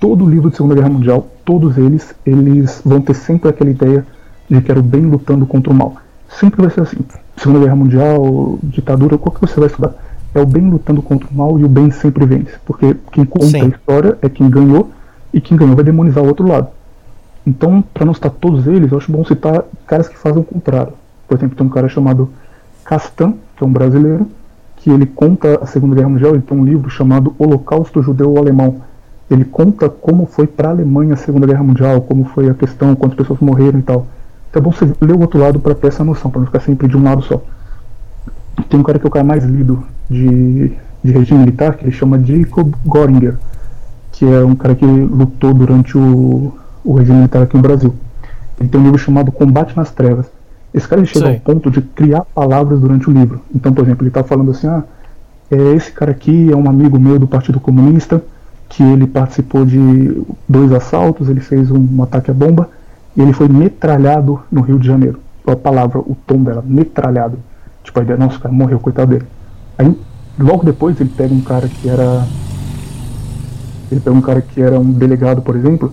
todo 0.00 0.24
o 0.24 0.28
livro 0.28 0.50
de 0.50 0.56
Segunda 0.56 0.74
Guerra 0.74 0.88
Mundial, 0.88 1.26
todos 1.44 1.76
eles, 1.76 2.14
eles 2.24 2.80
vão 2.84 3.00
ter 3.00 3.14
sempre 3.14 3.48
aquela 3.48 3.70
ideia 3.70 4.06
de 4.48 4.60
que 4.60 4.70
era 4.70 4.80
o 4.80 4.82
bem 4.82 5.02
lutando 5.02 5.46
contra 5.46 5.72
o 5.72 5.74
mal. 5.74 5.96
Sempre 6.28 6.62
vai 6.62 6.70
ser 6.70 6.82
assim. 6.82 6.98
Segunda 7.36 7.60
Guerra 7.60 7.76
Mundial, 7.76 8.58
ditadura, 8.62 9.18
qual 9.18 9.34
que 9.34 9.40
você 9.40 9.58
vai 9.58 9.68
estudar? 9.68 9.94
É 10.34 10.40
o 10.40 10.46
bem 10.46 10.68
lutando 10.68 11.02
contra 11.02 11.28
o 11.28 11.34
mal 11.34 11.58
e 11.58 11.64
o 11.64 11.68
bem 11.68 11.90
sempre 11.90 12.26
vence. 12.26 12.52
Porque 12.64 12.96
quem 13.12 13.24
conta 13.24 13.46
Sim. 13.46 13.62
a 13.62 13.66
história 13.66 14.18
é 14.20 14.28
quem 14.28 14.48
ganhou 14.50 14.90
e 15.32 15.40
quem 15.40 15.56
ganhou 15.56 15.74
vai 15.74 15.84
demonizar 15.84 16.22
o 16.22 16.28
outro 16.28 16.46
lado. 16.46 16.68
Então, 17.46 17.82
para 17.94 18.04
não 18.04 18.12
citar 18.12 18.30
todos 18.30 18.66
eles, 18.66 18.92
eu 18.92 18.98
acho 18.98 19.10
bom 19.10 19.24
citar 19.24 19.64
caras 19.86 20.08
que 20.08 20.18
fazem 20.18 20.40
o 20.40 20.44
contrário. 20.44 20.92
Por 21.26 21.36
exemplo, 21.36 21.56
tem 21.56 21.66
um 21.66 21.70
cara 21.70 21.88
chamado 21.88 22.30
Castan, 22.84 23.34
que 23.56 23.64
é 23.64 23.66
um 23.66 23.72
brasileiro, 23.72 24.26
que 24.76 24.90
ele 24.90 25.06
conta 25.06 25.58
a 25.62 25.66
Segunda 25.66 25.96
Guerra 25.96 26.08
Mundial, 26.08 26.32
ele 26.34 26.42
tem 26.42 26.56
um 26.56 26.64
livro 26.64 26.90
chamado 26.90 27.34
Holocausto 27.38 28.02
Judeu-Alemão. 28.02 28.82
Ele 29.30 29.44
conta 29.44 29.88
como 29.88 30.26
foi 30.26 30.46
para 30.46 30.68
a 30.68 30.72
Alemanha 30.72 31.14
a 31.14 31.16
Segunda 31.16 31.46
Guerra 31.46 31.62
Mundial, 31.62 32.00
como 32.00 32.24
foi 32.24 32.48
a 32.48 32.54
questão, 32.54 32.94
quantas 32.94 33.16
pessoas 33.16 33.40
morreram 33.40 33.78
e 33.78 33.82
tal. 33.82 34.06
Então 34.50 34.60
é 34.60 34.62
bom 34.62 34.72
você 34.72 34.90
ler 35.00 35.14
o 35.14 35.20
outro 35.20 35.38
lado 35.38 35.60
para 35.60 35.74
ter 35.74 35.88
essa 35.88 36.02
noção, 36.02 36.30
para 36.30 36.40
não 36.40 36.46
ficar 36.46 36.60
sempre 36.60 36.88
de 36.88 36.96
um 36.96 37.02
lado 37.02 37.22
só. 37.22 37.42
Tem 38.68 38.80
um 38.80 38.82
cara 38.82 38.98
que 38.98 39.06
é 39.06 39.08
o 39.08 39.10
cara 39.10 39.24
mais 39.24 39.44
lido 39.44 39.82
de, 40.08 40.72
de 41.04 41.12
regime 41.12 41.40
militar, 41.40 41.76
que 41.76 41.84
ele 41.84 41.92
chama 41.92 42.18
Jacob 42.22 42.72
Goringer, 42.84 43.36
que 44.12 44.24
é 44.24 44.44
um 44.44 44.56
cara 44.56 44.74
que 44.74 44.84
lutou 44.84 45.52
durante 45.52 45.96
o, 45.96 46.54
o 46.82 46.94
regime 46.94 47.18
militar 47.18 47.42
aqui 47.42 47.56
no 47.56 47.62
Brasil. 47.62 47.94
Ele 48.58 48.68
tem 48.68 48.80
um 48.80 48.84
livro 48.84 48.98
chamado 48.98 49.30
Combate 49.30 49.76
nas 49.76 49.90
Trevas. 49.90 50.26
Esse 50.72 50.88
cara 50.88 51.04
chega 51.04 51.26
Sim. 51.26 51.32
ao 51.34 51.40
ponto 51.40 51.70
de 51.70 51.80
criar 51.80 52.22
palavras 52.34 52.80
durante 52.80 53.08
o 53.08 53.12
livro. 53.12 53.40
Então, 53.54 53.72
por 53.72 53.84
exemplo, 53.84 54.02
ele 54.02 54.10
está 54.10 54.24
falando 54.24 54.50
assim: 54.50 54.66
ah, 54.66 54.82
é, 55.50 55.74
esse 55.74 55.92
cara 55.92 56.10
aqui 56.10 56.50
é 56.50 56.56
um 56.56 56.68
amigo 56.68 56.98
meu 56.98 57.18
do 57.18 57.26
Partido 57.26 57.60
Comunista, 57.60 58.22
que 58.68 58.82
ele 58.82 59.06
participou 59.06 59.64
de 59.64 60.22
dois 60.48 60.72
assaltos, 60.72 61.28
ele 61.28 61.40
fez 61.40 61.70
um 61.70 62.02
ataque 62.02 62.30
à 62.30 62.34
bomba, 62.34 62.68
e 63.16 63.22
ele 63.22 63.32
foi 63.32 63.48
metralhado 63.48 64.40
no 64.50 64.60
Rio 64.60 64.78
de 64.78 64.86
Janeiro. 64.86 65.20
A 65.46 65.56
palavra, 65.56 65.98
o 65.98 66.16
tom 66.26 66.42
dela, 66.42 66.62
metralhado. 66.64 67.38
Tipo, 67.82 68.00
a 68.00 68.02
ideia, 68.02 68.18
nossa, 68.18 68.36
o 68.36 68.40
cara 68.40 68.54
morreu, 68.54 68.78
coitado 68.78 69.12
dele. 69.12 69.26
Aí, 69.78 69.98
logo 70.38 70.62
depois, 70.62 71.00
ele 71.00 71.10
pega 71.16 71.34
um 71.34 71.40
cara 71.40 71.66
que 71.68 71.88
era. 71.88 72.26
Ele 73.90 74.00
pega 74.00 74.14
um 74.14 74.20
cara 74.20 74.42
que 74.42 74.60
era 74.60 74.78
um 74.78 74.92
delegado, 74.92 75.40
por 75.40 75.56
exemplo. 75.56 75.92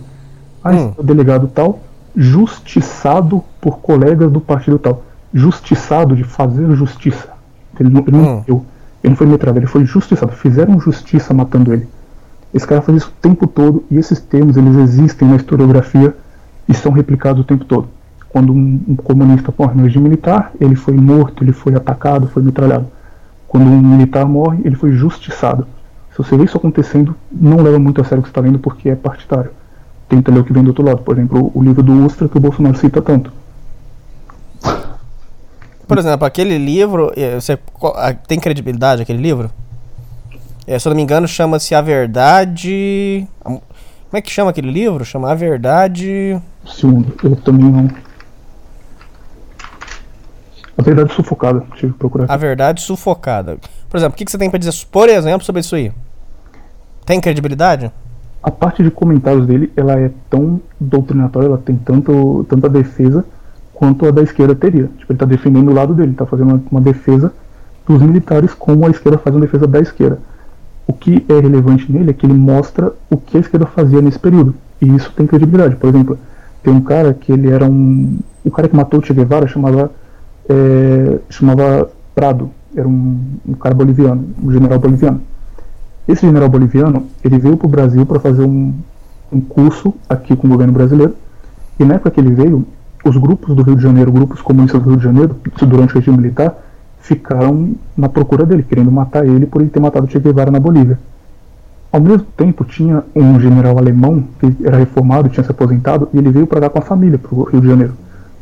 Ah, 0.61 0.72
hum. 0.72 0.93
é 0.97 1.02
o 1.02 1.03
delegado 1.03 1.47
tal, 1.47 1.80
justiçado 2.15 3.43
por 3.61 3.80
colegas 3.80 4.30
do 4.30 4.41
partido 4.41 4.77
tal. 4.77 5.03
Justiçado 5.34 6.15
de 6.15 6.23
fazer 6.23 6.76
justiça. 6.76 7.30
Ele 7.80 7.89
não, 7.89 8.02
ele 8.02 8.18
não, 8.18 8.38
hum. 8.38 8.43
ele 9.02 9.10
não 9.11 9.15
foi 9.15 9.27
metralhado, 9.27 9.60
ele 9.60 9.68
foi 9.68 9.85
justiçado. 9.85 10.34
Fizeram 10.34 10.80
justiça 10.80 11.34
matando 11.34 11.73
ele. 11.73 11.88
Esse 12.56 12.65
cara 12.65 12.82
faz 12.82 12.98
isso 12.98 13.10
o 13.10 13.22
tempo 13.22 13.45
todo 13.45 13.84
e 13.91 13.98
esses 13.98 14.19
termos 14.19 14.57
eles 14.57 14.76
existem 14.77 15.27
na 15.27 15.36
historiografia 15.36 16.15
e 16.68 16.73
são 16.73 16.91
replicados 16.91 17.41
o 17.41 17.44
tempo 17.44 17.65
todo. 17.65 17.90
Quando 18.30 18.53
um, 18.53 18.82
um 18.88 18.95
comunista 18.95 19.53
morre 19.57 19.76
no 19.76 19.84
regime 19.84 20.06
militar, 20.06 20.52
ele 20.60 20.76
foi 20.76 20.95
morto, 20.95 21.44
ele 21.44 21.52
foi 21.52 21.76
atacado, 21.76 22.27
foi 22.27 22.41
metralhado. 22.41 22.88
Quando 23.48 23.65
um 23.65 23.82
militar 23.82 24.26
morre, 24.26 24.61
ele 24.64 24.76
foi 24.76 24.94
justiçado. 24.94 25.68
Se 26.11 26.18
você 26.18 26.38
vê 26.38 26.45
isso 26.45 26.57
acontecendo, 26.57 27.14
não 27.30 27.61
leva 27.61 27.77
muito 27.77 27.99
a 27.99 28.03
sério 28.06 28.19
o 28.19 28.23
que 28.23 28.30
você 28.30 28.32
está 28.32 28.41
lendo 28.41 28.57
porque 28.57 28.90
é 28.90 28.95
partidário 28.95 29.52
tenta 30.07 30.32
ler 30.32 30.40
o 30.40 30.44
que 30.44 30.53
vem 30.53 30.64
do 30.64 30.69
outro 30.69 30.86
lado. 30.86 31.02
Por 31.02 31.15
exemplo, 31.18 31.52
o 31.53 31.64
livro 31.64 31.84
do 31.84 32.06
Ustra 32.06 32.27
que 32.27 32.38
o 32.38 32.40
Bolsonaro 32.40 32.77
cita 32.77 33.02
tanto. 33.02 33.32
Por 35.88 35.98
exemplo, 35.98 36.26
aquele 36.26 36.57
livro, 36.57 37.11
eh, 37.15 37.40
você 37.40 37.60
tem 38.27 38.40
credibilidade 38.40 39.03
aquele 39.03 39.22
livro? 39.22 39.52
É, 40.67 40.79
se 40.79 40.87
eu 40.87 40.91
não 40.91 40.97
me 40.97 41.03
engano, 41.03 41.27
chama-se 41.27 41.75
A 41.75 41.81
Verdade. 41.81 43.27
Como 43.43 43.61
é 44.13 44.21
que 44.21 44.31
chama 44.31 44.49
aquele 44.49 44.71
livro? 44.71 45.05
Chama 45.05 45.31
A 45.31 45.35
Verdade. 45.35 46.39
Segundo, 46.65 47.13
eu 47.23 47.35
também 47.35 47.69
não. 47.69 47.89
A 50.77 50.81
Verdade 50.81 51.13
Sufocada, 51.13 51.63
tive 51.75 51.93
que 51.93 51.99
procurar. 51.99 52.25
A 52.29 52.37
Verdade 52.37 52.81
Sufocada. 52.81 53.57
Por 53.89 53.97
exemplo, 53.97 54.15
o 54.15 54.17
que 54.17 54.29
você 54.29 54.37
tem 54.37 54.49
para 54.49 54.59
dizer, 54.59 54.73
por 54.91 55.07
exemplo, 55.07 55.45
sobre 55.45 55.61
isso 55.61 55.75
aí? 55.75 55.91
Tem 57.05 57.21
credibilidade? 57.21 57.91
a 58.45 58.51
parte 58.51 58.83
de 58.83 58.91
comentários 58.91 59.47
dele 59.47 59.73
ela 59.75 59.99
é 59.99 60.11
tão 60.29 60.61
doutrinatória, 60.79 61.47
ela 61.47 61.57
tem 61.57 61.75
tanto, 61.75 62.45
tanta 62.47 62.69
defesa 62.69 63.25
quanto 63.73 64.05
a 64.05 64.11
da 64.11 64.21
esquerda 64.21 64.53
teria. 64.53 64.83
Tipo, 64.99 65.11
ele 65.11 65.15
está 65.15 65.25
defendendo 65.25 65.71
o 65.71 65.73
lado 65.73 65.95
dele, 65.95 66.11
está 66.11 66.27
fazendo 66.27 66.49
uma, 66.49 66.63
uma, 66.69 66.79
defesa 66.79 67.33
dos 67.87 67.99
militares 68.03 68.53
como 68.53 68.85
a 68.85 68.91
esquerda 68.91 69.17
faz 69.17 69.35
uma 69.35 69.41
defesa 69.41 69.65
da 69.65 69.79
esquerda. 69.79 70.19
O 70.88 70.94
que 70.94 71.26
é 71.28 71.40
relevante 71.40 71.91
nele 71.91 72.12
é 72.12 72.14
que 72.14 72.26
ele 72.26 72.34
mostra 72.34 72.94
o 73.10 73.18
que 73.18 73.38
a 73.38 73.40
esquerda 73.40 73.66
fazia 73.66 74.02
nesse 74.02 74.20
período. 74.20 74.53
E 74.82 74.95
isso 74.95 75.12
tem 75.16 75.26
credibilidade. 75.26 75.76
Por 75.76 75.90
exemplo, 75.90 76.18
tem 76.62 76.74
um 76.74 76.82
cara 76.82 77.14
que 77.14 77.32
ele 77.32 77.49
era 77.49 77.66
um. 77.66 78.20
O 78.44 78.52
cara 78.52 78.68
que 78.68 78.76
matou 78.76 78.99
o 78.99 79.06
Che 79.06 79.14
Guevara 79.14 79.48
chamava. 79.48 79.91
É, 80.48 81.20
chamava 81.30 81.90
Prado. 82.14 82.52
Era 82.76 82.88
um, 82.88 83.20
um 83.48 83.53
cara 83.53 83.74
boliviano, 83.74 84.26
um 84.44 84.52
general 84.52 84.80
boliviano. 84.80 85.22
Esse 86.07 86.26
general 86.26 86.49
boliviano, 86.49 87.07
ele 87.24 87.40
veio 87.40 87.57
para 87.57 87.66
o 87.66 87.70
Brasil 87.70 88.06
para 88.06 88.20
fazer 88.20 88.44
um, 88.44 88.74
um 89.32 89.41
curso 89.41 89.94
aqui 90.07 90.36
com 90.36 90.45
o 90.45 90.49
governo 90.49 90.74
brasileiro. 90.74 91.16
E 91.80 91.84
na 91.84 91.95
época 91.95 92.12
que 92.12 92.20
ele 92.20 92.34
veio, 92.34 92.66
os 93.03 93.18
grupos 93.18 93.56
do 93.56 93.64
Rio 93.64 93.76
de 93.76 93.82
Janeiro, 93.82 94.12
grupos 94.12 94.41
comunistas 94.41 94.82
do 94.82 94.90
Rio 94.90 94.98
de 94.98 95.03
Janeiro, 95.03 95.36
durante 95.68 95.94
o 95.94 95.99
regime 95.99 96.18
militar, 96.18 96.56
ficaram 97.06 97.76
na 97.95 98.10
procura 98.10 98.45
dele, 98.45 98.64
querendo 98.64 98.91
matar 98.91 99.26
ele 99.26 99.45
por 99.45 99.61
ele 99.61 99.69
ter 99.69 99.80
matado 99.80 100.07
Che 100.10 100.19
Guevara 100.19 100.49
na 100.49 100.60
Bolívia. 100.60 100.99
Ao 101.91 102.02
mesmo 102.02 102.26
tempo, 102.36 102.65
tinha 102.65 103.03
um 103.15 103.40
general 103.40 103.77
alemão 103.77 104.23
que 104.40 104.56
era 104.65 104.77
reformado, 104.77 105.30
tinha 105.30 105.44
se 105.44 105.52
aposentado, 105.52 106.10
e 106.11 106.18
ele 106.18 106.32
veio 106.32 106.48
para 106.48 106.61
cá 106.61 106.69
com 106.69 106.80
a 106.80 106.82
família, 106.82 107.18
para 107.18 107.34
o 107.34 107.44
Rio 107.44 107.61
de 107.61 107.68
Janeiro, 107.68 107.94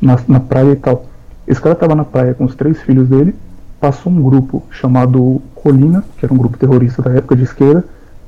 na, 0.02 0.18
na 0.28 0.40
praia 0.40 0.72
e 0.72 0.76
tal. 0.78 1.06
Esse 1.46 1.62
cara 1.62 1.74
estava 1.74 1.94
na 1.94 2.06
praia 2.06 2.34
com 2.34 2.46
os 2.46 2.56
três 2.56 2.82
filhos 2.82 3.08
dele, 3.10 3.36
passou 3.82 4.12
um 4.12 4.22
grupo 4.22 4.64
chamado 4.72 5.42
Colina, 5.54 6.04
que 6.18 6.26
era 6.26 6.34
um 6.34 6.38
grupo 6.38 6.58
terrorista 6.58 7.02
da 7.02 7.12
época 7.12 7.36
de 7.36 7.44
esquerda. 7.44 7.84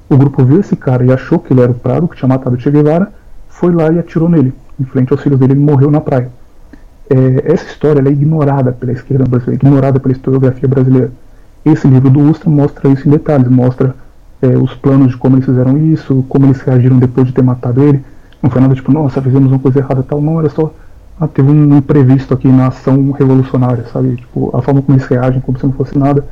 O 0.10 0.18
grupo 0.18 0.44
viu 0.44 0.60
esse 0.60 0.76
cara 0.76 1.06
e 1.06 1.14
achou 1.14 1.40
que 1.40 1.53
ele 1.53 1.62
era 1.62 1.72
o 1.72 1.76
Prado, 1.76 2.10
que 2.10 2.18
tinha 2.18 2.28
matado 2.28 2.60
Che 2.60 2.70
Guevara, 2.70 3.12
foi 3.48 3.74
lá 3.74 3.91
e 3.91 3.98
atirou 3.98 4.28
nele. 4.28 4.53
Em 4.78 4.84
frente 4.84 5.14
aos 5.14 5.22
filhos 5.22 5.40
dele, 5.40 5.53
ele 5.53 5.62
morreu 5.62 5.90
na 5.90 6.02
praia. 6.02 6.30
É, 7.10 7.53
essa 7.53 7.65
história 7.65 8.02
é 8.07 8.11
ignorada 8.11 8.72
pela 8.72 8.91
esquerda 8.91 9.26
brasileira, 9.26 9.64
ignorada 9.64 9.99
pela 9.99 10.11
historiografia 10.11 10.68
brasileira. 10.68 11.11
Esse 11.64 11.88
livro 11.88 12.10
do 12.10 12.19
Ustra 12.19 12.49
mostra 12.49 12.90
isso 12.90 13.07
em 13.07 13.11
detalhes, 13.11 13.48
mostra 13.48 13.95
é, 14.41 14.48
os 14.57 14.73
planos 14.73 15.10
de 15.10 15.18
como 15.18 15.36
eles 15.36 15.45
fizeram 15.45 15.77
isso, 15.77 16.23
como 16.30 16.45
eles 16.48 16.61
reagiram 16.61 16.98
depois 16.98 17.27
de 17.27 17.34
ter 17.34 17.41
matado 17.41 17.84
ele. 17.84 18.03
Não 18.41 18.49
foi 18.49 18.61
nada 18.61 18.76
tipo, 18.76 18.91
nossa, 18.91 19.22
fizemos 19.22 19.52
uma 19.52 19.60
coisa 19.60 19.80
errada 19.80 20.03
tal, 20.03 20.22
não, 20.22 20.40
era 20.40 20.49
só 20.49 20.72
ah, 21.19 21.27
teve 21.27 21.49
um 21.49 21.77
imprevisto 21.77 22.34
aqui 22.34 22.48
na 22.48 22.68
ação 22.68 23.11
revolucionária, 23.11 23.86
sabe? 23.91 24.18
Tipo, 24.18 24.56
a 24.56 24.61
forma 24.61 24.82
como 24.82 24.98
eles 24.98 25.07
reagem, 25.07 25.40
como 25.40 25.57
se 25.57 25.65
não 25.65 25.72
fosse 25.72 25.98
nada. 25.98 26.26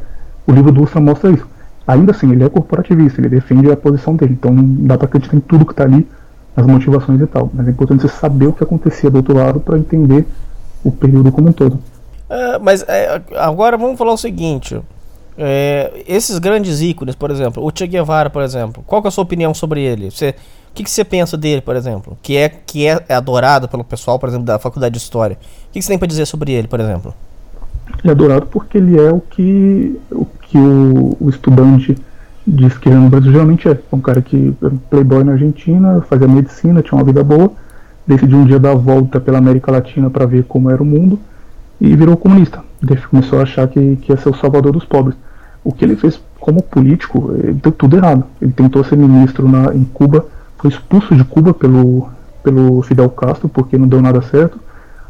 O 0.45 0.51
livro 0.51 0.71
do 0.71 0.83
Ustra 0.83 0.99
mostra 0.99 1.31
isso. 1.31 1.47
Ainda 1.87 2.11
assim, 2.11 2.31
ele 2.31 2.43
é 2.43 2.49
corporativista, 2.49 3.21
ele 3.21 3.29
defende 3.29 3.71
a 3.71 3.77
posição 3.77 4.15
dele, 4.15 4.33
então 4.33 4.53
dá 4.55 4.97
para 4.97 5.07
acreditar 5.07 5.35
em 5.35 5.39
tudo 5.39 5.65
que 5.65 5.71
está 5.71 5.83
ali, 5.83 6.07
as 6.55 6.65
motivações 6.65 7.21
e 7.21 7.27
tal. 7.27 7.49
Mas 7.53 7.67
é 7.67 7.71
importante 7.71 8.01
você 8.01 8.09
saber 8.09 8.47
o 8.47 8.53
que 8.53 8.63
acontecia 8.63 9.09
do 9.09 9.17
outro 9.17 9.35
lado 9.35 9.59
para 9.59 9.77
entender 9.77 10.25
o 10.83 10.91
período 10.91 11.31
como 11.31 11.49
um 11.49 11.53
todo. 11.53 11.79
É, 12.29 12.59
mas 12.59 12.83
é, 12.87 13.21
agora 13.35 13.77
vamos 13.77 13.97
falar 13.97 14.13
o 14.13 14.17
seguinte: 14.17 14.79
é, 15.37 16.03
esses 16.07 16.37
grandes 16.39 16.81
ícones, 16.81 17.15
por 17.15 17.31
exemplo, 17.31 17.65
o 17.65 17.71
Che 17.73 17.87
Guevara, 17.87 18.29
por 18.29 18.41
exemplo, 18.41 18.83
qual 18.85 19.01
é 19.03 19.07
a 19.07 19.11
sua 19.11 19.23
opinião 19.23 19.53
sobre 19.53 19.81
ele? 19.81 20.11
Você 20.11 20.35
o 20.73 20.75
que, 20.75 20.83
que 20.83 20.89
você 20.89 21.05
pensa 21.05 21.37
dele, 21.37 21.61
por 21.61 21.75
exemplo? 21.75 22.17
Que 22.19 22.35
é, 22.35 22.49
que 22.49 22.87
é 22.87 23.13
adorado 23.13 23.67
pelo 23.67 23.83
pessoal, 23.83 24.17
por 24.17 24.27
exemplo, 24.27 24.47
da 24.47 24.57
faculdade 24.57 24.93
de 24.93 24.97
História. 24.97 25.37
O 25.69 25.71
que, 25.71 25.77
que 25.77 25.83
você 25.83 25.89
tem 25.89 25.99
para 25.99 26.07
dizer 26.07 26.25
sobre 26.25 26.51
ele, 26.51 26.67
por 26.67 26.79
exemplo? 26.79 27.13
Ele 27.99 28.09
é 28.09 28.11
adorado 28.11 28.47
porque 28.47 28.79
ele 28.79 28.99
é 28.99 29.11
o 29.11 29.19
que 29.19 29.99
o, 30.09 30.25
que 30.25 30.57
o, 30.57 31.15
o 31.19 31.29
estudante 31.29 31.95
de 32.45 32.65
esquerda 32.65 32.99
no 32.99 33.07
Brasil 33.07 33.31
geralmente 33.31 33.67
é. 33.67 33.73
É 33.73 33.95
um 33.95 33.99
cara 33.99 34.19
que 34.19 34.55
era 34.59 34.73
um 34.73 34.77
playboy 34.77 35.23
na 35.23 35.33
Argentina, 35.33 36.03
fazia 36.09 36.27
medicina, 36.27 36.81
tinha 36.81 36.97
uma 36.97 37.05
vida 37.05 37.23
boa, 37.23 37.51
decidiu 38.05 38.37
um 38.37 38.45
dia 38.45 38.59
dar 38.59 38.71
a 38.71 38.75
volta 38.75 39.19
pela 39.19 39.37
América 39.37 39.71
Latina 39.71 40.09
para 40.09 40.25
ver 40.25 40.43
como 40.43 40.69
era 40.69 40.81
o 40.81 40.85
mundo 40.85 41.19
e 41.79 41.95
virou 41.95 42.17
comunista. 42.17 42.63
Começou 43.09 43.39
a 43.39 43.43
achar 43.43 43.67
que, 43.67 43.97
que 43.97 44.11
ia 44.11 44.17
ser 44.17 44.29
o 44.29 44.35
salvador 44.35 44.73
dos 44.73 44.85
pobres. 44.85 45.15
O 45.63 45.71
que 45.71 45.85
ele 45.85 45.95
fez 45.95 46.21
como 46.39 46.61
político, 46.61 47.33
ele 47.35 47.53
deu 47.53 47.71
tudo 47.71 47.95
errado. 47.95 48.25
Ele 48.41 48.51
tentou 48.51 48.83
ser 48.83 48.97
ministro 48.97 49.47
na, 49.47 49.73
em 49.73 49.83
Cuba 49.85 50.25
foi 50.63 50.69
expulso 50.69 51.13
de 51.13 51.25
Cuba 51.25 51.53
pelo, 51.53 52.07
pelo 52.41 52.81
Fidel 52.83 53.09
Castro 53.09 53.49
porque 53.49 53.77
não 53.77 53.85
deu 53.85 54.01
nada 54.01 54.21
certo. 54.21 54.57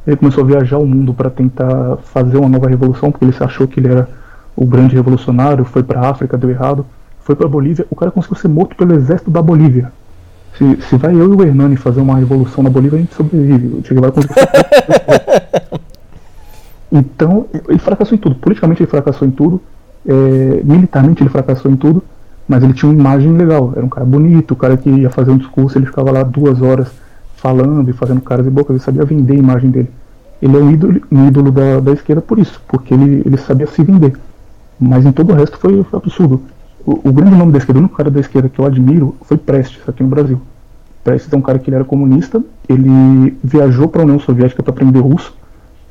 Ele 0.06 0.15
começou 0.15 0.44
a 0.44 0.48
viajar 0.48 0.80
o 0.80 0.86
mundo 0.86 1.14
para 1.14 1.30
tentar 1.30 1.98
fazer 2.06 2.40
uma 2.40 2.49
nova 2.49 2.68
revolução, 2.68 3.11
porque 3.11 3.24
ele 3.24 3.36
achou 3.40 3.68
que 3.68 3.80
ele 3.80 3.90
era 3.90 4.10
o 4.56 4.65
grande 4.65 4.95
revolucionário. 4.95 5.64
Foi 5.64 5.84
para 5.84 6.02
a 6.02 6.10
África, 6.10 6.40
deu 6.40 6.49
errado. 6.49 6.84
Foi 7.20 7.36
para 7.36 7.45
a 7.45 7.49
Bolívia. 7.49 7.86
O 7.91 7.95
cara 7.95 8.10
conseguiu 8.10 8.38
ser 8.38 8.48
morto 8.48 8.76
pelo 8.76 8.95
exército 8.95 9.30
da 9.30 9.44
Bolívia. 9.44 9.94
Se, 10.57 10.81
se 10.89 10.97
vai 10.97 11.13
eu 11.13 11.34
e 11.34 11.35
o 11.35 11.43
Hernani 11.43 11.75
fazer 11.75 12.01
uma 12.01 12.17
revolução 12.17 12.63
na 12.63 12.69
Bolívia, 12.69 12.97
a 12.99 13.01
gente 13.01 13.15
sobrevive. 13.15 13.80
O 13.80 13.84
Che 13.84 13.93
Guevara 13.93 14.11
conseguiu 14.11 14.35
Então, 16.91 17.47
ele 17.67 17.80
fracassou 17.80 18.15
em 18.15 18.21
tudo. 18.21 18.35
Politicamente, 18.35 18.84
ele 18.84 18.89
fracassou 18.89 19.27
em 19.27 19.31
tudo. 19.31 19.59
É, 20.07 20.61
militarmente, 20.63 21.23
ele 21.23 21.30
fracassou 21.30 21.71
em 21.71 21.75
tudo. 21.75 22.03
Mas 22.47 22.61
ele 22.63 22.73
tinha 22.73 22.91
uma 22.91 22.99
imagem 22.99 23.31
legal, 23.34 23.73
era 23.75 23.85
um 23.85 23.89
cara 23.89 24.05
bonito, 24.05 24.51
o 24.51 24.55
cara 24.55 24.75
que 24.75 24.89
ia 24.89 25.09
fazer 25.09 25.31
um 25.31 25.38
discurso, 25.38 25.77
ele 25.77 25.85
ficava 25.85 26.11
lá 26.11 26.23
duas 26.23 26.61
horas 26.61 26.89
falando 27.38 27.89
e 27.89 27.93
fazendo 27.93 28.21
caras 28.21 28.45
e 28.45 28.49
bocas, 28.49 28.75
ele 28.75 28.84
sabia 28.84 29.05
vender 29.05 29.34
a 29.34 29.38
imagem 29.38 29.69
dele. 29.69 29.89
ele 30.41 30.55
é 30.55 30.59
um 30.59 30.71
ídolo, 30.71 31.01
um 31.11 31.27
ídolo 31.27 31.51
da, 31.51 31.80
da 31.80 31.91
esquerda 31.93 32.21
por 32.21 32.39
isso, 32.39 32.61
porque 32.67 32.93
ele, 32.93 33.21
ele 33.25 33.38
sabia 33.38 33.67
se 33.67 33.81
vender. 33.84 34.13
Mas 34.80 35.05
em 35.05 35.11
todo 35.11 35.31
o 35.31 35.35
resto 35.35 35.57
foi, 35.57 35.84
foi 35.84 35.99
absurdo. 35.99 36.41
O, 36.85 37.10
o, 37.10 37.14
grande 37.14 37.35
nome 37.35 37.51
da 37.51 37.57
esquerda, 37.57 37.80
o 37.80 37.84
único 37.84 37.95
cara 37.95 38.11
da 38.11 38.19
esquerda 38.19 38.49
que 38.49 38.60
eu 38.60 38.65
admiro 38.65 39.15
foi 39.22 39.38
Prestes, 39.38 39.88
aqui 39.88 40.03
no 40.03 40.10
Brasil. 40.10 40.41
Prestes 41.03 41.31
é 41.31 41.35
um 41.38 41.41
cara 41.41 41.60
que 41.60 41.69
ele 41.69 41.76
era 41.76 41.85
comunista, 41.85 42.43
ele 42.68 43.38
viajou 43.43 43.88
para 43.88 44.01
a 44.01 44.05
União 44.05 44.19
Soviética 44.19 44.61
para 44.61 44.73
aprender 44.73 44.99
russo, 44.99 45.34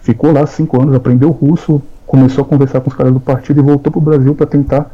ficou 0.01 0.32
lá 0.32 0.47
cinco 0.47 0.81
anos, 0.81 0.94
aprendeu 0.94 1.31
russo, 1.31 1.82
começou 2.06 2.44
a 2.44 2.47
conversar 2.47 2.81
com 2.81 2.90
os 2.90 2.97
caras 2.97 3.12
do 3.12 3.20
partido 3.20 3.60
e 3.60 3.62
voltou 3.62 3.90
para 3.90 3.98
o 3.98 4.02
Brasil 4.02 4.35
para 4.35 4.47
tentar 4.47 4.90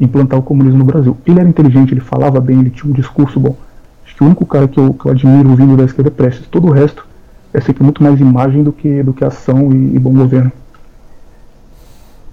implantar 0.00 0.38
o 0.38 0.42
comunismo 0.42 0.78
no 0.78 0.84
Brasil. 0.84 1.16
Ele 1.24 1.38
era 1.38 1.48
inteligente, 1.48 1.92
ele 1.92 2.00
falava 2.00 2.40
bem, 2.40 2.60
ele 2.60 2.70
tinha 2.70 2.90
um 2.90 2.94
discurso 2.94 3.38
bom. 3.38 3.56
Acho 4.04 4.16
que 4.16 4.22
o 4.22 4.26
único 4.26 4.44
cara 4.44 4.66
que 4.66 4.78
eu, 4.78 4.92
que 4.92 5.06
eu 5.06 5.12
admiro 5.12 5.54
vindo 5.54 5.76
da 5.76 5.84
esquerda 5.84 6.08
é 6.08 6.10
Prestes. 6.10 6.46
Todo 6.48 6.68
o 6.68 6.70
resto 6.72 7.06
é 7.52 7.60
sempre 7.60 7.84
muito 7.84 8.02
mais 8.02 8.20
imagem 8.20 8.62
do 8.62 8.72
que, 8.72 9.02
do 9.02 9.12
que 9.12 9.24
ação 9.24 9.72
e, 9.72 9.94
e 9.94 9.98
bom 9.98 10.12
governo. 10.12 10.52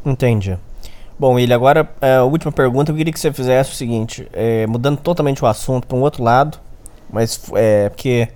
Entendi. 0.05 0.57
Bom, 1.23 1.39
ele 1.39 1.53
agora, 1.53 1.89
é, 2.01 2.17
a 2.17 2.23
última 2.25 2.51
pergunta, 2.51 2.91
eu 2.91 2.95
queria 2.97 3.13
que 3.13 3.17
você 3.17 3.31
fizesse 3.31 3.71
o 3.71 3.75
seguinte, 3.75 4.27
é, 4.33 4.67
mudando 4.67 4.97
totalmente 4.97 5.41
o 5.41 5.47
assunto 5.47 5.87
para 5.87 5.95
um 5.95 6.01
outro 6.01 6.21
lado, 6.21 6.57
mas 7.09 7.49
é 7.53 7.87
porque 7.87 8.27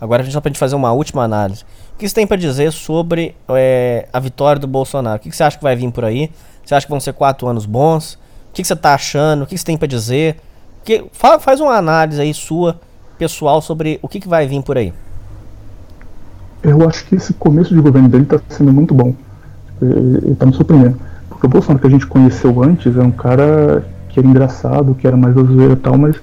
agora 0.00 0.22
a 0.22 0.24
gente 0.24 0.32
só 0.32 0.40
para 0.40 0.52
fazer 0.54 0.74
uma 0.74 0.90
última 0.90 1.22
análise. 1.22 1.62
O 1.94 1.98
que 1.98 2.08
você 2.08 2.12
tem 2.12 2.26
para 2.26 2.36
dizer 2.36 2.72
sobre 2.72 3.36
é, 3.50 4.08
a 4.12 4.18
vitória 4.18 4.58
do 4.58 4.66
Bolsonaro? 4.66 5.18
O 5.18 5.20
que 5.20 5.30
você 5.30 5.44
acha 5.44 5.56
que 5.56 5.62
vai 5.62 5.76
vir 5.76 5.88
por 5.92 6.04
aí? 6.04 6.28
Você 6.64 6.74
acha 6.74 6.84
que 6.84 6.90
vão 6.90 6.98
ser 6.98 7.12
quatro 7.12 7.46
anos 7.46 7.64
bons? 7.64 8.14
O 8.50 8.54
que 8.54 8.64
você 8.64 8.72
está 8.72 8.94
achando? 8.94 9.44
O 9.44 9.46
que 9.46 9.56
você 9.56 9.64
tem 9.64 9.76
para 9.76 9.86
dizer? 9.86 10.34
Que, 10.84 11.06
faz 11.12 11.60
uma 11.60 11.76
análise 11.76 12.20
aí 12.20 12.34
sua, 12.34 12.80
pessoal, 13.16 13.62
sobre 13.62 14.00
o 14.02 14.08
que, 14.08 14.18
que 14.18 14.26
vai 14.26 14.48
vir 14.48 14.64
por 14.64 14.76
aí. 14.76 14.92
Eu 16.60 16.88
acho 16.88 17.06
que 17.06 17.14
esse 17.14 17.32
começo 17.34 17.72
de 17.72 17.80
governo 17.80 18.08
dele 18.08 18.24
está 18.24 18.40
sendo 18.48 18.72
muito 18.72 18.92
bom. 18.92 19.14
Ele 19.80 20.32
está 20.32 20.44
me 20.44 20.52
surpreendendo. 20.52 20.98
Porque 21.36 21.46
o 21.46 21.50
Bolsonaro 21.50 21.78
que 21.78 21.86
a 21.86 21.90
gente 21.90 22.06
conheceu 22.06 22.62
antes 22.62 22.96
é 22.96 23.02
um 23.02 23.10
cara 23.10 23.84
que 24.08 24.18
era 24.18 24.26
engraçado, 24.26 24.94
que 24.94 25.06
era 25.06 25.18
mais 25.18 25.34
brasileiro 25.34 25.74
e 25.74 25.76
tal, 25.76 25.98
mas 25.98 26.16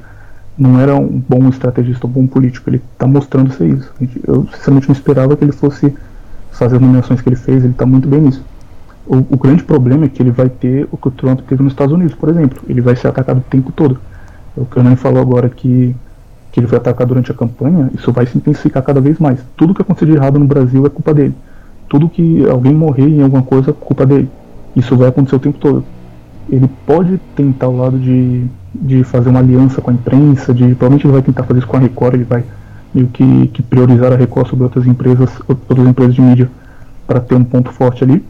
não 0.57 0.80
era 0.80 0.95
um 0.95 1.22
bom 1.30 1.49
estrategista, 1.49 2.07
um 2.07 2.10
bom 2.10 2.26
político. 2.26 2.68
Ele 2.68 2.81
está 2.94 3.06
mostrando 3.06 3.53
ser 3.53 3.68
isso. 3.68 3.94
Eu 4.27 4.48
sinceramente 4.52 4.90
não 4.90 4.95
esperava 4.95 5.38
que 5.38 5.44
ele 5.44 5.52
fosse 5.52 5.94
fazer 6.52 6.77
as 6.77 6.81
nomeações 6.81 7.22
que 7.22 7.30
ele 7.30 7.35
fez, 7.35 7.64
ele 7.64 7.73
está 7.73 7.85
muito 7.85 8.07
bem 8.07 8.22
nisso. 8.22 8.44
O, 9.06 9.18
o, 9.18 9.38
grande 9.38 9.64
problema 9.64 10.06
é 10.06 10.07
que 10.07 10.19
ele 10.19 10.31
vai 10.31 10.49
ter 10.49 10.88
o 10.91 10.98
que 10.98 11.10
o 11.10 11.11
Trump 11.11 11.41
teve 11.41 11.61
nos 11.61 11.73
Estados 11.73 11.94
Unidos, 11.94 12.15
por 12.15 12.30
exemplo. 12.30 12.64
Ele 12.68 12.81
vai 12.81 12.95
ser 12.95 13.07
atacado 13.07 13.38
o 13.38 13.41
tempo 13.41 13.72
todo. 13.72 13.99
O 14.57 14.65
que 14.65 14.77
o 14.77 14.80
Hernani 14.80 14.95
falou 14.95 15.22
agora 15.22 15.48
que, 15.48 15.95
que 16.52 16.60
ele 16.60 16.65
foi 16.65 16.80
atacado 16.80 17.10
durante 17.10 17.30
a 17.30 17.35
campanha, 17.35 17.91
isso 17.94 18.11
vai 18.11 18.26
se 18.26 18.35
intensificar 18.35 18.81
cada 18.81 18.99
vez 18.99 19.19
mais. 19.19 19.40
Tudo 19.56 19.76
que 19.76 19.81
acontecer 19.84 20.07
de 20.07 20.14
errado 20.14 20.40
no 20.40 20.45
Brasil 20.45 20.84
é 20.88 20.90
culpa 20.90 21.14
dele. 21.14 21.35
Tudo 21.88 22.10
que 22.10 22.44
alguém 22.49 22.73
morrer 22.73 23.07
em 23.07 23.22
alguma 23.22 23.44
coisa 23.44 23.69
é 23.69 23.73
culpa 23.73 24.07
dele. 24.07 24.27
Isso 24.76 24.95
vai 24.98 25.10
acontecer 25.10 25.36
o 25.36 25.40
tempo 25.40 25.58
todo. 25.58 25.84
Ele 26.50 26.70
pode 26.86 27.18
tentar 27.36 27.68
o 27.68 27.78
lado 27.78 27.98
de, 27.98 28.45
de 28.74 29.04
fazer 29.04 29.30
uma 29.30 29.40
aliança 29.40 29.82
com 29.82 29.91
a 29.91 29.94
imprensa, 29.94 30.54
de 30.54 30.64
provavelmente 30.76 31.06
ele 31.06 31.14
vai 31.14 31.22
tentar 31.22 31.44
fazer 31.44 31.60
isso 31.60 31.68
com 31.68 31.78
a 31.78 31.80
Record, 31.80 32.16
ele 32.16 32.24
vai 32.24 32.44
meio 32.94 33.08
que, 33.08 33.48
que 33.48 33.62
priorizar 33.62 34.12
a 34.12 34.16
Record 34.16 34.50
sobre 34.50 34.64
outras 34.64 34.86
empresas, 34.86 35.30
outras 35.48 35.88
empresas 35.88 36.16
de 36.16 36.22
mídia 36.22 36.50
para 37.08 37.20
ter 37.20 37.36
um 37.36 37.44
ponto 37.44 37.72
forte 37.72 38.04
ali. 38.04 38.24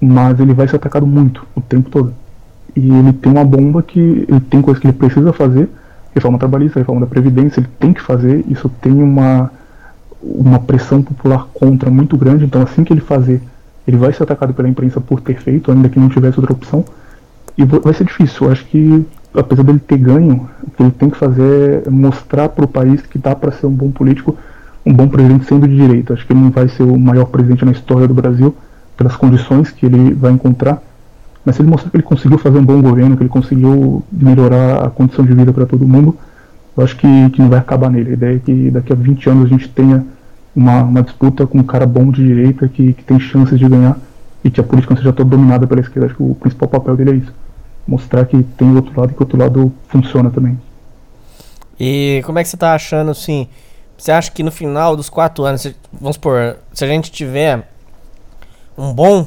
Mas 0.00 0.38
ele 0.40 0.54
vai 0.54 0.68
ser 0.68 0.76
atacado 0.76 1.06
muito 1.06 1.46
o 1.54 1.60
tempo 1.60 1.90
todo. 1.90 2.12
E 2.74 2.90
ele 2.90 3.12
tem 3.12 3.32
uma 3.32 3.44
bomba 3.44 3.82
que 3.82 3.98
ele 3.98 4.40
tem 4.40 4.60
coisas 4.60 4.80
que 4.80 4.86
ele 4.86 4.96
precisa 4.96 5.32
fazer, 5.32 5.68
reforma 6.14 6.38
trabalhista, 6.38 6.78
reforma 6.78 7.00
da 7.00 7.06
previdência, 7.06 7.60
ele 7.60 7.68
tem 7.80 7.92
que 7.92 8.02
fazer. 8.02 8.44
Isso 8.48 8.68
tem 8.80 8.92
uma 8.92 9.50
uma 10.22 10.58
pressão 10.58 11.02
popular 11.02 11.46
contra 11.54 11.90
muito 11.90 12.16
grande. 12.16 12.44
Então 12.44 12.62
assim 12.62 12.84
que 12.84 12.92
ele 12.92 13.00
fazer 13.00 13.40
ele 13.86 13.96
vai 13.96 14.12
ser 14.12 14.24
atacado 14.24 14.52
pela 14.52 14.68
imprensa 14.68 15.00
por 15.00 15.20
ter 15.20 15.36
feito, 15.40 15.70
ainda 15.70 15.88
que 15.88 15.98
não 15.98 16.08
tivesse 16.08 16.38
outra 16.38 16.52
opção. 16.52 16.84
E 17.56 17.64
vai 17.64 17.94
ser 17.94 18.04
difícil. 18.04 18.46
Eu 18.46 18.52
acho 18.52 18.64
que, 18.66 19.06
apesar 19.34 19.62
dele 19.62 19.78
ter 19.78 19.96
ganho, 19.96 20.48
o 20.62 20.70
que 20.70 20.82
ele 20.82 20.90
tem 20.90 21.08
que 21.08 21.16
fazer 21.16 21.86
é 21.86 21.90
mostrar 21.90 22.48
para 22.48 22.64
o 22.64 22.68
país 22.68 23.02
que 23.02 23.18
dá 23.18 23.34
para 23.34 23.52
ser 23.52 23.66
um 23.66 23.72
bom 23.72 23.90
político, 23.90 24.36
um 24.84 24.92
bom 24.92 25.08
presidente 25.08 25.46
sendo 25.46 25.66
de 25.66 25.76
direita. 25.76 26.14
Acho 26.14 26.26
que 26.26 26.32
ele 26.32 26.40
não 26.40 26.50
vai 26.50 26.68
ser 26.68 26.82
o 26.82 26.98
maior 26.98 27.26
presidente 27.26 27.64
na 27.64 27.72
história 27.72 28.06
do 28.06 28.14
Brasil, 28.14 28.54
pelas 28.96 29.16
condições 29.16 29.70
que 29.70 29.86
ele 29.86 30.12
vai 30.14 30.32
encontrar. 30.32 30.82
Mas 31.44 31.54
se 31.54 31.62
ele 31.62 31.70
mostrar 31.70 31.90
que 31.90 31.96
ele 31.96 32.02
conseguiu 32.02 32.38
fazer 32.38 32.58
um 32.58 32.64
bom 32.64 32.82
governo, 32.82 33.16
que 33.16 33.22
ele 33.22 33.30
conseguiu 33.30 34.02
melhorar 34.10 34.84
a 34.84 34.90
condição 34.90 35.24
de 35.24 35.32
vida 35.32 35.52
para 35.52 35.64
todo 35.64 35.86
mundo, 35.86 36.16
eu 36.76 36.82
acho 36.82 36.96
que, 36.96 37.30
que 37.30 37.40
não 37.40 37.48
vai 37.48 37.60
acabar 37.60 37.88
nele. 37.88 38.10
A 38.10 38.14
ideia 38.14 38.36
é 38.36 38.38
que 38.40 38.70
daqui 38.70 38.92
a 38.92 38.96
20 38.96 39.30
anos 39.30 39.44
a 39.44 39.48
gente 39.48 39.68
tenha 39.68 40.04
uma, 40.56 40.82
uma 40.82 41.02
disputa 41.02 41.46
com 41.46 41.58
um 41.58 41.62
cara 41.62 41.86
bom 41.86 42.10
de 42.10 42.24
direita 42.24 42.66
que, 42.66 42.94
que 42.94 43.04
tem 43.04 43.20
chances 43.20 43.58
de 43.58 43.68
ganhar 43.68 43.98
e 44.42 44.50
que 44.50 44.58
a 44.58 44.64
política 44.64 44.94
não 44.94 44.98
seja 44.98 45.12
toda 45.12 45.28
dominada 45.28 45.66
pela 45.66 45.82
esquerda. 45.82 46.06
Acho 46.06 46.16
que 46.16 46.22
o 46.22 46.34
principal 46.34 46.68
papel 46.68 46.96
dele 46.96 47.10
é 47.10 47.14
isso. 47.16 47.32
Mostrar 47.86 48.24
que 48.24 48.42
tem 48.42 48.70
o 48.70 48.76
outro 48.76 48.98
lado 48.98 49.10
e 49.12 49.14
que 49.14 49.20
o 49.20 49.24
outro 49.24 49.38
lado 49.38 49.72
funciona 49.88 50.30
também. 50.30 50.58
E 51.78 52.22
como 52.24 52.38
é 52.38 52.42
que 52.42 52.48
você 52.48 52.56
está 52.56 52.74
achando, 52.74 53.10
assim, 53.10 53.48
você 53.98 54.10
acha 54.10 54.30
que 54.30 54.42
no 54.42 54.50
final 54.50 54.96
dos 54.96 55.10
quatro 55.10 55.44
anos, 55.44 55.66
vamos 55.92 56.16
supor, 56.16 56.56
se 56.72 56.84
a 56.84 56.88
gente 56.88 57.12
tiver 57.12 57.68
um 58.78 58.92
bom, 58.94 59.26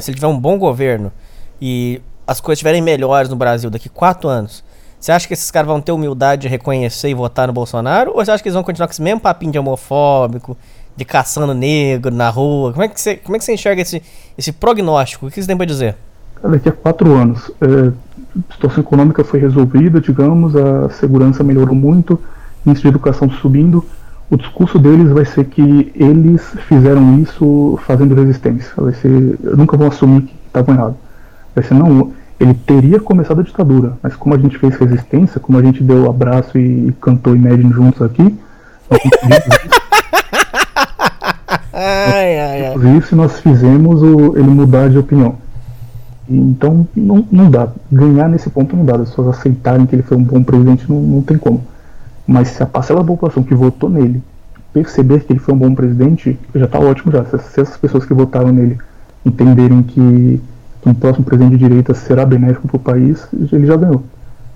se 0.00 0.14
tiver 0.14 0.26
um 0.26 0.38
bom 0.38 0.58
governo 0.58 1.12
e 1.60 2.00
as 2.26 2.40
coisas 2.40 2.58
estiverem 2.58 2.80
melhores 2.80 3.28
no 3.28 3.36
Brasil 3.36 3.68
daqui 3.68 3.90
quatro 3.90 4.28
anos, 4.28 4.63
você 5.04 5.12
acha 5.12 5.28
que 5.28 5.34
esses 5.34 5.50
caras 5.50 5.68
vão 5.68 5.82
ter 5.82 5.92
humildade 5.92 6.42
de 6.42 6.48
reconhecer 6.48 7.10
e 7.10 7.14
votar 7.14 7.46
no 7.46 7.52
Bolsonaro? 7.52 8.12
Ou 8.12 8.24
você 8.24 8.30
acha 8.30 8.42
que 8.42 8.48
eles 8.48 8.54
vão 8.54 8.64
continuar 8.64 8.88
com 8.88 8.92
esse 8.92 9.02
mesmo 9.02 9.20
papinho 9.20 9.52
de 9.52 9.58
homofóbico, 9.58 10.56
de 10.96 11.04
caçando 11.04 11.52
negro 11.52 12.10
na 12.10 12.30
rua? 12.30 12.72
Como 12.72 12.82
é 12.82 12.88
que 12.88 12.98
você, 12.98 13.16
como 13.16 13.36
é 13.36 13.38
que 13.38 13.44
você 13.44 13.52
enxerga 13.52 13.82
esse, 13.82 14.02
esse 14.38 14.50
prognóstico? 14.50 15.26
O 15.26 15.30
que 15.30 15.42
você 15.42 15.46
tem 15.46 15.58
para 15.58 15.66
dizer? 15.66 15.94
Daqui 16.42 16.70
a 16.70 16.72
quatro 16.72 17.12
anos, 17.12 17.50
é, 17.60 17.92
a 18.48 18.54
situação 18.54 18.80
econômica 18.82 19.22
foi 19.22 19.40
resolvida, 19.40 20.00
digamos, 20.00 20.56
a 20.56 20.88
segurança 20.88 21.44
melhorou 21.44 21.74
muito, 21.74 22.18
índice 22.64 22.80
de 22.80 22.88
educação 22.88 23.28
subindo. 23.28 23.84
O 24.30 24.38
discurso 24.38 24.78
deles 24.78 25.10
vai 25.10 25.26
ser 25.26 25.44
que 25.44 25.92
eles 25.94 26.40
fizeram 26.66 27.18
isso 27.18 27.78
fazendo 27.86 28.14
resistência. 28.14 28.72
Vai 28.74 28.94
ser, 28.94 29.38
nunca 29.54 29.76
vão 29.76 29.88
assumir 29.88 30.22
que 30.22 30.34
estavam 30.46 30.74
errados. 30.74 30.96
Vai 31.54 31.62
ser, 31.62 31.74
não, 31.74 32.10
ele 32.38 32.54
teria 32.54 32.98
começado 33.00 33.40
a 33.40 33.44
ditadura, 33.44 33.96
mas 34.02 34.16
como 34.16 34.34
a 34.34 34.38
gente 34.38 34.58
fez 34.58 34.76
resistência, 34.76 35.40
como 35.40 35.56
a 35.58 35.62
gente 35.62 35.82
deu 35.82 36.08
abraço 36.08 36.58
e, 36.58 36.92
cantou 37.00 37.34
Imagine 37.34 37.72
juntos 37.72 38.02
aqui, 38.02 38.36
ai, 41.72 42.38
ai, 42.38 42.66
ai. 42.66 42.96
isso 42.98 43.16
nós 43.16 43.40
fizemos 43.40 44.02
o, 44.02 44.36
ele 44.36 44.48
mudar 44.48 44.90
de 44.90 44.98
opinião. 44.98 45.36
Então 46.28 46.86
não, 46.94 47.26
não 47.30 47.50
dá. 47.50 47.68
Ganhar 47.90 48.28
nesse 48.28 48.48
ponto 48.50 48.76
não 48.76 48.84
dá. 48.84 48.96
As 48.96 49.10
pessoas 49.10 49.38
aceitarem 49.38 49.86
que 49.86 49.94
ele 49.94 50.02
foi 50.02 50.16
um 50.16 50.22
bom 50.22 50.42
presidente 50.42 50.88
não, 50.88 51.00
não 51.00 51.22
tem 51.22 51.36
como. 51.36 51.62
Mas 52.26 52.48
se 52.48 52.62
a 52.62 52.66
parcela 52.66 53.00
da 53.00 53.06
população 53.06 53.42
que 53.42 53.54
votou 53.54 53.90
nele 53.90 54.22
perceber 54.72 55.20
que 55.24 55.32
ele 55.32 55.40
foi 55.40 55.54
um 55.54 55.58
bom 55.58 55.74
presidente, 55.74 56.38
já 56.54 56.64
está 56.64 56.78
ótimo 56.78 57.12
já. 57.12 57.24
Se, 57.24 57.38
se 57.38 57.60
essas 57.60 57.76
pessoas 57.76 58.04
que 58.04 58.14
votaram 58.14 58.52
nele 58.52 58.78
entenderem 59.24 59.82
que 59.82 60.40
que 60.84 60.90
um 60.90 60.94
próximo 60.94 61.24
presidente 61.24 61.52
de 61.52 61.58
direita 61.66 61.94
será 61.94 62.26
benéfico 62.26 62.68
para 62.68 62.76
o 62.76 62.80
país, 62.80 63.26
ele 63.50 63.66
já 63.66 63.74
ganhou. 63.74 64.04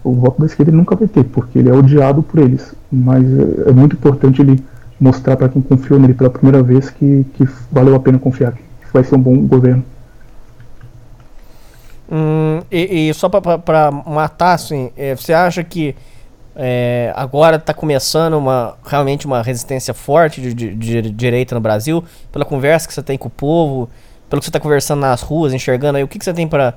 O 0.04 0.12
voto 0.12 0.38
da 0.40 0.46
esquerda 0.46 0.70
ele 0.70 0.76
nunca 0.76 0.94
vai 0.94 1.08
ter, 1.08 1.24
porque 1.24 1.58
ele 1.58 1.70
é 1.70 1.72
odiado 1.72 2.22
por 2.22 2.38
eles. 2.38 2.74
Mas 2.92 3.24
é, 3.24 3.70
é 3.70 3.72
muito 3.72 3.96
importante 3.96 4.42
ele 4.42 4.62
mostrar 5.00 5.38
para 5.38 5.48
quem 5.48 5.62
confiou 5.62 5.98
nele 5.98 6.12
pela 6.12 6.28
primeira 6.28 6.62
vez 6.62 6.90
que, 6.90 7.24
que 7.32 7.48
valeu 7.72 7.94
a 7.94 8.00
pena 8.00 8.18
confiar, 8.18 8.52
que 8.52 8.92
vai 8.92 9.02
ser 9.02 9.14
um 9.14 9.20
bom 9.20 9.38
governo. 9.38 9.82
Hum, 12.12 12.60
e, 12.70 13.08
e, 13.08 13.14
só 13.14 13.28
para 13.30 13.90
matar, 13.90 14.52
assim, 14.52 14.90
é, 14.96 15.16
você 15.16 15.32
acha 15.32 15.64
que 15.64 15.96
é, 16.54 17.10
agora 17.16 17.56
está 17.56 17.72
começando 17.72 18.34
uma, 18.34 18.76
realmente 18.84 19.24
uma 19.24 19.40
resistência 19.42 19.94
forte 19.94 20.42
de, 20.42 20.52
de, 20.52 20.74
de, 20.74 21.10
direita 21.10 21.54
no 21.54 21.60
Brasil, 21.60 22.04
pela 22.30 22.44
conversa 22.44 22.86
que 22.86 22.92
você 22.92 23.02
tem 23.02 23.16
com 23.16 23.28
o 23.28 23.30
povo, 23.30 23.88
pelo 24.28 24.40
que 24.40 24.46
você 24.46 24.50
está 24.50 24.60
conversando 24.60 25.00
nas 25.00 25.22
ruas, 25.22 25.52
enxergando 25.52 25.96
aí, 25.96 26.04
o 26.04 26.08
que, 26.08 26.18
que 26.18 26.24
você 26.24 26.34
tem 26.34 26.46
para. 26.46 26.74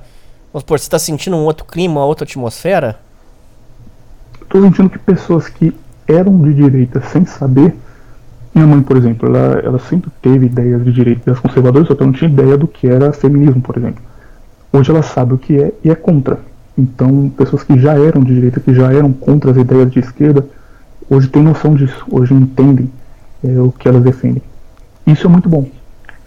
Vamos 0.52 0.62
supor, 0.62 0.78
você 0.78 0.84
está 0.84 0.98
sentindo 0.98 1.36
um 1.36 1.44
outro 1.44 1.64
clima, 1.64 2.00
uma 2.00 2.06
outra 2.06 2.24
atmosfera? 2.24 2.98
Estou 4.40 4.62
sentindo 4.62 4.90
que 4.90 4.98
pessoas 4.98 5.48
que 5.48 5.74
eram 6.06 6.38
de 6.42 6.52
direita 6.54 7.00
sem 7.00 7.24
saber. 7.24 7.74
Minha 8.54 8.66
mãe, 8.66 8.82
por 8.82 8.96
exemplo, 8.98 9.28
ela, 9.28 9.60
ela 9.60 9.78
sempre 9.78 10.10
teve 10.20 10.46
ideias 10.46 10.84
de 10.84 10.92
direita 10.92 11.30
das 11.30 11.40
conservadoras, 11.40 11.88
só 11.88 11.94
que 11.94 12.02
ela 12.02 12.12
não 12.12 12.18
tinha 12.18 12.30
ideia 12.30 12.56
do 12.56 12.68
que 12.68 12.86
era 12.86 13.12
feminismo, 13.12 13.62
por 13.62 13.78
exemplo. 13.78 14.02
Hoje 14.70 14.90
ela 14.90 15.02
sabe 15.02 15.34
o 15.34 15.38
que 15.38 15.58
é 15.58 15.72
e 15.82 15.90
é 15.90 15.94
contra. 15.94 16.38
Então, 16.76 17.30
pessoas 17.30 17.62
que 17.62 17.78
já 17.78 17.94
eram 17.94 18.22
de 18.22 18.34
direita, 18.34 18.60
que 18.60 18.74
já 18.74 18.92
eram 18.92 19.10
contra 19.10 19.50
as 19.50 19.56
ideias 19.56 19.90
de 19.90 20.00
esquerda, 20.00 20.46
hoje 21.08 21.28
têm 21.28 21.42
noção 21.42 21.74
disso, 21.74 22.04
hoje 22.10 22.34
entendem 22.34 22.90
é, 23.42 23.58
o 23.58 23.72
que 23.72 23.88
elas 23.88 24.02
defendem. 24.02 24.42
Isso 25.06 25.26
é 25.26 25.30
muito 25.30 25.48
bom 25.48 25.66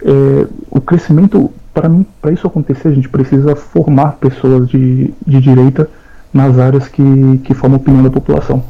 é, 0.02 0.48
o 0.70 0.82
crescimento, 0.82 1.52
para 1.74 1.90
mim, 1.90 2.06
para 2.22 2.32
isso 2.32 2.46
acontecer, 2.46 2.90
a 2.90 2.94
gente 2.94 3.10
precisa 3.10 3.56
formar 3.56 4.14
pessoas 4.14 4.68
de, 4.68 5.14
de 5.26 5.42
direita 5.42 5.90
nas 6.34 6.58
áreas 6.60 6.88
que, 6.88 7.04
que 7.44 7.54
formam 7.54 7.78
a 7.78 7.82
opinião 7.82 8.04
da 8.04 8.10
população. 8.10 8.64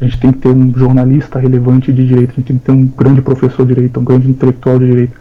A 0.00 0.04
gente 0.04 0.20
tem 0.20 0.32
que 0.32 0.38
ter 0.38 0.48
um 0.48 0.72
jornalista 0.76 1.38
relevante 1.38 1.92
de 1.92 2.06
direita, 2.06 2.32
a 2.32 2.36
gente 2.36 2.46
tem 2.46 2.58
que 2.58 2.64
ter 2.64 2.72
um 2.72 2.86
grande 2.86 3.20
professor 3.20 3.66
de 3.66 3.74
direita, 3.74 3.98
um 3.98 4.04
grande 4.04 4.30
intelectual 4.30 4.78
de 4.78 4.86
direita. 4.86 5.16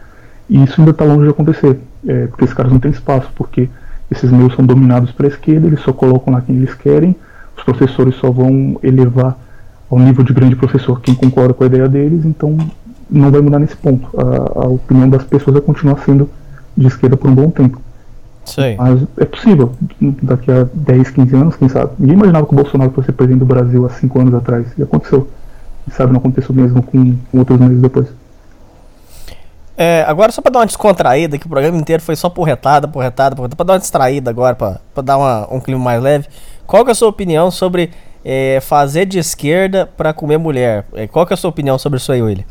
E 0.50 0.64
isso 0.64 0.80
ainda 0.80 0.92
está 0.92 1.04
longe 1.04 1.24
de 1.24 1.30
acontecer, 1.30 1.80
é, 2.08 2.28
porque 2.28 2.44
esses 2.44 2.56
caras 2.56 2.72
não 2.72 2.80
têm 2.80 2.92
espaço, 2.92 3.30
porque 3.36 3.68
esses 4.10 4.32
meios 4.32 4.56
são 4.56 4.66
dominados 4.66 5.12
para 5.12 5.26
a 5.26 5.30
esquerda, 5.30 5.68
eles 5.68 5.82
só 5.82 5.92
colocam 5.92 6.34
lá 6.34 6.42
quem 6.42 6.56
eles 6.56 6.74
querem, 6.74 7.16
os 7.58 7.64
professores 7.64 8.16
só 8.16 8.32
vão 8.32 8.80
elevar 8.84 9.38
ao 9.90 10.00
nível 10.00 10.24
de 10.24 10.34
grande 10.34 10.56
professor 10.56 11.02
quem 11.02 11.16
concorda 11.16 11.54
com 11.54 11.64
a 11.64 11.68
ideia 11.68 11.90
deles, 11.90 12.24
então 12.24 12.58
não 13.10 13.32
vai 13.32 13.42
mudar 13.42 13.60
nesse 13.60 13.76
ponto. 13.76 14.10
A, 14.18 14.66
a 14.66 14.68
opinião 14.68 15.10
das 15.10 15.24
pessoas 15.24 15.54
vai 15.54 15.62
continuar 15.62 16.00
sendo 16.04 16.30
de 16.76 16.88
esquerda 16.88 17.18
por 17.18 17.30
um 17.30 17.36
bom 17.36 17.50
tempo. 17.50 17.82
Sei. 18.46 18.78
Mas 18.78 19.02
é 19.18 19.26
possível, 19.26 19.74
daqui 20.00 20.50
a 20.50 20.66
10, 20.74 21.10
15 21.12 21.36
anos, 21.36 21.56
quem 21.58 21.68
sabe. 21.68 21.92
Ninguém 22.00 22.16
imaginava 22.16 22.46
que 22.46 22.54
o 22.54 22.56
Bolsonaro 22.56 22.92
fosse 22.92 23.12
presidente 23.12 23.40
do 23.40 23.46
Brasil 23.46 23.86
há 23.86 23.90
5 23.90 24.20
anos 24.20 24.34
atrás. 24.34 24.68
E 24.78 24.84
aconteceu. 24.84 25.28
Quem 25.84 25.94
sabe 25.94 26.14
não 26.14 26.20
aconteceu 26.20 26.56
mesmo 26.56 26.82
com, 26.82 27.18
com 27.32 27.40
outros 27.40 27.60
meses 27.60 27.82
depois. 27.82 28.08
É, 29.78 30.04
agora 30.08 30.32
só 30.32 30.42
pra 30.42 30.50
dar 30.50 30.60
uma 30.60 30.66
descontraída, 30.66 31.38
que 31.38 31.46
o 31.46 31.50
programa 31.50 31.78
inteiro 31.78 32.02
foi 32.02 32.16
só 32.16 32.30
porretada, 32.30 32.88
porretada, 32.88 33.36
porretada, 33.36 33.56
pra 33.56 33.66
dar 33.66 33.74
uma 33.74 33.80
distraída 33.80 34.32
agora, 34.32 34.56
pra, 34.56 34.80
pra 34.94 35.04
dar 35.04 35.18
uma, 35.18 35.54
um 35.54 35.60
clima 35.60 35.80
mais 35.80 36.02
leve. 36.02 36.28
Qual 36.66 36.84
que 36.84 36.90
é 36.90 36.94
a 36.94 36.96
sua 36.96 37.10
opinião 37.10 37.52
sobre 37.52 37.92
é, 38.26 38.60
fazer 38.60 39.06
de 39.06 39.20
esquerda 39.20 39.86
pra 39.86 40.14
comer 40.14 40.40
mulher? 40.40 40.86
É, 40.94 41.06
qual 41.06 41.28
que 41.28 41.34
é 41.34 41.36
a 41.36 41.38
sua 41.38 41.50
opinião 41.50 41.78
sobre 41.78 41.98
isso 41.98 42.12
aí, 42.12 42.22
William? 42.22 42.46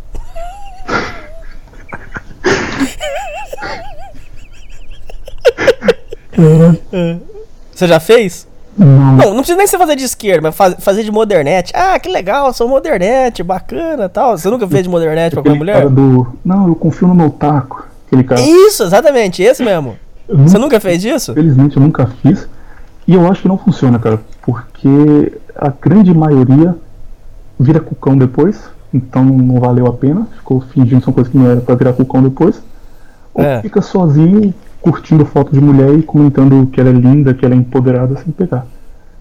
Você 7.74 7.86
já 7.86 8.00
fez? 8.00 8.46
Não. 8.78 8.86
não, 8.86 9.26
não 9.30 9.36
precisa 9.36 9.56
nem 9.56 9.66
você 9.66 9.78
fazer 9.78 9.96
de 9.96 10.04
esquerda, 10.04 10.42
mas 10.42 10.54
faz, 10.54 10.74
fazer 10.78 11.02
de 11.02 11.10
modernete. 11.10 11.72
Ah, 11.74 11.98
que 11.98 12.10
legal, 12.10 12.52
sou 12.52 12.68
modernete, 12.68 13.42
bacana 13.42 14.08
tal. 14.08 14.36
Você 14.36 14.50
nunca 14.50 14.68
fez 14.68 14.82
de 14.82 14.88
modernete 14.88 15.34
pra 15.34 15.42
qualquer 15.42 15.56
mulher? 15.56 15.88
Do, 15.88 16.26
não, 16.44 16.68
eu 16.68 16.74
confio 16.74 17.08
no 17.08 17.14
meu 17.14 17.30
taco. 17.30 17.86
Aquele 18.06 18.22
cara. 18.22 18.40
Isso, 18.40 18.82
exatamente, 18.82 19.42
esse 19.42 19.62
mesmo. 19.62 19.96
Eu 20.28 20.36
você 20.36 20.54
nunca, 20.54 20.58
nunca 20.58 20.80
fez 20.80 21.04
isso? 21.04 21.32
Felizmente 21.32 21.76
eu 21.76 21.82
nunca 21.82 22.06
fiz. 22.22 22.46
E 23.08 23.14
eu 23.14 23.26
acho 23.30 23.42
que 23.42 23.48
não 23.48 23.56
funciona, 23.56 23.98
cara. 23.98 24.20
Porque 24.42 25.32
a 25.56 25.70
grande 25.70 26.12
maioria 26.12 26.76
vira 27.58 27.80
cucão 27.80 28.16
depois. 28.16 28.60
Então 28.92 29.24
não 29.24 29.58
valeu 29.60 29.86
a 29.86 29.92
pena. 29.92 30.28
Ficou 30.36 30.60
fingindo 30.60 30.98
que 30.98 31.04
são 31.04 31.12
coisas 31.12 31.30
que 31.30 31.38
não 31.38 31.50
era 31.50 31.60
pra 31.60 31.74
virar 31.74 31.92
cucão 31.92 32.22
depois. 32.22 32.60
Ou 33.32 33.44
é. 33.44 33.62
fica 33.62 33.80
sozinho 33.80 34.52
curtindo 34.90 35.26
foto 35.26 35.52
de 35.52 35.60
mulher 35.60 35.92
e 35.98 36.02
comentando 36.02 36.68
que 36.68 36.80
ela 36.80 36.90
é 36.90 36.92
linda, 36.92 37.34
que 37.34 37.44
ela 37.44 37.54
é 37.54 37.58
empoderada 37.58 38.16
sem 38.16 38.32
pegar. 38.32 38.64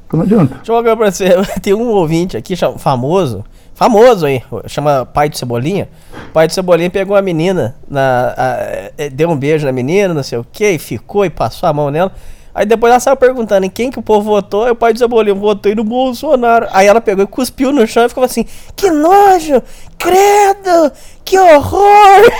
Então 0.05 0.19
não 0.19 0.25
adianta. 0.25 0.55
Deixa 0.57 0.71
eu 0.71 0.83
falar 0.83 0.95
pra 0.95 1.11
você, 1.11 1.29
tem 1.59 1.73
um 1.73 1.89
ouvinte 1.89 2.37
aqui 2.37 2.55
famoso, 2.77 3.43
famoso 3.73 4.27
aí, 4.27 4.43
chama 4.67 5.07
Pai 5.07 5.27
de 5.27 5.39
Cebolinha. 5.39 5.89
Pai 6.31 6.47
de 6.47 6.53
Cebolinha 6.53 6.91
pegou 6.91 7.15
uma 7.15 7.21
menina, 7.21 7.75
na, 7.89 8.35
a, 8.37 8.91
é, 8.95 9.09
deu 9.09 9.29
um 9.29 9.35
beijo 9.35 9.65
na 9.65 9.71
menina, 9.71 10.13
não 10.13 10.21
sei 10.21 10.37
o 10.37 10.45
que, 10.51 10.69
e 10.69 10.77
ficou 10.77 11.25
e 11.25 11.31
passou 11.31 11.67
a 11.67 11.73
mão 11.73 11.89
nela. 11.89 12.11
Aí 12.53 12.65
depois 12.65 12.91
ela 12.91 12.99
saiu 12.99 13.17
perguntando 13.17 13.65
em 13.65 13.69
quem 13.69 13.89
que 13.89 13.99
o 13.99 14.03
povo 14.03 14.29
votou, 14.29 14.65
aí 14.65 14.71
o 14.71 14.75
pai 14.75 14.93
de 14.93 14.99
Cebolinha 14.99 15.33
votou 15.33 15.75
no 15.75 15.83
Bolsonaro. 15.83 16.67
Aí 16.71 16.85
ela 16.85 17.01
pegou 17.01 17.23
e 17.23 17.27
cuspiu 17.27 17.71
no 17.71 17.87
chão 17.87 18.05
e 18.05 18.09
ficou 18.09 18.23
assim, 18.23 18.45
que 18.75 18.91
nojo, 18.91 19.63
credo, 19.97 20.91
que 21.25 21.39
horror. 21.39 22.31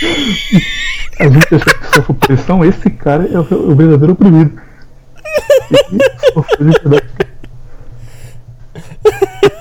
A 1.18 1.28
gente 1.28 1.54
acha 1.54 1.64
que 1.64 1.94
sofre 1.94 2.14
pressão, 2.14 2.64
esse 2.64 2.90
cara 2.90 3.28
é 3.30 3.38
o, 3.38 3.70
o 3.70 3.74
verdadeiro 3.74 4.12
oprimido. 4.12 4.52
Você 6.34 6.46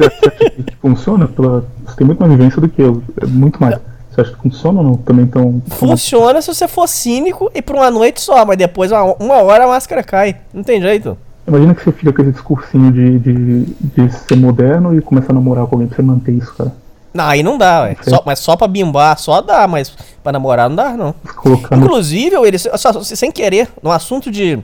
acha 0.05 0.49
que 0.65 0.75
funciona? 0.81 1.27
Pela... 1.27 1.65
Você 1.85 1.95
tem 1.95 2.07
muito 2.07 2.19
mais 2.19 2.31
vivência 2.31 2.61
do 2.61 2.67
que 2.67 2.81
eu, 2.81 3.03
é 3.21 3.25
muito 3.25 3.61
mais. 3.61 3.79
Você 4.09 4.21
acha 4.21 4.31
que 4.31 4.37
funciona 4.37 4.79
ou 4.79 4.85
não? 4.85 4.97
Também 4.97 5.25
tão. 5.25 5.61
Funciona 5.69 6.41
se 6.41 6.53
você 6.53 6.67
for 6.67 6.87
cínico 6.87 7.51
e 7.53 7.61
por 7.61 7.75
uma 7.75 7.89
noite 7.89 8.21
só, 8.21 8.45
mas 8.45 8.57
depois, 8.57 8.91
uma, 8.91 9.15
uma 9.15 9.41
hora, 9.41 9.65
a 9.65 9.67
máscara 9.67 10.03
cai. 10.03 10.37
Não 10.53 10.63
tem 10.63 10.81
jeito. 10.81 11.17
Imagina 11.47 11.75
que 11.75 11.83
você 11.83 11.91
fica 11.91 12.13
com 12.13 12.21
esse 12.21 12.31
discursinho 12.31 12.91
de, 12.91 13.19
de, 13.19 13.65
de 13.65 14.11
ser 14.11 14.37
moderno 14.37 14.95
e 14.95 15.01
começar 15.01 15.31
a 15.31 15.35
namorar 15.35 15.67
com 15.67 15.75
alguém 15.75 15.87
pra 15.87 15.95
você 15.95 16.01
manter 16.01 16.31
isso, 16.31 16.53
cara. 16.55 16.71
Não, 17.13 17.25
aí 17.25 17.43
não 17.43 17.57
dá, 17.57 17.83
ué. 17.83 17.95
Só, 18.01 18.23
mas 18.25 18.39
só 18.39 18.55
pra 18.55 18.67
bimbar, 18.67 19.17
só 19.19 19.39
dá, 19.41 19.67
mas 19.67 19.93
pra 20.23 20.31
namorar 20.31 20.67
não 20.69 20.75
dá, 20.75 20.91
não. 20.91 21.13
Colocando... 21.35 21.83
Inclusive, 21.83 22.35
ele, 22.35 22.57
só, 22.57 23.03
sem 23.03 23.31
querer, 23.31 23.69
no 23.81 23.91
assunto 23.91 24.31
de 24.31 24.59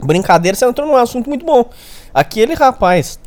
brincadeira, 0.00 0.56
você 0.56 0.64
entrou 0.64 0.86
num 0.86 0.96
assunto 0.96 1.28
muito 1.28 1.44
bom. 1.44 1.64
Aquele 2.14 2.54
rapaz, 2.54 3.18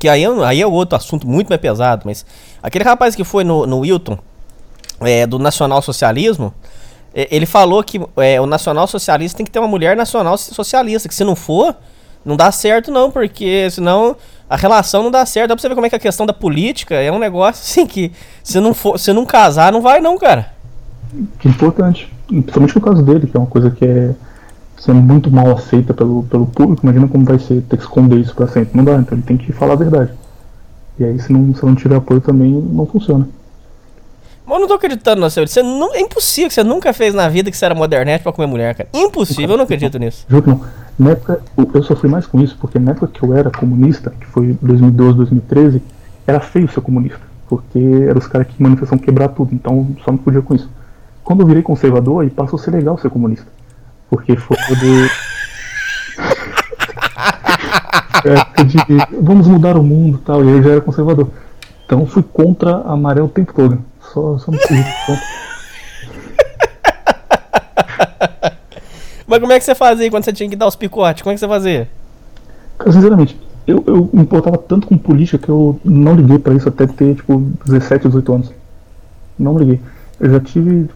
que 0.00 0.08
aí, 0.08 0.24
é 0.24 0.28
aí 0.44 0.60
é 0.60 0.66
outro 0.66 0.96
assunto 0.96 1.26
muito 1.26 1.48
mais 1.48 1.60
pesado, 1.60 2.02
mas 2.04 2.26
aquele 2.62 2.84
rapaz 2.84 3.14
que 3.14 3.22
foi 3.22 3.44
no, 3.44 3.66
no 3.66 3.80
Wilton, 3.80 4.18
é, 5.00 5.26
do 5.26 5.38
Nacional 5.38 5.80
Socialismo, 5.80 6.52
é, 7.14 7.28
ele 7.30 7.46
falou 7.46 7.82
que 7.84 8.00
é, 8.16 8.40
o 8.40 8.46
Nacional 8.46 8.86
Socialista 8.86 9.36
tem 9.36 9.46
que 9.46 9.52
ter 9.52 9.58
uma 9.58 9.68
mulher 9.68 9.96
nacional 9.96 10.36
socialista, 10.36 11.08
que 11.08 11.14
se 11.14 11.24
não 11.24 11.36
for, 11.36 11.76
não 12.24 12.36
dá 12.36 12.50
certo 12.50 12.90
não, 12.90 13.10
porque 13.10 13.70
senão 13.70 14.16
a 14.48 14.56
relação 14.56 15.02
não 15.02 15.10
dá 15.10 15.24
certo. 15.26 15.48
Dá 15.48 15.54
pra 15.54 15.60
você 15.60 15.68
ver 15.68 15.74
como 15.74 15.86
é 15.86 15.90
que 15.90 15.96
a 15.96 16.00
questão 16.00 16.26
da 16.26 16.32
política 16.32 16.94
é 16.94 17.10
um 17.12 17.18
negócio 17.18 17.62
assim 17.62 17.86
que 17.86 18.12
se 18.42 18.58
não 18.60 18.72
for, 18.72 18.98
se 18.98 19.12
não 19.12 19.26
casar, 19.26 19.72
não 19.72 19.82
vai 19.82 20.00
não, 20.00 20.18
cara. 20.18 20.52
Que 21.38 21.48
importante. 21.48 22.12
Principalmente 22.26 22.74
no 22.74 22.80
caso 22.80 23.02
dele, 23.02 23.26
que 23.26 23.36
é 23.36 23.40
uma 23.40 23.46
coisa 23.46 23.70
que 23.70 23.84
é 23.84 24.14
sendo 24.76 25.00
muito 25.00 25.30
mal 25.30 25.50
aceita 25.50 25.92
pelo, 25.92 26.22
pelo 26.24 26.46
público, 26.46 26.82
imagina 26.84 27.08
como 27.08 27.24
vai 27.24 27.38
ser 27.38 27.62
ter 27.62 27.76
que 27.76 27.82
esconder 27.82 28.18
isso 28.18 28.34
pra 28.34 28.46
sempre. 28.46 28.76
Não 28.76 28.84
dá, 28.84 28.94
então 28.94 29.18
ele 29.18 29.26
tem 29.26 29.36
que 29.36 29.52
falar 29.52 29.72
a 29.72 29.76
verdade. 29.76 30.12
E 30.98 31.04
aí 31.04 31.18
se 31.18 31.32
não, 31.32 31.54
se 31.54 31.64
não 31.64 31.74
tiver 31.74 31.96
apoio 31.96 32.20
também 32.20 32.52
não 32.52 32.86
funciona. 32.86 33.28
Mas 34.48 34.56
eu 34.56 34.60
não 34.60 34.66
tô 34.66 34.74
acreditando 34.74 35.20
no 35.20 35.28
seu. 35.28 35.46
Você 35.46 35.62
não, 35.62 35.94
é 35.94 36.00
impossível 36.00 36.48
que 36.48 36.54
você 36.54 36.64
nunca 36.64 36.90
fez 36.94 37.12
na 37.12 37.28
vida 37.28 37.50
que 37.50 37.56
você 37.56 37.66
era 37.66 37.74
modernete 37.74 38.22
pra 38.22 38.32
comer 38.32 38.46
mulher, 38.46 38.74
cara. 38.74 38.88
Impossível, 38.94 39.50
eu 39.50 39.56
não 39.58 39.64
acredito 39.64 39.98
nisso. 39.98 40.24
Juro 40.26 40.42
que 40.42 40.48
não. 40.48 40.64
Na 40.98 41.10
época, 41.10 41.42
eu 41.74 41.82
sofri 41.82 42.08
mais 42.08 42.26
com 42.26 42.40
isso, 42.40 42.56
porque 42.58 42.78
na 42.78 42.92
época 42.92 43.08
que 43.08 43.22
eu 43.22 43.34
era 43.34 43.50
comunista, 43.50 44.10
que 44.18 44.26
foi 44.26 44.56
2012, 44.62 45.18
2013, 45.18 45.82
era 46.26 46.40
feio 46.40 46.66
ser 46.72 46.80
comunista. 46.80 47.20
Porque 47.46 47.78
eram 48.08 48.18
os 48.18 48.26
caras 48.26 48.46
que 48.46 48.62
manifestavam 48.62 48.98
quebrar 48.98 49.28
tudo, 49.28 49.54
então 49.54 49.94
só 50.02 50.10
não 50.10 50.18
podia 50.18 50.40
com 50.40 50.54
isso. 50.54 50.70
Quando 51.22 51.42
eu 51.42 51.46
virei 51.46 51.62
conservador, 51.62 52.22
aí 52.22 52.30
passou 52.30 52.58
a 52.58 52.62
ser 52.62 52.70
legal 52.70 52.96
ser 52.96 53.10
comunista. 53.10 53.46
Porque 54.08 54.34
foi 54.34 54.56
poder. 54.66 55.10
época 58.24 58.64
de 58.64 58.78
vamos 59.20 59.46
mudar 59.46 59.76
o 59.76 59.82
mundo 59.82 60.18
tal, 60.24 60.42
e 60.42 60.48
eu 60.48 60.62
já 60.62 60.70
era 60.70 60.80
conservador. 60.80 61.28
Então 61.84 62.06
fui 62.06 62.22
contra 62.22 62.78
a 62.78 62.96
maré 62.96 63.22
o 63.22 63.28
tempo 63.28 63.52
todo. 63.52 63.78
Só, 64.12 64.38
só 64.38 64.50
me 64.50 64.58
fiz 64.58 64.86
Mas 69.26 69.40
como 69.40 69.52
é 69.52 69.58
que 69.58 69.64
você 69.64 69.74
fazia 69.74 70.10
quando 70.10 70.24
você 70.24 70.32
tinha 70.32 70.48
que 70.48 70.56
dar 70.56 70.66
os 70.66 70.76
picotes? 70.76 71.22
Como 71.22 71.32
é 71.32 71.34
que 71.34 71.40
você 71.40 71.48
fazia? 71.48 71.88
Cara, 72.78 72.92
sinceramente, 72.92 73.38
eu, 73.66 73.84
eu 73.86 74.08
me 74.12 74.22
importava 74.22 74.56
tanto 74.56 74.86
com 74.86 74.96
política 74.96 75.36
que 75.36 75.50
eu 75.50 75.78
não 75.84 76.14
liguei 76.14 76.38
pra 76.38 76.54
isso 76.54 76.68
até 76.68 76.86
ter, 76.86 77.16
tipo, 77.16 77.38
17, 77.66 78.08
18 78.08 78.32
anos. 78.32 78.50
Não 79.38 79.58
liguei. 79.58 79.78
Eu 80.18 80.30
já 80.30 80.40
tive 80.40 80.88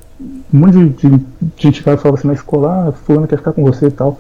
um 0.52 0.58
monte 0.58 0.72
de, 0.72 0.88
de, 0.88 1.08
de 1.18 1.26
gente 1.58 1.82
que 1.82 1.96
falava 1.96 2.14
assim 2.14 2.28
na 2.28 2.34
escola, 2.34 2.88
ah, 2.88 2.92
fulano 2.92 3.28
quer 3.28 3.36
ficar 3.36 3.52
com 3.52 3.62
você 3.62 3.88
e 3.88 3.90
tal. 3.90 4.18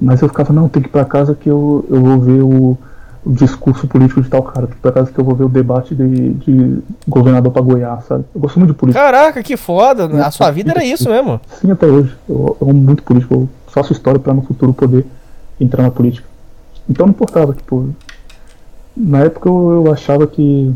Mas 0.00 0.22
eu 0.22 0.28
ficava, 0.28 0.52
não, 0.52 0.68
tem 0.68 0.82
que 0.82 0.88
ir 0.88 0.92
pra 0.92 1.04
casa 1.04 1.34
que 1.34 1.50
eu, 1.50 1.84
eu 1.90 2.00
vou 2.00 2.18
ver 2.20 2.42
o, 2.42 2.78
o 3.24 3.32
discurso 3.32 3.86
político 3.86 4.20
de 4.20 4.28
tal 4.28 4.42
cara, 4.42 4.66
por 4.66 4.88
acaso 4.88 5.12
que 5.12 5.18
eu 5.18 5.24
vou 5.24 5.34
ver 5.34 5.44
o 5.44 5.48
debate 5.48 5.94
de, 5.94 6.30
de 6.34 6.82
governador 7.06 7.52
pra 7.52 7.62
Goiás, 7.62 8.04
sabe? 8.04 8.24
Eu 8.34 8.40
gosto 8.40 8.58
muito 8.58 8.72
de 8.72 8.78
política. 8.78 9.04
Caraca, 9.04 9.42
que 9.42 9.56
foda! 9.56 10.06
A 10.26 10.30
sua 10.30 10.50
vida 10.50 10.72
era 10.72 10.84
isso 10.84 11.08
mesmo? 11.08 11.40
Sim, 11.60 11.70
até 11.70 11.86
hoje. 11.86 12.12
Eu, 12.28 12.56
eu 12.60 12.68
amo 12.68 12.80
muito 12.80 13.02
política, 13.04 13.34
eu 13.34 13.48
faço 13.68 13.92
história 13.92 14.18
para 14.18 14.34
no 14.34 14.42
futuro 14.42 14.72
poder 14.74 15.06
entrar 15.60 15.84
na 15.84 15.90
política. 15.90 16.26
Então 16.88 17.06
não 17.06 17.12
importava, 17.12 17.54
tipo. 17.54 17.90
Na 18.94 19.20
época 19.20 19.48
eu, 19.48 19.84
eu 19.86 19.92
achava 19.92 20.26
que, 20.26 20.74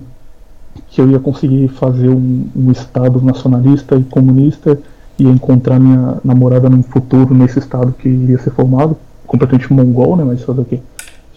que 0.88 1.00
eu 1.00 1.10
ia 1.10 1.18
conseguir 1.18 1.68
fazer 1.68 2.08
um, 2.08 2.46
um 2.54 2.70
estado 2.70 3.20
nacionalista 3.20 3.96
e 3.96 4.04
comunista 4.04 4.78
e 5.18 5.24
encontrar 5.24 5.78
minha 5.80 6.18
namorada 6.24 6.70
num 6.70 6.82
futuro 6.82 7.34
nesse 7.34 7.58
estado 7.58 7.92
que 7.92 8.08
iria 8.08 8.38
ser 8.38 8.50
formado, 8.50 8.96
completamente 9.26 9.70
mongol, 9.72 10.16
né? 10.16 10.24
Mas 10.24 10.42
fazer 10.42 10.60
o 10.60 10.64
quê? 10.64 10.80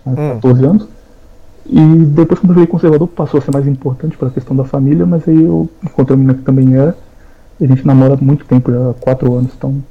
Há 0.05 0.35
14 0.35 0.63
hum. 0.63 0.69
anos. 0.69 0.98
E 1.71 2.05
depois, 2.05 2.39
quando 2.39 2.51
eu 2.51 2.55
virei 2.55 2.67
conservador, 2.67 3.07
passou 3.07 3.37
a 3.37 3.41
ser 3.41 3.51
mais 3.51 3.67
importante 3.67 4.17
para 4.17 4.29
a 4.29 4.31
questão 4.31 4.55
da 4.55 4.63
família, 4.63 5.05
mas 5.05 5.27
aí 5.27 5.43
eu 5.43 5.69
encontrei 5.83 6.15
uma 6.15 6.23
menina 6.23 6.33
que 6.33 6.43
também 6.43 6.75
era. 6.75 6.97
E 7.59 7.65
a 7.65 7.67
gente 7.67 7.85
namora 7.85 8.15
há 8.15 8.17
muito 8.17 8.43
tempo, 8.45 8.71
já 8.71 8.89
há 8.89 8.93
4 8.95 9.33
anos, 9.33 9.51
então 9.55 9.83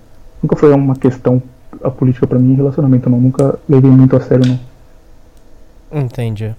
nunca 0.42 0.56
foi 0.56 0.72
uma 0.72 0.96
questão 0.96 1.40
a 1.82 1.90
política 1.90 2.26
para 2.26 2.38
mim 2.38 2.52
em 2.52 2.56
relacionamento, 2.56 3.08
não. 3.08 3.20
Nunca 3.20 3.58
levei 3.68 3.90
muito 3.90 4.16
a 4.16 4.20
sério, 4.20 4.44
não. 4.46 6.02
Entendi. 6.02 6.54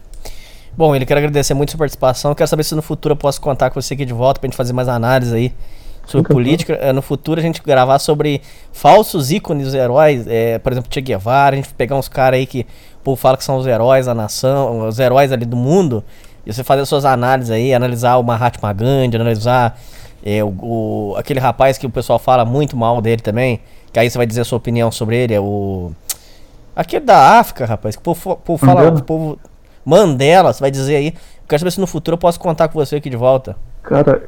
Bom, 0.78 0.96
ele 0.96 1.06
quer 1.06 1.18
agradecer 1.18 1.54
muito 1.54 1.70
a 1.70 1.72
sua 1.72 1.80
participação. 1.80 2.34
Quero 2.34 2.48
saber 2.48 2.64
se 2.64 2.74
no 2.74 2.82
futuro 2.82 3.14
eu 3.14 3.18
posso 3.18 3.42
contar 3.42 3.70
com 3.70 3.82
você 3.82 3.96
aqui 3.96 4.06
de 4.06 4.14
volta 4.14 4.40
pra 4.40 4.48
gente 4.48 4.56
fazer 4.56 4.72
mais 4.72 4.88
análise 4.88 5.36
aí 5.36 5.54
sobre 6.06 6.24
Fica 6.24 6.34
política. 6.34 6.74
É, 6.74 6.92
no 6.92 7.02
futuro 7.02 7.40
a 7.40 7.44
gente 7.44 7.62
gravar 7.62 8.00
sobre 8.00 8.42
falsos 8.72 9.32
ícones, 9.32 9.74
heróis, 9.74 10.26
é, 10.28 10.58
por 10.60 10.72
exemplo, 10.72 10.90
Che 10.92 11.02
Guevara, 11.02 11.56
a 11.56 11.58
gente 11.58 11.74
pegar 11.74 11.96
uns 11.96 12.08
caras 12.08 12.40
aí 12.40 12.46
que 12.46 12.66
o 13.00 13.04
povo 13.04 13.16
fala 13.20 13.38
que 13.38 13.44
são 13.44 13.58
os 13.58 13.66
heróis 13.66 14.06
da 14.06 14.14
nação, 14.14 14.88
os 14.88 15.00
heróis 15.00 15.32
ali 15.32 15.46
do 15.46 15.56
mundo, 15.56 16.04
e 16.46 16.54
você 16.54 16.64
fazer 16.64 16.86
suas 16.86 17.06
análises 17.06 17.52
aí, 17.52 17.74
analisar 17.74 18.18
o 18.18 18.24
Mahatma 18.24 18.72
Gandhi, 18.74 19.16
analisar 19.16 19.78
É, 20.22 20.44
o, 20.44 20.50
o, 20.50 21.16
aquele 21.18 21.40
rapaz 21.40 21.78
que 21.78 21.86
o 21.86 21.90
pessoal 21.90 22.20
fala 22.20 22.44
muito 22.44 22.76
mal 22.76 23.02
dele 23.02 23.22
também, 23.22 23.62
que 23.94 23.98
aí 23.98 24.10
você 24.10 24.18
vai 24.18 24.28
dizer 24.28 24.42
a 24.42 24.44
sua 24.44 24.58
opinião 24.58 24.92
sobre 24.92 25.16
ele, 25.16 25.34
é 25.34 25.40
o. 25.40 25.92
Aquele 26.76 27.06
da 27.06 27.40
África, 27.40 27.66
rapaz, 27.66 27.96
que 27.96 28.02
o 28.02 28.04
povo, 28.04 28.32
o 28.32 28.36
povo 28.36 28.66
fala. 28.66 28.82
Mandela. 28.82 29.00
O 29.00 29.04
povo, 29.04 29.40
Mandela, 29.86 30.52
você 30.52 30.60
vai 30.60 30.70
dizer 30.70 30.98
aí. 30.98 31.14
quero 31.48 31.60
saber 31.60 31.72
se 31.72 31.80
no 31.80 31.88
futuro 31.88 32.16
eu 32.16 32.18
posso 32.20 32.38
contar 32.38 32.68
com 32.68 32.78
você 32.78 32.98
aqui 32.98 33.10
de 33.10 33.16
volta. 33.16 33.56
Cara, 33.82 34.24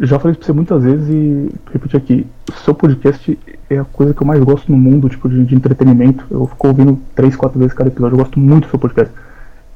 já 0.00 0.18
falei 0.18 0.32
isso 0.32 0.40
pra 0.40 0.46
você 0.46 0.52
muitas 0.52 0.82
vezes 0.82 1.08
e 1.08 1.48
repetir 1.72 1.96
aqui. 1.96 2.26
Seu 2.64 2.74
podcast 2.74 3.38
é 3.68 3.78
a 3.78 3.84
coisa 3.84 4.14
que 4.14 4.22
eu 4.22 4.26
mais 4.26 4.42
gosto 4.42 4.70
no 4.70 4.78
mundo, 4.78 5.08
tipo, 5.08 5.28
de, 5.28 5.44
de 5.44 5.54
entretenimento. 5.54 6.24
Eu 6.30 6.46
fico 6.46 6.68
ouvindo 6.68 7.00
três, 7.14 7.34
quatro 7.34 7.58
vezes 7.58 7.74
cada 7.74 7.88
episódio. 7.88 8.14
Eu 8.14 8.18
gosto 8.18 8.38
muito 8.38 8.66
do 8.66 8.70
seu 8.70 8.78
podcast. 8.78 9.12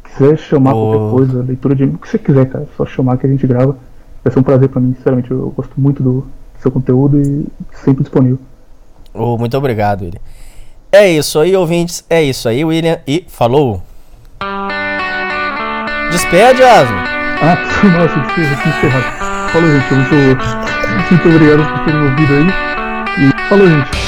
Se 0.06 0.16
quiser 0.16 0.38
chamar 0.38 0.74
oh. 0.74 0.92
qualquer 0.92 1.10
coisa, 1.10 1.42
leitura 1.42 1.74
de. 1.74 1.84
O 1.84 1.98
que 1.98 2.08
você 2.08 2.18
quiser, 2.18 2.46
cara. 2.48 2.66
Só 2.76 2.86
chamar 2.86 3.16
que 3.16 3.26
a 3.26 3.30
gente 3.30 3.46
grava. 3.46 3.76
Vai 4.22 4.32
ser 4.32 4.38
um 4.38 4.42
prazer 4.42 4.68
para 4.68 4.80
mim, 4.80 4.94
sinceramente. 4.94 5.30
Eu 5.30 5.52
gosto 5.56 5.72
muito 5.80 6.02
do 6.02 6.26
seu 6.60 6.70
conteúdo 6.70 7.20
e 7.20 7.46
sempre 7.84 8.02
disponível. 8.02 8.38
Oh, 9.12 9.36
muito 9.36 9.56
obrigado, 9.56 10.02
William. 10.02 10.20
É 10.90 11.10
isso 11.10 11.38
aí, 11.38 11.56
ouvintes. 11.56 12.04
É 12.08 12.22
isso 12.22 12.48
aí, 12.48 12.64
William. 12.64 12.98
E 13.06 13.24
falou! 13.26 13.82
Despede, 16.10 16.62
Asmo. 16.62 16.96
Ah, 17.42 17.56
nossa, 17.98 18.20
aqui 18.20 18.40
encerrado. 18.40 19.31
Falou, 19.52 19.70
gente. 19.70 19.94
Muito, 19.94 20.14
muito 21.10 21.28
obrigado 21.28 21.68
por 21.68 21.84
terem 21.84 22.00
ouvido 22.00 22.34
aí. 22.34 22.46
E 23.18 23.48
falou, 23.48 23.68
gente. 23.68 24.01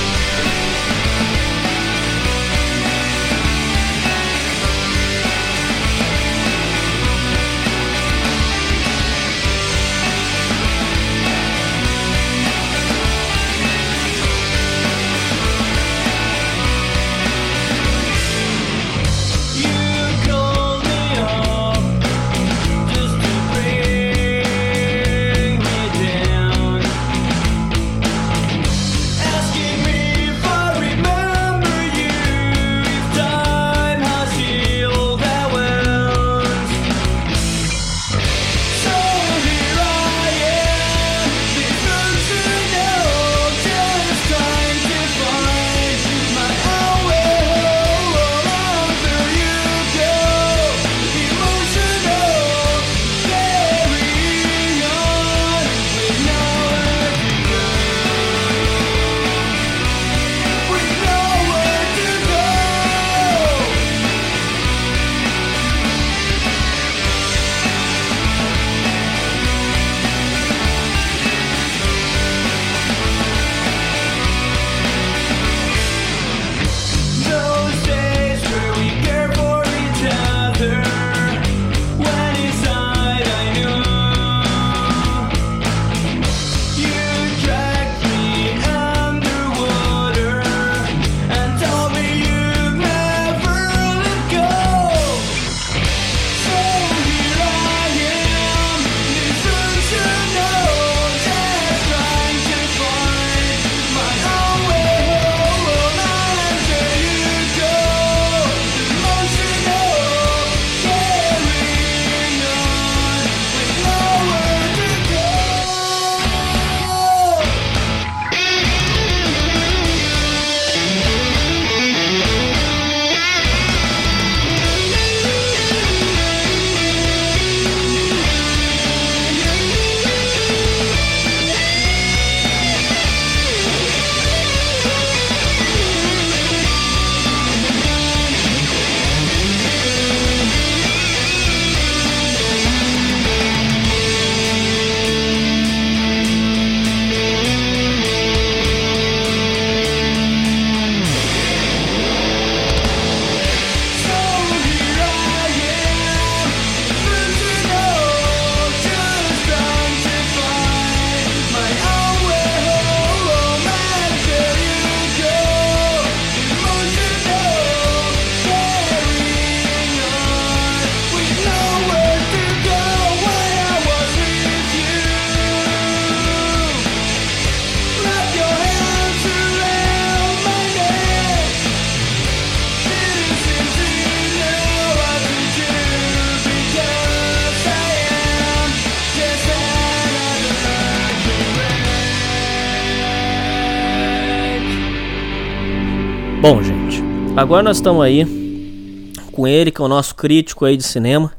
Agora 197.44 197.62
nós 197.62 197.76
estamos 197.76 198.02
aí 198.02 199.12
com 199.30 199.46
ele, 199.46 199.70
que 199.70 199.78
é 199.80 199.84
o 199.84 199.88
nosso 199.88 200.14
crítico 200.14 200.64
aí 200.64 200.78
de 200.78 200.82
cinema. 200.82 201.30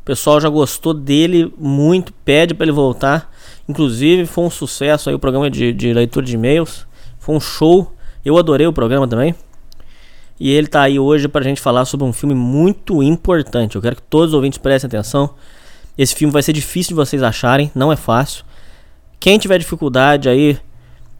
O 0.00 0.04
pessoal 0.04 0.40
já 0.40 0.48
gostou 0.48 0.94
dele 0.94 1.52
muito, 1.58 2.12
pede 2.24 2.54
para 2.54 2.64
ele 2.64 2.72
voltar. 2.72 3.28
Inclusive, 3.68 4.26
foi 4.26 4.44
um 4.44 4.50
sucesso 4.50 5.08
aí 5.08 5.14
o 5.14 5.18
programa 5.18 5.50
de, 5.50 5.72
de 5.72 5.92
leitura 5.92 6.24
de 6.24 6.34
e-mails. 6.34 6.86
Foi 7.18 7.34
um 7.34 7.40
show. 7.40 7.92
Eu 8.24 8.38
adorei 8.38 8.64
o 8.68 8.72
programa 8.72 9.08
também. 9.08 9.34
E 10.38 10.52
ele 10.52 10.68
tá 10.68 10.82
aí 10.82 11.00
hoje 11.00 11.26
pra 11.26 11.42
gente 11.42 11.60
falar 11.60 11.84
sobre 11.84 12.06
um 12.06 12.12
filme 12.12 12.34
muito 12.34 13.02
importante. 13.02 13.74
Eu 13.74 13.82
quero 13.82 13.96
que 13.96 14.02
todos 14.02 14.28
os 14.28 14.34
ouvintes 14.34 14.58
prestem 14.58 14.86
atenção. 14.86 15.34
Esse 15.98 16.14
filme 16.14 16.32
vai 16.32 16.44
ser 16.44 16.52
difícil 16.52 16.90
de 16.90 16.94
vocês 16.94 17.24
acharem, 17.24 17.72
não 17.74 17.92
é 17.92 17.96
fácil. 17.96 18.44
Quem 19.18 19.36
tiver 19.36 19.58
dificuldade 19.58 20.28
aí, 20.28 20.56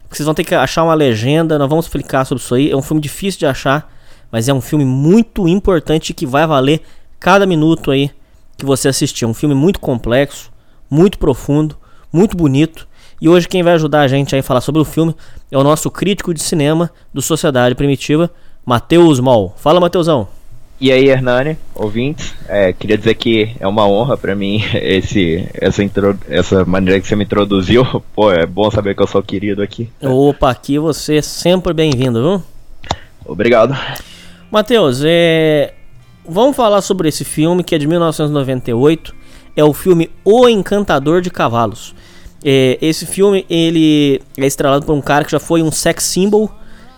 vocês 0.09 0.25
vão 0.25 0.33
ter 0.33 0.45
que 0.45 0.55
achar 0.55 0.83
uma 0.83 0.93
legenda, 0.93 1.59
nós 1.59 1.69
vamos 1.69 1.85
explicar 1.85 2.23
sobre 2.23 2.41
isso 2.41 2.55
aí. 2.55 2.71
É 2.71 2.77
um 2.77 2.81
filme 2.81 3.01
difícil 3.01 3.39
de 3.39 3.45
achar, 3.45 3.91
mas 4.31 4.47
é 4.47 4.53
um 4.53 4.61
filme 4.61 4.85
muito 4.85 5.47
importante 5.47 6.13
que 6.13 6.25
vai 6.25 6.47
valer 6.47 6.81
cada 7.19 7.45
minuto 7.45 7.91
aí 7.91 8.09
que 8.57 8.65
você 8.65 8.87
assistir. 8.87 9.25
É 9.25 9.27
um 9.27 9.33
filme 9.33 9.53
muito 9.53 9.79
complexo, 9.79 10.51
muito 10.89 11.17
profundo, 11.17 11.75
muito 12.11 12.37
bonito. 12.37 12.87
E 13.19 13.29
hoje 13.29 13.47
quem 13.47 13.61
vai 13.61 13.73
ajudar 13.73 14.01
a 14.01 14.07
gente 14.07 14.35
a 14.35 14.41
falar 14.41 14.61
sobre 14.61 14.81
o 14.81 14.85
filme 14.85 15.15
é 15.51 15.57
o 15.57 15.63
nosso 15.63 15.91
crítico 15.91 16.33
de 16.33 16.41
cinema 16.41 16.89
do 17.13 17.21
Sociedade 17.21 17.75
Primitiva, 17.75 18.31
Matheus 18.65 19.19
Mol. 19.19 19.53
Fala, 19.57 19.79
Matheusão. 19.79 20.27
E 20.79 20.91
aí, 20.91 21.09
Hernani, 21.09 21.59
ouvintes, 21.75 22.33
é, 22.47 22.73
queria 22.73 22.97
dizer 22.97 23.13
que 23.13 23.55
é 23.59 23.67
uma 23.67 23.87
honra 23.87 24.17
para 24.17 24.35
mim 24.35 24.63
esse, 24.73 25.47
essa, 25.53 25.83
intro, 25.83 26.17
essa 26.27 26.65
maneira 26.65 26.99
que 26.99 27.07
você 27.07 27.15
me 27.15 27.23
introduziu. 27.23 27.85
Pô, 28.15 28.31
é 28.31 28.47
bom 28.47 28.71
saber 28.71 28.95
que 28.95 29.03
eu 29.03 29.07
sou 29.07 29.21
querido 29.21 29.61
aqui. 29.61 29.91
Opa, 30.01 30.49
aqui 30.49 30.79
você 30.79 31.17
é 31.17 31.21
sempre 31.21 31.71
bem-vindo, 31.71 32.19
viu? 32.19 32.43
Obrigado. 33.23 33.77
Matheus, 34.51 35.01
é... 35.05 35.73
vamos 36.27 36.57
falar 36.57 36.81
sobre 36.81 37.07
esse 37.07 37.23
filme 37.23 37.63
que 37.63 37.73
é 37.73 37.77
de 37.77 37.87
1998. 37.87 39.15
É 39.55 39.63
o 39.63 39.71
filme 39.71 40.09
O 40.25 40.47
Encantador 40.47 41.21
de 41.21 41.29
Cavalos. 41.29 41.95
É, 42.43 42.77
esse 42.81 43.05
filme 43.05 43.45
ele 43.49 44.21
é 44.37 44.45
estrelado 44.45 44.85
por 44.85 44.93
um 44.93 45.01
cara 45.01 45.23
que 45.23 45.31
já 45.31 45.39
foi 45.39 45.63
um 45.63 45.71
sex 45.71 46.03
symbol. 46.03 46.51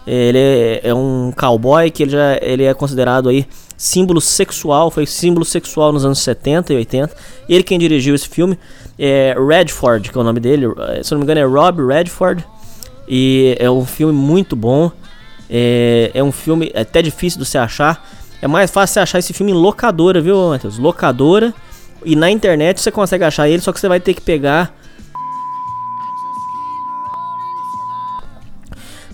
É, 0.08 0.12
ele 0.14 0.38
é, 0.38 0.82
é, 0.86 0.94
um 0.96 1.32
cowboy 1.36 1.92
que 1.92 2.04
ele 2.04 2.12
já 2.12 2.38
ele 2.42 2.64
é 2.64 2.74
considerado 2.74 3.30
aí 3.30 3.46
símbolo 3.78 4.20
sexual, 4.20 4.90
foi 4.90 5.06
símbolo 5.06 5.46
sexual 5.46 5.94
nos 5.94 6.06
anos 6.06 6.20
70 6.20 6.74
e 6.74 6.76
80. 6.78 7.16
Ele 7.48 7.64
quem 7.64 7.78
dirigiu 7.78 8.16
esse 8.16 8.28
filme 8.28 8.58
é 8.98 9.36
Redford, 9.38 10.12
que 10.12 10.18
é 10.18 10.22
o 10.22 10.24
nome 10.24 10.40
dele, 10.40 10.68
se 11.04 11.12
não 11.12 11.20
me 11.20 11.24
engano 11.24 11.40
é 11.40 11.46
Rob 11.46 11.86
Redford. 11.86 12.44
E 13.08 13.56
é 13.60 13.70
um 13.70 13.86
filme 13.86 14.14
muito 14.14 14.56
bom. 14.56 14.92
É, 15.56 16.10
é 16.16 16.24
um 16.24 16.32
filme 16.32 16.72
até 16.74 17.00
difícil 17.00 17.40
de 17.40 17.46
você 17.46 17.60
achar. 17.60 18.04
É 18.42 18.48
mais 18.48 18.72
fácil 18.72 18.96
você 18.96 19.00
achar 19.02 19.20
esse 19.20 19.34
filme 19.34 19.52
em 19.52 19.56
locadora, 19.56 20.20
viu, 20.20 20.50
Matheus? 20.50 20.80
Locadora. 20.80 21.54
E 22.04 22.16
na 22.16 22.32
internet 22.32 22.82
você 22.82 22.92
consegue 22.92 23.24
achar 23.24 23.48
ele, 23.48 23.62
só 23.62 23.72
que 23.72 23.80
você 23.80 23.88
vai 23.88 24.00
ter 24.00 24.16
que 24.16 24.22
pegar. 24.22 24.76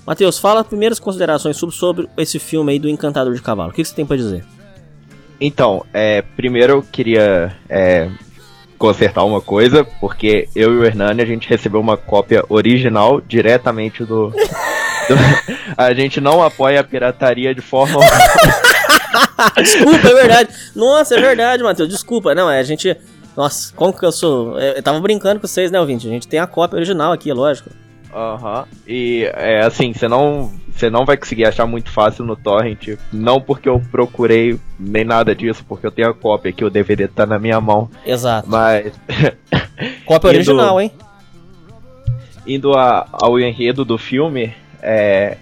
Matheus, 0.08 0.40
fala 0.40 0.64
primeiras 0.64 0.98
considerações 0.98 1.58
sobre, 1.58 1.76
sobre 1.76 2.10
esse 2.18 2.40
filme 2.40 2.72
aí 2.72 2.80
do 2.80 2.90
Encantador 2.90 3.34
de 3.36 3.42
Cavalo. 3.42 3.70
O 3.70 3.74
que, 3.74 3.84
que 3.84 3.88
você 3.90 3.94
tem 3.94 4.06
para 4.06 4.18
dizer? 4.18 4.44
Então, 5.40 5.86
é, 5.94 6.22
primeiro 6.22 6.74
eu 6.74 6.82
queria 6.82 7.56
é, 7.70 8.10
consertar 8.78 9.24
uma 9.24 9.42
coisa, 9.42 9.84
porque 9.84 10.48
eu 10.56 10.74
e 10.74 10.78
o 10.78 10.86
Hernani 10.86 11.22
a 11.22 11.26
gente 11.26 11.48
recebeu 11.48 11.80
uma 11.80 11.98
cópia 11.98 12.44
original 12.50 13.22
diretamente 13.22 14.04
do. 14.04 14.34
a 15.78 15.94
gente 15.94 16.20
não 16.20 16.44
apoia 16.44 16.80
a 16.80 16.84
pirataria 16.84 17.54
de 17.54 17.62
forma. 17.62 18.00
desculpa, 19.58 20.08
é 20.08 20.14
verdade. 20.14 20.50
Nossa, 20.76 21.16
é 21.16 21.22
verdade, 21.22 21.64
Matheus. 21.64 21.90
Desculpa. 21.90 22.36
Não, 22.36 22.50
é 22.50 22.60
a 22.60 22.64
gente. 22.64 22.96
Nossa, 23.36 23.74
como 23.76 23.98
que 23.98 24.06
eu 24.06 24.12
sou. 24.12 24.60
Eu 24.60 24.82
tava 24.84 25.00
brincando 25.00 25.40
com 25.40 25.48
vocês, 25.48 25.72
né, 25.72 25.80
ouvinte? 25.80 26.08
A 26.08 26.12
gente 26.12 26.28
tem 26.28 26.40
a 26.40 26.48
cópia 26.48 26.78
original 26.78 27.12
aqui, 27.12 27.32
lógico. 27.32 27.70
Aham. 28.14 28.60
Uhum. 28.60 28.66
E 28.88 29.30
é 29.34 29.62
assim, 29.66 29.94
você 29.94 30.08
não, 30.08 30.52
você 30.72 30.90
não 30.90 31.06
vai 31.06 31.18
conseguir 31.18 31.46
achar 31.46 31.66
muito 31.66 31.92
fácil 31.92 32.26
no 32.26 32.36
torrent, 32.36 32.98
não 33.12 33.40
porque 33.40 33.70
eu 33.70 33.82
procurei 33.92 34.60
nem 34.80 35.04
nada 35.04 35.36
disso, 35.36 35.64
porque 35.68 35.86
eu 35.86 35.92
tenho 35.92 36.10
a 36.10 36.14
cópia 36.14 36.50
aqui, 36.50 36.64
o 36.64 36.70
DVD 36.70 37.08
tá 37.08 37.26
na 37.26 37.38
minha 37.38 37.60
mão. 37.62 37.90
Exato. 38.06 38.50
Mas 38.50 38.94
cópia 40.06 40.30
original, 40.30 40.82
hein? 40.82 40.92
Indo 42.48 42.74
a, 42.74 43.08
ao 43.12 43.40
enredo 43.40 43.86
do 43.86 43.98
filme, 43.98 44.54
é 44.82 45.38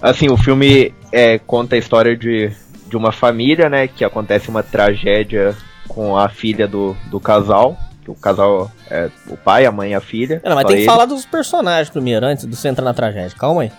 assim, 0.00 0.28
o 0.28 0.36
filme 0.36 0.92
é, 1.12 1.38
conta 1.38 1.76
a 1.76 1.78
história 1.78 2.16
de, 2.16 2.50
de 2.88 2.96
uma 2.96 3.12
família, 3.12 3.68
né, 3.68 3.86
que 3.86 4.04
acontece 4.04 4.48
uma 4.48 4.62
tragédia 4.62 5.56
com 5.88 6.16
a 6.16 6.28
filha 6.28 6.66
do, 6.66 6.96
do 7.10 7.20
casal 7.20 7.76
que 8.02 8.10
o 8.10 8.14
casal 8.14 8.70
é 8.90 9.08
o 9.28 9.36
pai, 9.36 9.64
a 9.64 9.72
mãe 9.72 9.92
e 9.92 9.94
a 9.94 10.00
filha. 10.00 10.40
Não, 10.44 10.54
mas 10.54 10.66
tem 10.66 10.78
que 10.78 10.84
falar 10.84 11.06
dos 11.06 11.24
personagens 11.24 11.88
primeiro, 11.88 12.26
antes 12.26 12.46
de 12.46 12.54
você 12.54 12.68
entrar 12.68 12.84
na 12.84 12.92
tragédia. 12.92 13.36
Calma 13.38 13.62
aí. 13.62 13.72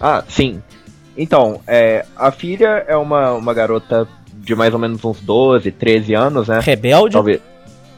Ah, 0.00 0.24
sim. 0.28 0.62
Então, 1.16 1.60
é, 1.66 2.06
a 2.16 2.30
filha 2.30 2.84
é 2.86 2.96
uma, 2.96 3.32
uma 3.32 3.52
garota 3.52 4.06
de 4.32 4.54
mais 4.54 4.72
ou 4.72 4.78
menos 4.78 5.04
uns 5.04 5.20
12, 5.20 5.70
13 5.72 6.14
anos, 6.14 6.48
né? 6.48 6.60
Rebelde? 6.62 7.12
Talvez. 7.12 7.40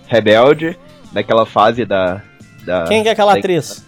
Rebelde, 0.09 0.77
daquela 1.13 1.47
fase 1.47 1.85
da. 1.85 2.23
da 2.65 2.85
Quem 2.85 3.07
é 3.07 3.11
aquela 3.11 3.35
da, 3.35 3.39
atriz? 3.39 3.85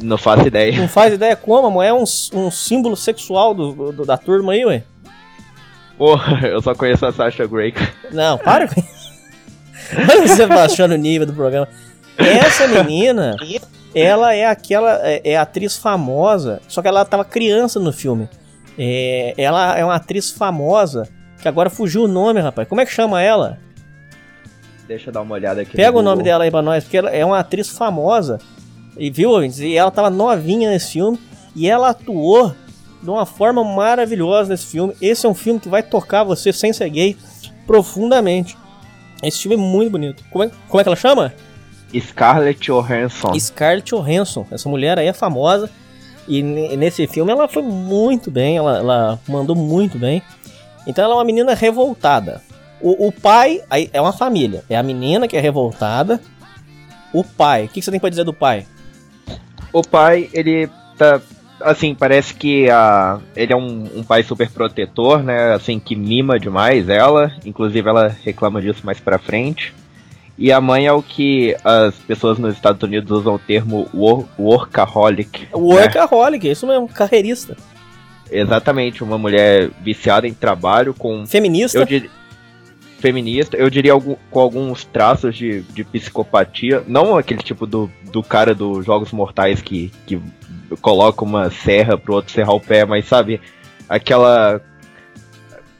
Não 0.00 0.16
faço 0.16 0.46
ideia. 0.46 0.76
Não 0.78 0.88
faz 0.88 1.14
ideia 1.14 1.36
como? 1.36 1.82
É 1.82 1.92
um, 1.92 2.04
um 2.32 2.50
símbolo 2.50 2.96
sexual 2.96 3.54
do, 3.54 3.92
do, 3.92 4.04
da 4.04 4.16
turma 4.16 4.52
aí, 4.52 4.64
ué? 4.64 4.84
Porra, 5.98 6.48
eu 6.48 6.60
só 6.60 6.74
conheço 6.74 7.06
a 7.06 7.12
Sasha 7.12 7.46
Grey. 7.46 7.74
Não, 8.10 8.38
para 8.38 8.66
com 8.66 8.80
isso. 8.80 9.12
Olha 10.10 10.26
você 10.26 10.46
baixando 10.46 10.94
o 10.94 10.96
nível 10.98 11.26
do 11.26 11.32
programa. 11.32 11.68
Essa 12.16 12.66
menina, 12.66 13.36
ela 13.94 14.34
é 14.34 14.46
aquela. 14.46 14.98
É, 15.02 15.32
é, 15.32 15.36
atriz 15.36 15.76
famosa, 15.76 16.60
só 16.68 16.80
que 16.82 16.88
ela 16.88 17.04
tava 17.04 17.24
criança 17.24 17.78
no 17.78 17.92
filme. 17.92 18.28
É, 18.78 19.34
ela 19.36 19.78
é 19.78 19.84
uma 19.84 19.96
atriz 19.96 20.30
famosa, 20.30 21.08
que 21.40 21.46
agora 21.46 21.68
fugiu 21.68 22.04
o 22.04 22.08
nome, 22.08 22.40
rapaz. 22.40 22.66
Como 22.66 22.80
é 22.80 22.86
que 22.86 22.92
chama 22.92 23.20
ela? 23.20 23.58
Deixa 24.88 25.10
eu 25.10 25.12
dar 25.12 25.20
uma 25.20 25.34
olhada 25.34 25.60
aqui. 25.60 25.76
Pega 25.76 25.96
o 25.96 26.02
nome 26.02 26.22
dela 26.22 26.44
aí 26.44 26.50
pra 26.50 26.62
nós, 26.62 26.84
porque 26.84 26.96
ela 26.96 27.10
é 27.10 27.24
uma 27.24 27.38
atriz 27.38 27.68
famosa. 27.68 28.38
E 28.96 29.10
viu, 29.10 29.42
e 29.42 29.76
ela 29.76 29.90
tava 29.90 30.10
novinha 30.10 30.70
nesse 30.70 30.92
filme. 30.92 31.18
E 31.54 31.68
ela 31.68 31.90
atuou 31.90 32.54
de 33.02 33.10
uma 33.10 33.26
forma 33.26 33.64
maravilhosa 33.64 34.50
nesse 34.50 34.66
filme. 34.66 34.94
Esse 35.00 35.26
é 35.26 35.28
um 35.28 35.34
filme 35.34 35.60
que 35.60 35.68
vai 35.68 35.82
tocar 35.82 36.24
você 36.24 36.52
sem 36.52 36.72
ser 36.72 36.88
gay 36.88 37.16
profundamente. 37.66 38.56
Esse 39.22 39.40
filme 39.40 39.56
é 39.56 39.58
muito 39.58 39.90
bonito. 39.90 40.24
Como 40.30 40.44
é, 40.44 40.50
como 40.68 40.80
é 40.80 40.82
que 40.82 40.88
ela 40.88 40.96
chama? 40.96 41.34
Scarlett 41.94 42.60
Johansson. 42.60 43.38
Scarlett 43.38 43.90
Johansson. 43.90 44.46
Essa 44.50 44.68
mulher 44.68 44.98
aí 44.98 45.06
é 45.06 45.12
famosa. 45.12 45.70
E 46.26 46.42
nesse 46.42 47.06
filme 47.06 47.32
ela 47.32 47.48
foi 47.48 47.62
muito 47.62 48.30
bem, 48.30 48.56
ela, 48.56 48.78
ela 48.78 49.20
mandou 49.28 49.56
muito 49.56 49.98
bem. 49.98 50.22
Então 50.86 51.04
ela 51.04 51.14
é 51.14 51.16
uma 51.16 51.24
menina 51.24 51.54
revoltada. 51.54 52.40
O, 52.80 53.08
o 53.08 53.12
pai, 53.12 53.62
é 53.92 54.00
uma 54.00 54.12
família. 54.12 54.64
É 54.68 54.76
a 54.76 54.82
menina 54.82 55.28
que 55.28 55.36
é 55.36 55.40
revoltada. 55.40 56.20
O 57.12 57.22
pai, 57.22 57.64
o 57.64 57.68
que 57.68 57.82
você 57.82 57.90
tem 57.90 58.00
pra 58.00 58.08
dizer 58.08 58.24
do 58.24 58.32
pai? 58.32 58.66
O 59.72 59.82
pai, 59.82 60.28
ele 60.32 60.68
tá 60.96 61.20
assim, 61.60 61.94
parece 61.94 62.34
que 62.34 62.68
a, 62.68 63.20
ele 63.36 63.52
é 63.52 63.56
um, 63.56 63.88
um, 63.96 64.02
pai 64.02 64.22
super 64.22 64.50
protetor, 64.50 65.22
né? 65.22 65.54
Assim, 65.54 65.78
que 65.78 65.94
mima 65.94 66.38
demais 66.38 66.88
ela. 66.88 67.32
Inclusive, 67.44 67.88
ela 67.88 68.14
reclama 68.24 68.60
disso 68.60 68.80
mais 68.84 69.00
pra 69.00 69.18
frente. 69.18 69.72
E 70.36 70.50
a 70.50 70.60
mãe 70.60 70.86
é 70.86 70.92
o 70.92 71.02
que 71.02 71.54
as 71.62 71.94
pessoas 71.94 72.38
nos 72.38 72.54
Estados 72.54 72.82
Unidos 72.82 73.10
usam 73.10 73.34
o 73.34 73.38
termo 73.38 73.88
wor 73.94 74.26
workaholic. 74.38 75.48
Workaholic, 75.52 76.46
né? 76.46 76.52
isso 76.52 76.66
mesmo, 76.66 76.88
carreirista. 76.88 77.56
Exatamente, 78.30 79.04
uma 79.04 79.18
mulher 79.18 79.70
viciada 79.82 80.26
em 80.26 80.32
trabalho 80.32 80.94
com. 80.94 81.26
Feminista? 81.26 81.78
Eu 81.78 81.84
dir... 81.84 82.10
Feminista, 83.02 83.56
eu 83.56 83.68
diria 83.68 83.92
algum, 83.92 84.14
com 84.30 84.38
alguns 84.38 84.84
traços 84.84 85.36
de, 85.36 85.62
de 85.62 85.82
psicopatia. 85.82 86.84
Não 86.86 87.16
aquele 87.16 87.42
tipo 87.42 87.66
do, 87.66 87.90
do 88.12 88.22
cara 88.22 88.54
dos 88.54 88.86
Jogos 88.86 89.10
Mortais 89.10 89.60
que, 89.60 89.92
que 90.06 90.22
coloca 90.80 91.24
uma 91.24 91.50
serra 91.50 91.98
pro 91.98 92.14
outro 92.14 92.32
serrar 92.32 92.54
o 92.54 92.60
pé, 92.60 92.84
mas 92.84 93.08
sabe, 93.08 93.40
aquela 93.88 94.60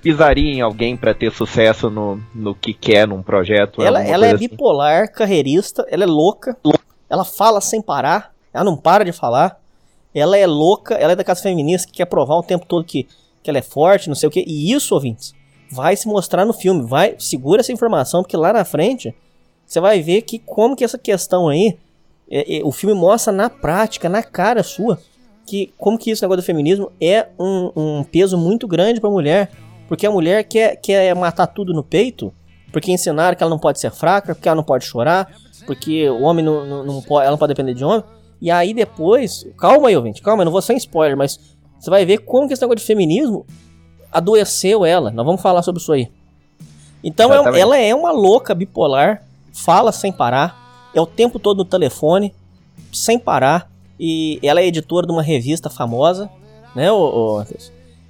pisaria 0.03 0.53
em 0.53 0.61
alguém 0.61 0.97
para 0.97 1.15
ter 1.15 1.31
sucesso 1.31 1.89
no, 1.89 2.21
no 2.35 2.57
que 2.57 2.75
quer 2.75 3.07
num 3.07 3.23
projeto. 3.23 3.83
Ela, 3.83 4.03
ela 4.03 4.27
é 4.27 4.35
assim. 4.35 4.49
bipolar, 4.49 5.13
carreirista, 5.13 5.87
ela 5.89 6.03
é 6.03 6.07
louca, 6.07 6.57
ela 7.09 7.25
fala 7.25 7.61
sem 7.61 7.81
parar, 7.81 8.35
ela 8.53 8.65
não 8.65 8.77
para 8.77 9.05
de 9.05 9.13
falar. 9.13 9.61
Ela 10.13 10.37
é 10.37 10.47
louca, 10.47 10.95
ela 10.95 11.13
é 11.13 11.17
da 11.17 11.23
casa 11.23 11.41
feminista 11.41 11.87
que 11.87 11.95
quer 11.95 12.07
provar 12.07 12.35
o 12.35 12.43
tempo 12.43 12.67
todo 12.67 12.85
que, 12.85 13.07
que 13.45 13.49
ela 13.49 13.61
é 13.61 13.63
forte, 13.63 14.09
não 14.09 14.17
sei 14.17 14.29
o 14.29 14.33
que. 14.33 14.45
E 14.45 14.73
isso, 14.73 14.93
ouvintes, 14.93 15.35
vai 15.73 15.97
se 15.97 16.07
mostrar 16.07 16.45
no 16.45 16.53
filme. 16.53 16.83
Vai, 16.83 17.15
segura 17.19 17.61
essa 17.61 17.73
informação, 17.73 18.23
porque 18.23 18.37
lá 18.37 18.53
na 18.53 18.65
frente 18.65 19.15
você 19.67 19.81
vai 19.81 20.03
ver 20.03 20.23
que 20.23 20.39
como 20.39 20.77
que 20.77 20.85
essa 20.85 20.99
questão 20.99 21.49
aí 21.49 21.79
é, 22.31 22.59
é, 22.59 22.65
o 22.65 22.71
filme 22.71 22.95
mostra 22.95 23.33
na 23.33 23.49
prática, 23.49 24.09
na 24.09 24.23
cara 24.23 24.63
sua, 24.63 24.99
que 25.47 25.73
como 25.79 25.99
que 25.99 26.11
esse 26.11 26.23
negócio 26.23 26.43
do 26.43 26.47
feminismo 26.47 26.93
é 27.01 27.29
um, 27.39 27.73
um 27.75 28.05
peso 28.05 28.37
muito 28.37 28.69
grande 28.69 29.01
para 29.01 29.09
a 29.09 29.13
mulher. 29.13 29.51
Porque 29.89 30.07
a 30.07 30.11
mulher 30.11 30.45
quer, 30.45 30.77
quer 30.77 31.15
matar 31.15 31.47
tudo 31.47 31.75
no 31.75 31.83
peito, 31.83 32.33
porque 32.73 32.91
ensinaram 32.91 33.37
que 33.37 33.43
ela 33.43 33.51
não 33.51 33.59
pode 33.59 33.79
ser 33.79 33.91
fraca, 33.91 34.35
porque 34.35 34.49
ela 34.49 34.57
não 34.57 34.65
pode 34.65 34.85
chorar, 34.85 35.31
porque 35.67 36.09
o 36.09 36.23
homem 36.23 36.45
não, 36.45 36.65
não, 36.65 36.85
não 36.85 37.03
pode, 37.03 37.25
ela 37.25 37.33
não 37.33 37.39
pode 37.39 37.53
depender 37.53 37.75
de 37.75 37.85
homem. 37.85 38.03
E 38.41 38.51
aí 38.51 38.73
depois, 38.73 39.47
calma 39.59 39.89
aí, 39.89 39.97
ouvinte, 39.97 40.23
calma, 40.23 40.43
eu 40.43 40.47
não 40.47 40.53
vou 40.53 40.63
sem 40.63 40.77
spoiler, 40.77 41.17
mas 41.17 41.39
você 41.79 41.91
vai 41.91 42.07
ver 42.07 42.19
como 42.19 42.47
que 42.47 42.55
esse 42.55 42.63
negócio 42.63 42.79
de 42.79 42.85
feminismo 42.85 43.45
adoeceu 44.13 44.85
ela. 44.85 45.11
Nós 45.11 45.25
vamos 45.25 45.41
falar 45.41 45.63
sobre 45.63 45.81
isso 45.81 45.93
aí. 45.93 46.09
Então 47.03 47.33
é, 47.33 47.61
ela 47.61 47.77
é 47.77 47.95
uma 47.95 48.13
louca 48.13 48.55
bipolar, 48.55 49.23
fala 49.53 49.91
sem 49.91 50.13
parar, 50.13 50.91
é 50.95 51.01
o 51.01 51.07
tempo 51.07 51.39
todo 51.39 51.59
no 51.59 51.65
telefone, 51.65 52.33
sem 52.93 53.19
parar. 53.19 53.71
E 53.99 54.39
ela 54.43 54.61
é 54.61 54.67
editora 54.67 55.07
de 55.07 55.13
uma 55.13 55.23
revista 55.23 55.71
famosa, 55.71 56.31
né, 56.75 56.91
ô, 56.91 57.39
ô 57.39 57.45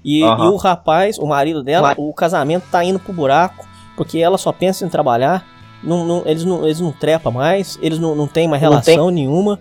e, 0.04 0.22
uhum. 0.24 0.44
e, 0.44 0.48
o 0.48 0.56
rapaz, 0.56 1.18
o 1.18 1.26
marido 1.26 1.62
dela, 1.62 1.94
o 1.96 2.12
casamento 2.12 2.64
tá 2.70 2.82
indo 2.84 2.98
pro 2.98 3.12
buraco, 3.12 3.66
porque 3.96 4.18
ela 4.18 4.36
só 4.36 4.50
pensa 4.52 4.84
em 4.84 4.88
trabalhar. 4.88 5.46
Não, 5.82 6.04
não, 6.06 6.22
eles, 6.26 6.44
não, 6.44 6.64
eles 6.64 6.80
não 6.80 6.92
trepam 6.92 7.32
mais, 7.32 7.78
eles 7.80 7.98
não, 7.98 8.14
não 8.14 8.26
têm 8.26 8.48
mais 8.48 8.60
relação 8.60 9.10
nenhuma. 9.10 9.60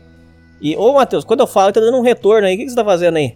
E, 0.60 0.76
ô 0.76 0.94
Matheus, 0.94 1.24
quando 1.24 1.42
eu 1.42 1.48
falo, 1.48 1.72
tá 1.72 1.80
dando 1.80 1.98
um 1.98 2.02
retorno 2.02 2.48
aí, 2.48 2.56
o 2.56 2.58
que, 2.58 2.64
que 2.66 2.70
você 2.70 2.76
tá 2.76 2.86
fazendo 2.86 3.18
aí? 3.18 3.36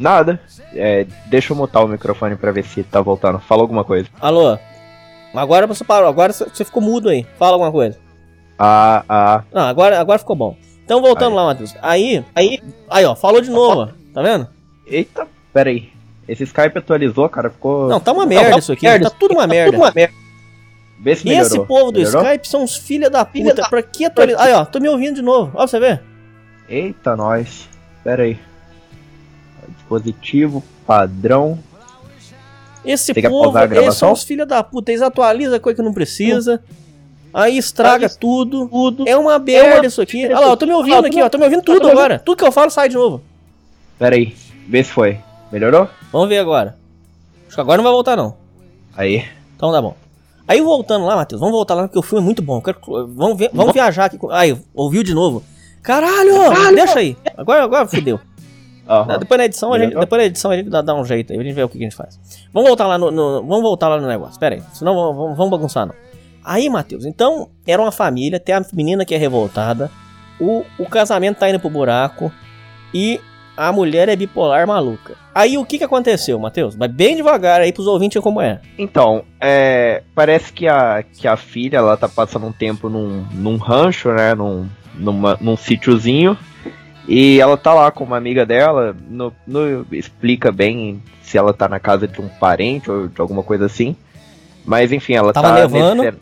Nada. 0.00 0.40
É, 0.74 1.06
deixa 1.26 1.52
eu 1.52 1.56
mutar 1.56 1.84
o 1.84 1.88
microfone 1.88 2.34
pra 2.34 2.50
ver 2.50 2.64
se 2.64 2.82
tá 2.82 3.02
voltando. 3.02 3.38
Fala 3.38 3.60
alguma 3.60 3.84
coisa. 3.84 4.08
Alô? 4.18 4.58
Agora 5.34 5.66
você 5.66 5.84
parou, 5.84 6.08
agora 6.08 6.32
você 6.32 6.64
ficou 6.64 6.82
mudo 6.82 7.10
aí. 7.10 7.26
Fala 7.38 7.52
alguma 7.52 7.70
coisa. 7.70 7.98
Ah, 8.58 9.04
ah. 9.06 9.44
Não, 9.52 9.62
agora, 9.62 10.00
agora 10.00 10.18
ficou 10.18 10.34
bom. 10.34 10.56
Então 10.82 11.02
voltando 11.02 11.32
aí. 11.32 11.36
lá, 11.36 11.44
Matheus. 11.44 11.74
Aí, 11.82 12.24
aí, 12.34 12.58
aí, 12.88 13.04
ó, 13.04 13.14
falou 13.14 13.42
de 13.42 13.50
novo, 13.50 13.82
ó. 13.82 13.88
Tá 14.14 14.22
vendo? 14.22 14.48
Eita, 14.86 15.28
pera 15.52 15.68
aí. 15.68 15.92
Esse 16.26 16.44
Skype 16.44 16.78
atualizou, 16.78 17.28
cara, 17.28 17.50
ficou. 17.50 17.88
Não, 17.88 18.00
tá 18.00 18.12
uma 18.12 18.24
merda 18.24 18.52
tá 18.52 18.58
isso 18.58 18.72
aqui. 18.72 18.86
Merda. 18.86 19.10
Tá 19.10 19.16
tudo 19.20 19.32
uma 19.32 19.42
tá 19.42 19.48
merda. 19.48 19.72
Tudo 19.72 19.82
uma 19.82 19.92
merda. 19.94 20.14
Vê 20.98 21.14
se 21.14 21.24
melhorou. 21.26 21.46
Esse 21.46 21.60
povo 21.60 21.92
do 21.92 21.98
melhorou? 21.98 22.22
Skype 22.22 22.48
são 22.48 22.62
uns 22.64 22.76
filha 22.76 23.10
da 23.10 23.24
puta. 23.24 23.50
Filha. 23.50 23.68
Pra 23.68 23.82
que 23.82 24.06
atualizar? 24.06 24.46
Aí, 24.46 24.52
ó, 24.52 24.64
tô 24.64 24.80
me 24.80 24.88
ouvindo 24.88 25.16
de 25.16 25.22
novo. 25.22 25.50
Ó, 25.54 25.58
pra 25.58 25.66
você 25.66 25.78
ver. 25.78 26.02
Eita, 26.68 27.14
nós. 27.14 27.68
Pera 28.02 28.22
aí. 28.22 28.38
Dispositivo, 29.90 30.62
padrão. 30.86 31.58
Esse 32.84 33.12
povo, 33.12 33.58
esses 33.58 33.94
são 33.96 34.12
os 34.12 34.22
filha 34.22 34.46
da 34.46 34.62
puta. 34.62 34.90
Eles 34.90 35.02
atualizam 35.02 35.56
a 35.56 35.60
coisa 35.60 35.76
que 35.76 35.82
não 35.82 35.92
precisa. 35.92 36.62
Aí 37.32 37.58
estraga 37.58 38.06
aí, 38.06 38.12
tudo, 38.18 38.68
tudo. 38.68 39.08
É 39.08 39.16
uma 39.16 39.38
merda 39.38 39.84
é 39.84 39.88
isso 39.88 40.00
aqui. 40.00 40.26
Olha 40.26 40.40
lá, 40.40 40.46
eu 40.48 40.56
tô 40.56 40.66
me 40.66 40.72
ouvindo 40.72 41.06
aqui, 41.06 41.22
ó. 41.22 41.28
Tô 41.28 41.38
me 41.38 41.44
ouvindo 41.44 41.62
tudo 41.62 41.88
agora. 41.88 42.18
Tudo 42.18 42.38
que 42.38 42.44
eu 42.44 42.52
falo 42.52 42.70
sai 42.70 42.88
de 42.88 42.94
novo. 42.94 43.22
Pera 43.98 44.16
aí. 44.16 44.34
Vê 44.68 44.82
se 44.82 44.90
foi. 44.90 45.18
Melhorou? 45.52 45.88
Vamos 46.12 46.28
ver 46.28 46.38
agora. 46.38 46.76
Acho 47.46 47.56
que 47.56 47.60
agora 47.60 47.76
não 47.76 47.84
vai 47.84 47.92
voltar, 47.92 48.16
não. 48.16 48.36
Aí. 48.96 49.24
Então 49.56 49.72
tá 49.72 49.82
bom. 49.82 49.94
Aí 50.46 50.60
voltando 50.60 51.04
lá, 51.04 51.14
Matheus, 51.14 51.40
vamos 51.40 51.54
voltar 51.54 51.74
lá 51.74 51.82
porque 51.82 51.98
o 51.98 52.02
filme 52.02 52.22
é 52.22 52.24
muito 52.24 52.42
bom. 52.42 52.60
Quero... 52.60 52.78
Vamos, 53.14 53.38
ver... 53.38 53.50
vamos 53.52 53.72
viajar 53.72 54.06
aqui. 54.06 54.18
Aí, 54.30 54.56
ouviu 54.74 55.02
de 55.02 55.14
novo. 55.14 55.44
Caralho! 55.82 56.34
Caralho! 56.34 56.76
Deixa 56.76 56.98
aí. 56.98 57.16
Agora, 57.36 57.62
agora 57.62 57.86
fudeu. 57.86 58.18
Uhum. 58.90 59.18
Depois 59.20 59.38
na 59.38 59.44
edição, 59.44 59.72
a 59.72 59.78
gente, 59.78 59.94
depois 59.94 60.20
na 60.20 60.26
edição 60.26 60.50
a 60.50 60.56
gente 60.56 60.68
dá, 60.68 60.82
dá, 60.82 60.94
um 60.94 61.04
jeito 61.04 61.32
aí, 61.32 61.38
a 61.38 61.42
gente 61.44 61.54
vê 61.54 61.62
o 61.62 61.68
que 61.68 61.78
a 61.78 61.80
gente 61.80 61.94
faz. 61.94 62.18
Vamos 62.52 62.68
voltar 62.68 62.88
lá 62.88 62.98
no, 62.98 63.10
no 63.12 63.40
vamos 63.40 63.62
voltar 63.62 63.88
lá 63.88 64.00
no 64.00 64.08
negócio. 64.08 64.38
Pera 64.40 64.56
aí, 64.56 64.62
senão 64.72 64.94
vamos, 64.94 65.36
vamos 65.36 65.50
bagunçar 65.50 65.86
não. 65.86 65.94
Aí, 66.44 66.68
Matheus, 66.68 67.04
então 67.04 67.48
era 67.64 67.80
uma 67.80 67.92
família, 67.92 68.40
tem 68.40 68.54
a 68.54 68.64
menina 68.72 69.04
que 69.04 69.14
é 69.14 69.18
revoltada, 69.18 69.90
o, 70.40 70.64
o 70.78 70.86
casamento 70.86 71.38
tá 71.38 71.48
indo 71.48 71.60
pro 71.60 71.70
buraco 71.70 72.32
e 72.92 73.20
a 73.56 73.70
mulher 73.70 74.08
é 74.08 74.16
bipolar 74.16 74.66
maluca. 74.66 75.14
Aí 75.34 75.58
o 75.58 75.64
que 75.64 75.78
que 75.78 75.84
aconteceu, 75.84 76.38
Matheus? 76.38 76.74
Vai 76.74 76.88
bem 76.88 77.14
devagar 77.14 77.60
aí 77.60 77.72
pros 77.72 77.86
ouvintes 77.86 78.20
como 78.22 78.40
é. 78.40 78.60
Então, 78.78 79.22
é, 79.38 80.02
parece 80.14 80.52
que 80.52 80.66
a, 80.66 81.02
que 81.02 81.28
a 81.28 81.36
filha, 81.36 81.76
ela 81.76 81.96
tá 81.96 82.08
passando 82.08 82.46
um 82.46 82.52
tempo 82.52 82.88
num, 82.88 83.24
num 83.32 83.56
rancho, 83.56 84.10
né, 84.12 84.34
num, 84.34 84.66
numa, 84.94 85.36
num 85.40 85.56
sítiozinho, 85.56 86.36
e 87.12 87.40
ela 87.40 87.56
tá 87.56 87.74
lá 87.74 87.90
com 87.90 88.04
uma 88.04 88.16
amiga 88.16 88.46
dela, 88.46 88.96
não 89.44 89.84
explica 89.90 90.52
bem 90.52 91.02
se 91.20 91.36
ela 91.36 91.52
tá 91.52 91.68
na 91.68 91.80
casa 91.80 92.06
de 92.06 92.20
um 92.20 92.28
parente 92.28 92.88
ou 92.88 93.08
de 93.08 93.20
alguma 93.20 93.42
coisa 93.42 93.66
assim. 93.66 93.96
Mas 94.64 94.92
enfim, 94.92 95.14
ela 95.14 95.32
Tava 95.32 95.48
tá. 95.48 95.54
Nevando. 95.56 96.02
Nesse, 96.04 96.18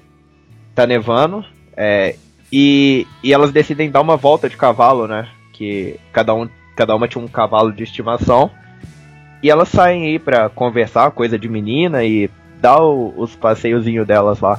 tá 0.74 0.86
nevando. 0.86 1.44
É, 1.76 2.16
e, 2.50 3.06
e 3.22 3.34
elas 3.34 3.52
decidem 3.52 3.90
dar 3.90 4.00
uma 4.00 4.16
volta 4.16 4.48
de 4.48 4.56
cavalo, 4.56 5.06
né? 5.06 5.28
Que 5.52 6.00
cada 6.10 6.32
um 6.32 6.48
cada 6.74 6.96
uma 6.96 7.06
tinha 7.06 7.22
um 7.22 7.28
cavalo 7.28 7.70
de 7.70 7.82
estimação. 7.82 8.50
E 9.42 9.50
elas 9.50 9.68
saem 9.68 10.06
aí 10.06 10.18
pra 10.18 10.48
conversar, 10.48 11.10
coisa 11.10 11.38
de 11.38 11.50
menina, 11.50 12.02
e 12.02 12.30
dar 12.62 12.82
os 12.82 13.36
passeiozinhos 13.36 14.06
delas 14.06 14.40
lá. 14.40 14.58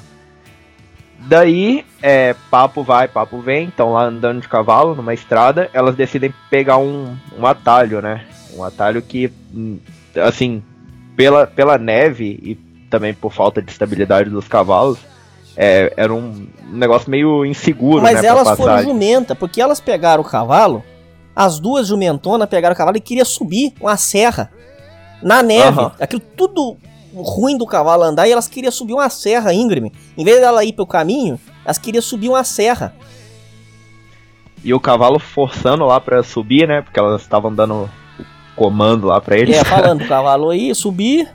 Daí, 1.27 1.85
é, 2.01 2.35
papo 2.49 2.83
vai, 2.83 3.07
papo 3.07 3.39
vem, 3.39 3.67
estão 3.67 3.93
lá 3.93 4.05
andando 4.05 4.41
de 4.41 4.47
cavalo 4.47 4.95
numa 4.95 5.13
estrada, 5.13 5.69
elas 5.73 5.95
decidem 5.95 6.33
pegar 6.49 6.77
um, 6.77 7.15
um 7.37 7.45
atalho, 7.45 8.01
né? 8.01 8.25
Um 8.55 8.63
atalho 8.63 9.01
que, 9.01 9.31
hum, 9.53 9.77
assim, 10.15 10.63
pela, 11.15 11.45
pela 11.45 11.77
neve 11.77 12.39
e 12.41 12.55
também 12.89 13.13
por 13.13 13.31
falta 13.31 13.61
de 13.61 13.71
estabilidade 13.71 14.29
dos 14.29 14.47
cavalos, 14.47 14.97
é, 15.55 15.93
era 15.97 16.13
um 16.13 16.47
negócio 16.71 17.11
meio 17.11 17.45
inseguro, 17.45 18.01
Mas 18.01 18.21
né, 18.21 18.27
elas 18.27 18.57
foram 18.57 18.81
jumenta, 18.81 19.35
porque 19.35 19.61
elas 19.61 19.79
pegaram 19.79 20.21
o 20.21 20.25
cavalo 20.25 20.83
as 21.39 21.57
duas 21.57 21.87
jumentonas 21.87 22.49
pegaram 22.49 22.73
o 22.73 22.77
cavalo 22.77 22.97
e 22.97 22.99
queria 22.99 23.23
subir 23.23 23.73
uma 23.79 23.95
serra 23.95 24.51
na 25.23 25.41
neve. 25.41 25.79
Uhum. 25.79 25.91
Aquilo 25.97 26.21
tudo 26.35 26.77
ruim 27.13 27.57
do 27.57 27.65
cavalo 27.65 28.03
andar 28.03 28.27
e 28.27 28.31
elas 28.31 28.47
queriam 28.47 28.71
subir 28.71 28.93
uma 28.93 29.09
serra 29.09 29.53
íngreme. 29.53 29.91
Em 30.17 30.23
vez 30.23 30.39
dela 30.39 30.63
ir 30.63 30.73
pelo 30.73 30.87
caminho, 30.87 31.39
elas 31.63 31.77
queriam 31.77 32.01
subir 32.01 32.29
uma 32.29 32.43
serra. 32.43 32.93
E 34.63 34.73
o 34.73 34.79
cavalo 34.79 35.19
forçando 35.19 35.85
lá 35.85 35.99
para 35.99 36.21
subir, 36.21 36.67
né? 36.67 36.81
Porque 36.81 36.99
elas 36.99 37.21
estavam 37.21 37.53
dando 37.53 37.89
comando 38.55 39.07
lá 39.07 39.21
para 39.21 39.37
eles. 39.37 39.57
É, 39.57 39.63
falando 39.65 40.03
o 40.03 40.07
cavalo 40.07 40.49
aí, 40.49 40.73
subir. 40.75 41.29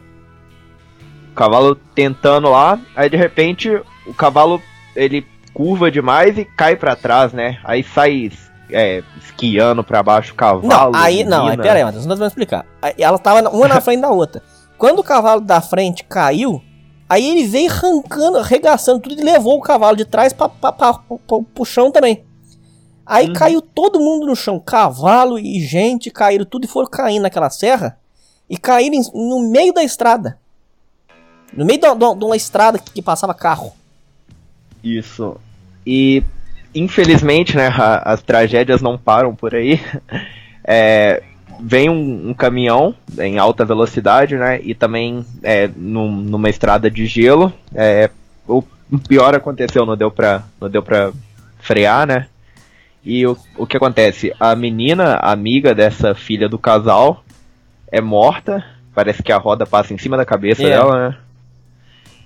O 1.33 1.35
cavalo 1.35 1.75
tentando 1.95 2.49
lá, 2.49 2.79
aí 2.95 3.09
de 3.09 3.17
repente 3.17 3.69
o 4.07 4.15
cavalo 4.15 4.63
ele 4.95 5.27
curva 5.53 5.91
demais 5.91 6.39
e 6.39 6.45
cai 6.45 6.77
para 6.77 6.95
trás, 6.95 7.33
né? 7.33 7.59
Aí 7.65 7.83
sai 7.83 8.31
é, 8.71 9.03
esquiando 9.21 9.83
pra 9.83 10.03
baixo 10.03 10.33
o 10.33 10.37
cavalo. 10.37 10.67
Não, 10.67 10.95
aí, 10.95 11.25
não, 11.25 11.49
aí, 11.49 11.57
pera 11.57 11.75
aí, 11.75 11.85
Matheus, 11.85 12.07
não 12.07 12.17
tá 12.17 12.27
explicar. 12.27 12.65
Ela 12.99 13.19
tava 13.19 13.49
uma 13.49 13.69
na 13.69 13.81
frente 13.81 14.01
da 14.01 14.11
outra. 14.11 14.43
Quando 14.79 14.99
o 14.99 15.05
cavalo 15.05 15.41
da 15.41 15.61
frente 15.61 16.05
caiu, 16.05 16.63
aí 17.09 17.29
ele 17.29 17.47
veio 17.47 17.71
arrancando, 17.71 18.39
arregaçando 18.39 19.01
tudo 19.01 19.21
e 19.21 19.25
levou 19.25 19.59
o 19.59 19.63
cavalo 19.63 19.97
de 19.97 20.05
trás 20.05 20.33
pra 20.33 20.49
pro 20.49 21.65
chão 21.65 21.91
também. 21.91 22.25
Aí 23.07 23.29
uhum. 23.29 23.33
caiu 23.35 23.61
todo 23.61 24.01
mundo 24.01 24.27
no 24.27 24.35
chão, 24.35 24.59
cavalo 24.59 25.39
e 25.39 25.61
gente 25.61 26.11
caíram 26.11 26.45
tudo 26.45 26.65
e 26.65 26.69
foram 26.69 26.89
caindo 26.89 27.23
naquela 27.23 27.51
serra 27.51 27.99
e 28.49 28.57
caíram 28.57 29.01
no 29.13 29.51
meio 29.51 29.73
da 29.73 29.83
estrada. 29.83 30.39
No 31.53 31.65
meio 31.65 31.79
de 31.81 32.25
uma 32.25 32.37
estrada 32.37 32.79
que 32.79 33.03
passava 33.03 33.35
carro. 33.35 33.73
Isso. 34.83 35.37
E 35.87 36.23
infelizmente, 36.75 37.57
né, 37.57 37.71
as 38.03 38.23
tragédias 38.23 38.83
não 38.83 38.99
param 38.99 39.35
por 39.35 39.55
aí. 39.55 39.81
É, 40.67 41.23
vem 41.67 41.89
um, 41.89 42.29
um, 42.29 42.35
caminhão 42.35 42.95
em 43.19 43.39
alta 43.39 43.65
velocidade, 43.65 44.37
né, 44.37 44.61
e 44.63 44.75
também 44.75 45.25
é, 45.43 45.71
num, 45.75 46.11
numa 46.11 46.51
estrada 46.51 46.91
de 46.91 47.07
gelo. 47.07 47.51
É, 47.75 48.11
o 48.47 48.63
pior 49.09 49.35
aconteceu, 49.35 49.87
não 49.87 49.97
deu 49.97 50.11
pra, 50.11 50.45
não 50.61 50.69
deu 50.69 50.83
pra 50.83 51.11
frear, 51.59 52.07
né. 52.07 52.27
E 53.03 53.27
o, 53.27 53.37
o 53.57 53.67
que 53.67 53.79
acontece? 53.79 54.33
A 54.39 54.55
menina, 54.55 55.15
amiga 55.17 55.75
dessa 55.75 56.15
filha 56.15 56.49
do 56.49 56.59
casal, 56.59 57.25
é 57.91 58.01
morta. 58.01 58.63
Parece 58.95 59.23
que 59.23 59.33
a 59.33 59.39
roda 59.39 59.67
passa 59.67 59.95
em 59.95 59.99
cima 59.99 60.17
da 60.17 60.25
cabeça 60.25 60.63
yeah. 60.63 60.85
dela, 60.85 61.09
né? 61.09 61.17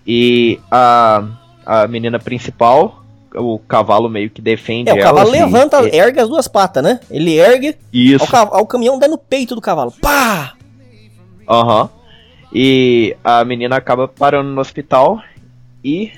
E 0.07 0.61
a, 0.71 1.25
a 1.65 1.87
menina 1.87 2.19
principal 2.19 3.05
o 3.39 3.59
cavalo 3.59 4.09
meio 4.09 4.29
que 4.31 4.43
defende 4.43 4.91
é, 4.91 4.95
o 4.95 4.99
cavalo 4.99 5.19
ela, 5.19 5.31
assim, 5.31 5.45
levanta, 5.45 5.89
e... 5.89 5.97
ergue 5.97 6.21
as 6.21 6.29
duas 6.29 6.49
patas, 6.49 6.83
né? 6.83 7.01
Ele 7.11 7.39
ergue, 7.39 7.77
Isso. 7.93 8.25
Ao, 8.35 8.67
caminhão 8.67 8.99
dá 8.99 9.09
no 9.09 9.19
peito 9.19 9.55
do 9.55 9.61
cavalo. 9.61 9.93
Pá! 10.01 10.55
Aham. 11.49 11.83
Uhum. 11.83 11.89
E 12.53 13.17
a 13.23 13.45
menina 13.45 13.77
acaba 13.77 14.09
parando 14.09 14.49
no 14.49 14.61
hospital 14.61 15.21
e 15.85 16.11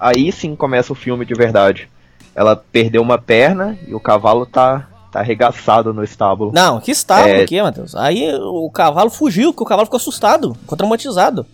aí 0.00 0.32
sim 0.32 0.56
começa 0.56 0.92
o 0.92 0.96
filme 0.96 1.24
de 1.24 1.34
verdade. 1.34 1.88
Ela 2.34 2.56
perdeu 2.56 3.02
uma 3.02 3.18
perna 3.18 3.78
e 3.86 3.94
o 3.94 4.00
cavalo 4.00 4.46
tá, 4.46 4.88
tá 5.12 5.20
arregaçado 5.20 5.92
no 5.92 6.02
estábulo. 6.02 6.50
Não, 6.54 6.80
que 6.80 6.90
estábulo 6.90 7.34
é... 7.34 7.42
aqui, 7.42 7.60
Matheus? 7.60 7.94
Aí 7.94 8.34
o 8.34 8.70
cavalo 8.70 9.10
fugiu, 9.10 9.52
porque 9.52 9.64
o 9.64 9.66
cavalo 9.66 9.86
ficou 9.86 9.98
assustado, 9.98 10.54
ficou 10.54 10.76
traumatizado. 10.78 11.46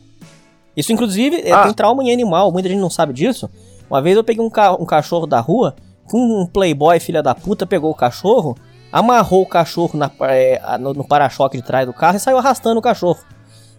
Isso, 0.77 0.93
inclusive, 0.93 1.37
é, 1.37 1.53
ah. 1.53 1.65
tem 1.65 1.75
trauma 1.75 2.03
em 2.03 2.13
animal, 2.13 2.51
muita 2.51 2.69
gente 2.69 2.81
não 2.81 2.91
sabe 2.91 3.13
disso. 3.13 3.51
Uma 3.93 4.01
vez 4.01 4.17
eu 4.17 4.25
peguei 4.25 4.43
um, 4.43 4.49
ca 4.49 4.73
um 4.73 4.87
cachorro 4.87 5.27
da 5.27 5.39
rua, 5.39 5.77
um 6.15 6.47
playboy 6.47 6.99
filha 6.99 7.23
da 7.23 7.35
puta 7.35 7.67
pegou 7.67 7.91
o 7.91 7.95
cachorro, 7.95 8.57
amarrou 8.91 9.43
o 9.43 9.47
cachorro 9.47 9.99
na, 9.99 10.11
é, 10.31 10.79
no, 10.79 10.95
no 10.95 11.05
para-choque 11.05 11.59
de 11.59 11.63
trás 11.63 11.85
do 11.87 11.93
carro 11.93 12.17
e 12.17 12.19
saiu 12.19 12.39
arrastando 12.39 12.79
o 12.79 12.83
cachorro. 12.83 13.19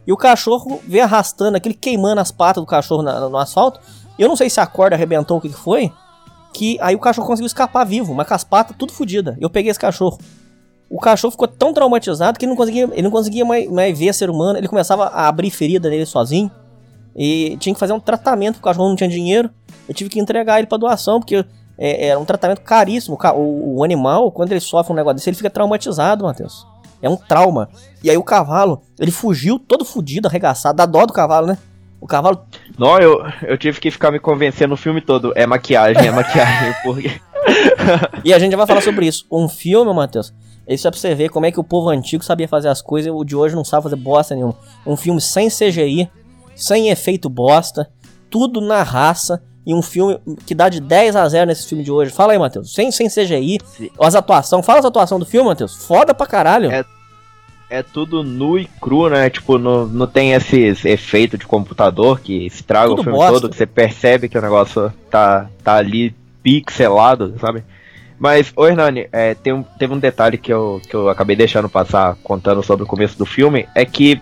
E 0.05 0.13
o 0.13 0.17
cachorro 0.17 0.79
veio 0.87 1.03
arrastando, 1.03 1.57
aquele 1.57 1.73
queimando 1.73 2.21
as 2.21 2.29
patas 2.31 2.61
do 2.61 2.67
cachorro 2.67 3.01
na, 3.01 3.27
no 3.27 3.35
asfalto. 3.39 3.79
Eu 4.19 4.27
não 4.27 4.35
sei 4.35 4.51
se 4.51 4.59
a 4.59 4.67
corda 4.67 4.95
arrebentou 4.95 5.39
o 5.39 5.41
que, 5.41 5.49
que 5.49 5.55
foi. 5.55 5.91
Que 6.53 6.77
aí 6.79 6.93
o 6.93 6.99
cachorro 6.99 7.25
conseguiu 7.25 7.47
escapar 7.47 7.83
vivo, 7.83 8.13
mas 8.13 8.27
com 8.27 8.35
as 8.35 8.43
patas 8.43 8.77
tudo 8.77 8.93
fodida. 8.93 9.35
Eu 9.41 9.49
peguei 9.49 9.71
esse 9.71 9.79
cachorro. 9.79 10.19
O 10.91 10.99
cachorro 10.99 11.31
ficou 11.31 11.47
tão 11.47 11.73
traumatizado 11.73 12.37
que 12.37 12.45
ele 12.45 12.51
não 12.51 12.57
conseguia, 12.57 12.87
ele 12.91 13.01
não 13.01 13.09
conseguia 13.09 13.45
mais, 13.45 13.67
mais 13.67 13.97
ver 13.97 14.13
ser 14.13 14.29
humano. 14.29 14.59
Ele 14.59 14.67
começava 14.67 15.05
a 15.05 15.27
abrir 15.27 15.49
ferida 15.49 15.89
nele 15.89 16.05
sozinho. 16.05 16.51
E 17.15 17.57
tinha 17.59 17.73
que 17.73 17.79
fazer 17.79 17.93
um 17.93 17.99
tratamento, 17.99 18.57
o 18.57 18.61
cachorro 18.61 18.89
não 18.89 18.95
tinha 18.95 19.09
dinheiro. 19.09 19.49
Eu 19.87 19.93
tive 19.93 20.09
que 20.09 20.19
entregar 20.19 20.59
ele 20.59 20.67
para 20.67 20.77
doação, 20.77 21.19
porque 21.19 21.45
é, 21.77 22.07
é, 22.07 22.17
um 22.17 22.25
tratamento 22.25 22.61
caríssimo. 22.61 23.17
O, 23.35 23.77
o, 23.77 23.83
animal, 23.83 24.31
quando 24.31 24.51
ele 24.51 24.59
sofre 24.59 24.93
um 24.93 24.95
negócio 24.95 25.15
desse, 25.15 25.29
ele 25.29 25.37
fica 25.37 25.49
traumatizado, 25.49 26.23
Matheus. 26.23 26.65
É 27.01 27.09
um 27.09 27.17
trauma. 27.17 27.69
E 28.01 28.09
aí 28.09 28.17
o 28.17 28.23
cavalo, 28.23 28.81
ele 28.99 29.11
fugiu 29.11 29.59
todo 29.59 29.83
fudido, 29.83 30.27
arregaçado. 30.27 30.77
Dá 30.77 30.85
dó 30.85 31.05
do 31.05 31.13
cavalo, 31.13 31.47
né? 31.47 31.57
O 31.99 32.07
cavalo. 32.07 32.45
Não, 32.77 32.97
eu, 32.99 33.21
eu 33.43 33.57
tive 33.57 33.79
que 33.79 33.91
ficar 33.91 34.11
me 34.11 34.19
convencendo 34.19 34.73
o 34.73 34.77
filme 34.77 35.01
todo. 35.01 35.33
É 35.35 35.45
maquiagem, 35.45 36.07
é 36.07 36.11
maquiagem, 36.11 36.73
porque. 36.83 37.19
e 38.23 38.33
a 38.33 38.39
gente 38.39 38.51
já 38.51 38.57
vai 38.57 38.67
falar 38.67 38.81
sobre 38.81 39.05
isso. 39.05 39.25
Um 39.31 39.49
filme, 39.49 39.93
Matheus, 39.93 40.33
Isso 40.67 40.87
é 40.87 40.91
pra 40.91 40.99
você 40.99 41.13
ver 41.13 41.29
como 41.29 41.45
é 41.45 41.51
que 41.51 41.59
o 41.59 41.63
povo 41.63 41.89
antigo 41.89 42.23
sabia 42.23 42.47
fazer 42.47 42.69
as 42.69 42.81
coisas 42.81 43.07
e 43.07 43.11
o 43.11 43.23
de 43.23 43.35
hoje 43.35 43.55
não 43.55 43.65
sabe 43.65 43.83
fazer 43.83 43.95
bosta 43.95 44.35
nenhuma. 44.35 44.55
Um 44.85 44.95
filme 44.95 45.19
sem 45.19 45.49
CGI, 45.49 46.09
sem 46.55 46.89
efeito 46.89 47.29
bosta, 47.29 47.89
tudo 48.29 48.61
na 48.61 48.83
raça. 48.83 49.41
E 49.65 49.73
um 49.73 49.81
filme 49.81 50.19
que 50.45 50.53
dá 50.53 50.67
de 50.67 50.81
10 50.81 51.15
a 51.15 51.27
0 51.27 51.47
nesse 51.47 51.67
filme 51.67 51.83
de 51.83 51.91
hoje. 51.91 52.11
Fala 52.11 52.33
aí, 52.33 52.39
Matheus. 52.39 52.73
Sem, 52.73 52.91
sem 52.91 53.07
CGI, 53.07 53.59
Sim. 53.65 53.89
as 53.99 54.13
atuações. 54.15 54.65
Fala 54.65 54.79
as 54.79 54.85
atuações 54.85 55.19
do 55.19 55.25
filme, 55.25 55.47
Matheus. 55.47 55.85
Foda 55.85 56.13
pra 56.13 56.27
caralho. 56.27 56.69
É, 56.69 56.83
é 57.69 57.81
tudo 57.81 58.23
nu 58.23 58.59
e 58.59 58.65
cru, 58.81 59.09
né? 59.09 59.29
Tipo, 59.29 59.57
não, 59.57 59.85
não 59.87 60.05
tem 60.05 60.33
esses 60.33 60.83
efeitos 60.83 61.39
de 61.39 61.47
computador 61.47 62.19
que 62.19 62.45
estraga 62.45 62.89
Tudo 62.89 62.99
o 62.99 63.03
filme 63.03 63.17
bosta. 63.17 63.33
todo, 63.33 63.49
que 63.49 63.55
você 63.55 63.65
percebe 63.65 64.27
que 64.27 64.37
o 64.37 64.41
negócio 64.41 64.91
tá, 65.09 65.49
tá 65.63 65.75
ali 65.75 66.13
pixelado, 66.43 67.35
sabe? 67.39 67.63
Mas, 68.19 68.53
ô 68.55 68.67
Hernani, 68.67 69.07
é, 69.11 69.33
tem 69.33 69.53
um, 69.53 69.63
teve 69.63 69.93
um 69.93 69.99
detalhe 69.99 70.37
que 70.37 70.53
eu, 70.53 70.81
que 70.87 70.95
eu 70.95 71.09
acabei 71.09 71.35
deixando 71.35 71.67
passar 71.67 72.15
contando 72.23 72.61
sobre 72.61 72.83
o 72.83 72.87
começo 72.87 73.17
do 73.17 73.25
filme, 73.25 73.67
é 73.73 73.85
que 73.85 74.21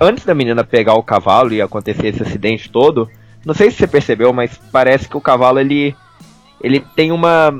antes 0.00 0.24
da 0.24 0.34
menina 0.34 0.62
pegar 0.64 0.94
o 0.94 1.02
cavalo 1.02 1.52
e 1.52 1.60
acontecer 1.60 2.08
esse 2.08 2.22
acidente 2.22 2.70
todo, 2.70 3.08
não 3.44 3.54
sei 3.54 3.70
se 3.70 3.78
você 3.78 3.86
percebeu, 3.86 4.32
mas 4.32 4.58
parece 4.72 5.08
que 5.08 5.16
o 5.16 5.20
cavalo 5.20 5.60
ele 5.60 5.94
ele 6.60 6.80
tem 6.94 7.12
uma 7.12 7.54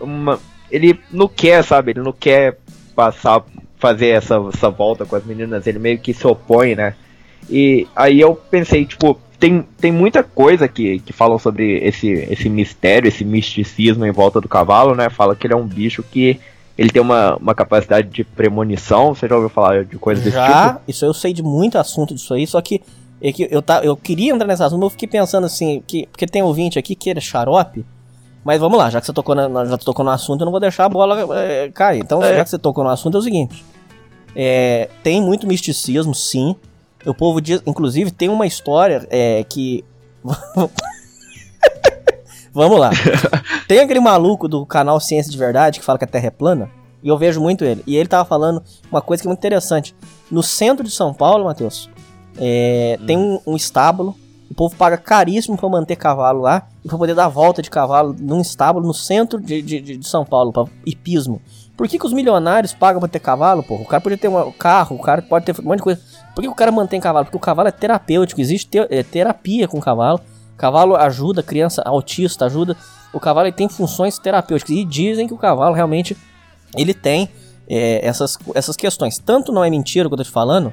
uma 0.00 0.38
ele 0.70 0.98
não 1.10 1.28
quer, 1.28 1.64
sabe? 1.64 1.92
Ele 1.92 2.02
não 2.02 2.12
quer 2.12 2.58
passar 2.94 3.44
fazer 3.78 4.08
essa, 4.08 4.34
essa 4.52 4.68
volta 4.68 5.06
com 5.06 5.16
as 5.16 5.24
meninas, 5.24 5.66
ele 5.66 5.78
meio 5.78 5.98
que 5.98 6.12
se 6.12 6.26
opõe, 6.26 6.74
né? 6.74 6.94
E 7.48 7.86
aí 7.94 8.20
eu 8.20 8.34
pensei, 8.34 8.84
tipo, 8.84 9.18
tem, 9.38 9.64
tem 9.80 9.92
muita 9.92 10.22
coisa 10.22 10.66
que, 10.66 10.98
que 10.98 11.12
falam 11.12 11.38
sobre 11.38 11.78
esse, 11.78 12.10
esse 12.10 12.48
mistério, 12.48 13.08
esse 13.08 13.24
misticismo 13.24 14.04
em 14.04 14.10
volta 14.10 14.40
do 14.40 14.48
cavalo, 14.48 14.94
né? 14.94 15.08
Fala 15.08 15.36
que 15.36 15.46
ele 15.46 15.54
é 15.54 15.56
um 15.56 15.66
bicho 15.66 16.02
que 16.02 16.40
ele 16.76 16.90
tem 16.90 17.00
uma, 17.00 17.36
uma 17.36 17.54
capacidade 17.54 18.08
de 18.08 18.24
premonição. 18.24 19.14
Você 19.14 19.28
já 19.28 19.34
ouviu 19.36 19.48
falar 19.48 19.84
de 19.84 19.96
coisas 19.96 20.24
desse 20.24 20.36
Já, 20.36 20.74
tipo? 20.74 20.80
isso 20.88 21.04
eu 21.04 21.14
sei 21.14 21.32
de 21.32 21.42
muito 21.42 21.78
assunto 21.78 22.14
disso 22.14 22.34
aí, 22.34 22.46
só 22.46 22.60
que, 22.60 22.82
é 23.20 23.32
que 23.32 23.48
eu, 23.50 23.60
tá, 23.60 23.82
eu 23.82 23.96
queria 23.96 24.32
entrar 24.32 24.46
nesse 24.46 24.62
assunto, 24.62 24.78
mas 24.78 24.86
eu 24.86 24.90
fiquei 24.90 25.08
pensando 25.08 25.44
assim, 25.44 25.82
que, 25.86 26.06
porque 26.06 26.26
tem 26.26 26.42
ouvinte 26.42 26.78
aqui 26.78 26.94
que 26.94 27.10
é 27.10 27.20
xarope, 27.20 27.84
mas 28.44 28.60
vamos 28.60 28.78
lá, 28.78 28.88
já 28.90 29.00
que 29.00 29.06
você 29.06 29.12
tocou, 29.12 29.34
na, 29.34 29.64
já 29.64 29.76
tocou 29.76 30.04
no 30.04 30.10
assunto, 30.10 30.40
eu 30.40 30.44
não 30.44 30.52
vou 30.52 30.60
deixar 30.60 30.84
a 30.84 30.88
bola 30.88 31.36
é, 31.38 31.70
cair. 31.70 32.00
Então, 32.00 32.22
É. 32.22 32.36
já 32.36 32.44
que 32.44 32.50
você 32.50 32.58
tocou 32.58 32.84
no 32.84 32.90
assunto, 32.90 33.16
é 33.16 33.20
o 33.20 33.22
seguinte, 33.22 33.64
é, 34.34 34.88
tem 35.02 35.20
muito 35.20 35.46
misticismo, 35.46 36.14
sim, 36.14 36.54
o 37.04 37.14
povo 37.14 37.40
diz, 37.40 37.62
inclusive, 37.66 38.10
tem 38.10 38.28
uma 38.28 38.46
história 38.46 39.06
é, 39.10 39.44
que... 39.44 39.84
vamos 42.52 42.78
lá. 42.78 42.90
Tem 43.66 43.80
aquele 43.80 44.00
maluco 44.00 44.48
do 44.48 44.64
canal 44.66 44.98
Ciência 45.00 45.30
de 45.30 45.38
Verdade 45.38 45.78
que 45.78 45.84
fala 45.84 45.98
que 45.98 46.04
a 46.04 46.08
Terra 46.08 46.26
é 46.26 46.30
plana. 46.30 46.70
E 47.02 47.08
eu 47.08 47.16
vejo 47.16 47.40
muito 47.40 47.64
ele. 47.64 47.82
E 47.86 47.96
ele 47.96 48.08
tava 48.08 48.24
falando 48.24 48.62
uma 48.90 49.00
coisa 49.00 49.22
que 49.22 49.28
é 49.28 49.30
muito 49.30 49.38
interessante. 49.38 49.94
No 50.30 50.42
centro 50.42 50.84
de 50.84 50.90
São 50.90 51.14
Paulo, 51.14 51.44
Matheus, 51.44 51.88
é, 52.38 52.98
tem 53.06 53.16
um, 53.16 53.40
um 53.46 53.56
estábulo. 53.56 54.14
O 54.50 54.54
povo 54.54 54.74
paga 54.76 54.96
caríssimo 54.96 55.56
pra 55.58 55.68
manter 55.68 55.96
cavalo 55.96 56.40
lá. 56.40 56.66
E 56.84 56.88
pra 56.88 56.96
poder 56.96 57.14
dar 57.14 57.28
volta 57.28 57.60
de 57.62 57.68
cavalo 57.70 58.16
num 58.18 58.40
estábulo 58.40 58.86
no 58.86 58.94
centro 58.94 59.40
de, 59.40 59.60
de, 59.60 59.80
de- 59.80 60.08
São 60.08 60.24
Paulo, 60.24 60.52
pra 60.52 60.64
hipismo. 60.86 61.40
Por 61.76 61.86
que, 61.86 61.98
que 61.98 62.06
os 62.06 62.12
milionários 62.12 62.72
pagam 62.72 62.98
pra 62.98 63.08
ter 63.08 63.20
cavalo, 63.20 63.62
pô? 63.62 63.74
O 63.76 63.84
cara 63.84 64.00
pode 64.00 64.16
ter 64.16 64.26
um 64.28 64.50
carro, 64.52 64.96
o 64.96 64.98
cara 65.02 65.22
pode 65.22 65.44
ter 65.44 65.54
um 65.60 65.64
monte 65.64 65.76
de 65.76 65.82
coisa. 65.84 66.00
Por 66.34 66.42
que 66.42 66.48
o 66.48 66.54
cara 66.54 66.72
mantém 66.72 66.98
cavalo? 67.00 67.26
Porque 67.26 67.36
o 67.36 67.40
cavalo 67.40 67.68
é 67.68 67.72
terapêutico, 67.72 68.40
existe 68.40 68.68
te- 68.68 68.86
é, 68.90 69.02
terapia 69.02 69.68
com 69.68 69.78
o 69.78 69.80
cavalo. 69.80 70.20
Cavalo 70.56 70.96
ajuda 70.96 71.40
criança 71.42 71.82
autista, 71.84 72.46
ajuda. 72.46 72.76
O 73.12 73.20
cavalo 73.20 73.52
tem 73.52 73.68
funções 73.68 74.18
terapêuticas. 74.18 74.74
E 74.74 74.84
dizem 74.84 75.28
que 75.28 75.34
o 75.34 75.38
cavalo 75.38 75.74
realmente 75.74 76.16
ele 76.76 76.92
tem 76.94 77.28
é, 77.68 78.04
essas, 78.04 78.36
essas 78.54 78.74
questões. 78.76 79.18
Tanto 79.18 79.52
não 79.52 79.62
é 79.62 79.70
mentira 79.70 80.08
o 80.08 80.10
que 80.10 80.14
eu 80.14 80.18
tô 80.18 80.24
te 80.24 80.30
falando, 80.30 80.72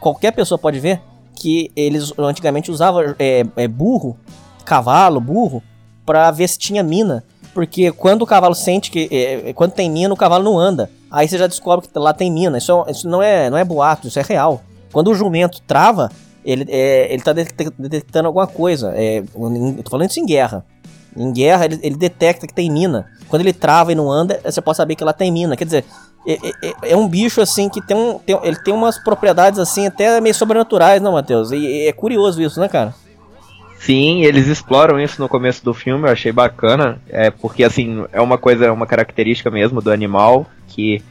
qualquer 0.00 0.32
pessoa 0.32 0.58
pode 0.58 0.78
ver 0.80 1.00
que 1.34 1.70
eles 1.76 2.12
antigamente 2.18 2.70
usavam 2.70 3.14
é, 3.18 3.44
é, 3.56 3.68
burro, 3.68 4.16
cavalo, 4.64 5.20
burro, 5.20 5.62
pra 6.04 6.30
ver 6.30 6.48
se 6.48 6.58
tinha 6.58 6.82
mina. 6.82 7.24
Porque 7.52 7.90
quando 7.92 8.22
o 8.22 8.26
cavalo 8.26 8.54
sente 8.54 8.90
que. 8.90 9.08
é, 9.10 9.50
é, 9.50 9.52
quando 9.52 9.72
tem 9.72 9.90
mina, 9.90 10.12
o 10.12 10.16
cavalo 10.16 10.44
não 10.44 10.58
anda. 10.58 10.90
Aí 11.10 11.26
você 11.28 11.38
já 11.38 11.46
descobre 11.46 11.88
que 11.88 11.98
lá 11.98 12.12
tem 12.12 12.30
mina. 12.30 12.58
Isso, 12.58 12.84
é- 12.86 12.90
isso 12.90 13.08
não, 13.08 13.22
é, 13.22 13.48
não 13.48 13.56
é 13.56 13.64
boato, 13.64 14.08
isso 14.08 14.18
é 14.18 14.22
real. 14.22 14.62
Quando 14.92 15.08
o 15.10 15.14
jumento 15.14 15.60
trava, 15.66 16.10
ele, 16.44 16.66
é, 16.68 17.12
ele 17.12 17.22
tá 17.22 17.32
detec- 17.32 17.72
detectando 17.78 18.26
alguma 18.28 18.46
coisa. 18.46 18.92
É, 18.94 19.22
tô 19.82 19.90
falando 19.90 20.10
isso 20.10 20.20
em 20.20 20.26
guerra. 20.26 20.64
Em 21.16 21.32
guerra, 21.32 21.64
ele, 21.64 21.78
ele 21.82 21.96
detecta 21.96 22.46
que 22.46 22.52
tem 22.52 22.70
mina. 22.70 23.06
Quando 23.28 23.40
ele 23.42 23.52
trava 23.52 23.90
e 23.90 23.94
não 23.94 24.10
anda, 24.10 24.38
você 24.44 24.60
pode 24.60 24.76
saber 24.76 24.94
que 24.94 25.02
lá 25.04 25.12
tem 25.14 25.30
mina. 25.32 25.56
Quer 25.56 25.64
dizer, 25.64 25.84
é, 26.26 26.32
é- 26.32 26.68
é- 26.68 26.92
é 26.92 26.96
um 26.96 27.08
bicho 27.08 27.40
assim 27.40 27.68
que 27.68 27.80
tem, 27.80 27.96
um, 27.96 28.18
tem- 28.18 28.38
ele 28.42 28.56
tem 28.56 28.74
umas 28.74 28.98
propriedades 28.98 29.58
assim 29.58 29.86
até 29.86 30.20
meio 30.20 30.34
sobrenaturais, 30.34 31.00
não, 31.00 31.12
Matheus? 31.12 31.50
E, 31.52 31.86
é 31.86 31.92
curioso 31.92 32.42
isso, 32.42 32.60
né, 32.60 32.68
cara? 32.68 32.94
Sim, 33.78 34.24
eles 34.24 34.46
exploram 34.48 34.98
isso 34.98 35.20
no 35.20 35.28
começo 35.28 35.64
do 35.64 35.72
filme, 35.74 36.08
eu 36.08 36.12
achei 36.12 36.32
bacana. 36.32 36.98
É 37.08 37.30
porque 37.30 37.62
assim, 37.62 38.04
é 38.12 38.20
uma 38.20 38.38
coisa, 38.38 38.72
uma 38.72 38.86
característica 38.86 39.50
mesmo 39.50 39.80
do 39.80 39.90
animal 39.92 40.46
que 40.68 41.02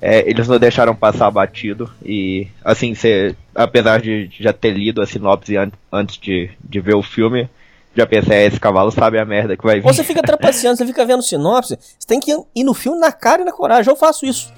é, 0.00 0.28
eles 0.28 0.46
não 0.48 0.58
deixaram 0.58 0.94
passar 0.94 1.30
batido. 1.30 1.90
E 2.04 2.46
assim, 2.64 2.94
você, 2.94 3.34
apesar 3.54 4.00
de 4.00 4.30
já 4.38 4.52
ter 4.52 4.70
lido 4.72 5.02
a 5.02 5.06
sinopse 5.06 5.56
an- 5.56 5.72
antes 5.92 6.16
de, 6.18 6.50
de 6.62 6.80
ver 6.80 6.94
o 6.94 7.02
filme, 7.02 7.48
já 7.96 8.06
pensei, 8.06 8.38
"É, 8.38 8.46
esse 8.46 8.58
cavalo 8.60 8.90
sabe 8.90 9.18
a 9.18 9.24
merda 9.24 9.56
que 9.56 9.64
vai 9.64 9.80
vir. 9.80 9.86
Ou 9.86 9.92
você 9.92 10.04
fica 10.04 10.22
trapaceando, 10.22 10.76
você 10.76 10.86
fica 10.86 11.04
vendo 11.04 11.22
sinopse, 11.22 11.78
você 11.98 12.06
tem 12.06 12.20
que 12.20 12.36
ir 12.54 12.64
no 12.64 12.74
filme 12.74 12.98
na 12.98 13.12
cara 13.12 13.42
e 13.42 13.44
na 13.44 13.52
coragem. 13.52 13.90
Eu 13.90 13.96
faço 13.96 14.26
isso. 14.26 14.52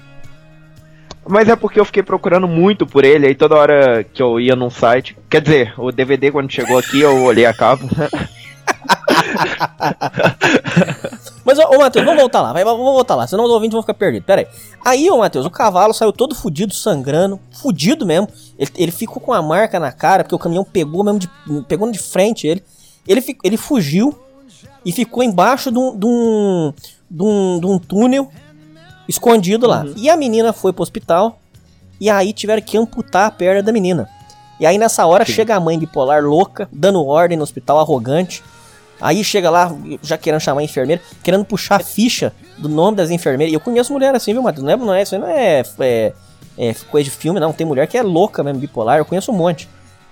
Mas 1.28 1.48
é 1.48 1.56
porque 1.56 1.80
eu 1.80 1.84
fiquei 1.84 2.02
procurando 2.04 2.46
muito 2.46 2.86
por 2.86 3.04
ele, 3.04 3.26
aí 3.26 3.34
toda 3.34 3.56
hora 3.56 4.04
que 4.04 4.22
eu 4.22 4.38
ia 4.38 4.54
num 4.54 4.70
site. 4.70 5.16
Quer 5.28 5.40
dizer, 5.40 5.74
o 5.76 5.90
DVD 5.90 6.30
quando 6.30 6.52
chegou 6.52 6.78
aqui 6.78 7.00
eu 7.00 7.24
olhei 7.24 7.44
a 7.44 7.52
capa. 7.52 7.82
Mas, 11.44 11.58
ô, 11.58 11.62
ô 11.62 11.78
Matheus, 11.78 12.04
vamos 12.04 12.20
voltar 12.20 12.42
lá, 12.42 12.52
vai, 12.52 12.64
vamos 12.64 12.84
voltar 12.84 13.14
lá, 13.14 13.26
senão 13.26 13.44
os 13.44 13.50
ouvintes 13.50 13.72
vão 13.72 13.82
ficar 13.82 13.94
perdidos. 13.94 14.26
Pera 14.26 14.42
aí. 14.42 14.48
Aí, 14.84 15.10
ô 15.10 15.18
Matheus, 15.18 15.46
o 15.46 15.50
cavalo 15.50 15.92
saiu 15.92 16.12
todo 16.12 16.34
fudido, 16.34 16.74
sangrando, 16.74 17.38
fudido 17.52 18.04
mesmo. 18.06 18.28
Ele, 18.58 18.70
ele 18.76 18.92
ficou 18.92 19.20
com 19.20 19.32
a 19.32 19.42
marca 19.42 19.78
na 19.78 19.92
cara, 19.92 20.24
porque 20.24 20.34
o 20.34 20.38
caminhão 20.38 20.64
pegou 20.64 21.04
mesmo 21.04 21.18
de, 21.18 21.28
pegou 21.68 21.90
de 21.90 21.98
frente 21.98 22.46
ele. 22.46 22.62
Ele, 23.06 23.22
ele 23.42 23.56
fugiu 23.56 24.18
e 24.84 24.92
ficou 24.92 25.22
embaixo 25.22 25.70
de 25.70 25.78
um, 25.78 25.98
de 25.98 26.06
um, 26.06 26.72
de 27.10 27.22
um, 27.22 27.60
de 27.60 27.66
um 27.66 27.78
túnel 27.78 28.30
escondido 29.08 29.66
lá. 29.66 29.84
E 29.96 30.08
a 30.10 30.16
menina 30.16 30.52
foi 30.52 30.72
pro 30.72 30.82
hospital 30.82 31.38
e 32.00 32.10
aí 32.10 32.32
tiveram 32.32 32.62
que 32.62 32.76
amputar 32.76 33.26
a 33.26 33.30
perna 33.30 33.62
da 33.62 33.72
menina. 33.72 34.08
E 34.58 34.66
aí 34.66 34.78
nessa 34.78 35.04
hora 35.06 35.24
chega 35.24 35.54
a 35.54 35.60
mãe 35.60 35.78
bipolar 35.78 36.22
louca, 36.22 36.68
dando 36.72 37.04
ordem 37.04 37.36
no 37.36 37.42
hospital, 37.42 37.78
arrogante. 37.78 38.42
Aí 39.00 39.22
chega 39.22 39.50
lá, 39.50 39.74
já 40.02 40.16
querendo 40.16 40.40
chamar 40.40 40.62
a 40.62 40.64
enfermeira, 40.64 41.02
querendo 41.22 41.44
puxar 41.44 41.76
a 41.76 41.80
ficha 41.80 42.32
do 42.56 42.68
nome 42.68 42.96
das 42.96 43.10
enfermeiras. 43.10 43.52
E 43.52 43.54
eu 43.54 43.60
conheço 43.60 43.92
mulher 43.92 44.14
assim, 44.14 44.32
viu, 44.32 44.42
Matheus? 44.42 44.64
Não 44.64 44.72
é, 44.72 44.76
não 44.76 44.94
é, 44.94 45.02
isso 45.02 45.14
aí 45.14 45.20
não 45.20 45.28
é, 45.28 45.62
é, 45.80 46.12
é 46.56 46.74
coisa 46.90 47.04
de 47.04 47.10
filme, 47.10 47.38
não. 47.38 47.52
Tem 47.52 47.66
mulher 47.66 47.86
que 47.86 47.98
é 47.98 48.02
louca 48.02 48.42
mesmo, 48.42 48.60
bipolar, 48.60 48.98
eu 48.98 49.04
conheço 49.04 49.30
um 49.30 49.34
monte. 49.34 49.68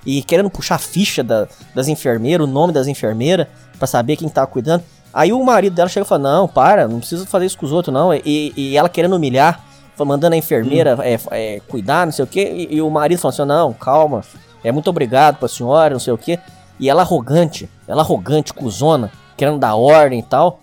E 0.06 0.22
querendo 0.22 0.50
puxar 0.50 0.74
a 0.76 0.78
ficha 0.78 1.22
da- 1.22 1.46
das 1.74 1.88
enfermeiras, 1.88 2.46
o 2.46 2.50
nome 2.50 2.72
das 2.72 2.86
enfermeiras, 2.86 3.46
pra 3.78 3.86
saber 3.86 4.16
quem 4.16 4.28
tava 4.28 4.46
cuidando. 4.46 4.82
Aí 5.12 5.32
o 5.32 5.42
marido 5.44 5.74
dela 5.74 5.88
chega 5.88 6.04
e 6.04 6.08
fala: 6.08 6.22
Não, 6.22 6.48
para, 6.48 6.86
não 6.88 6.98
precisa 6.98 7.26
fazer 7.26 7.46
isso 7.46 7.56
com 7.58 7.66
os 7.66 7.72
outros, 7.72 7.92
não. 7.94 8.12
E, 8.12 8.52
e 8.56 8.76
ela 8.76 8.88
querendo 8.88 9.14
humilhar, 9.16 9.60
mandando 9.98 10.34
a 10.34 10.38
enfermeira 10.38 10.98
é, 11.02 11.18
é, 11.30 11.60
cuidar, 11.68 12.04
não 12.06 12.12
sei 12.12 12.24
o 12.24 12.28
quê. 12.28 12.66
E, 12.70 12.76
e 12.76 12.82
o 12.82 12.90
marido 12.90 13.18
falando 13.20 13.34
assim: 13.34 13.48
Não, 13.48 13.72
calma, 13.72 14.22
é 14.62 14.72
muito 14.72 14.90
obrigado 14.90 15.36
pra 15.38 15.48
senhora, 15.48 15.94
não 15.94 16.00
sei 16.00 16.12
o 16.12 16.18
quê. 16.18 16.38
E 16.80 16.90
ela 16.90 17.02
arrogante, 17.02 17.70
ela 17.86 18.02
arrogante, 18.02 18.52
cuzona, 18.52 19.12
querendo 19.36 19.58
dar 19.58 19.76
ordem 19.76 20.18
e 20.18 20.22
tal. 20.22 20.60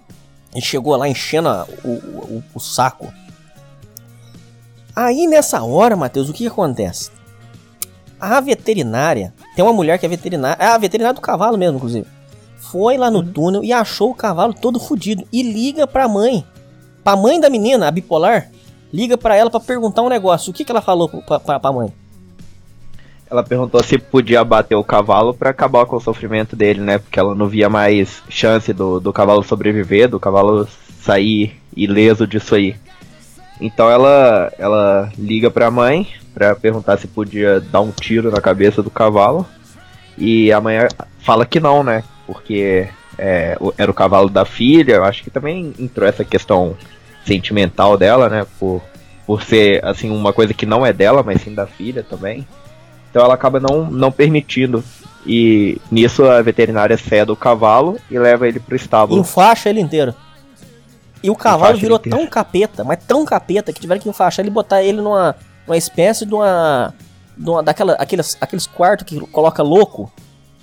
E 0.54 0.62
chegou 0.62 0.96
lá 0.98 1.08
enchendo 1.08 1.48
o, 1.84 1.88
o, 1.88 2.44
o 2.56 2.60
saco. 2.60 3.12
Aí 4.96 5.26
nessa 5.28 5.64
hora, 5.64 5.96
Matheus, 5.96 6.30
o 6.30 6.34
que, 6.34 6.40
que 6.40 6.48
acontece? 6.48 7.10
A 8.22 8.40
veterinária, 8.40 9.34
tem 9.56 9.66
uma 9.66 9.74
mulher 9.74 9.98
que 9.98 10.06
é 10.06 10.10
veterinária, 10.10 10.64
é 10.64 10.68
a 10.68 10.78
veterinária 10.78 11.16
do 11.16 11.22
cavalo 11.22 11.58
mesmo, 11.58 11.78
inclusive. 11.78 12.06
Foi 12.60 12.96
lá 12.96 13.10
no 13.10 13.24
túnel 13.24 13.64
e 13.64 13.74
achou 13.74 14.12
o 14.12 14.16
cavalo 14.16 14.54
todo 14.54 14.80
fudido 14.80 15.26
e 15.34 15.42
liga 15.42 15.88
pra 15.88 16.08
mãe, 16.08 16.46
pra 17.04 17.16
mãe 17.16 17.40
da 17.40 17.50
menina, 17.50 17.88
a 17.88 17.92
bipolar, 17.92 18.52
liga 18.94 19.18
pra 19.18 19.36
ela 19.36 19.50
pra 19.50 19.60
perguntar 19.60 20.04
um 20.04 20.10
negócio. 20.10 20.52
O 20.52 20.54
que, 20.54 20.64
que 20.64 20.72
ela 20.72 20.82
falou 20.82 21.10
pra, 21.10 21.40
pra, 21.40 21.60
pra 21.60 21.72
mãe? 21.72 21.92
Ela 23.28 23.44
perguntou 23.44 23.82
se 23.84 23.98
podia 23.98 24.44
bater 24.44 24.76
o 24.76 24.84
cavalo 24.84 25.34
pra 25.34 25.50
acabar 25.50 25.86
com 25.86 25.96
o 25.96 26.02
sofrimento 26.02 26.56
dele, 26.56 26.82
né? 26.82 27.00
Porque 27.00 27.20
ela 27.20 27.34
não 27.34 27.48
via 27.48 27.70
mais 27.70 28.22
chance 28.30 28.72
do, 28.72 29.00
do 29.00 29.12
cavalo 29.12 29.42
sobreviver, 29.42 30.10
do 30.10 30.20
cavalo 30.20 30.68
sair 31.02 31.60
ileso 31.76 32.28
disso 32.28 32.54
aí. 32.54 32.76
Então 33.62 33.90
ela, 33.90 34.52
ela 34.58 35.10
liga 35.18 35.52
pra 35.52 35.70
mãe 35.70 36.08
pra 36.34 36.56
perguntar 36.56 36.98
se 36.98 37.08
podia 37.08 37.62
dar 37.62 37.82
um 37.82 37.92
tiro 37.92 38.32
na 38.32 38.42
cabeça 38.42 38.82
do 38.82 38.90
cavalo. 38.90 39.46
E 40.18 40.52
a 40.52 40.60
mãe 40.60 40.78
fala 41.20 41.46
que 41.46 41.60
não, 41.60 41.84
né? 41.84 42.04
Porque 42.26 42.88
é, 43.18 43.56
era 43.78 43.92
o 43.92 43.94
cavalo 43.94 44.30
da 44.30 44.44
filha. 44.44 44.94
Eu 44.94 45.04
acho 45.04 45.24
que 45.24 45.30
também 45.30 45.74
entrou 45.78 46.08
essa 46.08 46.26
questão 46.26 46.76
sentimental 47.24 47.96
dela, 47.98 48.28
né? 48.28 48.48
Por, 48.60 48.82
por 49.28 49.44
ser 49.44 49.86
assim 49.86 50.10
uma 50.10 50.34
coisa 50.34 50.54
que 50.54 50.66
não 50.66 50.84
é 50.84 50.92
dela, 50.92 51.22
mas 51.22 51.42
sim 51.42 51.54
da 51.54 51.68
filha 51.68 52.04
também. 52.04 52.48
Então 53.10 53.24
ela 53.24 53.36
acaba 53.36 53.60
não, 53.60 53.86
não 53.86 54.12
permitindo. 54.12 54.84
E 55.24 55.80
nisso 55.92 56.26
a 56.26 56.42
veterinária 56.42 56.98
cede 56.98 57.32
o 57.32 57.36
cavalo 57.36 58.00
e 58.10 58.18
leva 58.18 58.48
ele 58.48 58.60
pro 58.60 58.76
estábulo. 58.76 59.22
Enfaixa 59.22 59.70
ele 59.70 59.80
inteiro. 59.80 60.16
E 61.24 61.30
o 61.30 61.36
cavalo 61.36 61.78
virou 61.78 62.00
tão 62.00 62.26
capeta, 62.26 62.84
mas 62.84 63.04
tão 63.06 63.24
capeta, 63.26 63.72
que 63.72 63.80
tiveram 63.80 64.02
que 64.02 64.10
enfaixar 64.10 64.44
ele 64.44 64.50
e 64.50 64.54
botar 64.54 64.82
ele 64.82 65.02
numa, 65.02 65.36
numa 65.68 65.78
espécie 65.78 66.26
de 66.26 66.34
uma. 66.34 66.94
De 67.38 67.50
uma 67.50 67.64
daquela, 67.64 67.94
aqueles, 67.94 68.38
aqueles 68.42 68.68
quartos 68.68 69.06
que 69.06 69.20
coloca 69.28 69.62
louco. 69.62 70.12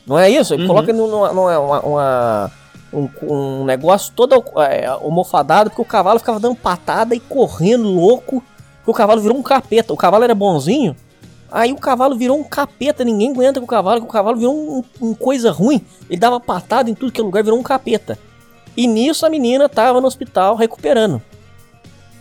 Não 0.07 0.19
é 0.19 0.29
isso? 0.29 0.55
Ele 0.55 0.63
uhum. 0.63 0.69
coloca 0.69 0.93
numa, 0.93 1.33
numa 1.33 1.59
uma, 1.59 1.81
uma, 1.81 2.53
um, 2.93 3.09
um, 3.23 3.65
negócio 3.65 4.13
todo 4.15 4.43
é, 4.59 4.91
homofadado, 5.01 5.71
porque 5.71 5.83
o 5.83 5.85
cavalo 5.85 6.19
ficava 6.19 6.41
dando 6.41 6.57
patada 6.57 7.15
e 7.15 7.21
correndo 7.21 7.89
louco. 7.89 8.43
Porque 8.79 8.91
o 8.91 8.95
cavalo 8.95 9.21
virou 9.21 9.37
um 9.37 9.43
capeta. 9.43 9.93
O 9.93 9.97
cavalo 9.97 10.25
era 10.25 10.35
bonzinho. 10.35 10.97
Aí 11.51 11.73
o 11.73 11.77
cavalo 11.77 12.17
virou 12.17 12.39
um 12.39 12.45
capeta, 12.45 13.05
ninguém 13.05 13.31
aguenta 13.31 13.59
com 13.59 13.65
o 13.65 13.69
cavalo, 13.69 14.01
que 14.01 14.07
o 14.07 14.11
cavalo 14.11 14.37
virou 14.37 14.55
um, 14.55 14.85
um, 15.01 15.15
coisa 15.15 15.51
ruim. 15.51 15.83
Ele 16.09 16.21
dava 16.21 16.39
patada 16.39 16.91
em 16.91 16.95
tudo 16.95 17.11
que 17.11 17.21
é 17.21 17.25
lugar, 17.25 17.43
virou 17.43 17.59
um 17.59 17.63
capeta. 17.63 18.19
E 18.77 18.87
nisso 18.87 19.27
a 19.27 19.31
menina 19.31 19.69
tava 19.69 20.01
no 20.01 20.07
hospital 20.07 20.57
recuperando. 20.57 21.21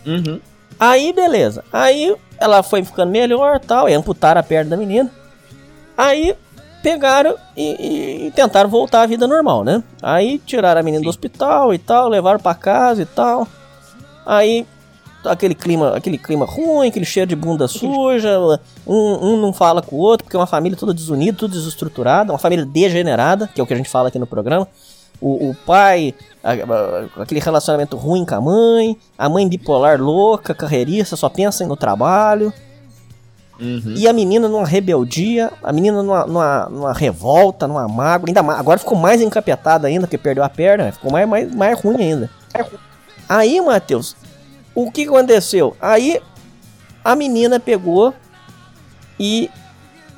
Uhum. 0.06 0.40
Aí, 0.78 1.12
beleza. 1.12 1.64
Aí 1.72 2.14
ela 2.38 2.62
foi 2.62 2.84
ficando 2.84 3.10
melhor 3.10 3.58
tal, 3.60 3.88
e 3.88 3.94
amputaram 3.94 4.40
a 4.40 4.44
perna 4.44 4.70
da 4.70 4.76
menina. 4.76 5.10
Aí 5.96 6.34
pegaram 6.82 7.34
e, 7.56 8.26
e, 8.26 8.30
tentaram 8.30 8.70
voltar 8.70 9.02
à 9.02 9.06
vida 9.06 9.26
normal, 9.26 9.64
né? 9.64 9.82
Aí 10.00 10.38
tiraram 10.38 10.80
a 10.80 10.82
menina 10.82 11.00
Sim. 11.00 11.04
do 11.04 11.10
hospital 11.10 11.74
e 11.74 11.78
tal, 11.78 12.08
levaram 12.08 12.38
para 12.38 12.54
casa 12.54 13.02
e 13.02 13.06
tal. 13.06 13.46
Aí 14.24 14.64
aquele 15.24 15.54
clima, 15.54 15.96
aquele 15.96 16.16
clima 16.16 16.46
ruim, 16.46 16.88
aquele 16.88 17.04
cheiro 17.04 17.28
de 17.28 17.34
bunda 17.34 17.66
suja, 17.66 18.38
um, 18.86 19.34
um 19.34 19.36
não 19.36 19.52
fala 19.52 19.82
com 19.82 19.96
o 19.96 19.98
outro, 19.98 20.24
porque 20.24 20.36
é 20.36 20.40
uma 20.40 20.46
família 20.46 20.78
toda 20.78 20.94
desunida, 20.94 21.36
tudo 21.36 21.52
desestruturada, 21.52 22.32
uma 22.32 22.38
família 22.38 22.64
degenerada, 22.64 23.50
que 23.52 23.60
é 23.60 23.64
o 23.64 23.66
que 23.66 23.74
a 23.74 23.76
gente 23.76 23.90
fala 23.90 24.08
aqui 24.08 24.18
no 24.18 24.26
programa 24.26 24.68
o, 25.20 25.50
o 25.50 25.54
pai, 25.54 26.14
a, 26.42 26.52
a, 26.52 27.22
aquele 27.22 27.40
relacionamento 27.40 27.96
ruim 27.96 28.24
com 28.24 28.34
a 28.34 28.40
mãe, 28.40 28.96
a 29.16 29.28
mãe 29.28 29.48
bipolar 29.48 30.00
louca, 30.00 30.54
carreirista, 30.54 31.16
só 31.16 31.28
pensa 31.28 31.66
no 31.66 31.76
trabalho. 31.76 32.52
Uhum. 33.60 33.94
E 33.96 34.06
a 34.06 34.12
menina 34.12 34.46
numa 34.48 34.64
rebeldia, 34.64 35.50
a 35.62 35.72
menina 35.72 36.00
numa, 36.00 36.24
numa, 36.24 36.68
numa 36.68 36.92
revolta, 36.92 37.66
numa 37.66 37.88
mágoa, 37.88 38.28
ainda 38.28 38.42
mais, 38.42 38.60
agora 38.60 38.78
ficou 38.78 38.96
mais 38.96 39.20
encapetada 39.20 39.88
ainda, 39.88 40.06
porque 40.06 40.16
perdeu 40.16 40.44
a 40.44 40.48
perna, 40.48 40.92
ficou 40.92 41.10
mais, 41.10 41.28
mais, 41.28 41.54
mais 41.54 41.80
ruim 41.80 41.96
ainda. 41.96 42.30
Aí, 43.28 43.60
Matheus, 43.60 44.16
o 44.74 44.90
que 44.92 45.02
aconteceu? 45.02 45.76
Aí 45.80 46.20
a 47.04 47.16
menina 47.16 47.58
pegou 47.58 48.14
e 49.18 49.50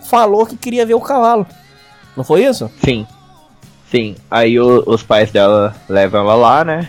falou 0.02 0.44
que 0.44 0.56
queria 0.56 0.84
ver 0.84 0.94
o 0.94 1.00
cavalo. 1.00 1.46
Não 2.14 2.24
foi 2.24 2.44
isso? 2.44 2.70
Sim. 2.84 3.06
Sim, 3.90 4.14
aí 4.30 4.58
o, 4.60 4.84
os 4.86 5.02
pais 5.02 5.30
dela 5.32 5.74
levam 5.88 6.20
ela 6.20 6.34
lá, 6.34 6.64
né? 6.64 6.88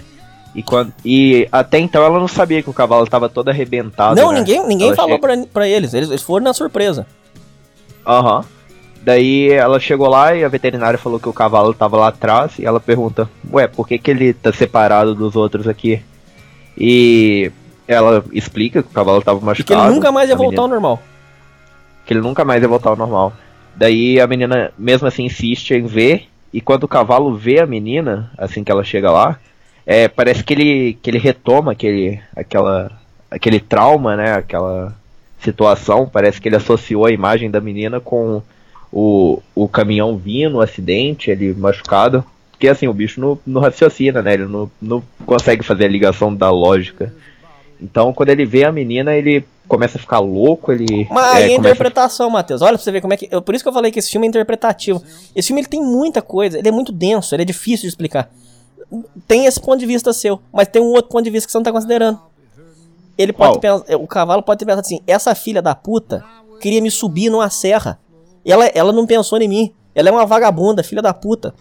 E, 0.54 0.62
quando, 0.62 0.94
e 1.04 1.48
até 1.52 1.80
então 1.80 2.04
ela 2.04 2.20
não 2.20 2.28
sabia 2.28 2.62
que 2.62 2.70
o 2.70 2.74
cavalo 2.74 3.04
estava 3.04 3.30
todo 3.30 3.50
arrebentado. 3.50 4.20
Não, 4.20 4.32
né? 4.32 4.40
ninguém, 4.40 4.68
ninguém 4.68 4.94
falou 4.94 5.18
chega... 5.18 5.38
pra, 5.38 5.48
pra 5.52 5.68
eles. 5.68 5.94
eles. 5.94 6.10
Eles 6.10 6.22
foram 6.22 6.44
na 6.44 6.54
surpresa. 6.54 7.08
Aham. 8.06 8.38
Uhum. 8.38 8.44
Daí 9.04 9.50
ela 9.50 9.80
chegou 9.80 10.08
lá 10.08 10.36
e 10.36 10.44
a 10.44 10.48
veterinária 10.48 11.00
falou 11.00 11.20
que 11.20 11.28
o 11.28 11.34
cavalo 11.34 11.74
tava 11.74 11.98
lá 11.98 12.10
atrás. 12.10 12.60
E 12.60 12.66
ela 12.66 12.80
pergunta: 12.80 13.28
Ué, 13.52 13.66
por 13.68 13.88
que, 13.88 13.98
que 13.98 14.12
ele 14.12 14.34
tá 14.34 14.54
separado 14.54 15.16
dos 15.16 15.36
outros 15.36 15.68
aqui? 15.68 16.02
E 16.78 17.52
ela 17.88 18.24
explica 18.32 18.84
que 18.84 18.90
o 18.90 18.94
cavalo 18.94 19.22
tava 19.22 19.40
machucado. 19.40 19.80
E 19.80 19.84
que 19.84 19.88
ele 19.88 19.96
nunca 19.96 20.12
mais 20.12 20.30
ia 20.30 20.36
voltar 20.36 20.50
menina... 20.50 20.62
ao 20.62 20.68
normal. 20.68 21.00
Que 22.06 22.14
ele 22.14 22.22
nunca 22.22 22.46
mais 22.46 22.62
ia 22.62 22.68
voltar 22.68 22.90
ao 22.90 22.96
normal. 22.96 23.34
Daí 23.76 24.20
a 24.20 24.28
menina, 24.28 24.72
mesmo 24.78 25.08
assim, 25.08 25.26
insiste 25.26 25.72
em 25.72 25.86
ver. 25.86 26.28
E 26.54 26.60
quando 26.60 26.84
o 26.84 26.88
cavalo 26.88 27.36
vê 27.36 27.60
a 27.60 27.66
menina, 27.66 28.32
assim 28.38 28.64
que 28.64 28.72
ela 28.72 28.84
chega 28.84 29.12
lá, 29.12 29.40
é, 29.86 30.08
parece 30.08 30.44
que 30.44 30.54
ele, 30.54 30.94
que 31.02 31.10
ele 31.10 31.18
retoma 31.18 31.72
aquele, 31.72 32.20
aquela, 32.36 32.92
aquele 33.30 33.60
trauma, 33.60 34.16
né? 34.16 34.34
Aquela 34.34 34.96
situação. 35.40 36.08
Parece 36.08 36.40
que 36.40 36.50
ele 36.50 36.56
associou 36.56 37.06
a 37.06 37.12
imagem 37.12 37.50
da 37.50 37.62
menina 37.62 38.00
com 38.00 38.42
o, 38.92 39.42
o 39.56 39.68
caminhão 39.68 40.18
vindo, 40.18 40.58
o 40.58 40.62
acidente, 40.62 41.32
ele 41.32 41.54
machucado. 41.54 42.24
Porque 42.52 42.68
assim, 42.68 42.88
o 42.88 42.94
bicho 42.94 43.20
não, 43.20 43.40
não 43.46 43.62
raciocina, 43.62 44.22
né? 44.22 44.34
Ele 44.34 44.46
não, 44.46 44.70
não 44.82 45.04
consegue 45.26 45.64
fazer 45.64 45.86
a 45.86 45.90
ligação 45.90 46.34
da 46.34 46.52
lógica. 46.52 47.14
Então, 47.82 48.14
quando 48.14 48.30
ele 48.30 48.46
vê 48.46 48.64
a 48.64 48.72
menina, 48.72 49.16
ele 49.16 49.44
começa 49.72 49.98
a 49.98 50.02
ficar 50.02 50.20
louco, 50.20 50.70
ele. 50.70 51.08
Mas 51.10 51.36
aí 51.36 51.52
é, 51.54 51.56
a 51.56 51.58
interpretação, 51.58 52.30
Matheus. 52.30 52.62
Olha 52.62 52.74
pra 52.74 52.84
você 52.84 52.92
ver 52.92 53.00
como 53.00 53.14
é 53.14 53.18
que. 53.18 53.30
Por 53.42 53.56
isso 53.56 53.64
que 53.64 53.70
eu 53.70 53.74
falei 53.74 53.90
que 53.90 54.00
esse 54.00 54.12
filme 54.12 54.28
é 54.28 54.30
interpretativo. 54.30 55.02
Esse 55.34 55.48
filme 55.48 55.62
ele 55.62 55.70
tem 55.70 55.82
muita 55.82 56.22
coisa, 56.22 56.60
ele 56.60 56.68
é 56.68 56.72
muito 56.72 56.92
denso, 56.92 57.34
ele 57.34 57.44
é 57.44 57.46
difícil 57.46 57.84
de 57.84 57.88
explicar. 57.88 58.30
Tem 59.26 59.46
esse 59.46 59.62
ponto 59.62 59.80
de 59.80 59.86
vista 59.86 60.12
seu, 60.12 60.42
mas 60.52 60.68
tem 60.68 60.82
um 60.82 60.90
outro 60.90 61.10
ponto 61.10 61.24
de 61.24 61.30
vista 61.30 61.48
que 61.48 61.54
você 61.54 61.58
não 61.58 61.64
tá 61.64 61.72
considerando. 61.72 62.20
Ele 63.18 63.32
pode 63.32 63.60
o 63.98 64.08
cavalo 64.08 64.44
pode 64.44 64.60
ter 64.60 64.66
pensado 64.66 64.82
assim: 64.82 65.00
essa 65.08 65.34
filha 65.34 65.62
da 65.62 65.74
puta 65.74 66.22
queria 66.60 66.82
me 66.82 66.92
subir 66.92 67.30
numa 67.30 67.50
serra. 67.50 67.98
Ela, 68.44 68.66
ela 68.76 68.92
não 68.92 69.06
pensou 69.06 69.40
em 69.40 69.48
mim. 69.48 69.74
Ela 69.96 70.10
é 70.10 70.12
uma 70.12 70.26
vagabunda, 70.26 70.84
filha 70.84 71.02
da 71.02 71.14
puta. 71.14 71.54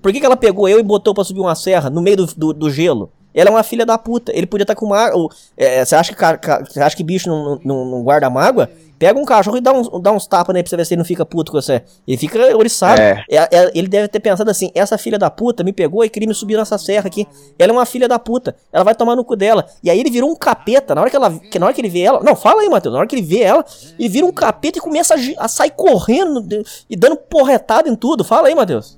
Por 0.00 0.10
que, 0.10 0.20
que 0.20 0.26
ela 0.26 0.36
pegou 0.36 0.68
eu 0.68 0.78
e 0.78 0.82
botou 0.82 1.12
pra 1.12 1.24
subir 1.24 1.40
uma 1.40 1.54
serra 1.54 1.90
no 1.90 2.00
meio 2.00 2.16
do, 2.16 2.26
do, 2.26 2.52
do 2.54 2.70
gelo? 2.70 3.10
Ela 3.38 3.50
é 3.50 3.52
uma 3.52 3.62
filha 3.62 3.86
da 3.86 3.96
puta. 3.96 4.32
Ele 4.34 4.48
podia 4.48 4.64
estar 4.64 4.74
tá 4.74 4.80
com 4.80 4.86
uma. 4.86 5.08
É, 5.56 5.84
você, 5.84 5.94
acha 5.94 6.12
que, 6.12 6.20
você 6.68 6.80
acha 6.80 6.96
que 6.96 7.04
bicho 7.04 7.28
não, 7.28 7.60
não, 7.64 7.84
não 7.84 8.02
guarda 8.02 8.28
mágoa? 8.28 8.68
Pega 8.98 9.16
um 9.16 9.24
cachorro 9.24 9.56
e 9.56 9.60
dá 9.60 9.72
uns, 9.72 9.88
dá 10.02 10.10
uns 10.10 10.26
tapas 10.26 10.52
nele 10.52 10.64
pra 10.64 10.70
você 10.70 10.76
ver 10.76 10.84
se 10.84 10.94
ele 10.94 10.98
não 10.98 11.04
fica 11.04 11.24
puto 11.24 11.52
com 11.52 11.60
você. 11.60 11.84
Ele 12.04 12.16
fica 12.16 12.56
oriçado. 12.56 13.00
É. 13.00 13.24
É, 13.30 13.36
é, 13.36 13.70
ele 13.76 13.86
deve 13.86 14.08
ter 14.08 14.18
pensado 14.18 14.50
assim: 14.50 14.72
essa 14.74 14.98
filha 14.98 15.16
da 15.16 15.30
puta 15.30 15.62
me 15.62 15.72
pegou 15.72 16.04
e 16.04 16.08
queria 16.08 16.26
me 16.26 16.34
subir 16.34 16.56
nessa 16.56 16.76
serra 16.76 17.06
aqui. 17.06 17.28
Ela 17.56 17.70
é 17.70 17.76
uma 17.76 17.86
filha 17.86 18.08
da 18.08 18.18
puta. 18.18 18.56
Ela 18.72 18.82
vai 18.82 18.96
tomar 18.96 19.14
no 19.14 19.24
cu 19.24 19.36
dela. 19.36 19.64
E 19.84 19.88
aí 19.88 20.00
ele 20.00 20.10
virou 20.10 20.28
um 20.28 20.34
capeta. 20.34 20.92
Na 20.96 21.02
hora 21.02 21.10
que, 21.10 21.14
ela, 21.14 21.30
que, 21.30 21.60
na 21.60 21.66
hora 21.66 21.74
que 21.74 21.80
ele 21.80 21.88
vê 21.88 22.00
ela. 22.00 22.20
Não, 22.24 22.34
fala 22.34 22.62
aí, 22.62 22.68
Matheus. 22.68 22.92
Na 22.92 22.98
hora 22.98 23.06
que 23.06 23.14
ele 23.14 23.22
vê 23.22 23.42
ela, 23.42 23.64
ele 23.96 24.08
vira 24.08 24.26
um 24.26 24.32
capeta 24.32 24.78
e 24.78 24.82
começa 24.82 25.14
a, 25.14 25.44
a 25.44 25.46
sair 25.46 25.70
correndo 25.70 26.44
e 26.90 26.96
dando 26.96 27.16
porretada 27.16 27.88
em 27.88 27.94
tudo. 27.94 28.24
Fala 28.24 28.48
aí, 28.48 28.54
Matheus. 28.56 28.97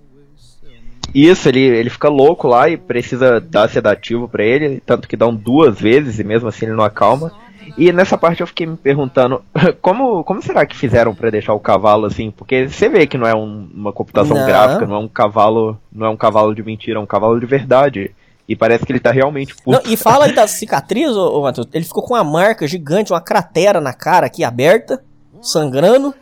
Isso, 1.14 1.48
ele, 1.48 1.60
ele 1.60 1.90
fica 1.90 2.08
louco 2.08 2.46
lá 2.46 2.68
e 2.68 2.76
precisa 2.76 3.40
dar 3.40 3.68
sedativo 3.68 4.28
para 4.28 4.44
ele, 4.44 4.82
tanto 4.84 5.08
que 5.08 5.16
dão 5.16 5.34
duas 5.34 5.78
vezes 5.80 6.18
e 6.18 6.24
mesmo 6.24 6.48
assim 6.48 6.66
ele 6.66 6.74
não 6.74 6.84
acalma. 6.84 7.32
E 7.76 7.92
nessa 7.92 8.16
parte 8.16 8.40
eu 8.40 8.46
fiquei 8.46 8.66
me 8.66 8.76
perguntando 8.76 9.42
como, 9.80 10.24
como 10.24 10.42
será 10.42 10.64
que 10.66 10.76
fizeram 10.76 11.14
para 11.14 11.30
deixar 11.30 11.54
o 11.54 11.60
cavalo 11.60 12.06
assim? 12.06 12.30
Porque 12.30 12.68
você 12.68 12.88
vê 12.88 13.06
que 13.06 13.18
não 13.18 13.26
é 13.26 13.34
um, 13.34 13.68
uma 13.72 13.92
computação 13.92 14.36
não. 14.36 14.46
gráfica, 14.46 14.86
não 14.86 14.96
é 14.96 14.98
um 14.98 15.08
cavalo, 15.08 15.78
não 15.92 16.06
é 16.06 16.10
um 16.10 16.16
cavalo 16.16 16.54
de 16.54 16.62
mentira, 16.62 16.98
é 16.98 17.02
um 17.02 17.06
cavalo 17.06 17.38
de 17.38 17.46
verdade. 17.46 18.10
E 18.48 18.56
parece 18.56 18.84
que 18.84 18.90
ele 18.90 18.98
tá 18.98 19.12
realmente 19.12 19.54
puto. 19.54 19.70
Não, 19.70 19.92
e 19.92 19.96
fala 19.96 20.24
aí 20.24 20.32
da 20.34 20.46
cicatriz, 20.48 21.16
ô, 21.16 21.38
ô 21.38 21.42
Matheus. 21.42 21.68
Ele 21.72 21.84
ficou 21.84 22.02
com 22.02 22.14
uma 22.14 22.24
marca 22.24 22.66
gigante, 22.66 23.12
uma 23.12 23.20
cratera 23.20 23.80
na 23.80 23.92
cara 23.92 24.26
aqui 24.26 24.42
aberta, 24.42 25.00
sangrando. 25.40 26.12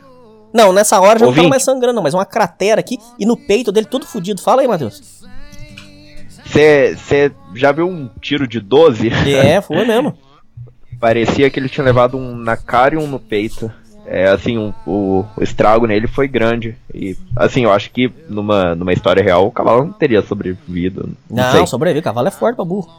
Não, 0.53 0.73
nessa 0.73 0.99
hora 0.99 1.19
já 1.19 1.25
Ouvinte. 1.25 1.37
não 1.37 1.43
tava 1.43 1.49
mais 1.49 1.63
sangrando, 1.63 1.93
não, 1.93 2.03
mas 2.03 2.13
uma 2.13 2.25
cratera 2.25 2.79
aqui 2.79 2.97
e 3.17 3.25
no 3.25 3.37
peito 3.37 3.71
dele 3.71 3.85
todo 3.85 4.05
fudido. 4.05 4.41
Fala 4.41 4.61
aí, 4.61 4.67
Matheus. 4.67 5.19
Você 6.45 7.31
já 7.53 7.71
viu 7.71 7.87
um 7.87 8.09
tiro 8.19 8.47
de 8.47 8.59
12? 8.59 9.09
É, 9.27 9.61
foi 9.61 9.85
mesmo. 9.85 10.17
Parecia 10.99 11.49
que 11.49 11.59
ele 11.59 11.69
tinha 11.69 11.83
levado 11.83 12.17
um 12.17 12.35
na 12.35 12.57
cara 12.57 12.95
e 12.95 12.97
um 12.97 13.07
no 13.07 13.19
peito. 13.19 13.71
É, 14.05 14.27
assim, 14.27 14.57
um, 14.57 14.73
o, 14.87 15.23
o, 15.37 15.43
estrago 15.43 15.85
nele 15.85 16.07
foi 16.07 16.27
grande. 16.27 16.75
E, 16.93 17.15
assim, 17.35 17.63
eu 17.63 17.71
acho 17.71 17.91
que 17.91 18.11
numa, 18.27 18.73
numa 18.73 18.91
história 18.91 19.23
real 19.23 19.45
o 19.45 19.51
cavalo 19.51 19.85
não 19.85 19.93
teria 19.93 20.23
sobrevivido. 20.23 21.15
Não, 21.29 21.53
não 21.53 21.67
sobrevive, 21.67 21.99
o 21.99 22.03
cavalo 22.03 22.27
é 22.27 22.31
forte 22.31 22.55
pra 22.55 22.65
burro. 22.65 22.89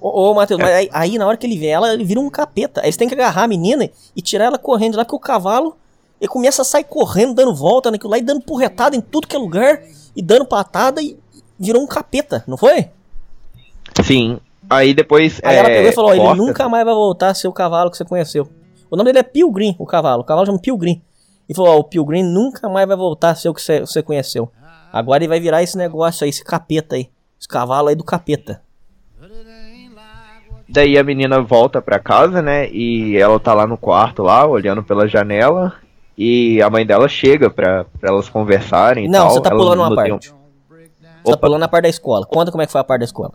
Ô, 0.00 0.30
ô 0.30 0.34
Matheus, 0.34 0.60
é. 0.60 0.62
mas 0.62 0.72
aí, 0.72 0.88
aí, 0.92 1.18
na 1.18 1.26
hora 1.26 1.36
que 1.36 1.44
ele 1.44 1.58
vê 1.58 1.66
ela, 1.66 1.92
ele 1.92 2.04
vira 2.04 2.20
um 2.20 2.30
capeta. 2.30 2.82
Aí 2.82 2.92
você 2.92 2.96
tem 2.96 3.08
que 3.08 3.14
agarrar 3.14 3.42
a 3.42 3.48
menina 3.48 3.90
e 4.14 4.22
tirar 4.22 4.44
ela 4.44 4.58
correndo 4.58 4.96
lá, 4.96 5.04
porque 5.04 5.16
o 5.16 5.18
cavalo 5.18 5.76
ele 6.20 6.28
começa 6.28 6.62
a 6.62 6.64
sair 6.64 6.84
correndo, 6.84 7.34
dando 7.34 7.54
volta 7.54 7.90
naquilo 7.90 8.10
lá 8.10 8.18
e 8.18 8.22
dando 8.22 8.42
porretada 8.42 8.94
em 8.94 9.00
tudo 9.00 9.26
que 9.26 9.34
é 9.34 9.38
lugar 9.38 9.82
e 10.14 10.20
dando 10.20 10.44
patada 10.44 11.00
e 11.00 11.18
virou 11.58 11.82
um 11.82 11.86
capeta, 11.86 12.44
não 12.46 12.56
foi? 12.56 12.90
Sim. 14.04 14.38
Aí 14.68 14.92
depois. 14.92 15.40
Aí 15.42 15.56
é, 15.56 15.58
ela 15.58 15.68
pegou 15.68 15.90
e 15.90 15.92
falou: 15.92 16.14
ele 16.14 16.34
nunca 16.34 16.68
mais 16.68 16.84
vai 16.84 16.94
voltar 16.94 17.30
a 17.30 17.34
ser 17.34 17.48
o 17.48 17.52
cavalo 17.52 17.90
que 17.90 17.96
você 17.96 18.04
conheceu. 18.04 18.48
O 18.90 18.96
nome 18.96 19.08
dele 19.08 19.20
é 19.20 19.22
Pilgrim, 19.22 19.74
o 19.78 19.86
cavalo. 19.86 20.22
O 20.22 20.24
cavalo 20.24 20.46
chama 20.46 20.58
Pilgrim. 20.58 21.02
E 21.48 21.54
falou: 21.54 21.76
ó, 21.76 21.78
o 21.78 21.84
Pilgrim 21.84 22.22
nunca 22.22 22.68
mais 22.68 22.86
vai 22.86 22.96
voltar 22.96 23.30
a 23.30 23.34
ser 23.34 23.48
o 23.48 23.54
que 23.54 23.62
você, 23.62 23.80
você 23.80 24.02
conheceu. 24.02 24.50
Agora 24.92 25.22
ele 25.22 25.28
vai 25.28 25.40
virar 25.40 25.62
esse 25.62 25.76
negócio 25.76 26.24
aí, 26.24 26.30
esse 26.30 26.44
capeta 26.44 26.96
aí. 26.96 27.08
Esse 27.38 27.48
cavalo 27.48 27.88
aí 27.88 27.94
do 27.94 28.04
capeta. 28.04 28.62
Daí 30.68 30.96
a 30.96 31.02
menina 31.02 31.40
volta 31.42 31.82
pra 31.82 31.98
casa, 31.98 32.40
né? 32.40 32.70
E 32.70 33.16
ela 33.16 33.40
tá 33.40 33.52
lá 33.52 33.66
no 33.66 33.76
quarto, 33.76 34.22
lá, 34.22 34.46
olhando 34.46 34.84
pela 34.84 35.08
janela. 35.08 35.74
E 36.16 36.60
a 36.62 36.68
mãe 36.68 36.84
dela 36.84 37.08
chega 37.08 37.48
pra, 37.48 37.84
pra 37.98 38.10
elas 38.10 38.28
conversarem 38.28 39.08
Não, 39.08 39.26
tal. 39.26 39.30
você 39.30 39.40
tá 39.40 39.50
pulando 39.50 39.80
uma 39.80 39.94
parte. 39.94 40.32
Um... 40.32 40.40
Você 41.24 41.32
tá 41.32 41.36
pulando 41.36 41.62
a 41.62 41.68
parte 41.68 41.82
da 41.84 41.88
escola. 41.88 42.26
Conta 42.26 42.50
como 42.50 42.62
é 42.62 42.66
que 42.66 42.72
foi 42.72 42.80
a 42.80 42.84
parte 42.84 43.00
da 43.00 43.04
escola. 43.04 43.32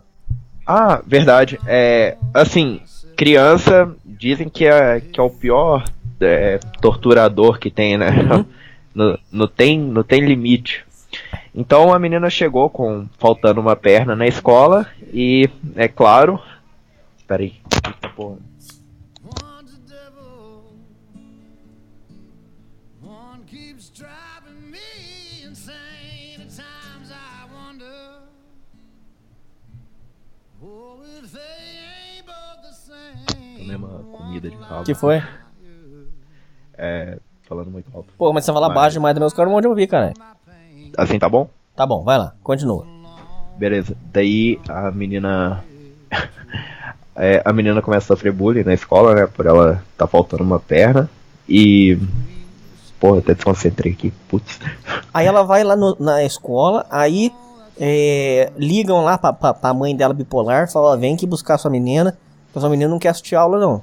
Ah, 0.66 1.00
verdade. 1.06 1.58
É, 1.66 2.16
assim, 2.34 2.80
criança 3.16 3.94
dizem 4.04 4.48
que 4.48 4.66
é, 4.66 5.00
que 5.00 5.20
é 5.20 5.22
o 5.22 5.30
pior 5.30 5.84
é, 6.20 6.58
torturador 6.80 7.58
que 7.58 7.70
tem, 7.70 7.96
né? 7.96 8.10
Uhum. 8.10 8.44
não, 8.94 9.18
não, 9.30 9.46
tem, 9.46 9.78
não 9.78 10.02
tem 10.02 10.20
limite. 10.24 10.84
Então 11.54 11.94
a 11.94 11.98
menina 11.98 12.28
chegou 12.28 12.68
com 12.68 13.06
faltando 13.18 13.60
uma 13.60 13.76
perna 13.76 14.14
na 14.14 14.26
escola 14.26 14.86
e, 15.12 15.48
é 15.74 15.88
claro. 15.88 16.40
Peraí. 17.26 17.54
Eita 17.86 18.08
porra. 18.10 18.36
Comida 34.26 34.50
de. 34.50 34.56
Que 34.84 34.94
foi? 34.94 35.22
É, 36.76 37.18
falando 37.48 37.70
muito 37.70 37.88
alto. 37.94 38.08
Pô, 38.18 38.32
mas 38.32 38.44
você 38.44 38.52
fala 38.52 38.68
mas... 38.68 38.74
baixo 38.74 38.94
demais 38.94 39.14
também, 39.14 39.26
os 39.26 39.32
caras 39.32 39.50
não 39.50 39.60
vão 39.60 39.70
ouvir, 39.70 39.86
cara. 39.86 40.12
Assim 40.96 41.18
tá 41.18 41.28
bom? 41.28 41.48
Tá 41.74 41.86
bom, 41.86 42.02
vai 42.02 42.18
lá, 42.18 42.34
continua. 42.42 42.86
Beleza, 43.56 43.96
daí 44.12 44.60
a 44.68 44.90
menina. 44.90 45.64
é, 47.16 47.42
a 47.44 47.52
menina 47.52 47.80
começa 47.80 48.12
a 48.12 48.16
sofrer 48.16 48.32
bullying 48.32 48.64
na 48.64 48.74
escola, 48.74 49.14
né? 49.14 49.26
Por 49.26 49.46
ela 49.46 49.82
tá 49.96 50.06
faltando 50.06 50.42
uma 50.42 50.60
perna. 50.60 51.08
E. 51.48 51.98
Porra, 52.98 53.18
até 53.18 53.34
desconcentrei 53.34 53.92
aqui, 53.92 54.10
putz. 54.26 54.58
Aí 55.12 55.26
ela 55.26 55.42
vai 55.42 55.62
lá 55.62 55.76
no, 55.76 55.94
na 56.00 56.24
escola, 56.24 56.86
aí 56.90 57.30
é, 57.78 58.50
ligam 58.56 59.04
lá 59.04 59.18
pra, 59.18 59.34
pra, 59.34 59.52
pra, 59.52 59.74
mãe 59.74 59.94
dela 59.94 60.14
bipolar, 60.14 60.70
falam, 60.70 60.98
vem 60.98 61.14
aqui 61.14 61.26
buscar 61.26 61.58
sua 61.58 61.70
menina, 61.70 62.16
porque 62.46 62.60
sua 62.60 62.70
menina 62.70 62.88
não 62.88 62.98
quer 62.98 63.10
assistir 63.10 63.34
aula 63.34 63.60
não. 63.60 63.82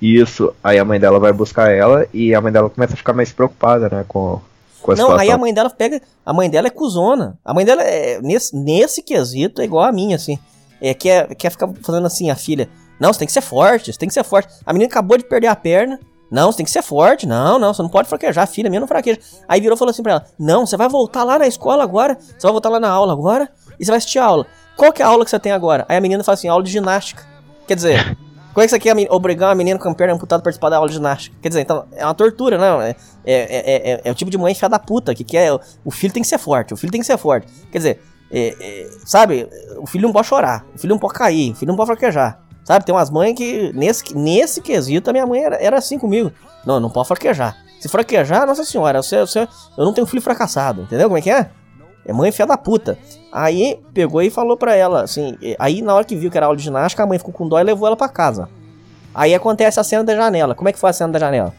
Isso, 0.00 0.52
aí 0.62 0.78
a 0.78 0.84
mãe 0.84 1.00
dela 1.00 1.18
vai 1.18 1.32
buscar 1.32 1.70
ela 1.70 2.06
e 2.12 2.34
a 2.34 2.40
mãe 2.40 2.52
dela 2.52 2.68
começa 2.68 2.94
a 2.94 2.96
ficar 2.96 3.12
mais 3.12 3.32
preocupada, 3.32 3.88
né, 3.88 4.04
com, 4.06 4.40
com 4.82 4.92
a 4.92 4.94
Não, 4.94 5.04
situação. 5.04 5.18
aí 5.18 5.30
a 5.30 5.38
mãe 5.38 5.54
dela 5.54 5.70
pega, 5.70 6.00
a 6.24 6.32
mãe 6.32 6.50
dela 6.50 6.66
é 6.66 6.70
cuzona. 6.70 7.38
A 7.44 7.54
mãe 7.54 7.64
dela 7.64 7.82
é 7.82 8.20
nesse, 8.20 8.54
nesse 8.54 9.02
quesito 9.02 9.62
é 9.62 9.64
igual 9.64 9.84
a 9.84 9.92
minha 9.92 10.16
assim. 10.16 10.38
É 10.80 10.92
quer 10.92 11.34
quer 11.34 11.50
ficar 11.50 11.68
fazendo 11.82 12.06
assim 12.06 12.30
a 12.30 12.36
filha. 12.36 12.68
Não, 13.00 13.12
você 13.12 13.18
tem 13.20 13.26
que 13.26 13.32
ser 13.32 13.40
forte, 13.40 13.92
você 13.92 13.98
tem 13.98 14.08
que 14.08 14.14
ser 14.14 14.24
forte. 14.24 14.48
A 14.64 14.72
menina 14.72 14.90
acabou 14.90 15.16
de 15.16 15.24
perder 15.24 15.46
a 15.48 15.56
perna. 15.56 15.98
Não, 16.30 16.50
você 16.50 16.58
tem 16.58 16.64
que 16.66 16.72
ser 16.72 16.82
forte. 16.82 17.26
Não, 17.26 17.58
não, 17.58 17.72
você 17.72 17.82
não 17.82 17.88
pode 17.88 18.08
fraquejar. 18.08 18.44
A 18.44 18.46
filha 18.46 18.68
minha 18.68 18.80
não 18.80 18.88
fraqueja. 18.88 19.18
Aí 19.48 19.60
virou 19.60 19.76
e 19.76 19.78
falou 19.78 19.90
assim 19.90 20.02
pra 20.02 20.12
ela: 20.12 20.26
Não, 20.38 20.66
você 20.66 20.76
vai 20.76 20.88
voltar 20.88 21.24
lá 21.24 21.38
na 21.38 21.46
escola 21.46 21.82
agora. 21.82 22.18
Você 22.20 22.42
vai 22.42 22.52
voltar 22.52 22.68
lá 22.68 22.80
na 22.80 22.90
aula 22.90 23.12
agora. 23.12 23.48
E 23.78 23.84
você 23.84 23.90
vai 23.90 23.98
assistir 23.98 24.18
a 24.18 24.24
aula. 24.24 24.46
Qual 24.76 24.92
que 24.92 25.00
é 25.00 25.04
a 25.04 25.08
aula 25.08 25.24
que 25.24 25.30
você 25.30 25.38
tem 25.38 25.52
agora? 25.52 25.86
Aí 25.88 25.96
a 25.96 26.00
menina 26.00 26.22
fala 26.24 26.34
assim: 26.34 26.48
aula 26.48 26.62
de 26.64 26.70
ginástica. 26.70 27.24
Quer 27.66 27.74
dizer, 27.76 28.18
como 28.56 28.64
é 28.64 28.66
que 28.66 28.70
você 28.70 28.78
quer 28.78 28.96
obrigar 29.10 29.50
uma 29.50 29.54
menina 29.54 29.78
com 29.78 29.86
a 29.90 29.94
perna 29.94 30.14
amputada 30.14 30.40
a 30.40 30.42
participar 30.42 30.70
da 30.70 30.78
aula 30.78 30.88
de 30.88 30.94
ginástica? 30.94 31.36
Quer 31.42 31.48
dizer, 31.50 31.60
então, 31.60 31.84
é 31.92 32.02
uma 32.02 32.14
tortura, 32.14 32.56
não. 32.56 32.80
É, 32.80 32.96
é, 33.22 33.34
é, 33.34 33.92
é, 33.92 34.00
é 34.02 34.10
o 34.10 34.14
tipo 34.14 34.30
de 34.30 34.38
mãe 34.38 34.54
fiada 34.54 34.78
da 34.78 34.78
puta 34.78 35.14
que 35.14 35.24
quer. 35.24 35.52
O 35.84 35.90
filho 35.90 36.10
tem 36.10 36.22
que 36.22 36.28
ser 36.28 36.38
forte, 36.38 36.72
o 36.72 36.76
filho 36.78 36.90
tem 36.90 37.02
que 37.02 37.06
ser 37.06 37.18
forte. 37.18 37.46
Quer 37.70 37.76
dizer, 37.76 38.02
é, 38.30 38.56
é, 38.58 38.88
sabe, 39.04 39.46
o 39.76 39.86
filho 39.86 40.04
não 40.04 40.10
pode 40.10 40.26
chorar, 40.26 40.64
o 40.74 40.78
filho 40.78 40.94
não 40.94 40.98
pode 40.98 41.12
cair, 41.12 41.52
o 41.52 41.54
filho 41.54 41.68
não 41.68 41.76
pode 41.76 41.88
fraquejar. 41.88 42.40
Sabe, 42.64 42.86
tem 42.86 42.94
umas 42.94 43.10
mães 43.10 43.34
que, 43.36 43.74
nesse, 43.74 44.16
nesse 44.16 44.62
quesito, 44.62 45.10
a 45.10 45.12
minha 45.12 45.26
mãe 45.26 45.44
era, 45.44 45.56
era 45.56 45.76
assim 45.76 45.98
comigo. 45.98 46.32
Não, 46.64 46.80
não 46.80 46.88
pode 46.88 47.08
fraquejar. 47.08 47.58
Se 47.78 47.90
fraquejar, 47.90 48.46
nossa 48.46 48.64
senhora, 48.64 49.02
você, 49.02 49.20
você, 49.20 49.40
eu 49.76 49.84
não 49.84 49.92
tenho 49.92 50.06
filho 50.06 50.22
fracassado, 50.22 50.80
entendeu 50.80 51.08
como 51.08 51.18
é 51.18 51.20
que 51.20 51.30
é? 51.30 51.50
É 52.06 52.12
mãe 52.12 52.30
filha 52.30 52.46
da 52.46 52.56
puta. 52.56 52.96
Aí 53.32 53.78
pegou 53.92 54.22
e 54.22 54.30
falou 54.30 54.56
pra 54.56 54.74
ela, 54.74 55.02
assim. 55.02 55.36
Aí 55.58 55.82
na 55.82 55.92
hora 55.92 56.04
que 56.04 56.14
viu 56.14 56.30
que 56.30 56.36
era 56.36 56.46
aula 56.46 56.56
de 56.56 56.62
ginástica, 56.62 57.02
a 57.02 57.06
mãe 57.06 57.18
ficou 57.18 57.34
com 57.34 57.48
dó 57.48 57.58
e 57.58 57.64
levou 57.64 57.88
ela 57.88 57.96
pra 57.96 58.08
casa. 58.08 58.48
Aí 59.12 59.34
acontece 59.34 59.80
a 59.80 59.84
cena 59.84 60.04
da 60.04 60.14
janela. 60.14 60.54
Como 60.54 60.68
é 60.68 60.72
que 60.72 60.78
foi 60.78 60.90
a 60.90 60.92
cena 60.92 61.12
da 61.12 61.18
janela? 61.18 61.52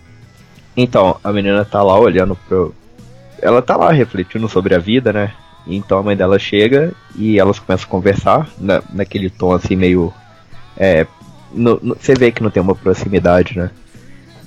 Então, 0.76 1.18
a 1.24 1.34
menina 1.34 1.66
tá 1.66 1.84
lá 1.84 2.00
olhando 2.00 2.36
pro. 2.48 2.74
Ela 3.42 3.62
tá 3.62 3.76
lá 3.76 3.92
refletindo 3.92 4.48
sobre 4.48 4.74
a 4.74 4.80
vida, 4.80 5.12
né? 5.12 5.34
Então 5.68 5.98
a 5.98 6.04
mãe 6.04 6.16
dela 6.16 6.40
chega 6.40 6.94
e 7.16 7.38
elas 7.40 7.60
começam 7.60 7.88
a 7.88 7.92
conversar 7.92 8.50
na, 8.58 8.82
naquele 8.94 9.30
tom 9.30 9.52
assim 9.52 9.76
meio. 9.76 10.14
É, 10.78 11.06
você 12.00 12.14
vê 12.14 12.32
que 12.32 12.42
não 12.42 12.50
tem 12.50 12.64
uma 12.64 12.76
proximidade, 12.76 13.58
né? 13.58 13.70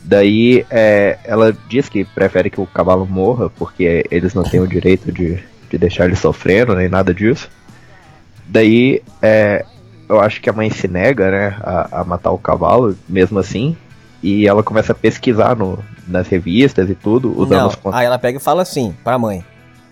Daí 0.03 0.65
é, 0.71 1.19
ela 1.25 1.55
diz 1.69 1.89
que 1.89 2.05
prefere 2.05 2.49
que 2.49 2.61
o 2.61 2.67
cavalo 2.67 3.07
morra 3.07 3.51
porque 3.51 4.05
eles 4.11 4.33
não 4.33 4.43
têm 4.43 4.61
o 4.61 4.67
direito 4.67 5.13
de 5.13 5.39
de 5.71 5.79
deixar 5.79 6.07
ele 6.07 6.17
sofrendo, 6.17 6.75
nem 6.75 6.89
nada 6.89 7.15
disso. 7.15 7.49
Daí, 8.47 9.03
é, 9.23 9.65
eu 10.09 10.21
acho 10.21 10.41
que 10.41 10.51
a 10.51 10.53
mãe 10.53 10.69
se 10.71 10.89
nega, 10.89 11.31
né, 11.31 11.57
a, 11.61 12.01
a, 12.01 12.05
matar 12.05 12.33
o 12.33 12.39
cavalo, 12.39 12.97
mesmo 13.09 13.39
assim. 13.39 13.77
E 14.23 14.47
ela 14.47 14.63
começa 14.63 14.93
a 14.93 14.95
pesquisar 14.95 15.57
no, 15.57 15.79
nas 16.07 16.29
revistas 16.29 16.91
e 16.91 16.95
tudo, 16.95 17.33
os 17.41 17.49
não, 17.49 17.73
Aí 17.93 18.05
ela 18.05 18.19
pega 18.19 18.39
e 18.39 18.41
fala 18.41 18.61
assim 18.61 18.95
pra 19.03 19.19
mãe: 19.19 19.43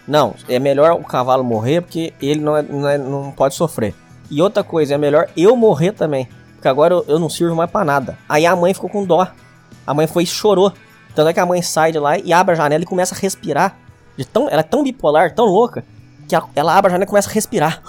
Não, 0.07 0.35
é 0.49 0.59
melhor 0.59 0.93
o 0.93 1.05
cavalo 1.05 1.43
morrer 1.43 1.81
porque 1.81 2.13
ele 2.21 2.41
não, 2.41 2.57
é, 2.57 2.63
não, 2.63 2.89
é, 2.89 2.99
não 2.99 3.31
pode 3.31 3.55
sofrer. 3.55 3.95
E 4.31 4.43
outra 4.43 4.63
coisa, 4.63 4.95
é 4.95 4.99
melhor 4.99 5.29
eu 5.35 5.57
morrer 5.57 5.93
também. 5.93 6.29
Porque 6.55 6.69
agora 6.69 6.93
eu, 6.93 7.05
eu 7.09 7.19
não 7.19 7.31
sirvo 7.31 7.55
mais 7.55 7.71
pra 7.71 7.85
nada. 7.85 8.19
Aí 8.29 8.45
a 8.45 8.55
mãe 8.55 8.75
ficou 8.75 8.91
com 8.91 9.07
dó. 9.07 9.27
A 9.87 9.95
mãe 9.95 10.07
foi 10.07 10.25
e 10.25 10.27
chorou. 10.27 10.73
Tanto 11.15 11.29
é 11.31 11.33
que 11.33 11.41
a 11.41 11.47
mãe 11.47 11.63
sai 11.63 11.93
de 11.93 11.99
lá 11.99 12.19
e 12.19 12.33
abre 12.33 12.53
a 12.53 12.57
janela 12.57 12.83
e 12.83 12.87
começa 12.87 13.15
a 13.15 13.19
respirar 13.19 13.79
de 14.19 14.25
tão, 14.25 14.49
ela 14.51 14.61
é 14.61 14.65
tão 14.65 14.83
bipolar, 14.83 15.33
tão 15.33 15.45
louca, 15.45 15.85
que 16.27 16.35
ela, 16.35 16.49
ela 16.57 16.77
abre 16.77 16.89
a 16.89 16.91
janela 16.91 17.05
e 17.05 17.09
começa 17.09 17.31
a 17.31 17.33
respirar. 17.33 17.81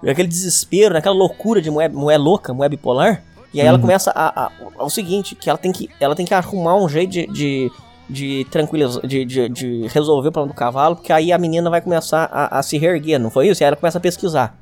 E 0.00 0.08
aquele 0.08 0.28
desespero, 0.28 0.96
aquela 0.96 1.14
loucura 1.14 1.60
de 1.60 1.70
mulher, 1.70 1.90
mulher 1.90 2.18
louca, 2.18 2.54
mulher 2.54 2.68
bipolar. 2.68 3.22
E 3.52 3.60
aí 3.60 3.66
uhum. 3.66 3.74
ela 3.74 3.78
começa 3.78 4.12
a, 4.12 4.44
a, 4.44 4.50
a, 4.78 4.84
o 4.84 4.88
seguinte, 4.88 5.34
que 5.34 5.50
ela 5.50 5.58
tem 5.58 5.72
que, 5.72 5.90
ela 6.00 6.14
tem 6.14 6.24
que 6.24 6.32
arrumar 6.32 6.76
um 6.76 6.88
jeito 6.88 7.10
de, 7.10 7.26
de, 7.26 7.70
de 8.08 8.46
tranquilizar, 8.50 9.04
de, 9.04 9.24
de, 9.24 9.48
de, 9.48 9.86
resolver 9.88 10.28
o 10.28 10.32
problema 10.32 10.54
do 10.54 10.56
cavalo, 10.56 10.96
porque 10.96 11.12
aí 11.12 11.32
a 11.32 11.38
menina 11.38 11.68
vai 11.68 11.80
começar 11.80 12.28
a, 12.32 12.58
a 12.58 12.62
se 12.62 12.78
reerguer, 12.78 13.18
não 13.18 13.30
foi 13.30 13.48
isso? 13.48 13.60
E 13.60 13.64
aí 13.64 13.68
ela 13.68 13.76
começa 13.76 13.98
a 13.98 14.00
pesquisar. 14.00 14.56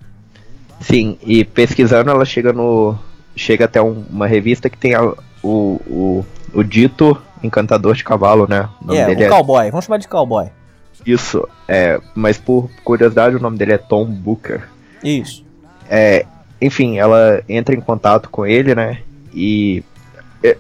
Sim, 0.81 1.19
e 1.23 1.45
pesquisando 1.45 2.11
ela 2.11 2.25
chega 2.25 2.53
no. 2.53 2.99
chega 3.37 3.67
até 3.67 3.81
um, 3.81 4.05
uma 4.11 4.27
revista 4.27 4.71
que 4.71 4.79
tem 4.79 4.95
a, 4.95 5.05
o, 5.43 5.81
o, 5.87 6.27
o 6.55 6.63
dito 6.63 7.17
encantador 7.43 7.95
de 7.95 8.05
cavalo, 8.05 8.47
né? 8.49 8.69
O 8.87 8.95
é, 8.95 9.09
o 9.09 9.23
é... 9.23 9.29
cowboy, 9.29 9.71
vamos 9.71 9.85
chamar 9.85 9.99
de 9.99 10.09
cowboy. 10.09 10.49
Isso, 11.05 11.49
é, 11.67 11.99
mas 12.15 12.37
por 12.37 12.71
curiosidade 12.85 13.37
o 13.37 13.41
nome 13.41 13.57
dele 13.57 13.73
é 13.73 13.79
Tom 13.79 14.05
Booker. 14.05 14.69
Isso. 15.03 15.45
É, 15.89 16.27
enfim, 16.61 16.99
ela 16.99 17.43
entra 17.49 17.75
em 17.75 17.81
contato 17.81 18.29
com 18.29 18.47
ele, 18.47 18.75
né? 18.75 18.99
E 19.33 19.83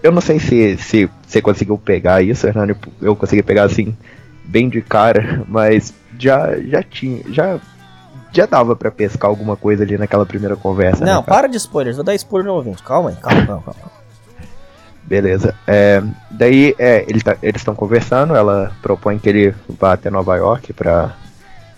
eu 0.02 0.12
não 0.12 0.20
sei 0.20 0.38
se 0.38 0.76
se 0.78 1.08
você 1.26 1.40
conseguiu 1.40 1.76
pegar 1.78 2.22
isso, 2.22 2.46
Hernani. 2.46 2.74
Eu 3.00 3.14
consegui 3.14 3.42
pegar 3.42 3.64
assim 3.64 3.96
bem 4.44 4.68
de 4.68 4.80
cara, 4.80 5.44
mas 5.48 5.94
já 6.18 6.58
já 6.60 6.82
tinha, 6.82 7.22
já 7.28 7.60
já 8.32 8.46
dava 8.46 8.76
para 8.76 8.90
pescar 8.90 9.28
alguma 9.28 9.56
coisa 9.56 9.82
ali 9.82 9.98
naquela 9.98 10.24
primeira 10.24 10.56
conversa. 10.56 11.04
Não, 11.04 11.20
né, 11.20 11.24
para 11.26 11.48
de 11.48 11.56
spoilers, 11.56 11.96
vou 11.96 12.04
dar 12.04 12.14
spoiler 12.14 12.50
no 12.50 12.56
ouvinte. 12.56 12.82
Calma 12.82 13.10
aí, 13.10 13.16
calma, 13.16 13.46
calma, 13.46 13.62
calma. 13.62 13.99
Beleza. 15.04 15.54
É, 15.66 16.02
daí 16.30 16.74
é, 16.78 17.04
ele 17.08 17.20
tá, 17.20 17.36
eles 17.42 17.60
estão 17.60 17.74
conversando, 17.74 18.34
ela 18.34 18.72
propõe 18.80 19.18
que 19.18 19.28
ele 19.28 19.54
vá 19.68 19.94
até 19.94 20.10
Nova 20.10 20.36
York 20.36 20.72
para 20.72 21.16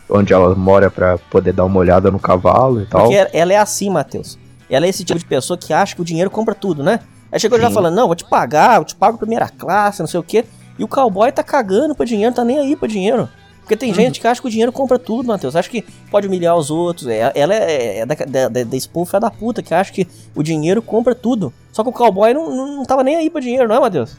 onde 0.08 0.32
ela 0.32 0.54
mora 0.54 0.90
para 0.90 1.16
poder 1.16 1.52
dar 1.52 1.64
uma 1.64 1.78
olhada 1.78 2.10
no 2.10 2.18
cavalo 2.18 2.82
e 2.82 2.86
tal. 2.86 3.08
Porque 3.08 3.28
ela 3.32 3.52
é 3.52 3.56
assim, 3.56 3.88
Matheus. 3.88 4.38
Ela 4.68 4.86
é 4.86 4.88
esse 4.88 5.04
tipo 5.04 5.18
de 5.18 5.24
pessoa 5.24 5.56
que 5.56 5.72
acha 5.72 5.94
que 5.94 6.02
o 6.02 6.04
dinheiro 6.04 6.30
compra 6.30 6.54
tudo, 6.54 6.82
né? 6.82 7.00
Aí 7.30 7.40
chegou 7.40 7.58
Sim. 7.58 7.64
já 7.64 7.70
falando, 7.70 7.94
não, 7.94 8.06
vou 8.06 8.16
te 8.16 8.24
pagar, 8.24 8.78
eu 8.78 8.84
te 8.84 8.94
pago 8.94 9.16
primeira 9.16 9.48
classe, 9.48 10.00
não 10.00 10.06
sei 10.06 10.20
o 10.20 10.22
quê. 10.22 10.44
E 10.78 10.84
o 10.84 10.88
cowboy 10.88 11.30
tá 11.32 11.42
cagando 11.42 11.94
pra 11.94 12.04
dinheiro, 12.04 12.34
tá 12.34 12.44
nem 12.44 12.58
aí 12.58 12.76
pra 12.76 12.88
dinheiro. 12.88 13.28
Porque 13.60 13.76
tem 13.76 13.90
uhum. 13.90 13.94
gente 13.94 14.20
que 14.20 14.26
acha 14.26 14.40
que 14.40 14.46
o 14.46 14.50
dinheiro 14.50 14.72
compra 14.72 14.98
tudo, 14.98 15.28
Matheus. 15.28 15.54
Acha 15.56 15.70
que 15.70 15.82
pode 16.10 16.26
humilhar 16.26 16.56
os 16.56 16.70
outros. 16.70 17.06
É, 17.06 17.32
ela 17.34 17.54
é, 17.54 17.98
é 17.98 18.06
da, 18.06 18.14
da, 18.14 18.48
da, 18.48 18.64
da 18.64 19.18
da 19.20 19.30
puta 19.30 19.62
que 19.62 19.72
acha 19.72 19.92
que 19.92 20.06
o 20.34 20.42
dinheiro 20.42 20.82
compra 20.82 21.14
tudo. 21.14 21.52
Só 21.72 21.82
que 21.82 21.88
o 21.88 21.92
cowboy 21.92 22.32
não, 22.32 22.54
não, 22.54 22.76
não 22.76 22.84
tava 22.84 23.02
nem 23.02 23.16
aí 23.16 23.28
pra 23.28 23.40
dinheiro, 23.40 23.66
não 23.66 23.76
é, 23.76 23.80
Matheus? 23.80 24.16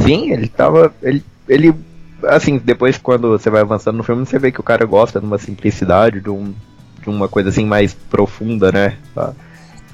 Sim, 0.00 0.30
ele 0.30 0.48
tava. 0.48 0.94
Ele, 1.02 1.22
ele. 1.48 1.74
Assim, 2.26 2.56
depois 2.56 2.96
quando 2.96 3.28
você 3.28 3.50
vai 3.50 3.60
avançando 3.60 3.96
no 3.96 4.02
filme, 4.02 4.24
você 4.24 4.38
vê 4.38 4.50
que 4.50 4.60
o 4.60 4.64
cara 4.64 4.86
gosta 4.86 5.20
de 5.20 5.26
uma 5.26 5.36
simplicidade, 5.36 6.20
de, 6.20 6.30
um, 6.30 6.54
de 7.02 7.10
uma 7.10 7.28
coisa 7.28 7.50
assim 7.50 7.66
mais 7.66 7.92
profunda, 7.92 8.72
né? 8.72 8.96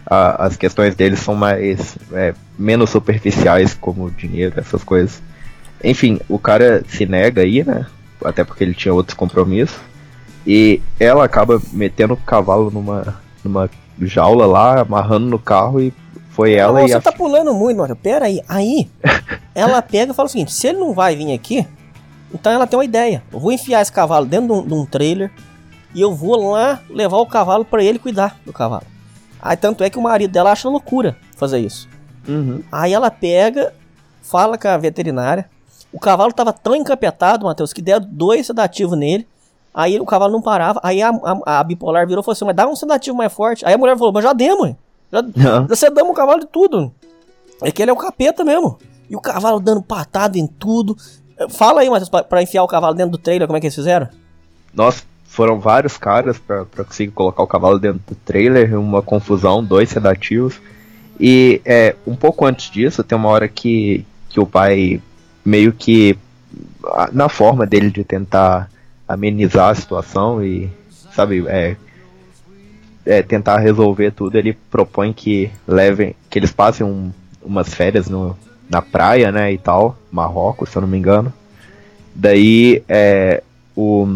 A, 0.06 0.44
as 0.47 0.56
questões 0.56 0.94
dele 0.94 1.16
são 1.16 1.35
mais. 1.35 1.97
É, 2.12 2.35
menos 2.56 2.90
superficiais, 2.90 3.74
como 3.74 4.10
dinheiro, 4.10 4.55
essas 4.59 4.85
coisas. 4.85 5.22
Enfim, 5.82 6.20
o 6.28 6.39
cara 6.39 6.85
se 6.86 7.06
nega 7.06 7.43
aí, 7.43 7.64
né? 7.64 7.86
até 8.24 8.44
porque 8.44 8.64
ele 8.64 8.74
tinha 8.74 8.93
outros 8.93 9.16
compromissos. 9.16 9.78
E 10.47 10.81
ela 10.98 11.24
acaba 11.24 11.60
metendo 11.72 12.14
o 12.14 12.16
cavalo 12.16 12.70
numa, 12.70 13.20
numa 13.44 13.70
jaula 14.01 14.47
lá, 14.47 14.81
amarrando 14.81 15.27
no 15.27 15.39
carro 15.39 15.81
e 15.81 15.93
foi 16.41 16.55
ela 16.55 16.73
não, 16.73 16.87
e 16.87 16.89
Você 16.89 16.97
a... 16.97 17.01
tá 17.03 17.12
pulando 17.12 17.53
muito, 17.53 17.77
mano. 17.77 17.95
Pera 17.95 18.25
aí. 18.25 18.41
Aí, 18.49 18.89
ela 19.55 19.83
pega 19.83 20.12
e 20.12 20.15
fala 20.15 20.27
o 20.27 20.31
seguinte: 20.31 20.53
se 20.55 20.69
ele 20.69 20.79
não 20.79 20.95
vai 20.95 21.15
vir 21.15 21.35
aqui, 21.35 21.67
então 22.33 22.51
ela 22.51 22.67
tem 22.67 22.79
uma 22.79 22.85
ideia. 22.85 23.23
Eu 23.31 23.39
vou 23.39 23.53
enfiar 23.53 23.83
esse 23.83 23.93
cavalo 23.93 24.25
dentro 24.25 24.47
de 24.47 24.53
um, 24.53 24.67
de 24.67 24.75
um 24.75 24.87
trailer 24.87 25.31
e 25.95 26.01
eu 26.01 26.15
vou 26.15 26.51
lá 26.51 26.81
levar 26.89 27.19
o 27.19 27.27
cavalo 27.27 27.65
para 27.65 27.85
ele 27.85 27.99
cuidar 27.99 28.39
do 28.47 28.53
cavalo. 28.55 28.87
Aí 29.43 29.57
tanto 29.57 29.85
é 29.85 29.91
que 29.91 29.99
o 29.99 30.03
marido 30.03 30.31
dela 30.31 30.51
acha 30.51 30.69
loucura 30.69 31.17
fazer 31.37 31.59
isso. 31.59 31.89
Uhum. 32.27 32.62
Aí 32.73 32.93
ela 32.95 33.11
pega, 33.11 33.75
fala 34.23 34.57
com 34.57 34.69
a 34.69 34.79
veterinária. 34.79 35.47
O 35.93 35.99
cavalo 35.99 36.33
tava 36.33 36.53
tão 36.53 36.75
encapetado, 36.75 37.45
Matheus, 37.45 37.73
que 37.73 37.83
deram 37.83 38.07
dois 38.11 38.47
sedativos 38.47 38.97
nele. 38.97 39.27
Aí 39.75 40.01
o 40.01 40.07
cavalo 40.07 40.33
não 40.33 40.41
parava. 40.41 40.81
Aí 40.83 41.03
a, 41.03 41.11
a, 41.11 41.61
a 41.61 41.65
bipolar 41.65 42.07
virou 42.07 42.23
e 42.23 42.25
falou 42.25 42.33
assim: 42.33 42.45
Mas 42.47 42.57
dá 42.57 42.67
um 42.67 42.77
sedativo 42.77 43.17
mais 43.17 43.33
forte. 43.33 43.67
Aí 43.67 43.75
a 43.75 43.79
mulher 43.79 43.99
falou: 43.99 44.12
Mas 44.12 44.25
já 44.25 44.33
demos, 44.33 44.69
hein? 44.69 44.79
Já, 45.12 45.23
já 45.69 45.77
sedamos 45.77 46.12
o 46.12 46.15
cavalo 46.15 46.41
de 46.41 46.47
tudo. 46.47 46.93
É 47.62 47.70
que 47.70 47.82
ele 47.82 47.91
é 47.91 47.95
o 47.95 47.97
capeta 47.97 48.45
mesmo. 48.45 48.78
E 49.09 49.16
o 49.16 49.20
cavalo 49.20 49.61
dando 49.61 49.82
patada 49.82 50.39
em 50.39 50.47
tudo. 50.47 50.97
Fala 51.51 51.81
aí, 51.81 51.91
Matheus, 51.91 52.09
pra, 52.09 52.23
pra 52.23 52.43
enfiar 52.43 52.62
o 52.62 52.69
cavalo 52.69 52.95
dentro 52.95 53.12
do 53.12 53.19
trailer, 53.19 53.47
como 53.47 53.57
é 53.57 53.61
que 53.61 53.66
eles 53.66 53.74
fizeram? 53.74 54.09
Nossa, 54.73 55.03
foram 55.24 55.59
vários 55.59 55.97
caras 55.97 56.39
pra, 56.39 56.65
pra 56.65 56.85
conseguir 56.85 57.12
colocar 57.12 57.43
o 57.43 57.47
cavalo 57.47 57.78
dentro 57.78 58.01
do 58.07 58.15
trailer, 58.15 58.78
uma 58.78 59.03
confusão, 59.03 59.65
dois 59.65 59.89
sedativos. 59.89 60.61
E 61.19 61.61
é, 61.65 61.97
um 62.07 62.16
pouco 62.16 62.47
antes 62.47 62.70
disso, 62.70 63.05
tem 63.05 63.16
uma 63.16 63.28
hora 63.28 63.49
que, 63.49 64.07
que 64.28 64.41
o 64.41 64.47
pai 64.47 65.01
meio 65.45 65.73
que 65.73 66.16
na 67.12 67.28
forma 67.28 67.66
dele 67.66 67.91
de 67.91 68.05
tentar 68.05 68.70
amenizar 69.07 69.70
a 69.70 69.74
situação 69.74 70.43
e 70.43 70.70
sabe 71.15 71.45
é, 71.49 71.77
é, 73.05 73.22
tentar 73.22 73.59
resolver 73.59 74.10
tudo 74.10 74.36
ele 74.36 74.56
propõe 74.70 75.12
que 75.12 75.51
levem 75.66 76.14
que 76.28 76.39
eles 76.39 76.52
passem 76.52 76.86
um, 76.86 77.10
umas 77.43 77.72
férias 77.74 78.09
no, 78.09 78.36
na 78.68 78.82
praia 78.82 79.31
né 79.32 79.52
e 79.52 79.59
tal 79.59 79.97
Marrocos 80.10 80.70
se 80.70 80.77
eu 80.77 80.82
não 80.82 80.89
me 80.89 80.98
engano 80.98 81.32
daí 82.14 82.82
é, 82.89 83.43
o 83.77 84.06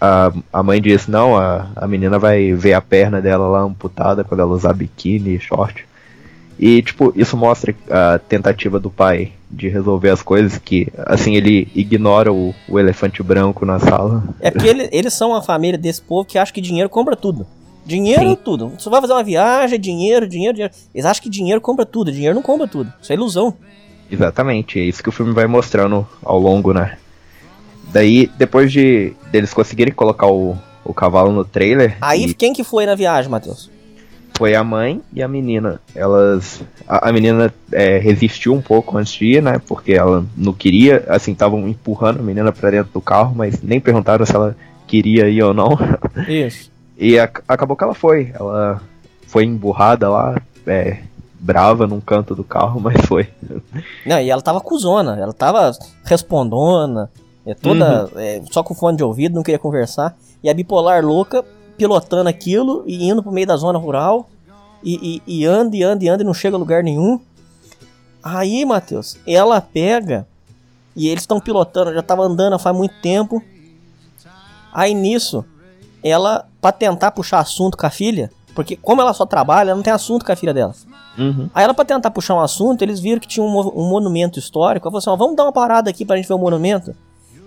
a, 0.00 0.32
a 0.52 0.62
mãe 0.62 0.80
diz 0.80 1.06
não 1.06 1.36
a, 1.36 1.68
a 1.76 1.86
menina 1.86 2.18
vai 2.18 2.52
ver 2.52 2.74
a 2.74 2.80
perna 2.80 3.20
dela 3.20 3.48
lá 3.48 3.60
amputada 3.60 4.24
quando 4.24 4.40
ela 4.40 4.52
usar 4.52 4.72
biquíni 4.72 5.38
short 5.38 5.86
e, 6.58 6.80
tipo, 6.80 7.12
isso 7.16 7.36
mostra 7.36 7.74
a 7.90 8.20
tentativa 8.20 8.78
do 8.78 8.88
pai 8.88 9.32
de 9.50 9.68
resolver 9.68 10.10
as 10.10 10.22
coisas, 10.22 10.58
que, 10.58 10.86
assim, 10.96 11.34
ele 11.34 11.66
ignora 11.74 12.32
o, 12.32 12.54
o 12.68 12.78
elefante 12.78 13.20
branco 13.20 13.66
na 13.66 13.80
sala. 13.80 14.22
É 14.40 14.48
porque 14.48 14.68
ele, 14.68 14.88
eles 14.92 15.12
são 15.12 15.30
uma 15.30 15.42
família 15.42 15.76
desse 15.76 16.00
povo 16.00 16.24
que 16.24 16.38
acha 16.38 16.52
que 16.52 16.60
dinheiro 16.60 16.88
compra 16.88 17.16
tudo. 17.16 17.46
Dinheiro 17.84 18.30
Sim. 18.30 18.36
tudo. 18.36 18.72
Você 18.78 18.88
vai 18.88 19.00
fazer 19.00 19.12
uma 19.12 19.24
viagem, 19.24 19.78
dinheiro, 19.78 20.26
dinheiro, 20.26 20.54
dinheiro. 20.54 20.74
Eles 20.94 21.04
acham 21.04 21.22
que 21.22 21.30
dinheiro 21.30 21.60
compra 21.60 21.84
tudo. 21.84 22.12
Dinheiro 22.12 22.34
não 22.34 22.42
compra 22.42 22.68
tudo. 22.68 22.92
Isso 23.00 23.12
é 23.12 23.16
ilusão. 23.16 23.54
Exatamente. 24.10 24.78
É 24.78 24.84
isso 24.84 25.02
que 25.02 25.08
o 25.08 25.12
filme 25.12 25.32
vai 25.32 25.46
mostrando 25.46 26.06
ao 26.22 26.38
longo, 26.38 26.72
né? 26.72 26.96
Daí, 27.92 28.30
depois 28.38 28.72
de 28.72 29.14
deles 29.30 29.52
conseguirem 29.52 29.92
colocar 29.92 30.26
o, 30.28 30.56
o 30.84 30.94
cavalo 30.94 31.32
no 31.32 31.44
trailer. 31.44 31.96
Aí, 32.00 32.26
e... 32.26 32.34
quem 32.34 32.52
que 32.52 32.64
foi 32.64 32.86
na 32.86 32.94
viagem, 32.94 33.30
Matheus? 33.30 33.70
foi 34.42 34.56
a 34.56 34.64
mãe 34.64 35.00
e 35.12 35.22
a 35.22 35.28
menina. 35.28 35.80
Elas. 35.94 36.62
A, 36.88 37.10
a 37.10 37.12
menina 37.12 37.54
é, 37.70 37.98
resistiu 37.98 38.52
um 38.52 38.60
pouco 38.60 38.98
antes 38.98 39.12
de 39.12 39.36
ir, 39.36 39.42
né? 39.42 39.60
Porque 39.68 39.92
ela 39.92 40.26
não 40.36 40.52
queria, 40.52 41.04
assim, 41.06 41.30
estavam 41.30 41.68
empurrando 41.68 42.18
a 42.18 42.22
menina 42.24 42.50
para 42.50 42.70
dentro 42.70 42.92
do 42.92 43.00
carro, 43.00 43.36
mas 43.36 43.62
nem 43.62 43.78
perguntaram 43.78 44.26
se 44.26 44.34
ela 44.34 44.56
queria 44.88 45.28
ir 45.28 45.44
ou 45.44 45.54
não. 45.54 45.78
Isso. 46.26 46.71
E 47.02 47.18
a, 47.18 47.24
acabou 47.24 47.76
que 47.76 47.82
ela 47.82 47.94
foi. 47.94 48.32
Ela 48.32 48.80
foi 49.26 49.44
emburrada 49.44 50.08
lá, 50.08 50.40
é, 50.66 51.02
brava 51.38 51.86
num 51.86 52.00
canto 52.00 52.34
do 52.34 52.44
carro, 52.44 52.78
mas 52.80 53.04
foi. 53.06 53.28
Não, 54.06 54.20
e 54.20 54.30
ela 54.30 54.40
tava 54.40 54.60
cuzona, 54.60 55.18
ela 55.18 55.32
tava 55.32 55.72
respondona, 56.04 57.10
é 57.44 57.54
toda. 57.54 58.04
Uhum. 58.04 58.20
É, 58.20 58.42
só 58.50 58.62
com 58.62 58.74
fone 58.74 58.96
de 58.96 59.02
ouvido, 59.02 59.34
não 59.34 59.42
queria 59.42 59.58
conversar. 59.58 60.16
E 60.42 60.48
a 60.48 60.54
bipolar 60.54 61.04
louca 61.04 61.44
pilotando 61.76 62.28
aquilo 62.28 62.84
e 62.86 63.08
indo 63.08 63.22
pro 63.22 63.32
meio 63.32 63.46
da 63.46 63.56
zona 63.56 63.78
rural. 63.78 64.28
E, 64.84 65.22
e, 65.26 65.40
e 65.40 65.46
anda 65.46 65.76
e 65.76 65.82
anda 65.82 66.04
e 66.04 66.08
anda 66.08 66.22
e 66.22 66.26
não 66.26 66.34
chega 66.34 66.56
a 66.56 66.58
lugar 66.58 66.82
nenhum. 66.82 67.20
Aí, 68.22 68.64
Matheus, 68.64 69.16
ela 69.26 69.60
pega 69.60 70.26
e 70.94 71.08
eles 71.08 71.22
estão 71.22 71.40
pilotando, 71.40 71.92
já 71.92 72.02
tava 72.02 72.22
andando 72.22 72.58
faz 72.58 72.76
muito 72.76 72.94
tempo. 73.00 73.42
Aí 74.72 74.94
nisso, 74.94 75.44
ela, 76.02 76.46
pra 76.60 76.72
tentar 76.72 77.10
puxar 77.12 77.40
assunto 77.40 77.76
com 77.76 77.86
a 77.86 77.90
filha, 77.90 78.30
porque 78.54 78.76
como 78.76 79.00
ela 79.00 79.12
só 79.12 79.24
trabalha, 79.24 79.70
ela 79.70 79.76
não 79.76 79.82
tem 79.82 79.92
assunto 79.92 80.24
com 80.24 80.32
a 80.32 80.36
filha 80.36 80.52
dela. 80.52 80.74
Uhum. 81.18 81.48
Aí 81.54 81.64
ela, 81.64 81.74
pra 81.74 81.84
tentar 81.84 82.10
puxar 82.10 82.34
um 82.34 82.40
assunto, 82.40 82.82
eles 82.82 83.00
viram 83.00 83.20
que 83.20 83.28
tinha 83.28 83.44
um, 83.44 83.58
um 83.60 83.88
monumento 83.88 84.38
histórico. 84.38 84.86
Ela 84.86 84.90
falou 84.90 84.98
assim: 84.98 85.10
ó, 85.10 85.16
vamos 85.16 85.36
dar 85.36 85.44
uma 85.44 85.52
parada 85.52 85.90
aqui 85.90 86.04
pra 86.04 86.16
gente 86.16 86.28
ver 86.28 86.34
o 86.34 86.38
monumento. 86.38 86.94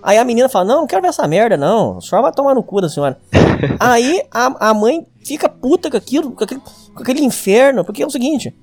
Aí 0.02 0.18
a 0.18 0.24
menina 0.24 0.48
fala: 0.48 0.66
Não, 0.66 0.82
não 0.82 0.88
quero 0.88 1.02
ver 1.02 1.08
essa 1.08 1.28
merda, 1.28 1.58
não. 1.58 1.98
A 1.98 2.02
senhora 2.02 2.24
vai 2.24 2.32
tomar 2.32 2.54
no 2.54 2.64
cu 2.64 2.80
da 2.80 2.90
senhora. 2.90 3.18
Aí 3.80 4.22
a, 4.32 4.70
a 4.70 4.74
mãe 4.74 5.06
fica 5.24 5.50
puta 5.50 5.90
com 5.90 5.98
aquilo, 5.98 6.32
com 6.32 6.44
aquele, 6.44 6.62
com 6.62 7.02
aquele 7.02 7.24
inferno, 7.24 7.84
porque 7.84 8.04
é 8.04 8.06
o 8.06 8.12
seguinte: 8.12 8.56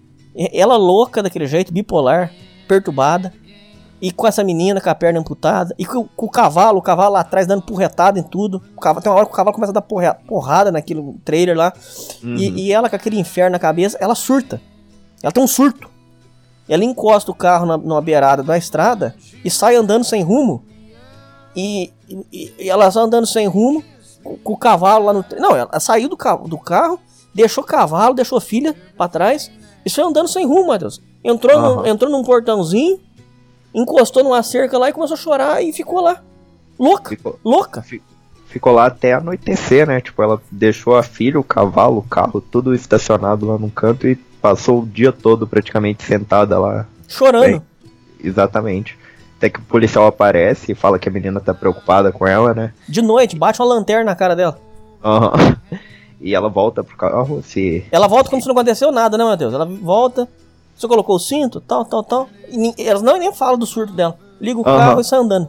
ela 0.52 0.76
louca 0.76 1.22
daquele 1.22 1.46
jeito, 1.46 1.72
bipolar, 1.72 2.32
perturbada, 2.68 3.32
e 4.02 4.10
com 4.10 4.26
essa 4.26 4.42
menina 4.42 4.80
com 4.80 4.90
a 4.90 4.94
perna 4.96 5.20
amputada, 5.20 5.72
e 5.78 5.86
com, 5.86 6.04
com 6.04 6.26
o 6.26 6.28
cavalo, 6.28 6.80
o 6.80 6.82
cavalo 6.82 7.14
lá 7.14 7.20
atrás 7.20 7.46
dando 7.46 7.62
porretada 7.62 8.18
em 8.18 8.22
tudo. 8.22 8.60
O 8.76 8.80
cavalo, 8.80 9.00
tem 9.00 9.12
uma 9.12 9.16
hora 9.16 9.26
que 9.26 9.32
o 9.32 9.36
cavalo 9.36 9.54
começa 9.54 9.70
a 9.70 9.74
dar 9.74 9.82
porra, 9.82 10.14
porrada 10.26 10.72
naquele 10.72 11.14
trailer 11.24 11.56
lá, 11.56 11.72
uhum. 12.20 12.34
e, 12.34 12.66
e 12.66 12.72
ela 12.72 12.90
com 12.90 12.96
aquele 12.96 13.20
inferno 13.20 13.52
na 13.52 13.60
cabeça, 13.60 13.96
ela 14.00 14.16
surta. 14.16 14.60
Ela 15.22 15.30
tem 15.30 15.40
um 15.40 15.46
surto. 15.46 15.88
Ela 16.68 16.84
encosta 16.84 17.30
o 17.30 17.34
carro 17.34 17.64
na, 17.64 17.76
numa 17.76 18.00
beirada 18.00 18.42
da 18.42 18.58
estrada 18.58 19.14
e 19.44 19.50
sai 19.50 19.76
andando 19.76 20.04
sem 20.04 20.22
rumo 20.22 20.64
e, 21.54 21.92
e, 22.32 22.52
e 22.58 22.70
elas 22.70 22.96
andando 22.96 23.26
sem 23.26 23.46
rumo, 23.46 23.84
com, 24.24 24.36
com, 24.38 24.52
o 24.52 24.56
cavalo 24.56 25.06
lá 25.06 25.12
no. 25.12 25.24
Não, 25.38 25.54
ela 25.54 25.78
saiu 25.78 26.08
do, 26.08 26.16
carro, 26.16 26.48
do 26.48 26.58
carro, 26.58 26.98
deixou 27.32 27.62
o 27.62 27.66
cavalo, 27.66 28.14
deixou 28.14 28.38
a 28.38 28.40
filha 28.40 28.74
pra 28.96 29.06
trás, 29.06 29.50
e 29.84 29.90
foi 29.90 30.02
andando 30.02 30.28
sem 30.28 30.44
rumo, 30.44 30.68
Matheus. 30.68 31.00
Entrou, 31.22 31.56
uhum. 31.56 31.76
no, 31.82 31.86
entrou 31.86 32.10
num 32.10 32.24
portãozinho, 32.24 32.98
encostou 33.74 34.22
numa 34.22 34.42
cerca 34.42 34.78
lá 34.78 34.88
e 34.88 34.92
começou 34.92 35.14
a 35.14 35.18
chorar 35.18 35.62
e 35.62 35.72
ficou 35.72 36.00
lá. 36.00 36.22
Louca, 36.78 37.10
ficou, 37.10 37.38
louca. 37.44 37.84
Ficou 38.46 38.72
lá 38.72 38.86
até 38.86 39.14
anoitecer, 39.14 39.86
né? 39.86 40.00
Tipo, 40.00 40.22
ela 40.22 40.40
deixou 40.50 40.96
a 40.96 41.02
filha, 41.02 41.40
o 41.40 41.44
cavalo, 41.44 41.98
o 41.98 42.02
carro, 42.02 42.40
tudo 42.40 42.74
estacionado 42.74 43.46
lá 43.46 43.58
num 43.58 43.70
canto 43.70 44.06
e 44.06 44.14
passou 44.14 44.82
o 44.82 44.86
dia 44.86 45.12
todo 45.12 45.46
praticamente 45.46 46.02
sentada 46.02 46.58
lá. 46.58 46.86
Chorando. 47.08 47.44
Bem, 47.44 47.62
exatamente. 48.22 48.98
Até 49.38 49.48
que 49.48 49.58
o 49.58 49.62
policial 49.62 50.06
aparece 50.06 50.72
e 50.72 50.74
fala 50.74 50.98
que 50.98 51.08
a 51.08 51.12
menina 51.12 51.40
tá 51.40 51.54
preocupada 51.54 52.12
com 52.12 52.26
ela, 52.26 52.52
né? 52.52 52.72
De 52.88 53.00
noite, 53.00 53.36
bate 53.36 53.60
uma 53.60 53.74
lanterna 53.74 54.04
na 54.04 54.14
cara 54.14 54.36
dela. 54.36 54.58
Aham. 55.02 55.32
Uhum. 55.72 55.78
E 56.24 56.36
ela 56.36 56.48
volta 56.48 56.84
pro 56.84 56.96
carro 56.96 57.42
se. 57.42 57.84
Ela 57.90 58.06
volta 58.06 58.30
como 58.30 58.40
se 58.40 58.46
não 58.46 58.54
aconteceu 58.54 58.92
nada, 58.92 59.18
né, 59.18 59.24
Matheus? 59.24 59.52
Ela 59.52 59.64
volta. 59.64 60.28
Você 60.76 60.88
colocou 60.88 61.16
o 61.16 61.20
cinto, 61.20 61.60
tal, 61.60 61.84
tal, 61.84 62.02
tal. 62.02 62.28
E 62.48 62.74
elas 62.86 63.02
não 63.02 63.18
nem 63.18 63.32
falam 63.32 63.58
do 63.58 63.66
surto 63.66 63.92
dela. 63.92 64.16
Liga 64.40 64.58
o 64.58 64.64
carro 64.64 65.00
e 65.00 65.04
sai 65.04 65.18
andando. 65.20 65.48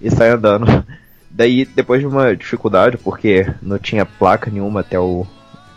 E 0.00 0.10
sai 0.10 0.30
andando. 0.30 0.66
Daí, 1.30 1.64
depois 1.64 2.00
de 2.00 2.06
uma 2.06 2.34
dificuldade, 2.34 2.96
porque 2.96 3.46
não 3.62 3.78
tinha 3.78 4.06
placa 4.06 4.50
nenhuma 4.50 4.80
até 4.80 4.98
o, 4.98 5.26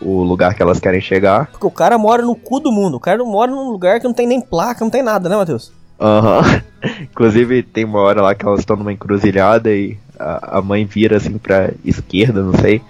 o 0.00 0.22
lugar 0.22 0.54
que 0.54 0.62
elas 0.62 0.80
querem 0.80 1.00
chegar. 1.00 1.46
Porque 1.50 1.66
o 1.66 1.70
cara 1.70 1.98
mora 1.98 2.22
no 2.22 2.34
cu 2.34 2.58
do 2.58 2.72
mundo. 2.72 2.96
O 2.96 3.00
cara 3.00 3.18
não 3.18 3.26
mora 3.26 3.50
num 3.50 3.70
lugar 3.70 4.00
que 4.00 4.06
não 4.06 4.14
tem 4.14 4.26
nem 4.26 4.40
placa, 4.40 4.84
não 4.84 4.90
tem 4.90 5.02
nada, 5.02 5.28
né, 5.28 5.36
Matheus? 5.36 5.70
Aham. 6.00 6.38
Uhum. 6.38 6.62
Inclusive 7.02 7.62
tem 7.62 7.84
uma 7.84 8.00
hora 8.00 8.22
lá 8.22 8.34
que 8.34 8.44
elas 8.44 8.60
estão 8.60 8.76
numa 8.76 8.92
encruzilhada 8.92 9.70
e 9.70 9.96
a, 10.18 10.58
a, 10.58 10.62
mãe 10.62 10.84
vira 10.84 11.16
assim 11.16 11.38
pra 11.38 11.70
esquerda, 11.84 12.42
não 12.42 12.54
sei. 12.54 12.82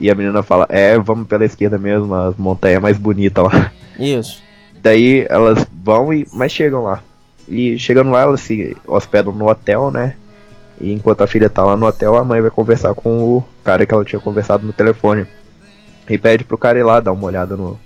E 0.00 0.10
a 0.10 0.14
menina 0.14 0.42
fala, 0.42 0.66
é, 0.68 0.98
vamos 0.98 1.28
pela 1.28 1.44
esquerda 1.44 1.78
mesmo, 1.78 2.12
a 2.14 2.34
montanha 2.36 2.76
é 2.76 2.80
mais 2.80 2.98
bonita 2.98 3.42
lá. 3.42 3.70
Isso. 3.98 4.42
Daí 4.86 5.26
elas 5.28 5.66
vão 5.82 6.12
e. 6.14 6.24
Mas 6.32 6.52
chegam 6.52 6.84
lá. 6.84 7.02
E 7.48 7.76
chegando 7.76 8.12
lá, 8.12 8.20
elas 8.22 8.40
se 8.40 8.76
hospedam 8.86 9.32
no 9.32 9.48
hotel, 9.48 9.90
né? 9.90 10.14
E 10.80 10.92
enquanto 10.92 11.22
a 11.22 11.26
filha 11.26 11.50
tá 11.50 11.64
lá 11.64 11.76
no 11.76 11.86
hotel, 11.86 12.14
a 12.14 12.22
mãe 12.22 12.40
vai 12.40 12.52
conversar 12.52 12.94
com 12.94 13.20
o 13.20 13.44
cara 13.64 13.84
que 13.84 13.92
ela 13.92 14.04
tinha 14.04 14.20
conversado 14.20 14.64
no 14.64 14.72
telefone. 14.72 15.26
E 16.08 16.16
pede 16.16 16.44
pro 16.44 16.56
cara 16.56 16.78
ir 16.78 16.84
lá 16.84 17.00
dar 17.00 17.10
uma 17.10 17.26
olhada 17.26 17.56
no, 17.56 17.76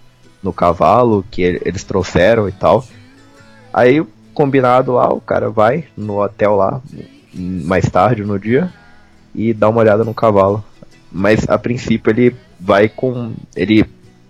no 0.42 0.52
cavalo 0.52 1.24
que 1.30 1.40
eles 1.40 1.84
trouxeram 1.84 2.46
e 2.46 2.52
tal. 2.52 2.84
Aí 3.72 4.06
combinado 4.34 4.92
lá, 4.92 5.10
o 5.10 5.22
cara 5.22 5.48
vai 5.48 5.86
no 5.96 6.22
hotel 6.22 6.54
lá, 6.54 6.82
mais 7.32 7.88
tarde 7.88 8.24
no 8.24 8.38
dia, 8.38 8.70
e 9.34 9.54
dá 9.54 9.70
uma 9.70 9.80
olhada 9.80 10.04
no 10.04 10.12
cavalo. 10.12 10.62
Mas 11.10 11.48
a 11.48 11.56
princípio 11.56 12.10
ele 12.10 12.36
vai 12.60 12.90
com. 12.90 13.32
Ele 13.56 13.86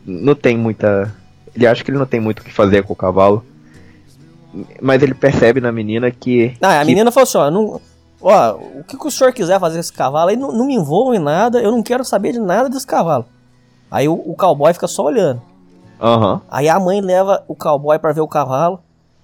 não 0.07 0.37
tem 0.37 0.57
muita. 0.57 1.13
Ele 1.55 1.67
acha 1.67 1.83
que 1.83 1.91
ele 1.91 1.99
não 1.99 2.07
tem 2.07 2.21
muito 2.21 2.41
o 2.41 2.45
que 2.45 2.53
fazer 2.53 2.83
com 2.85 2.93
o 2.93 2.97
cavalo. 2.97 3.45
Mas 4.81 5.03
ele 5.03 5.15
percebe 5.15 5.61
na 5.61 5.71
menina 5.71 6.11
que. 6.11 6.57
Ah, 6.61 6.79
a 6.79 6.81
que... 6.81 6.87
menina 6.87 7.13
falou 7.13 7.25
assim: 7.25 7.39
ó, 7.39 7.51
não, 7.51 7.81
ó, 8.21 8.55
o 8.79 8.85
que, 8.85 8.97
que, 8.97 9.07
o 9.07 9.11
senhor 9.11 9.33
quiser 9.33 9.61
fazer 9.61 9.77
com 9.77 9.81
esse 9.81 9.93
cavalo 9.93 10.31
aí, 10.31 10.37
não, 10.37 10.53
não, 10.53 10.67
me 10.67 10.75
envolva 10.75 11.15
em 11.15 11.21
nada, 11.21 11.61
eu 11.61 11.71
não 11.71 11.83
quero 11.83 12.05
saber 12.05 12.33
de 12.33 12.41
nada 12.41 12.69
desse 12.69 12.87
cavalo. 12.87 13.27
Aí 13.91 14.09
o, 14.09 14.15
o 14.15 14.35
cowboy 14.35 14.73
fica 14.73 14.89
só 14.89 15.05
olhando. 15.05 15.41
Uhum. 16.01 16.41
Aí 16.51 16.69
a 16.69 16.81
mãe 16.81 17.01
leva 17.01 17.45
o 17.47 17.55
cowboy 17.55 17.99
para 17.99 18.13
ver 18.13 18.21
o 18.21 18.29
cavalo. 18.29 18.81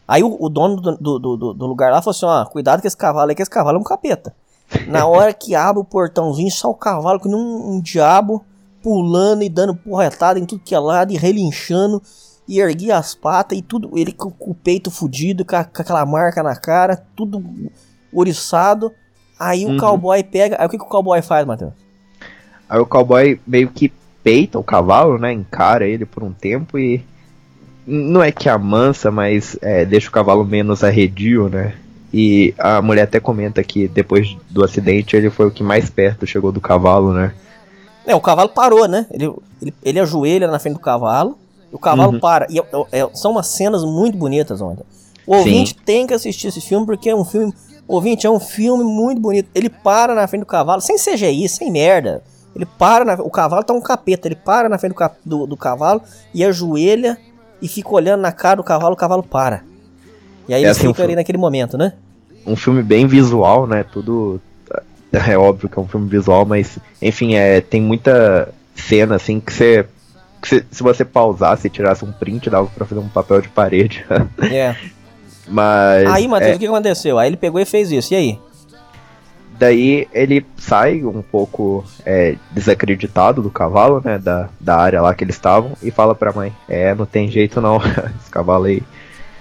Aí 0.07 0.23
o, 0.23 0.37
o 0.39 0.49
dono 0.49 0.77
do, 0.77 0.97
do, 0.97 1.19
do, 1.19 1.55
do, 1.55 1.67
lugar 1.67 1.91
lá 1.91 2.01
falou 2.01 2.15
assim: 2.15 2.27
ó, 2.27 2.45
cuidado 2.45 2.81
com 2.81 2.87
esse 2.87 2.97
cavalo 2.97 3.29
aí, 3.29 3.35
que 3.35 3.43
esse 3.43 3.51
cavalo 3.51 3.79
é 3.79 3.81
um 3.81 3.85
capeta. 3.85 4.33
Na 4.87 5.07
hora 5.09 5.33
que 5.33 5.57
abre 5.57 5.81
o 5.81 5.85
portãozinho, 5.85 6.51
só 6.53 6.71
o 6.71 6.75
cavalo 6.75 7.19
que 7.19 7.29
num 7.29 7.75
um 7.75 7.81
diabo 7.81 8.45
pulando 8.87 9.43
e 9.43 9.49
dando 9.49 9.75
porretada 9.75 10.39
em 10.39 10.47
tudo 10.47 10.63
que 10.65 10.73
é 10.73 10.79
lado 10.79 11.13
e 11.13 11.17
relinchando 11.17 12.01
e 12.47 12.61
erguia 12.61 12.97
as 12.97 13.17
patas 13.17 13.59
e 13.59 13.61
tudo, 13.61 13.91
ele 13.99 14.13
com, 14.13 14.33
o 14.39 14.55
peito 14.55 14.93
fudido, 14.93 15.45
com, 15.45 15.57
a, 15.57 15.65
com, 15.65 15.83
aquela 15.83 16.07
marca 16.07 16.41
na 16.41 16.55
cara, 16.55 16.97
tudo 17.17 17.45
oriçado. 18.13 18.93
Aí 19.37 19.67
uhum. 19.67 19.75
o 19.75 19.81
cowboy 19.81 20.23
pega. 20.23 20.55
Aí 20.61 20.67
o 20.69 20.71
que, 20.71 20.79
que 20.79 20.85
o 20.85 20.89
cowboy 20.89 21.21
faz, 21.21 21.45
Matheus? 21.45 21.73
Aí 22.69 22.79
o 22.79 22.87
cowboy 22.87 23.41
meio 23.45 23.71
que 23.71 23.93
peita 24.23 24.57
o 24.57 24.63
cavalo, 24.63 25.19
né? 25.19 25.33
Encara 25.33 25.85
ele 25.85 26.07
por 26.07 26.23
um 26.23 26.31
tempo 26.31 26.79
e. 26.79 27.05
Não 27.85 28.23
é 28.23 28.31
que 28.31 28.49
amansa, 28.49 29.11
mas 29.11 29.59
é, 29.61 29.85
deixa 29.85 30.09
o 30.09 30.13
cavalo 30.13 30.45
menos 30.45 30.85
arredio, 30.85 31.49
né? 31.49 31.75
E 32.15 32.55
a 32.57 32.81
mulher 32.81 33.03
até 33.03 33.19
comenta 33.19 33.65
que 33.65 33.89
depois 33.89 34.37
do 34.49 34.63
acidente 34.63 35.17
ele 35.17 35.29
foi 35.29 35.47
o 35.49 35.51
que 35.51 35.65
mais 35.65 35.91
perto 35.91 36.25
chegou 36.25 36.53
do 36.53 36.61
cavalo, 36.61 37.13
né? 37.13 37.35
É, 38.07 38.15
o 38.15 38.21
cavalo 38.21 38.49
parou, 38.49 38.87
né? 38.87 39.07
Ele, 39.11 39.33
ele, 39.61 39.75
ele 39.83 40.01
ajoelha 40.01 40.47
na 40.47 40.59
frente 40.59 40.75
do 40.75 40.81
cavalo, 40.81 41.37
o 41.73 41.79
cavalo 41.79 42.13
uhum. 42.13 42.21
para. 42.21 42.47
E 42.49 42.59
é, 42.59 42.65
é, 42.93 43.09
são 43.15 43.33
umas 43.33 43.49
cenas 43.49 43.85
muito 43.85 44.17
bonitas, 44.17 44.61
ontem. 44.61 44.85
O 45.27 45.37
ouvinte 45.37 45.71
Sim. 45.71 45.77
tem 45.85 46.07
que 46.07 46.15
assistir 46.15 46.49
esse 46.49 46.61
filme 46.61 46.87
porque 46.87 47.11
é 47.11 47.17
um 47.17 47.25
filme. 47.25 47.53
Ouvinte, 47.89 48.27
é 48.27 48.31
um 48.31 48.41
filme 48.41 48.85
muito 48.85 49.21
bonito. 49.21 49.49
Ele 49.55 49.69
para 49.69 50.15
na 50.15 50.27
frente 50.27 50.43
do 50.43 50.47
cavalo, 50.47 50.81
sem 50.81 50.97
CGI, 50.97 51.49
sem 51.49 51.71
merda. 51.71 52.23
Ele 52.55 52.65
para, 52.65 53.05
na, 53.05 53.15
o 53.15 53.31
cavalo 53.31 53.63
tá 53.63 53.75
um 53.75 53.81
capeta, 53.81 54.27
ele 54.27 54.35
para 54.35 54.69
na 54.69 54.79
frente 54.79 54.95
do, 54.95 55.11
do, 55.25 55.47
do, 55.49 55.57
cavalo 55.57 56.01
e 56.33 56.43
ajoelha 56.43 57.19
e 57.61 57.69
fica 57.69 57.91
olhando 57.91 58.23
na 58.23 58.33
cara 58.33 58.57
do 58.57 58.65
cavalo, 58.65 58.95
o 58.95 58.97
cavalo 58.97 59.23
para. 59.23 59.63
E 60.49 60.55
aí 60.55 60.63
é 60.63 60.65
ele 60.65 60.71
assim, 60.71 60.89
fica 60.89 61.03
um 61.03 61.05
ali 61.05 61.15
naquele 61.15 61.39
momento, 61.39 61.77
né? 61.77 61.93
Um 62.47 62.57
filme 62.57 62.83
bem 62.83 63.07
visual, 63.07 63.67
né? 63.67 63.85
Tudo. 63.85 64.41
É 65.13 65.39
óbvio 65.39 65.69
que 65.69 65.79
é 65.79 65.83
um 65.83 65.89
filme 65.89 66.09
visual, 66.09 66.45
mas 66.45 66.79
enfim, 67.01 67.35
é, 67.35 67.61
tem 67.61 67.81
muita 67.81 68.53
cena 68.75 69.17
assim 69.17 69.41
que 69.41 69.53
você. 69.53 69.87
se, 70.43 70.65
se 70.71 70.83
você 70.83 71.05
pausasse 71.05 71.67
e 71.67 71.71
tirasse 71.71 72.05
um 72.05 72.13
print, 72.13 72.51
dava 72.51 72.67
pra 72.67 72.85
fazer 72.85 73.01
um 73.01 73.09
papel 73.09 73.41
de 73.41 73.49
parede. 73.49 74.05
É. 74.53 74.77
mas. 75.49 76.07
Aí, 76.11 76.29
Matheus, 76.29 76.53
é... 76.53 76.57
o 76.57 76.59
que 76.59 76.67
aconteceu? 76.67 77.19
Aí 77.19 77.29
ele 77.29 77.37
pegou 77.37 77.61
e 77.61 77.65
fez 77.65 77.91
isso, 77.91 78.13
e 78.13 78.17
aí? 78.17 78.39
Daí 79.59 80.07
ele 80.13 80.45
sai 80.59 81.03
um 81.03 81.23
pouco 81.23 81.83
é, 82.05 82.37
desacreditado 82.51 83.41
do 83.41 83.51
cavalo, 83.51 84.03
né? 84.05 84.19
Da, 84.19 84.51
da 84.61 84.77
área 84.77 85.01
lá 85.01 85.15
que 85.15 85.25
eles 85.25 85.37
estavam, 85.37 85.73
e 85.83 85.91
fala 85.91 86.15
pra 86.15 86.33
mãe: 86.33 86.53
É, 86.69 86.95
não 86.95 87.07
tem 87.07 87.31
jeito 87.31 87.61
não, 87.61 87.79
esse 88.21 88.31
cavalo 88.31 88.65
aí. 88.65 88.83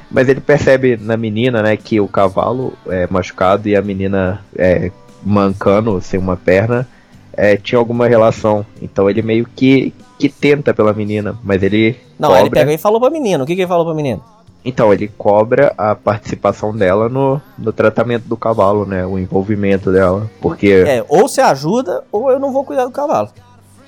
Mas 0.09 0.29
ele 0.29 0.39
percebe 0.39 0.97
na 0.97 1.17
menina, 1.17 1.61
né, 1.61 1.75
que 1.75 1.99
o 1.99 2.07
cavalo 2.07 2.73
é 2.87 3.07
machucado 3.09 3.67
e 3.67 3.75
a 3.75 3.81
menina 3.81 4.39
é, 4.55 4.91
mancando, 5.25 5.99
sem 6.01 6.19
uma 6.19 6.37
perna, 6.37 6.87
é, 7.33 7.57
tinha 7.57 7.79
alguma 7.79 8.07
relação. 8.07 8.65
Então 8.81 9.09
ele 9.09 9.21
meio 9.21 9.47
que, 9.55 9.93
que 10.19 10.29
tenta 10.29 10.73
pela 10.73 10.93
menina, 10.93 11.37
mas 11.43 11.63
ele. 11.63 11.97
Não, 12.19 12.29
cobra... 12.29 12.41
ele 12.41 12.49
pega 12.49 12.73
e 12.73 12.77
falou 12.77 12.99
pra 12.99 13.09
menina. 13.09 13.43
O 13.43 13.47
que, 13.47 13.55
que 13.55 13.61
ele 13.61 13.67
falou 13.67 13.85
pra 13.85 13.93
menina? 13.93 14.21
Então, 14.65 14.91
ele 14.91 15.07
cobra 15.07 15.71
a 15.77 15.93
participação 15.93 16.75
dela 16.75 17.07
no, 17.07 17.39
no 17.55 17.71
tratamento 17.71 18.23
do 18.23 18.35
cavalo, 18.35 18.83
né? 18.83 19.05
O 19.05 19.19
envolvimento 19.19 19.91
dela. 19.91 20.27
Porque. 20.41 20.83
É, 20.87 21.05
ou 21.07 21.27
você 21.27 21.39
ajuda, 21.39 22.03
ou 22.11 22.31
eu 22.31 22.39
não 22.39 22.51
vou 22.51 22.65
cuidar 22.65 22.85
do 22.85 22.91
cavalo. 22.91 23.29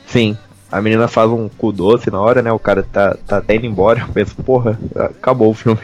Sim. 0.05 0.37
A 0.71 0.79
menina 0.79 1.07
faz 1.07 1.31
um 1.31 1.49
cu 1.49 1.71
doce 1.71 2.11
na 2.11 2.21
hora, 2.21 2.43
né? 2.43 2.51
O 2.51 2.59
cara 2.59 2.83
tá, 2.83 3.17
tá 3.25 3.37
até 3.37 3.55
indo 3.55 3.65
embora. 3.65 4.01
Eu 4.07 4.13
penso, 4.13 4.35
porra, 4.35 4.77
acabou 4.95 5.49
o 5.49 5.55
filme. 5.55 5.79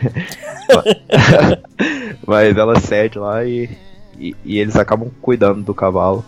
Mas 2.27 2.55
ela 2.55 2.79
cede 2.79 3.17
lá 3.17 3.43
e, 3.43 3.69
e, 4.17 4.35
e, 4.43 4.59
eles 4.59 4.75
acabam 4.75 5.09
cuidando 5.21 5.61
do 5.61 5.73
cavalo. 5.73 6.23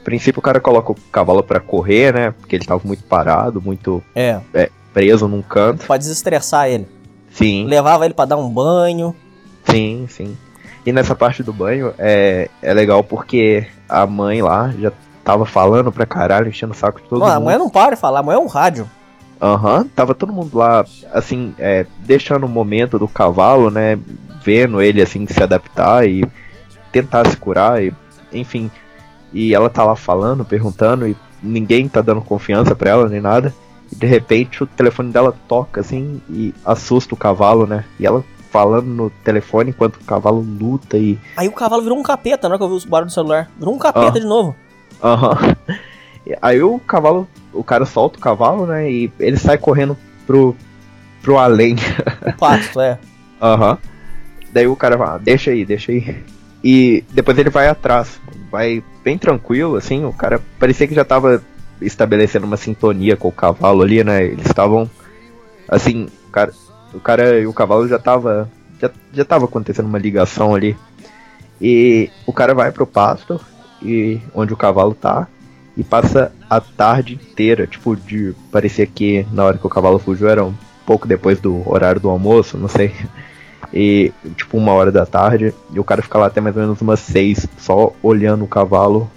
A 0.00 0.04
princípio 0.04 0.40
o 0.40 0.42
cara 0.42 0.60
coloca 0.60 0.92
o 0.92 0.96
cavalo 1.10 1.42
para 1.42 1.60
correr, 1.60 2.12
né? 2.12 2.30
Porque 2.32 2.56
ele 2.56 2.64
tava 2.64 2.80
muito 2.84 3.04
parado, 3.04 3.60
muito 3.62 4.02
é. 4.14 4.40
É, 4.52 4.70
preso 4.92 5.28
num 5.28 5.42
canto. 5.42 5.86
Pode 5.86 6.02
desestressar 6.02 6.68
ele. 6.68 6.88
Sim. 7.30 7.66
Levava 7.66 8.04
ele 8.04 8.14
para 8.14 8.26
dar 8.26 8.36
um 8.36 8.48
banho. 8.48 9.14
Sim, 9.64 10.06
sim. 10.08 10.36
E 10.84 10.92
nessa 10.92 11.14
parte 11.14 11.42
do 11.42 11.52
banho 11.52 11.94
é, 11.98 12.48
é 12.60 12.74
legal 12.74 13.04
porque 13.04 13.66
a 13.88 14.06
mãe 14.06 14.42
lá 14.42 14.72
já 14.78 14.92
tava 15.22 15.46
falando 15.46 15.92
pra 15.92 16.04
caralho, 16.04 16.48
enchendo 16.48 16.72
o 16.72 16.76
saco 16.76 17.00
de 17.00 17.08
todo 17.08 17.20
Mano, 17.20 17.34
mundo. 17.34 17.42
A 17.42 17.44
mãe 17.44 17.58
não 17.58 17.70
para 17.70 17.94
de 17.94 18.00
falar, 18.00 18.20
a 18.20 18.22
mãe 18.22 18.36
é 18.36 18.38
um 18.38 18.46
rádio. 18.46 18.88
Aham, 19.40 19.78
uhum, 19.78 19.88
tava 19.88 20.14
todo 20.14 20.32
mundo 20.32 20.56
lá, 20.56 20.84
assim, 21.12 21.52
é, 21.58 21.84
deixando 22.00 22.44
o 22.44 22.48
momento 22.48 22.98
do 22.98 23.08
cavalo, 23.08 23.70
né? 23.70 23.98
Vendo 24.44 24.80
ele, 24.80 25.02
assim, 25.02 25.26
se 25.26 25.42
adaptar 25.42 26.06
e 26.06 26.24
tentar 26.92 27.28
se 27.28 27.36
curar, 27.36 27.82
e, 27.82 27.92
enfim. 28.32 28.70
E 29.32 29.54
ela 29.54 29.70
tá 29.70 29.82
lá 29.82 29.96
falando, 29.96 30.44
perguntando, 30.44 31.08
e 31.08 31.16
ninguém 31.42 31.88
tá 31.88 32.02
dando 32.02 32.20
confiança 32.20 32.74
pra 32.74 32.90
ela 32.90 33.08
nem 33.08 33.20
nada. 33.20 33.54
E 33.90 33.96
de 33.96 34.06
repente 34.06 34.62
o 34.62 34.66
telefone 34.66 35.10
dela 35.10 35.34
toca 35.48 35.80
assim 35.80 36.20
e 36.28 36.54
assusta 36.64 37.14
o 37.14 37.16
cavalo, 37.16 37.66
né? 37.66 37.84
E 37.98 38.06
ela 38.06 38.24
falando 38.50 38.86
no 38.86 39.10
telefone 39.10 39.70
enquanto 39.70 39.96
o 39.96 40.04
cavalo 40.04 40.40
luta 40.40 40.98
e. 40.98 41.18
Aí 41.36 41.48
o 41.48 41.52
cavalo 41.52 41.82
virou 41.82 41.98
um 41.98 42.02
capeta, 42.02 42.48
na 42.48 42.54
hora 42.54 42.58
que 42.58 42.64
eu 42.64 42.78
vi 42.78 42.86
o 42.86 42.88
barulho 42.88 43.10
do 43.10 43.14
celular. 43.14 43.50
Virou 43.58 43.74
um 43.74 43.78
capeta 43.78 44.18
ah. 44.18 44.20
de 44.20 44.26
novo. 44.26 44.54
Aham. 45.02 45.30
Uhum. 45.30 45.76
Aí 46.40 46.62
o 46.62 46.78
cavalo, 46.78 47.26
o 47.52 47.64
cara 47.64 47.84
solta 47.84 48.16
o 48.16 48.20
cavalo, 48.20 48.64
né? 48.64 48.88
E 48.88 49.12
ele 49.18 49.36
sai 49.36 49.58
correndo 49.58 49.96
pro, 50.24 50.54
pro 51.20 51.38
além. 51.38 51.74
O 52.24 52.38
pasto, 52.38 52.80
é. 52.80 52.98
Aham. 53.40 53.72
Uhum. 53.72 53.78
Daí 54.52 54.66
o 54.66 54.76
cara 54.76 54.98
fala, 54.98 55.14
ah, 55.14 55.18
deixa 55.18 55.50
aí, 55.50 55.64
deixa 55.64 55.90
aí. 55.90 56.22
E 56.62 57.04
depois 57.10 57.36
ele 57.38 57.50
vai 57.50 57.68
atrás. 57.68 58.20
Vai 58.50 58.82
bem 59.02 59.18
tranquilo, 59.18 59.76
assim. 59.76 60.04
O 60.04 60.12
cara 60.12 60.40
parecia 60.58 60.86
que 60.86 60.94
já 60.94 61.04
tava 61.04 61.42
estabelecendo 61.80 62.46
uma 62.46 62.56
sintonia 62.56 63.16
com 63.16 63.28
o 63.28 63.32
cavalo 63.32 63.82
ali, 63.82 64.04
né? 64.04 64.24
Eles 64.24 64.46
estavam 64.46 64.88
assim, 65.68 66.08
o 66.28 66.30
cara, 66.30 66.52
o 66.94 67.00
cara 67.00 67.40
e 67.40 67.46
o 67.46 67.52
cavalo 67.52 67.88
já 67.88 67.98
tava 67.98 68.48
já, 68.80 68.90
já 69.12 69.24
tava 69.24 69.46
acontecendo 69.46 69.86
uma 69.86 69.98
ligação 69.98 70.54
ali. 70.54 70.76
E 71.60 72.10
o 72.26 72.32
cara 72.32 72.54
vai 72.54 72.72
pro 72.72 72.86
pasto 72.86 73.40
e 73.80 74.20
onde 74.34 74.52
o 74.52 74.56
cavalo 74.56 74.94
tá 74.94 75.28
e 75.76 75.82
passa 75.82 76.32
a 76.50 76.60
tarde 76.60 77.14
inteira, 77.14 77.66
tipo 77.66 77.96
de 77.96 78.34
parecia 78.50 78.86
que 78.86 79.26
na 79.32 79.44
hora 79.44 79.58
que 79.58 79.66
o 79.66 79.70
cavalo 79.70 79.98
fugiu 79.98 80.28
era 80.28 80.44
um 80.44 80.54
pouco 80.84 81.06
depois 81.06 81.40
do 81.40 81.62
horário 81.68 82.00
do 82.00 82.10
almoço, 82.10 82.58
não 82.58 82.68
sei. 82.68 82.92
E 83.72 84.12
tipo 84.36 84.58
uma 84.58 84.72
hora 84.72 84.92
da 84.92 85.06
tarde, 85.06 85.54
e 85.72 85.80
o 85.80 85.84
cara 85.84 86.02
fica 86.02 86.18
lá 86.18 86.26
até 86.26 86.40
mais 86.40 86.54
ou 86.54 86.62
menos 86.62 86.80
umas 86.80 87.00
seis, 87.00 87.46
só 87.56 87.92
olhando 88.02 88.44
o 88.44 88.48
cavalo 88.48 89.10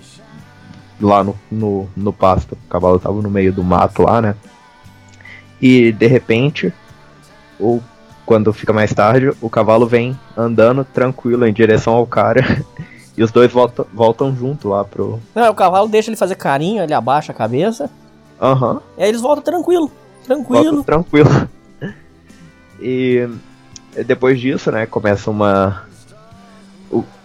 lá 1.00 1.24
no, 1.24 1.36
no, 1.52 1.90
no 1.96 2.14
pasto. 2.14 2.54
O 2.54 2.70
cavalo 2.70 3.00
tava 3.00 3.22
no 3.22 3.30
meio 3.30 3.52
do 3.52 3.64
mato 3.64 4.04
lá, 4.04 4.22
né? 4.22 4.36
E 5.62 5.92
de 5.92 6.08
repente, 6.08 6.74
ou 7.60 7.82
quando 8.26 8.52
fica 8.54 8.74
mais 8.74 8.94
tarde, 8.94 9.32
o 9.42 9.50
cavalo 9.50 9.86
vem 9.86 10.18
andando 10.36 10.84
tranquilo 10.84 11.46
em 11.46 11.54
direção 11.54 11.94
ao 11.94 12.08
cara. 12.08 12.42
e 13.18 13.24
os 13.24 13.32
dois 13.32 13.52
voltam, 13.52 13.86
voltam 13.94 14.36
junto 14.36 14.70
lá 14.70 14.84
pro. 14.84 15.20
Não, 15.34 15.52
o 15.52 15.56
cavalo 15.56 15.88
deixa 15.88 16.10
ele 16.10 16.18
fazer 16.18 16.36
carinho, 16.36 16.84
ele 16.84 16.94
abaixa 16.94 17.32
a 17.32 17.36
cabeça. 17.36 17.90
Aham. 18.42 18.74
Uhum. 18.74 18.80
E 18.98 19.04
aí 19.04 19.10
eles 19.10 19.22
voltam 19.22 19.44
tranquilo. 19.44 19.92
Tranquilo. 20.26 20.64
Voltam 20.64 20.84
tranquilo. 20.84 21.50
e 22.82 23.30
depois 24.04 24.40
disso, 24.40 24.72
né, 24.72 24.86
começa 24.86 25.30
uma. 25.30 25.84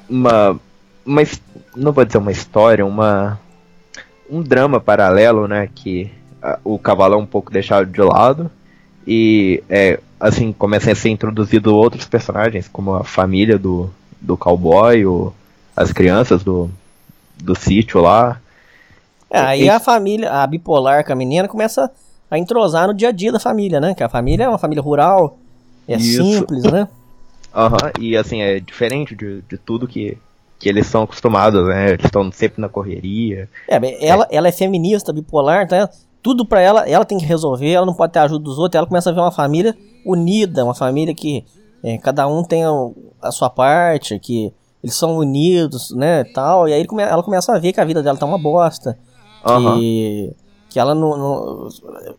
Uma. 0.09 0.60
Uma. 1.05 1.22
Não 1.74 1.92
vou 1.92 2.05
dizer 2.05 2.18
uma 2.18 2.32
história, 2.32 2.84
uma 2.84 3.38
um 4.30 4.40
drama 4.40 4.80
paralelo, 4.80 5.48
né? 5.48 5.68
Que 5.74 6.10
a, 6.40 6.59
o 6.62 6.78
cavalo 6.78 7.14
é 7.14 7.18
um 7.18 7.26
pouco 7.26 7.51
deixado 7.51 7.86
de 7.86 8.01
lado. 8.01 8.51
E 9.06 9.62
é, 9.68 9.98
assim, 10.18 10.52
começam 10.52 10.92
a 10.92 10.97
ser 10.97 11.09
introduzidos 11.09 11.72
outros 11.72 12.06
personagens, 12.06 12.68
como 12.68 12.94
a 12.94 13.05
família 13.05 13.59
do, 13.59 13.90
do 14.20 14.36
cowboy, 14.36 15.05
o, 15.05 15.32
as 15.74 15.92
crianças 15.92 16.44
do, 16.44 16.70
do 17.42 17.56
sítio 17.56 18.01
lá. 18.01 18.40
É, 19.28 19.40
aí 19.40 19.62
e, 19.64 19.70
a 19.70 19.80
família, 19.80 20.30
a 20.30 20.47
bipolar 20.47 21.05
com 21.05 21.12
a 21.12 21.16
menina 21.16 21.48
começa 21.48 21.90
a 22.30 22.38
entrosar 22.38 22.86
no 22.86 22.94
dia 22.94 23.09
a 23.09 23.12
dia 23.12 23.32
da 23.32 23.40
família, 23.40 23.80
né? 23.80 23.94
Que 23.94 24.05
a 24.05 24.09
família 24.09 24.44
é 24.44 24.48
uma 24.48 24.59
família 24.59 24.82
rural, 24.82 25.38
é 25.92 25.96
isso. 25.96 26.24
simples, 26.24 26.64
né? 26.64 26.88
Aham, 27.54 27.72
uhum, 27.72 28.02
e 28.02 28.16
assim, 28.16 28.40
é 28.40 28.60
diferente 28.60 29.14
de, 29.14 29.42
de 29.42 29.58
tudo 29.58 29.88
que, 29.88 30.16
que 30.58 30.68
eles 30.68 30.86
são 30.86 31.02
acostumados, 31.02 31.66
né? 31.66 31.90
Eles 31.90 32.04
estão 32.04 32.30
sempre 32.30 32.60
na 32.60 32.68
correria. 32.68 33.48
É, 33.68 34.06
ela 34.06 34.24
é, 34.30 34.36
ela 34.36 34.48
é 34.48 34.52
feminista, 34.52 35.12
bipolar, 35.12 35.66
tá? 35.66 35.90
Tudo 36.22 36.44
para 36.44 36.60
ela, 36.60 36.88
ela 36.88 37.04
tem 37.04 37.18
que 37.18 37.24
resolver, 37.24 37.72
ela 37.72 37.86
não 37.86 37.94
pode 37.94 38.12
ter 38.12 38.20
ajuda 38.20 38.44
dos 38.44 38.58
outros, 38.58 38.78
ela 38.78 38.86
começa 38.86 39.10
a 39.10 39.12
ver 39.12 39.20
uma 39.20 39.32
família 39.32 39.76
unida, 40.04 40.64
uma 40.64 40.74
família 40.74 41.14
que 41.14 41.44
é, 41.82 41.98
cada 41.98 42.26
um 42.28 42.44
tem 42.44 42.64
a, 42.64 42.70
a, 43.22 43.32
sua 43.32 43.48
parte, 43.48 44.18
que 44.18 44.52
eles 44.82 44.94
são 44.94 45.16
unidos, 45.16 45.90
né, 45.90 46.24
tal, 46.24 46.68
e 46.68 46.72
aí 46.72 46.86
come, 46.86 47.02
ela 47.02 47.22
começa 47.22 47.54
a 47.54 47.58
ver 47.58 47.72
que 47.72 47.80
a 47.80 47.84
vida 47.84 48.02
dela 48.02 48.18
tá 48.18 48.26
uma 48.26 48.38
bosta, 48.38 48.98
uhum. 49.46 49.78
que, 49.78 50.34
que 50.68 50.78
ela 50.78 50.94
não, 50.94 51.16
não, 51.16 51.68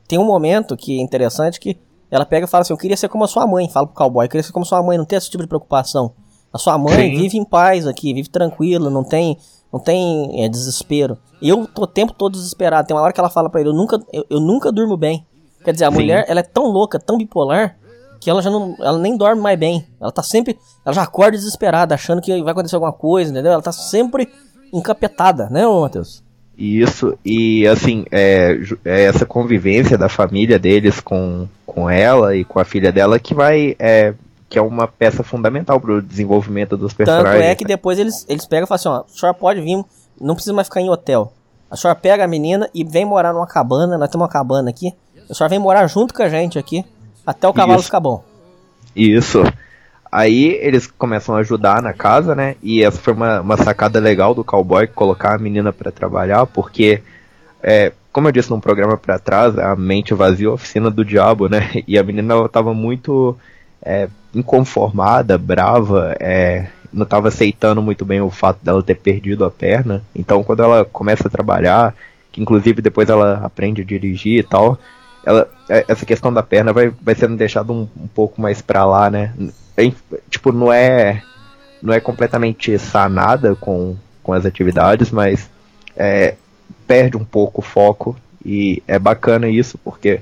Tem 0.07 0.19
um 0.19 0.26
momento 0.26 0.76
que 0.76 0.99
é 0.99 1.02
interessante 1.02 1.60
que 1.60 1.77
ela 2.12 2.26
pega 2.26 2.46
e 2.46 2.50
fala 2.50 2.62
assim, 2.62 2.74
eu 2.74 2.78
queria 2.78 2.98
ser 2.98 3.08
como 3.08 3.24
a 3.24 3.28
sua 3.28 3.48
mãe, 3.48 3.68
fala 3.70 3.88
pro 3.88 3.96
cowboy, 3.96 4.26
eu 4.26 4.30
queria 4.30 4.44
ser 4.44 4.52
como 4.52 4.66
a 4.66 4.68
sua 4.68 4.84
mãe, 4.84 4.98
não 4.98 5.06
ter 5.06 5.16
esse 5.16 5.30
tipo 5.30 5.42
de 5.42 5.48
preocupação. 5.48 6.14
A 6.54 6.58
sua 6.58 6.78
mãe 6.78 7.10
Sim. 7.10 7.18
vive 7.18 7.38
em 7.38 7.46
paz 7.46 7.88
aqui, 7.88 8.14
vive 8.14 8.30
tranquila, 8.30 8.90
não 8.90 9.04
tem 9.04 9.38
não 9.72 9.80
tem 9.80 10.44
é, 10.44 10.50
desespero. 10.50 11.18
Eu 11.42 11.66
tô 11.66 11.84
o 11.84 11.88
tempo 11.88 12.14
todo 12.14 12.34
desesperado. 12.34 12.88
Tem 12.88 12.96
uma 12.96 13.02
hora 13.02 13.14
que 13.14 13.20
ela 13.20 13.30
fala 13.30 13.50
pra 13.50 13.62
ele, 13.62 13.70
eu 13.70 13.74
nunca, 13.74 14.00
eu, 14.12 14.26
eu 14.30 14.40
nunca 14.40 14.72
durmo 14.72 14.98
bem. 14.98 15.26
Quer 15.64 15.72
dizer, 15.72 15.86
a 15.86 15.90
Sim. 15.90 15.96
mulher, 15.96 16.26
ela 16.28 16.42
é 16.42 16.44
tão 16.44 16.66
louca, 16.66 17.00
tão 17.00 17.18
bipolar, 17.18 17.78
que 18.20 18.30
ela 18.30 18.42
já 18.42 18.50
não, 18.50 18.76
ela 18.80 18.98
nem 18.98 19.16
dorme 19.16 19.42
mais 19.42 19.58
bem. 19.58 19.88
Ela 20.00 20.12
tá 20.12 20.22
sempre, 20.22 20.60
ela 20.86 20.94
já 20.94 21.04
acorda 21.04 21.38
desesperada, 21.38 21.96
achando 21.96 22.22
que 22.22 22.42
vai 22.44 22.52
acontecer 22.52 22.76
alguma 22.76 22.92
coisa, 22.92 23.32
entendeu? 23.32 23.54
Ela 23.54 23.62
tá 23.62 23.72
sempre 23.72 24.30
encapetada, 24.74 25.50
né, 25.50 25.66
Matheus? 25.66 26.24
Isso, 26.62 27.18
e 27.26 27.66
assim, 27.66 28.06
é, 28.12 28.56
é, 28.86 29.06
essa 29.06 29.26
convivência 29.26 29.98
da 29.98 30.08
família 30.08 30.60
deles 30.60 31.00
com, 31.00 31.48
com 31.66 31.90
ela 31.90 32.36
e 32.36 32.44
com 32.46 32.60
a 32.60 32.64
filha 32.64 32.92
dela 32.92 33.18
que 33.20 33.34
vai. 33.34 33.76
É, 33.80 34.14
que 34.48 34.60
é 34.60 34.62
uma 34.62 34.86
peça 34.86 35.24
fundamental 35.24 35.80
pro 35.80 36.02
desenvolvimento 36.02 36.78
dos 36.78 36.94
personagens. 36.94 37.34
Tanto 37.34 37.44
é 37.44 37.56
que 37.56 37.64
depois 37.64 37.98
eles, 37.98 38.26
eles 38.30 38.46
pegam 38.46 38.66
e 38.66 38.68
falam 38.68 38.76
assim, 38.76 38.90
ó, 38.90 38.98
a 38.98 39.18
senhora 39.18 39.36
pode 39.36 39.62
vir, 39.62 39.84
não 40.20 40.36
precisa 40.36 40.54
mais 40.54 40.68
ficar 40.68 40.82
em 40.82 40.90
hotel. 40.90 41.34
A 41.70 41.76
senhora 41.76 41.98
pega 41.98 42.26
a 42.26 42.28
menina 42.28 42.70
e 42.76 42.84
vem 42.84 43.06
morar 43.06 43.34
numa 43.34 43.48
cabana, 43.48 43.98
nós 43.98 44.10
temos 44.10 44.26
uma 44.26 44.32
cabana 44.32 44.70
aqui. 44.70 44.94
A 45.30 45.34
senhora 45.34 45.50
vem 45.50 45.58
morar 45.58 45.88
junto 45.88 46.14
com 46.14 46.22
a 46.22 46.30
gente 46.30 46.60
aqui, 46.60 46.86
até 47.26 47.48
o 47.48 47.54
cavalo 47.54 47.80
Isso. 47.80 47.86
ficar 47.86 48.02
bom. 48.02 48.24
Isso. 48.96 49.42
Aí 50.12 50.58
eles 50.62 50.88
começam 50.88 51.36
a 51.36 51.40
ajudar 51.40 51.82
na 51.82 51.94
casa, 51.94 52.36
né? 52.36 52.56
E 52.62 52.84
essa 52.84 53.00
foi 53.00 53.14
uma, 53.14 53.40
uma 53.40 53.56
sacada 53.56 53.98
legal 54.00 54.36
do 54.36 54.44
cowboy 54.44 54.86
colocar 54.88 55.36
a 55.36 55.40
menina 55.40 55.72
para 55.72 55.90
trabalhar, 55.92 56.46
porque, 56.48 57.02
é, 57.64 57.94
como 58.12 58.28
eu 58.28 58.32
disse 58.34 58.50
num 58.50 58.60
programa 58.60 58.98
para 58.98 59.18
trás, 59.18 59.58
a 59.58 59.74
mente 59.74 60.14
vazia 60.14 60.50
a 60.50 60.54
oficina 60.54 60.92
do 60.92 61.06
diabo, 61.06 61.48
né? 61.48 61.72
E 61.88 61.98
a 61.98 62.04
menina 62.04 62.34
ela 62.34 62.50
tava 62.50 62.74
muito 62.74 63.38
é, 63.82 64.10
inconformada, 64.36 65.38
brava, 65.38 66.14
é, 66.20 66.68
não 66.92 67.04
estava 67.04 67.30
aceitando 67.30 67.82
muito 67.82 68.04
bem 68.04 68.20
o 68.20 68.30
fato 68.30 68.60
dela 68.64 68.84
ter 68.84 68.96
perdido 68.96 69.46
a 69.46 69.52
perna. 69.52 70.04
Então, 70.14 70.44
quando 70.44 70.62
ela 70.62 70.84
começa 70.84 71.30
a 71.30 71.32
trabalhar, 71.32 71.96
que 72.34 72.42
inclusive 72.42 72.82
depois 72.82 73.10
ela 73.10 73.42
aprende 73.46 73.82
a 73.82 73.86
dirigir 73.86 74.40
e 74.40 74.44
tal, 74.44 74.78
ela, 75.26 75.48
é, 75.70 75.86
essa 75.88 76.06
questão 76.06 76.34
da 76.34 76.44
perna 76.44 76.74
vai, 76.74 76.92
vai 77.02 77.16
sendo 77.16 77.38
deixada 77.38 77.72
um, 77.72 77.88
um 77.96 78.08
pouco 78.08 78.42
mais 78.42 78.62
pra 78.62 78.86
lá, 78.86 79.10
né? 79.10 79.34
É, 79.77 79.91
tipo, 80.30 80.52
não 80.52 80.72
é 80.72 81.23
não 81.81 81.93
é 81.93 81.99
completamente 81.99 82.77
sanada 82.77 83.56
com, 83.56 83.95
com 84.22 84.34
as 84.34 84.45
atividades, 84.45 85.10
mas 85.10 85.49
é, 85.95 86.35
perde 86.85 87.18
um 87.18 87.26
pouco 87.26 87.61
o 87.61 87.64
foco 87.64 88.15
e 88.45 88.84
é 88.88 88.99
bacana 88.99 89.49
isso 89.49 89.77
porque 89.80 90.22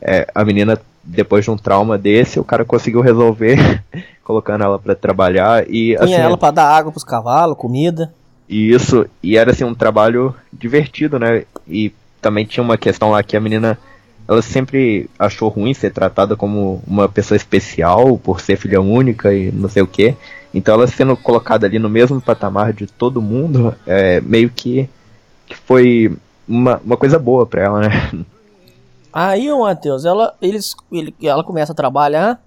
é, 0.00 0.26
a 0.34 0.44
menina 0.44 0.80
depois 1.02 1.44
de 1.44 1.50
um 1.50 1.56
trauma 1.56 1.98
desse 1.98 2.40
o 2.40 2.44
cara 2.44 2.64
conseguiu 2.64 3.00
resolver 3.00 3.82
colocando 4.24 4.64
ela 4.64 4.78
para 4.78 4.94
trabalhar 4.94 5.64
e 5.68 5.94
Tinha 5.94 6.00
assim, 6.00 6.14
ela 6.14 6.38
para 6.38 6.52
dar 6.52 6.70
água 6.70 6.90
pros 6.90 7.04
cavalos, 7.04 7.58
comida. 7.58 8.12
Isso 8.48 9.06
e 9.22 9.36
era 9.36 9.50
assim 9.50 9.64
um 9.64 9.74
trabalho 9.74 10.34
divertido, 10.52 11.18
né? 11.18 11.44
E 11.68 11.92
também 12.20 12.46
tinha 12.46 12.64
uma 12.64 12.78
questão 12.78 13.10
lá 13.10 13.22
que 13.22 13.36
a 13.36 13.40
menina 13.40 13.78
ela 14.26 14.40
sempre 14.40 15.08
achou 15.18 15.48
ruim 15.48 15.74
ser 15.74 15.92
tratada 15.92 16.36
como 16.36 16.82
uma 16.86 17.08
pessoa 17.08 17.36
especial 17.36 18.16
por 18.18 18.40
ser 18.40 18.56
filha 18.56 18.80
única 18.80 19.34
e 19.34 19.52
não 19.52 19.68
sei 19.68 19.82
o 19.82 19.86
que. 19.86 20.16
Então 20.52 20.74
ela 20.74 20.86
sendo 20.86 21.16
colocada 21.16 21.66
ali 21.66 21.78
no 21.78 21.90
mesmo 21.90 22.20
patamar 22.20 22.72
de 22.72 22.86
todo 22.86 23.20
mundo, 23.20 23.74
é, 23.86 24.20
meio 24.20 24.48
que, 24.48 24.88
que 25.46 25.56
foi 25.56 26.16
uma, 26.48 26.80
uma 26.84 26.96
coisa 26.96 27.18
boa 27.18 27.46
pra 27.46 27.64
ela, 27.64 27.80
né? 27.80 28.24
Aí, 29.12 29.50
o 29.52 29.60
Matheus, 29.60 30.04
ela, 30.04 30.34
eles, 30.42 30.74
ele, 30.90 31.14
ela 31.22 31.44
começa 31.44 31.70
a 31.70 31.74
trabalhar, 31.74 32.42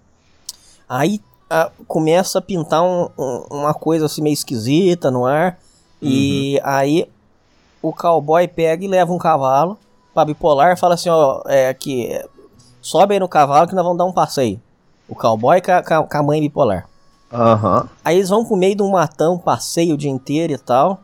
aí 0.87 1.21
a, 1.49 1.71
começa 1.87 2.39
a 2.39 2.41
pintar 2.41 2.83
um, 2.83 3.07
um, 3.17 3.45
uma 3.51 3.73
coisa 3.73 4.05
assim 4.05 4.21
meio 4.21 4.33
esquisita 4.33 5.09
no 5.09 5.25
ar, 5.25 5.57
uhum. 6.01 6.09
e 6.09 6.59
aí 6.63 7.07
o 7.81 7.93
cowboy 7.93 8.45
pega 8.49 8.83
e 8.83 8.87
leva 8.87 9.13
um 9.13 9.17
cavalo 9.17 9.77
pra 10.17 10.25
bipolar 10.25 10.75
fala 10.75 10.95
assim, 10.95 11.09
ó, 11.09 11.43
é 11.45 11.71
que 11.75 12.19
sobe 12.81 13.13
aí 13.13 13.19
no 13.19 13.27
cavalo 13.27 13.67
que 13.67 13.75
nós 13.75 13.83
vamos 13.83 13.99
dar 13.99 14.05
um 14.05 14.11
passeio. 14.11 14.59
O 15.07 15.13
cowboy 15.13 15.61
com 15.61 15.71
a, 15.71 16.03
com 16.03 16.17
a 16.17 16.23
mãe 16.23 16.41
bipolar. 16.41 16.89
Uhum. 17.31 17.87
Aí 18.03 18.17
eles 18.17 18.29
vão 18.29 18.43
pro 18.43 18.55
meio 18.55 18.75
de 18.75 18.81
um 18.81 18.89
matão, 18.89 19.37
passeio 19.37 19.93
o 19.93 19.97
dia 19.97 20.09
inteiro 20.09 20.53
e 20.53 20.57
tal. 20.57 20.99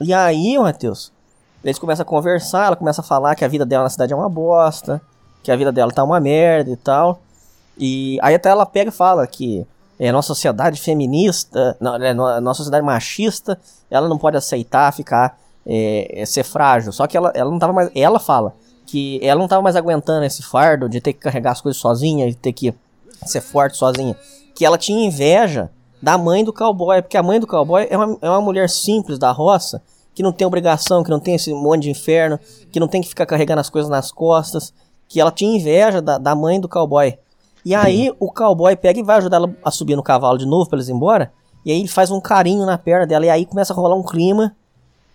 E 0.00 0.14
aí, 0.14 0.58
Matheus, 0.58 1.12
eles 1.62 1.78
começam 1.78 2.02
a 2.02 2.06
conversar, 2.06 2.68
ela 2.68 2.76
começa 2.76 3.02
a 3.02 3.04
falar 3.04 3.34
que 3.34 3.44
a 3.44 3.48
vida 3.48 3.66
dela 3.66 3.84
na 3.84 3.90
cidade 3.90 4.14
é 4.14 4.16
uma 4.16 4.28
bosta, 4.28 5.02
que 5.42 5.52
a 5.52 5.56
vida 5.56 5.70
dela 5.70 5.92
tá 5.92 6.02
uma 6.02 6.18
merda 6.18 6.70
e 6.70 6.76
tal. 6.76 7.20
E 7.76 8.18
aí 8.22 8.34
até 8.34 8.48
ela 8.48 8.64
pega 8.64 8.88
e 8.88 8.92
fala 8.92 9.26
que 9.26 9.66
é 9.98 10.10
nossa 10.10 10.28
sociedade 10.28 10.80
feminista, 10.80 11.76
não, 11.78 11.96
é 11.96 12.14
nossa 12.14 12.58
sociedade 12.58 12.84
machista, 12.84 13.58
ela 13.90 14.08
não 14.08 14.16
pode 14.16 14.36
aceitar 14.36 14.92
ficar 14.94 15.38
é, 15.66 16.22
é, 16.22 16.26
ser 16.26 16.44
frágil. 16.44 16.92
Só 16.92 17.06
que 17.06 17.16
ela, 17.16 17.32
ela 17.34 17.50
não 17.50 17.58
tava 17.58 17.72
mais. 17.72 17.90
Ela 17.94 18.18
fala 18.18 18.54
que 18.86 19.18
ela 19.22 19.40
não 19.40 19.48
tava 19.48 19.62
mais 19.62 19.76
aguentando 19.76 20.24
esse 20.24 20.42
fardo 20.42 20.88
de 20.88 21.00
ter 21.00 21.12
que 21.12 21.20
carregar 21.20 21.52
as 21.52 21.60
coisas 21.60 21.80
sozinha, 21.80 22.28
de 22.28 22.36
ter 22.36 22.52
que 22.52 22.74
ser 23.24 23.40
forte 23.40 23.76
sozinha. 23.76 24.16
Que 24.54 24.64
ela 24.64 24.76
tinha 24.76 25.06
inveja 25.06 25.70
da 26.00 26.18
mãe 26.18 26.44
do 26.44 26.52
cowboy, 26.52 27.00
porque 27.00 27.16
a 27.16 27.22
mãe 27.22 27.40
do 27.40 27.46
cowboy 27.46 27.86
é 27.88 27.96
uma, 27.96 28.18
é 28.20 28.28
uma 28.28 28.40
mulher 28.40 28.68
simples 28.68 29.18
da 29.18 29.32
roça, 29.32 29.82
que 30.14 30.22
não 30.22 30.32
tem 30.32 30.46
obrigação, 30.46 31.02
que 31.02 31.10
não 31.10 31.18
tem 31.18 31.34
esse 31.34 31.52
monte 31.52 31.84
de 31.84 31.90
inferno, 31.90 32.38
que 32.70 32.78
não 32.78 32.86
tem 32.86 33.00
que 33.00 33.08
ficar 33.08 33.24
carregando 33.24 33.60
as 33.60 33.70
coisas 33.70 33.90
nas 33.90 34.12
costas, 34.12 34.72
que 35.08 35.18
ela 35.18 35.32
tinha 35.32 35.56
inveja 35.56 36.02
da, 36.02 36.18
da 36.18 36.34
mãe 36.34 36.60
do 36.60 36.68
cowboy. 36.68 37.18
E 37.64 37.74
aí 37.74 38.14
o 38.20 38.30
cowboy 38.30 38.76
pega 38.76 39.00
e 39.00 39.02
vai 39.02 39.16
ajudar 39.16 39.38
ela 39.38 39.56
a 39.64 39.70
subir 39.70 39.96
no 39.96 40.02
cavalo 40.02 40.36
de 40.36 40.44
novo 40.44 40.68
pra 40.68 40.76
eles 40.76 40.88
ir 40.88 40.92
embora, 40.92 41.32
e 41.64 41.72
aí 41.72 41.78
ele 41.78 41.88
faz 41.88 42.10
um 42.10 42.20
carinho 42.20 42.66
na 42.66 42.76
perna 42.76 43.06
dela, 43.06 43.24
e 43.24 43.30
aí 43.30 43.46
começa 43.46 43.72
a 43.72 43.76
rolar 43.76 43.94
um 43.94 44.02
clima 44.02 44.54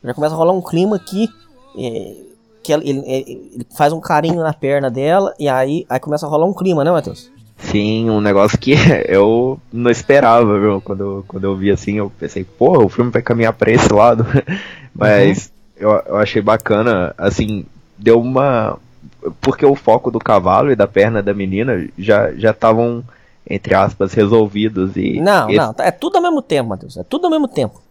já 0.03 0.13
começa 0.13 0.35
a 0.35 0.38
rolar 0.38 0.53
um 0.53 0.61
clima 0.61 0.95
aqui. 0.95 1.30
É, 1.77 2.30
que 2.61 2.73
ele, 2.73 2.89
ele, 2.89 3.03
ele, 3.07 3.67
faz 3.76 3.93
um 3.93 3.99
carinho 3.99 4.41
na 4.41 4.53
perna 4.53 4.89
dela 4.89 5.34
e 5.39 5.47
aí, 5.47 5.85
aí 5.89 5.99
começa 5.99 6.26
a 6.26 6.30
rolar 6.30 6.45
um 6.45 6.53
clima, 6.53 6.84
né, 6.84 6.91
Matheus? 6.91 7.31
Sim, 7.57 8.09
um 8.09 8.21
negócio 8.21 8.57
que 8.57 8.73
eu 9.07 9.59
não 9.71 9.91
esperava, 9.91 10.59
viu? 10.59 10.81
Quando, 10.81 11.23
quando 11.27 11.43
eu 11.43 11.55
vi 11.55 11.71
assim, 11.71 11.97
eu 11.97 12.11
pensei, 12.19 12.43
pô, 12.43 12.85
o 12.85 12.89
filme 12.89 13.11
vai 13.11 13.21
caminhar 13.21 13.53
pra 13.53 13.71
esse 13.71 13.91
lado. 13.91 14.26
Mas 14.93 15.51
uhum. 15.80 15.89
eu, 15.89 16.03
eu 16.07 16.17
achei 16.17 16.41
bacana, 16.41 17.13
assim, 17.17 17.65
deu 17.97 18.19
uma. 18.19 18.77
Porque 19.41 19.65
o 19.65 19.76
foco 19.76 20.09
do 20.09 20.19
cavalo 20.19 20.71
e 20.71 20.76
da 20.76 20.88
perna 20.88 21.21
da 21.21 21.34
menina 21.34 21.88
já 21.97 22.31
estavam, 22.31 23.03
entre 23.47 23.76
aspas, 23.76 24.13
resolvidos. 24.13 24.95
e 24.95 25.19
Não, 25.19 25.49
esse... 25.49 25.57
não, 25.57 25.76
é 25.80 25.91
tudo 25.91 26.15
ao 26.15 26.21
mesmo 26.21 26.41
tempo, 26.41 26.69
Matheus. 26.69 26.97
É 26.97 27.03
tudo 27.03 27.26
ao 27.26 27.31
mesmo 27.31 27.47
tempo. 27.47 27.81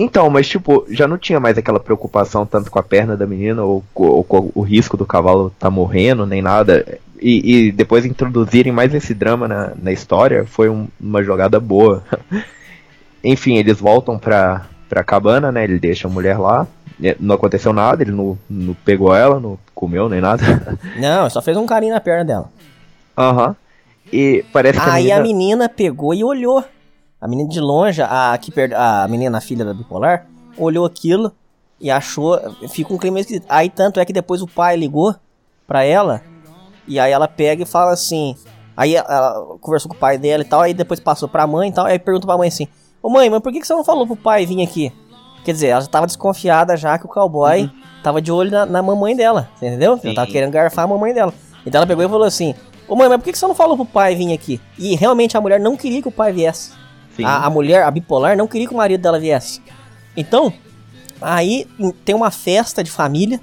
Então, 0.00 0.30
mas 0.30 0.46
tipo, 0.46 0.86
já 0.88 1.08
não 1.08 1.18
tinha 1.18 1.40
mais 1.40 1.58
aquela 1.58 1.80
preocupação 1.80 2.46
tanto 2.46 2.70
com 2.70 2.78
a 2.78 2.82
perna 2.84 3.16
da 3.16 3.26
menina 3.26 3.64
ou, 3.64 3.82
ou 3.96 4.22
com 4.22 4.52
o 4.54 4.62
risco 4.62 4.96
do 4.96 5.04
cavalo 5.04 5.52
tá 5.58 5.68
morrendo, 5.68 6.24
nem 6.24 6.40
nada. 6.40 7.00
E, 7.20 7.66
e 7.66 7.72
depois 7.72 8.04
introduzirem 8.04 8.70
mais 8.70 8.94
esse 8.94 9.12
drama 9.12 9.48
na, 9.48 9.72
na 9.76 9.90
história 9.90 10.46
foi 10.46 10.68
um, 10.68 10.86
uma 11.00 11.20
jogada 11.24 11.58
boa. 11.58 12.04
Enfim, 13.24 13.56
eles 13.56 13.80
voltam 13.80 14.16
pra, 14.16 14.66
pra 14.88 15.02
cabana, 15.02 15.50
né? 15.50 15.64
Ele 15.64 15.80
deixa 15.80 16.06
a 16.06 16.10
mulher 16.10 16.38
lá. 16.38 16.64
Não 17.18 17.34
aconteceu 17.34 17.72
nada, 17.72 18.00
ele 18.04 18.12
não, 18.12 18.38
não 18.48 18.74
pegou 18.84 19.12
ela, 19.12 19.40
não 19.40 19.58
comeu 19.74 20.08
nem 20.08 20.20
nada. 20.20 20.78
Não, 20.98 21.30
só 21.30 21.40
fez 21.40 21.56
um 21.56 21.66
carinho 21.66 21.94
na 21.94 22.00
perna 22.00 22.24
dela. 22.24 22.50
Aham. 23.16 23.48
Uhum. 23.48 23.54
E 24.12 24.44
parece 24.52 24.80
que 24.80 24.90
Aí 24.90 25.12
a 25.12 25.20
menina... 25.20 25.20
a 25.20 25.22
menina 25.22 25.68
pegou 25.68 26.14
e 26.14 26.24
olhou 26.24 26.64
a 27.20 27.26
menina 27.26 27.48
de 27.48 27.60
longe, 27.60 28.00
a, 28.02 28.36
que 28.40 28.50
per... 28.50 28.74
a 28.74 29.06
menina, 29.08 29.38
a 29.38 29.40
filha 29.40 29.64
da 29.64 29.74
bipolar, 29.74 30.26
olhou 30.56 30.84
aquilo 30.84 31.32
e 31.80 31.90
achou. 31.90 32.38
Fica 32.68 32.92
um 32.92 32.98
clima 32.98 33.20
esquisito. 33.20 33.46
Aí 33.48 33.68
tanto 33.68 34.00
é 34.00 34.04
que 34.04 34.12
depois 34.12 34.42
o 34.42 34.46
pai 34.46 34.76
ligou 34.76 35.14
pra 35.66 35.82
ela. 35.84 36.22
E 36.86 36.98
aí 36.98 37.12
ela 37.12 37.28
pega 37.28 37.62
e 37.62 37.66
fala 37.66 37.92
assim. 37.92 38.36
Aí 38.76 38.94
ela 38.94 39.56
conversou 39.60 39.90
com 39.90 39.96
o 39.96 40.00
pai 40.00 40.16
dela 40.16 40.42
e 40.42 40.46
tal. 40.46 40.60
Aí 40.60 40.72
depois 40.72 41.00
passou 41.00 41.28
pra 41.28 41.46
mãe 41.46 41.70
e 41.70 41.72
tal. 41.72 41.86
Aí 41.86 41.98
pergunta 41.98 42.26
pra 42.26 42.38
mãe 42.38 42.48
assim: 42.48 42.68
Ô 43.02 43.10
mãe, 43.10 43.28
mas 43.28 43.40
por 43.40 43.52
que, 43.52 43.60
que 43.60 43.66
você 43.66 43.74
não 43.74 43.84
falou 43.84 44.06
pro 44.06 44.16
pai 44.16 44.46
vir 44.46 44.62
aqui? 44.62 44.92
Quer 45.44 45.52
dizer, 45.52 45.68
ela 45.68 45.80
já 45.80 45.86
tava 45.86 46.06
desconfiada 46.06 46.76
já 46.76 46.98
que 46.98 47.06
o 47.06 47.08
cowboy 47.08 47.62
uhum. 47.62 47.70
tava 48.02 48.20
de 48.20 48.30
olho 48.30 48.50
na, 48.50 48.66
na 48.66 48.82
mamãe 48.82 49.16
dela. 49.16 49.48
Entendeu? 49.56 49.98
Ela 50.02 50.14
tava 50.14 50.30
querendo 50.30 50.52
garfar 50.52 50.84
a 50.84 50.88
mamãe 50.88 51.12
dela. 51.12 51.32
Então 51.66 51.80
ela 51.80 51.86
pegou 51.86 52.04
e 52.04 52.08
falou 52.08 52.26
assim: 52.26 52.54
Ô 52.86 52.94
mãe, 52.94 53.08
mas 53.08 53.18
por 53.18 53.24
que, 53.24 53.32
que 53.32 53.38
você 53.38 53.46
não 53.46 53.54
falou 53.54 53.76
pro 53.76 53.84
pai 53.84 54.14
vir 54.14 54.32
aqui? 54.32 54.60
E 54.78 54.94
realmente 54.94 55.36
a 55.36 55.40
mulher 55.40 55.58
não 55.58 55.76
queria 55.76 56.00
que 56.00 56.08
o 56.08 56.12
pai 56.12 56.32
viesse. 56.32 56.72
A, 57.24 57.46
a, 57.46 57.50
mulher, 57.50 57.82
a 57.82 57.90
bipolar, 57.90 58.36
não 58.36 58.46
queria 58.46 58.66
que 58.66 58.74
o 58.74 58.76
marido 58.76 59.00
dela 59.00 59.18
viesse. 59.18 59.60
Então, 60.16 60.52
aí 61.20 61.66
tem 62.04 62.14
uma 62.14 62.30
festa 62.30 62.82
de 62.82 62.90
família. 62.90 63.40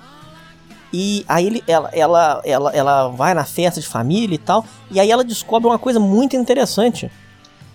E 0.93 1.25
aí 1.27 1.47
ele, 1.47 1.63
ela, 1.67 1.89
ela, 1.91 2.41
ela, 2.45 2.71
ela 2.71 3.07
vai 3.09 3.33
na 3.33 3.43
festa 3.43 3.81
de 3.81 3.87
família 3.87 4.35
e 4.35 4.37
tal. 4.37 4.65
E 4.89 4.99
aí 4.99 5.11
ela 5.11 5.23
descobre 5.23 5.67
uma 5.67 5.79
coisa 5.79 5.99
muito 5.99 6.35
interessante. 6.35 7.11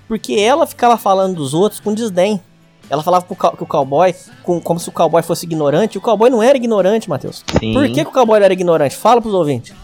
Porque 0.09 0.35
ela 0.35 0.67
ficava 0.67 0.97
falando 0.97 1.37
dos 1.37 1.55
outros 1.55 1.81
com 1.81 1.95
desdém. 1.95 2.41
Ela 2.89 3.03
falava 3.03 3.25
pro, 3.25 3.37
o 3.61 3.67
cowboy 3.67 4.15
com, 4.43 4.61
como 4.61 4.81
se 4.81 4.89
o 4.89 4.93
cowboy 4.93 5.23
fosse 5.23 5.47
ignorante. 5.47 5.97
O 5.99 6.01
cowboy 6.01 6.29
não 6.29 6.43
era 6.43 6.57
ignorante, 6.57 7.09
Matheus. 7.09 7.45
Por 7.47 7.87
que, 7.87 8.03
que 8.05 8.09
o 8.09 8.13
cowboy 8.13 8.43
era 8.43 8.53
ignorante? 8.53 8.97
Fala 8.97 9.21
pros 9.21 9.35
ouvintes. 9.35 9.75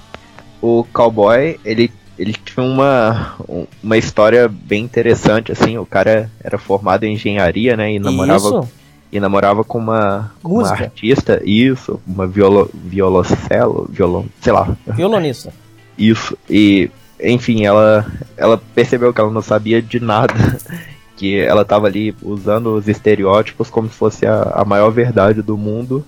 O 0.61 0.85
cowboy, 0.93 1.61
ele 1.65 1.93
ele 2.19 2.33
tinha 2.33 2.65
uma, 2.65 3.37
uma 3.83 3.97
história 3.97 4.49
bem 4.49 4.83
interessante, 4.85 5.53
assim, 5.53 5.77
o 5.79 5.87
cara 5.87 6.31
era 6.43 6.59
formado 6.59 7.05
em 7.05 7.15
engenharia, 7.15 7.77
né, 7.77 7.93
e 7.93 7.99
namorava, 7.99 8.69
e 9.13 9.21
namorava 9.21 9.65
com 9.65 9.79
uma, 9.79 10.33
uma 10.43 10.69
artista, 10.69 11.41
isso, 11.45 12.01
uma 12.07 12.27
violo, 12.27 12.71
violocelo, 12.75 13.87
violon, 13.91 14.25
sei 14.41 14.53
lá. 14.53 14.77
Violonista. 14.87 15.53
Isso. 15.97 16.37
E, 16.49 16.91
enfim, 17.23 17.65
ela, 17.65 18.07
ela 18.37 18.61
percebeu 18.75 19.13
que 19.13 19.21
ela 19.21 19.31
não 19.31 19.43
sabia 19.43 19.81
de 19.81 20.01
nada. 20.01 20.35
Que 21.19 21.39
ela 21.41 21.65
tava 21.65 21.87
ali 21.87 22.15
usando 22.23 22.75
os 22.75 22.89
estereótipos 22.89 23.71
como 23.71 23.89
se 23.89 23.95
fosse 23.95 24.27
a, 24.27 24.53
a 24.55 24.67
maior 24.67 24.91
verdade 24.91 25.41
do 25.41 25.57
mundo. 25.57 26.05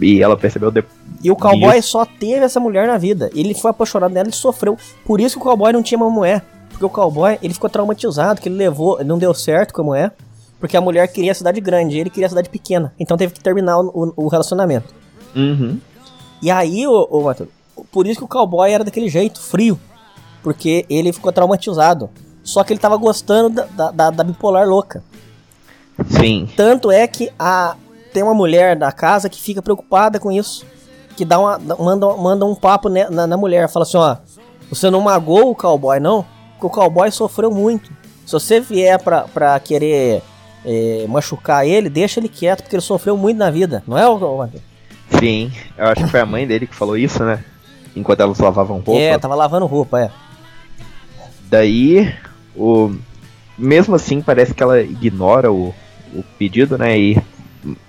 E 0.00 0.22
ela 0.22 0.36
percebeu 0.36 0.70
depois. 0.70 0.99
E 1.22 1.30
o 1.30 1.36
cowboy 1.36 1.80
só 1.82 2.04
teve 2.06 2.44
essa 2.44 2.58
mulher 2.58 2.86
na 2.86 2.96
vida. 2.96 3.30
Ele 3.34 3.52
foi 3.54 3.70
apaixonado 3.70 4.12
nela 4.12 4.28
e 4.28 4.32
sofreu. 4.32 4.76
Por 5.04 5.20
isso 5.20 5.36
que 5.36 5.42
o 5.42 5.44
cowboy 5.44 5.72
não 5.72 5.82
tinha 5.82 5.98
uma 5.98 6.08
mulher. 6.10 6.42
Porque 6.70 6.84
o 6.84 6.88
cowboy, 6.88 7.38
ele 7.42 7.52
ficou 7.52 7.68
traumatizado, 7.68 8.40
que 8.40 8.48
ele 8.48 8.56
levou, 8.56 9.02
não 9.04 9.18
deu 9.18 9.34
certo 9.34 9.74
com 9.74 9.82
a 9.82 9.84
mulher. 9.84 10.12
Porque 10.58 10.76
a 10.76 10.80
mulher 10.80 11.06
queria 11.08 11.32
a 11.32 11.34
cidade 11.34 11.60
grande, 11.60 11.98
ele 11.98 12.08
queria 12.10 12.26
a 12.26 12.28
cidade 12.30 12.48
pequena. 12.48 12.94
Então 12.98 13.16
teve 13.16 13.34
que 13.34 13.40
terminar 13.40 13.78
o, 13.78 13.88
o- 14.16 14.24
o 14.24 14.28
relacionamento. 14.28 14.94
Uhum. 15.36 15.78
E 16.42 16.50
aí, 16.50 16.86
ô, 16.86 17.06
ô 17.10 17.22
Matheus, 17.22 17.48
por 17.92 18.06
isso 18.06 18.18
que 18.20 18.24
o 18.24 18.28
cowboy 18.28 18.70
era 18.72 18.82
daquele 18.84 19.08
jeito, 19.08 19.40
frio. 19.40 19.78
Porque 20.42 20.86
ele 20.88 21.12
ficou 21.12 21.30
traumatizado. 21.32 22.08
Só 22.42 22.64
que 22.64 22.72
ele 22.72 22.80
tava 22.80 22.96
gostando 22.96 23.50
da, 23.50 23.64
da, 23.66 23.90
da- 23.90 24.10
da 24.10 24.24
bipolar 24.24 24.66
louca. 24.66 25.02
Sim. 26.08 26.48
Tanto 26.56 26.90
é 26.90 27.06
que 27.06 27.30
a, 27.38 27.76
tem 28.12 28.22
uma 28.22 28.32
mulher 28.34 28.74
da 28.76 28.90
casa 28.90 29.28
que 29.28 29.40
fica 29.40 29.60
preocupada 29.60 30.18
com 30.18 30.32
isso. 30.32 30.64
Que 31.16 31.24
dá 31.24 31.38
uma, 31.38 31.58
manda, 31.78 32.06
manda 32.16 32.46
um 32.46 32.54
papo 32.54 32.88
na, 32.88 33.26
na 33.26 33.36
mulher. 33.36 33.68
Fala 33.68 33.84
assim, 33.84 33.96
ó. 33.96 34.16
Você 34.68 34.88
não 34.88 35.00
magoou 35.00 35.50
o 35.50 35.54
cowboy, 35.54 35.98
não? 35.98 36.24
Porque 36.52 36.66
o 36.66 36.70
cowboy 36.70 37.10
sofreu 37.10 37.50
muito. 37.50 37.90
Se 38.24 38.32
você 38.32 38.60
vier 38.60 39.02
pra, 39.02 39.22
pra 39.22 39.58
querer 39.58 40.22
é, 40.64 41.04
machucar 41.08 41.66
ele, 41.66 41.88
deixa 41.88 42.20
ele 42.20 42.28
quieto, 42.28 42.62
porque 42.62 42.76
ele 42.76 42.82
sofreu 42.82 43.16
muito 43.16 43.38
na 43.38 43.50
vida. 43.50 43.82
Não 43.86 43.98
é, 43.98 44.08
Matheus? 44.36 44.62
Sim. 45.18 45.50
Eu 45.76 45.86
acho 45.86 46.04
que 46.04 46.10
foi 46.10 46.20
a 46.20 46.26
mãe 46.26 46.46
dele 46.46 46.66
que 46.66 46.74
falou 46.74 46.96
isso, 46.96 47.24
né? 47.24 47.44
Enquanto 47.96 48.20
elas 48.20 48.38
lavavam 48.38 48.76
roupa. 48.76 49.00
É, 49.00 49.18
tava 49.18 49.34
lavando 49.34 49.66
roupa, 49.66 50.00
é. 50.00 50.10
Daí, 51.50 52.14
o 52.54 52.94
mesmo 53.58 53.94
assim, 53.96 54.22
parece 54.22 54.54
que 54.54 54.62
ela 54.62 54.80
ignora 54.80 55.50
o, 55.52 55.74
o 56.14 56.22
pedido, 56.38 56.78
né? 56.78 56.96
E 56.96 57.22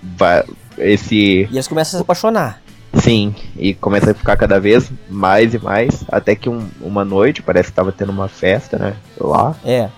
vai, 0.01 0.43
esse. 0.77 1.15
E 1.15 1.49
eles 1.51 1.67
começam 1.67 1.97
a 1.97 1.99
se 1.99 2.03
apaixonar. 2.03 2.60
Sim, 2.93 3.33
e 3.55 3.73
começa 3.73 4.11
a 4.11 4.13
ficar 4.13 4.35
cada 4.35 4.59
vez 4.59 4.91
mais 5.09 5.53
e 5.53 5.59
mais. 5.59 6.03
Até 6.09 6.35
que 6.35 6.49
um- 6.49 6.67
uma 6.81 7.05
noite, 7.05 7.41
parece 7.41 7.69
que 7.69 7.75
tava 7.75 7.91
tendo 7.91 8.11
uma 8.11 8.27
festa, 8.27 8.77
né? 8.77 8.95
Lá. 9.19 9.55
É. 9.65 9.89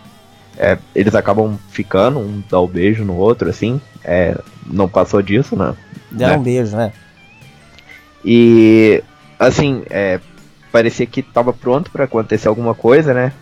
É, 0.57 0.77
eles 0.93 1.15
acabam 1.15 1.57
ficando, 1.69 2.19
um 2.19 2.43
dá 2.47 2.59
o 2.59 2.67
beijo 2.67 3.03
no 3.03 3.15
outro, 3.15 3.49
assim. 3.49 3.81
É, 4.03 4.37
não 4.67 4.87
passou 4.87 5.21
disso, 5.21 5.55
né? 5.55 5.73
Deram 6.11 6.33
né? 6.33 6.39
um 6.39 6.43
beijo, 6.43 6.77
né? 6.77 6.93
E 8.23 9.03
assim, 9.39 9.83
é, 9.89 10.19
parecia 10.71 11.05
que 11.05 11.23
tava 11.23 11.51
pronto 11.51 11.89
pra 11.89 12.05
acontecer 12.05 12.47
alguma 12.47 12.75
coisa, 12.75 13.13
né? 13.13 13.33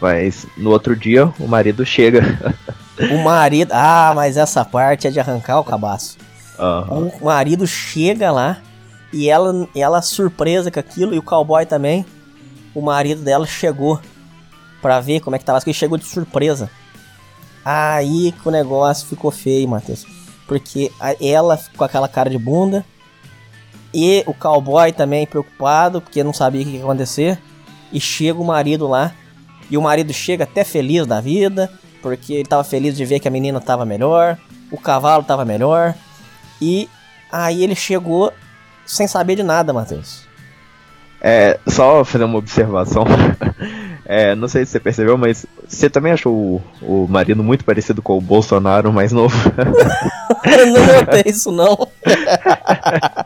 Mas 0.00 0.46
no 0.56 0.70
outro 0.70 0.96
dia 0.96 1.32
o 1.38 1.46
marido 1.46 1.84
chega. 1.84 2.20
O 3.10 3.24
marido. 3.24 3.72
Ah, 3.72 4.12
mas 4.14 4.36
essa 4.36 4.64
parte 4.64 5.08
é 5.08 5.10
de 5.10 5.18
arrancar 5.18 5.58
o 5.58 5.64
cabaço. 5.64 6.16
Aham. 6.56 7.10
O 7.20 7.24
marido 7.24 7.66
chega 7.66 8.30
lá 8.30 8.58
e 9.14 9.30
ela, 9.30 9.68
ela 9.76 10.02
surpresa 10.02 10.72
com 10.72 10.80
aquilo 10.80 11.14
e 11.14 11.18
o 11.18 11.22
cowboy 11.22 11.64
também. 11.64 12.04
O 12.74 12.82
marido 12.82 13.22
dela 13.22 13.46
chegou 13.46 14.00
pra 14.82 14.98
ver 14.98 15.20
como 15.20 15.36
é 15.36 15.38
que 15.38 15.44
tava. 15.44 15.60
Ele 15.64 15.72
chegou 15.72 15.96
de 15.96 16.04
surpresa. 16.04 16.68
Aí 17.64 18.32
que 18.32 18.48
o 18.48 18.50
negócio 18.50 19.06
ficou 19.06 19.30
feio, 19.30 19.68
Matheus. 19.68 20.04
Porque 20.48 20.90
ela 21.20 21.56
com 21.76 21.84
aquela 21.84 22.08
cara 22.08 22.28
de 22.28 22.36
bunda. 22.36 22.84
E 23.94 24.24
o 24.26 24.34
cowboy 24.34 24.90
também 24.90 25.24
preocupado, 25.24 26.00
porque 26.00 26.24
não 26.24 26.32
sabia 26.32 26.62
o 26.62 26.64
que 26.64 26.70
ia 26.72 26.82
acontecer. 26.82 27.40
E 27.92 28.00
chega 28.00 28.40
o 28.40 28.44
marido 28.44 28.88
lá. 28.88 29.14
E 29.70 29.78
o 29.78 29.82
marido 29.82 30.12
chega 30.12 30.42
até 30.42 30.64
feliz 30.64 31.06
da 31.06 31.20
vida. 31.20 31.70
Porque 32.02 32.34
ele 32.34 32.48
tava 32.48 32.64
feliz 32.64 32.96
de 32.96 33.04
ver 33.04 33.20
que 33.20 33.28
a 33.28 33.30
menina 33.30 33.60
tava 33.60 33.86
melhor. 33.86 34.36
O 34.72 34.76
cavalo 34.76 35.22
tava 35.22 35.44
melhor. 35.44 35.94
E 36.60 36.88
aí 37.30 37.62
ele 37.62 37.76
chegou 37.76 38.32
sem 38.86 39.06
saber 39.06 39.36
de 39.36 39.42
nada, 39.42 39.72
Matheus. 39.72 40.24
É, 41.20 41.58
só 41.66 42.04
fazer 42.04 42.24
uma 42.24 42.38
observação. 42.38 43.04
É, 44.06 44.34
não 44.34 44.48
sei 44.48 44.66
se 44.66 44.72
você 44.72 44.80
percebeu, 44.80 45.16
mas 45.16 45.46
você 45.66 45.88
também 45.88 46.12
achou 46.12 46.60
o, 46.82 46.84
o 47.04 47.06
marido 47.08 47.42
muito 47.42 47.64
parecido 47.64 48.02
com 48.02 48.18
o 48.18 48.20
Bolsonaro 48.20 48.92
mais 48.92 49.12
novo? 49.12 49.34
Eu 50.44 50.66
não 50.66 50.84
notei 51.00 51.22
isso 51.24 51.50
não. 51.50 51.88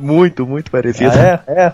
muito, 0.00 0.46
muito 0.46 0.70
parecido. 0.70 1.10
Ah, 1.12 1.42
é? 1.48 1.72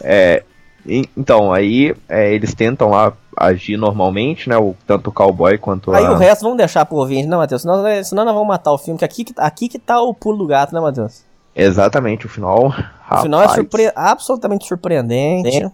É, 0.00 0.42
e- 0.86 1.08
então, 1.16 1.52
aí 1.52 1.94
é, 2.08 2.32
eles 2.32 2.54
tentam 2.54 2.90
lá 2.90 3.12
agir 3.36 3.76
normalmente, 3.76 4.48
né? 4.48 4.56
O, 4.56 4.74
tanto 4.86 5.10
o 5.10 5.12
cowboy 5.12 5.58
quanto 5.58 5.92
Aí 5.92 6.04
a. 6.04 6.12
o 6.12 6.16
resto 6.16 6.42
vamos 6.42 6.58
deixar 6.58 6.84
pro 6.84 6.96
ouvinte, 6.98 7.26
né, 7.26 7.36
Matheus? 7.36 7.62
Senão, 7.62 7.82
senão 8.04 8.24
nós 8.24 8.34
vamos 8.34 8.48
matar 8.48 8.72
o 8.72 8.78
filme, 8.78 8.98
que 8.98 9.04
aqui, 9.04 9.24
que- 9.24 9.34
aqui 9.38 9.68
que 9.68 9.78
tá 9.78 10.00
o 10.00 10.14
pulo 10.14 10.38
do 10.38 10.46
gato, 10.46 10.74
né, 10.74 10.80
Matheus? 10.80 11.24
Exatamente, 11.54 12.26
o 12.26 12.28
final. 12.28 12.68
O 13.10 13.22
final 13.22 13.42
é 13.42 13.48
surpre- 13.48 13.92
absolutamente 13.94 14.66
surpreendente. 14.66 15.64
O 15.66 15.72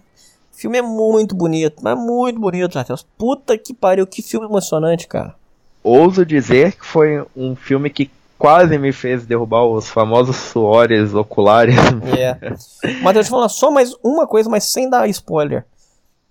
filme 0.51 0.77
é 0.77 0.81
muito 0.81 1.33
bonito, 1.35 1.77
mas 1.81 1.97
muito 1.97 2.39
bonito, 2.39 2.77
Matheus. 2.77 3.05
Puta 3.17 3.57
que 3.57 3.73
pariu, 3.73 4.05
que 4.05 4.21
filme 4.21 4.45
emocionante, 4.45 5.07
cara. 5.07 5.35
Ouso 5.81 6.25
dizer 6.25 6.73
que 6.73 6.85
foi 6.85 7.25
um 7.35 7.55
filme 7.55 7.89
que 7.89 8.11
quase 8.37 8.77
me 8.77 8.91
fez 8.91 9.25
derrubar 9.25 9.63
os 9.65 9.89
famosos 9.89 10.35
suores 10.35 11.13
oculares. 11.13 11.75
É. 12.17 12.33
Matheus, 13.01 13.13
deixa 13.13 13.19
eu 13.27 13.31
falar 13.31 13.49
só 13.49 13.71
mais 13.71 13.95
uma 14.03 14.27
coisa, 14.27 14.49
mas 14.49 14.65
sem 14.65 14.89
dar 14.89 15.07
spoiler. 15.09 15.65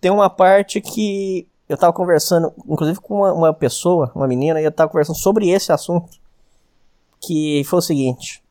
Tem 0.00 0.10
uma 0.10 0.28
parte 0.28 0.80
que 0.80 1.46
eu 1.68 1.76
tava 1.78 1.92
conversando, 1.94 2.52
inclusive 2.68 3.00
com 3.00 3.16
uma, 3.16 3.32
uma 3.32 3.54
pessoa, 3.54 4.12
uma 4.14 4.26
menina, 4.28 4.60
e 4.60 4.64
eu 4.64 4.72
tava 4.72 4.90
conversando 4.90 5.16
sobre 5.16 5.48
esse 5.48 5.72
assunto. 5.72 6.08
Que 7.20 7.62
foi 7.64 7.78
o 7.78 7.82
seguinte. 7.82 8.42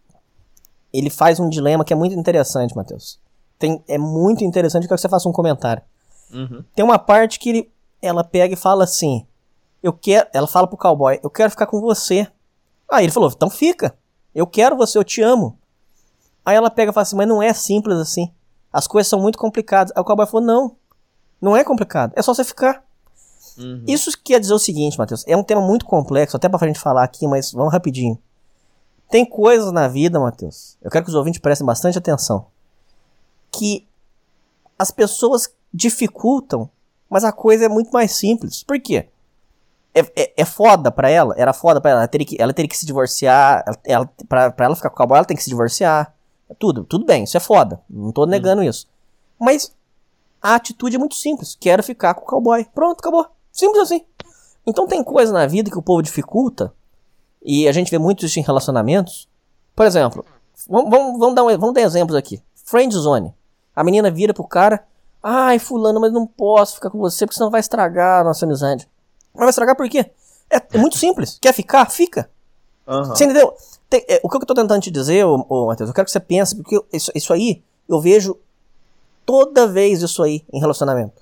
Ele 0.97 1.09
faz 1.09 1.39
um 1.39 1.47
dilema 1.49 1.85
que 1.85 1.93
é 1.93 1.95
muito 1.95 2.15
interessante, 2.15 2.75
Matheus. 2.75 3.19
Tem, 3.59 3.83
é 3.87 3.97
muito 3.97 4.43
interessante, 4.43 4.83
eu 4.83 4.89
quero 4.89 4.97
que 4.97 5.01
você 5.01 5.09
faça 5.09 5.29
um 5.29 5.31
comentário. 5.31 5.83
Uhum. 6.33 6.63
Tem 6.75 6.83
uma 6.83 6.97
parte 6.97 7.39
que 7.39 7.49
ele, 7.49 7.71
ela 8.01 8.23
pega 8.23 8.53
e 8.53 8.57
fala 8.57 8.83
assim: 8.83 9.25
Eu 9.81 9.93
quero. 9.93 10.27
Ela 10.33 10.47
fala 10.47 10.67
pro 10.67 10.77
cowboy: 10.77 11.19
Eu 11.23 11.29
quero 11.29 11.51
ficar 11.51 11.67
com 11.67 11.79
você. 11.79 12.27
Aí 12.89 13.05
ele 13.05 13.11
falou: 13.11 13.31
Então 13.33 13.49
fica. 13.49 13.95
Eu 14.33 14.47
quero 14.47 14.75
você, 14.75 14.97
eu 14.97 15.03
te 15.03 15.21
amo. 15.21 15.57
Aí 16.45 16.55
ela 16.55 16.69
pega 16.69 16.91
e 16.91 16.93
fala 16.93 17.03
assim: 17.03 17.15
Mas 17.15 17.27
não 17.27 17.41
é 17.41 17.53
simples 17.53 17.97
assim. 17.97 18.31
As 18.71 18.87
coisas 18.87 19.07
são 19.09 19.19
muito 19.19 19.37
complicadas. 19.37 19.93
Aí 19.95 20.01
o 20.01 20.05
cowboy 20.05 20.25
falou: 20.25 20.45
Não. 20.45 20.75
Não 21.39 21.55
é 21.55 21.63
complicado. 21.63 22.13
É 22.15 22.21
só 22.21 22.33
você 22.33 22.43
ficar. 22.43 22.83
Isso 23.87 24.11
quer 24.23 24.39
dizer 24.39 24.53
o 24.53 24.59
seguinte, 24.59 24.97
Matheus. 24.97 25.23
É 25.27 25.35
um 25.35 25.43
tema 25.43 25.61
muito 25.61 25.85
complexo, 25.85 26.37
até 26.37 26.47
pra 26.49 26.67
gente 26.67 26.79
falar 26.79 27.03
aqui, 27.03 27.27
mas 27.27 27.51
vamos 27.51 27.71
rapidinho. 27.71 28.17
Tem 29.09 29.25
coisas 29.25 29.71
na 29.71 29.87
vida, 29.87 30.19
Matheus. 30.19 30.77
Eu 30.81 30.91
quero 30.91 31.05
que 31.05 31.09
os 31.09 31.15
ouvintes 31.15 31.39
prestem 31.39 31.65
bastante 31.65 31.97
atenção. 31.97 32.47
Que 33.51 33.87
as 34.77 34.91
pessoas 34.91 35.49
dificultam, 35.73 36.69
mas 37.09 37.23
a 37.23 37.31
coisa 37.31 37.65
é 37.65 37.69
muito 37.69 37.91
mais 37.91 38.15
simples. 38.15 38.63
Por 38.63 38.79
quê? 38.79 39.07
É, 39.95 40.01
é, 40.15 40.33
é 40.37 40.45
foda 40.45 40.91
pra 40.91 41.09
ela, 41.09 41.33
era 41.37 41.53
foda 41.53 41.79
pra 41.79 41.91
ela. 41.91 41.99
Ela 42.01 42.07
teria 42.07 42.27
que, 42.27 42.35
ela 42.39 42.53
teria 42.53 42.69
que 42.69 42.77
se 42.77 42.85
divorciar. 42.85 43.63
Ela, 43.65 43.79
ela, 43.85 44.09
pra, 44.27 44.51
pra 44.51 44.65
ela 44.65 44.75
ficar 44.75 44.89
com 44.89 44.95
o 44.95 44.97
cowboy, 44.97 45.17
ela 45.17 45.25
tem 45.25 45.37
que 45.37 45.43
se 45.43 45.49
divorciar. 45.49 46.13
É 46.49 46.53
Tudo, 46.53 46.83
tudo 46.83 47.05
bem, 47.05 47.23
isso 47.23 47.35
é 47.37 47.39
foda. 47.39 47.81
Não 47.89 48.11
tô 48.11 48.25
negando 48.25 48.63
isso. 48.63 48.87
Mas 49.39 49.73
a 50.41 50.55
atitude 50.55 50.95
é 50.95 50.99
muito 50.99 51.15
simples. 51.15 51.57
Quero 51.59 51.81
ficar 51.81 52.13
com 52.13 52.21
o 52.21 52.25
cowboy. 52.27 52.65
Pronto, 52.73 52.99
acabou. 52.99 53.25
Simples 53.51 53.83
assim. 53.83 54.05
Então 54.65 54.85
tem 54.85 55.03
coisa 55.03 55.31
na 55.31 55.47
vida 55.47 55.71
que 55.71 55.77
o 55.77 55.81
povo 55.81 56.01
dificulta. 56.01 56.73
E 57.43 57.67
a 57.67 57.71
gente 57.71 57.89
vê 57.91 57.97
muito 57.97 58.25
isso 58.25 58.39
em 58.39 58.43
relacionamentos. 58.43 59.27
Por 59.75 59.85
exemplo, 59.85 60.25
vamos, 60.67 60.89
vamos, 60.89 61.19
vamos 61.19 61.35
dar, 61.35 61.43
um, 61.43 61.57
vamos 61.57 61.73
dar 61.73 61.81
exemplos 61.81 62.15
aqui. 62.15 62.41
Friend 62.65 62.93
zone. 62.95 63.33
A 63.75 63.83
menina 63.83 64.09
vira 64.11 64.33
pro 64.33 64.43
cara. 64.47 64.83
Ai, 65.21 65.59
fulano, 65.59 65.99
mas 65.99 66.11
não 66.11 66.25
posso 66.25 66.75
ficar 66.75 66.89
com 66.89 66.97
você 66.99 67.25
porque 67.25 67.37
senão 67.37 67.49
vai 67.51 67.59
estragar 67.59 68.21
a 68.21 68.23
nossa 68.23 68.45
amizade. 68.45 68.87
Mas 69.33 69.41
vai 69.41 69.49
estragar 69.49 69.75
por 69.75 69.87
quê? 69.89 70.09
É, 70.49 70.57
é 70.73 70.77
muito 70.77 70.97
simples. 70.97 71.37
Quer 71.41 71.53
ficar? 71.53 71.89
Fica. 71.89 72.29
Você 72.85 73.25
entendeu? 73.25 73.53
Tem- 73.89 74.05
é, 74.07 74.19
o 74.23 74.29
que 74.29 74.37
eu 74.37 74.45
tô 74.45 74.53
tentando 74.53 74.81
te 74.81 74.89
dizer, 74.89 75.25
ô, 75.25 75.45
ô, 75.49 75.67
Matheus, 75.67 75.89
eu 75.89 75.93
quero 75.93 76.05
que 76.05 76.11
você 76.11 76.19
pense, 76.19 76.55
porque 76.55 76.79
isso, 76.93 77.11
isso 77.13 77.33
aí, 77.33 77.61
eu 77.87 77.99
vejo 77.99 78.37
toda 79.25 79.67
vez 79.67 80.01
isso 80.01 80.23
aí 80.23 80.43
em 80.51 80.59
relacionamento. 80.59 81.13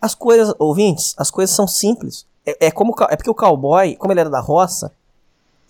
As 0.00 0.14
coisas, 0.14 0.52
ouvintes, 0.58 1.14
as 1.16 1.30
coisas 1.30 1.54
são 1.54 1.66
simples. 1.68 2.26
É, 2.44 2.66
é 2.66 2.70
como, 2.70 2.94
é 3.08 3.16
porque 3.16 3.30
o 3.30 3.34
cowboy, 3.34 3.94
como 3.96 4.12
ele 4.12 4.20
era 4.20 4.30
da 4.30 4.40
roça, 4.40 4.92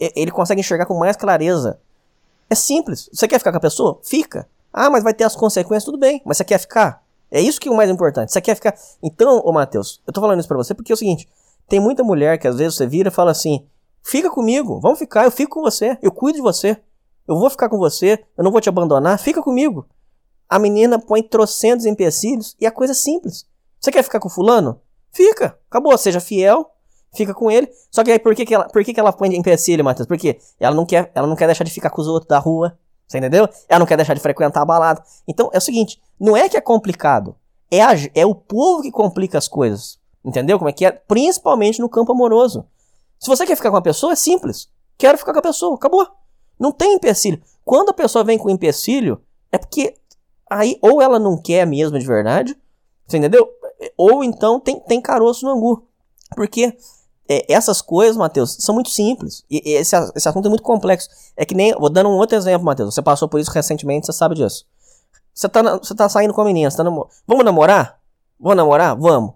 ele 0.01 0.31
consegue 0.31 0.61
enxergar 0.61 0.87
com 0.87 0.99
mais 0.99 1.17
clareza. 1.17 1.79
É 2.49 2.55
simples. 2.55 3.09
Você 3.13 3.29
quer 3.29 3.39
ficar 3.39 3.53
com 3.53 3.59
a 3.59 3.61
pessoa? 3.61 4.01
Fica. 4.03 4.49
Ah, 4.73 4.89
mas 4.89 5.05
vai 5.05 5.13
ter 5.13 5.25
as 5.25 5.37
consequências, 5.37 5.85
tudo 5.85 5.99
bem. 5.99 6.23
Mas 6.25 6.37
você 6.37 6.45
quer 6.45 6.59
ficar? 6.59 7.05
É 7.31 7.41
isso 7.41 7.61
que 7.61 7.69
é 7.69 7.73
o 7.73 7.77
mais 7.77 7.91
importante. 7.91 8.33
Você 8.33 8.41
quer 8.41 8.55
ficar. 8.55 8.75
Então, 9.03 9.41
ô 9.45 9.53
Matheus, 9.53 10.01
eu 10.07 10.13
tô 10.13 10.21
falando 10.21 10.41
isso 10.41 10.49
pra 10.49 10.57
você 10.57 10.75
porque 10.75 10.93
é 10.93 10.95
o 10.95 10.99
seguinte: 10.99 11.29
tem 11.69 11.79
muita 11.79 12.03
mulher 12.03 12.39
que 12.39 12.49
às 12.49 12.57
vezes 12.57 12.77
você 12.77 12.87
vira 12.87 13.09
e 13.09 13.13
fala 13.13 13.31
assim: 13.31 13.67
Fica 14.03 14.31
comigo, 14.31 14.81
vamos 14.81 14.99
ficar, 14.99 15.25
eu 15.25 15.31
fico 15.31 15.55
com 15.55 15.63
você, 15.63 15.97
eu 16.03 16.11
cuido 16.11 16.37
de 16.37 16.43
você. 16.43 16.77
Eu 17.29 17.39
vou 17.39 17.49
ficar 17.49 17.69
com 17.69 17.79
você, 17.79 18.25
eu 18.37 18.43
não 18.43 18.51
vou 18.51 18.61
te 18.61 18.69
abandonar, 18.69 19.19
fica 19.19 19.41
comigo. 19.43 19.87
A 20.49 20.59
menina 20.59 20.99
põe 20.99 21.23
trocentos 21.23 21.87
empecilhos 21.87 22.57
e 22.61 22.67
a 22.67 22.73
coisa 22.73 22.93
é 22.93 22.95
simples. 22.95 23.47
Você 23.79 23.93
quer 23.93 24.03
ficar 24.03 24.19
com 24.19 24.29
fulano? 24.29 24.81
Fica, 25.13 25.57
acabou, 25.69 25.97
seja 25.97 26.19
fiel, 26.19 26.69
fica 27.13 27.35
com 27.35 27.51
ele. 27.51 27.69
Só 27.91 28.03
que 28.05 28.11
aí 28.13 28.19
por 28.19 28.35
que, 28.35 28.45
que, 28.45 28.55
ela, 28.55 28.65
por 28.69 28.85
que, 28.85 28.93
que 28.93 29.01
ela 29.01 29.13
põe 29.13 29.35
empecilho, 29.37 29.85
Matheus? 29.85 30.07
Porque 30.07 30.39
ela 30.59 30.75
não, 30.75 30.87
quer, 30.87 31.11
ela 31.15 31.27
não 31.27 31.37
quer 31.37 31.47
deixar 31.47 31.65
de 31.65 31.71
ficar 31.71 31.91
com 31.91 32.01
os 32.01 32.09
outros 32.09 32.29
da 32.29 32.39
rua, 32.39 32.79
você 33.07 33.19
entendeu? 33.19 33.49
Ela 33.69 33.79
não 33.81 33.87
quer 33.87 33.97
deixar 33.97 34.15
de 34.15 34.21
frequentar 34.21 34.63
a 34.63 34.65
balada. 34.65 35.03
Então 35.27 35.51
é 35.53 35.59
o 35.59 35.61
seguinte, 35.61 36.01
não 36.19 36.37
é 36.37 36.49
que 36.49 36.57
é 36.57 36.61
complicado, 36.61 37.35
é, 37.71 37.83
a, 37.83 37.93
é 38.15 38.27
o 38.27 38.35
povo 38.35 38.83
que 38.83 38.91
complica 38.91 39.39
as 39.39 39.49
coisas. 39.49 39.99
Entendeu 40.25 40.59
como 40.59 40.69
é 40.69 40.73
que 40.73 40.85
é? 40.85 40.91
Principalmente 40.91 41.81
no 41.81 41.89
campo 41.89 42.13
amoroso. 42.13 42.67
Se 43.19 43.29
você 43.29 43.47
quer 43.47 43.57
ficar 43.57 43.71
com 43.71 43.77
uma 43.77 43.83
pessoa, 43.83 44.13
é 44.13 44.17
simples. 44.17 44.69
Quero 44.99 45.17
ficar 45.17 45.33
com 45.33 45.39
a 45.39 45.43
pessoa, 45.43 45.75
acabou. 45.75 46.07
Não 46.59 46.73
tem 46.73 46.95
empecilho. 46.95 47.41
Quando 47.65 47.91
a 47.91 47.95
pessoa 47.95 48.25
vem 48.25 48.39
com 48.39 48.51
empecilho, 48.51 49.21
é 49.51 49.59
porque 49.59 49.95
aí 50.49 50.79
ou 50.83 51.01
ela 51.01 51.19
não 51.19 51.41
quer 51.41 51.67
mesmo 51.67 51.99
de 51.99 52.07
verdade, 52.07 52.57
você 53.07 53.19
entendeu? 53.19 53.49
Ou 53.97 54.23
então 54.23 54.61
tem, 54.61 54.79
tem 54.81 55.01
caroço 55.01 55.47
no 55.47 55.53
angu. 55.53 55.87
Porque 56.37 56.77
é, 57.31 57.47
essas 57.49 57.81
coisas, 57.81 58.17
Matheus, 58.17 58.57
são 58.59 58.75
muito 58.75 58.91
simples. 58.91 59.45
E, 59.49 59.63
e 59.65 59.75
esse, 59.75 59.95
esse 60.17 60.29
assunto 60.29 60.47
é 60.47 60.49
muito 60.49 60.65
complexo. 60.65 61.09
É 61.37 61.45
que 61.47 61.55
nem. 61.55 61.73
Vou 61.75 61.89
dando 61.89 62.09
um 62.09 62.17
outro 62.17 62.37
exemplo, 62.37 62.65
Matheus. 62.65 62.93
Você 62.93 63.01
passou 63.01 63.29
por 63.29 63.39
isso 63.39 63.53
recentemente, 63.53 64.07
você 64.07 64.13
sabe 64.13 64.35
disso. 64.35 64.67
Você 65.33 65.49
tá, 65.49 65.79
você 65.79 65.95
tá 65.95 66.09
saindo 66.09 66.35
com 66.35 66.41
a 66.41 66.45
menina, 66.45 66.69
você 66.69 66.77
tá 66.77 66.83
namor... 66.83 67.09
Vamos 67.29 67.45
namorar? 67.45 68.01
Vamos 68.39 68.57
namorar? 68.57 68.97
Vamos. 68.97 69.35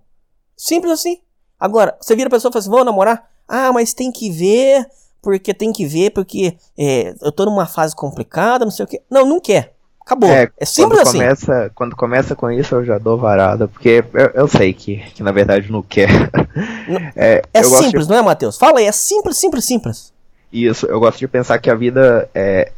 Simples 0.56 0.92
assim. 0.92 1.20
Agora, 1.58 1.96
você 2.00 2.16
vira 2.16 2.26
a 2.26 2.30
pessoa 2.30 2.50
e 2.50 2.52
fala 2.52 2.60
assim: 2.60 2.70
vamos 2.70 2.84
namorar? 2.84 3.30
Ah, 3.46 3.72
mas 3.72 3.94
tem 3.94 4.10
que 4.10 4.28
ver, 4.28 4.84
porque 5.22 5.54
tem 5.54 5.72
que 5.72 5.86
ver, 5.86 6.10
porque 6.10 6.58
é, 6.76 7.14
eu 7.20 7.30
tô 7.30 7.44
numa 7.44 7.66
fase 7.66 7.94
complicada, 7.94 8.64
não 8.64 8.72
sei 8.72 8.84
o 8.84 8.88
que. 8.88 9.00
Não, 9.08 9.24
não 9.24 9.40
quer. 9.40 9.73
Acabou. 10.04 10.28
É, 10.28 10.50
é 10.58 10.64
simples 10.66 10.98
quando 10.98 11.08
assim. 11.08 11.18
Começa, 11.18 11.72
quando 11.74 11.96
começa 11.96 12.36
com 12.36 12.50
isso, 12.50 12.74
eu 12.74 12.84
já 12.84 12.98
dou 12.98 13.16
varada, 13.16 13.66
porque 13.66 14.04
eu, 14.12 14.26
eu 14.34 14.48
sei 14.48 14.74
que, 14.74 14.98
que 15.14 15.22
na 15.22 15.32
verdade 15.32 15.72
não 15.72 15.82
quer. 15.82 16.10
é, 17.16 17.42
é 17.54 17.62
simples, 17.62 18.06
de... 18.06 18.12
não 18.12 18.18
é, 18.18 18.22
Matheus? 18.22 18.58
Fala 18.58 18.80
aí, 18.80 18.84
é 18.84 18.92
simples, 18.92 19.38
simples, 19.38 19.64
simples. 19.64 20.12
Isso, 20.52 20.86
eu 20.86 21.00
gosto 21.00 21.18
de 21.18 21.26
pensar 21.26 21.58
que 21.58 21.70
a 21.70 21.74
vida 21.74 22.28
é. 22.34 22.70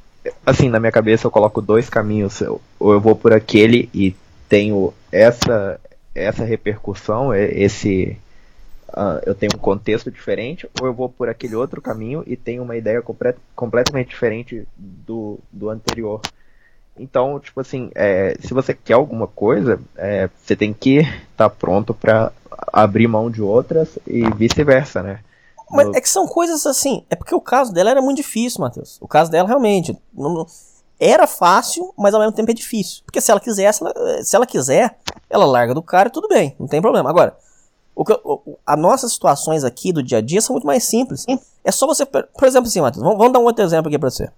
Assim, 0.44 0.68
na 0.68 0.78
minha 0.78 0.92
cabeça 0.92 1.26
eu 1.26 1.30
coloco 1.30 1.60
dois 1.60 1.90
caminhos. 1.90 2.42
Ou 2.78 2.92
eu 2.92 3.00
vou 3.00 3.16
por 3.16 3.32
aquele 3.32 3.90
e 3.92 4.14
tenho 4.48 4.94
essa, 5.10 5.80
essa 6.14 6.44
repercussão, 6.44 7.34
esse. 7.34 8.16
Uh, 8.88 9.20
eu 9.26 9.34
tenho 9.34 9.50
um 9.54 9.58
contexto 9.58 10.10
diferente, 10.12 10.68
ou 10.80 10.86
eu 10.86 10.94
vou 10.94 11.08
por 11.08 11.28
aquele 11.28 11.56
outro 11.56 11.82
caminho 11.82 12.22
e 12.24 12.36
tenho 12.36 12.62
uma 12.62 12.76
ideia 12.76 13.02
complet, 13.02 13.36
completamente 13.54 14.08
diferente 14.08 14.66
do, 14.76 15.40
do 15.52 15.68
anterior. 15.68 16.20
Então, 16.98 17.38
tipo 17.38 17.60
assim, 17.60 17.90
é, 17.94 18.36
se 18.40 18.54
você 18.54 18.74
quer 18.74 18.94
alguma 18.94 19.26
coisa, 19.26 19.80
é, 19.96 20.28
você 20.42 20.56
tem 20.56 20.72
que 20.72 20.98
estar 20.98 21.48
tá 21.48 21.50
pronto 21.50 21.92
para 21.92 22.32
abrir 22.72 23.06
mão 23.06 23.30
de 23.30 23.42
outras 23.42 23.98
e 24.06 24.28
vice-versa, 24.30 25.02
né? 25.02 25.20
Mas 25.70 25.88
é 25.94 26.00
que 26.00 26.08
são 26.08 26.26
coisas 26.26 26.64
assim. 26.64 27.04
É 27.10 27.16
porque 27.16 27.34
o 27.34 27.40
caso 27.40 27.72
dela 27.72 27.90
era 27.90 28.00
muito 28.00 28.18
difícil, 28.18 28.60
Matheus. 28.60 28.98
O 29.00 29.08
caso 29.08 29.30
dela 29.30 29.48
realmente 29.48 29.96
não, 30.14 30.46
era 30.98 31.26
fácil, 31.26 31.92
mas 31.96 32.14
ao 32.14 32.20
mesmo 32.20 32.34
tempo 32.34 32.50
é 32.50 32.54
difícil. 32.54 33.02
Porque 33.04 33.20
se 33.20 33.30
ela 33.30 33.40
quisesse, 33.40 33.82
ela, 33.82 34.22
se 34.22 34.34
ela 34.34 34.46
quiser, 34.46 34.98
ela 35.28 35.44
larga 35.44 35.74
do 35.74 35.82
cara 35.82 36.08
e 36.08 36.12
tudo 36.12 36.28
bem, 36.28 36.54
não 36.58 36.66
tem 36.66 36.80
problema. 36.80 37.10
Agora, 37.10 37.36
o 37.94 38.04
o, 38.24 38.58
as 38.64 38.78
nossas 38.78 39.12
situações 39.12 39.64
aqui 39.64 39.92
do 39.92 40.02
dia 40.02 40.18
a 40.18 40.20
dia 40.20 40.40
são 40.40 40.54
muito 40.54 40.66
mais 40.66 40.84
simples. 40.84 41.26
É 41.64 41.72
só 41.72 41.86
você, 41.86 42.06
por 42.06 42.44
exemplo, 42.44 42.68
assim, 42.68 42.80
Matheus, 42.80 43.02
vamos, 43.02 43.18
vamos 43.18 43.32
dar 43.32 43.40
um 43.40 43.44
outro 43.44 43.64
exemplo 43.64 43.88
aqui 43.88 43.98
pra 43.98 44.10
você. 44.10 44.30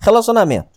Relacionamento. 0.00 0.75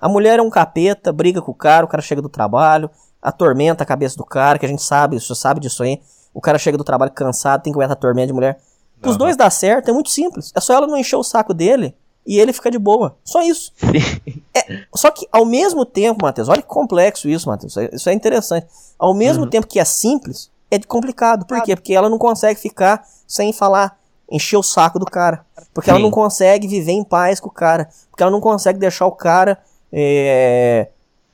A 0.00 0.08
mulher 0.08 0.38
é 0.38 0.42
um 0.42 0.50
capeta, 0.50 1.12
briga 1.12 1.42
com 1.42 1.52
o 1.52 1.54
cara, 1.54 1.84
o 1.84 1.88
cara 1.88 2.02
chega 2.02 2.22
do 2.22 2.28
trabalho, 2.28 2.90
atormenta 3.20 3.82
a 3.82 3.86
cabeça 3.86 4.16
do 4.16 4.24
cara, 4.24 4.58
que 4.58 4.64
a 4.64 4.68
gente 4.68 4.82
sabe, 4.82 5.20
você 5.20 5.34
sabe 5.34 5.60
disso 5.60 5.82
aí. 5.82 6.00
O 6.32 6.40
cara 6.40 6.58
chega 6.58 6.78
do 6.78 6.84
trabalho 6.84 7.12
cansado, 7.12 7.62
tem 7.62 7.72
que 7.72 7.78
aguentar 7.78 7.96
a 7.96 8.00
tormenta 8.00 8.28
de 8.28 8.32
mulher. 8.32 8.58
Os 9.02 9.16
dois 9.16 9.36
dá 9.36 9.48
certo, 9.50 9.90
é 9.90 9.92
muito 9.92 10.10
simples. 10.10 10.52
É 10.54 10.60
só 10.60 10.74
ela 10.74 10.86
não 10.86 10.96
encher 10.96 11.16
o 11.16 11.22
saco 11.22 11.54
dele 11.54 11.94
e 12.26 12.38
ele 12.38 12.52
fica 12.52 12.70
de 12.70 12.78
boa. 12.78 13.16
Só 13.24 13.42
isso. 13.42 13.72
é, 14.54 14.84
só 14.94 15.10
que 15.10 15.26
ao 15.32 15.44
mesmo 15.44 15.84
tempo, 15.84 16.24
Matheus, 16.24 16.48
olha 16.48 16.62
que 16.62 16.68
complexo 16.68 17.28
isso, 17.28 17.48
Matheus. 17.48 17.76
É, 17.76 17.90
isso 17.94 18.08
é 18.08 18.12
interessante. 18.12 18.66
Ao 18.98 19.14
mesmo 19.14 19.44
uhum. 19.44 19.50
tempo 19.50 19.66
que 19.66 19.80
é 19.80 19.84
simples, 19.84 20.50
é 20.70 20.78
complicado. 20.78 21.46
Por 21.46 21.62
quê? 21.62 21.74
Porque 21.74 21.94
ela 21.94 22.08
não 22.08 22.18
consegue 22.18 22.60
ficar 22.60 23.04
sem 23.26 23.52
falar, 23.52 23.98
encher 24.30 24.56
o 24.56 24.62
saco 24.62 24.98
do 24.98 25.06
cara. 25.06 25.44
Porque 25.72 25.90
Sim. 25.90 25.96
ela 25.96 26.00
não 26.00 26.10
consegue 26.10 26.68
viver 26.68 26.92
em 26.92 27.04
paz 27.04 27.40
com 27.40 27.48
o 27.48 27.52
cara. 27.52 27.88
Porque 28.10 28.22
ela 28.22 28.32
não 28.32 28.40
consegue 28.40 28.78
deixar 28.78 29.06
o 29.06 29.12
cara 29.12 29.58
é, 29.92 30.88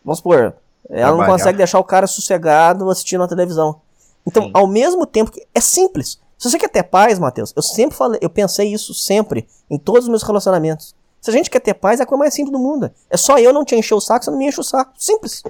vamos 0.04 0.18
supor, 0.18 0.54
ela 0.88 1.16
não 1.16 1.26
consegue 1.26 1.58
deixar 1.58 1.78
o 1.78 1.84
cara 1.84 2.06
sossegado 2.06 2.88
assistindo 2.90 3.22
a 3.22 3.28
televisão. 3.28 3.80
Então, 4.26 4.44
Sim. 4.44 4.50
ao 4.54 4.66
mesmo 4.66 5.06
tempo 5.06 5.30
que 5.30 5.46
é 5.54 5.60
simples. 5.60 6.20
Se 6.38 6.50
você 6.50 6.58
quer 6.58 6.68
ter 6.68 6.82
paz, 6.82 7.18
Matheus, 7.18 7.52
eu 7.56 7.62
sempre 7.62 7.96
falei, 7.96 8.18
eu 8.22 8.28
pensei 8.28 8.72
isso 8.72 8.92
sempre 8.92 9.46
em 9.70 9.78
todos 9.78 10.04
os 10.04 10.08
meus 10.08 10.22
relacionamentos. 10.22 10.94
Se 11.20 11.30
a 11.30 11.32
gente 11.32 11.50
quer 11.50 11.60
ter 11.60 11.74
paz, 11.74 11.98
é 11.98 12.02
a 12.02 12.06
coisa 12.06 12.20
mais 12.20 12.34
simples 12.34 12.52
do 12.52 12.58
mundo. 12.58 12.90
É 13.10 13.16
só 13.16 13.38
eu 13.38 13.52
não 13.52 13.64
te 13.64 13.74
encher 13.74 13.94
o 13.94 14.00
saco, 14.00 14.24
você 14.24 14.30
não 14.30 14.38
me 14.38 14.46
enche 14.46 14.60
o 14.60 14.64
saco. 14.64 14.92
Simples. 14.96 15.42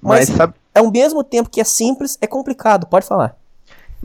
Mas, 0.00 0.28
Mas 0.28 0.36
sabe... 0.36 0.54
ao 0.74 0.90
mesmo 0.90 1.24
tempo 1.24 1.48
que 1.48 1.60
é 1.60 1.64
simples, 1.64 2.18
é 2.20 2.26
complicado. 2.26 2.86
Pode 2.86 3.06
falar. 3.06 3.36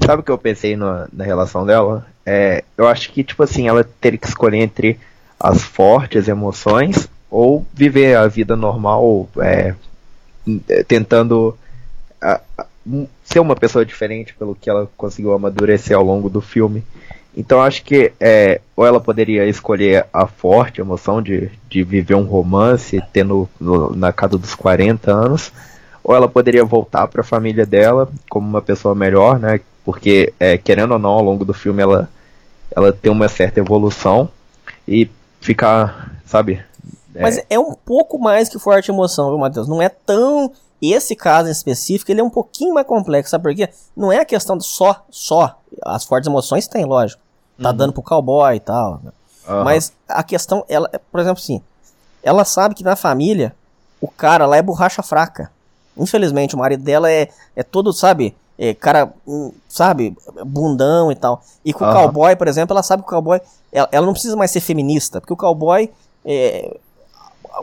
Sabe 0.03 0.21
o 0.21 0.23
que 0.23 0.31
eu 0.31 0.37
pensei 0.37 0.75
no, 0.77 1.07
na 1.11 1.23
relação 1.23 1.65
dela? 1.65 2.05
É, 2.25 2.63
eu 2.77 2.87
acho 2.87 3.11
que, 3.11 3.23
tipo 3.23 3.43
assim, 3.43 3.67
ela 3.67 3.83
teria 3.83 4.17
que 4.17 4.27
escolher 4.27 4.59
entre 4.59 4.99
as 5.39 5.61
fortes 5.61 6.27
emoções 6.27 7.09
ou 7.29 7.65
viver 7.73 8.15
a 8.15 8.27
vida 8.27 8.55
normal, 8.55 9.29
é, 9.39 9.75
tentando 10.87 11.57
a, 12.21 12.41
a, 12.57 12.65
ser 13.23 13.39
uma 13.39 13.55
pessoa 13.55 13.85
diferente 13.85 14.33
pelo 14.33 14.55
que 14.55 14.69
ela 14.69 14.89
conseguiu 14.97 15.33
amadurecer 15.33 15.95
ao 15.95 16.03
longo 16.03 16.29
do 16.29 16.41
filme. 16.41 16.83
Então 17.35 17.61
acho 17.61 17.83
que 17.83 18.11
é, 18.19 18.59
ou 18.75 18.85
ela 18.85 18.99
poderia 18.99 19.45
escolher 19.45 20.05
a 20.11 20.25
forte 20.25 20.81
emoção 20.81 21.21
de, 21.21 21.51
de 21.69 21.83
viver 21.83 22.15
um 22.15 22.23
romance 22.23 23.01
tendo 23.13 23.47
no, 23.59 23.95
na 23.95 24.11
casa 24.11 24.37
dos 24.37 24.55
40 24.55 25.11
anos, 25.11 25.51
ou 26.03 26.15
ela 26.15 26.27
poderia 26.27 26.65
voltar 26.65 27.07
para 27.07 27.21
a 27.21 27.23
família 27.23 27.65
dela 27.65 28.09
como 28.27 28.47
uma 28.47 28.61
pessoa 28.61 28.95
melhor, 28.95 29.39
né? 29.39 29.59
Porque 29.85 30.33
é, 30.39 30.57
querendo 30.57 30.93
ou 30.93 30.99
não, 30.99 31.11
ao 31.11 31.23
longo 31.23 31.45
do 31.45 31.53
filme 31.53 31.83
ela 31.83 32.09
ela 32.75 32.91
tem 32.91 33.11
uma 33.11 33.27
certa 33.27 33.59
evolução 33.59 34.29
e 34.87 35.09
ficar, 35.41 36.21
sabe, 36.25 36.61
mas 37.21 37.37
é. 37.37 37.45
é 37.51 37.59
um 37.59 37.73
pouco 37.73 38.17
mais 38.17 38.49
que 38.49 38.59
forte 38.59 38.91
emoção, 38.91 39.29
viu, 39.29 39.37
Matheus? 39.37 39.67
Não 39.67 39.81
é 39.81 39.89
tão. 39.89 40.51
Esse 40.81 41.13
caso 41.13 41.49
em 41.49 41.51
específico, 41.51 42.09
ele 42.09 42.21
é 42.21 42.23
um 42.23 42.29
pouquinho 42.29 42.73
mais 42.73 42.87
complexo, 42.87 43.31
sabe 43.31 43.43
por 43.43 43.53
quê? 43.53 43.69
Não 43.95 44.11
é 44.11 44.19
a 44.19 44.25
questão 44.25 44.57
de 44.57 44.63
só, 44.63 45.03
só. 45.09 45.59
As 45.83 46.05
fortes 46.05 46.27
emoções 46.27 46.67
tem, 46.67 46.85
lógico. 46.85 47.21
Tá 47.61 47.71
uhum. 47.71 47.75
dando 47.75 47.93
pro 47.93 48.01
cowboy 48.01 48.55
e 48.55 48.59
tal. 48.61 49.01
Né? 49.03 49.11
Uhum. 49.49 49.63
Mas 49.65 49.91
a 50.07 50.23
questão, 50.23 50.63
ela, 50.69 50.89
por 51.11 51.19
exemplo, 51.19 51.41
assim, 51.41 51.61
ela 52.23 52.45
sabe 52.45 52.75
que 52.75 52.83
na 52.83 52.95
família, 52.95 53.53
o 53.99 54.07
cara 54.07 54.45
lá 54.45 54.55
é 54.55 54.61
borracha 54.61 55.03
fraca. 55.03 55.51
Infelizmente, 55.97 56.55
o 56.55 56.57
marido 56.57 56.81
dela 56.81 57.11
é, 57.11 57.27
é 57.55 57.63
todo, 57.63 57.91
sabe, 57.91 58.33
é, 58.57 58.73
cara, 58.73 59.11
hum, 59.27 59.51
sabe, 59.67 60.15
bundão 60.45 61.11
e 61.11 61.15
tal. 61.15 61.41
E 61.63 61.73
com 61.73 61.83
uhum. 61.83 61.91
o 61.91 61.93
cowboy, 61.93 62.35
por 62.35 62.47
exemplo, 62.47 62.73
ela 62.73 62.83
sabe 62.83 63.03
que 63.03 63.07
o 63.07 63.11
cowboy, 63.11 63.41
ela, 63.71 63.89
ela, 63.91 64.05
não 64.05 64.13
precisa 64.13 64.35
mais 64.35 64.51
ser 64.51 64.59
feminista, 64.59 65.19
porque 65.19 65.33
o 65.33 65.37
cowboy, 65.37 65.89
é, 66.25 66.77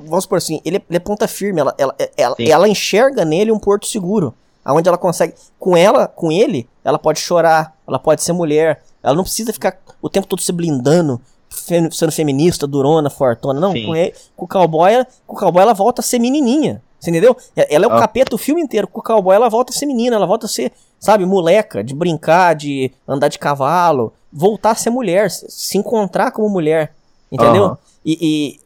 vamos 0.01 0.25
supor 0.25 0.39
assim, 0.39 0.61
ele, 0.65 0.83
ele 0.89 0.97
é 0.97 1.01
ponta 1.01 1.27
firme, 1.29 1.61
ela, 1.61 1.75
ela, 1.79 1.95
ela, 2.17 2.37
ela, 2.39 2.69
enxerga 2.69 3.25
nele 3.25 3.53
um 3.53 3.59
porto 3.59 3.87
seguro, 3.87 4.35
aonde 4.65 4.89
ela 4.89 4.99
consegue, 4.99 5.35
com 5.59 5.77
ela, 5.77 6.09
com 6.09 6.31
ele, 6.31 6.69
ela 6.85 6.99
pode 6.99 7.21
chorar, 7.21 7.77
ela 7.87 7.99
pode 7.99 8.23
ser 8.23 8.33
mulher, 8.33 8.83
ela 9.03 9.15
não 9.15 9.23
precisa 9.23 9.53
ficar 9.53 9.79
o 10.01 10.09
tempo 10.09 10.27
todo 10.27 10.41
se 10.41 10.53
blindando, 10.53 11.21
sendo 11.49 12.13
feminista, 12.13 12.67
durona, 12.67 13.09
fortona, 13.09 13.59
não, 13.59 13.73
com, 13.73 13.97
ele, 13.97 14.15
com 14.37 14.45
o 14.45 14.49
cowboy, 14.49 14.93
com 15.27 15.37
o 15.37 15.39
cowboy 15.39 15.63
ela 15.63 15.75
volta 15.75 16.01
a 16.01 16.05
ser 16.05 16.19
menininha, 16.19 16.83
você 16.99 17.11
entendeu? 17.11 17.37
Ela 17.55 17.85
é 17.85 17.89
o 17.89 17.93
ah. 17.93 18.01
capeta 18.01 18.35
o 18.35 18.39
filme 18.39 18.61
inteiro, 18.61 18.89
com 18.89 19.01
o 19.01 19.03
cowboy 19.03 19.35
ela 19.35 19.49
volta 19.49 19.73
a 19.73 19.77
ser 19.77 19.87
menina, 19.87 20.17
ela 20.17 20.27
volta 20.27 20.47
a 20.47 20.49
ser, 20.49 20.73
sabe, 20.99 21.25
moleca, 21.25 21.85
de 21.85 21.95
brincar, 21.95 22.55
de 22.55 22.91
andar 23.07 23.29
de 23.29 23.39
cavalo, 23.39 24.13
voltar 24.33 24.73
a 24.73 24.75
ser 24.75 24.91
mulher, 24.91 25.31
se 25.31 25.79
encontrar 25.79 26.31
como 26.33 26.49
mulher, 26.49 26.95
entendeu? 27.31 27.65
Uhum. 27.65 27.77
E, 28.05 28.19
e, 28.21 28.61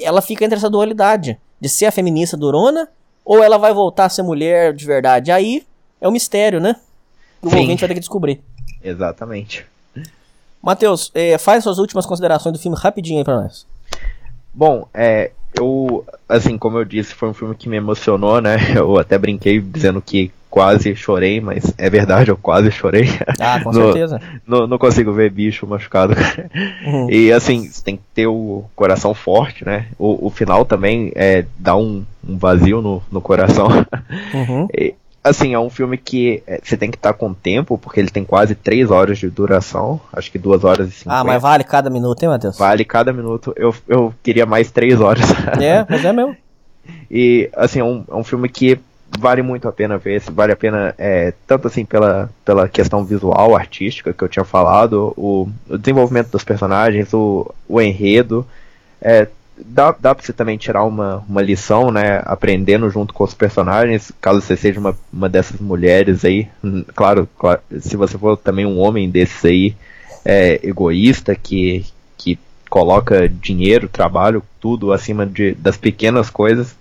ela 0.00 0.22
fica 0.22 0.44
entre 0.44 0.56
essa 0.56 0.70
dualidade 0.70 1.38
de 1.60 1.68
ser 1.68 1.86
a 1.86 1.92
feminista 1.92 2.36
durona 2.36 2.88
ou 3.24 3.42
ela 3.42 3.58
vai 3.58 3.72
voltar 3.72 4.06
a 4.06 4.08
ser 4.08 4.22
mulher 4.22 4.72
de 4.72 4.84
verdade. 4.84 5.30
Aí 5.30 5.64
é 6.00 6.08
um 6.08 6.12
mistério, 6.12 6.60
né? 6.60 6.76
O 7.40 7.50
Sim. 7.50 7.60
ouvinte 7.60 7.80
vai 7.80 7.88
ter 7.88 7.94
que 7.94 8.00
descobrir. 8.00 8.40
Exatamente. 8.82 9.64
Matheus, 10.62 11.10
é, 11.14 11.36
faz 11.38 11.64
suas 11.64 11.78
últimas 11.78 12.06
considerações 12.06 12.52
do 12.52 12.58
filme 12.58 12.76
rapidinho 12.78 13.18
aí 13.18 13.24
pra 13.24 13.42
nós. 13.42 13.66
Bom, 14.54 14.86
é, 14.94 15.32
eu, 15.58 16.04
assim, 16.28 16.56
como 16.56 16.78
eu 16.78 16.84
disse, 16.84 17.14
foi 17.14 17.28
um 17.28 17.34
filme 17.34 17.54
que 17.54 17.68
me 17.68 17.76
emocionou, 17.76 18.40
né? 18.40 18.56
Eu 18.76 18.98
até 18.98 19.18
brinquei 19.18 19.60
dizendo 19.60 20.00
que 20.00 20.30
quase 20.52 20.94
chorei, 20.94 21.40
mas 21.40 21.72
é 21.78 21.88
verdade, 21.88 22.30
eu 22.30 22.36
quase 22.36 22.70
chorei. 22.70 23.08
Ah, 23.40 23.58
com 23.64 23.72
No- 23.72 23.84
certeza. 23.84 24.20
Não, 24.46 24.66
não 24.66 24.76
consigo 24.76 25.10
ver 25.10 25.30
bicho 25.30 25.66
machucado. 25.66 26.14
Uhum. 26.84 27.10
E 27.10 27.32
assim, 27.32 27.66
você 27.66 27.82
tem 27.82 27.96
que 27.96 28.02
ter 28.14 28.26
o 28.26 28.62
coração 28.76 29.14
forte, 29.14 29.64
né? 29.64 29.86
O, 29.98 30.26
o 30.26 30.30
final 30.30 30.66
também 30.66 31.10
é, 31.14 31.46
dá 31.58 31.74
um, 31.74 32.04
um 32.28 32.36
vazio 32.36 32.82
no, 32.82 33.02
no 33.10 33.20
coração. 33.22 33.68
Uhum. 34.34 34.68
E, 34.76 34.94
assim, 35.24 35.54
é 35.54 35.58
um 35.58 35.70
filme 35.70 35.96
que 35.96 36.42
é, 36.46 36.60
você 36.62 36.76
tem 36.76 36.90
que 36.90 36.96
estar 36.98 37.14
com 37.14 37.32
tempo, 37.32 37.78
porque 37.78 37.98
ele 37.98 38.10
tem 38.10 38.24
quase 38.24 38.54
3 38.54 38.90
horas 38.90 39.18
de 39.18 39.30
duração. 39.30 39.98
Acho 40.12 40.30
que 40.30 40.38
2 40.38 40.64
horas 40.64 40.88
e 40.88 40.92
50. 40.92 41.18
Ah, 41.18 41.24
mas 41.24 41.40
vale 41.40 41.64
cada 41.64 41.88
minuto, 41.88 42.22
hein, 42.22 42.28
Matheus? 42.28 42.58
Vale 42.58 42.84
cada 42.84 43.10
minuto. 43.12 43.54
Eu, 43.56 43.74
eu 43.88 44.12
queria 44.22 44.44
mais 44.44 44.70
3 44.70 45.00
horas. 45.00 45.24
É, 45.60 45.86
mas 45.88 46.04
é 46.04 46.12
mesmo. 46.12 46.36
E, 47.10 47.48
assim, 47.54 47.78
é 47.78 47.84
um, 47.84 48.04
é 48.10 48.14
um 48.14 48.24
filme 48.24 48.48
que 48.48 48.76
vale 49.18 49.42
muito 49.42 49.68
a 49.68 49.72
pena 49.72 49.98
ver. 49.98 50.20
Vale 50.30 50.52
a 50.52 50.56
pena, 50.56 50.94
é, 50.98 51.32
tanto 51.46 51.66
assim, 51.68 51.84
pela, 51.84 52.30
pela 52.44 52.68
questão 52.68 53.04
visual, 53.04 53.54
artística 53.56 54.12
que 54.12 54.22
eu 54.22 54.28
tinha 54.28 54.44
falado, 54.44 55.12
o, 55.16 55.48
o 55.68 55.78
desenvolvimento 55.78 56.30
dos 56.30 56.44
personagens, 56.44 57.12
o, 57.12 57.52
o 57.68 57.80
enredo. 57.80 58.46
É, 59.00 59.28
dá, 59.58 59.92
dá 59.98 60.14
pra 60.14 60.24
você 60.24 60.32
também 60.32 60.56
tirar 60.58 60.84
uma, 60.84 61.24
uma 61.28 61.42
lição, 61.42 61.90
né? 61.90 62.22
Aprendendo 62.24 62.88
junto 62.90 63.14
com 63.14 63.24
os 63.24 63.34
personagens, 63.34 64.12
caso 64.20 64.40
você 64.40 64.56
seja 64.56 64.80
uma, 64.80 64.96
uma 65.12 65.28
dessas 65.28 65.60
mulheres 65.60 66.24
aí. 66.24 66.48
Hum, 66.64 66.84
Claro, 66.94 67.28
claro, 67.38 67.60
se 67.80 67.96
você 67.96 68.18
for 68.18 68.36
também 68.36 68.66
um 68.66 68.78
homem 68.80 69.10
desses 69.10 69.44
aí, 69.44 69.76
é, 70.24 70.60
egoísta, 70.66 71.34
que, 71.34 71.84
que 72.16 72.38
coloca 72.70 73.28
dinheiro, 73.28 73.88
trabalho, 73.88 74.42
tudo 74.60 74.92
acima 74.92 75.26
de, 75.26 75.54
das 75.54 75.76
pequenas 75.76 76.30
coisas. 76.30 76.74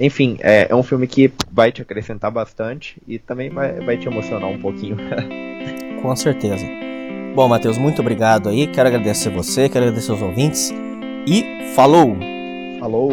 Enfim, 0.00 0.38
é, 0.40 0.66
é 0.70 0.74
um 0.74 0.82
filme 0.82 1.06
que 1.06 1.30
vai 1.52 1.70
te 1.70 1.82
acrescentar 1.82 2.30
bastante 2.30 3.00
e 3.06 3.18
também 3.18 3.50
vai, 3.50 3.78
vai 3.80 3.98
te 3.98 4.08
emocionar 4.08 4.48
um 4.48 4.58
pouquinho. 4.58 4.96
Com 6.00 6.16
certeza. 6.16 6.64
Bom, 7.34 7.46
Matheus, 7.46 7.76
muito 7.76 8.00
obrigado 8.00 8.48
aí. 8.48 8.66
Quero 8.66 8.88
agradecer 8.88 9.28
você, 9.28 9.68
quero 9.68 9.84
agradecer 9.84 10.12
os 10.12 10.22
ouvintes. 10.22 10.72
E 11.26 11.74
falou! 11.74 12.16
Falou! 12.80 13.10